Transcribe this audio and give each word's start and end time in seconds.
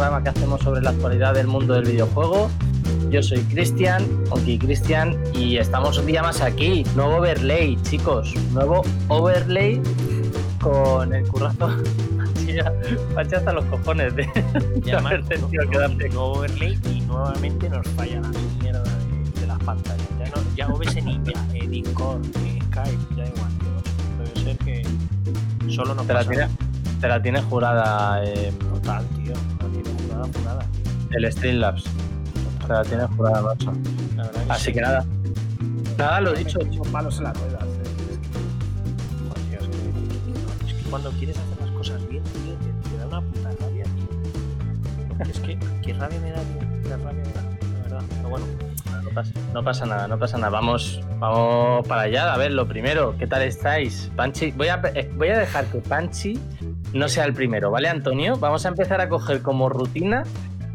programa 0.00 0.22
que 0.24 0.30
hacemos 0.30 0.62
sobre 0.62 0.80
la 0.80 0.90
actualidad 0.90 1.34
del 1.34 1.46
mundo 1.46 1.74
del 1.74 1.84
videojuego. 1.84 2.48
Yo 3.10 3.22
soy 3.22 3.40
Cristian, 3.42 4.02
Onky 4.30 4.58
Cristian, 4.58 5.14
y 5.34 5.58
estamos 5.58 5.98
un 5.98 6.06
día 6.06 6.22
más 6.22 6.40
aquí. 6.40 6.84
Nuevo 6.96 7.16
overlay, 7.16 7.76
chicos. 7.82 8.32
Nuevo 8.54 8.80
overlay 9.08 9.78
con 10.58 11.12
el 11.14 11.28
currazo. 11.28 11.68
Pachi 13.14 13.34
hasta 13.34 13.52
los 13.52 13.62
cojones 13.66 14.16
de, 14.16 14.22
Y 14.86 14.90
además, 14.90 15.12
no- 15.38 15.48
no- 15.70 15.88
nuevo 16.08 16.32
overlay 16.32 16.78
y 16.90 17.00
nuevamente 17.02 17.68
nos 17.68 17.86
falla 17.88 18.22
la 18.22 18.30
mierda 18.62 18.82
de, 18.82 19.40
de 19.42 19.46
las 19.46 19.58
pantallas. 19.58 20.08
Ya, 20.18 20.30
no, 20.30 20.56
ya 20.56 20.68
OBS 20.68 20.94
ni 21.04 21.20
ya, 21.26 21.46
eh, 21.58 21.68
Discord, 21.68 22.22
ni 22.42 22.58
Skype, 22.62 22.98
ya 23.18 23.26
igual. 23.26 23.50
Debe 24.18 24.44
ser 24.44 24.56
que 24.64 24.82
solo 25.70 25.94
nos 25.94 26.06
Te 26.06 26.14
la 26.14 26.20
pasa. 26.20 26.30
tienes, 26.30 26.48
te 27.02 27.08
la 27.08 27.20
tienes 27.22 27.44
jurada 27.44 28.24
eh, 28.24 28.50
el 31.12 31.32
Streamlabs. 31.32 31.84
Te 32.66 32.72
la 32.72 32.82
tienes 32.82 33.06
jurada, 33.16 33.42
macho. 33.42 33.72
Así 34.48 34.66
sí. 34.66 34.72
que 34.72 34.80
nada. 34.80 35.04
Nada, 35.98 36.20
lo 36.20 36.32
dicho. 36.32 36.58
Son 36.60 36.92
palos 36.92 37.18
en 37.18 37.24
las 37.24 37.36
ruedas. 37.38 37.62
eh. 37.64 37.82
Es, 39.52 39.58
que, 39.58 40.66
es 40.68 40.74
que 40.84 40.90
cuando 40.90 41.10
quieres 41.12 41.36
hacer 41.38 41.60
las 41.60 41.70
cosas 41.72 42.08
bien, 42.08 42.22
tío, 42.24 42.54
te, 42.54 42.88
te 42.90 42.96
da 42.98 43.06
una 43.06 43.20
puta 43.22 43.50
rabia, 43.60 43.84
tío. 43.84 45.08
Porque 45.08 45.30
es 45.32 45.40
que, 45.40 45.58
qué 45.82 45.92
rabia 45.94 46.20
me 46.20 46.30
da, 46.30 46.40
tío. 46.42 46.82
Qué 46.82 46.96
rabia 46.96 47.22
me 47.24 47.32
da, 47.32 47.42
la 47.42 47.82
verdad. 47.82 48.02
Pero 48.16 48.28
bueno, 48.28 48.46
No 49.04 49.10
pasa, 49.14 49.32
no 49.52 49.64
pasa 49.64 49.86
nada, 49.86 50.08
no 50.08 50.18
pasa 50.18 50.36
nada. 50.38 50.50
Vamos, 50.50 51.00
vamos 51.18 51.86
para 51.88 52.02
allá. 52.02 52.32
A 52.32 52.36
ver, 52.38 52.52
lo 52.52 52.66
primero, 52.68 53.16
¿qué 53.18 53.26
tal 53.26 53.42
estáis? 53.42 54.10
Panchi, 54.16 54.52
voy 54.52 54.68
a, 54.68 54.80
eh, 54.94 55.10
voy 55.16 55.28
a 55.28 55.38
dejar 55.38 55.66
que 55.66 55.78
Panchi 55.78 56.38
no 56.92 57.08
sea 57.08 57.24
el 57.24 57.34
primero, 57.34 57.70
¿vale, 57.70 57.88
Antonio? 57.88 58.36
Vamos 58.38 58.64
a 58.64 58.68
empezar 58.68 59.00
a 59.00 59.08
coger 59.08 59.42
como 59.42 59.68
rutina 59.68 60.22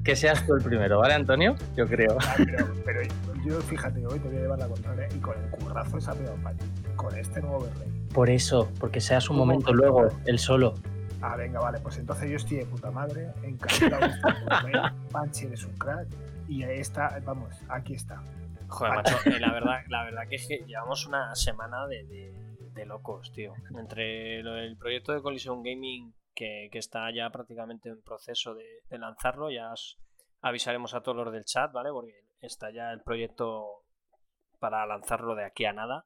que 0.06 0.16
seas 0.16 0.46
tú 0.46 0.54
el 0.56 0.64
primero, 0.64 1.00
¿vale, 1.00 1.16
Antonio? 1.16 1.56
Yo 1.76 1.88
creo. 1.88 2.16
Ah, 2.22 2.36
pero, 2.38 2.74
pero 2.86 3.02
yo, 3.46 3.60
fíjate, 3.62 4.06
hoy 4.06 4.20
te 4.20 4.28
voy 4.28 4.38
a 4.38 4.42
llevar 4.42 4.60
la 4.60 4.68
contraria 4.68 5.08
y 5.14 5.20
con 5.20 5.36
el 5.44 5.50
currazo 5.50 6.00
se 6.00 6.12
ha 6.12 6.14
pegado 6.14 6.36
Pachi. 6.38 6.66
Con 6.96 7.18
este 7.18 7.42
nuevo 7.42 7.58
overlay. 7.58 7.90
Por 8.14 8.30
eso, 8.30 8.72
porque 8.80 9.02
seas 9.02 9.30
un 9.30 9.38
momento 9.38 9.74
luego, 9.74 10.08
el 10.26 10.40
solo. 10.40 10.76
Ah, 11.22 11.36
venga, 11.36 11.60
vale, 11.60 11.80
pues 11.80 11.98
entonces 11.98 12.30
yo 12.30 12.36
estoy 12.38 12.58
de 12.58 12.66
puta 12.66 12.92
madre, 12.92 13.30
encantado 13.44 14.02
de 14.08 14.14
estar. 14.14 14.94
Panchi 15.12 15.46
eres 15.48 15.66
un 15.66 15.74
crack. 15.78 16.08
Y 16.48 16.64
ahí 16.64 16.80
está, 16.80 17.20
vamos, 17.26 17.56
aquí 17.68 17.96
está. 17.96 18.22
Joder, 18.68 18.94
macho, 18.96 19.18
eh, 19.26 19.40
la 19.40 19.52
verdad, 19.54 19.80
la 19.90 20.04
verdad 20.04 20.22
que 20.30 20.36
es 20.36 20.48
que 20.48 20.64
llevamos 20.68 21.08
una 21.08 21.34
semana 21.36 21.88
de, 21.88 22.04
de- 22.06 22.34
de 22.76 22.86
locos, 22.86 23.32
tío. 23.32 23.54
Entre 23.80 24.44
lo 24.44 24.54
del 24.54 24.76
proyecto 24.78 25.14
de 25.14 25.22
Collision 25.22 25.64
Gaming, 25.64 26.14
que, 26.36 26.70
que 26.72 26.78
está 26.78 27.12
ya 27.12 27.30
prácticamente 27.30 27.90
en 27.90 28.02
proceso 28.02 28.54
de, 28.54 28.84
de 28.90 28.98
lanzarlo, 29.00 29.50
ya 29.50 29.72
os 29.72 29.98
avisaremos 30.42 30.94
a 30.94 31.02
todos 31.02 31.18
los 31.18 31.34
del 31.34 31.46
chat, 31.46 31.72
¿vale? 31.72 31.90
Porque 31.92 32.26
está 32.40 32.72
ya 32.72 32.92
el 32.92 33.02
proyecto 33.02 33.86
para 34.60 34.86
lanzarlo 34.86 35.36
de 35.36 35.46
aquí 35.46 35.66
a 35.66 35.74
nada. 35.74 36.06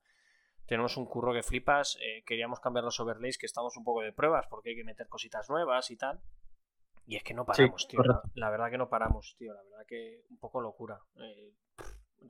Tenemos 0.65 0.97
un 0.97 1.05
curro 1.05 1.33
que 1.33 1.43
flipas, 1.43 1.97
eh, 2.01 2.23
queríamos 2.25 2.59
cambiar 2.59 2.83
los 2.83 2.99
overlays, 2.99 3.37
que 3.37 3.47
estamos 3.47 3.75
un 3.75 3.83
poco 3.83 4.01
de 4.01 4.13
pruebas, 4.13 4.45
porque 4.47 4.69
hay 4.69 4.75
que 4.75 4.83
meter 4.83 5.07
cositas 5.07 5.49
nuevas 5.49 5.89
y 5.89 5.97
tal. 5.97 6.21
Y 7.07 7.15
es 7.15 7.23
que 7.23 7.33
no 7.33 7.43
paramos, 7.43 7.87
tío. 7.87 8.01
La, 8.35 8.51
verdad 8.51 8.69
que 8.69 8.77
no 8.77 8.87
paramos, 8.87 9.35
tío. 9.39 9.51
La 9.53 9.63
verdad 9.63 9.85
que 9.87 10.25
un 10.29 10.37
poco 10.37 10.61
locura. 10.61 10.99
Eh, 11.15 11.55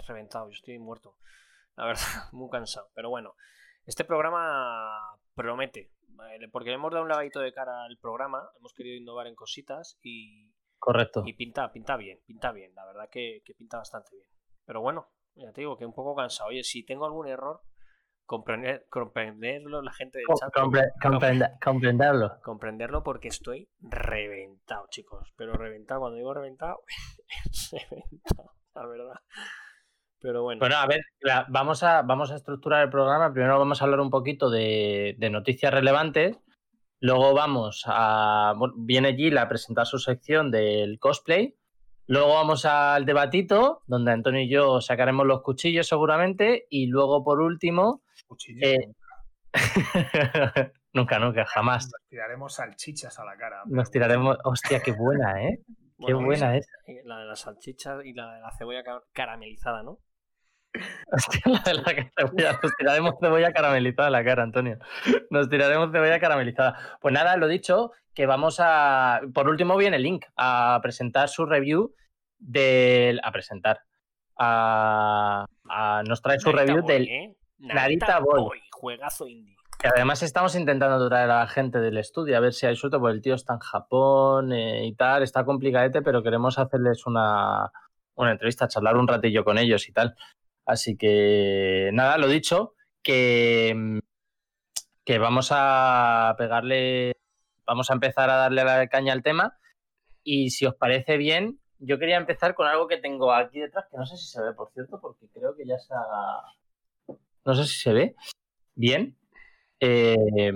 reventado, 0.08 0.48
yo 0.48 0.54
estoy 0.54 0.80
muerto. 0.80 1.18
La 1.76 1.86
verdad, 1.86 2.02
muy 2.32 2.50
cansado. 2.50 2.90
Pero 2.96 3.10
bueno, 3.10 3.36
este 3.86 4.06
programa 4.06 5.18
promete. 5.36 5.92
Porque 6.52 6.70
le 6.70 6.76
hemos 6.76 6.92
dado 6.92 7.04
un 7.04 7.10
lavadito 7.10 7.40
de 7.40 7.54
cara 7.54 7.84
al 7.84 7.98
programa, 7.98 8.50
hemos 8.58 8.74
querido 8.74 8.96
innovar 8.98 9.28
en 9.28 9.36
cositas 9.36 9.98
y, 10.02 10.54
Correcto. 10.78 11.24
y 11.26 11.34
pinta, 11.34 11.72
pinta 11.72 11.98
bien, 11.98 12.20
pinta 12.26 12.52
bien, 12.52 12.74
la 12.76 12.86
verdad 12.86 13.10
que, 13.12 13.42
que 13.46 13.54
pinta 13.54 13.78
bastante 13.78 14.16
bien. 14.16 14.28
Pero 14.66 14.82
bueno, 14.82 15.08
ya 15.36 15.52
te 15.52 15.62
digo 15.62 15.78
que 15.78 15.86
un 15.86 15.94
poco 15.94 16.16
cansado. 16.16 16.50
Oye, 16.50 16.64
si 16.64 16.86
tengo 16.86 17.06
algún 17.06 17.28
error, 17.28 17.62
comprender, 18.26 18.86
comprenderlo 18.90 19.82
la 19.82 19.92
gente 19.92 20.20
del 20.20 20.28
chat. 20.40 20.54
compre- 20.54 20.92
comprenda- 21.02 21.58
comprenderlo. 21.64 22.40
comprenderlo 22.44 23.02
porque 23.04 23.30
estoy 23.30 23.70
reventado, 23.80 24.86
chicos. 24.90 25.34
Pero 25.36 25.54
reventado, 25.54 26.02
cuando 26.02 26.18
digo 26.18 26.34
reventado, 26.34 26.82
reventado, 27.72 28.52
la 28.76 28.86
verdad. 28.86 29.16
Pero 30.22 30.44
bueno, 30.44 30.60
Bueno, 30.60 30.76
a 30.78 30.86
ver, 30.86 31.02
la- 31.22 31.46
vamos 31.50 31.82
a, 31.84 32.02
vamos 32.02 32.32
a 32.32 32.36
estructurar 32.36 32.84
el 32.84 32.90
programa. 32.90 33.32
Primero 33.32 33.58
vamos 33.58 33.82
a 33.82 33.86
hablar 33.86 34.02
un 34.02 34.10
poquito 34.10 34.50
de, 34.50 35.16
de 35.18 35.30
noticias 35.30 35.74
relevantes. 35.74 36.38
Luego 37.00 37.34
vamos 37.34 37.84
a. 37.88 38.54
bueno, 38.58 38.74
viene 38.78 39.16
Gil 39.16 39.38
a 39.38 39.48
presentar 39.48 39.86
su 39.86 39.98
sección 40.00 40.52
del 40.52 41.00
cosplay. 41.00 41.56
Luego 42.08 42.34
vamos 42.34 42.66
al 42.66 43.06
debatito, 43.06 43.84
donde 43.88 44.12
Antonio 44.12 44.42
y 44.42 44.50
yo 44.50 44.82
sacaremos 44.82 45.26
los 45.26 45.42
cuchillos 45.42 45.88
seguramente. 45.88 46.66
Y 46.70 46.88
luego, 46.88 47.24
por 47.24 47.40
último. 47.40 48.02
Cuchillo. 48.28 48.68
Eh, 48.68 48.78
nunca, 50.94 51.20
nunca, 51.20 51.46
jamás. 51.46 51.86
Nos 51.86 52.10
tiraremos 52.10 52.54
salchichas 52.56 53.18
a 53.20 53.24
la 53.26 53.38
cara. 53.38 53.62
Nos 53.66 53.90
tiraremos. 53.92 54.38
Hostia, 54.44 54.82
qué 54.82 54.92
buena, 54.92 55.42
¿eh? 55.44 55.60
Qué 56.00 56.14
bueno, 56.14 56.28
buena 56.28 56.56
es. 56.56 56.66
la 57.04 57.20
de 57.20 57.26
la 57.26 57.36
salchicha 57.36 57.98
y 58.06 58.14
la 58.14 58.34
de 58.36 58.40
la 58.42 58.52
cebolla 58.58 58.84
ca- 58.84 59.04
caramelizada, 59.12 59.84
¿no? 59.84 60.00
Hostia, 61.12 61.42
la 61.46 61.60
de 61.62 61.74
la 61.74 62.12
cebolla. 62.18 62.60
Nos 62.62 62.76
tiraremos 62.76 63.16
cebolla 63.20 63.52
caramelizada 63.52 64.08
a 64.08 64.12
la 64.12 64.24
cara, 64.24 64.44
Antonio. 64.44 64.78
Nos 65.30 65.50
tiraremos 65.50 65.92
cebolla 65.92 66.20
caramelizada. 66.20 66.78
Pues 67.02 67.14
nada, 67.14 67.36
lo 67.38 67.48
dicho, 67.48 67.92
que 68.14 68.26
vamos 68.26 68.58
a. 68.60 69.22
Por 69.34 69.48
último, 69.50 69.76
viene 69.78 70.00
Link 70.00 70.26
a 70.38 70.80
presentar 70.82 71.30
su 71.30 71.46
review 71.46 71.96
del. 72.38 73.20
A 73.24 73.32
presentar. 73.32 73.82
A. 74.38 75.46
a- 75.70 76.04
nos 76.08 76.22
trae 76.22 76.40
su 76.40 76.52
Narita 76.52 76.62
review 76.66 76.84
Boy, 76.84 76.94
del. 76.94 77.08
¿eh? 77.10 77.36
Narita 77.60 78.20
Boy. 78.20 78.62
Juegazo 78.72 79.28
indie. 79.28 79.56
Que 79.78 79.88
además 79.88 80.24
estamos 80.24 80.56
intentando 80.56 81.08
traer 81.08 81.30
a 81.32 81.40
la 81.40 81.48
gente 81.48 81.80
del 81.80 81.98
estudio 81.98 82.36
a 82.36 82.42
ver 82.42 82.54
si 82.54 82.66
hay 82.66 82.76
suerte, 82.76 83.00
porque 83.00 83.16
el 83.16 83.22
tío 83.22 83.34
está 83.36 83.54
en 83.54 83.60
Japón 83.60 84.52
eh, 84.52 84.86
y 84.86 84.94
tal, 84.94 85.24
está 85.24 85.46
complicadete, 85.46 86.02
pero 86.02 86.22
queremos 86.22 86.60
hacerles 86.60 87.06
una, 87.06 87.72
una 88.16 88.32
entrevista, 88.32 88.68
charlar 88.68 88.98
un 88.98 89.08
ratillo 89.08 89.46
con 89.46 89.58
ellos 89.58 89.88
y 89.88 89.94
tal. 89.94 90.16
Así 90.70 90.96
que 90.98 91.90
nada, 91.94 92.20
lo 92.20 92.28
dicho, 92.28 92.76
que, 93.02 93.74
mm, 93.76 94.00
que 95.04 95.18
vamos 95.18 95.50
a 95.52 96.36
pegarle, 96.38 97.14
vamos 97.66 97.90
a 97.90 97.94
empezar 97.94 98.30
a 98.30 98.36
darle 98.36 98.64
la 98.64 98.88
caña 98.88 99.14
al 99.14 99.24
tema. 99.24 99.58
Y 100.24 100.52
si 100.52 100.68
os 100.68 100.76
parece 100.76 101.18
bien, 101.18 101.60
yo 101.80 101.98
quería 101.98 102.18
empezar 102.18 102.54
con 102.54 102.68
algo 102.68 102.88
que 102.88 102.98
tengo 102.98 103.34
aquí 103.34 103.60
detrás, 103.60 103.86
que 103.90 103.98
no 103.98 104.06
sé 104.06 104.16
si 104.16 104.28
se 104.28 104.44
ve, 104.44 104.54
por 104.54 104.72
cierto, 104.72 105.02
porque 105.02 105.26
creo 105.34 105.56
que 105.56 105.66
ya 105.66 105.80
se 105.80 105.92
ha... 105.92 107.16
No 107.46 107.56
sé 107.56 107.66
si 107.66 107.80
se 107.80 107.92
ve. 107.92 108.16
Bien. 108.76 109.18
Eh, 109.80 110.54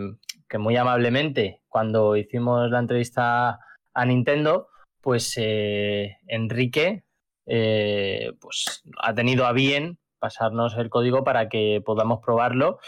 que 0.48 0.58
muy 0.60 0.78
amablemente, 0.78 1.64
cuando 1.70 2.16
hicimos 2.16 2.70
la 2.70 2.78
entrevista 2.78 3.60
a 3.96 4.06
Nintendo, 4.06 4.68
pues 5.02 5.34
eh, 5.38 6.18
Enrique 6.28 7.04
eh, 7.48 8.32
pues, 8.40 8.84
ha 9.02 9.16
tenido 9.16 9.48
a 9.48 9.54
bien 9.54 9.98
pasarnos 10.24 10.78
el 10.78 10.90
código 10.90 11.26
para 11.26 11.50
que 11.50 11.84
podamos 11.86 12.22
probarlo. 12.24 12.80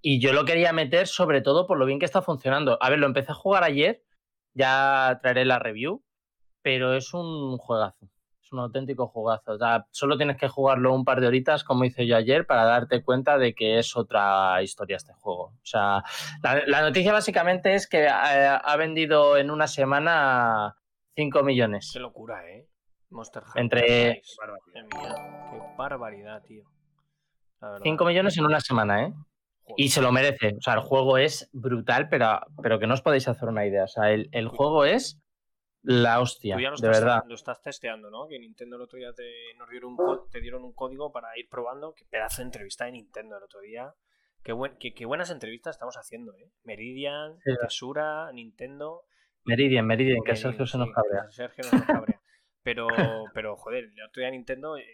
Y 0.00 0.20
yo 0.20 0.32
lo 0.32 0.44
quería 0.44 0.72
meter 0.72 1.08
sobre 1.08 1.40
todo 1.40 1.66
por 1.66 1.78
lo 1.78 1.84
bien 1.84 1.98
que 1.98 2.04
está 2.04 2.22
funcionando. 2.22 2.78
A 2.80 2.90
ver, 2.90 3.00
lo 3.00 3.06
empecé 3.06 3.32
a 3.32 3.34
jugar 3.34 3.64
ayer, 3.64 4.04
ya 4.54 5.18
traeré 5.20 5.44
la 5.44 5.58
review, 5.58 6.04
pero 6.62 6.94
es 6.94 7.12
un 7.12 7.58
juegazo. 7.58 8.08
Es 8.40 8.52
un 8.52 8.60
auténtico 8.60 9.08
jugazo. 9.08 9.54
O 9.54 9.58
sea, 9.58 9.88
solo 9.90 10.16
tienes 10.16 10.36
que 10.36 10.46
jugarlo 10.46 10.94
un 10.94 11.04
par 11.04 11.20
de 11.20 11.26
horitas, 11.26 11.64
como 11.64 11.84
hice 11.84 12.06
yo 12.06 12.16
ayer, 12.16 12.46
para 12.46 12.62
darte 12.62 13.02
cuenta 13.02 13.36
de 13.36 13.52
que 13.52 13.80
es 13.80 13.96
otra 13.96 14.62
historia 14.62 14.98
este 14.98 15.12
juego. 15.12 15.46
O 15.46 15.64
sea, 15.64 16.04
la, 16.44 16.62
la 16.68 16.82
noticia 16.82 17.12
básicamente 17.12 17.74
es 17.74 17.88
que 17.88 18.04
eh, 18.04 18.08
ha 18.08 18.76
vendido 18.76 19.36
en 19.36 19.50
una 19.50 19.66
semana 19.66 20.76
5 21.16 21.42
millones. 21.42 21.90
Qué 21.92 21.98
locura, 21.98 22.48
¿eh? 22.48 22.68
Monster 23.10 23.42
Hunter 23.42 23.62
Entre-. 23.62 24.22
Madre 24.38 24.82
mía, 24.84 25.50
qué 25.50 25.58
barbaridad, 25.76 26.42
tío. 26.42 26.64
La 27.60 27.68
verdad. 27.70 27.82
5 27.84 28.04
millones 28.04 28.36
en 28.38 28.44
una 28.44 28.60
semana, 28.60 29.04
¿eh? 29.04 29.12
Joder. 29.62 29.74
Y 29.84 29.88
se 29.88 30.00
lo 30.02 30.12
merece. 30.12 30.54
O 30.58 30.60
sea, 30.62 30.74
el 30.74 30.80
juego 30.80 31.18
es 31.18 31.48
brutal, 31.52 32.08
pero, 32.08 32.40
pero 32.62 32.78
que 32.78 32.86
no 32.86 32.94
os 32.94 33.02
podéis 33.02 33.26
hacer 33.28 33.48
una 33.48 33.66
idea. 33.66 33.84
O 33.84 33.88
sea, 33.88 34.10
el, 34.12 34.28
el 34.32 34.48
juego 34.48 34.84
es 34.84 35.20
la 35.82 36.20
hostia, 36.20 36.56
Tú 36.56 36.62
ya 36.62 36.70
lo 36.70 36.76
de 36.76 36.86
estás, 36.88 37.00
verdad. 37.00 37.22
lo 37.28 37.34
estás 37.34 37.62
testeando, 37.62 38.10
¿no? 38.10 38.26
Que 38.26 38.38
Nintendo 38.38 38.76
el 38.76 38.82
otro 38.82 38.98
día 38.98 39.12
te, 39.14 39.30
nos 39.56 39.68
dieron 39.70 39.90
un, 39.92 39.96
co- 39.96 40.26
te 40.30 40.40
dieron 40.40 40.64
un 40.64 40.72
código 40.72 41.12
para 41.12 41.28
ir 41.38 41.48
probando. 41.48 41.94
Qué 41.94 42.04
pedazo 42.04 42.42
de 42.42 42.46
entrevista 42.46 42.84
de 42.86 42.92
Nintendo 42.92 43.36
el 43.36 43.42
otro 43.44 43.60
día. 43.60 43.92
Qué, 44.42 44.52
buen, 44.52 44.76
qué, 44.78 44.94
qué 44.94 45.06
buenas 45.06 45.30
entrevistas 45.30 45.74
estamos 45.76 45.96
haciendo, 45.96 46.32
¿eh? 46.36 46.50
Meridian, 46.64 47.38
Sí. 47.44 47.52
Tesura, 47.60 48.30
Nintendo. 48.32 49.02
Meridian, 49.44 49.86
Meridian, 49.86 50.22
que 50.24 50.34
Sergio 50.36 50.66
se 50.66 50.78
nos 50.78 50.90
cabrea. 50.90 51.30
Sergio 51.30 51.64
no 51.70 51.78
nos 51.78 51.86
cabrea. 51.86 52.20
Pero, 52.62 52.88
pero, 53.32 53.56
joder, 53.56 53.84
el 53.84 54.02
otro 54.02 54.20
día 54.20 54.30
Nintendo, 54.30 54.76
eh, 54.76 54.84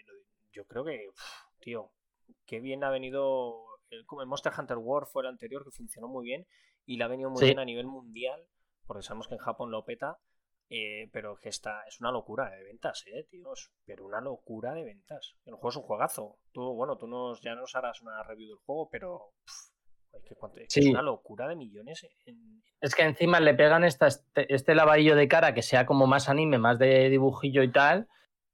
yo 0.53 0.67
creo 0.67 0.85
que, 0.85 1.07
uf, 1.09 1.21
tío, 1.59 1.91
qué 2.47 2.61
bien 2.61 2.85
ha 2.85 2.91
venido. 2.91 3.65
El, 3.91 4.07
como 4.07 4.23
el 4.23 4.29
Monster 4.29 4.53
Hunter 4.59 4.79
World 4.79 5.09
fue 5.09 5.23
el 5.23 5.29
anterior, 5.29 5.65
que 5.65 5.71
funcionó 5.71 6.09
muy 6.09 6.25
bien. 6.25 6.47
Y 6.87 6.97
le 6.97 7.05
ha 7.05 7.09
venido 7.09 7.31
muy 7.31 7.39
Sí. 7.41 7.47
bien 7.47 7.59
a 7.59 7.65
nivel 7.65 7.87
mundial. 7.87 8.45
porque 8.85 9.03
sabemos 9.03 9.29
que 9.29 9.35
en 9.35 9.41
Japón 9.41 9.71
lo 9.71 9.85
peta, 9.85 10.19
eh, 10.69 11.09
pero 11.13 11.37
que 11.37 11.49
está, 11.49 11.83
es 11.87 12.01
una 12.01 12.11
locura 12.11 12.51
de 12.51 12.63
ventas, 12.65 13.05
eh, 13.07 13.25
tíos. 13.31 13.71
Pero 13.87 14.05
una 14.05 14.21
locura 14.21 14.75
de 14.75 14.85
ventas. 14.85 15.37
El 15.47 15.55
juego 15.55 15.69
es 15.71 15.77
un 15.77 15.83
juegazo. 15.85 16.37
Tú, 16.53 16.75
bueno, 16.75 16.99
tú 16.99 17.07
nos, 17.07 17.41
ya 17.41 17.55
nos 17.55 17.75
harás 17.77 18.03
una 18.03 18.23
review 18.25 18.49
del 18.49 18.59
juego, 18.67 18.89
pero 18.91 19.33
es 20.77 20.87
una 20.87 21.01
locura 21.03 21.49
de 21.49 21.57
millones. 21.57 22.07
Es 22.81 22.95
que 22.95 23.03
encima 23.03 23.41
le 23.41 23.55
pegan 23.55 23.85
esta, 23.85 24.09
este, 24.09 24.53
este, 24.53 24.75
lavadillo 24.75 25.15
de 25.17 25.29
cara 25.29 25.55
que 25.55 25.63
sea 25.63 25.87
como 25.87 26.07
más 26.07 26.29
anime, 26.29 26.59
más 26.59 26.79
de 26.79 27.09
dibujillo 27.09 27.63
y 27.63 27.71
tal, 27.73 28.09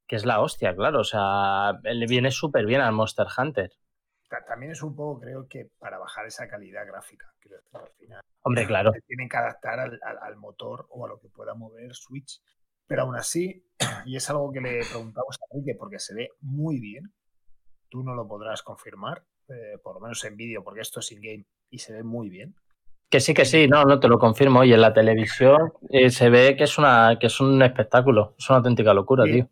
que 0.09 0.15
es 0.15 0.25
la 0.25 0.41
hostia, 0.41 0.75
claro. 0.75 1.01
O 1.01 1.03
sea, 1.03 1.79
le 1.83 2.07
viene 2.07 2.31
súper 2.31 2.65
bien 2.65 2.81
al 2.81 2.93
Monster 2.93 3.27
Hunter. 3.37 3.71
También 4.47 4.71
es 4.71 4.81
un 4.81 4.95
poco, 4.95 5.21
creo 5.21 5.47
que 5.47 5.69
para 5.77 5.99
bajar 5.99 6.25
esa 6.25 6.47
calidad 6.47 6.85
gráfica. 6.87 7.31
Creo 7.39 7.59
que 7.71 7.77
al 7.77 7.91
final. 7.91 8.21
Hombre, 8.41 8.65
claro. 8.65 8.91
Tienen 9.05 9.29
que 9.29 9.37
adaptar 9.37 9.79
al, 9.79 10.35
motor 10.37 10.87
o 10.89 11.05
a 11.05 11.09
lo 11.09 11.19
que 11.19 11.29
pueda 11.29 11.53
mover 11.53 11.93
Switch. 11.93 12.41
Pero 12.87 13.03
aún 13.03 13.15
así, 13.15 13.63
y 14.05 14.15
es 14.15 14.27
algo 14.31 14.51
que 14.51 14.61
le 14.61 14.79
preguntamos 14.79 15.37
a 15.39 15.55
Enrique 15.55 15.77
porque 15.77 15.99
se 15.99 16.15
ve 16.15 16.29
muy 16.41 16.79
bien, 16.79 17.13
tú 17.87 18.03
no 18.03 18.15
lo 18.15 18.27
podrás 18.27 18.63
confirmar, 18.63 19.23
eh, 19.47 19.77
por 19.83 19.95
lo 19.95 20.01
menos 20.01 20.23
en 20.25 20.35
vídeo, 20.35 20.63
porque 20.63 20.81
esto 20.81 21.01
es 21.01 21.11
in-game 21.11 21.45
y 21.69 21.77
se 21.77 21.93
ve 21.93 22.01
muy 22.01 22.29
bien. 22.29 22.55
Que 23.11 23.19
sí, 23.19 23.35
que 23.35 23.45
sí, 23.45 23.67
no, 23.67 23.83
no 23.83 23.99
te 23.99 24.07
lo 24.07 24.17
confirmo. 24.17 24.63
Y 24.63 24.73
en 24.73 24.81
la 24.81 24.93
televisión 24.93 25.73
eh, 25.89 26.09
se 26.09 26.31
ve 26.31 26.55
que 26.57 26.63
es 26.63 26.79
una 26.79 27.17
que 27.19 27.27
es 27.27 27.39
un 27.39 27.61
espectáculo, 27.61 28.35
es 28.39 28.49
una 28.49 28.57
auténtica 28.57 28.93
locura, 28.95 29.23
tío. 29.25 29.47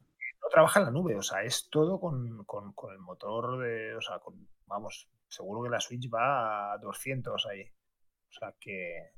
No 0.48 0.50
trabaja 0.50 0.80
en 0.80 0.86
la 0.86 0.92
nube, 0.92 1.14
o 1.18 1.22
sea, 1.22 1.44
es 1.44 1.68
todo 1.70 2.00
con, 2.00 2.26
el 2.26 3.00
motor 3.00 3.60
de, 3.60 3.98
o 3.98 4.02
sea, 4.02 4.22
vamos, 4.66 5.10
seguro 5.28 5.62
que 5.62 5.70
la 5.70 5.82
Switch 5.82 6.10
va 6.10 6.72
a 6.72 6.78
200 6.78 7.46
ahí. 7.48 7.64
O 8.30 8.32
sea 8.32 8.54
que 8.58 9.12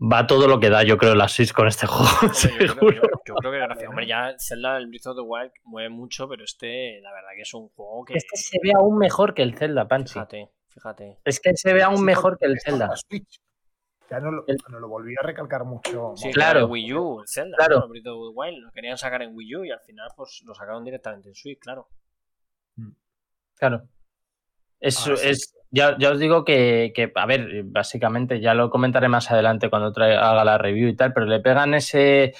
va 0.00 0.26
todo 0.26 0.48
lo 0.48 0.58
que 0.58 0.70
da, 0.70 0.82
yo 0.82 0.96
creo, 0.96 1.14
la 1.14 1.28
Switch 1.28 1.52
con 1.52 1.68
este 1.68 1.86
juego. 1.86 2.10
yo, 3.26 3.34
creo, 3.34 3.52
que 3.52 3.58
gracias. 3.58 3.86
Hombre, 3.86 4.06
ya 4.06 4.34
Zelda, 4.38 4.78
el 4.78 4.86
Breath 4.86 5.08
of 5.08 5.16
the 5.16 5.22
Wild 5.22 5.52
mueve 5.64 5.90
mucho, 5.90 6.26
pero 6.26 6.42
este, 6.42 7.02
la 7.02 7.12
verdad 7.12 7.30
que 7.34 7.42
es 7.42 7.52
un 7.52 7.68
juego 7.68 8.06
que. 8.06 8.14
Este 8.14 8.36
se 8.36 8.58
ve 8.62 8.72
aún 8.74 8.96
mejor 8.96 9.34
que 9.34 9.42
el 9.42 9.58
Zelda, 9.58 9.86
Panchi. 9.86 10.14
Fíjate, 10.14 10.50
fíjate. 10.68 11.18
Es 11.22 11.38
que 11.38 11.54
se 11.54 11.74
ve 11.74 11.82
aún 11.82 12.02
mejor 12.02 12.38
que 12.38 12.46
el 12.46 12.58
Zelda. 12.60 12.94
Ya 14.10 14.20
no 14.20 14.30
lo, 14.30 14.44
lo, 14.46 14.88
volví 14.88 15.14
a 15.20 15.26
recalcar 15.26 15.64
mucho. 15.64 16.12
Sí, 16.16 16.30
claro. 16.30 16.66
Wii 16.66 16.92
U, 16.94 17.20
el 17.20 17.28
Zelda, 17.28 17.56
claro. 17.56 17.84
el 17.84 17.90
Breath 17.90 18.06
of 18.06 18.32
the 18.32 18.34
Wild, 18.34 18.64
lo 18.64 18.70
querían 18.72 18.96
sacar 18.96 19.22
en 19.22 19.34
Wii 19.34 19.56
U 19.56 19.64
y 19.64 19.70
al 19.72 19.80
final 19.80 20.08
pues 20.16 20.42
lo 20.46 20.54
sacaron 20.54 20.84
directamente 20.84 21.28
en 21.28 21.34
Switch, 21.34 21.58
claro. 21.58 21.88
Mm. 22.76 22.90
Claro. 23.56 23.88
Es, 24.78 25.06
es, 25.06 25.56
ya, 25.70 25.96
os 26.10 26.18
digo 26.18 26.44
que, 26.44 27.12
a 27.14 27.26
ver, 27.26 27.64
básicamente 27.64 28.40
ya 28.40 28.54
lo 28.54 28.70
comentaré 28.70 29.08
más 29.08 29.30
adelante 29.30 29.68
cuando 29.68 29.92
haga 30.00 30.44
la 30.44 30.58
review 30.58 30.88
y 30.88 30.96
tal, 30.96 31.12
pero 31.12 31.26
le 31.26 31.40
pegan 31.40 31.74
ese. 31.74 32.34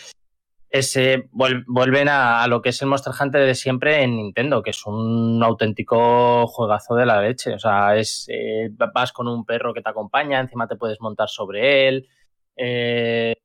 Ese 0.70 1.28
vuelven 1.32 2.08
a, 2.08 2.46
lo 2.48 2.60
que 2.60 2.70
es 2.70 2.82
el 2.82 2.88
Monster 2.88 3.12
Hunter 3.18 3.46
de 3.46 3.54
siempre 3.54 4.02
en 4.02 4.16
Nintendo, 4.16 4.62
que 4.62 4.70
es 4.70 4.86
un 4.86 5.42
auténtico 5.42 6.46
juegazo 6.46 6.94
de 6.94 7.06
la 7.06 7.22
leche. 7.22 7.54
O 7.54 7.58
sea, 7.58 7.96
es 7.96 8.26
eh, 8.28 8.70
vas 8.94 9.12
con 9.12 9.28
un 9.28 9.44
perro 9.44 9.72
que 9.72 9.82
te 9.82 9.90
acompaña, 9.90 10.40
encima 10.40 10.66
te 10.66 10.76
puedes 10.76 11.00
montar 11.00 11.28
sobre 11.28 11.88
él. 11.88 12.08
Eh, 12.56 13.36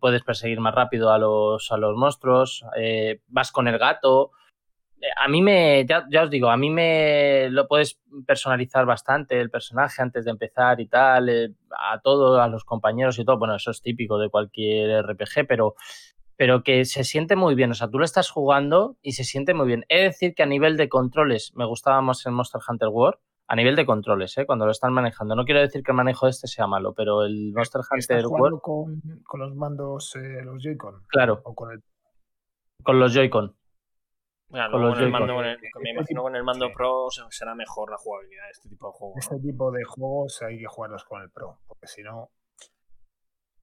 puedes 0.00 0.22
perseguir 0.22 0.60
más 0.60 0.74
rápido 0.74 1.10
a 1.10 1.18
los, 1.18 1.72
a 1.72 1.76
los 1.76 1.96
monstruos. 1.96 2.64
Eh, 2.76 3.20
vas 3.28 3.50
con 3.50 3.68
el 3.68 3.78
gato 3.78 4.32
a 5.16 5.28
mí 5.28 5.42
me, 5.42 5.84
ya, 5.86 6.22
os 6.22 6.30
digo, 6.30 6.50
a 6.50 6.56
mí 6.56 6.70
me 6.70 7.48
lo 7.50 7.66
puedes 7.66 8.00
personalizar 8.26 8.86
bastante 8.86 9.40
el 9.40 9.50
personaje 9.50 10.00
antes 10.00 10.24
de 10.24 10.30
empezar 10.30 10.80
y 10.80 10.86
tal, 10.86 11.28
eh, 11.28 11.52
a 11.76 12.00
todos, 12.00 12.38
a 12.40 12.46
los 12.48 12.64
compañeros 12.64 13.18
y 13.18 13.24
todo. 13.24 13.38
Bueno, 13.38 13.56
eso 13.56 13.70
es 13.70 13.82
típico 13.82 14.18
de 14.18 14.28
cualquier 14.28 15.04
RPG, 15.04 15.46
pero, 15.48 15.74
pero 16.36 16.62
que 16.62 16.84
se 16.84 17.04
siente 17.04 17.36
muy 17.36 17.54
bien. 17.54 17.70
O 17.70 17.74
sea, 17.74 17.88
tú 17.88 17.98
lo 17.98 18.04
estás 18.04 18.30
jugando 18.30 18.96
y 19.02 19.12
se 19.12 19.24
siente 19.24 19.54
muy 19.54 19.66
bien. 19.66 19.84
He 19.88 19.98
de 19.98 20.04
decir 20.04 20.34
que 20.34 20.42
a 20.42 20.46
nivel 20.46 20.76
de 20.76 20.88
controles 20.88 21.52
me 21.54 21.66
gustaba 21.66 22.00
más 22.00 22.24
el 22.26 22.32
Monster 22.32 22.60
Hunter 22.66 22.88
World. 22.88 23.18
A 23.48 23.56
nivel 23.56 23.76
de 23.76 23.84
controles, 23.84 24.38
¿eh? 24.38 24.46
cuando 24.46 24.64
lo 24.64 24.70
están 24.70 24.94
manejando. 24.94 25.34
No 25.34 25.44
quiero 25.44 25.60
decir 25.60 25.82
que 25.82 25.90
el 25.90 25.96
manejo 25.96 26.24
de 26.24 26.30
este 26.30 26.46
sea 26.46 26.66
malo, 26.66 26.94
pero 26.94 27.22
el 27.22 27.52
Monster 27.54 27.82
Hunter 27.90 28.26
World. 28.26 28.60
Con, 28.62 29.02
con 29.24 29.40
los 29.40 29.54
mandos, 29.54 30.16
eh, 30.16 30.42
los 30.42 30.62
Joy-Con? 30.62 31.02
Claro. 31.08 31.42
¿O 31.44 31.54
con 31.54 31.72
el... 31.72 31.82
Con 32.82 32.98
los 32.98 33.12
Joy-Con 33.12 33.54
con 34.52 34.98
el 34.98 35.10
mando, 35.10 35.36
me 35.38 35.90
imagino 35.90 36.22
con 36.22 36.36
el 36.36 36.44
mando 36.44 36.70
Pro 36.72 37.08
será 37.30 37.54
mejor 37.54 37.90
la 37.90 37.96
jugabilidad 37.96 38.44
de 38.44 38.50
este 38.50 38.68
tipo 38.68 38.88
de 38.88 38.92
juegos. 38.92 39.16
Este 39.18 39.38
tipo 39.40 39.70
de 39.70 39.84
juegos 39.84 40.42
hay 40.42 40.58
que 40.58 40.66
jugarlos 40.66 41.04
con 41.04 41.22
el 41.22 41.30
Pro, 41.30 41.60
porque 41.66 41.86
si 41.86 42.02
no. 42.02 42.30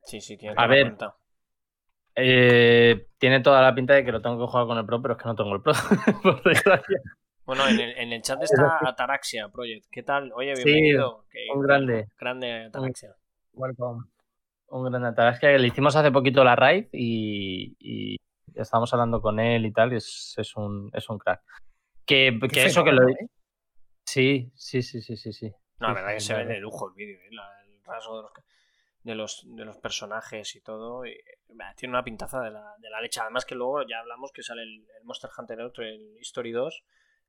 Sí, 0.04 0.20
sí, 0.20 0.38
tiene 0.38 0.56
toda 0.56 0.66
A 0.66 0.68
ver. 0.68 0.98
Eh, 2.16 3.08
tiene 3.18 3.40
toda 3.40 3.62
la 3.62 3.74
pinta 3.74 3.94
de 3.94 4.04
que 4.04 4.12
lo 4.12 4.22
tengo 4.22 4.38
que 4.38 4.52
jugar 4.52 4.68
con 4.68 4.78
el 4.78 4.86
Pro, 4.86 5.02
pero 5.02 5.14
es 5.14 5.22
que 5.22 5.28
no 5.28 5.36
tengo 5.36 5.56
el 5.56 5.62
Pro, 5.62 5.74
por 6.24 6.44
desgracia. 6.44 7.02
Bueno, 7.46 7.68
en 7.68 7.80
el, 7.80 7.98
en 7.98 8.14
el, 8.14 8.22
chat 8.22 8.42
está 8.44 8.80
Ataraxia 8.86 9.50
Project. 9.50 9.86
¿Qué 9.92 10.04
tal? 10.04 10.32
Oye, 10.34 10.54
bienvenido. 10.54 11.26
un 11.56 11.62
grande. 11.62 12.08
Grande 12.20 12.66
Ataraxia. 12.66 13.16
Welcome. 13.54 14.06
Un 14.68 14.90
grande 14.92 15.08
Ataraxia 15.08 15.58
le 15.58 15.68
hicimos 15.68 15.96
hace 15.96 16.12
poquito 16.12 16.44
la 16.44 16.56
raid 16.56 16.88
y 16.92 18.18
estábamos 18.62 18.94
hablando 18.94 19.22
con 19.22 19.40
él 19.40 19.66
y 19.66 19.72
tal, 19.72 19.94
y 19.94 19.98
es, 19.98 20.36
es, 20.38 20.56
un, 20.56 20.90
es 20.94 21.10
un 21.10 21.18
crack. 21.18 21.42
Que, 22.06 22.40
que 22.52 22.66
eso 22.66 22.84
que 22.84 22.92
lo... 22.92 23.08
¿eh? 23.08 23.30
Sí, 24.06 24.52
sí, 24.56 24.82
sí, 24.82 25.02
sí, 25.02 25.16
sí, 25.16 25.34
sí. 25.34 25.54
No, 25.80 25.90
la 25.90 25.94
verdad 25.94 26.14
que 26.14 26.20
se 26.20 26.34
ve 26.34 26.46
de 26.46 26.60
lujo 26.60 26.90
el 26.90 26.96
vídeo, 26.96 27.20
¿eh? 27.20 27.30
el 27.30 27.84
rasgo 27.86 28.18
de 28.18 28.24
los, 28.24 28.32
de 29.04 29.16
los, 29.16 29.46
personajes 29.82 30.56
y 30.56 30.62
todo. 30.62 31.04
tiene 31.78 31.94
una 31.94 32.04
pintaza 32.04 32.42
de 32.42 32.52
la, 32.52 32.76
de 32.80 32.90
la, 32.90 33.02
leche. 33.02 33.22
Además 33.22 33.46
que 33.46 33.56
luego 33.56 33.82
ya 33.88 34.00
hablamos 34.00 34.32
que 34.32 34.44
sale 34.44 34.64
el, 34.64 34.86
Monster 35.04 35.30
Hunter 35.38 35.62
otro, 35.62 35.84
el 35.84 36.18
History 36.20 36.52
2, 36.52 36.84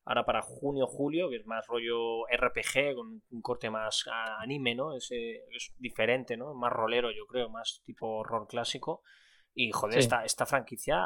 ahora 0.05 0.25
para 0.25 0.43
junio, 0.43 0.87
julio, 0.87 1.29
que 1.31 1.37
es 1.37 1.47
más 1.47 1.67
rollo 1.67 2.27
RPG, 2.27 2.95
con 2.95 3.23
un 3.31 3.43
corte 3.43 3.71
más 3.71 4.05
anime, 4.39 4.75
¿no? 4.75 4.95
Es, 4.95 5.11
es 5.11 5.73
diferente, 5.79 6.37
¿no? 6.37 6.55
Más 6.55 6.73
rolero, 6.73 7.11
yo 7.11 7.27
creo, 7.27 7.49
más 7.49 7.83
tipo 7.85 8.19
horror 8.19 8.47
clásico. 8.49 9.03
Y 9.55 9.73
joder, 9.73 9.99
esta, 9.99 10.25
esta 10.25 10.47
franquicia, 10.47 11.05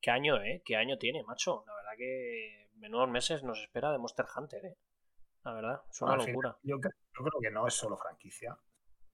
¿qué 0.00 0.10
año, 0.10 0.42
eh? 0.42 0.62
¿Qué 0.64 0.76
año 0.76 0.98
tiene, 0.98 1.22
macho? 1.22 1.64
La 1.66 1.74
verdad 1.74 1.92
que 1.96 2.70
menudos 2.76 3.08
meses 3.10 3.42
nos 3.42 3.58
espera 3.60 3.92
de 3.92 3.98
Monster 3.98 4.26
Hunter, 4.34 4.64
eh. 4.64 4.76
La 5.42 5.54
verdad, 5.54 5.80
es 5.90 6.02
una 6.02 6.16
locura. 6.16 6.56
yo, 6.62 6.78
creo 6.78 7.40
que 7.40 7.50
no 7.50 7.66
es 7.66 7.74
solo 7.74 7.96
franquicia. 7.96 8.58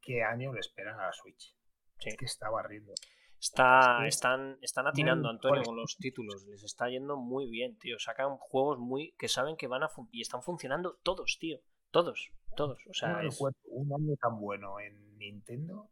¿Qué 0.06 0.22
año 0.22 0.52
le 0.52 0.60
esperan 0.60 1.00
a 1.00 1.06
la 1.06 1.12
Switch? 1.12 1.52
Es 1.98 2.16
que 2.16 2.26
está 2.26 2.48
barriendo. 2.48 2.92
Está, 3.40 4.06
están, 4.06 4.56
están 4.62 4.86
atinando, 4.86 5.28
Antonio, 5.28 5.64
con 5.64 5.74
los 5.74 5.96
títulos. 5.96 6.46
Les 6.46 6.62
está 6.62 6.88
yendo 6.88 7.16
muy 7.16 7.50
bien, 7.50 7.76
tío. 7.76 7.98
Sacan 7.98 8.36
juegos 8.36 8.78
muy 8.78 9.16
que 9.18 9.26
saben 9.26 9.56
que 9.56 9.66
van 9.66 9.82
a 9.82 9.90
y 10.12 10.20
están 10.20 10.44
funcionando 10.44 11.00
todos, 11.02 11.38
tío. 11.40 11.58
Todos, 11.90 12.30
todos. 12.54 12.78
O 12.88 12.94
sea, 12.94 13.20
un 13.64 13.92
año 13.92 14.14
tan 14.20 14.38
bueno 14.38 14.78
en 14.78 15.18
Nintendo, 15.18 15.90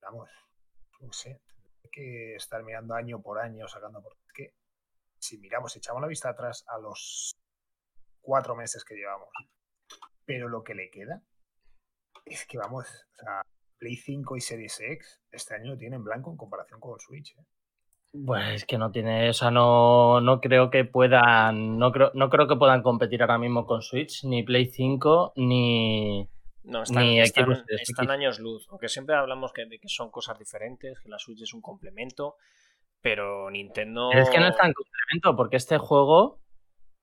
vamos, 0.00 0.28
no 1.00 1.12
sé, 1.12 1.40
que 1.92 2.34
estar 2.34 2.64
mirando 2.64 2.94
año 2.94 3.22
por 3.22 3.38
año, 3.38 3.68
sacando 3.68 4.02
por... 4.02 4.16
que 4.34 4.56
si 5.18 5.38
miramos, 5.38 5.76
echamos 5.76 6.02
la 6.02 6.08
vista 6.08 6.30
atrás 6.30 6.64
a 6.66 6.78
los 6.78 7.36
cuatro 8.20 8.56
meses 8.56 8.84
que 8.84 8.96
llevamos, 8.96 9.28
pero 10.24 10.48
lo 10.48 10.64
que 10.64 10.74
le 10.74 10.90
queda 10.90 11.22
es 12.24 12.46
que 12.46 12.58
vamos, 12.58 12.86
o 12.86 13.14
sea, 13.16 13.42
Play 13.78 13.96
5 13.96 14.36
y 14.36 14.40
Series 14.40 14.80
X 14.80 15.20
este 15.30 15.54
año 15.54 15.76
tienen 15.76 15.98
en 15.98 16.04
blanco 16.04 16.30
en 16.30 16.36
comparación 16.36 16.80
con 16.80 16.98
Switch. 17.00 17.36
¿eh? 17.36 17.44
Pues 18.26 18.54
es 18.54 18.64
que 18.66 18.78
no 18.78 18.90
tiene, 18.90 19.30
o 19.30 19.32
sea, 19.32 19.50
no, 19.50 20.20
no 20.20 20.40
creo 20.40 20.70
que 20.70 20.84
puedan, 20.84 21.78
no 21.78 21.92
creo, 21.92 22.10
no 22.14 22.28
creo 22.28 22.46
que 22.46 22.56
puedan 22.56 22.82
competir 22.82 23.22
ahora 23.22 23.38
mismo 23.38 23.66
con 23.66 23.82
Switch, 23.82 24.24
ni 24.24 24.42
Play 24.42 24.66
5, 24.66 25.32
ni, 25.36 26.28
no, 26.64 26.82
están, 26.82 28.10
años 28.10 28.38
luz. 28.38 28.66
Aunque 28.70 28.88
siempre 28.88 29.16
hablamos 29.16 29.52
que, 29.52 29.66
de 29.66 29.78
que 29.78 29.88
son 29.88 30.10
cosas 30.10 30.38
diferentes, 30.38 30.98
que 31.00 31.08
la 31.08 31.18
Switch 31.18 31.42
es 31.42 31.54
un 31.54 31.60
complemento, 31.60 32.36
pero 33.00 33.50
Nintendo. 33.50 34.12
es 34.12 34.30
que 34.30 34.38
no 34.38 34.48
es 34.48 34.56
tan 34.56 34.72
complemento, 34.72 35.36
porque 35.36 35.56
este 35.56 35.78
juego 35.78 36.40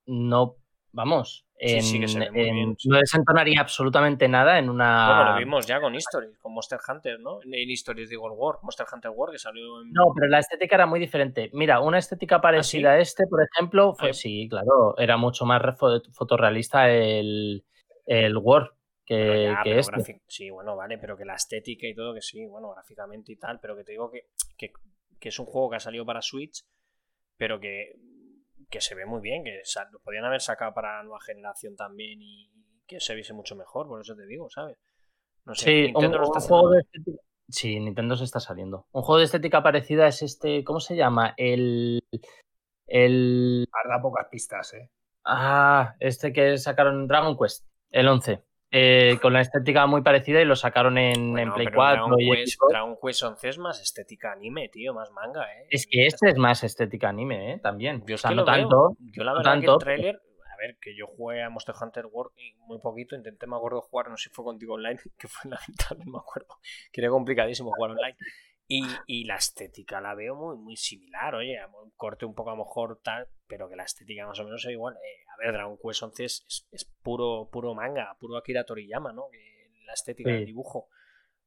no. 0.06 0.56
Vamos, 0.92 1.46
no 1.60 2.98
desentonaría 2.98 3.60
absolutamente 3.60 4.26
nada 4.28 4.58
en 4.58 4.68
una. 4.68 5.06
Bueno, 5.06 5.32
lo 5.32 5.38
vimos 5.38 5.66
ya 5.66 5.80
con 5.80 5.94
History, 5.94 6.32
con 6.40 6.52
Monster 6.52 6.78
Hunter, 6.88 7.20
¿no? 7.20 7.40
En 7.42 7.70
History 7.70 8.06
digo 8.06 8.26
el 8.26 8.32
War, 8.36 8.56
Monster 8.62 8.86
Hunter 8.92 9.12
War 9.14 9.30
que 9.30 9.38
salió 9.38 9.82
en... 9.82 9.92
No, 9.92 10.12
pero 10.14 10.28
la 10.28 10.40
estética 10.40 10.74
era 10.74 10.86
muy 10.86 10.98
diferente. 10.98 11.50
Mira, 11.52 11.80
una 11.80 11.98
estética 11.98 12.36
¿Ah, 12.36 12.40
parecida 12.40 12.92
a 12.92 12.98
este, 12.98 13.26
por 13.26 13.40
ejemplo, 13.42 13.94
fue, 13.94 14.12
sí, 14.12 14.48
claro, 14.48 14.96
era 14.98 15.16
mucho 15.16 15.44
más 15.44 15.62
fotorrealista 16.12 16.90
el, 16.90 17.64
el 18.06 18.36
War 18.36 18.72
que, 19.10 19.78
este. 19.78 20.22
Sí, 20.28 20.50
bueno, 20.50 20.76
vale, 20.76 20.96
pero 20.96 21.16
que 21.16 21.24
la 21.24 21.34
estética 21.34 21.86
y 21.86 21.94
todo, 21.94 22.14
que 22.14 22.22
sí, 22.22 22.46
bueno, 22.46 22.70
gráficamente 22.70 23.32
y 23.32 23.36
tal, 23.36 23.58
pero 23.58 23.76
que 23.76 23.82
te 23.82 23.92
digo 23.92 24.08
que, 24.08 24.28
es 25.20 25.38
un 25.40 25.46
juego 25.46 25.70
que 25.70 25.76
ha 25.76 25.80
salido 25.80 26.06
para 26.06 26.22
Switch, 26.22 26.64
pero 27.36 27.58
que, 27.58 27.96
que 28.70 28.80
se 28.80 28.94
ve 28.94 29.04
muy 29.04 29.20
bien, 29.20 29.44
que 29.44 29.60
lo 29.92 30.00
podían 30.00 30.24
haber 30.24 30.40
sacado 30.40 30.72
para 30.72 30.98
la 30.98 31.02
nueva 31.02 31.20
generación 31.20 31.76
también 31.76 32.22
y 32.22 32.50
que 32.86 33.00
se 33.00 33.14
viese 33.14 33.32
mucho 33.32 33.56
mejor, 33.56 33.86
por 33.86 34.00
eso 34.00 34.16
te 34.16 34.26
digo, 34.26 34.48
¿sabes? 34.48 34.78
No 35.44 35.54
sé, 35.54 35.64
sí, 35.64 35.92
un, 35.94 36.12
juego 36.12 36.70
Sí, 37.48 37.80
Nintendo 37.80 38.16
se 38.16 38.24
está 38.24 38.38
saliendo. 38.38 38.86
Un 38.92 39.02
juego 39.02 39.18
de 39.18 39.24
estética 39.24 39.62
parecida 39.62 40.06
es 40.06 40.22
este, 40.22 40.62
¿cómo 40.62 40.80
se 40.80 40.96
llama? 40.96 41.34
El. 41.36 42.00
El. 42.86 43.66
Da 43.88 44.00
pocas 44.00 44.28
pistas, 44.30 44.74
¿eh? 44.74 44.90
Ah, 45.24 45.96
este 45.98 46.32
que 46.32 46.56
sacaron 46.58 47.08
Dragon 47.08 47.36
Quest, 47.36 47.66
el 47.90 48.08
11. 48.08 48.44
Eh, 48.72 49.18
con 49.20 49.32
la 49.32 49.40
estética 49.40 49.86
muy 49.86 50.02
parecida 50.02 50.40
y 50.40 50.44
lo 50.44 50.54
sacaron 50.54 50.96
en, 50.96 51.36
en 51.36 51.52
Play 51.52 51.66
4. 51.74 52.06
Dragon, 52.06 52.18
Quest, 52.18 52.60
Dragon 52.68 52.96
Quest 53.02 53.22
11 53.24 53.48
es 53.48 53.58
más 53.58 53.80
estética 53.80 54.32
anime, 54.32 54.68
tío, 54.68 54.94
más 54.94 55.10
manga, 55.10 55.42
¿eh? 55.52 55.66
Es 55.70 55.88
que 55.90 56.06
este 56.06 56.28
es 56.28 56.36
más 56.36 56.62
estética 56.62 57.08
anime, 57.08 57.54
¿eh? 57.54 57.58
También. 57.58 58.04
Yo, 58.06 58.14
es 58.14 58.22
que 58.22 58.34
no 58.34 58.44
tanto. 58.44 58.96
Yo 59.00 59.24
la 59.24 59.32
verdad 59.32 59.52
tanto, 59.52 59.78
que 59.78 59.90
el 59.92 59.98
trailer 59.98 60.20
ver, 60.60 60.76
que 60.80 60.94
yo 60.94 61.06
jugué 61.06 61.42
a 61.42 61.50
Monster 61.50 61.74
Hunter 61.80 62.06
World 62.06 62.32
y 62.36 62.54
muy 62.66 62.78
poquito, 62.78 63.16
intenté, 63.16 63.46
me 63.46 63.56
acuerdo, 63.56 63.80
jugar, 63.80 64.10
no 64.10 64.16
sé 64.16 64.28
si 64.28 64.34
fue 64.34 64.44
contigo 64.44 64.74
online, 64.74 64.98
que 65.18 65.28
fue 65.28 65.42
en 65.44 65.50
la 65.50 65.60
mitad, 65.66 65.96
no 65.96 66.12
me 66.12 66.18
acuerdo, 66.18 66.58
que 66.92 67.00
era 67.00 67.10
complicadísimo 67.10 67.72
jugar 67.72 67.92
online. 67.92 68.16
Y, 68.72 68.86
y, 69.06 69.24
la 69.24 69.34
estética 69.34 70.00
la 70.00 70.14
veo 70.14 70.36
muy, 70.36 70.56
muy 70.56 70.76
similar, 70.76 71.34
oye, 71.34 71.58
corte 71.96 72.24
un 72.24 72.36
poco 72.36 72.50
a 72.50 72.52
lo 72.52 72.64
mejor 72.64 73.00
tal, 73.02 73.26
pero 73.48 73.68
que 73.68 73.74
la 73.74 73.82
estética 73.82 74.24
más 74.28 74.38
o 74.38 74.44
menos 74.44 74.64
es 74.64 74.70
igual. 74.70 74.94
Eh, 74.94 75.24
a 75.29 75.29
ver, 75.40 75.52
Dragon 75.52 75.78
Quest 75.82 76.02
11 76.02 76.24
es, 76.24 76.66
es, 76.70 76.84
puro, 77.02 77.48
puro 77.50 77.74
manga, 77.74 78.16
puro 78.18 78.36
Akira 78.36 78.64
Toriyama, 78.64 79.12
¿no? 79.12 79.28
la 79.86 79.94
estética 79.94 80.30
del 80.30 80.46
dibujo. 80.46 80.88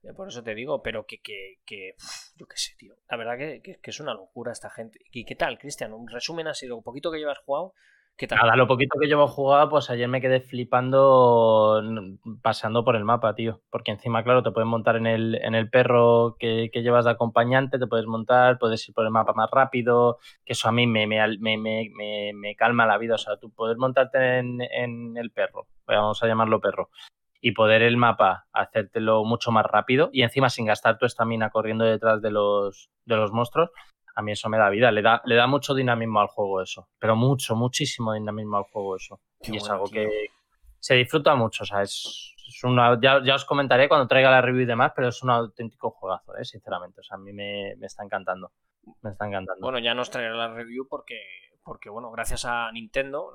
Eh, 0.03 0.13
por 0.13 0.27
eso 0.27 0.43
te 0.43 0.53
digo, 0.53 0.83
pero 0.83 1.05
que, 1.05 1.21
que, 1.21 1.61
que 1.65 1.95
yo 2.35 2.45
qué 2.45 2.57
sé, 2.57 2.75
tío. 2.77 2.95
La 3.09 3.17
verdad 3.17 3.37
que, 3.37 3.61
que, 3.61 3.89
es 3.89 3.99
una 3.99 4.13
locura 4.13 4.51
esta 4.51 4.69
gente. 4.69 4.99
¿Y 5.11 5.25
qué 5.25 5.35
tal, 5.35 5.57
Cristian? 5.57 5.93
Un 5.93 6.09
resumen 6.09 6.47
ha 6.47 6.53
sido 6.53 6.75
un 6.75 6.83
poquito 6.83 7.11
que 7.11 7.19
llevas 7.19 7.39
jugado, 7.39 7.73
Nada, 8.29 8.55
lo 8.55 8.67
poquito 8.67 8.99
que 8.99 9.07
llevo 9.07 9.27
jugado, 9.27 9.69
pues 9.69 9.89
ayer 9.89 10.07
me 10.07 10.21
quedé 10.21 10.39
flipando 10.39 11.81
pasando 12.41 12.85
por 12.85 12.95
el 12.95 13.03
mapa, 13.03 13.33
tío. 13.33 13.61
Porque 13.69 13.91
encima, 13.91 14.23
claro, 14.23 14.43
te 14.43 14.51
puedes 14.51 14.67
montar 14.67 14.95
en 14.97 15.07
el, 15.07 15.35
en 15.35 15.55
el 15.55 15.69
perro 15.69 16.37
que, 16.39 16.69
llevas 16.73 17.05
de 17.05 17.11
acompañante, 17.11 17.79
te 17.79 17.87
puedes 17.87 18.05
montar, 18.05 18.59
puedes 18.59 18.87
ir 18.87 18.93
por 18.93 19.05
el 19.05 19.11
mapa 19.11 19.33
más 19.33 19.49
rápido, 19.51 20.19
que 20.45 20.53
eso 20.53 20.69
a 20.69 20.71
mí 20.71 20.85
me, 20.85 21.07
me, 21.07 22.55
calma 22.55 22.85
la 22.85 22.97
vida. 22.97 23.15
O 23.15 23.17
sea, 23.17 23.37
tú 23.37 23.51
puedes 23.51 23.77
montarte 23.77 24.37
en, 24.37 24.61
en 24.61 25.17
el 25.17 25.31
perro, 25.31 25.67
vamos 25.87 26.21
a 26.21 26.27
llamarlo 26.27 26.61
perro, 26.61 26.89
y 27.41 27.51
poder 27.51 27.81
el 27.81 27.97
mapa 27.97 28.45
hacértelo 28.53 29.25
mucho 29.25 29.51
más 29.51 29.65
rápido 29.65 30.09
y 30.13 30.21
encima 30.21 30.49
sin 30.49 30.65
gastar 30.65 30.97
tu 30.97 31.05
estamina 31.05 31.49
corriendo 31.49 31.83
detrás 31.83 32.21
de 32.21 32.31
los, 32.31 32.89
de 33.05 33.17
los 33.17 33.33
monstruos, 33.33 33.69
a 34.15 34.21
mí 34.21 34.31
eso 34.31 34.49
me 34.49 34.57
da 34.57 34.69
vida, 34.69 34.91
le 34.91 35.01
da, 35.01 35.21
le 35.25 35.35
da 35.35 35.47
mucho 35.47 35.73
dinamismo 35.73 36.19
al 36.19 36.27
juego 36.27 36.61
eso, 36.61 36.89
pero 36.99 37.15
mucho, 37.15 37.55
muchísimo 37.55 38.13
dinamismo 38.13 38.57
al 38.57 38.63
juego 38.63 38.95
eso. 38.95 39.19
y 39.41 39.57
es 39.57 39.69
algo 39.69 39.85
que 39.85 40.27
se 40.79 40.95
disfruta 40.95 41.35
mucho, 41.35 41.63
o 41.63 41.65
sea, 41.65 41.81
es, 41.81 42.35
una, 42.63 42.99
ya, 43.01 43.35
os 43.35 43.45
comentaré 43.45 43.87
cuando 43.87 44.07
traiga 44.07 44.29
la 44.29 44.41
review 44.41 44.63
y 44.63 44.65
demás, 44.65 44.91
pero 44.95 45.07
es 45.07 45.23
un 45.23 45.31
auténtico 45.31 45.91
juegazo, 45.91 46.35
¿eh? 46.37 46.45
sinceramente, 46.45 46.99
o 46.99 47.03
sea, 47.03 47.15
a 47.15 47.19
mí 47.19 47.33
me, 47.33 47.71
está 47.81 48.03
encantando, 48.03 48.51
me 49.01 49.09
está 49.09 49.27
encantando. 49.27 49.61
Bueno, 49.61 49.79
ya 49.79 49.93
nos 49.93 50.09
traerá 50.09 50.35
la 50.35 50.53
review 50.53 50.87
porque, 50.87 51.19
porque 51.63 51.89
bueno, 51.89 52.11
gracias 52.11 52.45
a 52.45 52.71
Nintendo 52.71 53.31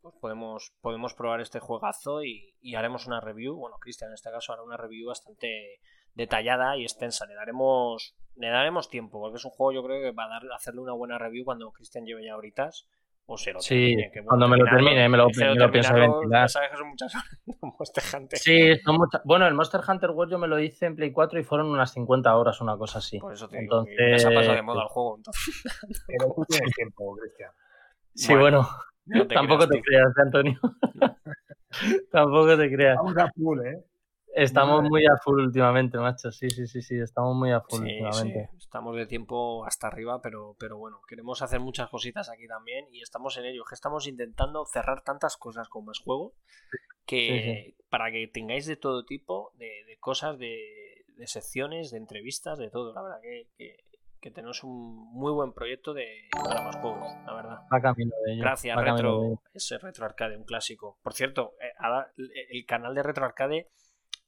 pues 0.00 0.14
podemos, 0.18 0.72
podemos 0.80 1.12
probar 1.12 1.42
este 1.42 1.60
juegazo 1.60 2.24
y, 2.24 2.54
y 2.62 2.74
haremos 2.74 3.06
una 3.06 3.20
review, 3.20 3.56
bueno, 3.56 3.76
Cristian 3.78 4.10
en 4.10 4.14
este 4.14 4.30
caso 4.30 4.52
hará 4.52 4.62
una 4.62 4.78
review 4.78 5.08
bastante 5.08 5.80
detallada 6.20 6.76
y 6.76 6.82
extensa. 6.82 7.26
Le 7.26 7.34
daremos, 7.34 8.14
le 8.36 8.48
daremos 8.48 8.88
tiempo, 8.88 9.20
porque 9.20 9.36
es 9.36 9.44
un 9.44 9.50
juego 9.50 9.72
yo 9.72 9.82
creo 9.82 10.00
que 10.00 10.12
va 10.12 10.24
a 10.24 10.28
dar, 10.28 10.42
hacerle 10.54 10.80
una 10.80 10.92
buena 10.92 11.18
review 11.18 11.44
cuando 11.44 11.72
Cristian 11.72 12.04
lleve 12.04 12.24
ya 12.24 12.36
horitas. 12.36 12.86
O 13.32 13.38
se 13.38 13.52
lo 13.52 13.60
sí, 13.60 13.96
cuando 14.24 14.48
me 14.48 14.56
lo 14.56 14.64
termine, 14.64 15.08
me 15.08 15.16
lo, 15.16 15.28
me 15.28 15.54
lo 15.54 15.70
pienso 15.70 15.94
ventilar. 15.94 16.48
Sabes 16.48 16.70
que 16.70 16.76
son 16.78 16.88
muchas 16.88 17.14
horas 17.14 17.28
Monster 17.78 18.02
Hunter. 18.12 18.38
Sí, 18.40 18.76
son 18.84 18.96
muchas. 18.96 19.20
Bueno, 19.24 19.46
el 19.46 19.54
Monster 19.54 19.80
Hunter 19.86 20.10
World 20.10 20.32
yo 20.32 20.38
me 20.38 20.48
lo 20.48 20.58
hice 20.58 20.86
en 20.86 20.96
Play 20.96 21.12
4 21.12 21.38
y 21.38 21.44
fueron 21.44 21.68
unas 21.68 21.92
50 21.92 22.36
horas, 22.36 22.60
una 22.60 22.76
cosa 22.76 22.98
así. 22.98 23.20
Por 23.20 23.32
eso 23.32 23.48
te 23.48 23.60
digo, 23.60 23.84
entonces... 23.86 24.22
se 24.22 24.28
ha 24.28 24.34
pasado 24.34 24.56
de 24.56 24.62
moda 24.62 24.82
el 24.82 24.88
juego. 24.88 25.16
Entonces. 25.18 25.62
Pero 26.08 26.34
tú 26.34 26.44
tienes 26.48 26.74
tiempo, 26.74 27.16
Cristian. 27.20 27.50
Sí, 28.14 28.34
bueno. 28.34 28.68
Tampoco 29.28 29.68
te 29.68 29.80
creas, 29.80 30.12
Antonio. 30.16 30.58
Tampoco 32.10 32.56
te 32.56 32.68
creas. 32.68 32.96
Vamos 32.96 33.16
a 33.16 33.30
full, 33.30 33.60
¿eh? 33.64 33.84
Estamos 34.34 34.82
muy 34.82 35.04
a 35.06 35.16
full 35.22 35.40
últimamente, 35.40 35.98
macho. 35.98 36.30
Sí, 36.30 36.50
sí, 36.50 36.66
sí, 36.66 36.82
sí, 36.82 36.98
estamos 36.98 37.34
muy 37.34 37.50
a 37.52 37.60
full 37.60 37.82
últimamente. 37.82 38.50
Estamos 38.58 38.96
de 38.96 39.06
tiempo 39.06 39.64
hasta 39.64 39.88
arriba, 39.88 40.20
pero, 40.22 40.56
pero 40.58 40.78
bueno, 40.78 41.00
queremos 41.08 41.42
hacer 41.42 41.60
muchas 41.60 41.88
cositas 41.88 42.30
aquí 42.30 42.46
también 42.46 42.86
y 42.92 43.02
estamos 43.02 43.36
en 43.38 43.46
ello. 43.46 43.64
Que 43.68 43.74
estamos 43.74 44.06
intentando 44.06 44.64
cerrar 44.66 45.02
tantas 45.02 45.36
cosas 45.36 45.68
como 45.68 45.90
es 45.92 45.98
juego 45.98 46.34
que 47.06 47.74
para 47.88 48.10
que 48.12 48.28
tengáis 48.28 48.66
de 48.66 48.76
todo 48.76 49.04
tipo 49.04 49.52
de, 49.58 49.96
cosas, 49.98 50.38
de, 50.38 51.04
secciones, 51.24 51.90
de 51.90 51.98
entrevistas, 51.98 52.58
de 52.58 52.70
todo. 52.70 52.94
La 52.94 53.02
verdad 53.02 53.20
que, 53.20 53.76
que, 54.20 54.30
tenemos 54.30 54.62
un 54.62 55.12
muy 55.12 55.32
buen 55.32 55.52
proyecto 55.52 55.92
de 55.92 56.28
para 56.30 56.62
más 56.62 56.76
juegos, 56.76 57.12
la 57.26 57.34
verdad. 57.34 57.58
Gracias, 58.38 58.76
Retro. 58.76 59.42
Ese 59.52 59.78
Retro 59.78 60.04
Arcade, 60.04 60.36
un 60.36 60.44
clásico. 60.44 60.98
Por 61.02 61.14
cierto, 61.14 61.54
eh, 61.60 62.46
el 62.50 62.64
canal 62.64 62.94
de 62.94 63.02
Retro 63.02 63.24
Arcade 63.24 63.68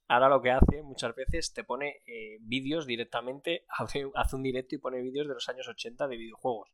ahora 0.07 0.29
lo 0.29 0.41
que 0.41 0.51
hace 0.51 0.83
muchas 0.83 1.15
veces 1.15 1.53
te 1.53 1.63
pone 1.63 2.01
eh, 2.05 2.37
vídeos 2.41 2.85
directamente, 2.85 3.65
hace, 3.77 4.05
un 4.05 4.43
directo 4.43 4.75
y 4.75 4.79
pone 4.79 5.01
vídeos 5.01 5.27
de 5.27 5.33
los 5.33 5.47
años 5.49 5.67
80 5.67 6.07
de 6.07 6.17
videojuegos. 6.17 6.69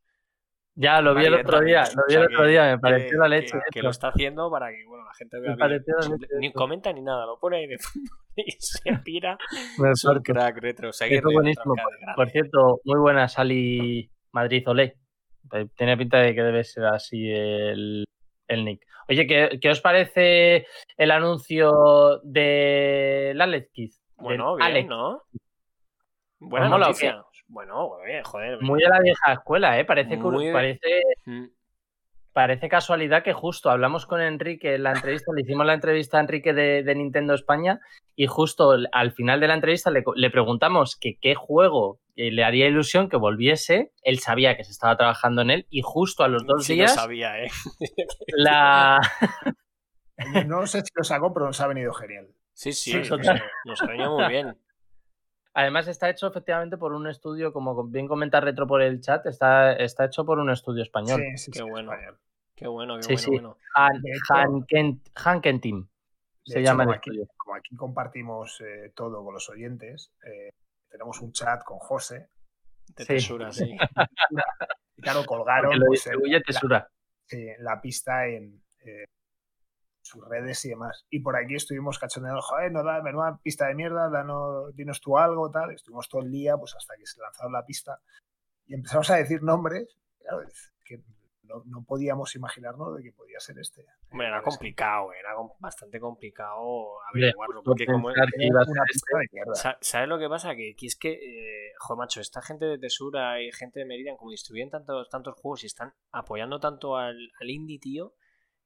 Ya, 0.76 1.00
lo 1.00 1.14
vi 1.14 1.24
el 1.24 1.34
otro 1.34 1.60
día, 1.60 1.82
lo 1.94 2.04
vi 2.08 2.14
el 2.14 2.24
otro 2.24 2.46
día, 2.46 2.64
me 2.64 2.78
pareció 2.78 3.18
la 3.18 3.28
leche. 3.28 3.58
Que, 3.72 3.82
lo 3.82 3.90
está 3.90 4.08
haciendo 4.08 4.50
para 4.50 4.70
que 4.70 4.84
bueno, 4.86 5.04
la 5.04 5.14
gente 5.14 5.38
vea 5.40 5.56
Ni 6.38 6.52
comenta 6.52 6.92
ni 6.92 7.02
nada, 7.02 7.26
lo 7.26 7.38
pone 7.38 7.58
ahí 7.58 7.66
de 7.66 7.76
fondo 7.78 8.10
y 8.36 8.52
se 8.52 8.92
pira. 9.04 9.36
Crack 10.24 10.58
retro. 10.58 10.90
buenísimo. 11.24 11.74
Por, 12.14 12.30
cierto, 12.30 12.80
muy 12.84 13.00
buena 13.00 13.28
Sally 13.28 14.10
Madrid 14.32 14.66
Olé. 14.68 14.96
Tiene 15.76 15.96
pinta 15.96 16.18
de 16.18 16.34
que 16.34 16.42
debe 16.42 16.62
ser 16.62 16.84
así 16.84 17.28
el, 17.28 18.04
el 18.50 18.64
nick. 18.64 18.86
Oye, 19.08 19.26
¿qué, 19.26 19.70
os 19.70 19.80
parece 19.80 20.66
el 20.96 21.10
anuncio 21.10 22.20
de 22.22 23.32
la 23.34 23.46
Let's 23.46 24.00
Bueno, 24.16 24.56
bien, 24.56 24.86
¿no? 24.86 25.22
Buena 26.38 26.68
noticia. 26.68 27.24
Bueno, 27.48 27.96
bien, 28.06 28.22
joder. 28.22 28.62
Muy 28.62 28.80
de 28.80 28.88
la 28.88 29.00
vieja 29.00 29.32
escuela, 29.32 29.78
¿eh? 29.80 29.84
Parece, 29.84 30.16
parece, 30.16 31.02
mm. 31.26 31.46
parece 32.32 32.68
casualidad 32.68 33.24
que 33.24 33.32
justo 33.32 33.70
hablamos 33.70 34.06
con 34.06 34.20
Enrique 34.20 34.76
en 34.76 34.84
la 34.84 34.92
entrevista, 34.92 35.32
le 35.34 35.42
hicimos 35.42 35.66
la 35.66 35.74
entrevista 35.74 36.18
a 36.18 36.20
Enrique 36.20 36.52
de, 36.54 36.94
Nintendo 36.94 37.34
España 37.34 37.80
y 38.14 38.26
justo 38.26 38.76
al 38.92 39.12
final 39.12 39.40
de 39.40 39.48
la 39.48 39.54
entrevista 39.54 39.90
le, 39.90 40.04
le 40.14 40.30
preguntamos 40.30 40.96
que 40.96 41.16
qué 41.20 41.34
juego 41.34 41.98
le 42.30 42.44
haría 42.44 42.66
ilusión 42.66 43.08
que 43.08 43.16
volviese. 43.16 43.92
Él 44.02 44.18
sabía 44.18 44.56
que 44.56 44.64
se 44.64 44.72
estaba 44.72 44.96
trabajando 44.96 45.42
en 45.42 45.50
él 45.50 45.66
y 45.70 45.80
justo 45.82 46.22
a 46.22 46.28
los 46.28 46.44
dos 46.44 46.66
días. 46.66 46.94
Lo 46.94 47.02
sabía, 47.02 47.42
¿eh? 47.42 47.50
la... 48.36 49.00
no 50.46 50.66
sé 50.66 50.80
si 50.80 50.90
lo 50.94 51.04
sacó, 51.04 51.32
pero 51.32 51.46
nos 51.46 51.60
ha 51.60 51.66
venido 51.66 51.92
genial. 51.94 52.28
Sí, 52.52 52.72
sí, 52.72 53.00
nos 53.64 53.82
ha 53.82 53.86
venido 53.86 54.18
muy 54.18 54.28
bien. 54.28 54.54
Además 55.54 55.88
está 55.88 56.08
hecho 56.08 56.28
efectivamente 56.28 56.76
por 56.76 56.92
un 56.92 57.08
estudio, 57.08 57.52
como 57.52 57.84
bien 57.84 58.06
comenta 58.06 58.40
Retro 58.40 58.66
por 58.66 58.82
el 58.82 59.00
chat, 59.00 59.26
está, 59.26 59.72
está 59.72 60.04
hecho 60.04 60.24
por 60.24 60.38
un 60.38 60.50
estudio 60.50 60.82
español. 60.82 61.20
Sí, 61.36 61.38
sí, 61.38 61.50
qué 61.50 61.62
bueno. 61.62 61.92
Qué 62.54 62.68
bueno, 62.68 62.96
qué 62.96 63.16
sí, 63.16 63.30
bueno, 63.30 63.56
sí. 63.58 63.64
Han, 63.74 65.60
Team 65.60 65.88
se 66.44 66.62
llama 66.62 66.84
el 66.84 66.90
estudio. 66.90 67.26
como 67.36 67.54
aquí 67.54 67.74
compartimos 67.74 68.60
eh, 68.60 68.92
todo 68.94 69.24
con 69.24 69.34
los 69.34 69.48
oyentes, 69.48 70.12
eh, 70.24 70.50
tenemos 70.90 71.20
un 71.20 71.32
chat 71.32 71.62
con 71.64 71.78
José. 71.78 72.28
De 72.88 73.06
tesura, 73.06 73.52
sí. 73.52 73.70
y 74.96 75.02
claro, 75.02 75.24
colgaron 75.24 75.78
lo 75.78 75.86
pues, 75.86 76.08
tesura. 76.44 76.90
La, 77.30 77.74
la, 77.74 77.80
pista 77.80 78.26
en 78.26 78.62
eh, 78.84 79.04
sus 80.02 80.26
redes 80.28 80.64
y 80.64 80.70
demás. 80.70 81.06
Y 81.08 81.20
por 81.20 81.36
aquí 81.36 81.54
estuvimos 81.54 81.98
cachondeando, 81.98 82.42
joder, 82.42 82.72
no 82.72 82.82
da 82.82 83.00
menuda 83.00 83.38
pista 83.42 83.68
de 83.68 83.74
mierda, 83.74 84.10
danos, 84.10 84.74
dinos 84.74 85.00
tú 85.00 85.16
algo, 85.16 85.50
tal. 85.50 85.70
Estuvimos 85.70 86.08
todo 86.08 86.22
el 86.22 86.30
día, 86.30 86.56
pues 86.56 86.74
hasta 86.74 86.96
que 86.96 87.06
se 87.06 87.20
lanzaron 87.20 87.52
la 87.52 87.64
pista. 87.64 88.00
Y 88.66 88.74
empezamos 88.74 89.08
a 89.10 89.16
decir 89.16 89.42
nombres. 89.42 89.96
Claro, 90.18 90.42
que 90.84 91.00
no, 91.66 91.84
podíamos 91.84 92.34
imaginarnos 92.36 92.96
de 92.96 93.02
que 93.02 93.12
podía 93.12 93.38
ser 93.40 93.58
este. 93.58 93.84
Hombre, 94.10 94.28
era 94.28 94.42
complicado, 94.42 95.12
era 95.12 95.30
bastante 95.58 96.00
complicado 96.00 97.00
averiguarlo. 97.08 97.62
Porque 97.62 97.86
como 97.86 98.10
¿Sabes 99.80 100.08
lo 100.08 100.18
que 100.18 100.28
pasa? 100.28 100.54
Que 100.54 100.72
aquí 100.72 100.86
es 100.86 100.96
que, 100.96 101.12
eh, 101.12 101.72
joder, 101.78 101.98
macho, 101.98 102.20
esta 102.20 102.42
gente 102.42 102.64
de 102.66 102.78
Tesura 102.78 103.42
y 103.42 103.52
gente 103.52 103.80
de 103.80 103.86
Meridian, 103.86 104.16
como 104.16 104.30
distribuyen 104.30 104.70
tantos, 104.70 105.08
tantos 105.08 105.34
juegos 105.34 105.64
y 105.64 105.66
están 105.66 105.94
apoyando 106.10 106.60
tanto 106.60 106.96
al, 106.96 107.16
al 107.40 107.50
indie, 107.50 107.78
tío, 107.78 108.14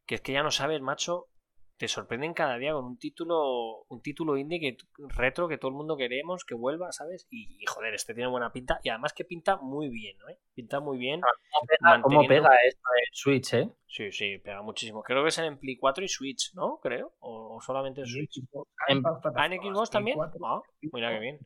que 0.07 0.17
es 0.17 0.21
que 0.21 0.33
ya 0.33 0.43
no 0.43 0.51
sabes, 0.51 0.81
macho, 0.81 1.29
te 1.77 1.89
sorprenden 1.89 2.35
cada 2.35 2.57
día 2.57 2.73
con 2.73 2.85
un 2.85 2.99
título 2.99 3.85
un 3.89 4.01
título 4.01 4.37
indie 4.37 4.61
que 4.61 4.77
retro 5.17 5.49
que 5.49 5.59
todo 5.59 5.71
el 5.71 5.77
mundo 5.77 5.97
queremos 5.97 6.45
que 6.45 6.55
vuelva, 6.55 6.93
¿sabes? 6.93 7.27
Y, 7.31 7.65
joder, 7.67 7.95
este 7.95 8.15
tiene 8.15 8.31
buena 8.31 8.53
pinta 8.53 8.79
y 8.83 8.91
además 8.91 9.13
que 9.13 9.25
pinta 9.25 9.57
muy 9.57 9.89
bien, 9.89 10.17
¿no? 10.19 10.27
Pinta 10.55 10.81
muy 10.81 10.99
bien. 10.99 11.21
Ah, 11.83 12.01
¿Cómo 12.01 12.27
pega, 12.27 12.51
esto 12.67 12.89
en 12.97 13.13
Switch, 13.13 13.55
eh? 13.55 13.69
Sí, 13.87 14.13
sí, 14.13 14.39
pega 14.39 14.63
muchísimo. 14.63 15.03
Creo 15.03 15.23
que 15.23 15.29
es 15.29 15.39
en 15.39 15.59
Play 15.59 15.77
4 15.77 16.05
y 16.05 16.09
Switch, 16.09 16.55
¿no? 16.55 16.79
Creo. 16.83 17.13
O, 17.21 17.61
solamente 17.61 18.03
en 18.03 18.07
Switch. 18.07 18.41
¿En, 18.89 19.03
Xbox 19.03 19.91
también? 19.91 20.19
Ah, 20.45 20.61
mira 20.93 21.11
que 21.11 21.21
bien. 21.21 21.39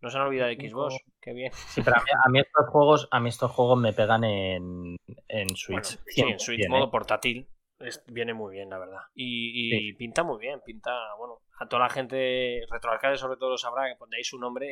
No 0.00 0.10
se 0.10 0.18
han 0.18 0.24
olvidado 0.24 0.50
de 0.50 0.68
Xbox. 0.68 0.96
Qué 1.20 1.32
bien. 1.32 1.52
Sí, 1.52 1.82
pero 1.82 1.96
a 1.96 2.00
mí, 2.00 2.10
a 2.12 2.30
mí 2.30 2.40
estos 2.40 2.68
juegos, 2.68 3.08
a 3.10 3.20
mí 3.20 3.28
estos 3.28 3.50
juegos 3.50 3.78
me 3.78 3.92
pegan 3.92 4.24
en, 4.24 4.96
en 5.28 5.48
Switch. 5.56 5.96
Bueno, 5.96 6.04
sí, 6.06 6.20
en 6.22 6.38
Switch, 6.38 6.58
Bien, 6.58 6.70
modo 6.70 6.86
¿eh? 6.86 6.90
portátil. 6.90 7.48
Es- 7.80 8.02
viene 8.06 8.34
muy 8.34 8.54
bien, 8.54 8.70
la 8.70 8.78
verdad. 8.78 9.00
Y, 9.14 9.88
y 9.88 9.92
pinta 9.94 10.22
muy 10.22 10.38
bien, 10.38 10.60
pinta, 10.64 10.92
bueno, 11.18 11.40
a 11.58 11.66
toda 11.66 11.82
la 11.82 11.88
gente, 11.90 12.62
RetroArcade 12.70 13.16
sobre 13.16 13.36
todo 13.38 13.50
lo 13.50 13.58
sabrá, 13.58 13.84
que 13.84 13.96
ahí 14.16 14.24
su 14.24 14.38
nombre 14.38 14.68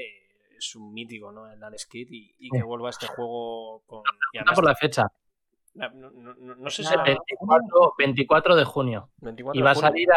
es 0.57 0.77
un 0.77 0.93
mítico, 0.93 1.33
¿no? 1.33 1.51
El 1.51 1.63
Alex 1.63 1.87
Kidd 1.87 2.09
y, 2.11 2.35
y 2.39 2.49
que 2.51 2.63
vuelva 2.63 2.91
este 2.91 3.07
juego 3.07 3.83
con... 3.87 4.03
y 4.33 4.39
además- 4.39 4.55
por 4.55 4.65
la 4.65 4.75
fecha. 4.75 5.03
No, 5.75 6.11
no- 6.11 6.35
no- 6.35 6.55
no 6.55 6.71
sé 6.71 6.83
si 6.85 6.91
Nada, 6.95 7.03
era 7.11 7.19
24, 7.39 7.95
24 7.99 8.57
de 8.57 8.65
junio. 8.65 9.11
24 9.19 9.59
Y 9.59 9.63
va 9.63 9.71
a 9.73 9.75
salir 9.75 10.09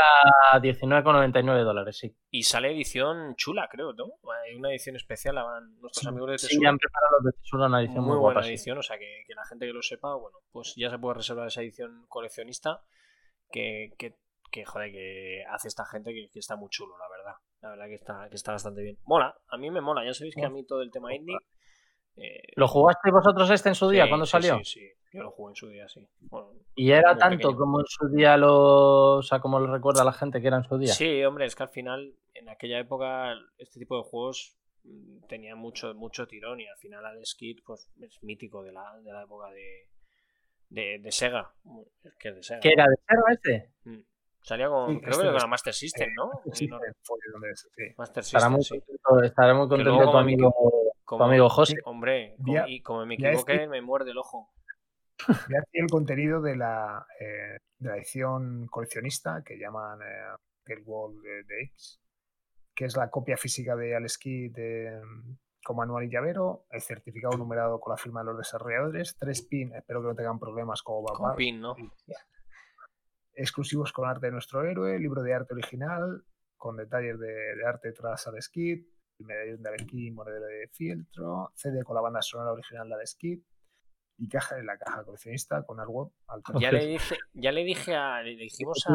a 0.51 0.59
19,99 0.59 1.63
dólares, 1.63 1.97
sí. 1.97 2.15
Y 2.29 2.43
sale 2.43 2.71
edición 2.71 3.35
chula, 3.35 3.67
creo, 3.71 3.93
¿no? 3.93 4.05
Hay 4.45 4.55
una 4.55 4.69
edición 4.71 4.95
especial, 4.95 5.35
la 5.35 5.43
van 5.43 5.79
nuestros 5.79 6.03
Sí, 6.03 6.07
amigos 6.07 6.29
de 6.31 6.37
Sí, 6.37 6.47
Tesura. 6.49 6.69
han 6.69 6.77
preparado 6.77 7.11
los 7.17 7.25
de 7.33 7.39
Tesura 7.41 7.65
una 7.67 7.79
edición 7.81 8.03
muy, 8.03 8.13
muy, 8.13 8.19
buena 8.21 8.33
guapa. 8.35 8.43
sí. 8.43 8.49
edición, 8.49 8.77
o 8.77 8.83
sea 8.83 8.97
que, 8.97 9.23
que 9.25 9.33
la 9.35 9.45
gente 9.45 9.65
que 9.65 9.73
lo 9.73 9.81
sepa, 9.81 10.15
bueno, 10.15 10.37
pues 10.51 10.73
ya 10.77 10.89
se 10.89 10.99
puede 10.99 11.15
reservar 11.15 11.47
esa 11.47 11.61
edición 11.61 12.05
coleccionista 12.07 12.81
que, 13.49 13.93
que, 13.97 14.15
que, 14.51 14.65
joder, 14.65 14.91
que 14.91 15.43
hace 15.49 15.67
esta 15.67 15.85
gente 15.85 16.13
que, 16.13 16.29
que 16.31 16.39
está 16.39 16.55
muy 16.55 16.69
chulo, 16.69 16.95
la 16.97 17.09
verdad. 17.09 17.35
La 17.61 17.69
verdad 17.71 17.85
que 17.87 17.95
está, 17.95 18.29
que 18.29 18.35
está 18.35 18.51
bastante 18.51 18.81
bien. 18.83 18.97
Mola, 19.05 19.35
a 19.47 19.57
mí 19.57 19.71
me 19.71 19.81
mola, 19.81 20.05
ya 20.05 20.13
sabéis 20.13 20.35
que 20.35 20.45
a 20.45 20.49
mí 20.49 20.63
todo 20.65 20.81
el 20.83 20.91
tema 20.91 21.13
indie... 21.15 21.35
eh, 22.17 22.41
¿Lo 22.55 22.67
jugasteis 22.67 23.13
vosotros 23.13 23.49
este 23.51 23.69
en 23.69 23.75
su 23.75 23.89
día? 23.89 24.03
sí, 24.03 24.09
cuando 24.09 24.25
salió? 24.25 24.57
Sí, 24.59 24.63
sí, 24.65 24.89
yo 25.13 25.23
lo 25.23 25.31
jugué 25.31 25.51
en 25.51 25.55
su 25.55 25.67
día, 25.69 25.87
sí. 25.87 26.07
Bueno, 26.21 26.49
Y 26.75 26.91
era 26.91 27.13
muy 27.13 27.19
tanto 27.19 27.37
pequeño. 27.49 27.57
como 27.57 27.79
en 27.79 27.85
su 27.87 28.07
día 28.09 28.37
lo. 28.37 29.17
O 29.17 29.21
sea, 29.23 29.39
como 29.39 29.59
lo 29.59 29.71
recuerda 29.71 30.03
la 30.03 30.13
gente 30.13 30.41
que 30.41 30.47
era 30.47 30.57
en 30.57 30.63
su 30.63 30.77
día. 30.77 30.93
Sí, 30.93 31.23
hombre, 31.23 31.45
es 31.45 31.55
que 31.55 31.63
al 31.63 31.69
final, 31.69 32.13
en 32.33 32.49
aquella 32.49 32.79
época, 32.79 33.33
este 33.57 33.79
tipo 33.79 33.97
de 33.97 34.03
juegos 34.03 34.57
mm, 34.83 35.21
tenía 35.27 35.55
mucho, 35.55 35.93
mucho 35.93 36.27
tirón 36.27 36.59
y 36.59 36.67
al 36.67 36.77
final 36.77 37.05
Alex 37.05 37.35
Kidd 37.35 37.59
pues, 37.65 37.89
es 38.01 38.21
mítico 38.23 38.63
de 38.63 38.71
la, 38.71 38.97
de 39.03 39.11
la 39.11 39.23
época 39.23 39.49
de, 39.51 39.87
de, 40.69 40.99
de 40.99 41.11
Sega. 41.11 41.51
Que 42.19 42.29
es 42.29 42.35
de 42.35 42.43
Sega. 42.43 42.59
¿Qué 42.61 42.69
era 42.73 42.85
de 42.87 42.95
cero 43.07 43.21
este? 43.31 43.71
Mm. 43.85 43.99
Salía 44.41 44.69
con, 44.69 44.93
Sí, 44.95 44.99
creo 45.01 45.11
este 45.11 45.23
que 45.23 45.27
con 45.27 45.35
es- 45.35 45.43
la 45.43 45.47
Master 45.49 45.73
System, 45.73 46.09
¿no? 46.15 46.31
Sí, 46.53 46.67
No, 46.67 46.79
sí. 47.53 47.83
Master 47.97 48.21
Estará 48.23 48.45
System, 48.45 48.51
muy 48.53 48.63
sí. 48.63 48.69
contento, 48.79 49.23
estará 49.23 49.53
muy 49.53 49.67
contento 49.67 50.11
tu 50.11 50.17
amigo, 50.17 50.53
Como- 51.07 51.23
amigo 51.23 51.47
José. 51.49 51.77
Hombre, 51.85 52.35
como- 52.37 52.53
Ya- 52.53 52.65
y 52.67 52.81
como 52.81 53.05
me 53.05 53.15
equivoqué, 53.15 53.59
que- 53.59 53.67
me 53.67 53.81
muerde 53.81 54.11
el 54.11 54.17
ojo. 54.17 54.49
Ya 55.55 55.59
hacía 55.61 55.81
el 55.81 55.89
contenido 55.89 56.41
de 56.41 56.57
la, 56.57 57.07
eh, 57.19 57.57
de 57.79 57.89
la 57.89 57.95
edición 57.95 58.67
coleccionista 58.67 59.41
que 59.43 59.57
llaman 59.57 59.99
eh, 60.01 60.35
el 60.65 60.83
World 60.85 61.21
de, 61.23 61.43
de 61.45 61.61
X, 61.71 61.99
que 62.75 62.85
es 62.85 62.97
la 62.97 63.09
copia 63.09 63.37
física 63.37 63.75
de 63.77 63.95
Alex 63.95 64.17
Kidd 64.17 64.55
con 65.63 65.77
manual 65.77 66.03
y 66.03 66.09
llavero, 66.09 66.65
el 66.69 66.81
certificado 66.81 67.37
numerado 67.37 67.79
con 67.79 67.91
la 67.91 67.97
firma 67.97 68.19
de 68.21 68.25
los 68.27 68.37
desarrolladores, 68.37 69.15
tres 69.17 69.41
pin, 69.41 69.73
espero 69.73 70.01
que 70.01 70.07
no 70.09 70.15
tengan 70.15 70.39
problemas 70.39 70.81
como 70.83 71.03
va 71.03 71.13
Con 71.13 71.35
pin, 71.35 71.59
¿no? 71.61 71.75
exclusivos 73.33 73.91
con 73.93 74.07
arte 74.09 74.27
de 74.27 74.31
nuestro 74.33 74.63
héroe, 74.63 74.99
libro 74.99 75.21
de 75.21 75.33
arte 75.33 75.53
original, 75.53 76.23
con 76.57 76.75
detalles 76.77 77.19
de, 77.19 77.27
de 77.55 77.65
arte 77.65 77.91
tras 77.93 78.27
Alex 78.27 78.49
Kidd, 78.49 78.85
medallón 79.19 79.61
de 79.63 79.75
Kidd, 79.85 80.13
monedero 80.13 80.45
de 80.45 80.67
fieltro, 80.69 81.51
CD 81.55 81.83
con 81.83 81.95
la 81.95 82.01
banda 82.01 82.21
sonora 82.21 82.51
original 82.51 82.87
de 82.89 82.95
Alex 82.95 83.15
Kidd 83.15 83.39
y 84.19 84.27
caja 84.29 84.57
en 84.57 84.65
la 84.65 84.77
caja 84.77 85.03
coleccionista 85.03 85.63
con 85.63 85.79
artwork 85.79 86.11
alto. 86.27 86.53
Ya 86.59 86.71
le 86.71 86.85
dije, 86.87 87.15
ya 87.33 87.51
le 87.51 87.63
dije 87.63 87.95
a, 87.95 88.21
le 88.23 88.35
dijimos 88.35 88.83
a, 88.87 88.93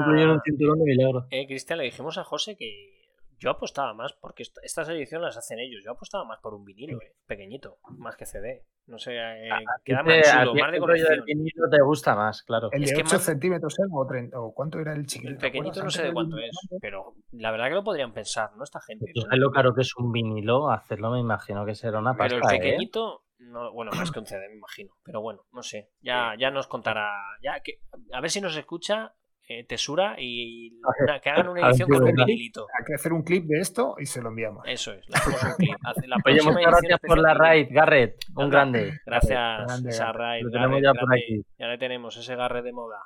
de. 1.30 1.36
Eh, 1.42 1.46
Cristian, 1.46 1.78
le 1.78 1.84
dijimos 1.84 2.18
a 2.18 2.24
José 2.24 2.56
que 2.56 3.00
yo 3.38 3.50
apostaba 3.50 3.92
más, 3.94 4.12
porque 4.14 4.42
est- 4.44 4.58
estas 4.62 4.88
ediciones 4.88 5.24
las 5.26 5.36
hacen 5.36 5.58
ellos. 5.58 5.82
Yo 5.84 5.92
apostaba 5.92 6.24
más 6.24 6.38
por 6.40 6.54
un 6.54 6.64
vinilo, 6.64 7.00
eh, 7.00 7.14
pequeñito, 7.26 7.78
más 7.98 8.16
que 8.16 8.26
CD. 8.26 8.64
No 8.86 8.98
sé, 8.98 9.16
eh, 9.16 9.48
queda 9.84 10.02
más 10.02 10.32
chulo, 10.32 10.54
más 10.56 10.72
de 10.72 10.78
el 11.14 11.22
vinilo 11.22 11.70
te 11.70 11.80
gusta 11.82 12.16
más, 12.16 12.42
claro. 12.42 12.68
El 12.72 12.82
Es 12.82 12.90
de 12.90 12.96
que 12.96 13.02
8 13.02 13.14
más- 13.14 13.24
centímetros 13.24 13.78
¿eh? 13.78 13.82
o, 13.90 14.06
30, 14.06 14.40
o 14.40 14.52
cuánto 14.52 14.80
era 14.80 14.92
el 14.92 15.06
chiquito. 15.06 15.30
El 15.30 15.36
¿te 15.38 15.40
pequeñito 15.40 15.82
no 15.84 15.90
sé 15.90 16.02
de 16.02 16.12
cuánto 16.12 16.36
es, 16.38 16.50
pero 16.80 17.14
la 17.30 17.52
verdad 17.52 17.68
que 17.68 17.74
lo 17.74 17.84
podrían 17.84 18.12
pensar, 18.12 18.50
¿no? 18.56 18.64
Esta 18.64 18.80
gente. 18.80 19.12
¿no? 19.14 19.22
sabes 19.22 19.38
lo 19.38 19.50
caro 19.52 19.72
que 19.72 19.82
es 19.82 19.94
un 19.96 20.10
vinilo, 20.10 20.68
hacerlo 20.70 21.10
me 21.12 21.20
imagino 21.20 21.64
que 21.64 21.74
será 21.76 22.00
una 22.00 22.14
Pero 22.16 22.40
pasta, 22.40 22.54
el 22.56 22.60
¿eh? 22.60 22.64
pequeñito, 22.64 23.22
no, 23.38 23.72
bueno, 23.72 23.92
más 23.96 24.10
que 24.10 24.18
un 24.18 24.26
CD, 24.26 24.48
me 24.48 24.56
imagino. 24.56 24.92
Pero 25.04 25.20
bueno, 25.20 25.44
no 25.52 25.62
sé. 25.62 25.90
Ya, 26.00 26.34
ya 26.38 26.50
nos 26.50 26.66
contará. 26.66 27.12
Ya 27.42 27.60
que, 27.60 27.78
a 28.12 28.20
ver 28.20 28.30
si 28.30 28.40
nos 28.40 28.56
escucha 28.56 29.14
eh, 29.48 29.64
Tesura 29.64 30.14
y 30.18 30.72
una- 31.06 31.20
que 31.20 31.30
hagan 31.30 31.48
una 31.48 31.68
edición 31.68 31.88
con 31.88 32.04
un 32.04 32.12
vinilito. 32.14 32.66
Hay 32.78 32.84
que 32.86 32.94
hacer 32.94 33.12
un 33.12 33.22
clip 33.22 33.44
de 33.46 33.58
esto 33.60 33.96
y 33.98 34.06
se 34.06 34.22
lo 34.22 34.28
enviamos. 34.30 34.64
Eso 34.66 34.92
es, 34.92 35.08
le 35.08 35.16
hacemos 35.16 35.42
un 35.42 35.54
clip. 35.56 35.74
Hace- 35.84 36.06
La 36.08 36.16
Oye, 36.16 36.22
próxima 36.22 36.52
muchas 36.52 36.64
edición 36.64 36.80
gracias 36.80 37.00
por 37.06 37.18
la 37.18 37.34
raid, 37.34 37.66
Garrett. 37.70 38.16
Un 38.36 38.50
grande. 38.50 39.00
Gracias, 39.04 39.66
Grande, 39.66 39.90
esa 39.90 40.12
raid, 40.12 40.44
Lo 40.44 40.50
tenemos 40.50 40.70
Garrett, 40.80 40.84
ya 40.84 41.00
por 41.00 41.08
grande. 41.08 41.24
aquí. 41.24 41.42
Ya 41.58 41.66
le 41.68 41.78
tenemos, 41.78 42.16
ese 42.16 42.36
garre 42.36 42.62
de 42.62 42.72
moda. 42.72 42.98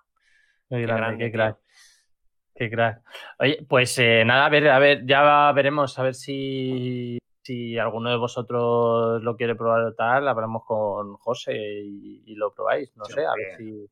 Qué 0.69 0.77
Qué 0.77 0.83
grande, 0.83 1.01
grande, 1.01 1.25
qué 1.25 1.33
crack. 1.33 1.57
Qué 2.55 2.71
crack. 2.71 3.03
Oye, 3.39 3.67
pues 3.69 3.99
eh, 3.99 4.25
nada, 4.25 4.47
a 4.47 4.49
ver, 4.49 4.69
a 4.69 4.79
ver, 4.79 5.05
ya 5.07 5.53
veremos, 5.53 5.99
a 5.99 6.03
ver 6.03 6.15
si, 6.15 7.19
si 7.43 7.79
alguno 7.79 8.11
de 8.11 8.17
vosotros 8.17 9.23
lo 9.23 9.37
quiere 9.37 9.55
probar 9.55 9.83
o 9.83 9.95
tal, 9.95 10.27
hablamos 10.27 10.63
con 10.65 11.15
José 11.17 11.55
y, 11.55 12.23
y 12.27 12.35
lo 12.35 12.53
probáis, 12.55 12.97
no 12.97 13.05
Sí, 13.05 13.13
sé, 13.15 13.27
a 13.27 13.33
ver 13.37 13.57
si. 13.59 13.87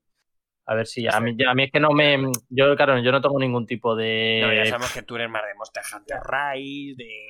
A 0.67 0.73
ver 0.75 0.87
si. 0.87 1.07
A 1.07 1.19
mí, 1.19 1.35
ya- 1.37 1.51
a 1.51 1.53
mí 1.53 1.63
es 1.65 1.71
que 1.71 1.79
no 1.79 1.91
me. 1.91 2.17
Yo, 2.49 2.75
claro, 2.75 2.97
yo 2.99 3.11
no 3.11 3.21
tengo 3.21 3.39
ningún 3.39 3.65
tipo 3.65 3.95
de. 3.95 4.39
No, 4.43 4.53
ya 4.53 4.65
sabemos 4.65 4.91
que 4.93 5.03
tú 5.03 5.15
eres 5.15 5.29
más 5.29 5.43
de 5.43 5.53
Monster 5.55 5.83
Hunter 5.95 6.17
Rise, 6.23 6.95
de 6.97 7.27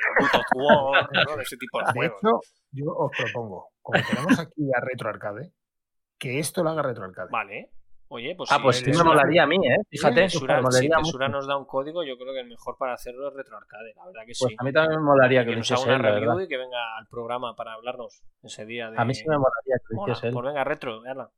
War, 0.56 1.10
¿no? 1.30 1.36
de 1.38 1.44
ese 1.44 1.58
tipo 1.58 1.80
de 1.80 1.86
De 1.86 1.92
juegos. 1.94 2.20
hecho, 2.22 2.40
yo 2.72 2.86
os 2.96 3.12
propongo, 3.18 3.70
como 3.82 4.02
tenemos 4.04 4.40
aquí 4.40 4.70
a 4.76 4.80
Retro 4.80 5.10
Arcade, 5.10 5.52
que 6.18 6.40
esto 6.40 6.64
lo 6.64 6.70
haga 6.70 6.82
Retro 6.84 7.04
Arcade. 7.06 7.30
Vale. 7.32 7.72
Oye, 8.08 8.36
pues 8.36 8.52
ah, 8.52 8.58
si 8.58 8.62
pues 8.62 8.78
sí 8.78 8.92
me 8.92 9.04
molaría 9.04 9.44
a 9.44 9.48
mí, 9.48 9.56
¿eh? 9.58 9.78
Fíjate, 9.90 10.30
si 10.30 10.40
mucho. 10.40 11.28
nos 11.28 11.48
da 11.48 11.58
un 11.58 11.66
código, 11.66 12.04
yo 12.04 12.18
creo 12.20 12.34
que 12.34 12.42
el 12.42 12.48
mejor 12.48 12.78
para 12.78 12.94
hacerlo 12.94 13.28
es 13.30 13.34
RetroArcade, 13.34 13.94
la 13.96 14.06
verdad 14.06 14.22
que 14.22 14.34
Pues 14.40 14.50
sí. 14.52 14.56
a 14.60 14.64
mí 14.64 14.72
también 14.72 15.00
me 15.00 15.06
molaría 15.06 15.40
que 15.42 15.48
que 15.48 15.52
lo 15.54 15.58
nos 15.58 15.72
haga 15.72 15.82
hiciese 15.82 16.00
una 16.00 16.10
review 16.12 16.30
verdad. 16.30 16.44
y 16.44 16.48
que 16.48 16.58
venga 16.58 16.98
al 17.00 17.08
programa 17.08 17.56
para 17.56 17.74
hablarnos 17.74 18.24
ese 18.44 18.64
día 18.68 18.92
de... 18.92 19.02
A 19.02 19.06
mí 19.06 19.16
sí 19.16 19.28
me 19.28 19.36
molaría 19.38 19.76
que 19.80 19.96
lo 19.96 20.02
hiciese 20.04 20.28
él. 20.28 20.34
Pues 20.34 20.46
venga, 20.46 20.64
retro, 20.64 21.02
véala. 21.02 21.32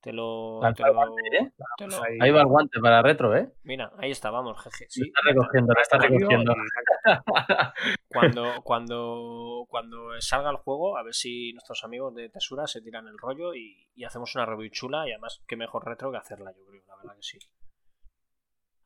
Te 0.00 0.12
lo... 0.12 0.60
Te 0.76 0.82
lo- 0.84 0.94
guante, 0.94 1.22
¿eh? 1.40 1.50
te 1.76 1.86
lo- 1.88 2.02
Ahí- 2.02 2.30
va 2.30 2.40
el 2.42 2.46
guante 2.46 2.80
para 2.80 3.02
retro, 3.02 3.36
¿eh? 3.36 3.48
Mira, 3.64 3.90
ahí 3.98 4.10
está, 4.12 4.30
vamos, 4.30 4.56
jeje. 4.62 4.86
Sí, 4.88 5.02
está 5.08 5.20
recogiendo, 5.24 5.72
lo 5.74 5.80
está 5.80 5.98
recogiendo. 5.98 6.54
cuando, 8.08 8.62
cuando, 8.62 9.64
cuando 9.68 10.20
salga 10.20 10.50
el 10.50 10.56
juego, 10.56 10.96
a 10.96 11.02
ver 11.02 11.14
si 11.14 11.52
nuestros 11.52 11.82
amigos 11.84 12.14
de 12.14 12.28
Tesura 12.28 12.66
se 12.66 12.80
tiran 12.80 13.08
el 13.08 13.18
rollo 13.18 13.54
y, 13.54 13.88
y 13.94 14.04
hacemos 14.04 14.34
una 14.36 14.46
review 14.46 14.70
chula 14.70 15.06
y 15.08 15.12
además 15.12 15.42
qué 15.48 15.56
mejor 15.56 15.84
retro 15.84 16.10
que 16.12 16.18
hacerla, 16.18 16.52
yo 16.56 16.64
creo, 16.64 16.82
la 16.86 16.96
verdad 16.96 17.16
que 17.16 17.22
sí. 17.22 17.38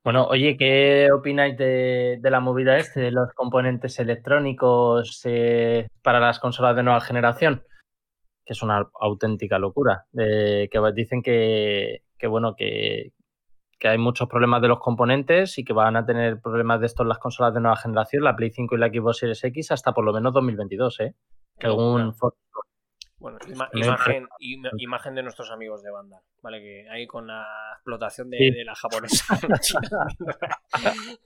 Bueno, 0.05 0.25
oye, 0.27 0.57
¿qué 0.57 1.11
opináis 1.13 1.57
de, 1.57 2.19
de 2.21 2.31
la 2.31 2.41
movida 2.41 2.77
este, 2.77 3.01
de 3.01 3.11
los 3.13 3.33
componentes 3.35 3.99
electrónicos 4.01 5.21
eh, 5.27 5.87
para 6.03 6.19
las 6.19 6.41
consolas 6.41 6.75
de 6.75 6.83
nueva 6.83 7.01
generación? 7.01 7.63
Que 8.45 8.53
es 8.55 8.63
una 8.63 8.89
auténtica 9.01 9.59
locura. 9.59 10.07
De, 10.13 10.69
que 10.71 10.81
dicen 10.95 11.23
que, 11.23 12.03
que 12.19 12.27
bueno, 12.27 12.55
que, 12.57 13.13
que 13.79 13.89
hay 13.89 13.99
muchos 13.99 14.29
problemas 14.29 14.61
de 14.63 14.69
los 14.69 14.81
componentes 14.81 15.59
y 15.59 15.65
que 15.65 15.73
van 15.73 15.97
a 15.97 16.05
tener 16.07 16.41
problemas 16.41 16.81
de 16.81 16.87
estos 16.87 17.07
las 17.07 17.19
consolas 17.19 17.55
de 17.55 17.61
nueva 17.61 17.77
generación, 17.77 18.25
la 18.25 18.35
Play 18.37 18.51
5 18.51 18.75
y 18.75 18.79
la 18.79 18.89
Xbox 18.89 19.19
Series 19.19 19.43
X, 19.45 19.71
hasta 19.73 19.93
por 19.93 20.05
lo 20.05 20.13
menos 20.13 20.33
2022, 20.33 21.01
¿eh? 21.01 21.15
Según 21.61 22.13
Ford- 22.15 22.35
Bueno, 23.19 23.39
ima- 23.47 23.69
imagen, 23.73 24.27
ima- 24.41 24.71
imagen 24.79 25.15
de 25.15 25.23
nuestros 25.23 25.51
amigos 25.53 25.83
de 25.85 25.91
banda, 25.93 26.21
¿vale? 26.43 26.61
Que 26.61 26.89
ahí 26.91 27.07
con 27.07 27.29
la 27.29 27.47
explotación 27.77 28.31
de, 28.31 28.39
Sí. 28.39 28.51
de 28.51 28.65
la 28.65 28.75
japonesa. 28.75 29.39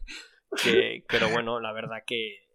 Que- 0.63 1.05
pero 1.09 1.29
bueno, 1.31 1.61
la 1.61 1.73
verdad 1.73 1.99
que, 2.07 2.47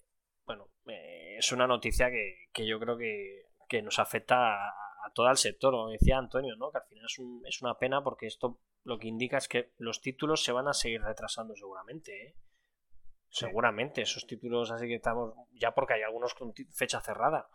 bueno, 0.45 0.67
eh, 0.87 1.35
es 1.37 1.51
una 1.51 1.67
noticia 1.67 2.09
que, 2.09 2.47
que 2.53 2.65
yo 2.67 2.79
creo 2.79 2.97
que, 2.97 3.43
que 3.71 3.81
nos 3.81 3.99
afecta 3.99 4.67
a, 4.67 5.13
todo 5.15 5.29
el 5.29 5.37
sector, 5.37 5.73
lo 5.73 5.87
decía 5.87 6.17
Antonio, 6.17 6.57
¿no? 6.57 6.71
Que 6.71 6.79
al 6.79 6.83
final 6.89 7.05
es, 7.05 7.17
un- 7.19 7.41
es 7.47 7.61
una 7.61 7.79
pena 7.79 8.03
porque 8.03 8.27
esto 8.27 8.59
lo 8.83 8.99
que 8.99 9.07
indica 9.07 9.37
es 9.37 9.47
que 9.47 9.71
los 9.77 10.01
títulos 10.01 10.43
se 10.43 10.51
van 10.51 10.67
a 10.67 10.73
seguir 10.73 11.01
retrasando 11.01 11.55
seguramente, 11.55 12.11
¿eh? 12.27 12.35
Seguramente, 13.29 14.01
esos 14.01 14.27
títulos 14.27 14.71
así 14.71 14.87
que 14.87 14.95
estamos, 14.95 15.33
ya 15.53 15.73
porque 15.73 15.93
hay 15.93 16.01
algunos 16.01 16.33
con 16.33 16.53
fecha 16.73 16.99
cerrada, 16.99 17.47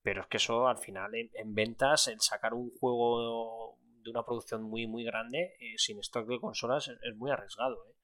pero 0.00 0.20
es 0.20 0.28
que 0.28 0.36
eso 0.36 0.68
al 0.68 0.78
final 0.78 1.12
en, 1.16 1.28
en 1.34 1.54
ventas, 1.54 2.06
el 2.06 2.20
sacar 2.20 2.54
un 2.54 2.70
juego 2.78 3.76
de 4.04 4.10
una 4.10 4.24
producción 4.24 4.62
muy 4.62 4.86
muy 4.86 5.02
grande 5.02 5.56
eh, 5.58 5.74
sin 5.76 5.98
stock 5.98 6.28
de 6.28 6.38
consolas 6.38 6.86
es, 6.86 6.98
es 7.02 7.16
muy 7.16 7.32
arriesgado. 7.32 7.84
¿eh? 7.88 7.94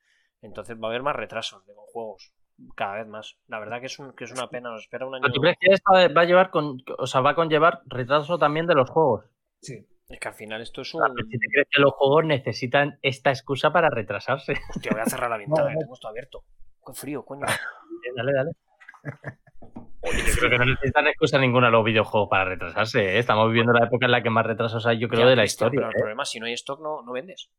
Entonces 0.41 0.77
va 0.77 0.89
a 0.89 0.91
haber 0.91 1.05
más 1.05 1.15
retrasos 1.15 1.65
de 1.67 1.73
juegos, 1.93 2.33
cada 2.77 2.95
vez 2.97 3.07
más. 3.07 3.37
La 3.49 3.59
verdad 3.59 3.81
que 3.81 3.87
es, 3.87 3.99
un- 3.99 4.13
que 4.15 4.25
es 4.25 4.33
una 4.33 4.49
pena, 4.49 4.71
nos 4.71 4.83
espera 4.83 5.07
un 5.07 5.15
año... 5.15 5.25
¿Tú 5.33 5.41
crees 5.41 5.57
que 5.61 5.73
esto 5.73 5.93
va 5.93 6.21
a 6.23 6.25
llevar 6.25 6.51
con, 6.51 6.79
o 6.99 7.07
sea, 7.07 7.21
va 7.21 7.31
a 7.31 7.35
conllevar 7.35 7.81
retraso 7.87 8.39
también 8.39 8.67
de 8.67 8.75
los 8.75 8.89
juegos? 8.91 9.25
Sí. 9.61 9.87
Es 10.09 10.21
que 10.21 10.29
al 10.29 10.35
final 10.35 10.61
esto 10.61 10.83
es 10.83 10.93
un... 10.95 11.01
Si 11.31 11.39
te 11.39 11.47
crees 11.51 11.69
que 11.71 11.81
los 11.81 11.93
juegos 11.95 12.25
necesitan 12.27 12.99
esta 13.03 13.31
excusa 13.31 13.73
para 13.73 13.89
retrasarse. 13.91 14.53
Hostia, 14.71 14.93
voy 14.93 15.01
a 15.01 15.07
cerrar 15.07 15.31
la 15.31 15.37
ventana, 15.39 15.63
No, 15.63 15.69
que 15.69 15.75
no. 15.75 15.81
tengo 15.81 15.95
esto 15.95 16.09
abierto. 16.09 16.45
Qué 16.87 16.93
frío, 16.93 17.25
coño. 17.25 17.41
dale, 18.17 18.33
dale. 18.33 18.51
Yo 20.05 20.35
creo 20.39 20.51
que 20.51 20.59
no 20.59 20.67
necesitan 20.67 21.07
excusa 21.07 21.39
ninguna 21.39 21.71
los 21.71 21.83
videojuegos 21.83 22.29
para 22.29 22.45
retrasarse. 22.45 23.15
¿eh? 23.17 23.19
Estamos 23.19 23.49
viviendo 23.49 23.73
la 23.73 23.87
época 23.87 24.05
en 24.05 24.13
la 24.13 24.23
que 24.23 24.29
más 24.29 24.45
retrasos 24.45 24.85
hay, 24.87 24.99
yo 24.99 25.09
creo, 25.09 25.23
Ya, 25.23 25.29
de 25.29 25.37
la 25.37 25.45
historia. 25.45 25.79
Pero 25.81 25.89
el 25.89 25.95
¿eh? 25.97 25.99
problema, 25.99 26.25
si 26.27 26.39
no 26.41 26.45
hay 26.47 26.53
stock, 26.53 26.79
no, 26.83 27.01
no 27.03 27.13
vendes. 27.13 27.51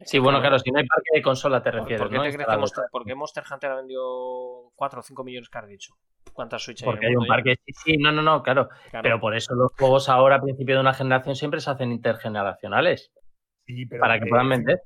Sí, 0.00 0.18
bueno, 0.18 0.40
claro, 0.40 0.58
si 0.58 0.70
no 0.70 0.78
hay 0.78 0.86
parque 0.86 1.10
de 1.14 1.22
consola 1.22 1.62
te 1.62 1.70
¿por- 1.70 1.80
refieres, 1.80 2.02
¿Por 2.02 2.10
qué 2.10 2.16
¿no? 2.16 2.22
te 2.22 2.24
crees 2.28 2.36
que 2.36 2.42
Instalado. 2.42 2.60
Monster, 2.60 2.84
por 2.90 3.04
qué 3.04 3.14
Monster 3.14 3.44
Hunter 3.50 3.70
ha 3.70 3.76
vendido 3.76 4.70
4 4.74 5.00
o 5.00 5.02
5 5.02 5.24
millones 5.24 5.48
que 5.48 5.58
has 5.58 5.66
dicho? 5.68 5.94
¿Cuántas 6.34 6.62
Switch 6.62 6.82
hay 6.82 6.86
Porque 6.86 7.06
hay 7.06 7.16
un 7.16 7.26
parque. 7.26 7.54
Sí, 7.64 7.72
sí, 7.72 7.96
no, 7.96 8.12
no, 8.12 8.20
no, 8.20 8.42
claro. 8.42 8.68
Claro. 8.90 9.02
Pero 9.02 9.20
por 9.20 9.34
eso 9.34 9.54
los 9.54 9.72
juegos 9.78 10.08
ahora, 10.10 10.36
a 10.36 10.40
principio 10.42 10.74
de 10.74 10.80
una 10.82 10.92
generación, 10.92 11.34
siempre 11.34 11.60
se 11.60 11.70
hacen 11.70 11.92
intergeneracionales. 11.92 13.10
Sí, 13.64 13.86
pero, 13.86 14.00
Para 14.02 14.18
que 14.18 14.26
eh, 14.26 14.28
puedan 14.28 14.50
vender. 14.50 14.82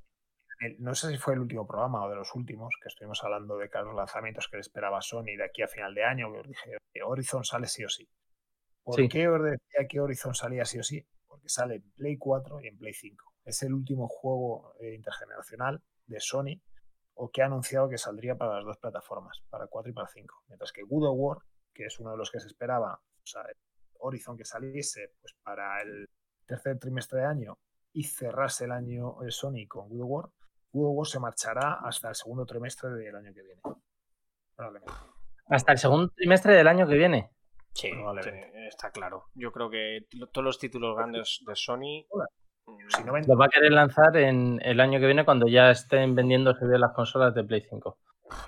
el- 0.61 0.77
no 0.79 0.95
sé 0.95 1.09
si 1.11 1.17
fue 1.19 1.35
el 1.35 1.41
último 1.41 1.67
programa 1.67 2.05
o 2.05 2.09
de 2.09 2.15
los 2.17 2.33
últimos, 2.37 2.73
que 2.81 2.89
estuvimos 2.89 3.23
hablando 3.25 3.57
de 3.57 3.69
los 3.73 3.95
lanzamientos 3.97 4.47
que 4.49 4.59
le 4.59 4.61
esperaba 4.61 5.01
Sony 5.03 5.37
de 5.37 5.45
aquí 5.45 5.63
a 5.63 5.67
final 5.69 5.93
de 5.95 6.05
año, 6.05 6.33
que 6.33 6.39
os 6.39 6.47
dije 6.49 6.71
que 6.93 7.03
Horizon 7.03 7.45
sale 7.45 7.67
sí 7.67 7.83
o 7.85 7.89
sí. 7.89 8.07
¿Por 8.85 8.95
Sí. 8.95 9.09
qué 9.09 9.27
os 9.29 9.43
decía 9.43 9.89
que 9.89 10.01
Horizon 10.01 10.35
salía 10.35 10.65
sí 10.65 10.79
o 10.79 10.83
sí? 10.85 11.05
Porque 11.27 11.49
sale 11.49 11.77
en 11.77 11.91
Play 11.97 12.17
4 12.17 12.61
y 12.61 12.69
en 12.69 12.79
Play 12.79 12.93
5. 12.95 13.25
Es 13.45 13.63
el 13.63 13.75
último 13.75 14.09
juego 14.09 14.75
eh, 14.81 14.95
intergeneracional 14.95 15.83
de 16.07 16.21
Sony 16.21 16.61
o 17.15 17.31
que 17.31 17.43
ha 17.43 17.47
anunciado 17.47 17.89
que 17.89 17.99
saldría 17.99 18.37
para 18.37 18.57
las 18.57 18.65
dos 18.65 18.79
plataformas, 18.79 19.43
para 19.51 19.67
4 19.67 19.91
y 19.91 19.95
para 19.95 20.09
5. 20.09 20.45
Mientras 20.49 20.73
que 20.73 20.83
God 20.83 21.09
of 21.09 21.17
War, 21.17 21.39
que 21.75 21.87
es 21.87 21.99
uno 22.01 22.13
de 22.13 22.17
los 22.17 22.31
que 22.31 22.41
se 22.41 22.47
esperaba, 22.47 22.95
o 22.95 23.27
sea, 23.27 23.43
Horizon 23.99 24.37
que 24.37 24.45
saliese 24.45 25.13
pues 25.21 25.35
para 25.43 25.83
el 25.83 26.09
tercer 26.47 26.79
trimestre 26.79 27.21
de 27.21 27.27
año 27.27 27.59
y 27.93 28.05
cerrase 28.05 28.65
el 28.65 28.73
año 28.73 29.23
eh, 29.23 29.31
Sony 29.31 29.67
con 29.69 29.89
God 29.89 30.01
of 30.01 30.09
War, 30.09 30.25
God 30.73 30.91
of 30.91 30.97
War 30.97 31.07
se 31.07 31.21
marchará 31.21 31.75
hasta 31.83 32.09
el 32.09 32.15
segundo 32.15 32.47
trimestre 32.47 32.91
del 32.91 33.15
año 33.15 33.35
que 33.35 33.43
viene. 33.43 33.61
Probablemente. 34.57 34.93
Hasta 35.47 35.73
el 35.73 35.79
segundo 35.79 36.09
trimestre 36.15 36.55
del 36.55 36.69
año 36.69 36.87
que 36.87 36.95
viene. 36.95 37.31
Sí, 37.73 37.91
está 38.69 38.91
claro. 38.91 39.27
Yo 39.35 39.53
creo 39.53 39.71
que 39.71 40.07
todos 40.33 40.45
los 40.45 40.59
títulos 40.59 40.97
grandes 40.97 41.43
de 41.47 41.57
Sony. 41.57 42.07
Mm, 42.79 42.91
Si 42.91 43.05
no 43.05 43.17
Los 43.17 43.41
va 43.41 43.47
a 43.47 43.49
querer 43.49 43.73
lanzar 43.73 44.17
en 44.17 44.61
el 44.63 44.81
año 44.81 44.99
que 45.01 45.07
viene 45.07 45.25
cuando 45.25 45.47
ya 45.49 45.71
estén 45.71 46.15
vendiéndose 46.15 46.67
bien 46.67 46.81
las 46.81 46.93
consolas 46.93 47.35
de 47.35 47.45
Play 47.45 47.63
5. 47.69 47.99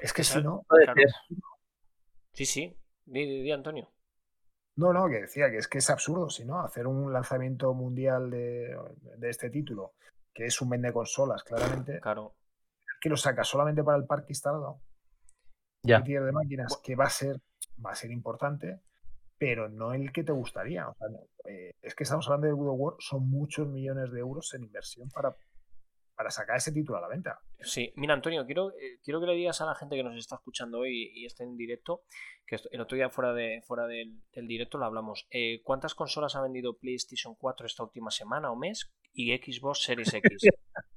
es 0.01 0.13
que 0.13 0.23
si 0.25 0.43
no, 0.43 0.65
Puede 0.69 0.85
Claro. 0.85 1.01
ser. 1.01 1.11
Sí, 2.35 2.47
sí. 2.47 2.77
Di, 3.05 3.25
di, 3.27 3.43
di, 3.43 3.51
Antonio. 3.53 3.89
no, 4.77 4.93
no, 4.93 5.07
que 5.09 5.21
decía 5.23 5.51
que 5.51 5.59
es 5.59 5.69
que 5.69 5.79
es 5.79 5.91
absurdo, 5.91 6.31
si 6.31 6.45
no, 6.45 6.61
hacer 6.61 6.87
un 6.87 7.13
lanzamiento 7.13 7.75
mundial 7.75 8.31
de, 8.31 8.75
de 9.19 9.29
este 9.29 9.51
título, 9.51 9.93
que 10.33 10.47
es 10.47 10.61
un 10.63 10.71
vende 10.71 10.93
consolas, 10.93 11.43
claramente, 11.45 12.01
Claro. 12.01 12.35
que 13.01 13.09
lo 13.11 13.17
saca 13.17 13.45
solamente 13.45 13.83
para 13.85 13.99
el 13.99 14.07
parque 14.07 14.29
instalado, 14.31 14.81
Ya. 15.83 16.03
tier 16.03 16.23
de 16.25 16.33
máquinas, 16.33 16.81
que 16.83 16.95
va 16.97 17.05
a 17.05 17.11
ser, 17.11 17.37
va 17.85 17.91
a 17.91 17.95
ser 17.95 18.11
importante, 18.13 18.81
pero 19.43 19.69
no 19.69 19.93
el 19.93 20.13
que 20.13 20.23
te 20.23 20.31
gustaría. 20.31 20.89
O 20.89 20.95
sea, 20.95 21.09
eh, 21.47 21.73
es 21.83 21.97
que 21.97 22.05
estamos 22.05 22.25
hablando 22.29 22.47
de 22.47 22.53
God 22.53 22.75
of 22.75 22.77
War, 22.79 22.95
son 23.01 23.29
muchos 23.29 23.67
millones 23.67 24.13
de 24.13 24.21
euros 24.21 24.55
en 24.55 24.63
inversión 24.63 25.09
para, 25.11 25.35
para 26.15 26.31
sacar 26.31 26.59
ese 26.59 26.71
título 26.71 26.99
a 26.99 27.01
la 27.01 27.09
venta. 27.09 27.41
Sí, 27.59 27.93
mira, 27.97 28.15
Antonio, 28.15 28.47
quiero, 28.47 28.71
eh, 28.71 29.01
quiero 29.03 29.19
que 29.19 29.27
le 29.27 29.35
digas 29.35 29.61
a 29.61 29.67
la 29.67 29.75
gente 29.75 29.97
que 29.97 30.05
nos 30.05 30.17
está 30.17 30.37
escuchando 30.37 30.79
hoy 30.79 31.11
y 31.13 31.27
está 31.27 31.43
en 31.43 31.57
directo, 31.57 32.05
que 32.47 32.57
el 32.71 32.81
otro 32.83 32.95
día 32.95 33.11
fuera, 33.11 33.33
de, 33.33 33.63
fuera 33.67 33.89
del, 33.89 34.23
del 34.33 34.47
directo 34.47 34.79
lo 34.79 34.85
hablamos. 34.85 35.27
Eh, 35.33 35.61
¿Cuántas 35.65 35.97
consolas 35.97 36.37
ha 36.37 36.43
vendido 36.43 36.79
PlayStation 36.79 37.35
4 37.35 37.67
esta 37.67 37.83
última 37.83 38.13
semana 38.13 38.53
o 38.53 38.55
mes? 38.55 38.93
Y 39.15 39.37
Xbox 39.37 39.83
Series 39.83 40.13
X. 40.15 40.49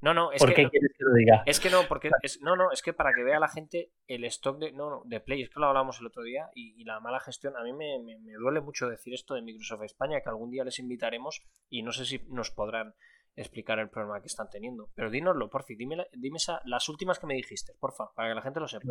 No, 0.01 0.13
no, 0.13 0.31
es 0.31 0.39
¿Por 0.39 0.49
que. 0.53 0.63
qué 0.63 0.69
quieres 0.69 0.91
que 0.97 1.03
lo 1.03 1.13
diga? 1.13 1.43
Es 1.45 1.59
que 1.59 1.69
no, 1.69 1.81
porque 1.87 2.09
es, 2.21 2.39
no, 2.41 2.55
no, 2.55 2.71
es 2.71 2.81
que 2.81 2.93
para 2.93 3.13
que 3.13 3.23
vea 3.23 3.39
la 3.39 3.47
gente 3.49 3.91
el 4.07 4.23
stock 4.25 4.57
de, 4.59 4.71
no, 4.71 4.89
no, 4.89 5.01
de 5.05 5.19
Play, 5.19 5.41
es 5.41 5.49
que 5.49 5.59
lo 5.59 5.65
hablamos 5.67 5.99
el 5.99 6.07
otro 6.07 6.23
día 6.23 6.49
y, 6.53 6.79
y 6.79 6.83
la 6.85 6.99
mala 6.99 7.19
gestión, 7.19 7.57
a 7.57 7.63
mí 7.63 7.73
me, 7.73 7.99
me- 7.99 8.19
me 8.19 8.33
duele 8.33 8.61
mucho 8.61 8.87
decir 8.87 9.13
esto 9.13 9.33
de 9.33 9.41
Microsoft 9.41 9.83
España, 9.83 10.21
que 10.21 10.29
algún 10.29 10.51
día 10.51 10.63
les 10.63 10.79
invitaremos 10.79 11.41
y 11.69 11.81
no 11.83 11.91
sé 11.91 12.05
si 12.05 12.19
nos 12.29 12.51
podrán 12.51 12.93
explicar 13.35 13.79
el 13.79 13.89
problema 13.89 14.21
que 14.21 14.27
están 14.27 14.49
teniendo. 14.49 14.89
Pero 14.95 15.09
dínoslo, 15.09 15.49
por 15.49 15.63
fin, 15.63 15.77
dime, 15.77 16.07
dime 16.13 16.37
esa- 16.37 16.61
las 16.65 16.87
últimas 16.87 17.19
que 17.19 17.27
me 17.27 17.33
dijiste, 17.35 17.73
porfa, 17.79 18.13
para 18.13 18.29
que 18.29 18.35
la 18.35 18.41
gente 18.41 18.59
lo 18.61 18.67
sepa. 18.67 18.87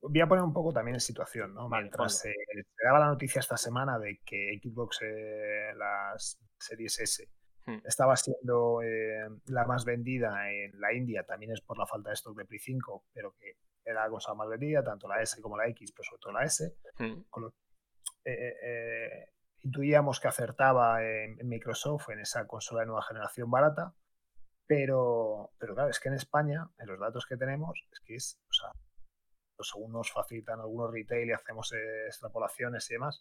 Voy 0.00 0.20
a 0.20 0.26
poner 0.26 0.42
un 0.42 0.52
poco 0.52 0.72
también 0.72 0.96
en 0.96 1.00
situación, 1.00 1.54
¿no? 1.54 1.68
Vale, 1.68 1.84
Mientras 1.84 2.24
eh, 2.24 2.34
se 2.54 2.84
daba 2.84 2.98
la 2.98 3.06
noticia 3.06 3.38
esta 3.40 3.56
semana 3.56 3.98
de 3.98 4.20
que 4.24 4.58
Xbox, 4.62 4.98
eh, 5.02 5.72
las 5.76 6.38
series 6.58 6.98
S. 6.98 7.28
estaba 7.84 8.16
siendo 8.16 8.82
eh, 8.82 9.28
la 9.46 9.64
más 9.66 9.84
vendida 9.84 10.50
en 10.52 10.78
la 10.80 10.92
India, 10.92 11.24
también 11.24 11.52
es 11.52 11.60
por 11.60 11.78
la 11.78 11.86
falta 11.86 12.10
de 12.10 12.14
stock 12.14 12.36
de 12.36 12.44
Play 12.44 12.58
5, 12.58 13.04
pero 13.12 13.34
que 13.38 13.56
era 13.84 14.04
la 14.04 14.10
cosa 14.10 14.34
más 14.34 14.48
vendida, 14.48 14.82
tanto 14.82 15.08
la 15.08 15.20
S 15.22 15.40
como 15.40 15.56
la 15.56 15.66
X, 15.68 15.92
pero 15.92 16.04
sobre 16.04 16.20
todo 16.20 16.32
la 16.32 16.44
S. 16.44 16.76
Mm, 16.98 17.22
con 17.30 17.42
lo- 17.44 17.54
eh, 18.24 18.54
eh, 18.62 19.32
intuíamos 19.62 20.20
que 20.20 20.28
acertaba 20.28 21.02
en, 21.04 21.38
en 21.40 21.48
Microsoft 21.48 22.10
en 22.10 22.20
esa 22.20 22.46
consola 22.46 22.80
de 22.80 22.86
nueva 22.86 23.02
generación 23.02 23.50
barata, 23.50 23.94
pero, 24.66 25.50
pero 25.58 25.74
claro, 25.74 25.90
es 25.90 26.00
que 26.00 26.08
en 26.08 26.14
España, 26.14 26.68
en 26.78 26.86
los 26.86 26.98
datos 26.98 27.26
que 27.26 27.36
tenemos, 27.36 27.78
es 27.92 28.00
que 28.00 28.14
es, 28.16 28.38
o 28.48 28.52
sea, 28.52 28.70
pues 29.56 29.68
según 29.72 29.92
nos 29.92 30.10
facilitan 30.10 30.60
algunos 30.60 30.92
retail 30.92 31.28
y 31.28 31.32
hacemos 31.32 31.72
extrapolaciones 32.06 32.90
y 32.90 32.94
demás, 32.94 33.20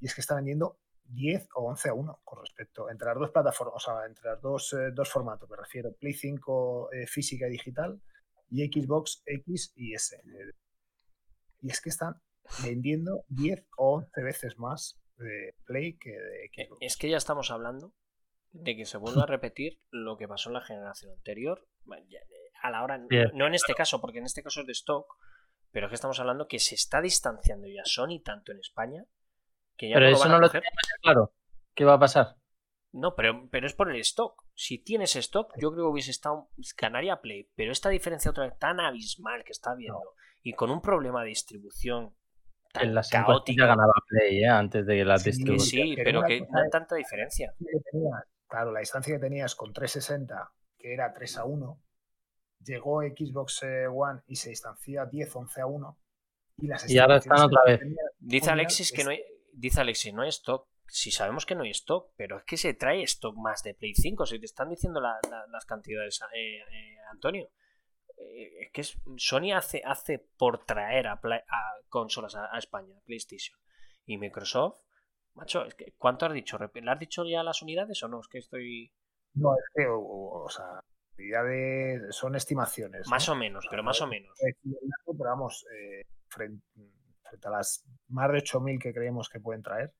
y 0.00 0.06
es 0.06 0.14
que 0.14 0.20
está 0.20 0.34
vendiendo 0.36 0.78
10 1.06 1.48
o 1.54 1.68
11 1.68 1.88
a 1.90 1.94
1 1.94 2.20
con 2.24 2.40
respecto 2.40 2.90
entre 2.90 3.08
las 3.08 3.18
dos 3.18 3.30
plataformas, 3.30 3.74
o 3.76 3.78
sea, 3.80 4.06
entre 4.06 4.30
los 4.30 4.40
dos, 4.40 4.72
eh, 4.72 4.90
dos 4.92 5.08
formatos, 5.10 5.48
me 5.48 5.56
refiero, 5.56 5.92
Play 5.94 6.14
5 6.14 6.92
eh, 6.92 7.06
física 7.06 7.46
y 7.46 7.50
digital 7.50 8.00
y 8.50 8.64
Xbox 8.66 9.22
X 9.26 9.72
y 9.76 9.94
S. 9.94 10.20
y 11.60 11.70
es 11.70 11.80
que 11.80 11.88
están 11.88 12.20
vendiendo 12.62 13.24
10 13.28 13.66
o 13.78 13.94
11 13.96 14.22
veces 14.22 14.58
más 14.58 14.98
de 15.16 15.54
Play 15.64 15.96
que 15.98 16.10
de 16.10 16.44
Eh, 16.46 16.50
Xbox. 16.66 16.78
Es 16.80 16.96
que 16.96 17.08
ya 17.08 17.16
estamos 17.16 17.50
hablando 17.50 17.92
de 18.52 18.76
que 18.76 18.84
se 18.86 18.98
vuelva 18.98 19.22
a 19.24 19.26
repetir 19.26 19.80
lo 19.90 20.16
que 20.16 20.28
pasó 20.28 20.48
en 20.50 20.54
la 20.54 20.60
generación 20.60 21.12
anterior. 21.12 21.66
A 22.62 22.70
la 22.70 22.82
hora, 22.82 22.98
Bien. 23.08 23.30
no 23.34 23.46
en 23.46 23.54
este 23.54 23.74
caso, 23.74 24.00
porque 24.00 24.18
en 24.20 24.24
este 24.26 24.42
caso 24.42 24.60
es 24.62 24.66
de 24.66 24.72
stock, 24.72 25.06
pero 25.70 25.86
es 25.86 25.90
que 25.90 25.96
estamos 25.96 26.18
hablando 26.20 26.46
que 26.48 26.58
se 26.58 26.74
está 26.74 27.00
distanciando 27.02 27.66
ya 27.68 27.82
Sony 27.84 28.20
tanto 28.24 28.52
en 28.52 28.58
España 28.60 29.04
que 29.76 29.88
ya 29.90 29.94
Pero 29.94 30.10
no 30.10 30.16
eso 30.16 30.28
no 30.28 30.38
lo 30.38 30.48
tenemos 30.50 30.72
claro. 31.02 31.32
¿Qué 31.74 31.84
va 31.84 31.94
a 31.94 31.98
pasar? 31.98 32.36
No, 32.92 33.14
pero, 33.16 33.48
pero 33.50 33.66
es 33.66 33.74
por 33.74 33.90
el 33.90 34.00
stock. 34.00 34.44
Si 34.54 34.78
tienes 34.78 35.16
stock, 35.16 35.52
yo 35.60 35.72
creo 35.72 35.84
que 35.86 35.90
hubiese 35.90 36.12
estado 36.12 36.48
ganaría 36.80 37.20
Play, 37.20 37.50
pero 37.56 37.72
esta 37.72 37.88
diferencia 37.88 38.30
otra 38.30 38.44
vez 38.44 38.56
tan 38.58 38.78
abismal 38.78 39.42
que 39.44 39.50
está 39.52 39.74
viendo 39.74 40.14
y 40.42 40.52
con 40.52 40.70
un 40.70 40.80
problema 40.80 41.22
de 41.22 41.28
distribución 41.30 42.14
tan 42.72 42.88
En 42.88 42.94
ya 42.94 43.66
ganaba 43.66 43.92
Play, 44.08 44.42
¿eh? 44.44 44.48
Antes 44.48 44.86
de 44.86 45.04
las 45.04 45.22
Sí, 45.22 45.24
Que 45.24 45.30
distribuciones. 45.36 45.88
sí, 45.96 46.02
Pero 46.04 46.22
que 46.22 46.40
no 46.40 46.64
es- 46.64 46.70
tanta 46.70 46.94
diferencia. 46.94 47.52
claro, 48.48 48.70
la 48.72 48.80
distancia 48.80 49.14
que 49.14 49.20
tenías 49.20 49.54
con 49.56 49.72
360, 49.72 50.52
que 50.78 50.92
era 50.92 51.12
3 51.12 51.38
a 51.38 51.44
1, 51.44 51.80
llegó 52.60 53.02
Xbox 53.02 53.62
eh, 53.64 53.86
One 53.88 54.20
y 54.26 54.36
se 54.36 54.50
distancia 54.50 55.04
10, 55.06 55.34
11 55.34 55.60
a 55.60 55.66
1. 55.66 55.98
Y, 56.58 56.66
las 56.68 56.88
Y 56.88 56.98
ahora 56.98 57.16
están 57.16 57.40
otra 57.40 57.62
vez. 57.66 57.80
Dice 58.20 58.50
Alexis 58.50 58.92
que 58.92 59.02
no 59.02 59.10
hay, 59.10 59.20
dice 59.56 59.80
Alexis, 59.80 60.12
no 60.14 60.22
hay 60.22 60.28
stock. 60.30 60.68
Si 60.86 61.10
sabemos 61.10 61.46
que 61.46 61.54
no 61.54 61.62
hay 61.64 61.70
stock, 61.70 62.12
pero 62.16 62.38
es 62.38 62.44
que 62.44 62.56
se 62.56 62.74
trae 62.74 63.02
stock 63.04 63.36
más 63.36 63.62
de 63.62 63.74
Play 63.74 63.94
5. 63.94 64.26
Si 64.26 64.38
te 64.38 64.44
están 64.46 64.68
diciendo 64.68 65.00
la- 65.00 65.18
la- 65.30 65.46
las 65.46 65.64
cantidades, 65.64 66.20
eh, 66.34 66.58
eh, 66.58 66.96
Antonio. 67.10 67.48
Eh, 68.16 68.64
es 68.66 68.72
que 68.72 68.80
es- 68.82 68.98
Sony 69.16 69.52
hace, 69.54 69.82
hace 69.84 70.18
por 70.18 70.64
traer 70.64 71.06
a, 71.08 71.20
Play- 71.20 71.40
a 71.48 71.74
consolas 71.88 72.34
a, 72.36 72.54
a 72.54 72.58
España, 72.58 72.94
PlayStation. 73.04 73.58
Y 74.06 74.18
Microsoft, 74.18 74.76
macho, 75.34 75.64
es 75.64 75.74
que, 75.74 75.94
¿cuánto 75.96 76.26
has 76.26 76.32
dicho? 76.34 76.58
¿Le 76.58 76.90
has 76.90 76.98
dicho 76.98 77.24
ya 77.24 77.42
las 77.42 77.62
unidades 77.62 78.02
o 78.02 78.08
no? 78.08 78.20
Es 78.20 78.28
que 78.28 78.38
estoy. 78.38 78.92
No, 79.34 79.54
es 79.56 79.64
que, 79.74 79.86
o, 79.86 79.98
o- 80.00 80.48
sea, 80.50 80.80
son 82.10 82.36
estimaciones. 82.36 83.08
Más 83.08 83.26
¿no? 83.28 83.34
o 83.34 83.36
menos, 83.36 83.66
pero 83.70 83.82
más 83.82 84.00
o 84.00 84.06
menos. 84.06 84.38
Pero 84.62 85.18
vamos, 85.18 85.64
frente, 86.28 86.64
frente 87.34 87.48
a 87.48 87.50
las 87.50 87.84
más 88.08 88.30
de 88.30 88.38
8.000 88.38 88.78
que 88.80 88.92
creemos 88.92 89.28
que 89.28 89.40
pueden 89.40 89.62
traer, 89.62 89.92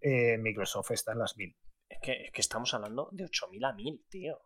eh, 0.00 0.36
Microsoft 0.38 0.90
está 0.92 1.12
en 1.12 1.18
las 1.20 1.36
1.000. 1.36 1.56
Es 1.88 1.98
que, 2.02 2.12
es 2.24 2.30
que 2.32 2.40
estamos 2.40 2.74
hablando 2.74 3.08
de 3.12 3.24
8.000 3.24 3.64
a 3.64 3.72
1.000, 3.72 4.04
tío. 4.08 4.38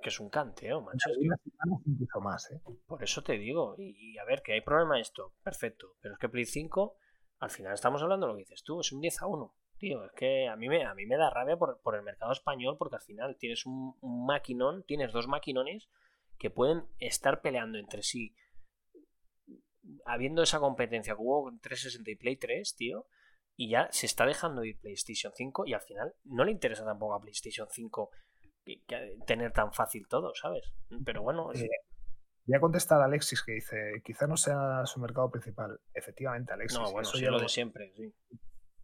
Que 0.00 0.10
es 0.10 0.20
un 0.20 0.30
canteo, 0.30 0.80
macho. 0.80 1.10
es 1.10 1.18
que- 1.18 2.20
más, 2.20 2.50
¿eh? 2.52 2.60
Por 2.86 3.02
eso 3.02 3.22
te 3.24 3.32
digo, 3.32 3.74
y, 3.78 4.12
y 4.12 4.18
a 4.18 4.24
ver, 4.24 4.42
que 4.42 4.52
hay 4.52 4.60
problema 4.60 5.00
esto, 5.00 5.34
perfecto, 5.42 5.96
pero 6.00 6.14
es 6.14 6.20
que 6.20 6.28
Play 6.28 6.44
5, 6.44 6.96
al 7.40 7.50
final 7.50 7.74
estamos 7.74 8.00
hablando 8.02 8.26
de 8.26 8.32
lo 8.32 8.36
que 8.36 8.44
dices 8.44 8.62
tú, 8.62 8.80
es 8.80 8.92
un 8.92 9.00
10 9.00 9.20
a 9.22 9.26
1, 9.26 9.54
tío, 9.76 10.04
es 10.04 10.12
que 10.12 10.46
a 10.48 10.54
mí 10.54 10.68
me, 10.68 10.84
a 10.84 10.94
mí 10.94 11.04
me 11.04 11.16
da 11.16 11.30
rabia 11.30 11.56
por, 11.56 11.80
por 11.80 11.96
el 11.96 12.02
mercado 12.02 12.30
español, 12.30 12.76
porque 12.78 12.94
al 12.96 13.02
final 13.02 13.36
tienes 13.38 13.66
un, 13.66 13.96
un 14.00 14.24
maquinón, 14.26 14.84
tienes 14.84 15.12
dos 15.12 15.26
maquinones 15.26 15.88
que 16.38 16.50
pueden 16.50 16.84
estar 17.00 17.40
peleando 17.40 17.78
entre 17.78 18.02
sí, 18.04 18.36
habiendo 20.04 20.42
esa 20.42 20.58
competencia 20.60 21.14
que 21.14 21.20
hubo 21.22 21.48
en 21.48 21.58
360 21.60 22.10
y 22.10 22.16
Play 22.16 22.36
3, 22.36 22.76
tío, 22.76 23.06
y 23.56 23.70
ya 23.70 23.88
se 23.90 24.06
está 24.06 24.24
dejando 24.26 24.64
ir 24.64 24.78
PlayStation 24.80 25.32
5 25.34 25.66
y 25.66 25.74
al 25.74 25.80
final 25.80 26.14
no 26.24 26.44
le 26.44 26.52
interesa 26.52 26.84
tampoco 26.84 27.14
a 27.14 27.20
PlayStation 27.20 27.66
5 27.70 28.10
que- 28.64 28.82
que 28.86 29.16
tener 29.26 29.52
tan 29.52 29.72
fácil 29.72 30.06
todo, 30.08 30.32
¿sabes? 30.34 30.72
Pero 31.04 31.22
bueno, 31.22 31.52
es- 31.52 31.62
Eh, 31.62 31.68
Voy 32.46 32.56
a 32.56 32.60
contestar 32.60 32.98
a 33.02 33.04
Alexis 33.04 33.42
que 33.42 33.52
dice, 33.52 34.00
quizá 34.02 34.26
no 34.26 34.38
sea 34.38 34.86
su 34.86 35.00
mercado 35.00 35.30
principal. 35.30 35.78
Efectivamente, 35.92 36.50
Alexis. 36.54 36.78
No, 36.78 36.84
bueno, 36.92 37.06
eso 37.06 37.18
ya 37.18 37.30
lo 37.30 37.38
de 37.40 37.48
siempre, 37.50 37.92
sí. 37.94 38.10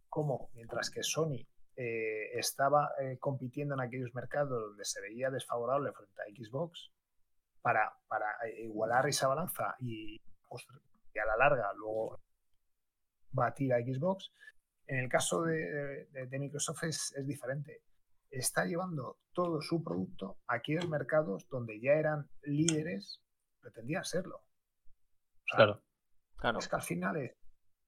Como 0.07 0.51
mientras 0.53 0.91
que 0.91 1.01
Sony 1.01 1.47
eh, 1.75 2.37
estaba 2.37 2.91
eh, 3.01 3.17
compitiendo 3.19 3.73
en 3.73 3.81
aquellos 3.81 4.13
mercados 4.13 4.49
donde 4.51 4.85
se 4.85 5.01
veía 5.01 5.31
desfavorable 5.31 5.91
frente 5.93 6.21
a 6.21 6.25
Xbox, 6.25 6.91
para, 7.61 7.91
para 8.07 8.27
eh, 8.47 8.61
igualar 8.65 9.09
esa 9.09 9.27
balanza 9.27 9.75
y, 9.79 10.21
y, 11.15 11.19
a 11.19 11.25
la 11.25 11.37
larga 11.37 11.71
luego 11.73 12.19
batir 13.31 13.73
a 13.73 13.79
Xbox, 13.79 14.31
en 14.87 14.99
el 14.99 15.09
caso 15.09 15.43
de, 15.43 16.07
de, 16.11 16.39
Microsoft 16.39 16.83
es, 16.83 17.13
es 17.17 17.25
diferente 17.25 17.81
está 18.39 18.65
llevando 18.65 19.19
todo 19.33 19.61
su 19.61 19.83
producto 19.83 20.39
a 20.47 20.55
aquellos 20.55 20.87
mercados 20.89 21.47
donde 21.49 21.79
ya 21.79 21.93
eran 21.93 22.29
líderes 22.43 23.21
pretendía 23.59 24.03
serlo. 24.03 24.43
claro. 25.45 25.81
claro. 26.37 26.59
Es 26.59 26.67
que 26.67 26.75
al 26.75 26.81
final 26.81 27.17
es, 27.17 27.35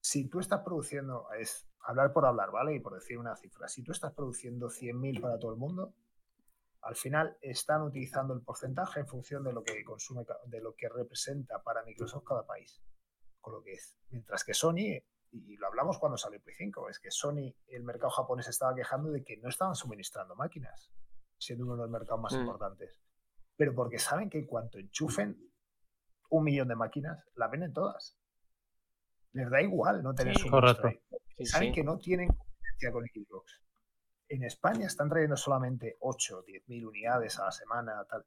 si 0.00 0.28
tú 0.28 0.40
estás 0.40 0.62
produciendo, 0.62 1.28
es 1.38 1.68
hablar 1.80 2.12
por 2.12 2.26
hablar, 2.26 2.50
¿vale? 2.50 2.74
Y 2.74 2.80
por 2.80 2.94
decir 2.94 3.18
una 3.18 3.36
cifra, 3.36 3.68
si 3.68 3.82
tú 3.84 3.92
estás 3.92 4.12
produciendo 4.12 4.68
100.000 4.68 5.20
para 5.20 5.38
todo 5.38 5.52
el 5.52 5.58
mundo, 5.58 5.94
al 6.82 6.96
final 6.96 7.36
están 7.40 7.82
utilizando 7.82 8.34
el 8.34 8.42
porcentaje 8.42 9.00
en 9.00 9.06
función 9.06 9.44
de 9.44 9.52
lo 9.52 9.62
que 9.62 9.84
consume, 9.84 10.24
de 10.46 10.60
lo 10.60 10.74
que 10.74 10.88
representa 10.88 11.62
para 11.62 11.84
Microsoft 11.84 12.24
cada 12.24 12.46
país. 12.46 12.80
Con 13.48 13.54
lo 13.54 13.62
que 13.62 13.72
es. 13.72 13.96
Mientras 14.10 14.44
que 14.44 14.52
Sony, 14.52 15.02
y 15.30 15.56
lo 15.56 15.66
hablamos 15.66 15.98
cuando 15.98 16.18
salió 16.18 16.38
Play 16.40 16.54
5, 16.54 16.90
es 16.90 16.98
que 16.98 17.10
Sony, 17.10 17.54
el 17.68 17.82
mercado 17.82 18.10
japonés 18.10 18.48
estaba 18.48 18.74
quejando 18.74 19.10
de 19.10 19.24
que 19.24 19.38
no 19.38 19.48
estaban 19.48 19.74
suministrando 19.74 20.36
máquinas, 20.36 20.92
siendo 21.38 21.64
uno 21.64 21.76
de 21.76 21.82
los 21.82 21.90
mercados 21.90 22.20
más 22.20 22.34
mm. 22.34 22.40
importantes. 22.40 23.00
Pero 23.56 23.74
porque 23.74 23.98
saben 23.98 24.28
que 24.28 24.38
en 24.38 24.46
cuanto 24.46 24.78
enchufen 24.78 25.38
un 26.28 26.44
millón 26.44 26.68
de 26.68 26.76
máquinas, 26.76 27.24
las 27.36 27.50
venden 27.50 27.72
todas. 27.72 28.18
Les 29.32 29.48
da 29.50 29.62
igual 29.62 30.02
no 30.02 30.14
tener 30.14 30.36
su 30.36 30.50
correcto. 30.50 30.90
Saben 31.44 31.72
que 31.72 31.82
no 31.82 31.98
tienen 31.98 32.28
competencia 32.28 32.92
con 32.92 33.06
Xbox. 33.06 33.62
En 34.28 34.44
España 34.44 34.86
están 34.86 35.08
trayendo 35.08 35.38
solamente 35.38 35.96
8 36.00 36.38
o 36.38 36.42
10 36.42 36.68
mil 36.68 36.86
unidades 36.86 37.38
a 37.38 37.46
la 37.46 37.50
semana, 37.50 38.04
tal. 38.04 38.26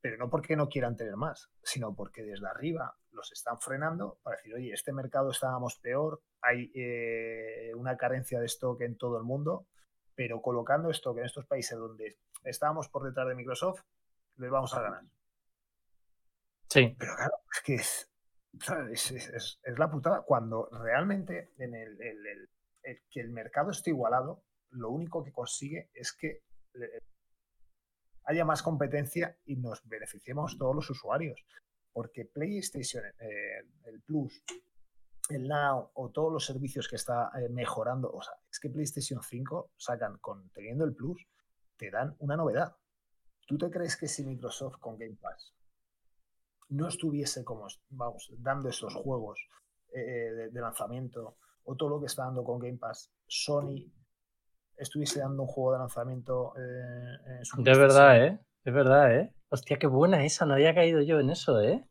Pero 0.00 0.16
no 0.16 0.28
porque 0.28 0.56
no 0.56 0.68
quieran 0.68 0.96
tener 0.96 1.16
más, 1.16 1.50
sino 1.62 1.94
porque 1.94 2.22
desde 2.22 2.48
arriba 2.48 2.96
los 3.16 3.32
están 3.32 3.58
frenando 3.60 4.18
para 4.22 4.36
decir, 4.36 4.54
oye, 4.54 4.72
este 4.72 4.92
mercado 4.92 5.30
estábamos 5.30 5.78
peor, 5.80 6.22
hay 6.42 6.70
eh, 6.74 7.72
una 7.74 7.96
carencia 7.96 8.38
de 8.38 8.46
stock 8.46 8.80
en 8.82 8.96
todo 8.96 9.16
el 9.16 9.24
mundo, 9.24 9.66
pero 10.14 10.40
colocando 10.40 10.90
stock 10.90 11.18
en 11.18 11.24
estos 11.24 11.46
países 11.46 11.76
donde 11.76 12.18
estábamos 12.44 12.88
por 12.88 13.02
detrás 13.04 13.26
de 13.26 13.34
Microsoft, 13.34 13.80
les 14.36 14.50
vamos 14.50 14.72
a 14.74 14.82
ganar. 14.82 15.02
Sí. 16.68 16.94
Pero 16.98 17.16
claro, 17.16 17.34
es 17.52 17.60
que 17.62 17.74
es, 17.74 18.12
es, 18.92 19.58
es, 19.62 19.78
la 19.78 19.90
putada. 19.90 20.22
Cuando 20.22 20.68
realmente 20.70 21.52
en 21.58 21.74
el, 21.74 22.00
el, 22.00 22.48
que 23.10 23.20
el 23.20 23.30
mercado 23.30 23.70
esté 23.70 23.90
igualado, 23.90 24.42
lo 24.70 24.90
único 24.90 25.24
que 25.24 25.32
consigue 25.32 25.90
es 25.94 26.12
que 26.12 26.42
haya 28.24 28.44
más 28.44 28.62
competencia 28.62 29.38
y 29.44 29.56
nos 29.56 29.86
beneficiemos 29.88 30.58
todos 30.58 30.74
los 30.74 30.90
usuarios. 30.90 31.44
Porque 31.96 32.26
PlayStation, 32.26 33.02
eh, 33.06 33.64
el 33.86 34.02
Plus, 34.02 34.44
el 35.30 35.48
Now 35.48 35.92
o 35.94 36.10
todos 36.10 36.30
los 36.30 36.44
servicios 36.44 36.88
que 36.88 36.96
está 36.96 37.30
eh, 37.40 37.48
mejorando, 37.48 38.12
o 38.12 38.20
sea, 38.20 38.34
es 38.50 38.60
que 38.60 38.68
PlayStation 38.68 39.22
5 39.22 39.70
sacan 39.78 40.18
con 40.18 40.50
teniendo 40.50 40.84
el 40.84 40.94
Plus, 40.94 41.26
te 41.78 41.90
dan 41.90 42.14
una 42.18 42.36
novedad. 42.36 42.76
¿Tú 43.46 43.56
te 43.56 43.70
crees 43.70 43.96
que 43.96 44.08
si 44.08 44.26
Microsoft 44.26 44.76
con 44.78 44.98
Game 44.98 45.16
Pass 45.18 45.54
no 46.68 46.86
estuviese 46.86 47.42
como, 47.44 47.66
vamos, 47.88 48.30
dando 48.40 48.68
esos 48.68 48.94
juegos 48.94 49.40
eh, 49.94 50.50
de, 50.52 50.60
lanzamiento 50.60 51.38
o 51.64 51.76
todo 51.76 51.88
lo 51.88 52.00
que 52.00 52.08
está 52.08 52.24
dando 52.24 52.44
con 52.44 52.58
Game 52.58 52.76
Pass, 52.76 53.10
Sony 53.26 53.90
estuviese 54.76 55.20
dando 55.20 55.44
un 55.44 55.48
juego 55.48 55.72
de 55.72 55.78
lanzamiento 55.78 56.52
eh, 56.58 57.38
en 57.38 57.44
su 57.46 57.62
De 57.62 57.74
verdad, 57.74 58.22
¿eh? 58.22 58.38
Es 58.66 58.74
verdad, 58.74 59.16
¿eh? 59.16 59.32
Hostia, 59.56 59.78
qué 59.78 59.86
buena 59.86 60.22
esa, 60.22 60.44
no 60.44 60.52
había 60.52 60.74
caído 60.74 61.00
yo 61.00 61.18
en 61.18 61.30
eso, 61.30 61.62
¿eh? 61.62 61.82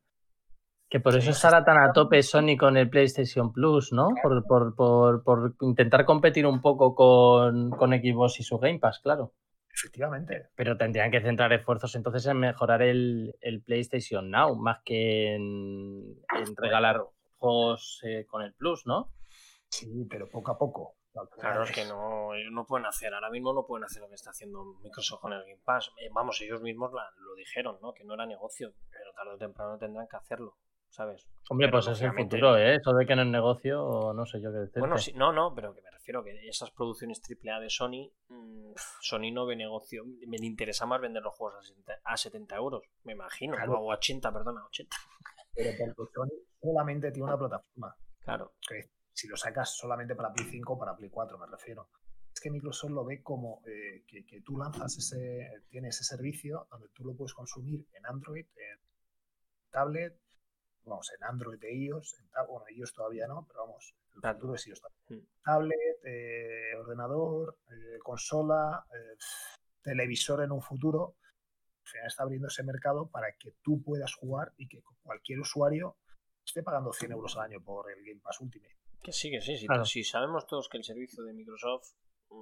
Que 0.87 0.99
por 0.99 1.15
eso 1.15 1.31
estará 1.31 1.65
tan 1.65 1.79
a 1.79 1.91
tope 1.93 2.21
Sony 2.21 2.55
con 2.59 2.77
el 2.77 2.91
PlayStation 2.91 3.51
Plus, 3.51 3.91
¿no? 3.91 4.09
Por, 4.21 4.45
por, 4.45 4.75
por, 4.75 5.23
por 5.23 5.55
intentar 5.61 6.05
competir 6.05 6.45
un 6.45 6.61
poco 6.61 6.93
con, 6.93 7.71
con 7.71 7.89
Xbox 7.89 8.39
y 8.39 8.43
su 8.43 8.59
Game 8.59 8.77
Pass, 8.77 8.99
claro. 8.99 9.33
Efectivamente. 9.73 10.49
Pero 10.55 10.77
tendrían 10.77 11.09
que 11.09 11.21
centrar 11.21 11.51
esfuerzos 11.53 11.95
entonces 11.95 12.23
en 12.27 12.37
mejorar 12.37 12.83
el, 12.83 13.33
PlayStation 13.65 14.29
Now, 14.29 14.55
más 14.55 14.83
que 14.85 15.33
en, 15.33 16.17
regalar 16.55 17.01
juegos 17.39 17.99
eh, 18.03 18.27
con 18.27 18.43
el 18.43 18.53
Plus, 18.53 18.85
¿no? 18.85 19.11
Sí, 19.69 20.05
pero 20.07 20.29
poco 20.29 20.51
a 20.51 20.57
poco. 20.59 20.94
Claro, 21.39 21.63
es 21.63 21.71
que 21.71 21.85
no, 21.85 22.29
no 22.51 22.65
pueden 22.65 22.85
hacer, 22.85 23.13
ahora 23.13 23.29
mismo 23.29 23.53
no 23.53 23.65
pueden 23.65 23.85
hacer 23.85 24.01
lo 24.01 24.09
que 24.09 24.15
está 24.15 24.31
haciendo 24.31 24.63
Microsoft 24.83 25.21
con 25.21 25.33
el 25.33 25.41
Game 25.43 25.61
Pass. 25.63 25.91
Eh, 25.97 26.09
vamos, 26.11 26.41
ellos 26.41 26.61
mismos 26.61 26.91
lo 26.91 27.35
dijeron, 27.35 27.77
¿no? 27.81 27.93
Que 27.93 28.03
no 28.03 28.13
era 28.13 28.25
negocio, 28.25 28.73
pero 28.91 29.13
tarde 29.13 29.35
o 29.35 29.37
temprano 29.37 29.77
tendrán 29.77 30.07
que 30.07 30.17
hacerlo. 30.17 30.57
¿sabes? 30.95 31.27
Hombre, 31.49 31.69
pues 31.69 31.87
es 31.87 32.01
el 32.01 32.13
futuro, 32.13 32.57
¿eh? 32.57 32.75
Eso 32.75 32.93
de 32.93 33.05
que 33.05 33.13
en 33.13 33.19
el 33.19 33.31
negocio, 33.31 34.13
no 34.13 34.25
sé 34.25 34.41
yo 34.41 34.51
qué 34.51 34.59
decir. 34.59 34.79
Bueno, 34.79 34.97
sí, 34.97 35.13
no, 35.13 35.33
no, 35.33 35.53
pero 35.53 35.73
que 35.73 35.81
me 35.81 35.91
refiero 35.91 36.23
que 36.23 36.47
esas 36.47 36.71
producciones 36.71 37.21
AAA 37.21 37.59
de 37.59 37.69
Sony, 37.69 38.11
mm, 38.29 38.73
Sony 39.01 39.31
no 39.33 39.45
ve 39.45 39.55
negocio. 39.55 40.03
Me 40.25 40.37
interesa 40.37 40.85
más 40.85 41.01
vender 41.01 41.21
los 41.21 41.35
juegos 41.35 41.73
a 42.03 42.17
70, 42.17 42.55
euros, 42.55 42.83
me 43.03 43.13
imagino, 43.13 43.57
o 43.57 43.91
a 43.91 43.95
80, 43.95 44.31
perdona, 44.31 44.65
80. 44.65 44.97
Pero 45.53 45.93
porque 45.95 46.13
Sony 46.13 46.45
solamente 46.61 47.11
tiene 47.11 47.27
una 47.27 47.37
plataforma. 47.37 47.95
Claro. 48.21 48.53
Que 48.67 48.89
si 49.15 49.27
lo 49.27 49.37
sacas 49.37 49.69
solamente 49.77 50.13
para 50.13 50.33
Play 50.33 50.45
5 50.51 50.73
o 50.73 50.77
para 50.77 50.95
Play 50.95 51.09
4, 51.09 51.37
me 51.37 51.47
refiero. 51.47 51.89
Es 52.33 52.41
que 52.41 52.51
Microsoft 52.51 52.91
lo 52.91 53.05
ve 53.05 53.23
como 53.23 53.63
eh, 53.65 54.03
que, 54.05 54.25
que, 54.25 54.41
tú 54.41 54.57
lanzas 54.57 54.97
ese, 54.97 55.63
tienes 55.69 55.95
ese 55.95 56.03
servicio 56.03 56.67
donde 56.69 56.89
tú 56.89 57.05
lo 57.05 57.15
puedes 57.15 57.33
consumir 57.33 57.87
en 57.93 58.05
Android, 58.05 58.45
en 58.57 58.79
tablet, 59.71 60.19
vamos, 60.83 61.13
en 61.17 61.23
Android 61.23 61.63
e 61.63 61.73
iOS, 61.73 62.23
bueno, 62.49 62.65
iOS 62.69 62.93
todavía 62.93 63.25
no, 63.25 63.45
pero 63.47 63.61
vamos, 63.61 63.95
el 64.15 64.33
futuro 64.33 64.55
es 64.55 64.67
iOS 64.67 64.81
también. 64.81 65.23
Hmm. 65.23 65.27
Tablet, 65.45 65.99
eh, 66.03 66.75
ordenador, 66.77 67.57
eh, 67.71 67.97
consola, 68.03 68.85
televisor 69.81 70.43
en 70.43 70.51
un 70.51 70.61
futuro. 70.61 71.15
Al 71.83 71.87
final 71.87 72.07
está 72.07 72.23
abriendo 72.23 72.49
ese 72.49 72.63
mercado 72.63 73.07
para 73.07 73.31
que 73.37 73.53
tú 73.61 73.81
puedas 73.81 74.13
jugar 74.13 74.53
y 74.57 74.67
que 74.67 74.83
cualquier 75.03 75.39
usuario 75.39 75.95
esté 76.43 76.63
pagando 76.63 76.91
100 76.91 77.13
euros 77.13 77.37
al 77.37 77.45
año 77.45 77.61
por 77.63 77.89
el 77.89 78.03
Game 78.03 78.19
Pass 78.19 78.41
Ultimate. 78.41 78.75
Que 79.05 79.11
sí, 79.11 79.29
que 79.29 79.39
sí, 79.39 79.55
sí. 79.55 79.67
Si 79.83 80.03
sabemos 80.03 80.47
todos 80.47 80.67
que 80.67 80.77
el 80.77 80.83
servicio 80.83 81.23
de 81.23 81.31
Microsoft 81.33 81.93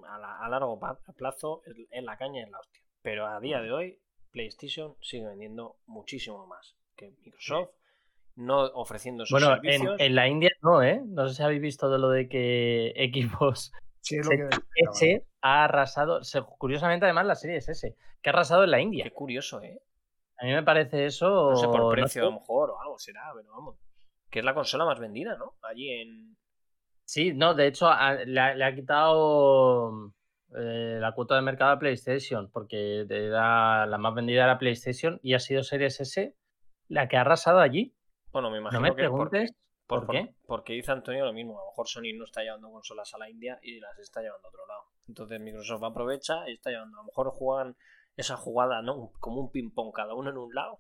a, 0.07 0.47
largo 0.47 0.79
plazo 1.17 1.61
es 1.65 2.03
la 2.03 2.15
caña 2.15 2.39
y 2.39 2.43
es 2.43 2.49
la 2.49 2.59
hostia. 2.59 2.81
Pero 3.01 3.27
a 3.27 3.37
día 3.41 3.59
de 3.59 3.73
hoy, 3.73 3.99
PlayStation 4.31 4.95
sigue 5.01 5.27
vendiendo 5.27 5.75
muchísimo 5.87 6.47
más 6.47 6.77
que 6.95 7.11
Microsoft 7.21 7.71
no 8.35 8.61
ofreciendo 8.61 9.25
sus 9.25 9.39
bueno, 9.39 9.55
servicios. 9.55 9.99
En, 9.99 10.05
en, 10.05 10.15
la 10.15 10.27
India 10.29 10.51
no, 10.61 10.81
¿eh? 10.81 11.01
No 11.05 11.27
sé 11.27 11.35
si 11.35 11.43
habéis 11.43 11.61
visto 11.61 11.89
de 11.89 11.99
lo 11.99 12.09
de 12.09 12.29
que 12.29 12.93
Xbox 13.13 13.73
sí, 13.99 14.19
lo 14.19 14.29
que 14.29 14.49
S 14.89 15.27
ha 15.41 15.65
arrasado, 15.65 16.21
curiosamente 16.57 17.05
además 17.05 17.25
la 17.25 17.35
serie 17.35 17.57
es 17.57 17.67
S, 17.67 17.93
que 18.21 18.29
ha 18.29 18.31
arrasado 18.33 18.63
en 18.63 18.71
la 18.71 18.79
India. 18.79 19.03
Qué 19.03 19.11
curioso, 19.11 19.61
¿eh? 19.61 19.81
A 20.39 20.45
mí 20.45 20.53
me 20.53 20.63
parece 20.63 21.05
eso... 21.05 21.51
No 21.51 21.57
sé, 21.57 21.67
por 21.67 21.93
precio 21.93 22.21
a 22.21 22.25
lo 22.25 22.39
mejor 22.39 22.71
o 22.71 22.81
algo 22.81 22.97
será, 22.97 23.31
pero 23.35 23.51
vamos. 23.51 23.77
Que 24.29 24.39
es 24.39 24.45
la 24.45 24.53
consola 24.53 24.85
más 24.85 24.97
vendida, 24.97 25.37
¿no? 25.37 25.55
Allí 25.61 25.89
en... 25.89 26.37
Sí, 27.05 27.33
no, 27.33 27.53
de 27.53 27.67
hecho 27.67 27.89
le, 28.25 28.39
ha, 28.41 28.75
quitado 28.75 30.13
eh, 30.57 30.97
la 30.99 31.11
cuota 31.13 31.35
de 31.35 31.41
mercado 31.41 31.71
a 31.71 31.79
PlayStation, 31.79 32.49
porque 32.51 33.05
la 33.09 33.97
más 33.99 34.13
vendida 34.13 34.43
era 34.43 34.57
PlayStation 34.57 35.19
y 35.21 35.33
ha 35.33 35.39
sido 35.39 35.63
Series 35.63 35.99
S 35.99 36.35
la 36.87 37.07
que 37.07 37.17
ha 37.17 37.21
arrasado 37.21 37.59
allí. 37.59 37.95
Bueno, 38.31 38.49
me 38.49 38.59
imagino 38.59 38.79
no 38.79 38.83
me 38.83 38.89
que 38.91 38.95
preguntes 38.95 39.53
por, 39.87 40.07
qué. 40.07 40.33
porque 40.45 40.73
dice 40.73 40.91
Antonio 40.91 41.25
lo 41.25 41.33
mismo. 41.33 41.59
A 41.59 41.63
lo 41.63 41.69
mejor 41.71 41.87
Sony 41.87 42.13
no 42.15 42.25
está 42.25 42.41
llevando 42.41 42.71
consolas 42.71 43.13
a 43.13 43.17
la 43.17 43.29
India 43.29 43.59
y 43.61 43.79
las 43.79 43.97
está 43.99 44.21
llevando 44.21 44.47
a 44.47 44.49
otro 44.49 44.65
lado. 44.67 44.83
Entonces 45.07 45.39
Microsoft 45.39 45.83
aprovecha 45.83 46.49
y 46.49 46.53
está 46.53 46.69
llevando. 46.69 46.97
A 46.97 47.01
lo 47.01 47.07
mejor 47.07 47.29
juegan 47.31 47.75
esa 48.15 48.37
jugada, 48.37 48.81
¿no? 48.81 49.11
Como 49.19 49.41
un 49.41 49.51
ping-pong, 49.51 49.93
cada 49.93 50.13
uno 50.13 50.29
en 50.29 50.37
un 50.37 50.53
lado. 50.53 50.77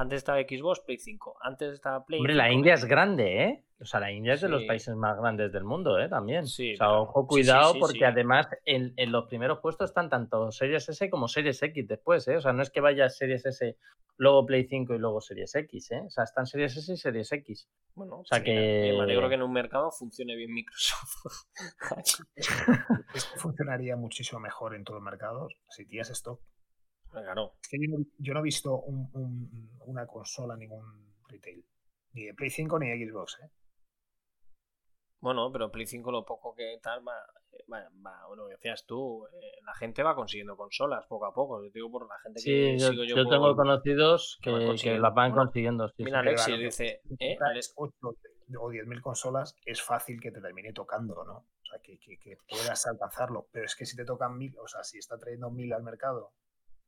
Antes 0.00 0.16
estaba 0.16 0.40
Xbox, 0.40 0.80
Play 0.80 0.96
5. 0.96 1.36
Antes 1.42 1.74
estaba 1.74 2.06
Play. 2.06 2.20
Hombre, 2.20 2.34
la 2.34 2.50
India 2.50 2.72
es 2.72 2.86
grande, 2.86 3.44
¿eh? 3.44 3.64
O 3.80 3.84
sea, 3.84 4.00
la 4.00 4.10
India 4.10 4.32
es 4.32 4.40
de 4.40 4.48
los 4.48 4.64
países 4.64 4.96
más 4.96 5.18
grandes 5.18 5.52
del 5.52 5.64
mundo, 5.64 5.98
¿eh? 5.98 6.08
También. 6.08 6.46
Sí, 6.46 6.72
o 6.72 6.76
sea, 6.78 6.92
ojo, 6.92 7.26
cuidado, 7.26 7.74
porque 7.78 8.06
además 8.06 8.48
en, 8.64 8.94
en, 8.96 9.12
los 9.12 9.26
primeros 9.26 9.58
puestos 9.60 9.90
están 9.90 10.08
tanto 10.08 10.50
Series 10.52 10.88
S 10.88 11.10
como 11.10 11.28
Series 11.28 11.62
X 11.62 11.86
después, 11.86 12.26
¿eh? 12.28 12.38
O 12.38 12.40
sea, 12.40 12.54
no 12.54 12.62
es 12.62 12.70
que 12.70 12.80
vaya 12.80 13.10
Series 13.10 13.44
S 13.44 13.76
luego 14.16 14.46
Play 14.46 14.64
5 14.64 14.94
y 14.94 14.98
luego 14.98 15.20
Series 15.20 15.54
X, 15.54 15.90
¿eh? 15.90 16.02
O 16.06 16.08
sea, 16.08 16.24
están 16.24 16.46
Series 16.46 16.74
S 16.78 16.90
y 16.90 16.96
Series 16.96 17.30
X. 17.32 17.68
Bueno, 17.94 18.20
o 18.20 18.24
sea 18.24 18.42
que... 18.42 18.94
me 18.96 19.02
alegro 19.02 19.28
que 19.28 19.34
en 19.34 19.42
un 19.42 19.52
mercado 19.52 19.90
funcione 19.90 20.34
bien 20.34 20.50
Microsoft. 20.54 21.44
funcionaría 23.36 23.96
muchísimo 23.96 24.40
mejor 24.40 24.74
en 24.74 24.84
todos 24.84 24.96
los 24.96 25.04
mercados 25.04 25.58
si 25.68 25.84
tienes 25.84 26.08
stock. 26.08 26.40
Claro. 27.10 27.54
Es 27.62 27.68
que 27.68 27.78
yo, 28.18 28.34
no, 28.34 28.40
he 28.40 28.42
visto 28.42 28.74
una 29.86 30.06
consola, 30.06 30.56
ningún 30.56 30.84
retail. 31.28 31.64
Ni 32.12 32.24
de 32.26 32.34
Play 32.34 32.50
5 32.50 32.78
ni 32.78 32.88
de 32.90 33.08
Xbox, 33.10 33.38
¿eh? 33.42 33.50
Bueno, 35.20 35.50
pero 35.52 35.70
Play 35.70 35.86
5 35.86 36.10
lo 36.10 36.24
poco 36.24 36.54
que 36.54 36.78
tal 36.82 37.06
va, 37.06 37.14
va, 37.70 37.88
va 38.04 38.26
bueno, 38.28 38.46
decías 38.46 38.86
tú, 38.86 39.26
eh, 39.26 39.60
la 39.66 39.74
gente 39.74 40.02
va 40.02 40.14
consiguiendo 40.14 40.56
consolas 40.56 41.04
poco 41.08 41.26
a 41.26 41.34
poco. 41.34 41.62
Yo 41.62 41.70
digo 41.70 41.90
por 41.90 42.08
la 42.08 42.18
gente 42.20 42.40
Sí, 42.40 42.50
que 42.50 42.78
yo, 42.78 42.88
sigo 42.90 43.04
yo, 43.04 43.16
yo 43.16 43.24
por- 43.24 43.32
tengo 43.34 43.54
conocidos 43.56 44.38
que 44.42 44.50
las 44.50 45.14
van 45.14 45.30
Bueno, 45.32 45.36
consiguiendo. 45.44 45.88
sí, 45.90 46.04
Mira, 46.04 46.22
sí. 46.22 46.28
Alexis 46.28 46.46
Claro, 46.46 46.62
dice, 46.62 47.02
¿eh? 47.18 47.36
Alex- 47.40 47.72
ocho 47.76 48.16
o 48.58 48.70
10.000 48.70 49.00
consolas, 49.02 49.54
es 49.64 49.82
fácil 49.82 50.20
que 50.20 50.32
te 50.32 50.40
termine 50.40 50.72
tocando, 50.72 51.22
¿no? 51.24 51.36
O 51.38 51.64
sea, 51.70 51.78
que, 51.82 51.98
que- 51.98 52.18
que 52.18 52.36
puedas 52.48 52.86
alcanzarlo. 52.86 53.46
Pero 53.52 53.66
es 53.66 53.76
que 53.76 53.84
si 53.86 53.96
te 53.96 54.04
tocan 54.06 54.36
mil, 54.38 54.56
o 54.58 54.66
sea, 54.66 54.82
si 54.84 54.98
está 54.98 55.18
trayendo 55.18 55.50
mil 55.50 55.72
al 55.72 55.82
mercado, 55.82 56.32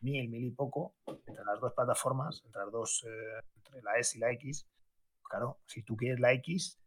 mil, 0.03 0.29
mil 0.29 0.45
y 0.45 0.51
poco, 0.51 0.95
entre 1.07 1.45
las 1.45 1.61
dos 1.61 1.73
plataformas, 1.75 2.43
entre 2.45 2.63
las 2.63 2.73
dos, 2.73 3.05
eh, 3.09 3.41
entre 3.57 3.83
la 3.83 3.97
S 3.99 4.17
y 4.17 4.21
la 4.21 4.31
X, 4.33 4.67
claro, 5.23 5.61
si 5.67 5.83
tú 5.83 5.97
quieres 5.97 6.21
la 6.21 6.33
X, 6.35 6.79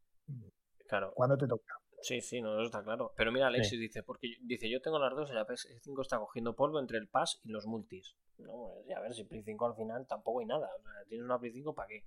Claro, 0.88 1.12
¿cuándo 1.15 1.38
te 1.38 1.47
toca? 1.47 1.73
sí, 2.01 2.21
sí, 2.21 2.39
no, 2.41 2.54
eso 2.56 2.65
está 2.65 2.84
claro. 2.84 3.12
Pero 3.17 3.32
mira, 3.32 3.47
Alexis 3.47 3.80
dice, 3.80 4.04
porque 4.04 4.30
yo- 4.30 4.38
dice, 4.43 4.69
yo 4.69 4.80
tengo 4.82 4.99
las 4.99 5.15
dos 5.15 5.32
y 5.32 5.34
la 5.34 5.47
PS5 5.47 6.01
está 6.04 6.19
cogiendo 6.19 6.56
polvo 6.56 6.80
entre 6.80 6.99
el 6.99 7.08
Pass 7.08 7.39
y 7.43 7.49
los 7.49 7.65
multis. 7.65 8.15
No, 8.38 8.73
pues, 8.86 8.95
a 8.95 8.99
ver, 9.01 9.13
si 9.15 9.23
Play 9.23 9.41
5 9.43 9.65
al 9.65 9.75
final 9.75 10.06
tampoco 10.06 10.41
hay 10.41 10.45
nada. 10.45 10.69
O 10.78 10.82
sea, 10.84 10.91
tienes 11.08 11.25
una 11.25 11.39
Play 11.39 11.51
5 11.54 11.73
para 11.73 11.88
qué. 11.88 12.04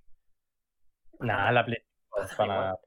Nah, 1.19 1.51
la 1.51 1.65
Play- 1.65 1.83
Para 2.09 2.27
para- 2.37 2.53
igual. 2.53 2.77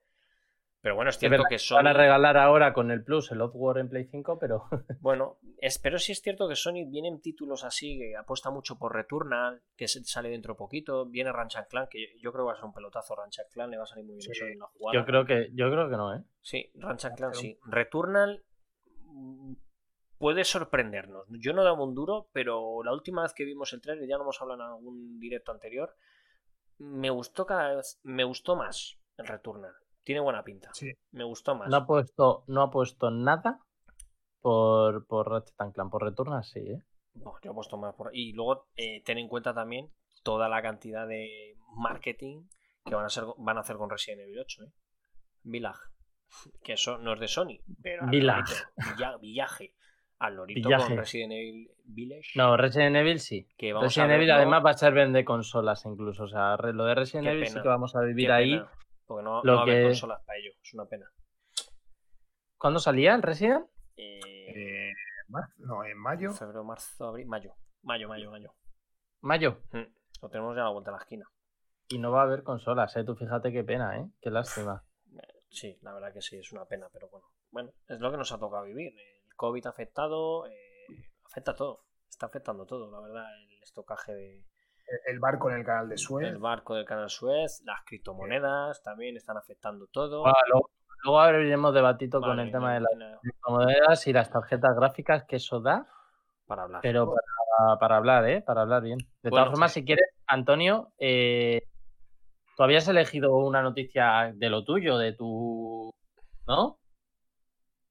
Pero 0.83 0.97
bueno, 0.97 1.11
es 1.11 1.18
cierto 1.18 1.45
que 1.49 1.57
que 1.57 1.75
Van 1.75 1.87
a 1.87 1.92
Sony... 1.92 1.97
regalar 1.97 2.37
ahora 2.37 2.73
con 2.73 2.90
el 2.90 3.05
Plus 3.05 3.31
el 3.31 3.40
Oddworld 3.40 3.81
en 3.81 3.88
Play 3.88 4.05
5, 4.11 4.38
pero 4.40 4.64
Bueno, 5.01 5.38
es, 5.59 5.79
pero 5.79 5.97
sí 6.01 6.11
es 6.11 6.21
cierto 6.21 6.49
que 6.49 6.57
Sony 6.57 6.85
vienen 6.88 7.21
títulos 7.21 7.62
así, 7.62 7.99
que 7.99 8.16
apuesta 8.16 8.51
mucho 8.51 8.77
por 8.79 8.92
Returnal, 8.92 9.62
que 9.77 9.87
sale 9.87 10.29
dentro 10.29 10.57
poquito, 10.57 11.07
viene 11.07 11.31
Ranch 11.31 11.57
Clan, 11.68 11.87
que 11.88 12.18
yo, 12.21 12.33
creo 12.33 12.45
que 12.45 12.49
va 12.49 12.53
a 12.55 12.57
ser 12.57 12.64
un 12.64 12.75
pelotazo 12.75 13.14
Ranch 13.14 13.38
Clan, 13.53 13.71
le 13.71 13.77
va 13.77 13.85
a 13.85 13.87
salir 13.87 14.05
muy 14.05 14.16
bien 14.16 14.23
Sí. 14.23 14.33
eso 14.33 14.47
en 14.47 14.59
la 14.59 14.66
jugada. 14.66 14.99
yo 14.99 15.07
creo 15.07 15.25
que 15.25 15.51
yo 15.55 15.71
creo 15.71 15.88
que 15.88 15.97
no, 15.97 16.16
¿eh? 16.16 16.25
Sí, 16.40 16.73
Ranch 16.75 17.07
Clan 17.14 17.33
sí. 17.33 17.57
Returnal 17.64 18.42
mm, 19.05 19.53
puede 20.18 20.42
sorprendernos. 20.42 21.27
Yo 21.29 21.53
no 21.53 21.62
daba 21.62 21.85
un 21.85 21.95
duro, 21.95 22.29
pero 22.33 22.83
la 22.83 22.92
última 22.92 23.23
vez 23.23 23.35
que 23.35 23.45
vimos 23.45 23.73
el 23.73 23.81
trailer, 23.81 24.09
ya 24.09 24.16
lo 24.16 24.25
hemos 24.25 24.42
hablado 24.42 24.61
en 24.61 24.66
algún 24.66 25.21
directo 25.21 25.53
anterior, 25.53 25.95
me 26.79 27.11
gustó 27.11 27.47
cada 27.47 27.77
vez, 27.77 28.01
me 28.03 28.25
gustó 28.25 28.57
más 28.57 28.99
el 29.16 29.29
Returnal. 29.29 29.75
Tiene 30.05 30.21
buena 30.21 30.43
pinta. 30.43 30.71
Sí. 30.73 30.93
Me 31.12 31.25
gustó 31.25 31.55
más. 31.55 31.69
No 31.69 31.77
ha 31.77 31.87
puesto 31.87 32.45
no 32.49 32.62
ha 32.62 32.71
puesto 32.71 33.11
nada 33.11 33.61
por 34.41 35.07
por 35.07 35.31
Ratchet 35.31 35.55
and 35.61 35.75
Clank, 35.75 35.91
por 35.91 36.03
Returnal 36.03 36.45
sí, 36.45 36.61
¿eh? 36.61 36.83
No, 37.15 37.35
yo 37.43 37.51
he 37.51 37.55
puesto 37.55 37.77
más 37.77 37.95
por 37.95 38.11
Y 38.15 38.33
luego 38.33 38.67
eh, 38.77 39.03
ten 39.05 39.19
en 39.19 39.29
cuenta 39.29 39.53
también 39.55 39.91
toda 40.23 40.49
la 40.49 40.62
cantidad 40.62 41.07
de 41.07 41.57
marketing 41.77 42.47
que 42.85 42.95
van 42.95 43.05
a, 43.05 43.09
ser, 43.11 43.25
van 43.38 43.59
a 43.59 43.61
hacer 43.61 43.77
con 43.77 43.91
Resident 43.91 44.23
Evil 44.23 44.41
8, 44.41 44.62
¿eh? 44.65 44.73
Village. 45.45 45.79
Que 46.65 46.73
eso 46.73 46.99
no 46.99 47.12
es 47.12 47.21
de 47.21 47.29
Sony, 47.29 47.59
pero 47.83 48.07
Village. 48.09 48.55
Villa- 48.97 49.17
Villaje. 49.19 49.75
Al 50.19 50.37
lorito 50.37 50.69
Villaje. 50.69 50.88
con 50.88 50.97
Resident 50.97 51.33
Evil 51.33 51.71
Village. 51.85 52.31
No, 52.37 52.57
Resident 52.57 52.97
Evil 52.97 53.21
sí. 53.21 53.47
que 53.57 53.73
vamos 53.73 53.88
Resident 53.88 54.12
a 54.12 54.15
Evil 54.17 54.31
además 54.31 54.65
va 54.65 54.71
a 54.71 54.75
ser 54.79 54.95
vende 54.95 55.25
consolas 55.25 55.85
incluso, 55.85 56.25
o 56.25 56.29
sea, 56.29 56.57
lo 56.57 56.85
de 56.87 56.95
Resident 56.95 57.27
Qué 57.27 57.33
Evil 57.35 57.47
sí 57.49 57.61
que 57.61 57.69
vamos 57.69 57.95
a 57.95 58.01
Qué 58.01 58.07
vivir 58.07 58.33
ahí. 58.33 58.53
pena, 58.59 58.71
porque 59.07 59.23
no, 59.25 59.43
Lo 59.43 59.53
no 59.53 59.55
va 59.55 59.61
a 59.61 59.62
haber 59.65 59.77
que- 59.83 59.88
consolas 59.88 60.23
para 60.25 60.38
ello. 60.38 60.51
Es 60.62 60.75
una 60.75 60.87
pena. 60.87 61.11
¿Cuándo 62.57 62.79
salía 62.81 63.15
el 63.15 63.23
Resident? 63.23 63.67
Eh, 63.97 64.21
Eh, 64.55 64.93
no, 65.59 65.85
en 65.85 65.97
mayo. 65.99 66.33
febrero, 66.33 66.65
marzo, 66.65 67.09
abril, 67.09 67.27
mayo. 67.27 67.55
Mayo, 67.83 68.09
mayo, 68.09 68.31
mayo. 68.31 68.55
Mayo. 69.21 69.62
Mm, 69.73 69.83
Lo 70.23 70.29
tenemos 70.29 70.55
ya 70.55 70.62
a 70.62 70.65
la 70.67 70.71
vuelta 70.71 70.91
de 70.93 70.97
la 70.99 71.03
esquina. 71.03 71.27
Y 71.88 71.99
no 71.99 72.12
va 72.12 72.21
a 72.21 72.25
haber 72.25 72.45
consolas, 72.45 72.95
¿eh? 72.97 73.03
Tú 73.05 73.17
fíjate 73.17 73.51
qué 73.53 73.65
pena, 73.65 73.99
¿eh? 73.99 74.09
Qué 74.21 74.31
lástima. 74.31 74.85
Sí, 75.51 75.77
la 75.83 75.93
verdad 75.93 76.12
que 76.12 76.23
sí, 76.23 76.37
es 76.38 76.53
una 76.53 76.65
pena, 76.65 76.88
pero 76.93 77.09
bueno. 77.11 77.27
Bueno, 77.51 77.73
es 77.88 77.99
lo 77.99 78.11
que 78.11 78.17
nos 78.17 78.31
ha 78.33 78.38
tocado 78.38 78.62
vivir. 78.65 78.95
El 79.27 79.35
COVID 79.35 79.67
ha 79.67 79.71
afectado, 79.71 80.47
eh, 80.47 80.87
afecta 81.25 81.51
a 81.51 81.57
todo. 81.57 81.85
Está 82.09 82.27
afectando 82.27 82.65
todo, 82.67 82.91
la 82.91 83.01
verdad, 83.01 83.27
el 83.37 83.62
estocaje 83.62 84.15
de, 84.15 84.45
El 85.07 85.18
barco 85.18 85.50
en 85.50 85.57
el 85.59 85.64
canal 85.64 85.88
de 85.88 85.96
Suez. 85.98 86.26
del 86.28 86.38
barco 86.38 86.74
del 86.74 86.85
canal 86.85 87.09
Suez, 87.11 87.62
las 87.64 87.81
criptomonedas 87.87 88.83
también 88.83 89.16
están 89.16 89.37
afectando 89.37 89.87
todo. 89.87 90.20
Bueno, 90.22 90.37
luego, 90.48 90.70
luego 91.05 91.20
abriremos 91.20 91.74
debatito 91.74 92.20
con 92.20 92.31
Vale, 92.31 92.42
el 92.44 92.52
tema 92.52 92.74
de 92.74 92.81
las 92.81 92.90
no, 92.96 93.20
criptomonedas 93.20 94.07
y 94.07 94.12
las 94.12 94.31
tarjetas 94.31 94.74
gráficas 94.76 95.24
que 95.24 95.37
eso 95.37 95.61
da, 95.61 95.87
para 96.46 96.62
hablar. 96.64 96.81
pero 96.83 97.14
para, 97.57 97.78
para 97.78 97.96
hablar, 97.96 98.28
¿eh? 98.28 98.42
Para 98.42 98.62
hablar 98.62 98.83
bien. 98.83 98.98
De 99.22 99.31
Bueno, 99.31 99.44
todas 99.44 99.50
formas, 99.52 99.72
sí. 99.72 99.81
si 99.81 99.87
quieres, 99.87 100.07
Antonio, 100.26 100.92
eh, 100.98 101.62
tú 102.57 102.62
habías 102.62 102.87
elegido 102.88 103.37
una 103.37 103.62
noticia 103.62 104.33
de 104.35 104.50
lo 104.50 104.64
tuyo, 104.64 104.98
de 104.98 105.12
tu... 105.14 105.90
¿No? 106.46 106.78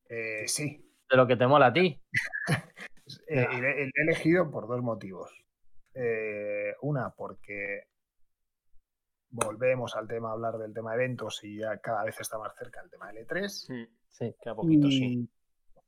Eh, 0.10 0.48
sí. 0.48 0.88
De 1.10 1.18
lo 1.18 1.26
que 1.28 1.36
te 1.36 1.48
mola 1.48 1.68
a 1.68 1.74
ti. 1.74 2.00
Eh, 3.28 3.46
y 3.52 3.56
le- 3.60 3.76
le 3.76 3.84
he 3.94 4.04
elegido 4.04 4.50
por 4.52 4.68
dos 4.70 4.82
motivos. 4.82 5.41
Eh, 5.94 6.76
una, 6.82 7.10
porque 7.12 7.88
volvemos 9.30 9.96
al 9.96 10.08
tema, 10.08 10.30
a 10.30 10.34
hablar 10.34 10.58
del 10.58 10.74
tema 10.74 10.92
de 10.92 11.04
eventos 11.04 11.44
y 11.44 11.58
ya 11.60 11.78
cada 11.78 12.04
vez 12.04 12.20
está 12.20 12.38
más 12.38 12.56
cerca 12.56 12.82
el 12.82 12.90
tema 12.90 13.12
del 13.12 13.26
E3. 13.28 13.70
Mm, 13.70 13.88
Sí. 14.10 14.36
queda 14.42 14.56
poquito, 14.56 14.88
sí. 14.88 15.30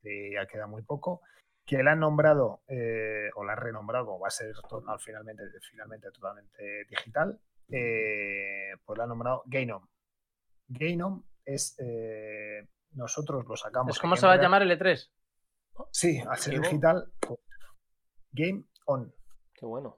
y 0.02 0.10
eh, 0.10 0.32
ya 0.34 0.48
queda 0.48 0.66
muy 0.66 0.82
poco. 0.82 1.22
Que 1.66 1.84
la 1.84 1.92
han 1.92 2.00
nombrado 2.00 2.64
eh, 2.68 3.30
o 3.36 3.44
la 3.44 3.54
han 3.54 3.60
renombrado, 3.60 4.20
va 4.20 4.28
a 4.28 4.32
ser 4.32 4.54
finalmente, 5.00 5.44
finalmente 5.70 6.12
totalmente 6.12 6.86
digital, 6.90 7.40
eh, 7.70 8.74
pues 8.86 8.98
la 8.98 9.04
han 9.04 9.10
nombrado 9.10 9.44
Gainom. 9.46 9.88
Gainom 10.68 11.24
es, 11.46 11.78
eh, 11.80 12.68
nosotros 12.92 13.46
lo 13.46 13.56
sacamos. 13.56 13.96
¿Es 13.96 14.02
como 14.02 14.16
en 14.16 14.22
se 14.22 14.28
va 14.28 14.34
a 14.34 14.42
llamar 14.42 14.62
el 14.62 14.72
E 14.72 14.80
E3? 14.80 15.10
Sí, 15.92 16.22
al 16.28 16.38
ser 16.38 16.60
digital, 16.60 17.12
pues, 17.20 17.40
Game 18.32 18.66
On. 18.86 19.14
Qué 19.64 19.68
bueno. 19.68 19.98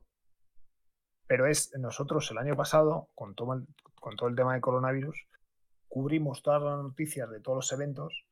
Pero 1.26 1.48
es 1.48 1.72
nosotros 1.80 2.30
el 2.30 2.38
año 2.38 2.56
pasado, 2.56 3.10
con 3.16 3.34
todo 3.34 3.54
el, 3.56 3.66
con 4.00 4.16
todo 4.16 4.30
el 4.30 4.36
tema 4.36 4.54
de 4.54 4.62
coronavirus, 4.62 5.28
cubrimos 5.88 6.44
todas 6.44 6.62
las 6.62 6.84
noticias 6.84 7.28
de 7.32 7.40
todos 7.40 7.56
los 7.56 7.72
eventos 7.72 8.28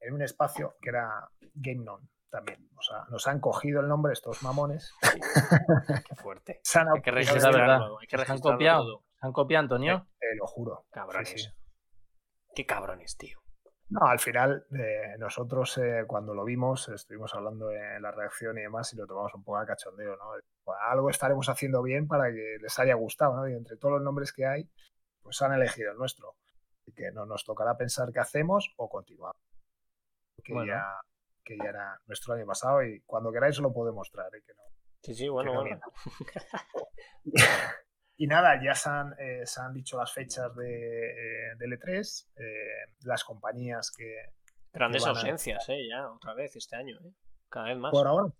en 0.00 0.14
un 0.14 0.22
espacio 0.22 0.74
que 0.82 0.88
era 0.88 1.30
Game 1.54 1.88
On 1.88 2.10
también. 2.30 2.68
O 2.76 2.82
sea, 2.82 3.04
nos 3.10 3.28
han 3.28 3.38
cogido 3.38 3.80
el 3.80 3.86
nombre 3.86 4.12
estos 4.12 4.42
mamones. 4.42 4.92
Qué 6.08 6.16
fuerte. 6.16 6.58
Se 6.64 6.80
han 6.80 6.88
Hay 6.88 7.00
que 7.00 7.12
la 7.12 7.50
verdad. 7.52 7.80
hay 8.00 8.06
que 8.08 8.18
¿Se 8.18 8.32
han 8.32 8.40
copiado? 8.40 8.82
todo. 8.82 9.04
¿Se 9.20 9.26
han 9.28 9.32
copiado, 9.32 9.62
Antonio? 9.62 10.08
Te 10.18 10.34
lo 10.34 10.48
juro. 10.48 10.86
Cabrones. 10.90 11.28
Sí, 11.28 11.38
sí. 11.38 11.48
Qué 12.56 12.66
cabrones, 12.66 13.16
tío. 13.16 13.38
No, 13.90 14.06
al 14.06 14.18
final, 14.18 14.66
eh, 14.76 15.16
nosotros 15.18 15.78
eh, 15.78 16.02
cuando 16.08 16.34
lo 16.34 16.44
vimos, 16.44 16.88
estuvimos 16.88 17.32
hablando 17.34 17.70
en 17.70 18.02
la 18.02 18.10
reacción 18.10 18.58
y 18.58 18.62
demás 18.62 18.92
y 18.94 18.96
lo 18.96 19.06
tomamos 19.06 19.32
un 19.34 19.44
poco 19.44 19.58
a 19.58 19.66
cachondeo, 19.66 20.16
¿no? 20.16 20.32
Algo 20.80 21.10
estaremos 21.10 21.48
haciendo 21.48 21.82
bien 21.82 22.06
para 22.08 22.30
que 22.32 22.56
les 22.60 22.78
haya 22.78 22.94
gustado, 22.94 23.36
¿no? 23.36 23.48
Y 23.48 23.54
entre 23.54 23.76
todos 23.76 23.94
los 23.94 24.02
nombres 24.02 24.32
que 24.32 24.46
hay, 24.46 24.68
pues 25.22 25.40
han 25.42 25.52
elegido 25.52 25.92
el 25.92 25.98
nuestro. 25.98 26.36
Así 26.80 26.92
que 26.92 27.10
no 27.12 27.26
nos 27.26 27.44
tocará 27.44 27.76
pensar 27.76 28.12
qué 28.12 28.20
hacemos 28.20 28.72
o 28.76 28.88
continuamos. 28.88 29.36
Que, 30.42 30.52
Bueno. 30.52 30.72
ya, 30.72 31.00
que 31.44 31.56
ya 31.56 31.64
era 31.70 32.00
nuestro 32.06 32.34
año 32.34 32.46
pasado 32.46 32.82
y 32.82 33.00
cuando 33.02 33.30
queráis 33.32 33.58
lo 33.58 33.72
puedo 33.72 33.92
mostrar. 33.92 34.34
¿eh? 34.34 34.42
Que 34.46 34.54
no, 34.54 34.62
Sí, 35.02 35.14
sí, 35.14 35.28
bueno, 35.28 35.50
que 35.50 35.56
no 35.56 35.62
bueno. 35.62 35.80
Y 38.16 38.26
nada, 38.26 38.62
ya 38.62 38.74
se 38.74 38.88
han, 38.88 39.14
eh, 39.18 39.42
se 39.46 39.60
han 39.60 39.72
dicho 39.72 39.96
las 39.98 40.12
fechas 40.12 40.54
de, 40.54 41.10
eh, 41.10 41.56
del 41.58 41.72
E3, 41.72 42.28
eh, 42.36 42.92
las 43.00 43.24
compañías 43.24 43.90
que, 43.90 44.32
Grandes 44.72 45.02
que 45.02 45.08
van 45.08 45.16
a- 45.16 45.20
ausencias, 45.20 45.68
eh, 45.70 45.88
ya, 45.88 46.08
otra 46.10 46.34
vez 46.34 46.54
este 46.54 46.76
año, 46.76 46.98
eh. 47.04 47.12
Cada 47.48 47.68
vez 47.68 47.78
más. 47.78 47.90
por 47.90 48.06
ahora, 48.06 48.32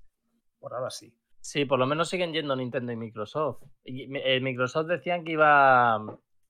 por 0.61 0.74
ahora 0.74 0.91
sí. 0.91 1.12
Sí, 1.43 1.64
por 1.64 1.78
lo 1.80 1.86
menos 1.86 2.09
siguen 2.09 2.32
yendo 2.32 2.55
Nintendo 2.55 2.93
y 2.93 2.97
Microsoft. 2.97 3.62
Y, 3.84 4.09
eh, 4.16 4.40
Microsoft 4.40 4.86
decían 4.86 5.24
que 5.24 5.32
iba, 5.32 6.01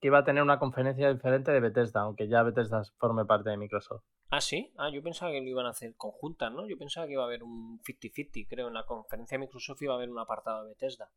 que 0.01 0.09
iba 0.09 0.18
a 0.18 0.24
tener 0.24 0.43
una 0.43 0.59
conferencia 0.59 1.11
diferente 1.12 1.51
de 1.51 1.61
Bethesda, 1.61 2.03
aunque 2.03 2.28
ya 2.28 2.43
Bethesda 2.43 2.82
forme 2.99 3.24
parte 3.24 3.49
de 3.49 3.57
Microsoft. 3.57 4.05
Ah, 4.28 4.40
sí. 4.43 4.70
Ah, 4.76 4.90
yo 4.90 5.03
pensaba 5.03 5.32
que 5.32 5.40
lo 5.40 5.49
iban 5.49 5.64
a 5.64 5.70
hacer 5.70 5.95
conjuntas, 5.97 6.53
¿no? 6.53 6.66
Yo 6.68 6.76
pensaba 6.76 7.07
que 7.07 7.14
iba 7.14 7.22
a 7.22 7.26
haber 7.26 7.43
un 7.43 7.80
50-50, 7.82 8.47
creo. 8.49 8.68
En 8.68 8.74
la 8.74 8.84
conferencia 8.84 9.36
de 9.36 9.47
Microsoft 9.47 9.80
iba 9.80 9.95
a 9.95 9.97
haber 9.97 10.11
un 10.11 10.18
apartado 10.18 10.62
de 10.64 10.68
Bethesda. 10.70 11.09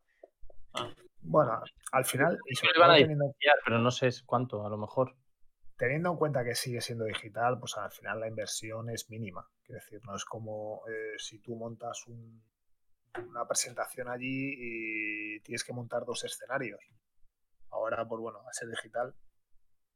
Ah, 0.73 0.89
Bueno, 1.21 1.61
al 1.91 2.05
final, 2.05 2.37
Lo 2.45 2.71
iban 2.77 2.91
a 2.91 2.95
teniendo, 2.95 3.35
pero 3.65 3.79
no 3.79 3.91
sé 3.91 4.09
cuánto, 4.25 4.65
a 4.65 4.69
lo 4.69 4.77
mejor. 4.77 5.15
teniendo 5.77 6.11
en 6.11 6.17
cuenta 6.17 6.45
que 6.45 6.55
sigue 6.55 6.79
siendo 6.79 7.03
digital, 7.03 7.59
pues 7.59 7.75
al 7.77 7.91
final 7.91 8.21
la 8.21 8.29
inversión 8.29 8.89
es 8.89 9.09
mínima. 9.09 9.45
Quiero 9.65 9.81
decir, 9.81 9.99
no 10.05 10.15
es 10.15 10.23
como 10.23 10.81
eh, 10.87 11.15
si 11.17 11.39
tú 11.41 11.57
montas 11.57 12.07
un- 12.07 12.41
una 13.27 13.47
presentación 13.47 14.07
allí 14.07 14.53
y 14.57 15.39
tienes 15.41 15.63
que 15.63 15.73
montar 15.73 16.05
dos 16.05 16.23
escenarios. 16.23 16.79
Ahora, 17.71 18.07
pues 18.07 18.21
bueno, 18.21 18.39
al 18.45 18.53
ser 18.53 18.69
digital, 18.69 19.13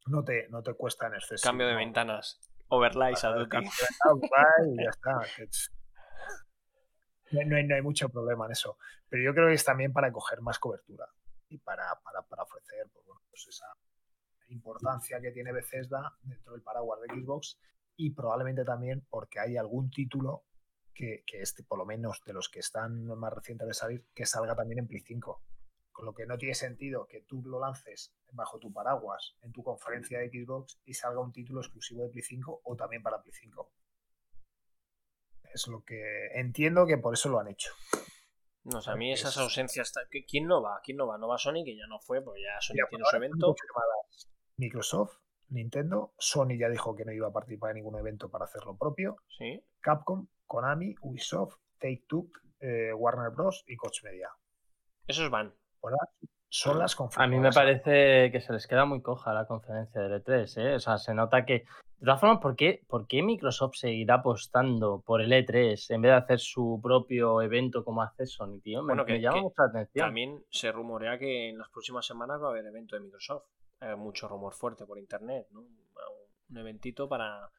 no 0.07 0.23
te, 0.23 0.47
no 0.49 0.61
te 0.61 0.73
cuesta 0.73 1.07
en 1.07 1.15
exceso. 1.15 1.47
cambio 1.47 1.67
de 1.67 1.75
ventanas. 1.75 2.39
Overlays 2.67 3.23
a 3.23 3.29
Duty. 3.29 3.57
y 4.67 4.83
ya 4.83 4.89
está. 4.89 5.13
no 7.31 7.55
hay, 7.55 7.63
no 7.65 7.75
hay 7.75 7.81
mucho 7.81 8.09
problema 8.09 8.45
en 8.45 8.51
eso. 8.51 8.77
Pero 9.07 9.23
yo 9.23 9.33
creo 9.33 9.47
que 9.47 9.53
es 9.53 9.65
también 9.65 9.91
para 9.93 10.11
coger 10.11 10.41
más 10.41 10.59
cobertura 10.59 11.07
y 11.49 11.57
para, 11.57 11.99
para, 12.03 12.21
para 12.21 12.43
ofrecer 12.43 12.87
pues, 12.93 13.05
bueno, 13.05 13.21
pues 13.29 13.47
esa, 13.47 13.65
importancia 14.49 15.19
que 15.21 15.31
tiene 15.31 15.51
Bethesda 15.51 16.15
dentro 16.21 16.53
del 16.53 16.61
paraguas 16.61 16.99
de 17.01 17.07
Xbox 17.13 17.59
y 17.95 18.11
probablemente 18.11 18.63
también 18.63 19.05
porque 19.09 19.39
hay 19.39 19.57
algún 19.57 19.89
título 19.89 20.43
que, 20.99 21.23
que 21.25 21.41
este, 21.41 21.63
por 21.63 21.77
lo 21.77 21.85
menos 21.85 22.21
de 22.25 22.33
los 22.33 22.49
que 22.49 22.59
están 22.59 23.05
más 23.05 23.31
recientes 23.31 23.65
de 23.65 23.73
salir, 23.73 24.05
que 24.13 24.25
salga 24.25 24.53
también 24.53 24.79
en 24.79 24.87
Play 24.87 24.99
5. 24.99 25.41
Con 25.93 26.05
lo 26.05 26.13
que 26.13 26.25
no 26.25 26.37
tiene 26.37 26.55
sentido 26.55 27.07
que 27.07 27.21
tú 27.21 27.41
lo 27.45 27.57
lances 27.57 28.13
bajo 28.33 28.59
tu 28.59 28.73
paraguas 28.73 29.37
en 29.41 29.53
tu 29.53 29.63
conferencia 29.63 30.19
de 30.19 30.29
Xbox 30.29 30.81
y 30.83 30.93
salga 30.93 31.21
un 31.21 31.31
título 31.31 31.61
exclusivo 31.61 32.03
de 32.03 32.09
Play 32.09 32.23
5 32.23 32.61
o 32.65 32.75
también 32.75 33.01
para 33.01 33.21
Play 33.21 33.33
5. 33.33 33.71
Es 35.53 35.67
lo 35.67 35.85
que 35.85 36.27
entiendo 36.33 36.85
que 36.85 36.97
por 36.97 37.13
eso 37.13 37.29
lo 37.29 37.39
han 37.39 37.47
hecho. 37.47 37.71
No, 38.65 38.81
sé, 38.81 38.91
a 38.91 38.95
mí 38.95 39.13
esas 39.13 39.37
ausencias. 39.37 39.93
¿Quién 40.27 40.47
no 40.47 40.61
va? 40.61 40.81
¿Quién 40.83 40.97
no 40.97 41.07
va? 41.07 41.17
No 41.17 41.29
va 41.29 41.37
Sony, 41.37 41.63
que 41.63 41.77
ya 41.77 41.87
no 41.87 41.99
fue, 41.99 42.21
pues 42.21 42.41
ya 42.43 42.59
Sony 42.59 42.75
tiene 42.89 43.05
su 43.09 43.15
evento. 43.15 43.55
Microsoft, 44.57 45.17
Nintendo, 45.47 46.13
Sony 46.17 46.57
ya 46.59 46.67
dijo 46.67 46.93
que 46.93 47.05
no 47.05 47.13
iba 47.13 47.29
a 47.29 47.31
participar 47.31 47.71
en 47.71 47.77
ningún 47.77 47.97
evento 47.97 48.29
para 48.29 48.45
hacer 48.45 48.63
lo 48.65 48.77
propio. 48.77 49.15
Sí. 49.37 49.63
Capcom, 49.79 50.27
Konami, 50.49 50.95
Ubisoft, 51.01 51.57
Take 51.77 52.05
Two, 52.07 52.27
eh, 52.59 52.91
Warner 52.91 53.29
Bros. 53.29 53.63
y 53.67 53.77
Coach 53.77 54.03
Media. 54.03 54.29
Esos 55.07 55.29
van. 55.29 55.53
son 56.49 56.79
las 56.79 56.97
A 57.15 57.27
mí 57.27 57.39
me 57.39 57.51
parece 57.51 58.31
que 58.31 58.41
se 58.41 58.51
les 58.51 58.67
queda 58.67 58.85
muy 58.85 59.01
coja 59.01 59.31
la 59.31 59.45
conferencia 59.45 60.01
de 60.01 60.23
E3, 60.23 60.57
¿eh? 60.57 60.75
O 60.75 60.79
sea, 60.79 60.97
se 60.97 61.13
nota 61.13 61.45
que 61.45 61.65
de 61.99 62.05
todas 62.05 62.19
formas, 62.19 62.39
¿por 62.39 62.55
qué, 62.55 62.81
¿por 62.87 63.07
qué 63.07 63.21
Microsoft 63.21 63.75
seguirá 63.75 64.15
apostando 64.15 65.01
por 65.05 65.21
el 65.21 65.31
E3 65.31 65.93
en 65.93 66.01
vez 66.01 66.11
de 66.11 66.15
hacer 66.15 66.39
su 66.39 66.79
propio 66.81 67.41
evento 67.41 67.83
como 67.83 68.01
hace 68.01 68.25
Sony, 68.25 68.59
tío? 68.63 68.81
Me, 68.81 68.93
bueno, 68.93 69.05
que, 69.05 69.19
llama 69.19 69.41
mucha 69.41 69.63
atención. 69.63 70.07
También 70.07 70.45
se 70.49 70.71
rumorea 70.71 71.19
que 71.19 71.49
en 71.49 71.57
las 71.57 71.69
próximas 71.69 72.05
semanas 72.05 72.41
va 72.41 72.47
a 72.47 72.49
haber 72.51 72.65
evento 72.65 72.95
de 72.95 73.01
Microsoft. 73.01 73.43
Hay 73.81 73.95
mucho 73.97 74.27
rumor 74.27 74.53
fuerte 74.53 74.85
por 74.85 74.97
internet, 74.97 75.47
¿no? 75.51 75.59
Un 76.49 76.57
eventito 76.57 77.07
para, 77.07 77.49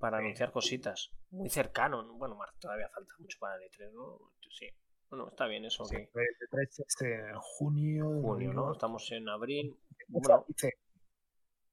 para 0.00 0.18
anunciar 0.18 0.50
cositas. 0.50 1.12
Muy 1.30 1.50
cercano, 1.50 2.14
bueno, 2.14 2.36
todavía 2.58 2.88
falta 2.88 3.14
mucho 3.18 3.38
para 3.38 3.56
el 3.56 3.70
E3, 3.70 3.92
¿no? 3.92 4.32
Sí. 4.50 4.66
Bueno, 5.10 5.28
está 5.28 5.46
bien 5.46 5.64
eso. 5.64 5.84
Sí, 5.84 5.96
el 5.96 6.08
E3 6.08 6.84
es 6.86 7.02
en 7.02 7.34
junio. 7.38 8.04
Junio, 8.22 8.52
¿no? 8.52 8.72
Estamos 8.72 9.12
en 9.12 9.28
abril. 9.28 9.78
Bueno, 10.08 10.46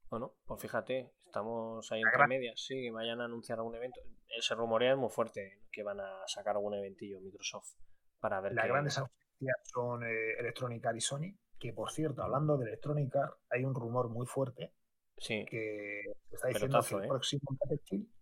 bueno, 0.10 0.34
pues 0.46 0.62
fíjate, 0.62 1.14
estamos 1.24 1.92
ahí 1.92 2.02
entre 2.02 2.28
medias, 2.28 2.62
sí, 2.62 2.82
que 2.82 2.92
vayan 2.92 3.22
a 3.22 3.26
anunciar 3.26 3.60
algún 3.60 3.76
evento. 3.76 4.02
Se 4.40 4.56
rumorea 4.56 4.92
es 4.92 4.98
muy 4.98 5.10
fuerte 5.10 5.64
que 5.72 5.84
van 5.84 6.00
a 6.00 6.28
sacar 6.28 6.56
algún 6.56 6.76
eventillo 6.76 7.20
Microsoft 7.22 7.76
para 8.20 8.42
ver. 8.42 8.54
Las 8.54 8.68
grandes 8.68 8.98
anuncias 8.98 9.58
son 9.64 10.04
eh, 10.04 10.34
Electronic 10.40 10.86
Arts 10.86 10.98
y 10.98 11.02
Sony, 11.02 11.40
que 11.58 11.74
por 11.74 11.92
cierto, 11.92 12.24
hablando 12.24 12.58
de 12.58 12.68
Electronic 12.68 13.16
Arts, 13.16 13.38
hay 13.50 13.64
un 13.64 13.74
rumor 13.74 14.10
muy 14.10 14.28
fuerte 14.28 14.74
sí. 15.18 15.46
que 15.50 16.02
está 16.32 16.50
diciendo 16.50 16.80
que 16.82 16.96
el 16.96 17.04
¿eh? 17.04 17.08
próximo 17.08 17.42
Battlefield 17.60 18.17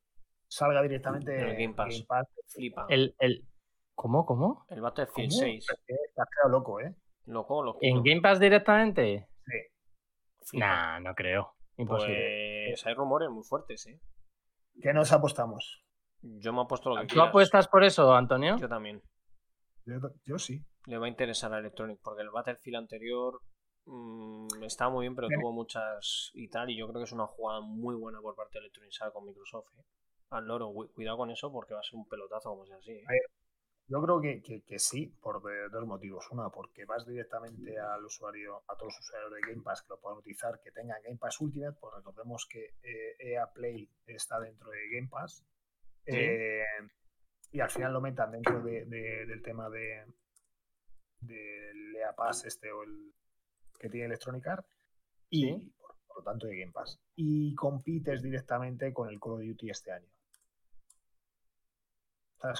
salga 0.47 0.81
directamente 0.81 1.35
en 1.35 1.49
el 1.49 1.55
Game 1.57 1.73
Pass. 1.73 2.27
Flipa. 2.47 2.85
El, 2.89 3.15
el... 3.19 3.45
¿Cómo, 3.93 4.25
cómo? 4.25 4.65
El 4.69 4.81
Battlefield 4.81 5.31
6. 5.31 5.67
Está 5.87 6.23
quedado 6.25 6.49
loco, 6.49 6.79
¿eh? 6.79 6.95
Loco, 7.25 7.63
loco. 7.63 7.79
¿En 7.81 8.03
Game 8.03 8.21
Pass 8.21 8.39
directamente? 8.39 9.27
Sí. 10.41 10.57
Nah, 10.57 10.99
no 10.99 11.15
creo. 11.15 11.55
Imposible. 11.77 12.65
Pues 12.69 12.85
hay 12.85 12.93
rumores 12.93 13.29
muy 13.29 13.43
fuertes, 13.43 13.87
¿eh? 13.87 13.99
¿Qué 14.81 14.93
nos 14.93 15.11
apostamos? 15.11 15.85
Yo 16.21 16.53
me 16.53 16.61
apuesto 16.61 16.89
lo 16.89 17.01
que 17.01 17.07
¿Tú 17.07 17.21
apuestas 17.21 17.67
por 17.67 17.83
eso, 17.83 18.13
Antonio? 18.13 18.57
Yo 18.57 18.67
también. 18.67 19.01
Yo, 20.25 20.39
sí. 20.39 20.65
Le 20.87 20.97
va 20.97 21.05
a 21.05 21.09
interesar 21.09 21.53
a 21.53 21.59
Electronic 21.59 21.99
porque 22.01 22.23
el 22.23 22.31
Battlefield 22.31 22.77
anterior 22.77 23.41
mmm, 23.85 24.63
estaba 24.63 24.91
muy 24.91 25.03
bien, 25.03 25.15
pero 25.15 25.27
tuvo 25.27 25.51
muchas 25.51 26.31
y 26.33 26.49
tal. 26.49 26.69
Y 26.69 26.77
yo 26.77 26.87
creo 26.87 26.99
que 26.99 27.05
es 27.05 27.11
una 27.11 27.27
jugada 27.27 27.61
muy 27.61 27.95
buena 27.95 28.19
por 28.21 28.35
parte 28.35 28.59
de 28.59 28.65
Electronic 28.65 29.13
con 29.13 29.25
Microsoft. 29.25 29.67
¿eh? 29.77 29.83
Al 30.31 30.47
loro, 30.47 30.73
cuidado 30.93 31.17
con 31.17 31.31
eso 31.31 31.51
porque 31.51 31.73
va 31.73 31.79
a 31.79 31.83
ser 31.83 31.95
un 31.95 32.07
pelotazo 32.07 32.49
como 32.49 32.65
sea 32.65 32.77
así. 32.77 32.91
¿eh? 32.91 33.05
Yo 33.87 34.01
creo 34.01 34.19
que, 34.19 34.63
que, 34.63 34.79
sí, 34.79 35.15
por 35.21 35.41
dos 35.71 35.85
motivos. 35.85 36.25
Una, 36.31 36.49
porque 36.49 36.85
vas 36.85 37.05
directamente 37.05 37.77
al 37.77 38.03
usuario, 38.03 38.63
a 38.67 38.75
todos 38.75 38.93
los 38.93 38.99
usuarios 38.99 39.31
de 39.31 39.41
Game 39.41 39.61
Pass 39.61 39.83
que 39.83 39.89
lo 39.89 39.99
puedan 39.99 40.17
utilizar, 40.17 40.59
que 40.63 40.71
tengan 40.71 41.01
Game 41.03 41.17
Pass 41.17 41.39
Ultimate, 41.39 41.77
pues 41.79 41.93
recordemos 41.95 42.47
que 42.49 42.73
EA 43.19 43.43
eh, 43.43 43.45
e 43.45 43.53
Play 43.53 43.89
está 44.07 44.39
dentro 44.39 44.71
de 44.71 44.89
Game 44.89 45.07
Pass. 45.07 45.45
Eh, 46.07 46.63
y 47.51 47.59
al 47.59 47.69
final 47.69 47.93
lo 47.93 48.01
metan 48.01 48.31
dentro 48.31 48.61
de, 48.61 48.85
del 48.85 49.41
tema 49.41 49.69
de 49.69 50.05
del 51.19 51.95
EA 51.95 52.13
Pass 52.15 52.45
este 52.45 52.71
o 52.71 52.83
el 52.83 53.13
que 53.79 53.89
tiene 53.89 54.07
Electronic 54.07 54.47
Arts 54.47 54.69
y 55.29 55.69
por, 55.71 55.95
por, 56.07 56.17
lo 56.17 56.23
tanto 56.23 56.47
de 56.47 56.57
Game 56.57 56.71
Pass. 56.71 56.99
Y 57.15 57.53
compites 57.53 58.23
directamente 58.23 58.93
con 58.93 59.09
el 59.09 59.19
Call 59.19 59.33
of 59.33 59.41
Duty 59.41 59.69
este 59.69 59.91
año. 59.91 60.09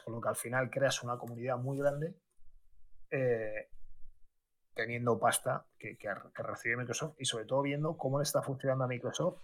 Con 0.02 0.16
lo 0.16 0.22
que 0.22 0.30
al 0.30 0.36
final 0.36 0.70
creas 0.70 1.04
una 1.04 1.18
comunidad 1.18 1.58
muy 1.58 1.78
grande 1.78 2.16
eh, 3.12 3.70
teniendo 4.74 5.20
pasta 5.20 5.66
que, 5.78 5.98
recibe 6.36 6.78
Microsoft 6.78 7.16
y 7.18 7.26
sobre 7.26 7.46
todo 7.46 7.62
viendo 7.62 7.98
cómo 7.98 8.20
le 8.20 8.24
está 8.24 8.42
funcionando 8.42 8.84
a 8.84 8.88
Microsoft 8.88 9.42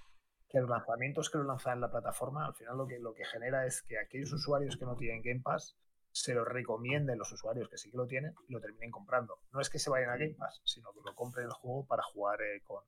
que 0.50 0.60
los 0.60 0.70
lanzamientos 0.70 1.30
que 1.30 1.38
lo 1.38 1.46
lanzan 1.46 1.76
en 1.76 1.82
la 1.82 1.92
plataforma 1.92 2.46
al 2.46 2.54
final 2.54 2.78
lo 2.78 2.86
que, 2.86 3.00
lo 3.00 3.14
que 3.14 3.24
genera 3.24 3.66
es 3.66 3.82
que 3.84 3.98
aquellos 3.98 4.34
usuarios 4.34 4.76
que 4.76 4.86
no 4.86 4.96
tienen 4.98 5.22
Game 5.22 5.42
Pass 5.42 5.78
se 6.12 6.34
lo 6.34 6.44
recomienden 6.44 7.18
los 7.18 7.32
usuarios 7.32 7.70
que 7.70 7.78
sí 7.78 7.90
que 7.90 7.98
lo 7.98 8.06
tienen 8.06 8.36
y 8.48 8.54
lo 8.54 8.60
terminen 8.60 8.92
comprando. 8.92 9.40
No 9.52 9.62
es 9.62 9.70
que 9.70 9.80
se 9.80 9.90
vayan 9.90 10.10
a 10.10 10.18
Game 10.18 10.36
Pass, 10.38 10.62
sino 10.66 10.92
que 10.92 11.00
lo 11.06 11.16
compren 11.16 11.46
el 11.46 11.54
juego 11.54 11.86
para 11.86 12.04
jugar 12.04 12.42
eh, 12.42 12.62
con, 12.64 12.84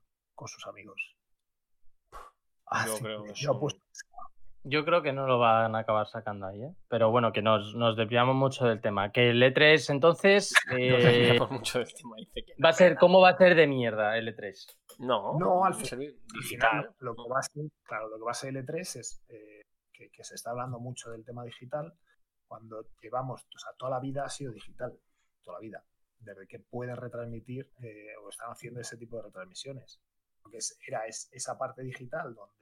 sus 0.48 0.68
amigos. 0.68 1.16
yo 2.86 2.98
creo 2.98 3.24
que 3.24 3.34
yo 3.34 3.58
creo 4.86 5.02
que 5.02 5.12
no 5.12 5.28
lo 5.28 5.40
van 5.40 5.76
a 5.76 5.80
acabar 5.80 6.08
sacando 6.08 6.48
ahí, 6.48 6.64
¿eh? 6.64 6.74
Pero 6.88 7.12
bueno, 7.12 7.34
que 7.34 7.42
nos, 7.42 7.76
nos 7.76 7.98
desviamos 7.98 8.36
mucho 8.36 8.66
del 8.66 8.80
tema. 8.80 9.12
Que 9.12 9.32
el 9.32 9.42
E3 9.42 9.90
entonces. 9.92 10.54
Eh, 10.72 11.38
mucho 11.50 11.80
del 11.80 11.94
tema, 11.94 12.16
va 12.64 12.70
a 12.70 12.74
ser, 12.74 12.98
¿Cómo 12.98 13.20
va 13.20 13.30
a 13.30 13.38
ser 13.38 13.56
de 13.56 13.68
mierda 13.68 14.18
el 14.18 14.36
E3? 14.36 14.78
No, 15.00 15.38
no 15.38 15.66
al 15.66 15.76
final, 15.76 16.16
digital. 16.34 16.96
Lo 17.00 17.14
que 17.14 17.30
va 17.30 17.40
a 17.40 17.44
ser, 17.44 17.64
claro, 17.84 18.08
lo 18.10 18.18
que 18.18 18.24
va 18.24 18.32
a 18.32 18.36
ser 18.36 18.56
el 18.56 18.66
E3 18.66 18.80
es 18.80 19.24
eh, 19.30 19.62
que, 19.92 20.24
se 20.24 20.36
está 20.36 20.52
hablando 20.52 20.80
mucho 20.80 21.12
del 21.12 21.26
tema 21.26 21.44
digital 21.44 21.94
cuando 22.48 22.86
llevamos, 23.02 23.42
o 23.42 23.60
sea, 23.60 23.74
toda 23.78 23.92
la 23.92 24.00
vida 24.00 24.24
ha 24.24 24.30
sido 24.30 24.52
digital, 24.52 24.98
toda 25.44 25.58
la 25.58 25.62
vida, 25.62 25.84
desde 26.20 26.48
que 26.48 26.60
pueden 26.60 26.96
retransmitir 26.96 27.70
eh, 27.82 28.16
o 28.24 28.30
están 28.30 28.50
haciendo 28.52 28.80
ese 28.80 28.98
tipo 28.98 29.18
de 29.18 29.24
retransmisiones. 29.24 30.02
Porque 30.42 30.60
era 30.88 31.06
esa 31.06 31.58
parte 31.58 31.84
digital 31.84 32.34
donde 32.34 32.54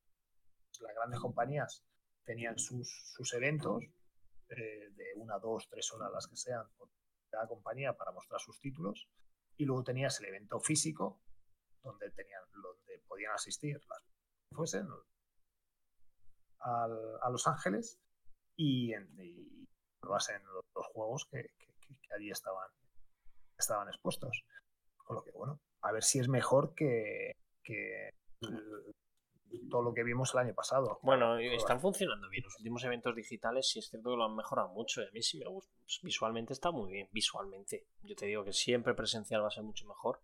las 0.81 0.95
grandes 0.95 1.19
compañías 1.19 1.83
tenían 2.23 2.57
sus, 2.57 3.11
sus 3.13 3.33
eventos 3.33 3.83
eh, 4.49 4.89
de 4.91 5.13
una, 5.15 5.39
dos, 5.39 5.67
tres 5.69 5.91
horas, 5.93 6.11
las 6.11 6.27
que 6.27 6.35
sean, 6.35 6.67
por 6.77 6.89
cada 7.29 7.47
compañía 7.47 7.93
para 7.93 8.11
mostrar 8.11 8.39
sus 8.39 8.59
títulos. 8.59 9.07
Y 9.57 9.65
luego 9.65 9.83
tenías 9.83 10.19
el 10.19 10.27
evento 10.27 10.59
físico, 10.59 11.21
donde, 11.83 12.09
tenían, 12.11 12.43
donde 12.51 12.99
podían 13.07 13.33
asistir 13.33 13.81
las 13.89 14.03
fuesen 14.53 14.87
a 16.59 17.29
Los 17.31 17.47
Ángeles 17.47 17.99
y, 18.55 18.93
en, 18.93 19.07
y 19.19 19.67
en 20.29 20.43
los, 20.75 20.87
juegos 20.93 21.25
que, 21.31 21.49
allí 22.15 22.29
estaban, 22.29 22.69
estaban 23.57 23.87
expuestos. 23.87 24.43
Con 24.97 25.15
lo 25.15 25.23
que, 25.23 25.31
bueno, 25.31 25.59
a 25.81 25.91
ver 25.91 26.03
si 26.03 26.19
es 26.19 26.27
mejor 26.27 26.75
que, 26.75 27.35
que 27.63 28.11
todo 29.69 29.81
lo 29.81 29.93
que 29.93 30.03
vimos 30.03 30.33
el 30.33 30.41
año 30.41 30.53
pasado. 30.53 30.99
Bueno, 31.01 31.37
están 31.37 31.79
funcionando 31.79 32.29
bien. 32.29 32.43
Los 32.43 32.57
últimos 32.57 32.83
eventos 32.83 33.15
digitales 33.15 33.69
sí 33.69 33.79
es 33.79 33.89
cierto 33.89 34.11
que 34.11 34.17
lo 34.17 34.25
han 34.25 34.35
mejorado 34.35 34.69
mucho. 34.69 35.01
Y 35.01 35.05
a 35.05 35.11
mí 35.11 35.21
sí 35.21 35.37
me 35.37 35.45
gusta. 35.45 35.73
Pues, 35.83 35.99
visualmente 36.03 36.53
está 36.53 36.71
muy 36.71 36.91
bien, 36.91 37.09
visualmente. 37.11 37.87
Yo 38.03 38.15
te 38.15 38.25
digo 38.25 38.43
que 38.43 38.53
siempre 38.53 38.93
presencial 38.93 39.43
va 39.43 39.47
a 39.47 39.51
ser 39.51 39.63
mucho 39.63 39.87
mejor. 39.87 40.21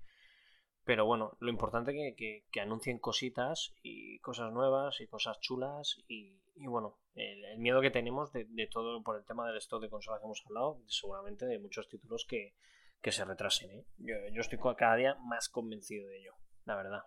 Pero 0.83 1.05
bueno, 1.05 1.35
lo 1.39 1.49
importante 1.49 1.91
es 2.07 2.15
que, 2.15 2.61
anuncien 2.61 2.99
cositas 2.99 3.73
y 3.83 4.19
cosas 4.19 4.53
nuevas 4.53 5.01
y 5.01 5.07
cosas 5.07 5.39
chulas. 5.41 5.97
Y, 6.07 6.39
bueno, 6.65 6.97
el, 7.15 7.57
miedo 7.57 7.81
que 7.81 7.91
tenemos 7.91 8.31
de, 8.31 8.69
todo 8.71 9.03
por 9.03 9.17
el 9.17 9.25
tema 9.25 9.45
del 9.47 9.57
stock 9.57 9.81
de 9.81 9.89
consolas 9.89 10.21
que 10.21 10.25
hemos 10.25 10.43
hablado, 10.45 10.81
seguramente 10.87 11.45
de 11.45 11.59
muchos 11.59 11.89
títulos 11.89 12.25
que, 12.25 12.55
se 13.03 13.25
retrasen. 13.25 13.71
¿eh? 13.71 13.85
Yo, 13.97 14.15
yo 14.33 14.41
estoy 14.41 14.59
cada 14.77 14.95
día 14.95 15.15
más 15.15 15.49
convencido 15.49 16.07
de 16.09 16.19
ello, 16.19 16.33
la 16.65 16.75
verdad. 16.75 17.03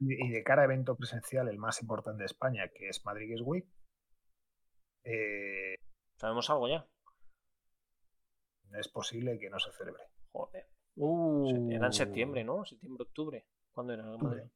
Y 0.00 0.30
de 0.30 0.42
cara 0.42 0.62
a 0.62 0.64
evento 0.64 0.96
presencial, 0.96 1.48
el 1.48 1.58
más 1.58 1.80
importante 1.80 2.22
de 2.22 2.26
España, 2.26 2.68
que 2.68 2.88
es 2.88 3.04
Madrid 3.04 3.28
Games 3.28 3.42
Week. 3.44 3.66
Eh, 5.04 5.76
¿Sabemos 6.16 6.50
algo 6.50 6.68
ya? 6.68 6.86
Es 8.78 8.88
posible 8.88 9.38
que 9.38 9.50
no 9.50 9.58
se 9.58 9.70
celebre. 9.72 10.02
Joder. 10.32 10.66
Uh. 10.96 11.70
Era 11.70 11.86
en 11.86 11.92
septiembre, 11.92 12.44
¿no? 12.44 12.64
Septiembre, 12.64 13.04
octubre. 13.04 13.46
¿Cuándo 13.72 13.92
era? 13.92 14.04
Joder, 14.04 14.50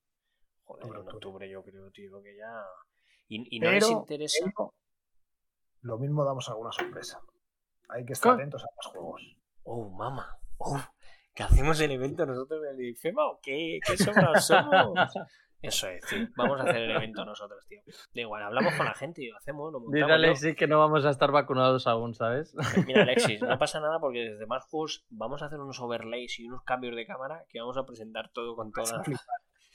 en 0.83 1.09
octubre 1.09 1.49
yo 1.49 1.63
creo, 1.63 1.91
tío, 1.91 2.23
que 2.23 2.37
ya. 2.37 2.65
Y, 3.29 3.61
no 3.61 3.71
les 3.71 3.89
interesa. 3.89 4.51
lo 5.83 5.99
mismo 5.99 6.25
damos 6.25 6.49
alguna 6.49 6.73
sorpresa. 6.73 7.21
Hay 7.89 8.05
que 8.05 8.13
estar 8.13 8.33
atentos 8.33 8.65
a 8.65 8.69
los 8.77 8.87
juegos. 8.93 9.23
Oh, 9.65 9.89
mamá. 9.91 10.39
Oh, 10.59 10.81
¿Que 11.39 11.45
hacemos 11.45 11.81
el 11.81 11.93
evento 11.93 12.27
nosotros 12.27 12.65
en 12.65 12.81
el 12.81 12.89
IFEMA 12.89 13.25
o 13.25 13.39
qué? 13.41 13.79
¿Qué 13.87 13.97
somos? 13.97 14.51
Eso 15.63 15.89
es, 15.89 16.05
tío. 16.07 16.27
Vamos 16.37 16.61
a 16.61 16.65
hacer 16.65 16.83
el 16.83 16.91
evento 16.91 17.25
nosotros, 17.25 17.65
tío. 17.69 17.81
Da 18.13 18.23
igual, 18.23 18.43
hablamos 18.43 18.75
con 18.75 18.87
la 18.87 18.95
gente 18.95 19.23
y 19.23 19.29
lo 19.29 19.37
hacemos. 19.37 19.73
Lo 19.73 19.79
Dile 19.89 20.11
a 20.11 20.17
Alexis 20.17 20.57
que 20.57 20.67
no 20.67 20.81
vamos 20.81 21.05
a 21.05 21.11
estar 21.11 21.31
vacunados 21.31 21.87
aún, 21.87 22.13
¿sabes? 22.13 22.57
Mira, 22.85 23.03
Alexis, 23.03 23.41
no 23.41 23.57
pasa 23.61 23.79
nada 23.79 24.01
porque 24.01 24.31
desde 24.31 24.47
más 24.47 24.65
juegos 24.65 25.07
vamos 25.11 25.41
a 25.43 25.47
hacer 25.47 25.61
unos 25.61 25.79
overlays 25.79 26.41
y 26.41 26.49
unos 26.49 26.65
cambios 26.65 26.97
de 26.97 27.07
cámara 27.07 27.45
que 27.49 27.61
vamos 27.61 27.77
a 27.77 27.87
presentar 27.87 28.31
todo 28.31 28.57
con 28.57 28.73
todas 28.73 29.07
las. 29.07 29.27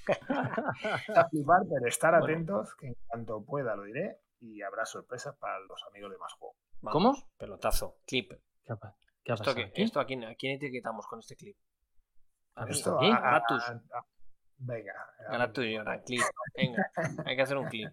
a 1.16 1.30
flipar, 1.30 1.62
pero 1.70 1.88
estar 1.88 2.14
atentos, 2.14 2.76
que 2.76 2.88
en 2.88 2.96
cuanto 3.08 3.42
pueda 3.46 3.74
lo 3.78 3.84
diré 3.84 4.18
y 4.42 4.62
habrá 4.64 4.86
sorpresas 4.86 5.34
para 5.38 5.62
los 5.62 5.82
amigos 5.88 6.12
de 6.12 6.18
más. 6.18 6.34
¿Cómo? 6.92 7.16
Pelotazo, 7.38 8.00
clip. 8.06 8.34
¿Qué, 9.24 9.34
¿Esto, 9.34 9.54
¿Esto 9.76 10.00
a 10.00 10.06
quién, 10.06 10.24
a 10.24 10.36
quién 10.36 10.56
etiquetamos 10.56 11.08
con 11.08 11.20
este 11.20 11.36
clip? 11.36 11.56
A 12.56 12.66
esto, 12.66 13.00
Venga. 14.58 14.94
Ahora 15.30 15.52
tú 15.52 15.62
y 15.62 15.76
ahora, 15.76 16.02
clip. 16.02 16.22
Venga, 16.56 16.92
hay 17.26 17.36
que 17.36 17.42
hacer 17.42 17.58
un 17.58 17.68
clip. 17.68 17.90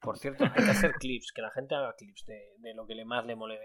Por 0.00 0.18
cierto, 0.18 0.44
hay 0.44 0.64
que 0.64 0.70
hacer 0.70 0.92
clips, 0.92 1.32
que 1.32 1.40
la 1.40 1.50
gente 1.50 1.74
haga 1.74 1.94
clips 1.94 2.26
de, 2.26 2.54
de 2.58 2.74
lo 2.74 2.86
que 2.86 2.94
le 2.94 3.04
más 3.04 3.24
le 3.24 3.36
mole 3.36 3.58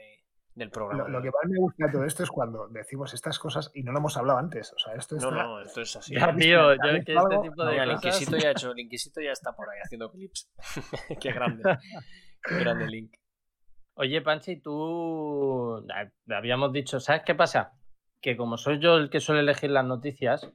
del 0.56 0.70
programa. 0.70 1.10
Lo, 1.10 1.22
que 1.22 1.30
más 1.30 1.46
me 1.48 1.58
gusta 1.58 1.86
de 1.86 1.92
todo 1.92 2.06
esto 2.06 2.24
es 2.24 2.30
cuando 2.30 2.68
decimos 2.70 3.14
estas 3.14 3.40
cosas 3.40 3.72
y 3.74 3.84
no 3.84 3.92
lo 3.92 4.00
hemos 4.00 4.16
hablado 4.18 4.40
antes. 4.40 4.72
O 4.74 4.80
sea, 4.80 4.94
esto 4.94 5.18
es 5.18 5.24
no, 5.24 5.32
no, 5.32 5.62
esto 5.62 5.82
es 5.82 5.96
así. 5.96 6.14
Ya, 6.14 6.34
tío, 6.36 6.74
yo 6.76 6.80
que 7.06 7.14
este 7.14 7.40
tipo 7.42 7.66
de. 7.66 7.78
el, 7.78 7.92
Inquisito 7.92 8.38
ya 8.38 8.52
hecho, 8.52 8.72
el 8.72 8.80
Inquisito 8.80 9.22
ya 9.22 9.32
está 9.32 9.54
por 9.54 9.70
ahí 9.70 9.80
haciendo 9.84 10.12
clips. 10.12 10.52
Qué 11.22 11.32
grande. 11.32 11.64
Qué 12.44 12.60
grande 12.60 12.88
link. 12.88 13.14
Oye, 14.02 14.22
Panchi, 14.22 14.62
tú. 14.62 15.86
Habíamos 16.30 16.72
dicho, 16.72 17.02
¿sabes 17.02 17.24
qué 17.26 17.36
pasa? 17.36 17.74
Que 18.22 18.38
como 18.38 18.56
soy 18.56 18.80
yo 18.80 18.96
el 18.96 19.10
que 19.10 19.20
suele 19.20 19.42
elegir 19.42 19.72
las 19.72 19.84
noticias, 19.84 20.50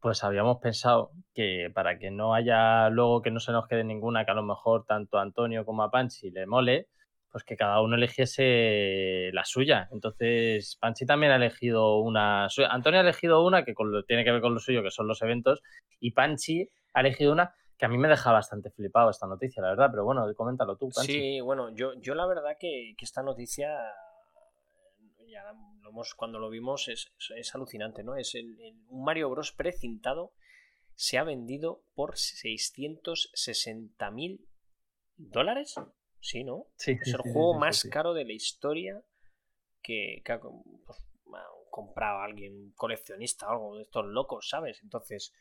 pues 0.00 0.24
habíamos 0.24 0.56
pensado 0.62 1.10
que 1.34 1.70
para 1.74 1.98
que 1.98 2.10
no 2.10 2.32
haya 2.32 2.88
luego 2.88 3.20
que 3.20 3.30
no 3.30 3.40
se 3.40 3.52
nos 3.52 3.68
quede 3.68 3.84
ninguna, 3.84 4.24
que 4.24 4.30
a 4.30 4.34
lo 4.34 4.42
mejor 4.42 4.86
tanto 4.86 5.18
a 5.18 5.22
Antonio 5.22 5.66
como 5.66 5.82
a 5.82 5.90
Panchi 5.90 6.30
le 6.30 6.46
mole, 6.46 6.86
pues 7.30 7.44
que 7.44 7.58
cada 7.58 7.82
uno 7.82 7.94
eligiese 7.96 9.32
la 9.34 9.44
suya. 9.44 9.90
Entonces, 9.92 10.78
Panchi 10.80 11.04
también 11.04 11.32
ha 11.32 11.36
elegido 11.36 11.98
una. 11.98 12.48
Antonio 12.70 13.00
ha 13.00 13.02
elegido 13.02 13.44
una 13.44 13.66
que 13.66 13.74
tiene 14.06 14.24
que 14.24 14.32
ver 14.32 14.40
con 14.40 14.54
lo 14.54 14.60
suyo, 14.60 14.82
que 14.82 14.90
son 14.90 15.08
los 15.08 15.20
eventos, 15.20 15.60
y 16.00 16.12
Panchi 16.12 16.70
ha 16.94 17.00
elegido 17.00 17.32
una 17.34 17.52
que 17.78 17.86
a 17.86 17.88
mí 17.88 17.96
me 17.96 18.08
deja 18.08 18.32
bastante 18.32 18.70
flipado 18.70 19.10
esta 19.10 19.26
noticia, 19.26 19.62
la 19.62 19.70
verdad, 19.70 19.88
pero 19.90 20.04
bueno, 20.04 20.26
coméntalo 20.34 20.76
tú. 20.76 20.90
Sí, 20.90 21.40
bueno, 21.40 21.70
yo, 21.70 21.94
yo 21.94 22.14
la 22.14 22.26
verdad 22.26 22.56
que, 22.58 22.94
que 22.98 23.04
esta 23.04 23.22
noticia 23.22 23.70
ya 25.30 25.54
cuando 26.16 26.38
lo 26.38 26.50
vimos 26.50 26.88
es, 26.88 27.10
alucinante, 27.54 28.02
¿no? 28.02 28.16
Es 28.16 28.34
el, 28.34 28.56
un 28.88 29.04
Mario 29.04 29.30
Bros 29.30 29.52
precintado 29.52 30.32
se 30.94 31.18
ha 31.18 31.24
vendido 31.24 31.82
por 31.94 32.16
660 32.18 34.10
mil 34.10 34.48
dólares. 35.16 35.74
Sí, 36.20 36.42
¿no? 36.42 36.66
Sí, 36.76 36.98
es 37.00 37.14
el 37.14 37.20
juego 37.20 37.54
más 37.54 37.84
caro 37.84 38.12
de 38.12 38.24
la 38.24 38.32
historia 38.32 39.02
que, 39.82 40.20
que 40.24 40.38
pues, 40.84 40.98
comprado 41.78 42.18
a 42.18 42.24
alguien 42.24 42.72
coleccionista 42.74 43.46
o 43.46 43.50
algo 43.52 43.76
de 43.76 43.82
estos 43.82 44.04
locos, 44.04 44.48
¿sabes? 44.48 44.80
Entonces, 44.82 45.32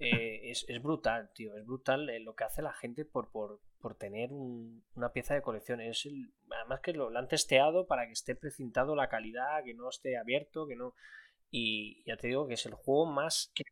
eh, 0.00 0.40
es, 0.50 0.82
brutal, 0.82 1.30
tío. 1.32 1.56
Es 1.56 1.64
brutal 1.64 2.10
eh, 2.10 2.18
lo 2.18 2.34
que 2.34 2.42
hace 2.42 2.62
la 2.62 2.72
gente 2.72 3.04
por, 3.04 3.30
por, 3.30 3.60
por 3.80 3.94
tener 3.94 4.30
una 4.32 5.12
pieza 5.12 5.34
de 5.34 5.42
colección. 5.42 5.80
Es 5.80 6.04
el, 6.06 6.32
además 6.50 6.80
que 6.80 6.94
lo, 6.94 7.16
han 7.16 7.28
testeado 7.28 7.86
para 7.86 8.06
que 8.06 8.12
esté 8.12 8.34
precintado 8.34 8.96
la 8.96 9.08
calidad, 9.08 9.62
que 9.64 9.74
no 9.74 9.88
esté 9.88 10.16
abierto, 10.16 10.66
que 10.66 10.74
no. 10.74 10.94
Y 11.48 12.02
ya 12.04 12.16
te 12.16 12.26
digo 12.26 12.48
que 12.48 12.54
es 12.54 12.66
el 12.66 12.74
juego 12.74 13.06
más. 13.06 13.52
Que, 13.54 13.62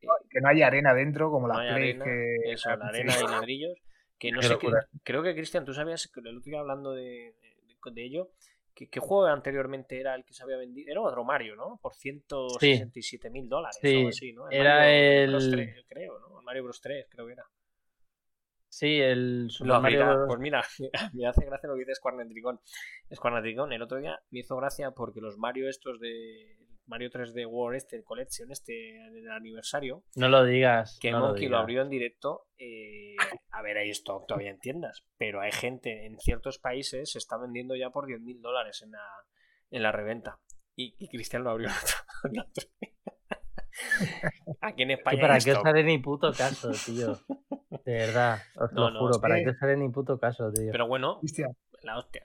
no 0.41 0.49
haya 0.49 0.69
arena 0.69 0.95
dentro, 0.95 1.29
como 1.33 1.49
la 1.49 1.75
Play. 1.75 1.99
Eso, 2.45 2.77
la 2.77 2.87
arena 2.87 3.15
y 3.19 3.25
ladrillos. 3.25 3.77
Que 4.17 4.31
no 4.33 4.43
sé, 4.43 4.57
creo 5.03 5.25
que 5.25 5.35
Cristian, 5.35 5.65
tú 5.65 5.75
sabías 5.75 6.07
que 6.07 6.21
el 6.21 6.39
otro 6.39 6.49
día 6.49 6.61
hablando 6.61 6.93
de, 6.93 7.35
de 7.91 8.05
ello, 8.05 8.31
¿Qué, 8.75 9.01
juego 9.01 9.27
anteriormente 9.27 10.01
era 10.01 10.15
el 10.15 10.25
que 10.25 10.33
se 10.33 10.43
había 10.43 10.57
vendido? 10.57 10.91
Era 10.91 11.01
otro 11.03 11.25
Mario, 11.25 11.57
¿no? 11.57 11.79
Por 11.81 11.95
167 11.95 13.31
mil 13.31 13.49
dólares. 13.49 13.79
Sí, 13.81 14.33
¿no? 14.33 14.51
era 14.51 14.91
el. 14.91 15.85
creo, 15.89 16.19
¿no? 16.19 16.41
Mario 16.43 16.65
Bros 16.65 16.81
3, 16.81 17.07
creo 17.09 17.27
que 17.27 17.33
era. 17.33 17.45
Sí, 18.69 19.01
el 19.01 19.51
Mario 19.61 20.25
Pues 20.27 20.41
mira, 20.41 20.65
me 21.13 21.27
hace 21.27 21.45
gracia 21.45 21.69
lo 21.69 21.75
que 21.75 21.81
dice 21.81 21.95
Square 21.95 22.17
Square 23.15 23.37
el 23.73 23.83
otro 23.83 23.99
día 23.99 24.19
me 24.31 24.41
hizo 24.41 24.57
gracia 24.57 24.93
porque 24.93 25.21
los 25.21 25.37
Mario 25.37 25.69
estos 25.69 26.01
de 26.01 26.62
Mario 26.87 27.11
3D 27.11 27.47
World, 27.47 27.77
este 27.77 28.03
Collection, 28.03 28.51
este 28.51 28.73
del 29.13 29.31
aniversario. 29.31 30.05
No 30.17 30.29
lo 30.29 30.45
digas. 30.45 30.99
Que 31.01 31.11
no 31.11 31.21
Monkey 31.21 31.49
lo, 31.49 31.59
abrió 31.59 31.83
en 31.83 31.89
directo. 31.89 32.47
Eh, 32.59 33.17
a 33.51 33.63
ver, 33.63 33.79
ahí 33.79 33.91
esto 33.91 34.25
todavía 34.27 34.51
en 34.51 34.59
tiendas. 34.59 35.05
Pero 35.17 35.41
hay 35.41 35.53
gente 35.53 36.07
en 36.07 36.19
ciertos 36.19 36.59
países 36.59 37.13
se 37.13 37.19
está 37.19 37.39
vendiendo 37.39 37.77
ya 37.77 37.91
por 37.91 38.07
10 38.07 38.21
mil 38.21 38.41
dólares 38.41 38.83
en 38.83 38.93
la, 38.93 39.05
en 39.71 39.83
la 39.83 39.93
reventa. 39.93 40.39
Y, 40.75 41.09
Cristian 41.09 41.45
lo 41.45 41.51
abrió 41.51 41.69
Aquí 44.61 44.83
en 44.83 44.93
España. 44.93 45.21
¿Para 45.21 45.39
qué 45.39 45.53
os 45.53 45.65
haré 45.65 45.85
ni 45.85 45.99
puto 45.99 46.33
caso, 46.33 46.73
tío? 46.85 47.19
De 47.85 47.93
verdad, 47.93 48.41
os 48.57 48.73
lo 48.73 48.99
juro, 48.99 49.21
¿para 49.21 49.37
qué 49.37 49.51
os 49.51 49.63
haré 49.63 49.77
ni 49.77 49.89
puto 49.91 50.19
caso, 50.19 50.51
tío? 50.53 50.73
Pero 50.73 50.87
bueno, 50.87 51.21
la 51.83 51.99
hostia. 51.99 52.23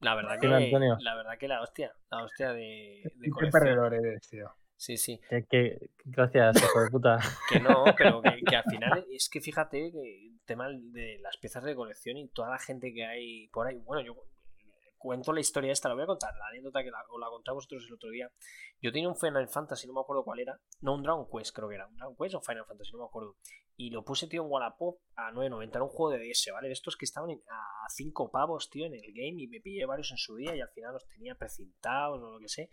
La 0.00 0.14
verdad 0.14 0.38
que 0.40 0.48
la 0.48 1.14
verdad 1.14 1.38
que 1.38 1.48
la 1.48 1.62
hostia, 1.62 1.92
la 2.10 2.24
hostia 2.24 2.52
de, 2.52 3.02
de 3.14 3.30
Qué 3.38 3.46
perdedor 3.50 3.94
eres, 3.94 4.28
tío. 4.28 4.50
Sí, 4.80 4.96
sí. 4.96 5.20
Que, 5.50 5.90
gracias, 6.06 6.56
hijo 6.62 6.80
de 6.80 6.90
puta. 6.90 7.18
que 7.50 7.60
no, 7.60 7.84
pero 7.98 8.22
que, 8.22 8.56
al 8.56 8.64
final 8.64 9.04
es 9.12 9.28
que 9.28 9.42
fíjate 9.42 9.92
que 9.92 10.26
el 10.26 10.40
tema 10.46 10.68
de 10.70 11.18
las 11.20 11.36
piezas 11.36 11.62
de 11.64 11.74
colección 11.74 12.16
y 12.16 12.28
toda 12.28 12.48
la 12.48 12.58
gente 12.58 12.90
que 12.94 13.04
hay 13.04 13.48
por 13.48 13.66
ahí. 13.66 13.76
Bueno, 13.84 14.00
yo 14.00 14.14
cuento 14.96 15.34
la 15.34 15.40
historia 15.40 15.70
esta, 15.70 15.90
la 15.90 15.96
voy 15.96 16.04
a 16.04 16.06
contar, 16.06 16.34
la 16.34 16.46
anécdota 16.46 16.82
que 16.82 16.90
la, 16.90 17.02
os 17.10 17.20
la 17.20 17.28
conté 17.28 17.50
vosotros 17.50 17.84
el 17.86 17.92
otro 17.92 18.08
día. 18.08 18.30
Yo 18.80 18.90
tenía 18.90 19.10
un 19.10 19.16
Final 19.16 19.48
Fantasy, 19.48 19.86
no 19.86 19.92
me 19.92 20.00
acuerdo 20.00 20.24
cuál 20.24 20.40
era. 20.40 20.58
No, 20.80 20.94
un 20.94 21.02
Dragon 21.02 21.26
Quest 21.30 21.54
creo 21.54 21.68
que 21.68 21.74
era. 21.74 21.86
Un 21.86 21.96
Dragon 21.96 22.16
Quest 22.16 22.36
o 22.36 22.40
Final 22.40 22.64
Fantasy, 22.64 22.92
no 22.92 23.00
me 23.00 23.04
acuerdo. 23.04 23.36
Y 23.80 23.88
lo 23.88 24.04
puse, 24.04 24.26
tío, 24.26 24.42
en 24.42 24.50
Wallapop 24.50 25.00
a 25.16 25.32
9.90. 25.32 25.70
Era 25.70 25.82
un 25.82 25.88
juego 25.88 26.10
de 26.10 26.28
DS, 26.28 26.50
¿vale? 26.52 26.68
De 26.68 26.74
estos 26.74 26.98
que 26.98 27.06
estaban 27.06 27.30
a 27.30 27.88
5 27.88 28.30
pavos, 28.30 28.68
tío, 28.68 28.84
en 28.84 28.92
el 28.92 29.10
game. 29.14 29.42
Y 29.42 29.48
me 29.48 29.58
pillé 29.60 29.86
varios 29.86 30.10
en 30.10 30.18
su 30.18 30.36
día 30.36 30.54
y 30.54 30.60
al 30.60 30.68
final 30.68 30.92
los 30.92 31.06
tenía 31.06 31.34
precintados 31.34 32.20
o 32.20 32.32
lo 32.32 32.38
que 32.40 32.48
sé. 32.48 32.68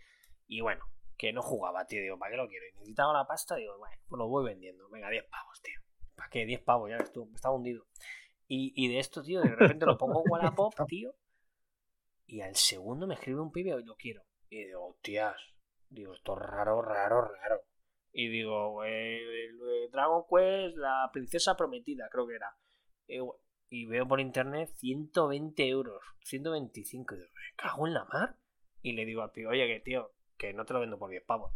Y 0.46 0.60
bueno, 0.60 0.84
que 1.16 1.32
no 1.32 1.40
jugaba, 1.40 1.86
tío. 1.86 2.02
Digo, 2.02 2.18
¿para 2.18 2.32
qué 2.32 2.36
lo 2.36 2.46
quiero? 2.46 2.66
Y 2.66 2.72
necesitaba 2.74 3.14
la 3.14 3.26
pasta. 3.26 3.56
Digo, 3.56 3.78
bueno, 3.78 3.96
pues 4.06 4.18
lo 4.18 4.28
voy 4.28 4.44
vendiendo. 4.44 4.86
Venga, 4.90 5.08
10 5.08 5.24
pavos, 5.30 5.62
tío. 5.62 5.80
¿Para 6.14 6.28
qué? 6.28 6.44
10 6.44 6.60
pavos, 6.60 6.90
ya 6.90 6.98
ves 6.98 7.10
tú. 7.10 7.24
Me 7.24 7.36
estaba 7.36 7.54
hundido. 7.54 7.86
Y, 8.46 8.74
y 8.76 8.92
de 8.92 8.98
esto, 8.98 9.22
tío, 9.22 9.40
de 9.40 9.48
repente 9.48 9.86
lo 9.86 9.96
pongo 9.96 10.22
en 10.26 10.30
Wallapop, 10.30 10.74
tío 10.86 11.14
y 12.28 12.42
al 12.42 12.54
segundo 12.56 13.06
me 13.06 13.14
escribe 13.14 13.40
un 13.40 13.50
pibe 13.50 13.70
y 13.70 13.84
lo 13.84 13.96
quiero. 13.96 14.22
Y 14.50 14.64
digo, 14.64 14.88
hostias. 14.88 15.36
Digo, 15.88 16.12
esto 16.12 16.34
es 16.34 16.46
raro, 16.46 16.82
raro, 16.82 17.22
raro. 17.22 17.62
Y 18.12 18.28
digo, 18.28 18.84
eh, 18.84 19.50
Dragon 19.92 20.24
Quest, 20.28 20.76
la 20.76 21.10
princesa 21.12 21.56
prometida, 21.56 22.08
creo 22.10 22.26
que 22.26 22.34
era. 22.34 22.56
y 23.70 23.86
veo 23.86 24.08
por 24.08 24.20
internet 24.20 24.70
120 24.76 25.68
euros, 25.68 26.02
125. 26.24 27.14
Y 27.14 27.18
digo, 27.18 27.30
me 27.34 27.56
cago 27.56 27.86
en 27.86 27.94
la 27.94 28.04
mar. 28.06 28.36
Y 28.82 28.92
le 28.92 29.04
digo 29.04 29.22
al 29.22 29.32
pibe, 29.32 29.48
oye, 29.48 29.66
que 29.66 29.80
tío, 29.80 30.12
que 30.36 30.52
no 30.52 30.64
te 30.64 30.72
lo 30.72 30.80
vendo 30.80 30.98
por 30.98 31.10
10 31.10 31.24
pavos. 31.24 31.52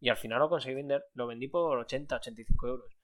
Y 0.00 0.10
al 0.10 0.16
final 0.16 0.38
lo 0.38 0.48
conseguí 0.48 0.76
vender, 0.76 1.04
lo 1.14 1.26
vendí 1.26 1.48
por 1.48 1.78
80, 1.78 2.16
85 2.16 2.68
euros. 2.68 2.98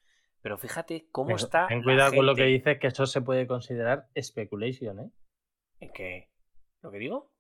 Pero 0.45 0.59
fíjate 0.59 1.09
cómo 1.11 1.35
está. 1.37 1.67
Ten 1.69 1.83
cuidado 1.83 2.15
con 2.15 2.27
lo 2.27 2.35
que 2.35 2.45
dices, 2.45 2.79
que 2.79 2.89
eso 2.89 3.07
se 3.07 3.23
puede 3.23 3.47
considerar 3.47 4.09
speculation, 4.21 5.01
¿eh? 5.01 5.11
¿En 5.81 5.91
qué? 5.93 6.31
¿Lo 6.83 6.91
que 6.91 6.99
digo? 6.99 7.33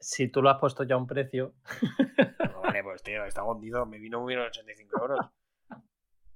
Si 0.00 0.28
tú 0.28 0.40
lo 0.40 0.48
has 0.48 0.58
puesto 0.58 0.84
ya 0.84 0.94
a 0.94 0.98
un 0.98 1.06
precio. 1.06 1.54
pues 2.98 3.02
tío, 3.02 3.24
está 3.24 3.44
hundido. 3.44 3.86
Me 3.86 3.98
vino 3.98 4.20
muy 4.20 4.34
bien 4.34 4.46
85 4.46 5.00
euros. 5.00 5.18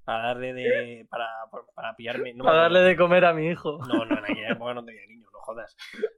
Para 0.04 0.26
darle 0.28 0.52
de. 0.52 1.06
Para, 1.08 1.28
para 1.74 1.94
pillarme. 1.94 2.34
para 2.34 2.62
darle 2.62 2.80
de 2.80 2.96
comer 2.96 3.24
a 3.24 3.32
mi 3.32 3.48
hijo. 3.48 3.78
No, 3.86 4.04
no, 4.04 4.18
en 4.18 4.24
aquella 4.24 4.50
época 4.50 4.74
no 4.74 4.84
tenía 4.84 5.06
niño, 5.06 5.28
no 5.32 5.38
jodas. 5.40 5.76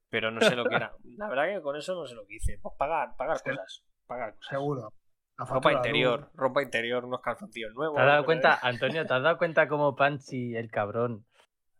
Pero 0.08 0.30
no 0.30 0.40
sé 0.40 0.56
lo 0.56 0.64
que 0.64 0.76
era. 0.76 0.92
La 1.16 1.28
verdad 1.28 1.54
que 1.54 1.62
con 1.62 1.76
eso 1.76 1.94
no 1.94 2.06
sé 2.06 2.14
lo 2.14 2.26
que 2.26 2.36
hice. 2.36 2.58
Pues 2.62 2.74
pagar, 2.78 3.16
pagar 3.16 3.42
cosas. 3.42 3.84
Pagar 4.06 4.34
cosas. 4.34 4.50
Seguro. 4.50 4.92
ropa 5.36 5.72
interior, 5.72 6.30
ropa 6.34 6.62
interior, 6.62 7.04
unos 7.04 7.20
calzoncillos 7.20 7.74
nuevos. 7.74 7.96
¿Te 7.96 8.02
has 8.02 8.08
dado 8.08 8.24
cuenta, 8.24 8.58
Antonio, 8.62 9.06
te 9.06 9.14
has 9.14 9.22
dado 9.22 9.38
cuenta 9.38 9.68
cómo 9.68 9.96
Panchi, 9.96 10.56
el 10.56 10.70
cabrón, 10.70 11.26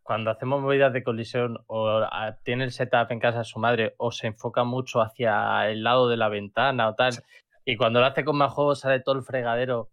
cuando 0.03 0.31
hacemos 0.31 0.61
movidas 0.61 0.93
de 0.93 1.03
colisión 1.03 1.65
o 1.67 2.03
tiene 2.43 2.65
el 2.65 2.73
setup 2.73 3.11
en 3.11 3.21
casa 3.21 3.39
de 3.39 3.45
su 3.45 3.59
madre 3.59 3.95
o 3.97 4.12
se 4.12 4.27
enfoca 4.27 4.62
mucho 4.62 5.01
hacia 5.01 5.71
el 5.71 5.83
lado 5.83 6.09
de 6.09 6.19
la 6.19 6.29
ventana 6.29 6.89
o 6.89 6.95
tal, 6.95 7.15
y 7.65 7.77
cuando 7.77 8.01
lo 8.01 8.07
hace 8.07 8.25
con 8.25 8.37
más 8.37 8.53
juegos 8.53 8.81
sale 8.81 9.01
todo 9.01 9.17
el 9.17 9.25
fregadero. 9.25 9.91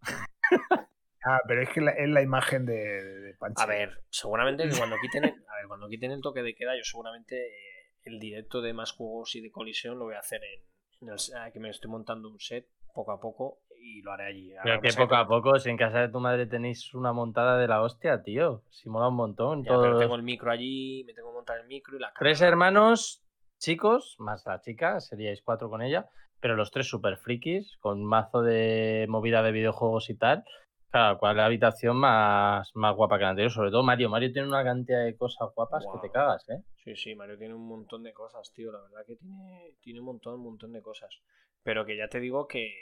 Ah, 1.24 1.40
pero 1.48 1.62
es 1.62 1.70
que 1.70 1.80
es 1.82 2.10
la 2.10 2.22
imagen 2.22 2.66
de, 2.66 2.74
de 2.74 3.36
A 3.56 3.66
ver, 3.68 4.04
seguramente 4.10 4.68
que 4.68 4.76
cuando 4.76 4.96
quiten, 5.00 5.24
el, 5.24 5.30
a 5.30 5.56
ver, 5.58 5.68
cuando 5.68 5.88
quiten 5.88 6.12
el 6.12 6.22
toque 6.22 6.42
de 6.42 6.56
queda, 6.56 6.76
yo 6.76 6.84
seguramente 6.84 7.36
eh, 7.36 7.94
el 8.04 8.20
directo 8.20 8.62
de 8.62 8.74
más 8.74 8.92
juegos 8.92 9.36
y 9.36 9.42
de 9.42 9.52
colisión 9.52 10.00
lo 10.00 10.06
voy 10.06 10.16
a 10.16 10.20
hacer 10.20 10.42
en, 10.44 11.10
el, 11.10 11.52
que 11.54 11.60
me 11.60 11.70
estoy 11.70 11.92
montando 11.92 12.30
un 12.30 12.40
set 12.40 12.68
poco 12.94 13.12
a 13.12 13.20
poco 13.20 13.60
y 13.80 14.02
lo 14.02 14.12
haré 14.12 14.26
allí. 14.26 14.54
Pero 14.64 14.82
que 14.82 14.90
poco 14.94 15.16
a 15.16 15.28
poco, 15.28 15.60
si 15.60 15.70
en 15.70 15.78
casa 15.78 16.00
de 16.02 16.10
tu 16.10 16.20
madre 16.20 16.48
tenéis 16.48 16.94
una 16.94 17.14
montada 17.14 17.58
de 17.58 17.68
la 17.68 17.82
hostia, 17.82 18.24
tío. 18.24 18.64
Si 18.70 18.90
mola 18.90 19.08
un 19.08 19.16
montón. 19.16 19.64
Ya, 19.64 19.70
pero 19.70 19.82
todos- 19.82 20.00
tengo 20.00 20.16
el 20.16 20.24
micro 20.24 20.52
allí, 20.52 21.04
me 21.06 21.14
tengo 21.14 21.30
que 21.30 21.36
montar 21.36 21.60
el 21.60 21.68
micro 21.68 21.98
y 21.98 22.00
la 22.00 22.12
Tres 22.18 22.40
cámara. 22.40 22.50
hermanos 22.52 23.24
chicos, 23.60 24.16
más 24.18 24.44
la 24.48 24.60
chica, 24.62 25.00
seríais 25.00 25.42
cuatro 25.44 25.70
con 25.70 25.82
ella, 25.84 26.10
pero 26.42 26.56
los 26.56 26.72
tres 26.72 26.90
super 26.90 27.18
frikis, 27.18 27.78
con 27.80 28.04
mazo 28.04 28.42
de 28.42 29.06
movida 29.08 29.44
de 29.44 29.52
videojuegos 29.52 30.10
y 30.10 30.18
tal. 30.18 30.44
Claro, 30.90 31.20
cuál 31.20 31.38
la 31.38 31.46
habitación 31.46 31.96
más, 31.96 32.70
más 32.76 32.96
guapa 32.96 33.18
que 33.18 33.24
la 33.24 33.30
anterior, 33.30 33.52
sobre 33.52 33.72
todo 33.72 33.82
Mario. 33.82 34.10
Mario 34.10 34.34
tiene 34.34 34.50
una 34.50 34.64
cantidad 34.64 35.06
de 35.06 35.16
cosas 35.16 35.48
guapas 35.56 35.86
que 35.86 36.00
te 36.02 36.12
cagas, 36.12 36.50
¿eh? 36.50 36.64
Sí, 36.84 36.96
sí, 36.98 37.16
Mario 37.16 37.38
tiene 37.38 37.54
un 37.54 37.66
montón 37.66 38.04
de 38.04 38.12
cosas, 38.12 38.52
tío. 38.54 38.74
La 38.74 38.82
verdad 38.82 39.06
que 39.08 39.16
tiene, 39.16 39.78
tiene 39.80 40.02
un 40.02 40.08
montón, 40.08 40.36
un 40.36 40.44
montón 40.44 40.74
de 40.74 40.82
cosas. 40.82 41.22
Pero 41.64 41.86
que 41.86 41.96
ya 41.96 42.10
te 42.10 42.20
digo 42.20 42.46
que. 42.46 42.74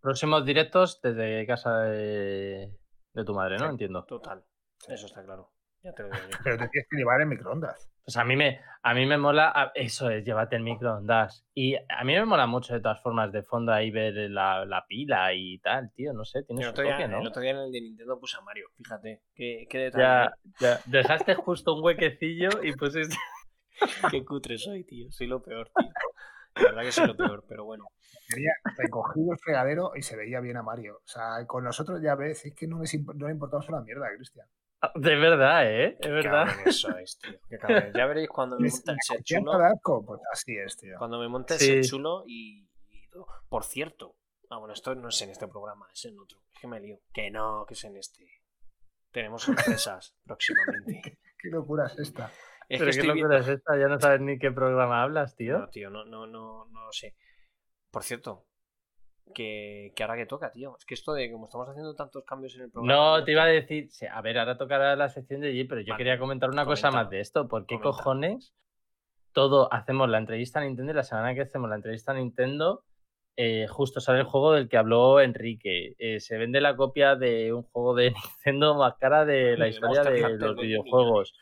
Próximos 0.00 0.44
directos 0.44 1.00
desde 1.02 1.44
casa 1.46 1.80
de, 1.80 2.78
de 3.12 3.24
tu 3.24 3.34
madre, 3.34 3.56
¿no? 3.56 3.64
Sí. 3.64 3.70
Entiendo. 3.70 4.04
Total. 4.04 4.44
Eso 4.86 5.06
está 5.06 5.24
claro. 5.24 5.50
Ya 5.82 5.92
te 5.92 6.04
lo 6.04 6.10
digo 6.10 6.28
yo. 6.30 6.38
Pero 6.44 6.58
te 6.58 6.68
tienes 6.68 6.88
que 6.88 6.96
llevar 6.96 7.20
en 7.22 7.28
microondas. 7.28 7.90
Pues 8.08 8.16
a 8.16 8.24
mí 8.24 8.36
me, 8.36 8.58
a 8.82 8.94
mí 8.94 9.04
me 9.04 9.18
mola, 9.18 9.52
a- 9.54 9.70
eso 9.74 10.08
es, 10.08 10.24
llévate 10.24 10.56
el 10.56 10.62
microondas. 10.62 11.44
Y 11.52 11.74
a 11.76 12.04
mí 12.04 12.14
me 12.14 12.24
mola 12.24 12.46
mucho 12.46 12.72
de 12.72 12.80
todas 12.80 13.02
formas 13.02 13.30
de 13.32 13.42
fondo 13.42 13.70
ahí 13.70 13.90
ver 13.90 14.14
la, 14.30 14.64
la 14.64 14.86
pila 14.86 15.34
y 15.34 15.58
tal, 15.58 15.92
tío, 15.92 16.14
no 16.14 16.24
sé, 16.24 16.42
tiene 16.44 16.62
su 16.62 16.72
día, 16.80 16.96
toque, 16.96 17.06
¿no? 17.06 17.20
el 17.20 17.26
otro 17.26 17.42
día 17.42 17.50
en 17.50 17.58
el 17.58 17.70
de 17.70 17.82
Nintendo 17.82 18.18
puse 18.18 18.38
a 18.38 18.40
Mario, 18.40 18.70
fíjate. 18.78 19.20
Qué, 19.34 19.66
qué 19.68 19.78
detalle. 19.78 20.02
Ya, 20.02 20.32
ya, 20.58 20.80
dejaste 20.86 21.34
justo 21.34 21.74
un 21.74 21.84
huequecillo 21.84 22.48
y 22.62 22.72
pusiste... 22.72 23.14
Qué 24.10 24.24
cutre 24.24 24.56
soy, 24.56 24.84
tío. 24.84 25.12
Soy 25.12 25.26
lo 25.26 25.42
peor, 25.42 25.70
tío. 25.76 25.90
La 26.54 26.62
verdad 26.62 26.82
que 26.84 26.92
soy 26.92 27.08
lo 27.08 27.14
peor, 27.14 27.44
pero 27.46 27.66
bueno. 27.66 27.84
Tenía 28.26 28.52
recogido 28.78 29.32
el 29.34 29.38
fregadero 29.38 29.92
y 29.96 30.00
se 30.02 30.16
veía 30.16 30.40
bien 30.40 30.56
a 30.56 30.62
Mario. 30.62 30.96
O 31.04 31.06
sea, 31.06 31.46
con 31.46 31.62
nosotros 31.62 32.00
ya 32.02 32.14
ves, 32.14 32.46
es 32.46 32.54
que 32.54 32.66
no, 32.66 32.78
imp- 32.78 33.14
no 33.14 33.26
le 33.26 33.34
importamos 33.34 33.68
una 33.68 33.82
mierda, 33.82 34.06
Cristian. 34.16 34.46
De 34.94 35.16
verdad, 35.16 35.66
¿eh? 35.70 35.96
Es 36.00 36.08
verdad. 36.10 36.46
Cabrones 36.46 36.80
sois, 36.80 37.18
tío. 37.18 37.32
Qué 37.48 37.58
cabrones. 37.58 37.92
Ya 37.96 38.06
veréis 38.06 38.28
cuando 38.28 38.58
me 38.58 38.68
monte 38.70 38.90
el 38.90 38.96
la 38.96 39.02
set 39.02 39.16
confianza 39.18 39.74
chulo. 39.82 40.04
pues 40.06 40.20
así 40.32 40.56
es, 40.56 40.76
tío. 40.76 40.94
Cuando 40.98 41.18
me 41.18 41.28
monte 41.28 41.54
el 41.54 41.60
Sí. 41.60 41.66
set 41.66 41.84
chulo 41.90 42.22
y. 42.26 42.68
Por 43.48 43.64
cierto. 43.64 44.16
Ah, 44.50 44.58
bueno, 44.58 44.72
esto 44.74 44.94
no 44.94 45.08
es 45.08 45.20
en 45.22 45.30
este 45.30 45.48
programa, 45.48 45.88
es 45.92 46.04
en 46.04 46.18
otro. 46.18 46.38
Es 46.54 46.60
que 46.60 46.68
me 46.68 46.80
lío. 46.80 47.00
Que 47.12 47.30
no, 47.30 47.64
que 47.66 47.74
es 47.74 47.84
en 47.84 47.96
este. 47.96 48.24
Tenemos 49.10 49.42
sorpresas 49.42 50.16
próximamente. 50.24 51.18
Qué 51.38 51.48
locura 51.50 51.86
es 51.86 51.98
esta. 51.98 52.30
Es 52.68 52.78
Pero 52.78 52.90
que 52.92 52.98
qué 53.00 53.06
locura 53.06 53.38
es 53.38 53.48
esta, 53.48 53.78
ya 53.78 53.88
no 53.88 53.98
sabes 53.98 54.20
ni 54.20 54.38
qué 54.38 54.50
programa 54.52 55.02
hablas, 55.02 55.34
tío. 55.36 55.58
No, 55.58 55.68
tío, 55.70 55.90
no, 55.90 56.04
no, 56.04 56.26
no, 56.26 56.66
no 56.66 56.92
sé. 56.92 57.16
Por 57.90 58.02
cierto, 58.04 58.46
que, 59.34 59.92
que 59.94 60.02
ahora 60.02 60.16
que 60.16 60.26
toca, 60.26 60.50
tío. 60.50 60.76
Es 60.76 60.84
que 60.84 60.94
esto 60.94 61.12
de 61.12 61.30
como 61.30 61.46
estamos 61.46 61.68
haciendo 61.68 61.94
tantos 61.94 62.24
cambios 62.24 62.54
en 62.56 62.62
el 62.62 62.70
programa. 62.70 63.18
No, 63.18 63.24
te 63.24 63.32
iba 63.32 63.44
a 63.44 63.46
decir, 63.46 63.88
a 64.10 64.20
ver, 64.22 64.38
ahora 64.38 64.56
tocará 64.56 64.96
la 64.96 65.08
sección 65.08 65.40
de 65.40 65.48
allí, 65.48 65.64
pero 65.64 65.80
yo 65.80 65.92
Vale, 65.92 65.98
quería 65.98 66.18
comentar 66.18 66.50
una 66.50 66.64
cosa 66.64 66.90
más 66.90 67.08
de 67.10 67.20
esto. 67.20 67.48
¿Por 67.48 67.66
qué 67.66 67.76
Comenta. 67.76 67.96
cojones 67.96 68.54
todo 69.32 69.72
hacemos 69.72 70.08
la 70.08 70.18
entrevista 70.18 70.58
a 70.58 70.64
Nintendo 70.64 70.92
y 70.92 70.96
la 70.96 71.04
semana 71.04 71.34
que 71.34 71.42
hacemos 71.42 71.68
la 71.70 71.76
entrevista 71.76 72.12
a 72.12 72.16
Nintendo, 72.16 72.82
eh, 73.36 73.66
justo 73.68 74.00
sale 74.00 74.18
el 74.18 74.24
juego 74.24 74.52
del 74.52 74.68
que 74.68 74.76
habló 74.76 75.20
Enrique? 75.20 75.94
Eh, 75.98 76.18
se 76.18 76.38
vende 76.38 76.60
la 76.60 76.74
copia 76.74 77.14
de 77.14 77.52
un 77.52 77.62
juego 77.62 77.94
de 77.94 78.10
Nintendo 78.44 78.74
más 78.74 78.94
cara 78.96 79.24
de 79.24 79.56
la 79.56 79.68
historia 79.68 80.02
de 80.02 80.36
los 80.38 80.56
videojuegos. 80.56 81.34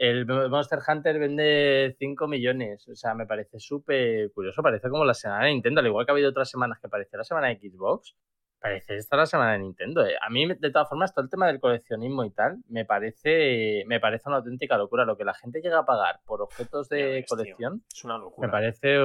El 0.00 0.26
Monster 0.26 0.78
Hunter 0.86 1.18
vende 1.18 1.96
5 1.98 2.28
millones. 2.28 2.86
O 2.88 2.94
sea, 2.94 3.14
me 3.14 3.26
parece 3.26 3.58
súper 3.58 4.30
curioso. 4.30 4.62
Parece 4.62 4.88
como 4.88 5.04
la 5.04 5.12
semana 5.12 5.46
de 5.46 5.50
Nintendo. 5.50 5.80
Al 5.80 5.88
igual 5.88 6.06
que 6.06 6.12
ha 6.12 6.14
habido 6.14 6.30
otras 6.30 6.48
semanas 6.48 6.78
que 6.80 6.88
parecía 6.88 7.16
la 7.16 7.24
semana 7.24 7.48
de 7.48 7.56
Xbox, 7.58 8.14
parece 8.60 8.94
esta 8.94 9.16
la 9.16 9.26
semana 9.26 9.52
de 9.52 9.58
Nintendo. 9.58 10.06
eh. 10.06 10.14
A 10.20 10.30
mí, 10.30 10.46
de 10.46 10.70
todas 10.70 10.88
formas, 10.88 11.12
todo 11.12 11.24
el 11.24 11.30
tema 11.30 11.48
del 11.48 11.58
coleccionismo 11.58 12.24
y 12.24 12.30
tal, 12.30 12.58
me 12.68 12.84
parece, 12.84 13.82
me 13.88 13.98
parece 13.98 14.28
una 14.28 14.36
auténtica 14.36 14.78
locura. 14.78 15.04
Lo 15.04 15.16
que 15.16 15.24
la 15.24 15.34
gente 15.34 15.60
llega 15.60 15.80
a 15.80 15.84
pagar 15.84 16.20
por 16.24 16.42
objetos 16.42 16.88
de 16.88 17.02
ves, 17.02 17.26
tío. 17.26 17.36
colección 17.36 17.82
Es 17.92 18.04
una 18.04 18.18
locura. 18.18 18.46
me 18.46 18.52
parece 18.52 19.00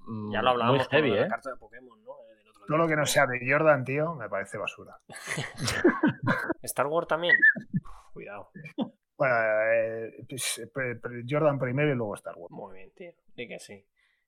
mm, 0.00 0.32
Ya 0.32 0.42
lo 0.42 0.50
hablábamos 0.50 0.78
muy 0.78 0.86
heavy, 0.90 1.18
¿eh? 1.18 1.28
carta 1.28 1.50
de 1.50 1.56
Pokémon, 1.56 2.02
¿no? 2.02 2.10
Eh, 2.10 2.50
otro 2.50 2.66
Todo 2.66 2.78
lo 2.78 2.88
que 2.88 2.96
no 2.96 3.06
sea 3.06 3.28
de 3.28 3.38
Jordan, 3.48 3.84
tío, 3.84 4.16
me 4.16 4.28
parece 4.28 4.58
basura. 4.58 4.98
Star 6.62 6.88
Wars 6.88 7.06
también. 7.06 7.36
Cuidado. 8.12 8.50
Bueno, 9.16 9.34
eh, 9.72 10.24
pues, 10.28 10.68
pre- 10.72 11.00
Jordan 11.28 11.58
primero 11.58 11.92
y 11.92 11.94
luego 11.96 12.14
Star 12.14 12.34
Wars. 12.36 12.50
Muy 12.50 12.76
bien, 12.76 12.90
tío. 12.94 13.12
Di 13.34 13.48
que 13.48 13.58
sí. 13.58 13.84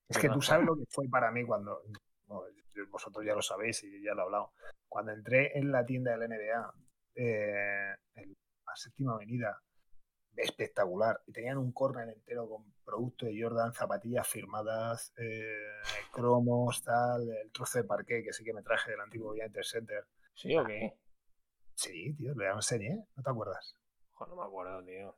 Es 0.09 0.17
que 0.17 0.23
Jordan 0.23 0.39
tú 0.39 0.43
sabes 0.43 0.67
lo 0.67 0.77
que 0.77 0.85
fue 0.89 1.09
para 1.09 1.31
mí 1.31 1.45
cuando, 1.45 1.83
bueno, 2.27 2.45
vosotros 2.91 3.25
ya 3.25 3.35
lo 3.35 3.43
sabéis 3.43 3.83
y 3.85 4.03
ya 4.03 4.15
lo 4.15 4.23
he 4.23 4.25
hablado, 4.25 4.53
cuando 4.89 5.13
entré 5.13 5.59
en 5.59 5.71
la 5.73 5.85
tienda 5.85 6.17
del 6.17 6.31
NBA, 6.31 6.75
eh, 7.17 7.95
en 8.15 8.37
la 8.67 8.77
séptima 8.77 9.15
avenida, 9.15 9.61
espectacular, 10.37 11.21
y 11.27 11.33
tenían 11.33 11.59
un 11.59 11.73
corner 11.73 12.09
entero 12.09 12.49
con 12.49 12.65
productos 12.85 13.29
de 13.29 13.43
Jordan, 13.43 13.73
zapatillas 13.75 14.27
firmadas, 14.27 15.13
eh, 15.19 15.73
cromos, 16.13 16.83
tal, 16.83 17.29
el 17.29 17.51
trozo 17.51 17.79
de 17.79 17.85
parqué 17.85 18.23
que 18.23 18.33
sí 18.33 18.45
que 18.45 18.53
me 18.55 18.63
traje 18.63 18.93
del 18.93 19.01
antiguo 19.01 19.33
United 19.33 19.63
Center. 19.63 20.05
¿Sí 20.35 20.57
o 20.57 20.65
qué? 20.65 20.95
Sí, 21.75 22.15
tío, 22.15 22.35
le 22.35 22.49
enseñé, 22.49 23.05
¿no 23.17 23.23
te 23.23 23.31
acuerdas? 23.31 23.78
Joder, 24.19 24.35
no 24.35 24.43
me 24.43 24.49
acuerdo, 24.49 24.85
tío. 24.85 25.17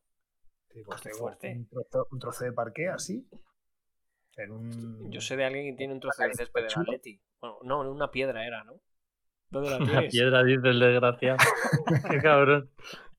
Sí, 0.69 0.83
pues 0.85 1.01
tengo 1.01 1.19
fuerte. 1.19 1.53
Un 1.57 1.69
trozo, 1.69 2.09
un 2.11 2.19
trozo 2.19 2.45
de 2.45 2.53
parqué 2.53 2.89
así. 2.89 3.27
En 4.37 4.53
un... 4.53 5.11
Yo 5.11 5.21
sé 5.21 5.37
de 5.37 5.45
alguien 5.45 5.71
que 5.71 5.77
tiene 5.77 5.95
un 5.95 6.01
trozo 6.01 6.23
de 6.23 6.35
césped 6.35 6.63
de 6.63 6.69
chulo. 6.69 6.93
Atleti. 6.93 7.21
Bueno, 7.41 7.59
no, 7.63 7.91
una 7.91 8.11
piedra 8.11 8.47
era, 8.47 8.63
¿no? 8.65 8.81
¿Dónde 9.51 9.71
la 9.71 9.77
Una 10.01 10.03
piedra, 10.09 10.45
dice 10.45 10.69
el 10.69 10.79
desgraciado. 10.79 11.39
Qué 12.11 12.19
cabrón. 12.19 12.71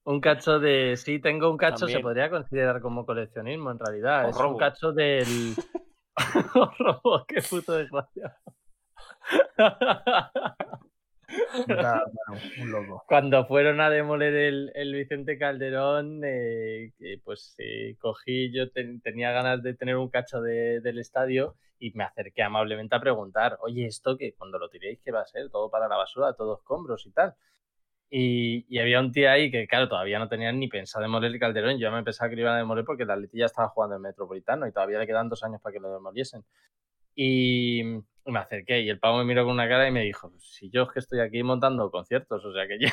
Un 0.04 0.22
cacho 0.22 0.60
de. 0.60 0.96
Sí, 0.98 1.20
tengo 1.20 1.50
un 1.50 1.58
cacho, 1.58 1.88
se 1.88 2.00
podría 2.00 2.30
considerar 2.30 2.82
como 2.82 3.06
coleccionismo 3.06 3.72
en 3.72 3.80
realidad. 3.80 4.26
O 4.26 4.30
es 4.30 4.38
robo. 4.38 4.54
un 4.54 4.58
cacho 4.58 4.92
del. 4.92 5.56
O 6.54 6.72
robo, 6.78 7.26
qué 7.28 7.42
puto 7.42 7.74
desgraciado. 7.74 8.36
Era, 11.68 12.04
bueno, 12.28 12.44
un 12.56 12.72
loco. 12.72 13.04
Cuando 13.08 13.46
fueron 13.46 13.82
a 13.82 13.90
demoler 13.90 14.34
el, 14.36 14.72
el 14.76 14.94
Vicente 14.94 15.38
Calderón, 15.38 16.22
eh, 16.24 16.92
pues 17.24 17.56
eh, 17.58 17.96
cogí, 18.00 18.52
yo 18.54 18.72
ten- 18.72 19.02
tenía 19.02 19.32
ganas 19.32 19.62
de 19.64 19.74
tener 19.74 19.98
un 19.98 20.10
cacho 20.10 20.42
de- 20.42 20.82
del 20.82 21.00
estadio 21.00 21.56
y 21.80 21.92
me 21.94 22.04
acerqué 22.04 22.44
amablemente 22.44 22.96
a 22.96 23.00
preguntar, 23.02 23.58
oye, 23.62 23.86
esto 23.86 24.18
que 24.18 24.34
cuando 24.36 24.60
lo 24.60 24.70
tiréis, 24.70 25.00
¿qué 25.04 25.12
va 25.12 25.22
a 25.22 25.26
ser? 25.26 25.50
Todo 25.50 25.70
para 25.70 25.88
la 25.88 25.98
basura, 25.98 26.34
todos 26.34 26.60
escombros 26.60 27.06
y 27.06 27.12
tal. 27.12 27.36
Y, 28.10 28.66
y 28.70 28.80
había 28.80 29.00
un 29.00 29.12
tío 29.12 29.30
ahí 29.32 29.50
que, 29.52 29.68
claro, 29.68 29.88
todavía 29.90 30.20
no 30.20 30.28
tenían 30.30 30.60
ni 30.60 30.68
pensado 30.68 31.04
demoler 31.04 31.32
el 31.32 31.40
Calderón. 31.40 31.80
Yo 31.80 31.92
me 31.92 32.04
pensaba 32.04 32.30
que 32.30 32.36
lo 32.36 32.42
iban 32.44 32.56
a 32.56 32.58
demoler 32.58 32.86
porque 32.86 33.06
la 33.06 33.14
Atleti 33.14 33.38
ya 33.40 33.46
estaba 33.46 33.70
jugando 33.70 33.96
en 33.96 34.02
Metropolitano 34.02 34.68
y 34.68 34.72
todavía 34.74 35.00
le 35.00 35.08
quedan 35.08 35.30
dos 35.30 35.44
años 35.44 35.62
para 35.62 35.74
que 35.74 35.80
lo 35.80 35.94
demoliesen. 35.94 36.44
Y, 37.16 37.84
me 38.26 38.40
acerqué 38.40 38.82
y 38.82 38.90
el 38.90 39.00
pavo 39.00 39.18
me 39.18 39.26
miró 39.26 39.44
con 39.44 39.54
una 39.54 39.68
cara 39.68 39.88
y 39.88 39.92
me 39.92 40.02
dijo, 40.04 40.30
"Pues 40.30 40.44
si 40.44 40.70
yo 40.70 40.84
es 40.84 40.90
que 40.92 41.00
estoy 41.00 41.20
aquí 41.20 41.42
montando 41.44 41.90
conciertos, 41.92 42.46
o 42.46 42.54
sea 42.54 42.68
que 42.68 42.78
yo, 42.80 42.88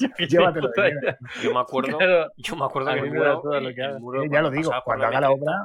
yo 0.00 0.08
que 0.16 0.26
Llévatelo, 0.26 0.68
puta 0.68 0.82
llévatelo. 0.88 1.00
idea". 1.00 1.18
Yo 1.42 1.52
me 1.52 1.60
acuerdo, 1.60 1.98
Claro, 1.98 2.32
yo 2.36 2.56
me 2.56 2.64
acuerdo 2.64 2.90
A 2.90 2.94
que 2.94 3.00
el 3.00 3.10
muro, 3.12 3.40
todo 3.42 3.60
lo 3.60 3.68
el- 3.68 3.74
que 3.74 3.80
el 3.80 3.86
haga. 3.88 3.98
muro 3.98 4.24
ya 4.30 4.40
lo 4.42 4.50
digo, 4.50 4.72
cuando 4.84 5.06
haga 5.06 5.20
la 5.20 5.30
M30, 5.30 5.42
obra, 5.42 5.64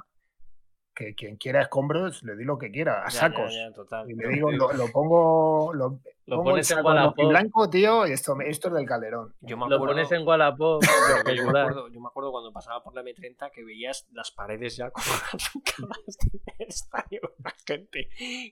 que 0.96 1.16
quien 1.16 1.38
quiera 1.38 1.62
escombros, 1.62 2.22
le 2.24 2.36
di 2.36 2.44
lo 2.44 2.58
que 2.58 2.72
quiera, 2.72 3.04
a 3.06 3.10
ya, 3.10 3.20
sacos. 3.20 3.54
Ya, 3.54 3.68
ya, 3.70 3.74
total. 3.74 4.10
Y 4.10 4.16
le 4.16 4.28
digo, 4.30 4.52
lo, 4.78 4.92
pongo, 4.92 5.74
lo, 5.74 6.00
lo 6.26 6.42
pones 6.42 6.72
en 6.72 6.86
Wallapop, 6.86 7.28
blanco, 7.28 7.70
tío, 7.70 8.08
y 8.08 8.14
esto, 8.14 8.36
esto 8.46 8.68
es 8.70 8.74
del 8.74 8.86
Calderón. 8.86 9.34
yo 9.42 9.58
me 9.58 9.68
lo 9.68 9.76
acuerdo, 9.76 9.96
pones 9.96 10.12
en 10.12 10.26
Wallapop, 10.26 10.82
yo, 11.28 11.44
me 11.44 11.60
acuerdo, 11.60 11.90
yo 11.90 12.00
me 12.00 12.08
acuerdo 12.08 12.32
cuando 12.32 12.54
pasaba 12.54 12.82
por 12.82 12.96
la 12.96 13.02
M30 13.02 13.52
que 13.52 13.64
veías 13.66 14.08
las 14.14 14.32
paredes 14.32 14.78
ya 14.78 14.90
como 14.92 15.06
arrancadas 15.06 16.18
del 16.18 16.68
estadio. 16.68 17.22
La 17.44 17.54
gente 17.66 18.10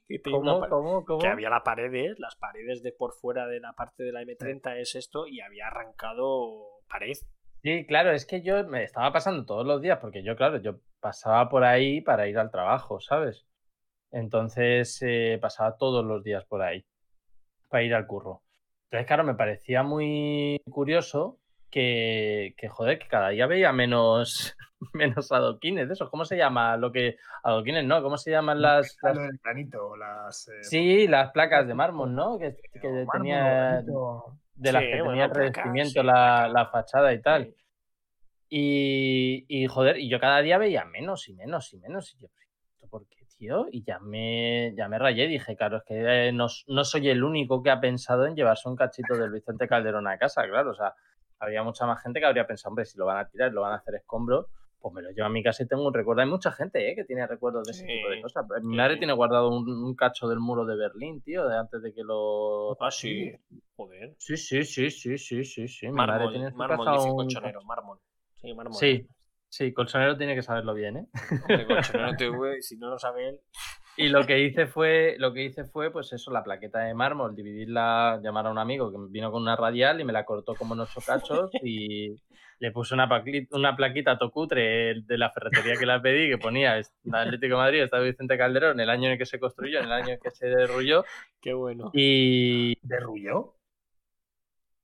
que 0.07 0.19
tenía 0.19 0.39
¿Cómo, 0.39 0.67
cómo, 0.67 1.05
cómo? 1.05 1.19
que 1.19 1.27
había 1.27 1.49
la 1.49 1.63
paredes, 1.63 2.19
las 2.19 2.35
paredes 2.35 2.83
de 2.83 2.91
por 2.91 3.13
fuera 3.13 3.47
de 3.47 3.61
la 3.61 3.71
parte 3.73 4.03
de 4.03 4.11
la 4.11 4.21
M30 4.23 4.77
es 4.77 4.95
esto 4.95 5.25
y 5.27 5.39
había 5.39 5.67
arrancado 5.67 6.81
pared. 6.89 7.15
Sí, 7.63 7.85
claro, 7.85 8.11
es 8.11 8.25
que 8.25 8.41
yo 8.41 8.65
me 8.67 8.83
estaba 8.83 9.13
pasando 9.13 9.45
todos 9.45 9.65
los 9.65 9.81
días, 9.81 9.99
porque 10.01 10.23
yo, 10.23 10.35
claro, 10.35 10.57
yo 10.57 10.79
pasaba 10.99 11.47
por 11.47 11.63
ahí 11.63 12.01
para 12.01 12.27
ir 12.27 12.37
al 12.37 12.51
trabajo, 12.51 12.99
¿sabes? 12.99 13.45
Entonces 14.11 14.99
eh, 15.03 15.37
pasaba 15.41 15.77
todos 15.77 16.03
los 16.03 16.21
días 16.23 16.43
por 16.45 16.63
ahí 16.63 16.83
para 17.71 17.83
ir 17.83 17.95
al 17.95 18.05
curro. 18.05 18.43
Entonces, 18.85 19.07
claro, 19.07 19.23
me 19.23 19.33
parecía 19.35 19.81
muy 19.81 20.61
curioso 20.69 21.39
que, 21.71 22.53
que 22.57 22.67
joder, 22.67 22.99
que 22.99 23.07
cada 23.07 23.29
día 23.29 23.47
veía 23.47 23.71
menos, 23.71 24.55
menos 24.93 25.31
adoquines 25.31 25.87
de 25.87 25.93
esos. 25.93 26.09
¿Cómo 26.09 26.25
se 26.25 26.35
llama 26.37 26.75
lo 26.77 26.91
que... 26.91 27.15
Adoquines, 27.43 27.85
¿no? 27.85 28.03
¿Cómo 28.03 28.17
se 28.17 28.29
llaman 28.31 28.61
las... 28.61 28.97
las- 29.01 29.15
Lo 29.15 29.21
del 29.23 29.39
granito, 29.41 29.95
las... 29.95 30.49
eh, 30.49 30.63
Sí, 30.63 31.07
las 31.07 31.31
placas 31.31 31.65
de 31.65 31.73
mármol, 31.73 32.13
¿no? 32.13 32.37
Que, 32.37 32.57
mármol, 32.81 33.07
tenía... 33.13 33.43
granito. 33.71 34.37
De 34.53 34.71
las 34.73 34.83
Sí, 34.83 34.89
que 34.91 34.95
bueno, 34.97 35.09
tenía 35.11 35.25
el 35.25 35.31
placas, 35.31 35.53
revestimiento 35.55 36.01
sí, 36.01 36.05
la, 36.05 36.47
la 36.49 36.65
fachada 36.67 37.13
y 37.13 37.21
tal. 37.21 37.45
Sí. 37.45 37.55
Y, 38.49 39.45
y, 39.47 39.67
joder, 39.67 39.97
y 39.97 40.09
yo 40.09 40.19
cada 40.19 40.41
día 40.41 40.57
veía 40.57 40.83
menos 40.85 41.29
y 41.29 41.33
menos 41.33 41.73
y 41.73 41.77
menos. 41.79 42.13
Y 42.13 42.19
yo, 42.19 42.27
"¿Pero 42.35 42.49
¿esto 42.73 42.87
por 42.89 43.07
qué, 43.07 43.20
y 43.71 43.83
ya 43.83 43.99
me, 43.99 44.73
ya 44.75 44.87
me 44.87 44.99
rayé. 44.99 45.27
Dije, 45.27 45.55
claro, 45.55 45.77
es 45.77 45.83
que 45.83 46.27
eh, 46.27 46.31
no, 46.31 46.47
no 46.67 46.83
soy 46.83 47.09
el 47.09 47.23
único 47.23 47.63
que 47.63 47.71
ha 47.71 47.79
pensado 47.79 48.25
en 48.25 48.35
llevarse 48.35 48.69
un 48.69 48.75
cachito 48.75 49.15
del 49.15 49.31
Vicente 49.31 49.67
Calderón 49.67 50.07
a 50.07 50.17
casa, 50.17 50.47
claro. 50.47 50.71
O 50.71 50.75
sea, 50.75 50.93
habría 51.39 51.63
mucha 51.63 51.85
más 51.85 52.01
gente 52.01 52.19
que 52.19 52.25
habría 52.25 52.45
pensado, 52.45 52.71
hombre, 52.71 52.85
si 52.85 52.97
lo 52.97 53.05
van 53.05 53.17
a 53.17 53.27
tirar, 53.27 53.51
lo 53.51 53.61
van 53.61 53.73
a 53.73 53.77
hacer 53.77 53.95
escombros, 53.95 54.45
pues 54.79 54.93
me 54.93 55.01
lo 55.01 55.11
llevo 55.11 55.25
a 55.27 55.29
mi 55.29 55.43
casa 55.43 55.63
y 55.63 55.67
tengo 55.67 55.87
un 55.87 55.93
recuerdo. 55.93 56.21
Hay 56.21 56.27
mucha 56.27 56.51
gente 56.51 56.89
¿eh? 56.89 56.95
que 56.95 57.03
tiene 57.03 57.25
recuerdos 57.27 57.65
de 57.65 57.71
ese 57.71 57.85
tipo 57.85 58.09
de 58.09 58.21
cosas. 58.21 58.45
Mi 58.61 58.73
sí. 58.73 58.77
madre 58.77 58.97
tiene 58.97 59.13
guardado 59.13 59.49
un, 59.49 59.67
un 59.67 59.95
cacho 59.95 60.27
del 60.27 60.39
muro 60.39 60.65
de 60.65 60.75
Berlín, 60.75 61.21
tío, 61.21 61.47
de 61.47 61.57
antes 61.57 61.81
de 61.81 61.93
que 61.93 62.03
lo. 62.03 62.77
Ah, 62.79 62.91
sí. 62.91 63.31
Joder. 63.75 64.15
Sí, 64.17 64.37
sí, 64.37 64.63
sí, 64.63 64.89
sí, 64.89 65.17
sí, 65.17 65.43
sí, 65.43 65.67
sí. 65.67 65.87
Mi 65.87 65.93
madre 65.93 66.25
Mármol, 66.25 66.33
tiene 66.33 66.51
mármol, 66.51 66.85
casa 66.85 66.97
dice 66.97 67.57
un 67.57 67.67
mármol. 67.67 67.99
Sí, 68.35 68.53
mármol. 68.53 68.75
Sí, 68.75 69.07
sí, 69.51 69.73
colchonero 69.73 70.17
tiene 70.17 70.33
que 70.33 70.41
saberlo 70.41 70.73
bien, 70.73 70.97
¿eh? 70.97 71.05
Hombre, 71.41 71.65
colchonero 71.67 72.15
TV, 72.17 72.61
si 72.61 72.77
no 72.77 72.89
lo 72.89 72.97
sabe 72.97 73.29
él. 73.29 73.39
Y 73.97 74.07
lo 74.07 74.25
que 74.25 74.39
hice 74.39 74.67
fue, 74.67 75.15
lo 75.19 75.33
que 75.33 75.43
hice 75.43 75.65
fue, 75.65 75.91
pues 75.91 76.13
eso, 76.13 76.31
la 76.31 76.43
plaqueta 76.43 76.79
de 76.79 76.93
mármol, 76.93 77.35
dividirla, 77.35 78.19
llamar 78.23 78.47
a 78.47 78.51
un 78.51 78.57
amigo 78.57 78.89
que 78.89 78.97
vino 79.09 79.31
con 79.31 79.41
una 79.41 79.57
radial 79.57 79.99
y 79.99 80.05
me 80.05 80.13
la 80.13 80.23
cortó 80.23 80.55
como 80.55 80.73
en 80.73 80.79
ocho 80.79 81.01
cachos 81.05 81.51
y 81.63 82.15
le 82.59 82.71
puse 82.71 82.93
una, 82.93 83.09
plaquita 83.75 84.17
tocutre 84.17 85.01
de 85.01 85.17
la 85.17 85.29
ferretería 85.31 85.75
que 85.75 85.85
la 85.85 86.01
pedí, 86.01 86.29
que 86.29 86.37
ponía 86.37 86.77
"Es- 86.77 86.93
Atlético 87.11 87.55
de 87.55 87.61
Madrid, 87.61 87.81
Estado 87.83 88.03
Vicente 88.03 88.37
Calderón, 88.37 88.79
el 88.79 88.89
año 88.89 89.07
en 89.07 89.11
el 89.13 89.17
que 89.17 89.25
se 89.25 89.39
construyó, 89.39 89.79
en 89.79 89.85
el 89.85 89.91
año 89.91 90.13
en 90.13 90.19
que 90.19 90.31
se 90.31 90.47
derrulló. 90.47 91.03
Qué 91.41 91.53
bueno. 91.53 91.91
Y 91.93 92.77
¿Derrulló? 92.83 93.55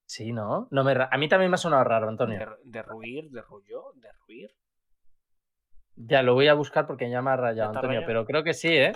Sí, 0.08 0.32
¿no? 0.32 0.68
no 0.72 0.84
me 0.84 0.93
a 0.93 1.18
mí 1.18 1.30
también 1.30 1.51
me 1.51 1.55
ha 1.55 1.60
sonado 1.60 1.84
raro, 1.84 2.10
Antonio. 2.10 2.39
De, 2.39 2.72
derruir, 2.72 3.30
derrulló, 3.30 3.93
derruir. 3.95 4.49
Ya 5.95 6.24
lo 6.24 6.34
voy 6.34 6.47
a 6.47 6.53
buscar 6.53 6.88
porque 6.88 7.10
ya 7.10 7.22
me 7.22 7.30
ha 7.32 7.36
¿Ya 7.36 7.41
rayado, 7.41 7.70
Antonio, 7.70 7.88
rayado? 7.89 8.05
pero 8.08 8.26
creo 8.26 8.43
que 8.43 8.53
sí, 8.53 8.70
¿eh? 8.70 8.93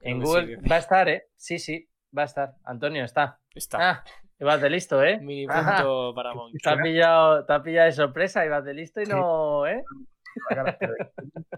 En 0.00 0.20
Google 0.20 0.56
sí, 0.56 0.68
va 0.68 0.76
a 0.76 0.78
estar, 0.78 1.08
¿eh? 1.08 1.28
Sí, 1.36 1.58
sí, 1.58 1.88
va 2.16 2.22
a 2.22 2.26
estar. 2.26 2.54
Antonio, 2.64 3.04
está. 3.04 3.40
Está. 3.54 3.78
Ah, 3.90 4.04
vas 4.40 4.60
de 4.60 4.70
listo, 4.70 5.02
¿eh? 5.02 5.18
Mini 5.20 5.46
Ajá. 5.48 5.76
punto 5.76 6.12
para 6.14 6.34
Monk. 6.34 6.56
Te 6.62 6.70
ha 6.70 6.76
pillado, 6.76 7.44
te 7.44 7.52
ha 7.52 7.62
pillado 7.62 7.86
de 7.86 7.92
sorpresa 7.92 8.44
y 8.44 8.48
vas 8.48 8.64
de 8.64 8.74
listo 8.74 9.00
y 9.00 9.06
no, 9.06 9.66
¿eh? 9.66 9.82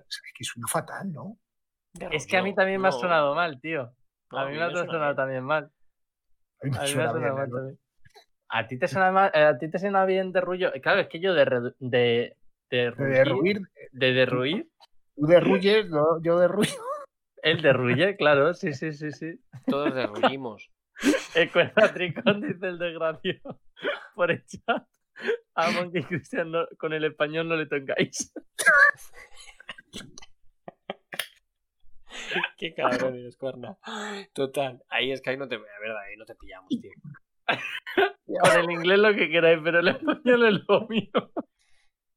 Es 0.08 0.22
que 0.34 0.44
suena 0.44 0.66
fatal, 0.68 1.12
¿no? 1.12 1.38
Es 2.10 2.26
que 2.26 2.36
a 2.36 2.42
mí 2.42 2.54
también 2.54 2.80
me 2.80 2.88
ha 2.88 2.92
sonado 2.92 3.34
mal, 3.34 3.60
tío. 3.60 3.92
A 4.30 4.46
mí 4.46 4.56
me 4.56 4.62
ha 4.62 4.70
sonado 4.70 5.14
también 5.14 5.44
mal. 5.44 5.70
A 6.62 6.66
mí 6.66 6.70
me 6.70 6.76
A 6.78 6.80
mí 6.80 6.80
me 6.80 6.84
ha 6.84 6.86
suena 6.86 7.10
sonado 7.10 7.18
bien, 7.18 7.34
mal 7.34 7.48
¿eh? 7.48 7.52
también. 7.52 7.79
¿A 8.52 8.66
ti 8.66 8.78
te 8.78 8.88
suena 8.88 9.12
mal, 9.12 9.30
eh, 9.34 9.42
a 9.44 9.58
ti 9.58 9.70
te 9.70 9.78
suena 9.78 10.04
bien 10.04 10.32
derrullo? 10.32 10.72
Claro, 10.82 11.00
es 11.00 11.08
que 11.08 11.20
yo 11.20 11.34
de 11.34 11.44
de 11.78 12.36
de 12.70 12.90
De 12.90 12.94
derruir- 12.94 13.68
de 13.92 14.12
derruir, 14.12 14.68
tú 15.16 15.26
derruyes, 15.26 15.88
yo, 15.88 16.18
yo 16.22 16.38
derruyo. 16.38 16.72
el 17.42 17.62
derruye, 17.62 18.16
claro, 18.16 18.52
sí, 18.54 18.72
sí, 18.74 18.92
sí, 18.92 19.12
sí. 19.12 19.40
Todos 19.66 19.94
derrullimos. 19.94 20.68
El 21.34 21.50
cuerdatricón 21.50 22.40
dice 22.42 22.66
el 22.68 22.78
desgraciado 22.78 23.60
por 24.14 24.30
el 24.30 24.44
chat. 24.44 24.84
A 25.54 25.70
Monkey 25.70 26.02
Christian 26.04 26.50
no- 26.50 26.66
con 26.78 26.92
el 26.92 27.04
español 27.04 27.48
no 27.48 27.56
le 27.56 27.66
tengáis. 27.66 28.32
Qué 32.56 32.74
cabrón 32.74 33.14
eres, 33.16 33.36
cuerna. 33.36 33.76
Total. 34.34 34.82
Ahí 34.88 35.12
es 35.12 35.20
que 35.20 35.30
ahí 35.30 35.36
no 35.36 35.48
te. 35.48 35.56
Verdad, 35.56 35.98
ahí 36.06 36.16
no 36.16 36.24
te 36.26 36.34
pillamos, 36.34 36.68
tío. 36.68 36.90
Con 38.42 38.58
el 38.58 38.70
inglés 38.70 38.98
lo 38.98 39.14
que 39.14 39.28
queráis, 39.28 39.60
pero 39.62 39.80
el 39.80 39.88
español 39.88 40.46
es 40.46 40.64
lo 40.68 40.86
mío. 40.88 41.32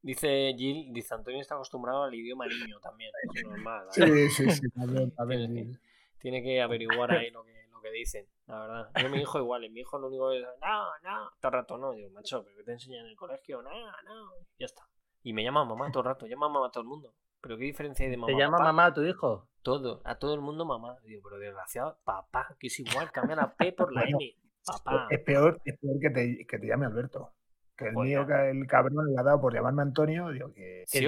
Dice 0.03 0.53
Jill, 0.57 0.91
dice 0.91 1.13
Antonio 1.13 1.39
está 1.39 1.55
acostumbrado 1.55 2.03
al 2.03 2.13
idioma 2.13 2.45
niño 2.45 2.77
también. 2.81 3.09
Es 3.33 3.45
normal. 3.45 3.87
Sí, 3.91 4.29
sí, 4.29 4.51
sí, 4.51 4.69
también, 4.75 5.11
también. 5.11 5.53
Tiene, 5.53 5.79
tiene 6.19 6.43
que 6.43 6.61
averiguar 6.61 7.11
ahí 7.11 7.31
lo 7.31 7.45
que, 7.45 7.67
lo 7.71 7.81
que 7.81 7.89
dicen, 7.91 8.27
la 8.47 8.59
verdad. 8.59 8.91
Yo 9.01 9.09
mi 9.09 9.21
hijo 9.21 9.39
igual, 9.39 9.63
y 9.63 9.69
mi 9.69 9.79
hijo 9.79 9.97
lo 9.97 10.07
único 10.07 10.29
que 10.29 10.39
es, 10.39 10.43
no, 10.61 10.85
no, 11.03 11.31
todo 11.39 11.49
el 11.49 11.53
rato 11.53 11.77
no. 11.77 11.93
Digo, 11.93 12.09
macho, 12.09 12.43
¿pero 12.43 12.57
qué 12.57 12.63
te 12.63 12.71
enseñan 12.73 13.05
en 13.05 13.11
el 13.11 13.15
colegio? 13.15 13.61
No, 13.61 13.71
no, 13.71 14.33
ya 14.59 14.65
está. 14.65 14.85
Y 15.23 15.31
me 15.31 15.41
llama 15.41 15.63
mamá 15.63 15.89
todo 15.89 16.01
el 16.01 16.07
rato, 16.07 16.27
llama 16.27 16.49
mamá 16.49 16.67
a 16.67 16.71
todo 16.71 16.81
el 16.81 16.89
mundo. 16.89 17.13
¿Pero 17.39 17.57
qué 17.57 17.63
diferencia 17.63 18.03
hay 18.03 18.11
de 18.11 18.17
mamá? 18.17 18.27
¿Te 18.27 18.37
llama 18.37 18.57
papá? 18.57 18.71
mamá 18.73 18.93
tu 18.93 19.03
hijo? 19.03 19.47
Todo, 19.61 20.01
a 20.03 20.15
todo 20.15 20.33
el 20.33 20.41
mundo 20.41 20.65
mamá. 20.65 20.97
Digo, 21.03 21.21
pero 21.23 21.39
desgraciado, 21.39 21.97
papá, 22.03 22.57
que 22.59 22.67
es 22.67 22.77
igual, 22.79 23.09
cambia 23.11 23.37
la 23.37 23.55
P 23.55 23.71
por 23.71 23.93
la 23.93 24.03
M. 24.03 24.35
Papá. 24.65 25.07
Es 25.09 25.19
peor, 25.21 25.61
es 25.65 25.77
peor 25.79 25.99
que, 25.99 26.09
te, 26.09 26.45
que 26.47 26.59
te 26.59 26.67
llame 26.67 26.85
Alberto. 26.85 27.33
Que 27.75 27.87
el 27.89 27.93
Joder. 27.95 28.07
mío, 28.09 28.27
que 28.27 28.49
el 28.51 28.67
cabrón 28.67 29.11
le 29.13 29.19
ha 29.19 29.23
dado 29.23 29.41
por 29.41 29.53
llamarme 29.53 29.81
Antonio, 29.81 30.29
digo 30.29 30.53
que 30.53 30.83
Sí, 30.87 31.05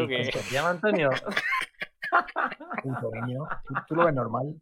llama 0.51 0.71
Antonio? 0.71 1.09
puto 2.83 3.11
niño. 3.11 3.47
¿Tú, 3.87 3.95
lo 3.95 4.05
ves 4.05 4.13
normal. 4.15 4.55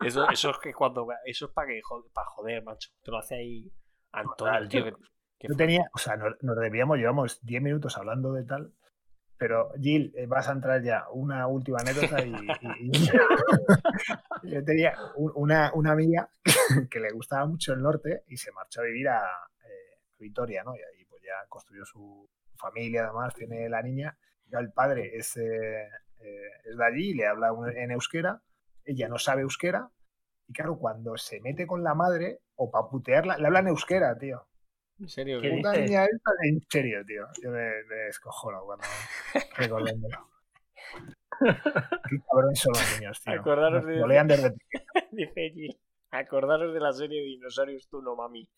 Eso, 0.00 0.28
eso 0.30 0.50
es 0.50 0.58
que 0.58 0.72
cuando. 0.72 1.06
Eso 1.24 1.46
es 1.46 1.52
para 1.52 1.68
que 1.68 1.80
para 2.12 2.26
joder, 2.28 2.62
macho. 2.64 2.90
Te 3.02 3.10
lo 3.10 3.18
hace 3.18 3.36
ahí 3.36 3.72
Antonio, 4.12 4.68
tío. 4.68 4.84
tío. 4.84 4.96
que- 4.96 5.02
que 5.38 5.48
Yo 5.48 5.56
tenía, 5.56 5.84
o 5.92 5.98
sea, 5.98 6.16
nos, 6.16 6.40
nos 6.42 6.56
debíamos, 6.56 6.96
llevamos 6.96 7.44
10 7.44 7.60
minutos 7.62 7.98
hablando 7.98 8.32
de 8.32 8.44
tal. 8.44 8.72
Pero 9.36 9.70
Gil, 9.80 10.12
eh, 10.16 10.26
vas 10.26 10.48
a 10.48 10.52
entrar 10.52 10.82
ya 10.82 11.06
una 11.10 11.46
última 11.48 11.78
anécdota 11.80 12.24
y, 12.24 12.30
y- 12.32 12.88
y- 12.88 12.92
yo 14.44 14.64
tenía 14.64 14.96
un- 15.16 15.32
una, 15.34 15.72
una 15.74 15.92
amiga 15.92 16.28
que 16.90 17.00
le 17.00 17.10
gustaba 17.12 17.46
mucho 17.46 17.72
el 17.72 17.82
norte 17.82 18.22
y 18.28 18.36
se 18.36 18.52
marchó 18.52 18.80
a 18.80 18.84
vivir 18.84 19.08
a 19.08 19.22
eh, 19.64 19.98
Vitoria, 20.18 20.62
¿no? 20.64 20.74
Y 20.76 20.78
ahí 20.78 21.04
pues 21.06 21.22
ya 21.22 21.46
construyó 21.48 21.84
su 21.84 22.28
familia, 22.56 23.04
además 23.04 23.34
tiene 23.34 23.68
la 23.68 23.82
niña. 23.82 24.16
Ya 24.46 24.58
el 24.60 24.70
padre 24.72 25.16
es, 25.16 25.36
eh, 25.36 25.88
eh, 26.20 26.48
es 26.64 26.76
de 26.76 26.84
allí 26.84 27.14
le 27.14 27.26
habla 27.26 27.48
en 27.74 27.90
euskera, 27.90 28.40
ella 28.84 29.08
no 29.08 29.18
sabe 29.18 29.42
euskera 29.42 29.88
y 30.46 30.52
claro, 30.52 30.76
cuando 30.78 31.16
se 31.16 31.40
mete 31.40 31.66
con 31.66 31.82
la 31.82 31.94
madre 31.94 32.40
o 32.56 32.70
para 32.70 32.86
putearla, 32.88 33.38
le 33.38 33.46
habla 33.46 33.60
en 33.60 33.68
euskera, 33.68 34.16
tío. 34.18 34.46
En 35.00 35.08
serio, 35.08 35.40
¿Qué 35.40 35.50
que- 35.50 35.56
Puta 35.56 35.70
dices? 35.72 35.90
niña 35.90 36.04
esta, 36.04 36.30
en 36.44 36.60
serio, 36.70 37.04
tío. 37.06 37.26
Yo 37.42 37.50
me, 37.50 37.82
me 37.88 37.96
descojono 38.06 38.62
cuando 38.64 38.84
recordándolo. 39.56 40.30
Qué 41.40 42.16
cabrón 42.30 42.54
son 42.56 42.72
los 42.74 42.98
niños, 43.00 43.20
tío. 43.20 43.40
Acordaros 43.40 43.84
de- 43.86 44.00
golean 44.00 44.28
desde 44.28 44.54
Dice 45.10 45.50
Gil. 45.50 45.76
Acordaros 46.10 46.72
de 46.72 46.80
la 46.80 46.92
serie 46.92 47.20
de 47.20 47.26
dinosaurios, 47.26 47.88
tú 47.88 48.00
no 48.00 48.14
mami. 48.14 48.48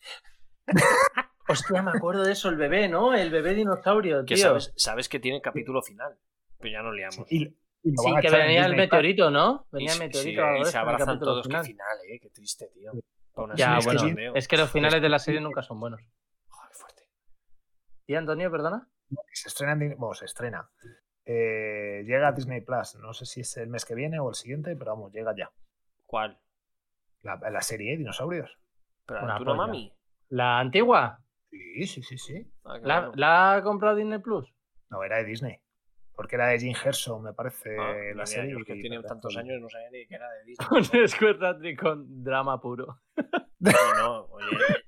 Hostia, 1.49 1.81
me 1.83 1.93
acuerdo 1.93 2.25
de 2.25 2.33
eso, 2.33 2.49
el 2.49 2.57
bebé, 2.57 2.89
¿no? 2.89 3.15
El 3.15 3.31
bebé 3.31 3.55
dinosaurio, 3.55 4.25
Que 4.25 4.35
tío. 4.35 4.45
sabes, 4.45 4.73
sabes 4.77 5.09
que 5.09 5.21
tiene 5.21 5.41
capítulo 5.41 5.81
final. 5.81 6.19
Pero 6.59 6.73
ya 6.73 6.83
no 6.83 6.93
liamos. 6.93 7.25
Y, 7.31 7.45
y 7.83 7.93
lo 7.93 8.03
Sí, 8.03 8.11
que 8.21 8.31
venía 8.31 8.67
el 8.67 8.75
meteorito, 8.77 9.31
¿no? 9.31 9.67
Venía 9.71 9.93
el 9.93 9.99
meteorito. 10.01 10.43
sí, 10.43 10.61
y 10.61 10.65
se 10.65 10.77
abrazan 10.79 11.19
todos. 11.21 11.47
final. 11.47 11.63
Qué 11.63 11.69
final, 11.69 11.97
eh. 12.11 12.19
Qué 12.21 12.31
triste, 12.31 12.69
tío. 12.75 12.93
Ya, 13.55 13.81
serie 13.81 14.01
de 14.01 14.15
bueno, 14.15 14.33
es 14.35 14.49
que 14.49 14.57
los 14.57 14.71
finales 14.71 15.01
de 15.03 15.09
la 15.11 15.19
serie 15.19 15.41
nunca 15.41 15.63
son 15.63 15.79
buenos. 15.79 16.01
¿Y 18.07 18.15
Antonio, 18.15 18.51
perdona? 18.51 18.89
Se 19.33 19.49
estrena, 19.49 19.73
en 19.73 19.79
Disney- 19.81 19.97
bueno, 19.99 20.15
se 20.15 20.25
estrena. 20.25 20.69
Eh, 21.25 22.05
llega 22.07 22.29
a 22.29 22.33
Disney 22.33 22.61
Plus. 22.61 22.95
No 22.97 23.13
sé 23.13 23.27
si 23.27 23.41
es 23.41 23.57
el 23.57 23.69
mes 23.69 23.85
que 23.85 23.95
viene 23.95 24.19
o 24.21 24.29
el 24.29 24.35
siguiente, 24.35 24.77
pero 24.77 24.93
vamos, 24.93 25.13
llega 25.13 25.35
ya. 25.37 25.51
¿Cuál? 26.07 26.39
La, 27.23 27.37
la 27.51 27.61
serie 27.63 27.93
de 27.93 27.97
dinosaurios. 27.99 28.57
¿Pero 29.07 29.25
Una 29.25 29.39
polla. 29.39 29.55
mami? 29.55 29.93
¿La 30.29 30.59
antigua? 30.61 31.21
Sí, 31.51 31.87
sí, 31.87 32.03
sí, 32.03 32.19
sí. 32.19 32.53
Ah, 32.65 33.11
¿La, 33.15 33.55
ha 33.55 33.63
comprado 33.63 33.97
Disney 33.97 34.19
Plus? 34.19 34.53
No, 34.91 35.03
era 35.03 35.17
de 35.19 35.25
Disney. 35.25 35.61
Porque 36.15 36.37
era 36.37 36.47
de 36.47 36.59
Jim 36.59 36.75
Herson, 36.83 37.23
me 37.23 37.33
parece, 37.35 37.77
Ah, 37.79 37.93
la 37.93 38.13
mira, 38.13 38.27
serie. 38.27 38.53
yo 38.53 38.65
que 38.65 38.75
me 38.89 39.03
tantos 39.03 39.35
parece- 39.35 39.51
años 39.53 39.63
no 39.63 39.69
sabía 39.69 39.91
ni 39.91 40.07
que 40.07 40.15
era 40.15 40.31
de 40.31 40.45
Disney. 40.47 40.69
Con 40.69 41.09
Square 41.09 41.77
con 41.77 42.25
drama 42.25 42.61
puro. 42.61 43.01
No, 43.59 43.73
no, 43.99 44.21
oye, 44.31 44.47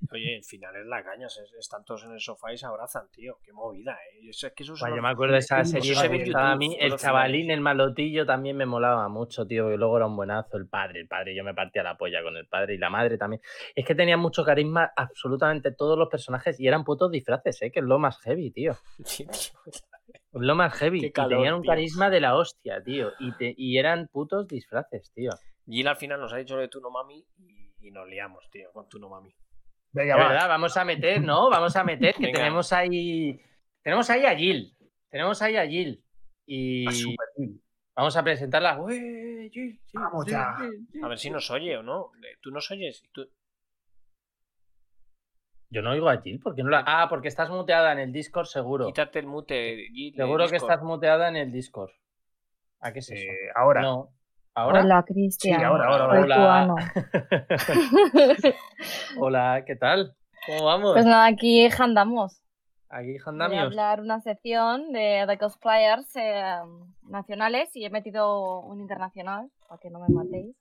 oye, 0.13 0.35
el 0.37 0.43
final 0.43 0.75
es 0.75 0.85
la 0.85 1.03
caña. 1.03 1.29
se- 1.29 1.41
Están 1.57 1.83
todos 1.85 2.03
en 2.05 2.11
el 2.11 2.19
sofá 2.19 2.51
y 2.53 2.57
se 2.57 2.65
abrazan, 2.65 3.09
tío. 3.11 3.37
Qué 3.43 3.51
movida, 3.53 3.93
eh. 4.13 4.33
Sé 4.33 4.53
que 4.53 4.63
eso 4.63 4.73
es 4.73 4.81
Vaya, 4.81 4.93
una- 4.93 4.99
yo 4.99 5.03
me 5.03 5.09
acuerdo 5.09 5.33
de 5.33 5.39
esa 5.39 5.63
serie. 5.65 5.95
se 5.95 6.05
a 6.35 6.55
mí. 6.55 6.77
El 6.79 6.95
chavalín, 6.97 7.51
el 7.51 7.61
malotillo 7.61 8.25
también 8.25 8.57
me 8.57 8.65
molaba 8.65 9.07
mucho, 9.09 9.45
tío. 9.45 9.69
Que 9.69 9.77
luego 9.77 9.97
era 9.97 10.05
un 10.07 10.15
buenazo. 10.15 10.57
El 10.57 10.67
padre, 10.67 11.01
el 11.01 11.07
padre. 11.07 11.35
Yo 11.35 11.43
me 11.43 11.53
partía 11.53 11.83
la 11.83 11.97
polla 11.97 12.21
con 12.23 12.37
el 12.37 12.47
padre 12.47 12.75
y 12.75 12.77
la 12.77 12.89
madre 12.89 13.17
también. 13.17 13.41
Es 13.75 13.85
que 13.85 13.95
tenían 13.95 14.19
mucho 14.19 14.43
carisma 14.43 14.91
absolutamente 14.95 15.71
todos 15.71 15.97
los 15.97 16.09
personajes 16.09 16.59
y 16.59 16.67
eran 16.67 16.83
putos 16.83 17.11
disfraces, 17.11 17.61
¿eh? 17.61 17.71
Que 17.71 17.79
es 17.79 17.85
lo 17.85 17.99
más 17.99 18.19
heavy, 18.21 18.51
tío. 18.51 18.75
Sí, 19.05 19.25
tío. 19.25 19.59
Es 20.31 20.41
lo 20.41 20.55
más 20.55 20.73
heavy. 20.77 21.05
Y 21.05 21.11
calor, 21.11 21.31
tenían 21.39 21.55
un 21.55 21.61
tío. 21.63 21.69
carisma 21.71 22.09
de 22.11 22.19
la 22.21 22.35
hostia, 22.35 22.83
tío. 22.83 23.11
Y, 23.19 23.31
te- 23.33 23.53
y 23.57 23.77
eran 23.79 24.07
putos 24.07 24.47
disfraces, 24.47 25.11
tío. 25.13 25.31
Jill 25.67 25.87
al 25.87 25.95
final 25.97 26.19
nos 26.19 26.31
ha 26.33 26.37
dicho 26.37 26.55
lo 26.55 26.61
de 26.61 26.67
tu 26.67 26.79
no 26.81 26.89
mami 26.91 27.25
y, 27.37 27.87
y 27.87 27.91
nos 27.91 28.07
liamos, 28.07 28.47
tío, 28.51 28.71
con 28.71 28.87
tu 28.87 28.99
no 28.99 29.09
mami. 29.09 29.33
Venga, 29.91 30.15
De 30.15 30.21
va. 30.21 30.27
verdad, 30.29 30.47
vamos 30.47 30.77
a 30.77 30.85
meter, 30.85 31.21
¿no? 31.21 31.49
Vamos 31.49 31.75
a 31.75 31.83
meter 31.83 32.13
que 32.15 32.27
Venga. 32.27 32.39
tenemos 32.39 32.71
ahí. 32.73 33.41
Tenemos 33.81 34.09
ahí 34.09 34.25
a 34.25 34.35
Jill. 34.35 34.75
Tenemos 35.09 35.41
ahí 35.41 35.55
a 35.57 35.65
Jill. 35.67 36.03
Y 36.45 36.87
A 36.87 36.91
Super 36.91 37.27
Gil. 37.35 37.61
vamos 37.95 38.15
a 38.17 38.23
presentarla. 38.23 38.79
Ué, 38.79 39.49
Jill, 39.51 39.79
Jill, 39.85 39.99
Vamos 40.01 40.25
Jill, 40.25 40.33
ya. 40.33 40.55
Jill, 40.59 40.87
Jill. 40.91 41.03
A 41.03 41.07
ver 41.07 41.17
si 41.17 41.29
nos 41.29 41.49
oye 41.51 41.77
o 41.77 41.83
no. 41.83 42.11
Eh, 42.23 42.37
¿Tú 42.41 42.51
nos 42.51 42.69
oyes? 42.71 43.03
¿Tú... 43.11 43.27
Yo 45.71 45.81
no 45.83 45.91
oigo 45.91 46.09
a 46.09 46.19
Jill, 46.21 46.39
¿por 46.39 46.55
qué 46.55 46.63
no 46.63 46.69
la.? 46.69 46.83
Ah, 46.85 47.07
porque 47.09 47.27
estás 47.27 47.49
muteada 47.49 47.91
en 47.91 47.99
el 47.99 48.11
Discord, 48.11 48.45
seguro. 48.47 48.87
Quítate 48.87 49.19
el 49.19 49.27
mute, 49.27 49.87
Jill. 49.93 50.15
Seguro 50.15 50.47
que 50.47 50.55
estás 50.55 50.81
muteada 50.81 51.27
en 51.29 51.35
el 51.35 51.51
Discord. 51.51 51.91
¿A 52.79 52.91
qué 52.93 52.99
es 52.99 53.09
eso? 53.11 53.21
Eh, 53.21 53.49
ahora, 53.55 53.81
No. 53.81 54.09
¿Ahora? 54.59 54.81
Hola, 54.81 55.03
Cristian. 55.03 55.57
Sí, 55.57 55.65
ahora, 55.65 55.85
ahora, 55.87 56.15
Soy 56.15 56.23
Hola. 56.23 56.75
Hola, 59.17 59.63
¿qué 59.65 59.75
tal? 59.77 60.15
¿Cómo 60.45 60.65
vamos? 60.65 60.93
Pues 60.93 61.05
nada, 61.05 61.27
aquí 61.27 61.65
andamos. 61.79 62.41
Aquí 62.89 63.17
Voy 63.25 63.55
a 63.55 63.61
hablar 63.61 64.01
una 64.01 64.19
sección 64.19 64.91
de, 64.91 65.25
de 65.25 65.37
cosplayers 65.37 66.13
eh, 66.15 66.43
nacionales 67.03 67.73
y 67.73 67.85
he 67.85 67.89
metido 67.89 68.59
un 68.61 68.81
internacional, 68.81 69.49
para 69.67 69.79
que 69.79 69.89
no 69.91 69.99
me 69.99 70.09
matéis. 70.09 70.53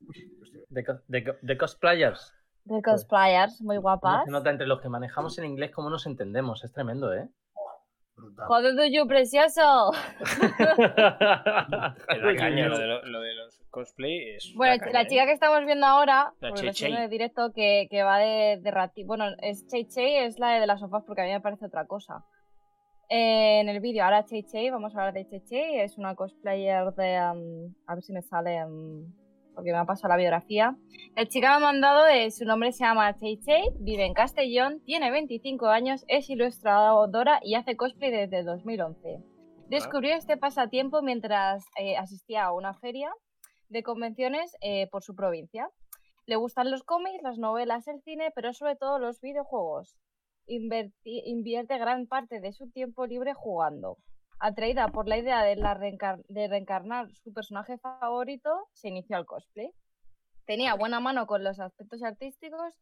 De, 0.68 0.84
de 1.08 1.34
de 1.40 1.58
cosplayers. 1.58 2.32
De 2.64 2.82
cosplayers 2.82 3.60
muy 3.62 3.76
¿Cómo 3.76 3.82
guapas. 3.82 4.26
se 4.26 4.30
nota 4.30 4.50
entre 4.50 4.68
los 4.68 4.80
que 4.80 4.90
manejamos 4.90 5.36
en 5.38 5.46
inglés 5.46 5.72
cómo 5.72 5.90
nos 5.90 6.06
entendemos? 6.06 6.62
Es 6.62 6.72
tremendo, 6.72 7.12
¿eh? 7.14 7.28
Brutal. 8.18 8.46
Joder, 8.46 8.76
tuyo, 8.76 9.06
precioso. 9.06 9.92
La 10.68 12.34
caña, 12.36 12.68
lo 12.68 12.78
de, 12.78 12.86
lo, 12.86 13.04
lo 13.06 13.20
de 13.20 13.34
los 13.34 13.58
cosplay 13.70 14.30
es. 14.36 14.52
Bueno, 14.56 14.74
la, 14.74 14.78
caña, 14.80 14.92
la 14.92 15.02
¿eh? 15.02 15.06
chica 15.06 15.26
que 15.26 15.32
estamos 15.32 15.64
viendo 15.64 15.86
ahora, 15.86 16.32
La 16.40 16.52
Chei. 16.72 16.92
de 16.94 17.08
directo, 17.08 17.52
que, 17.54 17.86
que 17.90 18.02
va 18.02 18.18
de, 18.18 18.58
de 18.60 18.70
rati- 18.72 19.06
Bueno, 19.06 19.26
es 19.40 19.66
Chei 19.68 19.86
Chei, 19.86 20.16
es 20.18 20.38
la 20.38 20.58
de 20.60 20.66
las 20.66 20.80
sofás, 20.80 21.04
porque 21.06 21.22
a 21.22 21.24
mí 21.24 21.30
me 21.30 21.40
parece 21.40 21.66
otra 21.66 21.86
cosa. 21.86 22.24
Eh, 23.08 23.60
en 23.60 23.68
el 23.68 23.80
vídeo, 23.80 24.04
ahora 24.04 24.24
Chei 24.24 24.42
Chei, 24.44 24.68
vamos 24.70 24.94
a 24.94 24.98
hablar 24.98 25.14
de 25.14 25.26
Chei 25.28 25.42
Chei, 25.44 25.80
es 25.80 25.96
una 25.96 26.14
cosplayer 26.14 26.92
de... 26.94 27.18
um, 27.32 27.74
a 27.86 27.94
ver 27.94 28.02
si 28.04 28.12
me 28.12 28.22
sale... 28.22 28.64
um, 28.64 29.10
porque 29.58 29.72
me 29.72 29.78
ha 29.78 29.84
pasado 29.84 30.10
la 30.10 30.16
biografía. 30.16 30.76
La 31.16 31.26
chica 31.26 31.48
me 31.50 31.56
ha 31.56 31.58
mandado, 31.58 32.06
eh, 32.06 32.30
su 32.30 32.44
nombre 32.44 32.70
se 32.70 32.84
llama 32.84 33.12
Chei 33.16 33.40
Chei, 33.40 33.70
vive 33.80 34.04
en 34.04 34.14
Castellón, 34.14 34.80
tiene 34.84 35.10
25 35.10 35.66
años, 35.66 36.04
es 36.06 36.30
ilustradora 36.30 37.40
y 37.42 37.56
hace 37.56 37.76
cosplay 37.76 38.12
desde 38.12 38.44
2011. 38.44 39.18
Descubrió 39.68 40.14
este 40.14 40.36
pasatiempo 40.36 41.02
mientras 41.02 41.64
eh, 41.76 41.96
asistía 41.96 42.44
a 42.44 42.52
una 42.52 42.74
feria 42.74 43.10
de 43.68 43.82
convenciones 43.82 44.56
eh, 44.60 44.86
por 44.92 45.02
su 45.02 45.16
provincia. 45.16 45.68
Le 46.26 46.36
gustan 46.36 46.70
los 46.70 46.84
cómics, 46.84 47.20
las 47.24 47.38
novelas, 47.38 47.88
el 47.88 48.00
cine, 48.02 48.30
pero 48.36 48.52
sobre 48.52 48.76
todo 48.76 49.00
los 49.00 49.20
videojuegos. 49.20 49.96
Inverti- 50.46 51.22
invierte 51.24 51.76
gran 51.78 52.06
parte 52.06 52.38
de 52.40 52.52
su 52.52 52.70
tiempo 52.70 53.06
libre 53.06 53.34
jugando. 53.34 53.96
Atraída 54.40 54.88
por 54.88 55.08
la 55.08 55.18
idea 55.18 55.42
de, 55.42 55.56
la 55.56 55.74
de 55.76 56.48
reencarnar 56.48 57.10
su 57.16 57.32
personaje 57.32 57.76
favorito, 57.78 58.68
se 58.72 58.88
inició 58.88 59.16
al 59.16 59.26
cosplay. 59.26 59.72
Tenía 60.46 60.74
buena 60.74 61.00
mano 61.00 61.26
con 61.26 61.42
los 61.44 61.58
aspectos 61.60 62.02
artísticos, 62.02 62.74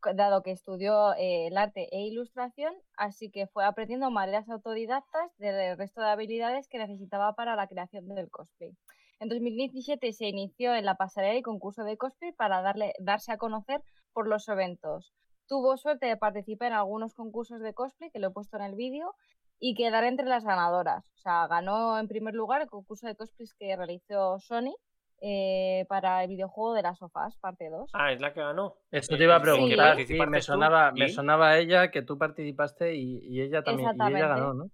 co- 0.00 0.14
dado 0.14 0.42
que 0.42 0.52
estudió 0.52 1.14
eh, 1.14 1.48
el 1.48 1.58
arte 1.58 1.88
e 1.92 2.06
ilustración, 2.06 2.74
así 2.96 3.30
que 3.30 3.46
fue 3.46 3.64
aprendiendo 3.64 4.10
maneras 4.10 4.48
autodidactas 4.48 5.36
del 5.38 5.76
resto 5.76 6.00
de 6.00 6.08
habilidades 6.08 6.66
que 6.68 6.78
necesitaba 6.78 7.34
para 7.34 7.56
la 7.56 7.66
creación 7.68 8.08
del 8.08 8.30
cosplay. 8.30 8.72
En 9.20 9.28
2017 9.28 10.12
se 10.12 10.28
inició 10.28 10.74
en 10.74 10.84
la 10.86 10.96
pasarela 10.96 11.38
y 11.38 11.42
concurso 11.42 11.84
de 11.84 11.96
cosplay 11.98 12.32
para 12.32 12.62
darle, 12.62 12.94
darse 13.00 13.32
a 13.32 13.38
conocer 13.38 13.82
por 14.12 14.28
los 14.28 14.48
eventos. 14.48 15.12
Tuvo 15.46 15.76
suerte 15.76 16.06
de 16.06 16.16
participar 16.16 16.68
en 16.68 16.74
algunos 16.78 17.14
concursos 17.14 17.60
de 17.60 17.72
cosplay, 17.72 18.10
que 18.10 18.18
lo 18.18 18.28
he 18.28 18.32
puesto 18.32 18.56
en 18.56 18.64
el 18.64 18.74
vídeo, 18.74 19.14
y 19.58 19.74
quedar 19.74 20.04
entre 20.04 20.26
las 20.26 20.44
ganadoras. 20.44 21.08
O 21.14 21.18
sea, 21.18 21.46
ganó 21.46 21.98
en 21.98 22.08
primer 22.08 22.34
lugar 22.34 22.62
el 22.62 22.68
concurso 22.68 23.06
de 23.06 23.16
cosplays 23.16 23.54
que 23.54 23.74
realizó 23.76 24.38
Sony 24.38 24.74
eh, 25.22 25.86
para 25.88 26.22
el 26.22 26.28
videojuego 26.28 26.74
de 26.74 26.82
las 26.82 26.98
sofás, 26.98 27.36
parte 27.38 27.70
2. 27.70 27.90
Ah, 27.94 28.12
es 28.12 28.20
la 28.20 28.34
que 28.34 28.40
ganó. 28.40 28.76
Eso 28.90 29.16
te 29.16 29.24
iba 29.24 29.36
a 29.36 29.38
Sí. 29.38 29.44
preguntar. 29.44 29.76
Sí, 29.76 29.76
¿Participaste 29.78 30.30
me 30.30 30.40
sonaba, 30.42 30.92
me 30.92 31.08
sonaba 31.08 31.56
ella 31.56 31.90
que 31.90 32.02
tú 32.02 32.18
participaste 32.18 32.94
y, 32.94 33.20
y 33.22 33.40
ella 33.40 33.62
también. 33.62 33.88
Y 33.96 34.02
ella 34.14 34.28
ganó, 34.28 34.52
¿no? 34.54 34.66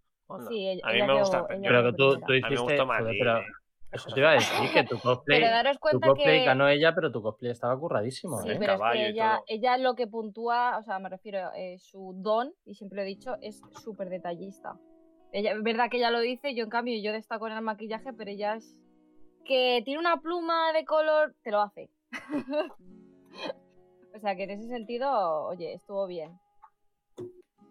Sí, 0.48 0.66
ella- 0.68 0.80
a 0.84 0.90
mí 0.90 0.96
ella 0.96 1.06
me 1.06 1.18
gusta. 1.20 1.38
yo- 1.40 1.46
Pero 1.62 1.82
que 1.84 1.90
tú, 1.92 2.14
tú 2.18 2.20
primera. 2.26 2.26
A 2.26 2.28
mí 2.28 2.40
me 2.40 2.48
hiciste. 2.54 2.62
gustó 2.62 2.86
más 2.86 2.98
joder, 3.00 3.16
pero 3.18 3.38
eh. 3.38 3.44
Eso 3.92 4.10
te 4.12 4.20
iba 4.20 4.30
a 4.30 4.34
decir 4.34 4.72
que 4.72 4.84
tu 4.84 4.98
cosplay. 5.00 5.40
Pero 5.40 5.52
daros 5.52 5.76
Tu 5.76 5.80
cuenta 5.80 6.08
cosplay 6.08 6.40
que... 6.40 6.44
ganó 6.46 6.68
ella, 6.68 6.94
pero 6.94 7.12
tu 7.12 7.22
cosplay 7.22 7.52
estaba 7.52 7.78
curradísimo, 7.78 8.40
Sí, 8.42 8.50
¿eh? 8.50 8.56
pero 8.58 8.72
es 8.72 8.78
Caballo 8.78 9.00
que 9.00 9.06
y 9.06 9.10
ella, 9.12 9.40
ella 9.46 9.78
lo 9.78 9.94
que 9.94 10.06
puntúa, 10.06 10.78
o 10.78 10.82
sea, 10.82 10.98
me 10.98 11.08
refiero, 11.08 11.50
eh, 11.54 11.76
su 11.78 12.14
don, 12.16 12.52
y 12.64 12.74
siempre 12.74 12.96
lo 12.96 13.02
he 13.02 13.06
dicho, 13.06 13.36
es 13.42 13.60
súper 13.84 14.08
detallista. 14.08 14.74
Ella, 15.32 15.52
es 15.52 15.62
verdad 15.62 15.88
que 15.90 15.98
ella 15.98 16.10
lo 16.10 16.20
dice, 16.20 16.54
yo 16.54 16.64
en 16.64 16.70
cambio, 16.70 17.00
yo 17.02 17.12
destaco 17.12 17.46
en 17.46 17.54
el 17.54 17.62
maquillaje, 17.62 18.12
pero 18.12 18.30
ella 18.30 18.56
es 18.56 18.78
que 19.44 19.82
tiene 19.84 20.00
una 20.00 20.20
pluma 20.20 20.72
de 20.72 20.84
color, 20.84 21.34
te 21.42 21.50
lo 21.50 21.60
hace. 21.62 21.90
o 24.14 24.18
sea, 24.20 24.36
que 24.36 24.44
en 24.44 24.50
ese 24.50 24.68
sentido, 24.68 25.44
oye, 25.46 25.72
estuvo 25.74 26.06
bien. 26.06 26.38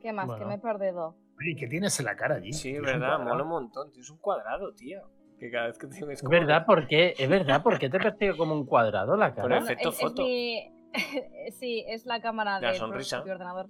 ¿Qué 0.02 0.12
más? 0.12 0.26
Que 0.26 0.32
Bueno. 0.32 0.48
me 0.48 0.56
he 0.56 0.60
perdido. 0.60 1.16
Oye, 1.40 1.56
¿qué 1.58 1.68
tienes 1.68 1.98
en 2.00 2.06
la 2.08 2.16
cara 2.16 2.36
allí? 2.36 2.52
Sí, 2.52 2.76
es 2.76 2.82
verdad, 2.82 3.20
mola 3.20 3.44
un 3.44 3.50
montón. 3.50 3.92
Tienes 3.92 4.10
un 4.10 4.18
cuadrado, 4.18 4.74
tío. 4.74 5.00
Que 5.42 5.50
cada 5.50 5.68
vez 5.68 5.78
que 5.80 5.88
te 5.88 6.06
ves 6.06 6.20
Es 6.20 6.22
como- 6.22 6.30
verdad, 6.40 6.66
¿por 6.68 6.88
qué? 6.88 7.16
Es 7.18 7.28
verdad, 7.28 7.64
¿por 7.64 7.80
qué 7.80 7.90
te 7.90 7.98
persigue 8.00 8.38
como 8.38 8.54
un 8.54 8.66
cuadrado 8.68 9.18
la 9.18 9.34
Por 9.34 9.44
cara? 9.50 9.58
el 9.58 9.64
efecto 9.64 9.90
es, 9.90 9.96
es 9.96 10.02
foto. 10.02 10.22
mi- 10.22 10.72
sí, 11.60 11.84
es 11.88 12.06
la 12.06 12.22
cámara 12.22 12.60
La 12.60 12.68
del 12.70 12.78
sonrisa. 12.78 13.22
ordenador. 13.22 13.68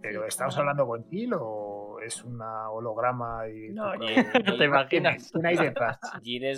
¿Pero 0.00 0.22
Sí, 0.22 0.28
estamos 0.28 0.56
hablando 0.58 0.86
con 0.86 1.04
Gil 1.10 1.32
o 1.38 1.98
es 2.04 2.24
una 2.24 2.70
holograma 2.70 3.46
y 3.48 3.68
No, 3.74 3.92
Gil- 3.98 4.58
¿Te 4.58 4.64
imaginas? 4.64 5.30
¿Quién 5.30 5.46
hay 5.46 5.56
detrás? 5.58 5.98
De. 6.22 6.56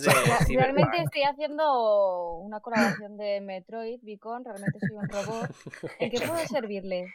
Realmente 0.57 0.97
estoy 1.03 1.23
haciendo 1.23 2.37
una 2.39 2.61
colaboración 2.61 3.17
de 3.17 3.41
Metroid, 3.41 3.99
Beacon, 4.03 4.45
realmente 4.45 4.79
soy 4.79 4.97
un 4.97 5.09
robot. 5.09 5.51
¿En 5.99 6.11
qué 6.11 6.19
puedo 6.19 6.37
servirle? 6.47 7.07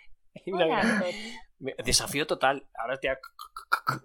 Hola, 0.53 0.81
Desafío 1.85 2.25
total. 2.25 2.67
Ahora 2.73 2.97
te 2.99 3.09
ha... 3.09 3.19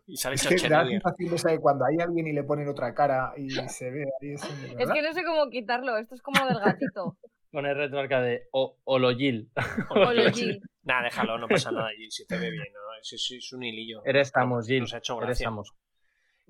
Y 0.06 0.16
sale 0.16 0.34
Es 0.36 0.42
Schwarzenegger. 0.42 1.02
de 1.02 1.60
cuando 1.60 1.84
hay 1.86 1.96
alguien 2.00 2.26
y 2.26 2.32
le 2.32 2.44
ponen 2.44 2.68
otra 2.68 2.94
cara 2.94 3.32
y 3.36 3.48
se 3.50 3.90
ve 3.90 4.04
ahí 4.20 4.34
Es 4.34 4.90
que 4.90 5.02
no 5.02 5.12
sé 5.12 5.24
cómo 5.24 5.48
quitarlo, 5.50 5.96
esto 5.96 6.14
es 6.14 6.22
como 6.22 6.44
del 6.46 6.58
gatito. 6.60 7.16
Pone 7.50 7.72
retroarca 7.72 8.20
de 8.20 8.48
o, 8.52 8.76
Ologil. 8.84 9.50
Hola, 9.90 10.30
Gil. 10.30 10.60
Nah, 10.82 11.02
déjalo, 11.02 11.38
no 11.38 11.48
pasa 11.48 11.70
nada, 11.70 11.88
Gil. 11.96 12.10
Si 12.10 12.26
te 12.26 12.36
ve 12.38 12.50
bien, 12.50 12.64
¿no? 12.72 12.80
Es, 13.00 13.12
es- 13.14 13.30
es 13.38 13.52
un 13.52 13.62
hilillo. 13.62 14.04
Eres 14.04 14.28
Samus, 14.28 14.66
Gil. 14.66 14.80
Nos 14.80 14.92
ha 14.94 14.98
hecho 14.98 15.16
gracia. 15.16 15.50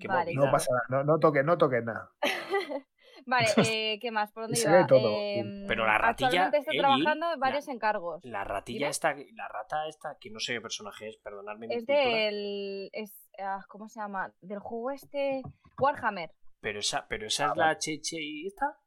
Vale. 0.08 0.34
No 0.34 0.50
pasa 0.50 0.72
nada, 0.72 1.04
no, 1.04 1.12
no 1.12 1.18
toques, 1.20 1.44
no 1.44 1.56
toques 1.56 1.84
nada. 1.84 2.10
Vale, 3.26 3.48
eh, 3.58 3.98
¿qué 4.00 4.10
más? 4.12 4.30
¿Por 4.32 4.44
dónde 4.44 4.56
Se 4.56 4.68
iba? 4.68 4.86
todo, 4.86 5.10
Eh, 5.20 5.64
Pero 5.66 5.84
la 5.84 5.98
ratilla, 5.98 6.28
Actualmente 6.28 6.58
estoy 6.58 6.78
trabajando 6.78 7.32
en 7.34 7.40
varios 7.40 7.66
la- 7.66 7.72
encargos. 7.72 8.24
La 8.24 8.44
ratilla 8.44 8.78
Dime. 8.78 8.90
esta, 8.90 9.14
la 9.14 9.48
rata 9.48 9.88
esta, 9.88 10.16
que 10.20 10.30
no 10.30 10.38
sé 10.40 10.54
qué 10.54 10.60
personaje 10.60 11.08
es, 11.08 11.16
perdonadme 11.18 11.66
Es 11.70 11.84
del. 11.86 12.88
Es, 12.92 13.28
ah, 13.40 13.64
¿Cómo 13.68 13.88
se 13.88 13.98
llama? 14.00 14.32
Del 14.40 14.60
juego 14.60 14.92
este. 14.92 15.42
Warhammer. 15.78 16.30
Pero 16.60 16.78
esa, 16.78 17.06
pero 17.08 17.24
Ah, 17.24 17.26
esa 17.26 17.46
es 17.50 17.56
la 17.56 17.78
Cheche 17.78 18.16
y 18.20 18.46
esta. 18.46 18.78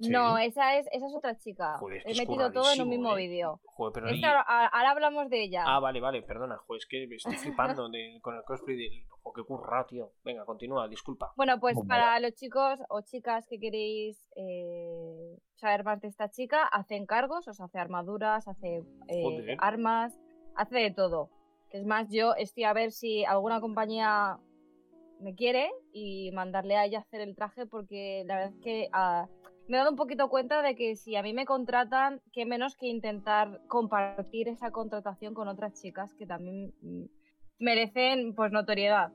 Sí. 0.00 0.10
No, 0.10 0.36
esa 0.38 0.76
es, 0.76 0.86
esa 0.90 1.06
es 1.06 1.14
otra 1.14 1.36
chica. 1.38 1.78
Joder, 1.78 1.98
es 1.98 2.04
que 2.04 2.10
He 2.12 2.26
metido 2.26 2.50
todo 2.52 2.72
en 2.72 2.82
un 2.82 2.88
mismo 2.88 3.16
eh. 3.16 3.26
vídeo. 3.28 3.60
Joder, 3.64 3.92
pero 3.92 4.06
Esta 4.08 4.18
y- 4.18 4.24
ahora, 4.24 4.42
ahora 4.66 4.90
hablamos 4.90 5.30
de 5.30 5.42
ella. 5.44 5.62
Ah, 5.66 5.78
vale, 5.78 6.00
vale, 6.00 6.22
perdona, 6.22 6.56
joder, 6.58 6.78
es 6.80 6.86
que 6.86 7.06
me 7.06 7.14
estoy 7.16 7.36
flipando 7.82 7.88
de- 7.88 8.18
con 8.20 8.34
el 8.36 8.42
cosplay 8.44 8.76
del. 8.76 9.04
Jo, 9.22 9.32
qué 9.32 9.42
currado, 9.44 9.86
tío. 9.86 10.12
Venga, 10.24 10.44
continúa, 10.44 10.88
disculpa. 10.88 11.32
Bueno, 11.36 11.60
pues 11.60 11.76
Bomba. 11.76 11.94
para 11.94 12.20
los 12.20 12.34
chicos 12.34 12.80
o 12.88 13.02
chicas 13.02 13.46
que 13.48 13.58
queréis 13.60 14.18
eh, 14.36 15.38
saber 15.54 15.84
más 15.84 16.00
de 16.00 16.08
esta 16.08 16.28
chica, 16.28 16.64
hace 16.66 16.96
encargos, 16.96 17.46
os 17.46 17.60
hace 17.60 17.78
armaduras, 17.78 18.48
hace 18.48 18.82
eh, 19.08 19.56
armas, 19.60 20.18
hace 20.56 20.76
de 20.78 20.90
todo. 20.90 21.30
Que 21.70 21.78
es 21.78 21.86
más, 21.86 22.08
yo 22.10 22.34
estoy 22.34 22.64
a 22.64 22.72
ver 22.72 22.90
si 22.92 23.24
alguna 23.24 23.60
compañía 23.60 24.38
me 25.20 25.34
quiere 25.36 25.70
y 25.92 26.30
mandarle 26.32 26.76
a 26.76 26.84
ella 26.84 26.98
hacer 26.98 27.20
el 27.20 27.34
traje 27.36 27.66
porque 27.66 28.24
la 28.26 28.36
verdad 28.36 28.52
es 28.56 28.60
que 28.62 28.88
ah, 28.92 29.26
me 29.68 29.76
he 29.76 29.78
dado 29.78 29.90
un 29.90 29.96
poquito 29.96 30.28
cuenta 30.28 30.62
de 30.62 30.74
que 30.74 30.96
si 30.96 31.16
a 31.16 31.22
mí 31.22 31.32
me 31.32 31.46
contratan, 31.46 32.20
qué 32.32 32.44
menos 32.44 32.76
que 32.76 32.86
intentar 32.86 33.60
compartir 33.68 34.48
esa 34.48 34.70
contratación 34.70 35.34
con 35.34 35.48
otras 35.48 35.80
chicas 35.80 36.14
que 36.14 36.26
también 36.26 36.74
mm, 36.82 37.04
merecen 37.58 38.34
pues 38.34 38.52
notoriedad. 38.52 39.12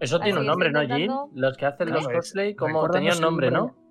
Eso 0.00 0.16
Así 0.16 0.24
tiene 0.24 0.40
un 0.40 0.46
nombre, 0.46 0.70
¿no, 0.70 0.82
intentando- 0.82 1.30
Los 1.34 1.56
que 1.56 1.66
hacen 1.66 1.90
los 1.90 2.08
cosplay, 2.08 2.54
como 2.54 2.88
tenían 2.90 3.20
nombre. 3.20 3.50
¿no? 3.50 3.81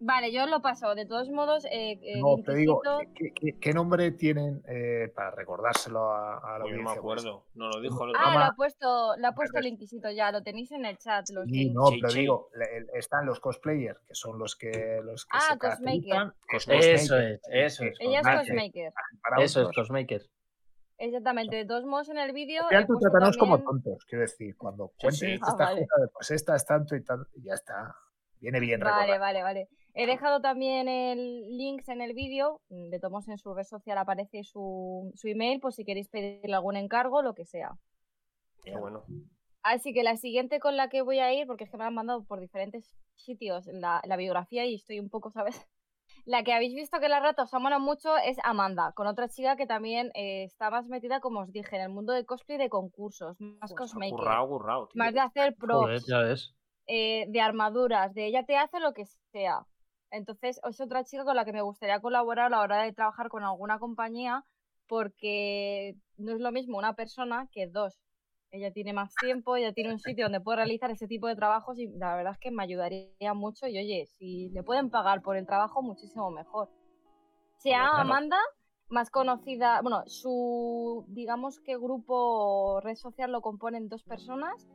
Vale, 0.00 0.32
yo 0.32 0.46
lo 0.46 0.62
paso. 0.62 0.94
De 0.94 1.06
todos 1.06 1.28
modos, 1.30 1.64
eh, 1.64 1.98
eh, 2.02 2.20
No, 2.20 2.36
te 2.44 2.54
digo, 2.54 2.80
¿qué, 3.14 3.32
qué- 3.34 3.58
qué 3.58 3.72
nombre 3.72 4.12
tienen 4.12 4.62
eh, 4.68 5.10
para 5.14 5.30
recordárselo 5.32 6.12
a, 6.12 6.38
a 6.38 6.58
la 6.58 6.64
Uy, 6.64 6.70
no 6.72 6.78
me? 6.78 6.84
Pues, 6.84 6.98
acuerdo, 6.98 7.46
no 7.54 7.68
lo 7.68 7.80
dijo 7.80 8.04
el 8.04 8.10
otro 8.10 8.22
Ah, 8.24 8.34
lo 8.38 8.44
ha 8.44 8.54
puesto, 8.54 9.16
lo 9.16 9.26
ha 9.28 9.32
puesto 9.32 9.58
el 9.58 9.66
Inquisito 9.66 10.10
ya, 10.10 10.30
lo 10.30 10.42
tenéis 10.42 10.70
en 10.72 10.84
el 10.84 10.98
chat. 10.98 11.28
Los 11.30 11.46
Sí, 11.46 11.64
links. 11.64 11.74
no, 11.74 11.90
pero 12.00 12.12
digo, 12.12 12.48
le- 12.54 12.98
están 12.98 13.26
los 13.26 13.40
cosplayers, 13.40 14.00
que 14.06 14.14
son 14.14 14.38
los 14.38 14.54
que, 14.56 15.00
los 15.02 15.24
que 15.24 15.30
Ah, 15.38 15.52
se 15.52 15.58
cosmaker. 15.58 16.32
Cosmaker. 16.48 16.94
Eso 16.94 17.16
es, 17.18 17.40
eso 17.50 17.84
es. 17.84 17.96
Ella 18.00 18.20
es. 18.20 18.26
Cosmaker. 18.48 18.92
Para 19.22 19.42
Eso 19.42 19.62
es. 19.62 19.74
Cosmaker. 19.74 20.22
Exactamente. 20.98 21.56
De 21.56 21.64
todos 21.66 21.84
modos, 21.84 22.08
en 22.08 22.18
el 22.18 22.32
vídeo. 22.32 22.64
Al 22.70 22.86
tú 22.86 22.98
trátanos 22.98 23.36
como 23.36 23.62
tontos, 23.62 24.04
quiero 24.04 24.22
decir, 24.22 24.56
cuando 24.56 24.92
cuentes 25.00 25.20
sí. 25.20 25.32
esta 25.34 25.50
Ah, 25.52 25.56
vale. 25.56 25.86
cosa 25.88 26.02
de, 26.02 26.08
pues 26.12 26.30
esta 26.30 26.56
es 26.56 26.64
tanto 26.66 26.96
y 26.96 27.04
tanto, 27.04 27.28
y 27.34 27.42
ya 27.44 27.54
está. 27.54 27.94
Viene 28.40 28.60
bien 28.60 28.80
Vale, 28.80 28.92
recordar. 29.14 29.20
vale, 29.20 29.42
vale. 29.42 29.68
He 30.00 30.06
dejado 30.06 30.40
también 30.40 30.86
el 30.88 31.56
links 31.56 31.88
en 31.88 32.00
el 32.00 32.14
vídeo. 32.14 32.60
mm, 32.68 32.90
De 32.90 33.00
tomos 33.00 33.26
en 33.28 33.36
su 33.38 33.52
red 33.52 33.64
social 33.64 33.98
aparece 33.98 34.44
su, 34.44 35.10
su 35.14 35.26
email, 35.28 35.60
por 35.60 35.72
si 35.72 35.84
queréis 35.84 36.08
pedirle 36.08 36.54
algún 36.54 36.76
encargo, 36.76 37.20
lo 37.22 37.34
que 37.34 37.44
sea. 37.44 37.72
Qué 38.62 38.76
bueno. 38.76 39.04
Así 39.62 39.92
que 39.92 40.02
la 40.04 40.16
siguiente 40.16 40.60
con 40.60 40.76
la 40.76 40.88
que 40.88 41.02
voy 41.02 41.18
a 41.18 41.32
ir, 41.32 41.46
porque 41.46 41.64
es 41.64 41.70
que 41.70 41.76
me 41.76 41.82
la 41.82 41.88
han 41.88 41.94
mandado 41.94 42.24
por 42.24 42.38
diferentes 42.40 42.96
sitios 43.16 43.66
la, 43.66 44.00
la 44.04 44.16
biografía 44.16 44.64
y 44.66 44.76
estoy 44.76 45.00
un 45.00 45.10
poco, 45.10 45.30
¿sabes? 45.30 45.56
La 46.24 46.42
que 46.42 46.52
habéis 46.52 46.74
visto 46.74 47.00
que 47.00 47.08
la 47.08 47.20
rata 47.20 47.42
os 47.44 47.52
mola 47.54 47.78
mucho 47.78 48.16
es 48.18 48.36
Amanda, 48.44 48.92
con 48.92 49.06
otra 49.06 49.28
chica 49.28 49.56
que 49.56 49.66
también 49.66 50.10
eh, 50.14 50.44
está 50.44 50.68
más 50.70 50.86
metida, 50.88 51.20
como 51.20 51.40
os 51.40 51.52
dije, 51.52 51.76
en 51.76 51.82
el 51.82 51.88
mundo 51.90 52.12
de 52.12 52.24
cosplay 52.26 52.58
de 52.58 52.68
concursos, 52.68 53.40
más 53.40 53.72
Pues, 53.72 53.74
cosmaker, 53.90 54.10
currao, 54.16 54.48
currao, 54.48 54.88
tío. 54.88 54.98
más 55.02 55.14
de 55.14 55.20
hacer 55.20 55.54
Joder, 55.58 55.58
props, 55.58 56.06
ya 56.06 56.18
ves. 56.20 56.54
eh, 56.86 57.24
de 57.28 57.40
armaduras, 57.40 58.12
de 58.14 58.26
ella 58.26 58.44
te 58.44 58.56
hace 58.56 58.78
lo 58.80 58.92
que 58.92 59.04
sea. 59.32 59.66
Entonces, 60.10 60.60
es 60.68 60.80
otra 60.80 61.04
chica 61.04 61.24
con 61.24 61.36
la 61.36 61.44
que 61.44 61.52
me 61.52 61.62
gustaría 61.62 62.00
colaborar 62.00 62.46
a 62.46 62.50
la 62.50 62.60
hora 62.60 62.82
de 62.82 62.92
trabajar 62.92 63.28
con 63.28 63.42
alguna 63.42 63.78
compañía, 63.78 64.44
porque 64.86 65.94
no 66.16 66.32
es 66.32 66.40
lo 66.40 66.50
mismo 66.52 66.78
una 66.78 66.94
persona 66.94 67.48
que 67.52 67.66
dos. 67.66 68.00
Ella 68.50 68.72
tiene 68.72 68.94
más 68.94 69.14
tiempo, 69.20 69.56
ella 69.56 69.74
tiene 69.74 69.92
un 69.92 69.98
sitio 69.98 70.24
donde 70.24 70.40
puede 70.40 70.56
realizar 70.56 70.90
ese 70.90 71.06
tipo 71.06 71.26
de 71.26 71.36
trabajos 71.36 71.78
y 71.78 71.88
la 71.88 72.16
verdad 72.16 72.32
es 72.32 72.38
que 72.38 72.50
me 72.50 72.62
ayudaría 72.62 73.34
mucho. 73.34 73.66
Y 73.66 73.76
oye, 73.78 74.06
si 74.06 74.48
le 74.50 74.62
pueden 74.62 74.88
pagar 74.88 75.20
por 75.20 75.36
el 75.36 75.46
trabajo, 75.46 75.82
muchísimo 75.82 76.30
mejor. 76.30 76.70
Se 77.58 77.68
Hombre, 77.68 77.76
llama 77.76 77.90
claro. 77.90 78.08
Amanda, 78.08 78.38
más 78.88 79.10
conocida, 79.10 79.82
bueno, 79.82 80.02
su, 80.06 81.04
digamos 81.08 81.60
que 81.60 81.76
grupo 81.76 82.80
red 82.80 82.94
social 82.94 83.30
lo 83.32 83.42
componen 83.42 83.88
dos 83.90 84.02
personas. 84.02 84.66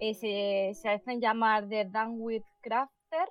Eh, 0.00 0.14
se, 0.14 0.80
se 0.80 0.88
hacen 0.88 1.20
llamar 1.20 1.68
The 1.68 1.86
Danwith 1.86 2.44
Crafter, 2.60 3.28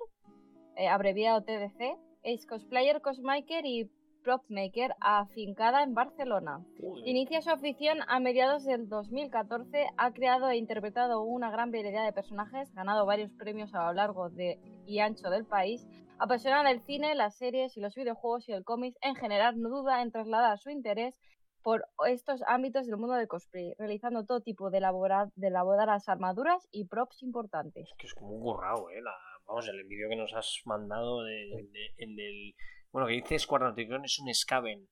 eh, 0.78 0.88
abreviado 0.88 1.42
TDC. 1.42 1.98
Es 2.22 2.46
cosplayer, 2.46 3.00
cosmaker 3.00 3.66
y 3.66 3.90
prop 4.22 4.44
maker 4.48 4.94
afincada 5.00 5.82
en 5.82 5.94
Barcelona. 5.94 6.64
Inicia 7.04 7.40
su 7.40 7.50
afición 7.50 7.98
a 8.08 8.20
mediados 8.20 8.64
del 8.64 8.88
2014, 8.88 9.86
ha 9.96 10.12
creado 10.12 10.50
e 10.50 10.56
interpretado 10.56 11.22
una 11.22 11.50
gran 11.50 11.70
variedad 11.70 12.04
de 12.04 12.12
personajes, 12.12 12.72
ganado 12.74 13.06
varios 13.06 13.32
premios 13.32 13.74
a 13.74 13.86
lo 13.86 13.92
largo 13.92 14.30
de 14.30 14.58
y 14.86 15.00
ancho 15.00 15.30
del 15.30 15.44
país, 15.44 15.86
apasionada 16.18 16.68
del 16.68 16.80
cine, 16.82 17.14
las 17.14 17.36
series 17.36 17.76
y 17.76 17.80
los 17.80 17.94
videojuegos 17.94 18.48
y 18.48 18.52
el 18.52 18.64
cómic, 18.64 18.96
en 19.00 19.14
general 19.14 19.60
no 19.60 19.68
duda 19.68 20.02
en 20.02 20.10
trasladar 20.10 20.58
su 20.58 20.70
interés 20.70 21.18
por 21.62 21.86
estos 22.06 22.42
ámbitos 22.46 22.86
del 22.86 22.96
mundo 22.96 23.14
del 23.14 23.28
cosplay, 23.28 23.74
realizando 23.78 24.24
todo 24.24 24.40
tipo 24.40 24.70
de, 24.70 24.78
elaborar, 24.78 25.28
de 25.34 25.48
elaboradas 25.48 26.08
armaduras 26.08 26.66
y 26.70 26.86
props 26.86 27.22
importantes. 27.22 27.88
Es 27.88 27.94
que 27.98 28.06
es 28.06 28.14
como 28.14 28.30
un 28.30 28.42
currao, 28.42 28.90
eh. 28.90 29.02
La, 29.02 29.12
vamos, 29.48 29.66
el 29.68 29.82
vídeo 29.84 30.08
que 30.08 30.16
nos 30.16 30.32
has 30.34 30.60
mandado 30.64 31.24
de, 31.24 31.32
de- 31.72 31.94
en 31.96 32.14
del. 32.14 32.54
Bueno, 32.92 33.08
que 33.08 33.14
dice 33.14 33.38
Squadron 33.38 33.74
Triclón 33.74 34.04
es 34.04 34.18
un 34.18 34.32
Skaven. 34.32 34.86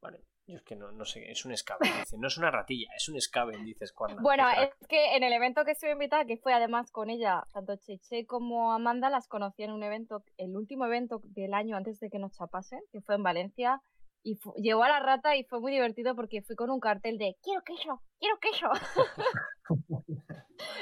Vale. 0.00 0.20
Yo 0.46 0.56
es 0.56 0.62
que 0.62 0.76
no, 0.76 0.90
no 0.92 1.04
sé, 1.04 1.30
es 1.30 1.44
un 1.44 1.54
Skaven. 1.54 1.92
Dice, 2.00 2.16
no 2.18 2.26
es 2.28 2.38
una 2.38 2.50
ratilla, 2.50 2.88
es 2.96 3.06
un 3.10 3.20
Skaven, 3.20 3.64
dice 3.66 3.86
Squadron. 3.86 4.22
Bueno, 4.22 4.48
es 4.50 4.70
que 4.88 5.14
en 5.16 5.22
el 5.22 5.32
evento 5.34 5.62
que 5.64 5.72
estuve 5.72 5.92
invitada, 5.92 6.24
que 6.24 6.38
fue 6.38 6.54
además 6.54 6.90
con 6.90 7.10
ella, 7.10 7.44
tanto 7.52 7.76
Cheche 7.76 8.24
como 8.24 8.72
Amanda, 8.72 9.10
las 9.10 9.28
conocí 9.28 9.62
en 9.64 9.72
un 9.72 9.82
evento, 9.82 10.24
el 10.38 10.56
último 10.56 10.86
evento 10.86 11.20
del 11.24 11.52
año 11.52 11.76
antes 11.76 12.00
de 12.00 12.08
que 12.08 12.18
nos 12.18 12.32
chapasen, 12.32 12.80
que 12.92 13.02
fue 13.02 13.16
en 13.16 13.22
Valencia, 13.24 13.82
y 14.24 14.38
llegó 14.56 14.82
a 14.84 14.88
la 14.88 15.00
rata 15.00 15.36
y 15.36 15.44
fue 15.44 15.60
muy 15.60 15.70
divertido 15.70 16.16
porque 16.16 16.40
fui 16.42 16.56
con 16.56 16.70
un 16.70 16.80
cartel 16.80 17.18
de 17.18 17.36
quiero 17.42 17.62
queso, 17.62 18.02
quiero 18.18 18.38
queso. 18.40 18.68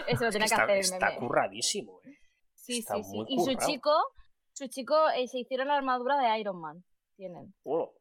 Eso 0.07 0.23
lo 0.25 0.29
Es 0.29 0.35
que 0.35 0.39
tenía 0.39 0.39
que 0.39 0.45
está, 0.45 0.63
hacer 0.63 0.71
el 0.77 0.81
está 0.81 1.07
meme. 1.09 1.19
curradísimo, 1.19 2.01
eh. 2.05 2.16
Sí, 2.67 2.79
está 2.81 3.03
sí, 3.03 3.25
Y 3.29 3.39
su 3.39 3.55
chico, 3.67 3.93
su 4.53 4.67
chico 4.69 5.09
eh, 5.11 5.29
se 5.29 5.39
hicieron 5.39 5.69
la 5.69 5.77
armadura 5.77 6.19
de 6.19 6.39
Iron 6.41 6.61
Man. 6.61 6.85
Tienen. 7.17 7.55
Oh, 7.65 7.93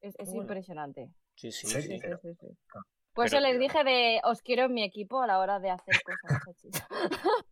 Es, 0.00 0.14
es 0.18 0.26
bueno. 0.28 0.42
impresionante. 0.42 1.08
sí, 1.34 1.50
sí, 1.50 1.66
Sí, 1.66 1.74
sí. 1.74 1.82
Sí, 1.82 1.88
sí, 1.94 1.98
pero- 2.02 2.18
sí, 2.18 2.34
sí. 2.34 2.46
Por 3.14 3.26
pero- 3.26 3.38
eso 3.38 3.40
les 3.40 3.58
dije 3.58 3.84
de 3.84 4.20
os 4.24 4.40
quiero 4.42 4.64
en 4.64 4.74
mi 4.74 4.82
equipo 4.84 5.20
a 5.22 5.26
la 5.26 5.38
hora 5.38 5.58
de 5.60 5.70
hacer 5.70 5.94
cosas. 6.02 6.88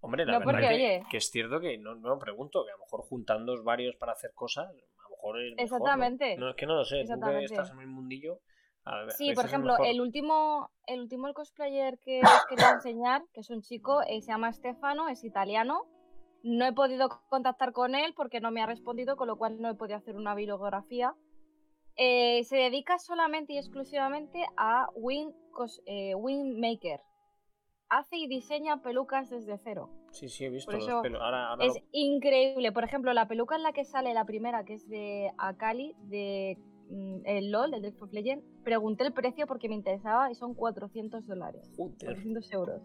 Hombre, 0.00 0.26
la 0.26 0.32
No, 0.32 0.38
verdad 0.40 0.52
porque, 0.52 0.68
que, 0.68 0.74
oye. 0.74 1.02
que 1.10 1.16
es 1.16 1.30
cierto 1.30 1.60
que 1.60 1.78
no, 1.78 1.94
no 1.94 2.18
pregunto, 2.18 2.64
que 2.64 2.70
a 2.72 2.74
lo 2.76 2.80
mejor 2.84 3.02
juntando 3.02 3.62
varios 3.64 3.96
para 3.96 4.12
hacer 4.12 4.32
cosas, 4.34 4.68
a 4.68 4.72
lo 4.72 5.10
mejor 5.10 5.40
es 5.40 5.54
mejor, 5.56 5.56
¿no? 5.56 5.62
Exactamente. 5.62 6.36
¿no? 6.36 6.50
es 6.50 6.56
que 6.56 6.66
no 6.66 6.74
lo 6.74 6.84
sé, 6.84 7.04
tú 7.04 7.20
que 7.20 7.44
estás 7.44 7.70
en 7.70 7.80
el 7.80 7.86
mundillo. 7.86 8.40
A 8.84 9.08
Sí, 9.10 9.32
por 9.34 9.44
ejemplo, 9.46 9.76
el 9.84 10.00
último, 10.00 10.70
el 10.86 11.00
último 11.00 11.32
cosplayer 11.32 11.98
que 11.98 12.20
os 12.20 12.46
quería 12.48 12.70
enseñar, 12.70 13.22
que 13.32 13.40
es 13.40 13.50
un 13.50 13.62
chico, 13.62 14.02
eh, 14.02 14.20
se 14.20 14.28
llama 14.28 14.52
Stefano, 14.52 15.08
es 15.08 15.24
italiano. 15.24 15.86
No 16.42 16.66
he 16.66 16.72
podido 16.72 17.08
contactar 17.30 17.72
con 17.72 17.94
él 17.94 18.12
porque 18.14 18.40
no 18.40 18.50
me 18.50 18.60
ha 18.62 18.66
respondido, 18.66 19.16
con 19.16 19.28
lo 19.28 19.36
cual 19.36 19.60
no 19.62 19.70
he 19.70 19.74
podido 19.74 19.96
hacer 19.96 20.16
una 20.16 20.34
bibliografía. 20.34 21.14
Eh, 21.96 22.44
se 22.44 22.56
dedica 22.56 22.98
solamente 22.98 23.52
y 23.54 23.58
exclusivamente 23.58 24.44
a 24.56 24.88
Wing, 24.94 25.30
cos- 25.52 25.80
eh, 25.86 26.14
Wing 26.14 26.60
Maker. 26.60 27.00
Hace 27.88 28.16
y 28.16 28.26
diseña 28.26 28.82
pelucas 28.82 29.30
desde 29.30 29.56
cero. 29.58 29.88
Sí, 30.10 30.28
sí, 30.28 30.44
he 30.44 30.50
visto 30.50 30.70
por 30.72 30.82
los 30.82 31.02
pelos. 31.02 31.22
Ahora, 31.22 31.50
ahora 31.50 31.64
Es 31.64 31.74
lo- 31.74 31.80
increíble. 31.92 32.72
Por 32.72 32.84
ejemplo, 32.84 33.12
la 33.12 33.28
peluca 33.28 33.54
en 33.56 33.62
la 33.62 33.72
que 33.72 33.84
sale 33.84 34.12
la 34.12 34.24
primera, 34.24 34.64
que 34.64 34.74
es 34.74 34.88
de 34.88 35.30
Akali, 35.38 35.94
de 36.00 36.58
el 36.90 37.50
LOL, 37.50 37.74
el 37.74 37.82
League 37.82 37.96
of 38.00 38.12
Legends, 38.12 38.44
pregunté 38.62 39.04
el 39.04 39.12
precio 39.12 39.46
porque 39.46 39.68
me 39.68 39.74
interesaba 39.74 40.30
y 40.30 40.34
son 40.34 40.54
400 40.54 41.26
dólares. 41.26 41.70
Joder. 41.76 41.96
400 41.98 42.52
euros. 42.52 42.82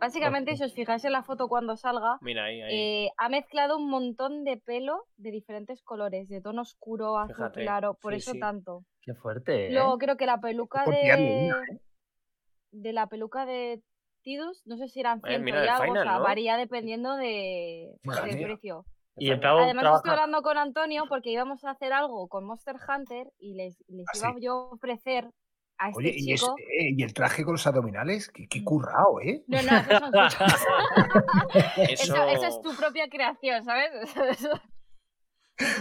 Básicamente, 0.00 0.56
si 0.56 0.62
os 0.62 0.72
fijáis 0.74 1.04
en 1.04 1.10
la 1.10 1.24
foto 1.24 1.48
cuando 1.48 1.76
salga, 1.76 2.18
Mira 2.20 2.44
ahí, 2.44 2.62
ahí. 2.62 2.72
eh, 3.06 3.10
ha 3.16 3.28
mezclado 3.28 3.76
un 3.78 3.90
montón 3.90 4.44
de 4.44 4.56
pelo 4.56 5.06
de 5.16 5.32
diferentes 5.32 5.82
colores, 5.82 6.28
de 6.28 6.40
tono 6.40 6.62
oscuro, 6.62 7.18
azul 7.18 7.34
Fíjate, 7.34 7.62
claro, 7.62 7.94
por 8.00 8.12
sí, 8.12 8.18
eso 8.18 8.30
sí. 8.32 8.38
tanto. 8.38 8.84
Qué 9.02 9.14
fuerte, 9.14 9.66
¿eh? 9.66 9.72
Luego 9.72 9.98
creo 9.98 10.16
que 10.16 10.26
la 10.26 10.40
peluca 10.40 10.84
de. 10.84 11.46
una, 11.46 11.62
De 12.70 12.92
la 12.92 13.08
peluca 13.08 13.44
de 13.44 13.82
Tidus, 14.22 14.62
no 14.66 14.76
sé 14.76 14.86
si 14.88 15.00
eran 15.00 15.18
Eh, 15.24 15.30
100 15.30 15.42
mira, 15.44 15.64
y 15.64 15.68
algo, 15.68 15.84
final, 15.86 16.02
o 16.06 16.10
sea, 16.10 16.18
¿no? 16.18 16.22
varía 16.24 16.56
dependiendo 16.56 17.16
de, 17.16 17.96
del 18.04 18.42
precio. 18.44 18.84
Y 19.18 19.30
el 19.30 19.44
Además, 19.44 19.96
estoy 19.96 20.10
hablando 20.12 20.42
con 20.42 20.58
Antonio 20.58 21.04
porque 21.08 21.30
íbamos 21.30 21.64
a 21.64 21.70
hacer 21.70 21.92
algo 21.92 22.28
con 22.28 22.44
Monster 22.44 22.76
Hunter 22.88 23.32
y 23.38 23.54
les, 23.54 23.76
les 23.88 24.06
¿Ah, 24.08 24.18
iba 24.18 24.34
sí? 24.34 24.40
yo 24.40 24.52
a 24.52 24.74
ofrecer 24.74 25.30
a 25.78 25.90
este 25.90 25.98
Oye, 25.98 26.14
y, 26.16 26.32
es- 26.32 26.40
chico. 26.40 26.56
eh, 26.58 26.90
y 26.96 27.02
el 27.02 27.14
traje 27.14 27.44
con 27.44 27.52
los 27.54 27.66
abdominales, 27.66 28.28
qué, 28.30 28.48
qué 28.48 28.64
currao, 28.64 29.20
¿eh? 29.20 29.44
No, 29.46 29.62
no, 29.62 29.76
esos 29.78 29.98
son 30.00 30.14
Eso, 31.88 32.14
eso, 32.14 32.24
eso 32.28 32.46
es 32.46 32.60
tu 32.62 32.74
propia 32.76 33.08
creación, 33.08 33.64
¿sabes? 33.64 33.90
Eso- 34.30 34.60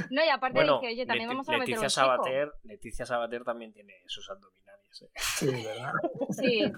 no, 0.09 0.25
y 0.25 0.29
aparte 0.29 0.55
bueno, 0.57 0.79
dije, 0.79 0.93
oye, 0.93 1.05
también 1.05 1.29
Leti- 1.29 1.33
vamos 1.33 1.49
a 1.49 1.51
meter 1.51 1.67
Leticia 1.67 1.81
un 1.85 1.89
chico. 1.89 2.01
Sabater, 2.01 2.51
Leticia 2.63 3.05
Sabater 3.05 3.43
también 3.43 3.73
tiene 3.73 3.93
sus 4.07 4.27
abdominales. 4.29 5.01
eh. 5.03 5.09
Sí, 5.15 5.45
¿verdad? 5.63 5.91
Sí, 6.31 6.71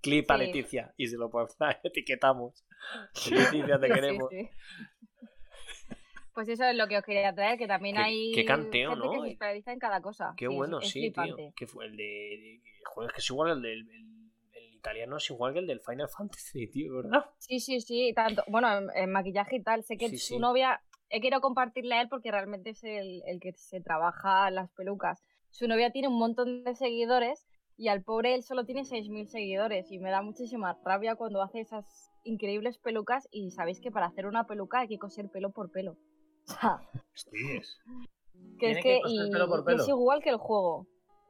Clip 0.00 0.30
a 0.30 0.36
Sí. 0.38 0.46
Leticia 0.46 0.94
y 0.96 1.08
se 1.08 1.16
lo 1.16 1.30
podemos- 1.30 1.56
etiquetamos. 1.82 2.64
Leticia, 3.30 3.80
te 3.80 3.88
sí, 3.88 3.92
queremos. 3.94 4.28
sí. 4.30 4.50
Pues 6.34 6.48
eso 6.48 6.64
es 6.64 6.74
lo 6.76 6.88
que 6.88 6.98
os 6.98 7.04
quería 7.04 7.32
traer, 7.34 7.58
que 7.58 7.66
también 7.68 7.94
Qué- 7.96 8.02
hay 8.02 8.32
qué 8.34 8.44
canteo, 8.44 8.90
gente 8.90 9.08
que 9.08 9.16
¿no? 9.16 9.22
se 9.22 9.30
especializa 9.30 9.72
en 9.72 9.78
cada 9.78 10.00
cosa. 10.00 10.34
Qué 10.36 10.48
Sí, 10.48 10.54
bueno, 10.54 10.80
es 10.80 10.88
sí, 10.90 11.10
tío. 11.12 11.36
Que 11.56 11.66
fue 11.66 11.86
el 11.86 11.96
de. 11.96 12.60
Joder, 12.86 13.10
es 13.10 13.14
que 13.14 13.20
es 13.20 13.30
igual 13.30 13.50
el 13.52 13.62
del. 13.62 13.88
El, 13.88 14.30
el 14.52 14.74
italiano 14.74 15.16
es 15.16 15.30
igual 15.30 15.52
que 15.52 15.60
el 15.60 15.66
del 15.66 15.80
Final 15.80 16.08
Fantasy, 16.08 16.66
tío, 16.68 16.96
¿verdad? 16.96 17.24
Sí, 17.38 17.60
sí, 17.60 17.80
sí, 17.80 18.12
tanto, 18.14 18.42
bueno, 18.48 18.68
en, 18.76 18.88
en 18.94 19.10
maquillaje 19.12 19.56
y 19.56 19.62
tal, 19.62 19.84
sé 19.84 19.96
que 19.96 20.08
Sí, 20.08 20.18
su 20.18 20.34
sí. 20.34 20.38
novia, 20.40 20.82
he 21.10 21.20
querido 21.20 21.40
compartirle 21.40 21.94
a 21.94 22.00
él 22.02 22.08
porque 22.08 22.30
realmente 22.30 22.70
es 22.70 22.82
el, 22.84 23.22
el 23.26 23.38
que 23.40 23.52
se 23.52 23.80
trabaja 23.80 24.50
las 24.50 24.70
pelucas. 24.72 25.22
Su 25.50 25.68
novia 25.68 25.90
tiene 25.92 26.08
un 26.08 26.18
montón 26.18 26.64
de 26.64 26.74
seguidores 26.74 27.46
y 27.76 27.88
al 27.88 28.02
pobre 28.02 28.34
él 28.34 28.42
solo 28.42 28.64
tiene 28.64 28.84
6.000 28.84 29.28
seguidores 29.28 29.90
y 29.92 29.98
me 29.98 30.10
da 30.10 30.20
muchísima 30.22 30.76
rabia 30.84 31.14
cuando 31.16 31.42
hace 31.42 31.60
esas 31.60 32.10
increíbles 32.24 32.78
pelucas 32.78 33.28
y 33.30 33.50
sabéis 33.52 33.80
que 33.80 33.90
para 33.92 34.06
hacer 34.06 34.26
una 34.26 34.46
peluca 34.46 34.80
hay 34.80 34.88
que 34.88 34.98
coser 34.98 35.28
pelo 35.30 35.50
por 35.50 35.70
pelo. 35.70 35.96
O 36.48 36.52
sea, 36.52 36.80
Sí, 37.14 37.56
es. 37.58 37.78
que 38.58 38.58
Tiene 38.58 38.72
es 38.78 38.82
que 38.82 38.82
que 38.96 39.00
coser 39.02 39.26
y- 39.26 39.64
pelo 39.64 39.82
es 39.82 39.88
igual 39.88 40.22
que 40.22 40.30
el 40.30 40.36
juego. 40.36 40.86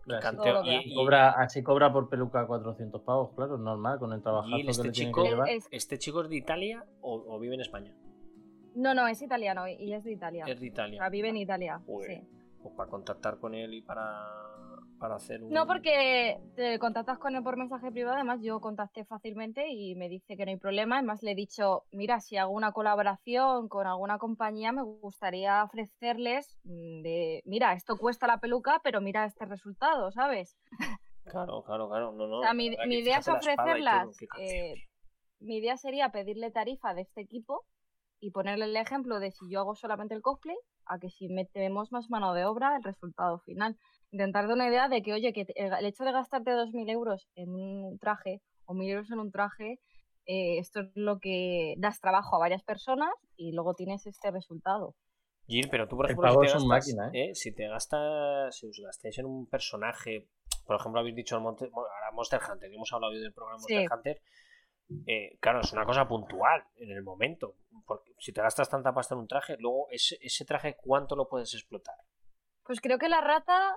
Así, 0.07 0.21
Canteo. 0.21 0.63
Y, 0.65 0.95
cobra, 0.95 1.31
así 1.31 1.63
cobra 1.63 1.91
por 1.93 2.09
peluca 2.11 2.47
400 2.47 3.01
pavos, 3.03 3.31
claro, 3.35 3.55
es 3.55 3.61
normal, 3.61 3.99
con 3.99 4.13
el 4.13 4.21
trabajazo 4.23 4.59
y 4.59 4.65
que 4.65 4.71
este 4.71 4.85
le 4.89 4.93
chico, 4.93 5.23
que 5.23 5.29
llevar. 5.31 5.49
Es- 5.49 5.69
¿este 5.71 5.99
chico 5.99 6.23
es 6.23 6.29
de 6.29 6.37
Italia 6.37 6.85
o, 7.01 7.15
o 7.35 7.39
vive 7.39 7.55
en 7.55 7.61
España? 7.63 7.95
No, 8.75 8.93
no, 8.93 9.07
es 9.07 9.23
italiano 9.23 9.67
y 9.69 9.93
es 9.95 10.05
de 10.05 10.13
Italia. 10.13 10.45
Es 10.47 10.61
de 10.61 10.67
O 10.67 10.69
Italia. 10.69 10.99
sea, 10.99 11.09
vive 11.09 11.29
en 11.29 11.37
Italia. 11.39 11.81
Joder. 11.87 12.11
sí. 12.23 12.29
Pues 12.63 12.75
para 12.75 12.91
contactar 12.91 13.39
con 13.39 13.55
él 13.55 13.73
y 13.75 13.83
para, 13.83 14.27
para 15.05 15.17
hacer 15.17 15.43
un. 15.43 15.53
No, 15.53 15.67
porque 15.67 16.39
te 16.57 16.79
contactas 16.79 17.19
con 17.19 17.37
él 17.37 17.43
por 17.43 17.59
mensaje 17.59 17.93
privado, 17.93 18.17
además 18.17 18.41
yo 18.41 18.59
contacté 18.61 19.05
fácilmente 19.05 19.69
y 19.69 19.95
me 19.97 20.09
dice 20.09 20.35
que 20.35 20.47
no 20.47 20.51
hay 20.51 20.57
problema, 20.57 20.97
además 20.97 21.23
le 21.23 21.33
he 21.33 21.35
dicho, 21.35 21.85
mira, 21.93 22.21
si 22.21 22.39
hago 22.39 22.53
una 22.53 22.73
colaboración 22.73 23.69
con 23.69 23.87
alguna 23.87 24.17
compañía 24.17 24.73
me 24.73 24.83
gustaría 24.83 25.63
ofrecerles 25.63 26.57
mm, 26.65 27.03
de, 27.03 27.43
mira, 27.45 27.75
esto 27.75 27.99
cuesta 27.99 28.27
la 28.27 28.39
peluca, 28.39 28.81
pero 28.83 29.03
mira 29.03 29.27
este 29.27 29.45
resultado, 29.45 30.11
¿sabes? 30.11 30.57
Claro, 31.25 31.63
claro, 31.65 31.89
claro. 31.91 32.13
No, 32.13 32.27
no, 32.27 32.39
O 32.39 32.41
sea, 32.41 32.55
mi- 32.55 32.69
idea 32.69 33.19
es 33.19 33.27
todo, 33.27 33.37
ofrecerlas, 33.37 34.09
eh. 34.39 34.75
Mi 35.41 35.59
idea 35.59 35.77
sería 35.77 36.09
pedirle 36.09 36.51
tarifa 36.51 36.95
de 36.95 37.03
este 37.03 37.21
equipo 37.21 37.67
y 38.21 38.31
ponerle 38.31 38.65
el 38.65 38.77
ejemplo 38.77 39.21
de 39.21 39.33
si 39.33 39.51
yo 39.51 39.61
hago 39.61 39.75
solamente 39.75 40.15
el 40.15 40.23
cosplay, 40.23 40.57
a 40.87 40.99
que 40.99 41.11
si 41.11 41.29
metemos 41.29 41.93
más 41.93 42.09
mano 42.09 42.33
de 42.33 42.47
obra, 42.47 42.77
el 42.77 42.83
resultado 42.83 43.39
final. 43.41 43.77
Intentar 44.15 44.47
dar 44.47 44.55
una 44.55 44.69
idea 44.69 44.89
de 44.89 45.03
que, 45.03 45.13
oye, 45.13 45.33
que 45.33 45.45
el 45.57 45.87
hecho 45.87 46.05
de 46.05 46.13
gastarte 46.13 46.53
2.000 46.53 46.89
euros 46.89 47.27
en 47.35 47.51
un 47.51 47.99
traje 47.99 48.43
o 48.65 48.73
mil 48.73 48.89
euros 48.89 49.11
en 49.11 49.19
un 49.19 49.33
traje, 49.33 49.81
eh, 50.25 50.59
esto 50.59 50.83
es 50.83 50.87
lo 50.95 51.19
que 51.19 51.75
das 51.79 51.99
trabajo 51.99 52.37
a 52.37 52.39
varias 52.39 52.63
personas 52.63 53.11
y 53.37 53.51
luego 53.51 53.75
tienes 53.75 54.07
este 54.07 54.31
resultado. 54.31 54.95
Gil, 55.49 55.67
pero 55.69 55.89
tú, 55.89 55.97
por 55.97 56.07
ejemplo, 56.07 56.31
si 56.31 56.39
te, 56.39 56.45
gastas, 56.45 56.65
máquina, 56.65 57.11
¿eh? 57.13 57.35
si 57.35 57.53
te 57.53 57.67
gastas, 57.67 58.57
si 58.57 58.69
os 58.69 58.81
gastáis 58.85 59.19
en 59.19 59.27
un 59.27 59.49
personaje, 59.49 60.29
por 60.65 60.77
ejemplo, 60.77 61.01
habéis 61.01 61.17
dicho 61.17 61.35
el 61.35 61.43
Monte, 61.43 61.69
bueno, 61.73 61.89
ahora 61.93 62.13
Monster 62.13 62.41
Hunter, 62.41 62.71
que 62.71 62.77
hemos 62.77 62.93
hablado 62.93 63.13
hoy 63.15 63.19
del 63.19 63.33
programa 63.33 63.59
Sí. 63.67 63.75
Monster 63.75 63.99
Hunter, 63.99 64.23
eh, 65.09 65.39
claro, 65.41 65.61
es 65.61 65.73
una 65.73 65.85
cosa 65.85 66.07
puntual 66.07 66.63
en 66.77 66.93
el 66.93 67.03
momento, 67.03 67.57
porque 67.85 68.15
si 68.21 68.33
te 68.33 68.41
gastas 68.41 68.71
tanta 68.71 68.95
pasta 68.95 69.17
en 69.17 69.23
un 69.23 69.27
traje, 69.27 69.57
luego 69.59 69.89
ese, 69.91 70.19
ese 70.21 70.45
traje, 70.45 70.77
¿cuánto 70.77 71.17
lo 71.17 71.29
puedes 71.29 71.53
explotar? 71.53 71.97
Pues 72.63 72.81
creo 72.81 72.99
que 72.99 73.09
la 73.09 73.21
rata, 73.21 73.77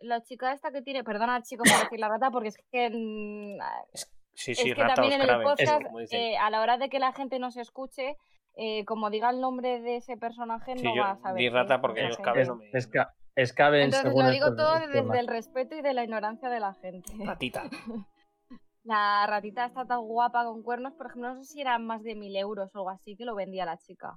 la 0.00 0.22
chica 0.22 0.52
esta 0.52 0.70
que 0.70 0.82
tiene, 0.82 1.02
perdona 1.04 1.42
chico 1.42 1.64
por 1.64 1.78
decir 1.84 1.98
la 2.00 2.08
rata, 2.08 2.30
porque 2.30 2.48
es 2.48 2.56
que 2.70 2.90
mm, 2.90 3.58
Sí, 4.34 4.52
es 4.52 4.58
sí, 4.58 4.64
que 4.64 4.74
rata 4.74 4.94
también 4.96 5.20
en 5.22 5.28
el 5.30 5.42
podcast, 5.42 5.82
dicen. 5.98 6.20
eh, 6.20 6.36
a 6.38 6.50
la 6.50 6.60
hora 6.60 6.76
de 6.76 6.88
que 6.90 6.98
la 6.98 7.12
gente 7.12 7.38
no 7.38 7.50
se 7.50 7.62
escuche, 7.62 8.16
eh, 8.56 8.84
como 8.84 9.08
diga 9.10 9.30
el 9.30 9.40
nombre 9.40 9.80
de 9.80 9.96
ese 9.96 10.16
personaje, 10.18 10.76
Sí, 10.76 10.84
no 10.84 10.94
yo 10.94 11.02
va 11.02 11.10
a 11.12 11.16
saber. 11.16 11.38
di 11.40 11.48
rata 11.48 11.74
es 11.76 11.80
porque 11.80 12.00
ellos 12.04 12.18
caben 12.18 12.42
Es, 12.42 12.48
no 12.48 12.56
me- 12.56 12.70
es, 12.72 12.86
ca- 12.86 13.14
es 13.34 13.52
caben 13.54 13.82
Entonces 13.84 14.08
según 14.10 14.24
lo 14.24 14.30
digo 14.30 14.54
todo 14.54 14.76
el 14.76 14.90
desde 14.90 15.18
el 15.18 15.26
respeto 15.26 15.74
y 15.76 15.80
de 15.82 15.94
la 15.94 16.04
ignorancia 16.04 16.48
de 16.50 16.60
la 16.60 16.74
gente. 16.74 17.12
Ratita. 17.24 17.64
La 18.84 19.26
ratita 19.26 19.64
está 19.64 19.84
tan 19.84 20.00
guapa 20.02 20.44
con 20.44 20.62
cuernos, 20.62 20.94
por 20.94 21.06
ejemplo, 21.06 21.34
no 21.34 21.42
sé 21.42 21.44
si 21.52 21.60
eran 21.60 21.84
más 21.84 22.04
de 22.04 22.14
mil 22.14 22.36
euros 22.36 22.72
o 22.72 22.78
algo 22.78 22.90
así 22.90 23.16
que 23.16 23.24
lo 23.24 23.34
vendía 23.34 23.64
la 23.64 23.78
chica. 23.78 24.16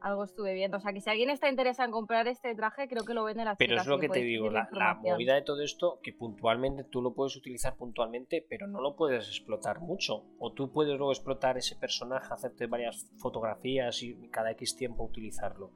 Algo 0.00 0.24
estuve 0.24 0.54
viendo. 0.54 0.78
O 0.78 0.80
sea, 0.80 0.92
que 0.92 1.00
si 1.00 1.10
alguien 1.10 1.30
está 1.30 1.48
interesado 1.48 1.86
en 1.86 1.92
comprar 1.92 2.26
este 2.28 2.54
traje, 2.54 2.88
creo 2.88 3.04
que 3.04 3.14
lo 3.14 3.24
vende 3.24 3.44
la 3.44 3.52
chica. 3.52 3.66
Pero 3.68 3.80
es 3.80 3.86
lo 3.86 3.98
que 3.98 4.08
te 4.08 4.20
digo, 4.20 4.50
la, 4.50 4.68
movida 5.02 5.34
de 5.34 5.42
todo 5.42 5.62
esto, 5.62 6.00
que 6.02 6.12
puntualmente 6.12 6.84
tú 6.84 7.02
lo 7.02 7.12
puedes 7.12 7.36
utilizar 7.36 7.76
puntualmente, 7.76 8.44
pero 8.48 8.66
no 8.66 8.80
lo 8.80 8.96
puedes 8.96 9.28
explotar 9.28 9.80
mucho. 9.80 10.24
O 10.38 10.52
tú 10.52 10.72
puedes 10.72 10.96
luego 10.96 11.12
explotar 11.12 11.58
ese 11.58 11.76
personaje, 11.76 12.32
hacerte 12.32 12.66
varias 12.66 13.10
fotografías 13.18 14.02
y 14.02 14.28
cada 14.28 14.50
X 14.52 14.76
tiempo 14.76 15.04
utilizarlo. 15.04 15.72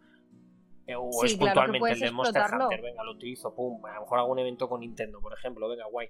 Eh, 0.87 0.97
O 0.97 1.11
Sí, 1.13 1.27
es 1.27 1.37
claro 1.37 1.55
puntualmente 1.55 1.93
el 1.93 2.01
de 2.01 2.11
Monster. 2.11 2.43
Hunter, 2.53 2.83
venga, 2.83 3.05
lo 3.05 3.13
utilizo, 3.13 3.55
pum, 3.55 3.85
a 3.87 3.95
lo 3.95 4.01
mejor 4.03 4.19
hago 4.19 4.33
un 4.33 4.39
evento 4.39 4.69
con 4.69 4.81
Nintendo, 4.81 5.21
por 5.21 5.33
ejemplo, 5.33 5.69
venga, 5.69 5.87
guay. 5.87 6.09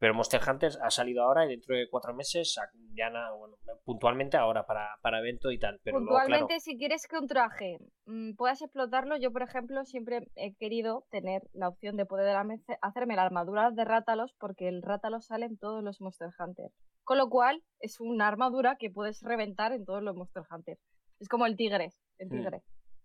Pero 0.00 0.14
Monster 0.14 0.40
Hunter 0.48 0.72
ha 0.82 0.90
salido 0.90 1.22
ahora 1.22 1.44
y 1.44 1.50
dentro 1.50 1.76
de 1.76 1.86
cuatro 1.90 2.14
meses, 2.14 2.58
ya 2.94 3.10
nada, 3.10 3.32
bueno, 3.32 3.56
puntualmente 3.84 4.38
ahora 4.38 4.64
para, 4.64 4.96
para 5.02 5.18
evento 5.18 5.50
y 5.50 5.58
tal. 5.58 5.78
Pero 5.84 6.00
luego, 6.00 6.14
claro, 6.14 6.24
Puntualmente, 6.24 6.58
si 6.60 6.78
quieres 6.78 7.06
que 7.06 7.18
un 7.18 7.26
traje 7.26 7.76
mm, 8.06 8.32
puedas 8.34 8.62
explotarlo, 8.62 9.18
yo, 9.18 9.30
por 9.30 9.42
ejemplo, 9.42 9.84
siempre 9.84 10.26
he 10.36 10.54
querido 10.54 11.04
tener 11.10 11.42
la 11.52 11.68
opción 11.68 11.98
de 11.98 12.06
poder 12.06 12.34
hacerme 12.80 13.16
la 13.16 13.24
armadura 13.24 13.70
de 13.72 13.84
Rátalos, 13.84 14.34
porque 14.40 14.68
el 14.68 14.80
Rátalos 14.80 15.26
sale 15.26 15.44
en 15.44 15.58
todos 15.58 15.84
los 15.84 16.00
Monster 16.00 16.30
Hunter. 16.38 16.70
Con 17.04 17.18
lo 17.18 17.28
cual, 17.28 17.62
es 17.78 18.00
una 18.00 18.26
armadura 18.26 18.76
que 18.78 18.90
puedes 18.90 19.20
reventar 19.20 19.72
en 19.72 19.84
todos 19.84 20.02
los 20.02 20.16
Monster 20.16 20.44
Hunter. 20.50 20.78
Es 21.18 21.28
como 21.28 21.44
el 21.44 21.56
tigre, 21.56 21.90
el 22.16 22.28
Mm. 22.28 22.60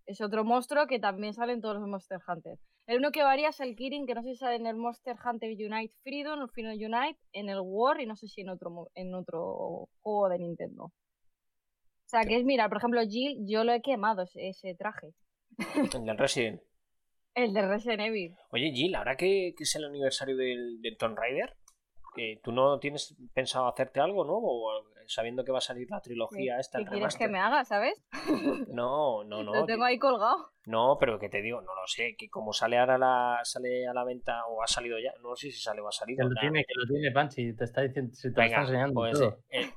Es 0.06 0.22
otro 0.22 0.43
monstruo 0.43 0.86
que 0.88 0.99
también 0.99 1.34
sale 1.34 1.53
en 1.53 1.62
todos 1.62 1.76
los 1.76 1.88
Monster 1.88 2.20
Hunter. 2.28 2.60
El 2.86 2.97
único 2.97 3.12
que 3.12 3.24
varía 3.24 3.49
es 3.49 3.60
el 3.60 3.76
Kirin, 3.76 4.06
que 4.06 4.14
no 4.14 4.22
sé 4.22 4.30
si 4.30 4.36
sale 4.38 4.58
en 4.58 4.68
el 4.68 4.76
Monster 4.76 5.16
Hunter 5.24 5.49
Unite 5.49 5.93
Freedom 6.03 6.41
o 6.41 6.47
Freedom 6.47 6.74
Unite, 6.74 7.20
en 7.32 7.49
el 7.49 7.60
War 7.62 7.99
y 7.99 8.06
no 8.06 8.16
sé 8.16 8.28
si 8.28 8.41
en 8.41 8.49
otro, 8.49 8.91
en 8.93 9.16
otro 9.16 9.89
juego 10.01 10.30
de 10.30 10.39
Nintendo. 10.39 10.84
O 10.86 12.08
sea, 12.08 12.22
que 12.22 12.38
es, 12.38 12.45
mira, 12.45 12.70
por 12.70 12.78
ejemplo, 12.78 13.01
Jill, 13.01 13.47
yo 13.47 13.64
lo 13.64 13.74
he 13.74 13.82
quemado 13.82 14.22
ese, 14.22 14.49
ese 14.49 14.76
traje. 14.76 15.14
el 15.93 16.06
del 16.06 16.18
Resident. 16.18 16.62
El 17.36 17.51
de 17.53 17.68
Resident 17.68 17.99
Evil. 17.99 18.34
Oye, 18.51 18.72
Jill, 18.72 18.95
ahora 18.95 19.18
que, 19.18 19.53
que 19.58 19.64
es 19.64 19.76
el 19.76 19.84
aniversario 19.84 20.38
del, 20.38 20.80
del 20.82 20.95
Tomb 20.95 21.18
Raider, 21.18 21.58
eh, 22.16 22.39
¿tú 22.41 22.53
no 22.53 22.80
tienes 22.80 23.14
pensado 23.34 23.68
hacerte 23.68 23.99
algo 23.99 24.24
nuevo? 24.24 24.47
O, 24.47 24.95
Sabiendo 25.08 25.43
que 25.43 25.51
va 25.51 25.60
a 25.60 25.62
salir 25.62 25.89
la 25.89 26.01
trilogía 26.01 26.60
esta, 26.60 26.80
¿Qué 26.80 26.86
quieres 26.86 27.16
que 27.16 27.28
me 27.28 27.39
haga, 27.39 27.64
sabes? 27.66 28.01
No, 28.68 29.24
no, 29.24 29.43
no. 29.43 29.53
lo 29.53 29.66
que- 29.66 29.74
tengo 29.74 29.86
ahí 29.86 29.97
colgado. 29.99 30.51
No, 30.66 30.97
pero 30.99 31.20
que 31.20 31.30
te 31.30 31.41
digo, 31.41 31.62
no 31.62 31.76
lo 31.76 31.86
sé, 31.86 32.16
que 32.18 32.28
como 32.30 32.51
sale 32.51 32.80
ahora 32.80 32.97
la, 32.97 33.39
sale 33.43 33.88
a 33.88 33.93
la 33.93 34.03
venta 34.03 34.45
o 34.47 34.64
ha 34.64 34.68
salido 34.68 34.97
ya, 34.99 35.14
no 35.22 35.36
sé 35.36 35.51
si 35.51 35.60
sale 35.62 35.80
o 35.82 35.88
ha 35.88 35.91
salido. 35.91 36.28
Que 36.28 36.34
lo 36.34 36.39
tiene, 36.39 36.66
que 36.66 36.74
lo 36.76 36.86
tiene 36.88 37.12
Panchi, 37.12 37.53
te 37.56 37.66
está 37.66 37.82
diciendo, 37.82 38.14
si 38.16 38.24
te 38.24 38.30
lo 38.30 38.36
Venga, 38.36 38.47
está 38.47 38.62
enseñando 38.62 38.93
pues, 38.95 39.12
todo. 39.14 39.39
eh, 39.49 39.70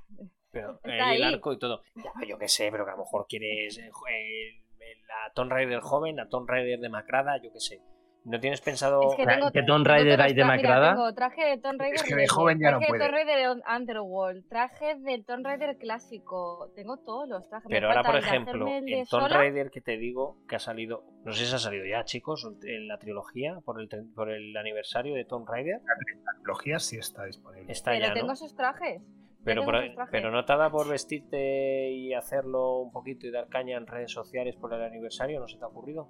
pero 0.51 0.81
Está 0.83 1.13
eh, 1.13 1.17
el 1.17 1.25
arco 1.25 1.53
y 1.53 1.59
todo. 1.59 1.83
Ya, 1.95 2.13
yo 2.27 2.39
qué 2.39 2.49
sé, 2.49 2.71
pero 2.71 2.85
que 2.87 2.93
a 2.93 2.95
lo 2.95 3.01
mejor 3.01 3.27
quieres 3.29 3.77
eh, 3.79 3.91
eh, 4.11 4.63
la 5.07 5.31
Tomb 5.35 5.53
Raider 5.53 5.81
joven, 5.81 6.17
la 6.17 6.29
Tomb 6.29 6.49
Raider 6.49 6.81
demacrada, 6.81 7.37
yo 7.43 7.53
qué 7.53 7.61
sé. 7.61 7.81
¿No 8.25 8.39
tienes 8.41 8.61
pensado...? 8.61 9.01
Es 9.11 9.17
que 9.17 9.25
tengo, 9.25 9.51
¿qué 9.53 9.63
Tomb 9.63 9.85
tengo 9.85 9.85
Raider 9.85 10.21
hay 10.21 10.35
de 10.35 10.45
macrada? 10.45 10.91
tengo 10.95 11.15
traje 11.15 11.45
de 11.47 11.59
Tomb 11.59 11.81
Raider 11.81 11.95
Es 11.97 12.03
que 12.03 12.15
de 12.15 12.27
joven 12.29 12.59
ya 12.61 12.73
no 12.73 12.79
traje 12.79 12.93
de 12.93 12.99
Tomb 12.99 13.09
puede. 13.11 13.25
Raider 13.25 13.39
de 13.57 13.63
Underworld, 13.77 14.49
traje 14.49 14.95
del 14.97 15.25
Tomb 15.25 15.47
Raider 15.47 15.79
clásico. 15.79 16.71
Tengo 16.75 16.99
todos 16.99 17.29
los 17.29 17.49
trajes. 17.49 17.71
me 17.71 17.77
Pero 17.77 17.89
ahora, 17.89 18.03
por 18.03 18.13
de 18.15 18.19
ejemplo, 18.21 18.67
el 18.69 18.85
de 18.85 19.01
el 19.01 19.09
Tomb. 19.09 19.29
Raider 19.29 19.71
que 19.71 19.81
te 19.81 19.97
digo 19.97 20.37
que 20.49 20.57
ha 20.57 20.59
salido, 20.59 21.05
no 21.25 21.33
sé 21.33 21.47
si 21.47 21.55
ha 21.55 21.59
salido 21.59 21.87
ya, 21.87 22.05
chicos, 22.05 22.47
en 22.65 22.87
la 22.89 22.99
trilogía 22.99 23.61
por 23.65 23.81
el, 23.81 23.89
por 24.15 24.31
el 24.31 24.55
aniversario 24.57 25.15
de 25.15 25.25
Tomb 25.25 25.49
Raider. 25.49 25.81
La 26.25 26.35
trilogía 26.41 26.79
sí 26.81 26.99
está 26.99 27.25
disponible. 27.25 27.73
Está 27.73 27.93
Pero 27.93 28.07
ya, 28.09 28.13
tengo 28.13 28.27
¿no? 28.27 28.33
esos 28.35 28.55
trajes. 28.55 29.01
Pero, 29.45 29.65
por- 29.65 30.11
pero 30.11 30.31
no 30.31 30.45
te 30.45 30.55
da 30.57 30.69
por 30.69 30.87
vestirte 30.89 31.91
y 31.93 32.13
hacerlo 32.13 32.81
un 32.81 32.91
poquito 32.91 33.27
y 33.27 33.31
dar 33.31 33.49
caña 33.49 33.79
en 33.79 33.87
redes 33.87 34.13
sociales 34.13 34.57
por 34.57 34.75
el 34.75 34.83
aniversario, 34.83 35.41
¿no 35.41 35.49
se 35.49 35.57
te 35.57 35.65
ha 35.65 35.69
ocurrido? 35.69 36.09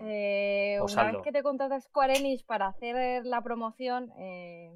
Eh, 0.00 0.78
una 0.80 1.04
vez 1.04 1.22
que 1.24 1.32
te 1.32 1.42
contratas 1.42 1.84
Square 1.84 2.16
Enix 2.18 2.42
para 2.44 2.66
hacer 2.68 3.24
la 3.24 3.40
promoción, 3.42 4.10
eh, 4.18 4.70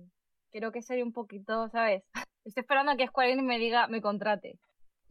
creo 0.51 0.73
que 0.73 0.83
sería 0.83 1.05
un 1.05 1.13
poquito, 1.13 1.69
¿sabes? 1.69 2.03
Estoy 2.45 2.63
esperando 2.63 2.93
a 2.93 2.97
que 2.97 3.07
Square 3.07 3.33
Enix 3.33 3.47
me 3.47 3.59
diga, 3.59 3.87
me 3.87 4.01
contrate. 4.01 4.59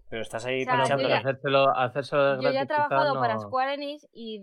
Pero 0.10 0.24
estás 0.24 0.46
ahí 0.46 0.64
O 0.64 0.66
sea, 0.66 0.96
pero 0.96 1.10
ya- 1.10 1.18
hacérselo, 1.20 1.70
hacérselo 1.78 2.42
Yo 2.42 2.52
ya 2.52 2.62
he 2.64 2.66
trabajado 2.66 3.20
para 3.20 3.40
Square 3.40 3.74
Enix 3.76 4.08
y 4.12 4.42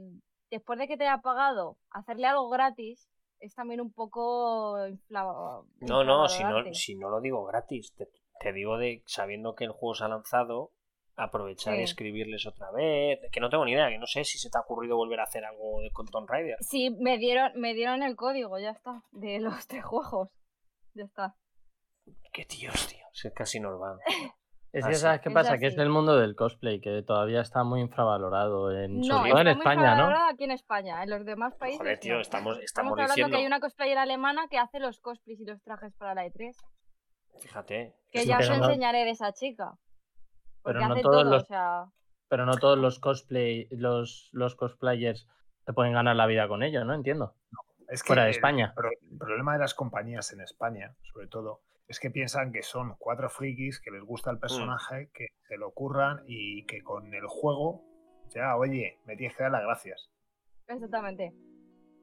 después 0.50 0.78
de 0.78 0.86
que 0.86 0.96
te 0.96 1.04
haya 1.08 1.20
pagado, 1.22 1.76
hacerle 1.90 2.26
algo 2.28 2.48
gratis 2.48 3.08
es 3.40 3.54
también 3.54 3.80
un 3.80 3.92
poco 3.92 4.78
infla- 4.86 5.64
No, 5.80 6.04
no, 6.04 6.28
si 6.28 6.42
no, 6.44 6.72
si 6.72 6.94
no 6.94 7.10
lo 7.10 7.20
digo 7.20 7.44
gratis, 7.44 7.92
te, 7.96 8.08
te 8.40 8.52
digo 8.52 8.78
de 8.78 9.02
sabiendo 9.06 9.54
que 9.54 9.64
el 9.64 9.72
juego 9.72 9.94
se 9.94 10.04
ha 10.04 10.08
lanzado, 10.08 10.70
aprovechar 11.16 11.76
y 11.78 11.82
escribirles 11.82 12.46
otra 12.46 12.70
vez. 12.72 13.20
Que 13.32 13.40
no 13.40 13.48
tengo 13.48 13.64
ni 13.64 13.72
idea, 13.72 13.88
que 13.88 13.98
no 13.98 14.06
sé 14.06 14.24
si 14.24 14.38
se 14.38 14.50
te 14.50 14.58
ha 14.58 14.60
ocurrido 14.60 14.96
volver 14.96 15.20
a 15.20 15.24
hacer 15.24 15.44
algo 15.44 15.80
de 15.80 15.90
con 15.90 16.06
Tomb 16.06 16.28
Raider. 16.28 16.56
Sí, 16.60 16.90
me 17.00 17.18
dieron, 17.18 17.52
me 17.56 17.74
dieron 17.74 18.02
el 18.02 18.16
código, 18.16 18.58
ya 18.58 18.70
está, 18.70 19.02
de 19.12 19.40
los 19.40 19.66
tres 19.66 19.84
juegos. 19.84 20.30
Ya 20.94 21.04
está. 21.04 21.34
Qué 22.32 22.44
tíos, 22.44 22.86
tío. 22.86 23.04
Si 23.12 23.28
es 23.28 23.34
casi 23.34 23.60
nos 23.60 23.78
van. 23.78 23.98
Es 24.72 24.84
que 24.84 24.94
sabes 24.94 25.22
qué 25.22 25.30
Es 25.30 25.34
pasa, 25.34 25.56
que 25.56 25.68
es 25.68 25.72
así. 25.72 25.80
el 25.80 25.88
mundo 25.88 26.18
del 26.18 26.36
cosplay, 26.36 26.80
que 26.82 27.02
todavía 27.02 27.40
está 27.40 27.64
muy 27.64 27.80
infravalorado, 27.80 28.70
en, 28.78 28.98
No, 29.00 29.04
sobre 29.18 29.30
todo 29.30 29.40
en 29.40 29.48
España, 29.48 29.74
¿no? 29.76 29.88
infravalorado 29.92 30.28
aquí 30.34 30.44
en 30.44 30.50
España, 30.50 31.02
en 31.02 31.08
los 31.10 31.24
demás 31.24 31.54
países. 31.54 31.78
Joder, 31.78 31.98
tío, 31.98 32.20
estamos, 32.20 32.58
Estamos 32.58 32.64
estamos 32.64 32.92
hablando 32.92 33.14
diciendo. 33.14 33.36
que 33.36 33.40
hay 33.40 33.46
una 33.46 33.60
cosplayer 33.60 33.96
alemana 33.96 34.48
que 34.50 34.58
hace 34.58 34.78
los 34.78 35.00
cosplays 35.00 35.40
y 35.40 35.46
los 35.46 35.62
trajes 35.62 35.94
para 35.94 36.14
la 36.14 36.26
E3. 36.26 36.52
Fíjate. 37.40 37.94
Que 38.10 38.26
ya 38.26 38.36
os 38.38 38.50
enseñaré 38.50 39.04
de 39.04 39.10
esa 39.12 39.32
chica. 39.32 39.78
Pero 40.66 40.80
no 40.88 40.94
todos 41.00 41.02
todo, 41.02 41.24
los- 41.24 41.42
o 41.42 41.46
sea. 41.46 41.84
Pero 42.28 42.44
no 42.46 42.56
todos 42.56 42.78
los 42.78 42.98
cosplay, 42.98 43.68
los, 43.70 44.30
los 44.32 44.56
cosplayers 44.56 45.28
se 45.64 45.72
pueden 45.72 45.92
ganar 45.92 46.16
la 46.16 46.26
vida 46.26 46.48
con 46.48 46.62
ello, 46.62 46.84
¿no? 46.84 46.92
Entiendo. 46.94 47.34
Es 47.88 48.02
que 48.02 48.08
Fuera 48.08 48.24
de 48.24 48.30
el 48.30 48.34
España. 48.36 48.72
pro- 48.74 48.90
El 49.10 49.16
problema 49.18 49.52
de 49.52 49.60
las 49.60 49.74
compañías 49.74 50.32
en 50.32 50.40
España, 50.40 50.94
sobre 51.02 51.28
todo, 51.28 51.60
es 51.86 52.00
que 52.00 52.10
piensan 52.10 52.50
que 52.52 52.62
son 52.64 52.96
cuatro 52.98 53.30
frikis 53.30 53.80
que 53.80 53.92
les 53.92 54.02
gusta 54.02 54.30
Mm. 54.32 54.34
el 54.34 54.40
personaje, 54.40 55.10
que 55.14 55.28
se 55.46 55.56
lo 55.56 55.70
curran 55.70 56.24
y 56.26 56.66
que 56.66 56.82
con 56.82 57.14
el 57.14 57.26
juego, 57.28 57.84
ya, 58.34 58.56
oye, 58.56 58.98
me 59.04 59.16
tienes 59.16 59.36
que 59.36 59.44
dar 59.44 59.52
las 59.52 59.62
gracias. 59.62 60.10
Exactamente. 60.66 61.32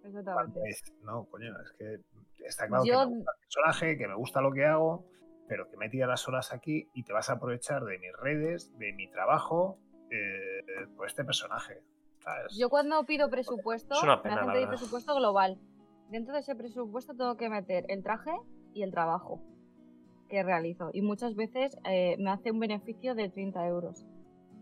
Exactamente. 0.06 0.60
No, 1.02 1.26
coño, 1.26 1.54
es 1.62 1.72
que 1.74 2.46
está 2.46 2.68
claro 2.68 2.84
Yo- 2.86 3.00
que 3.02 3.06
me 3.08 3.16
gusta 3.18 3.32
el 3.32 3.40
personaje, 3.42 3.98
que 3.98 4.08
me 4.08 4.16
gusta 4.16 4.42
lo 4.42 4.52
que 4.54 4.66
hago, 4.66 5.06
pero 5.48 5.70
que 5.70 5.78
me 5.78 5.90
tira 5.90 6.08
las 6.08 6.28
horas 6.28 6.54
aquí 6.54 6.90
y 6.94 7.04
te 7.04 7.14
vas 7.14 7.30
a 7.30 7.34
aprovechar 7.34 7.84
de 7.84 7.98
mis 8.00 8.14
redes, 8.18 8.72
de 8.78 8.94
mi 8.94 9.10
trabajo, 9.10 9.78
eh, 10.10 10.88
por 10.96 11.08
este 11.08 11.24
personaje. 11.24 11.82
¿sabes? 12.20 12.56
Yo 12.58 12.70
cuando 12.70 13.04
pido 13.06 13.30
presupuesto, 13.30 13.96
Es 13.96 14.04
una 14.04 14.16
me 14.18 14.22
pena, 14.24 14.36
hacen 14.42 14.54
pedir 14.54 14.68
presupuesto 14.70 15.16
global. 15.16 15.60
Dentro 16.10 16.34
de 16.34 16.40
ese 16.42 16.56
presupuesto 16.56 17.14
tengo 17.16 17.36
que 17.36 17.50
meter 17.50 17.86
el 17.90 18.02
traje 18.04 18.32
y 18.74 18.84
el 18.84 18.92
trabajo 18.92 19.42
que 20.30 20.42
realizo. 20.42 20.90
Y 20.94 21.02
muchas 21.02 21.36
veces 21.36 21.78
eh, 21.86 22.16
me 22.20 22.30
hace 22.32 22.52
un 22.52 22.60
beneficio 22.60 23.14
de 23.16 23.30
30 23.30 23.66
euros. 23.68 24.06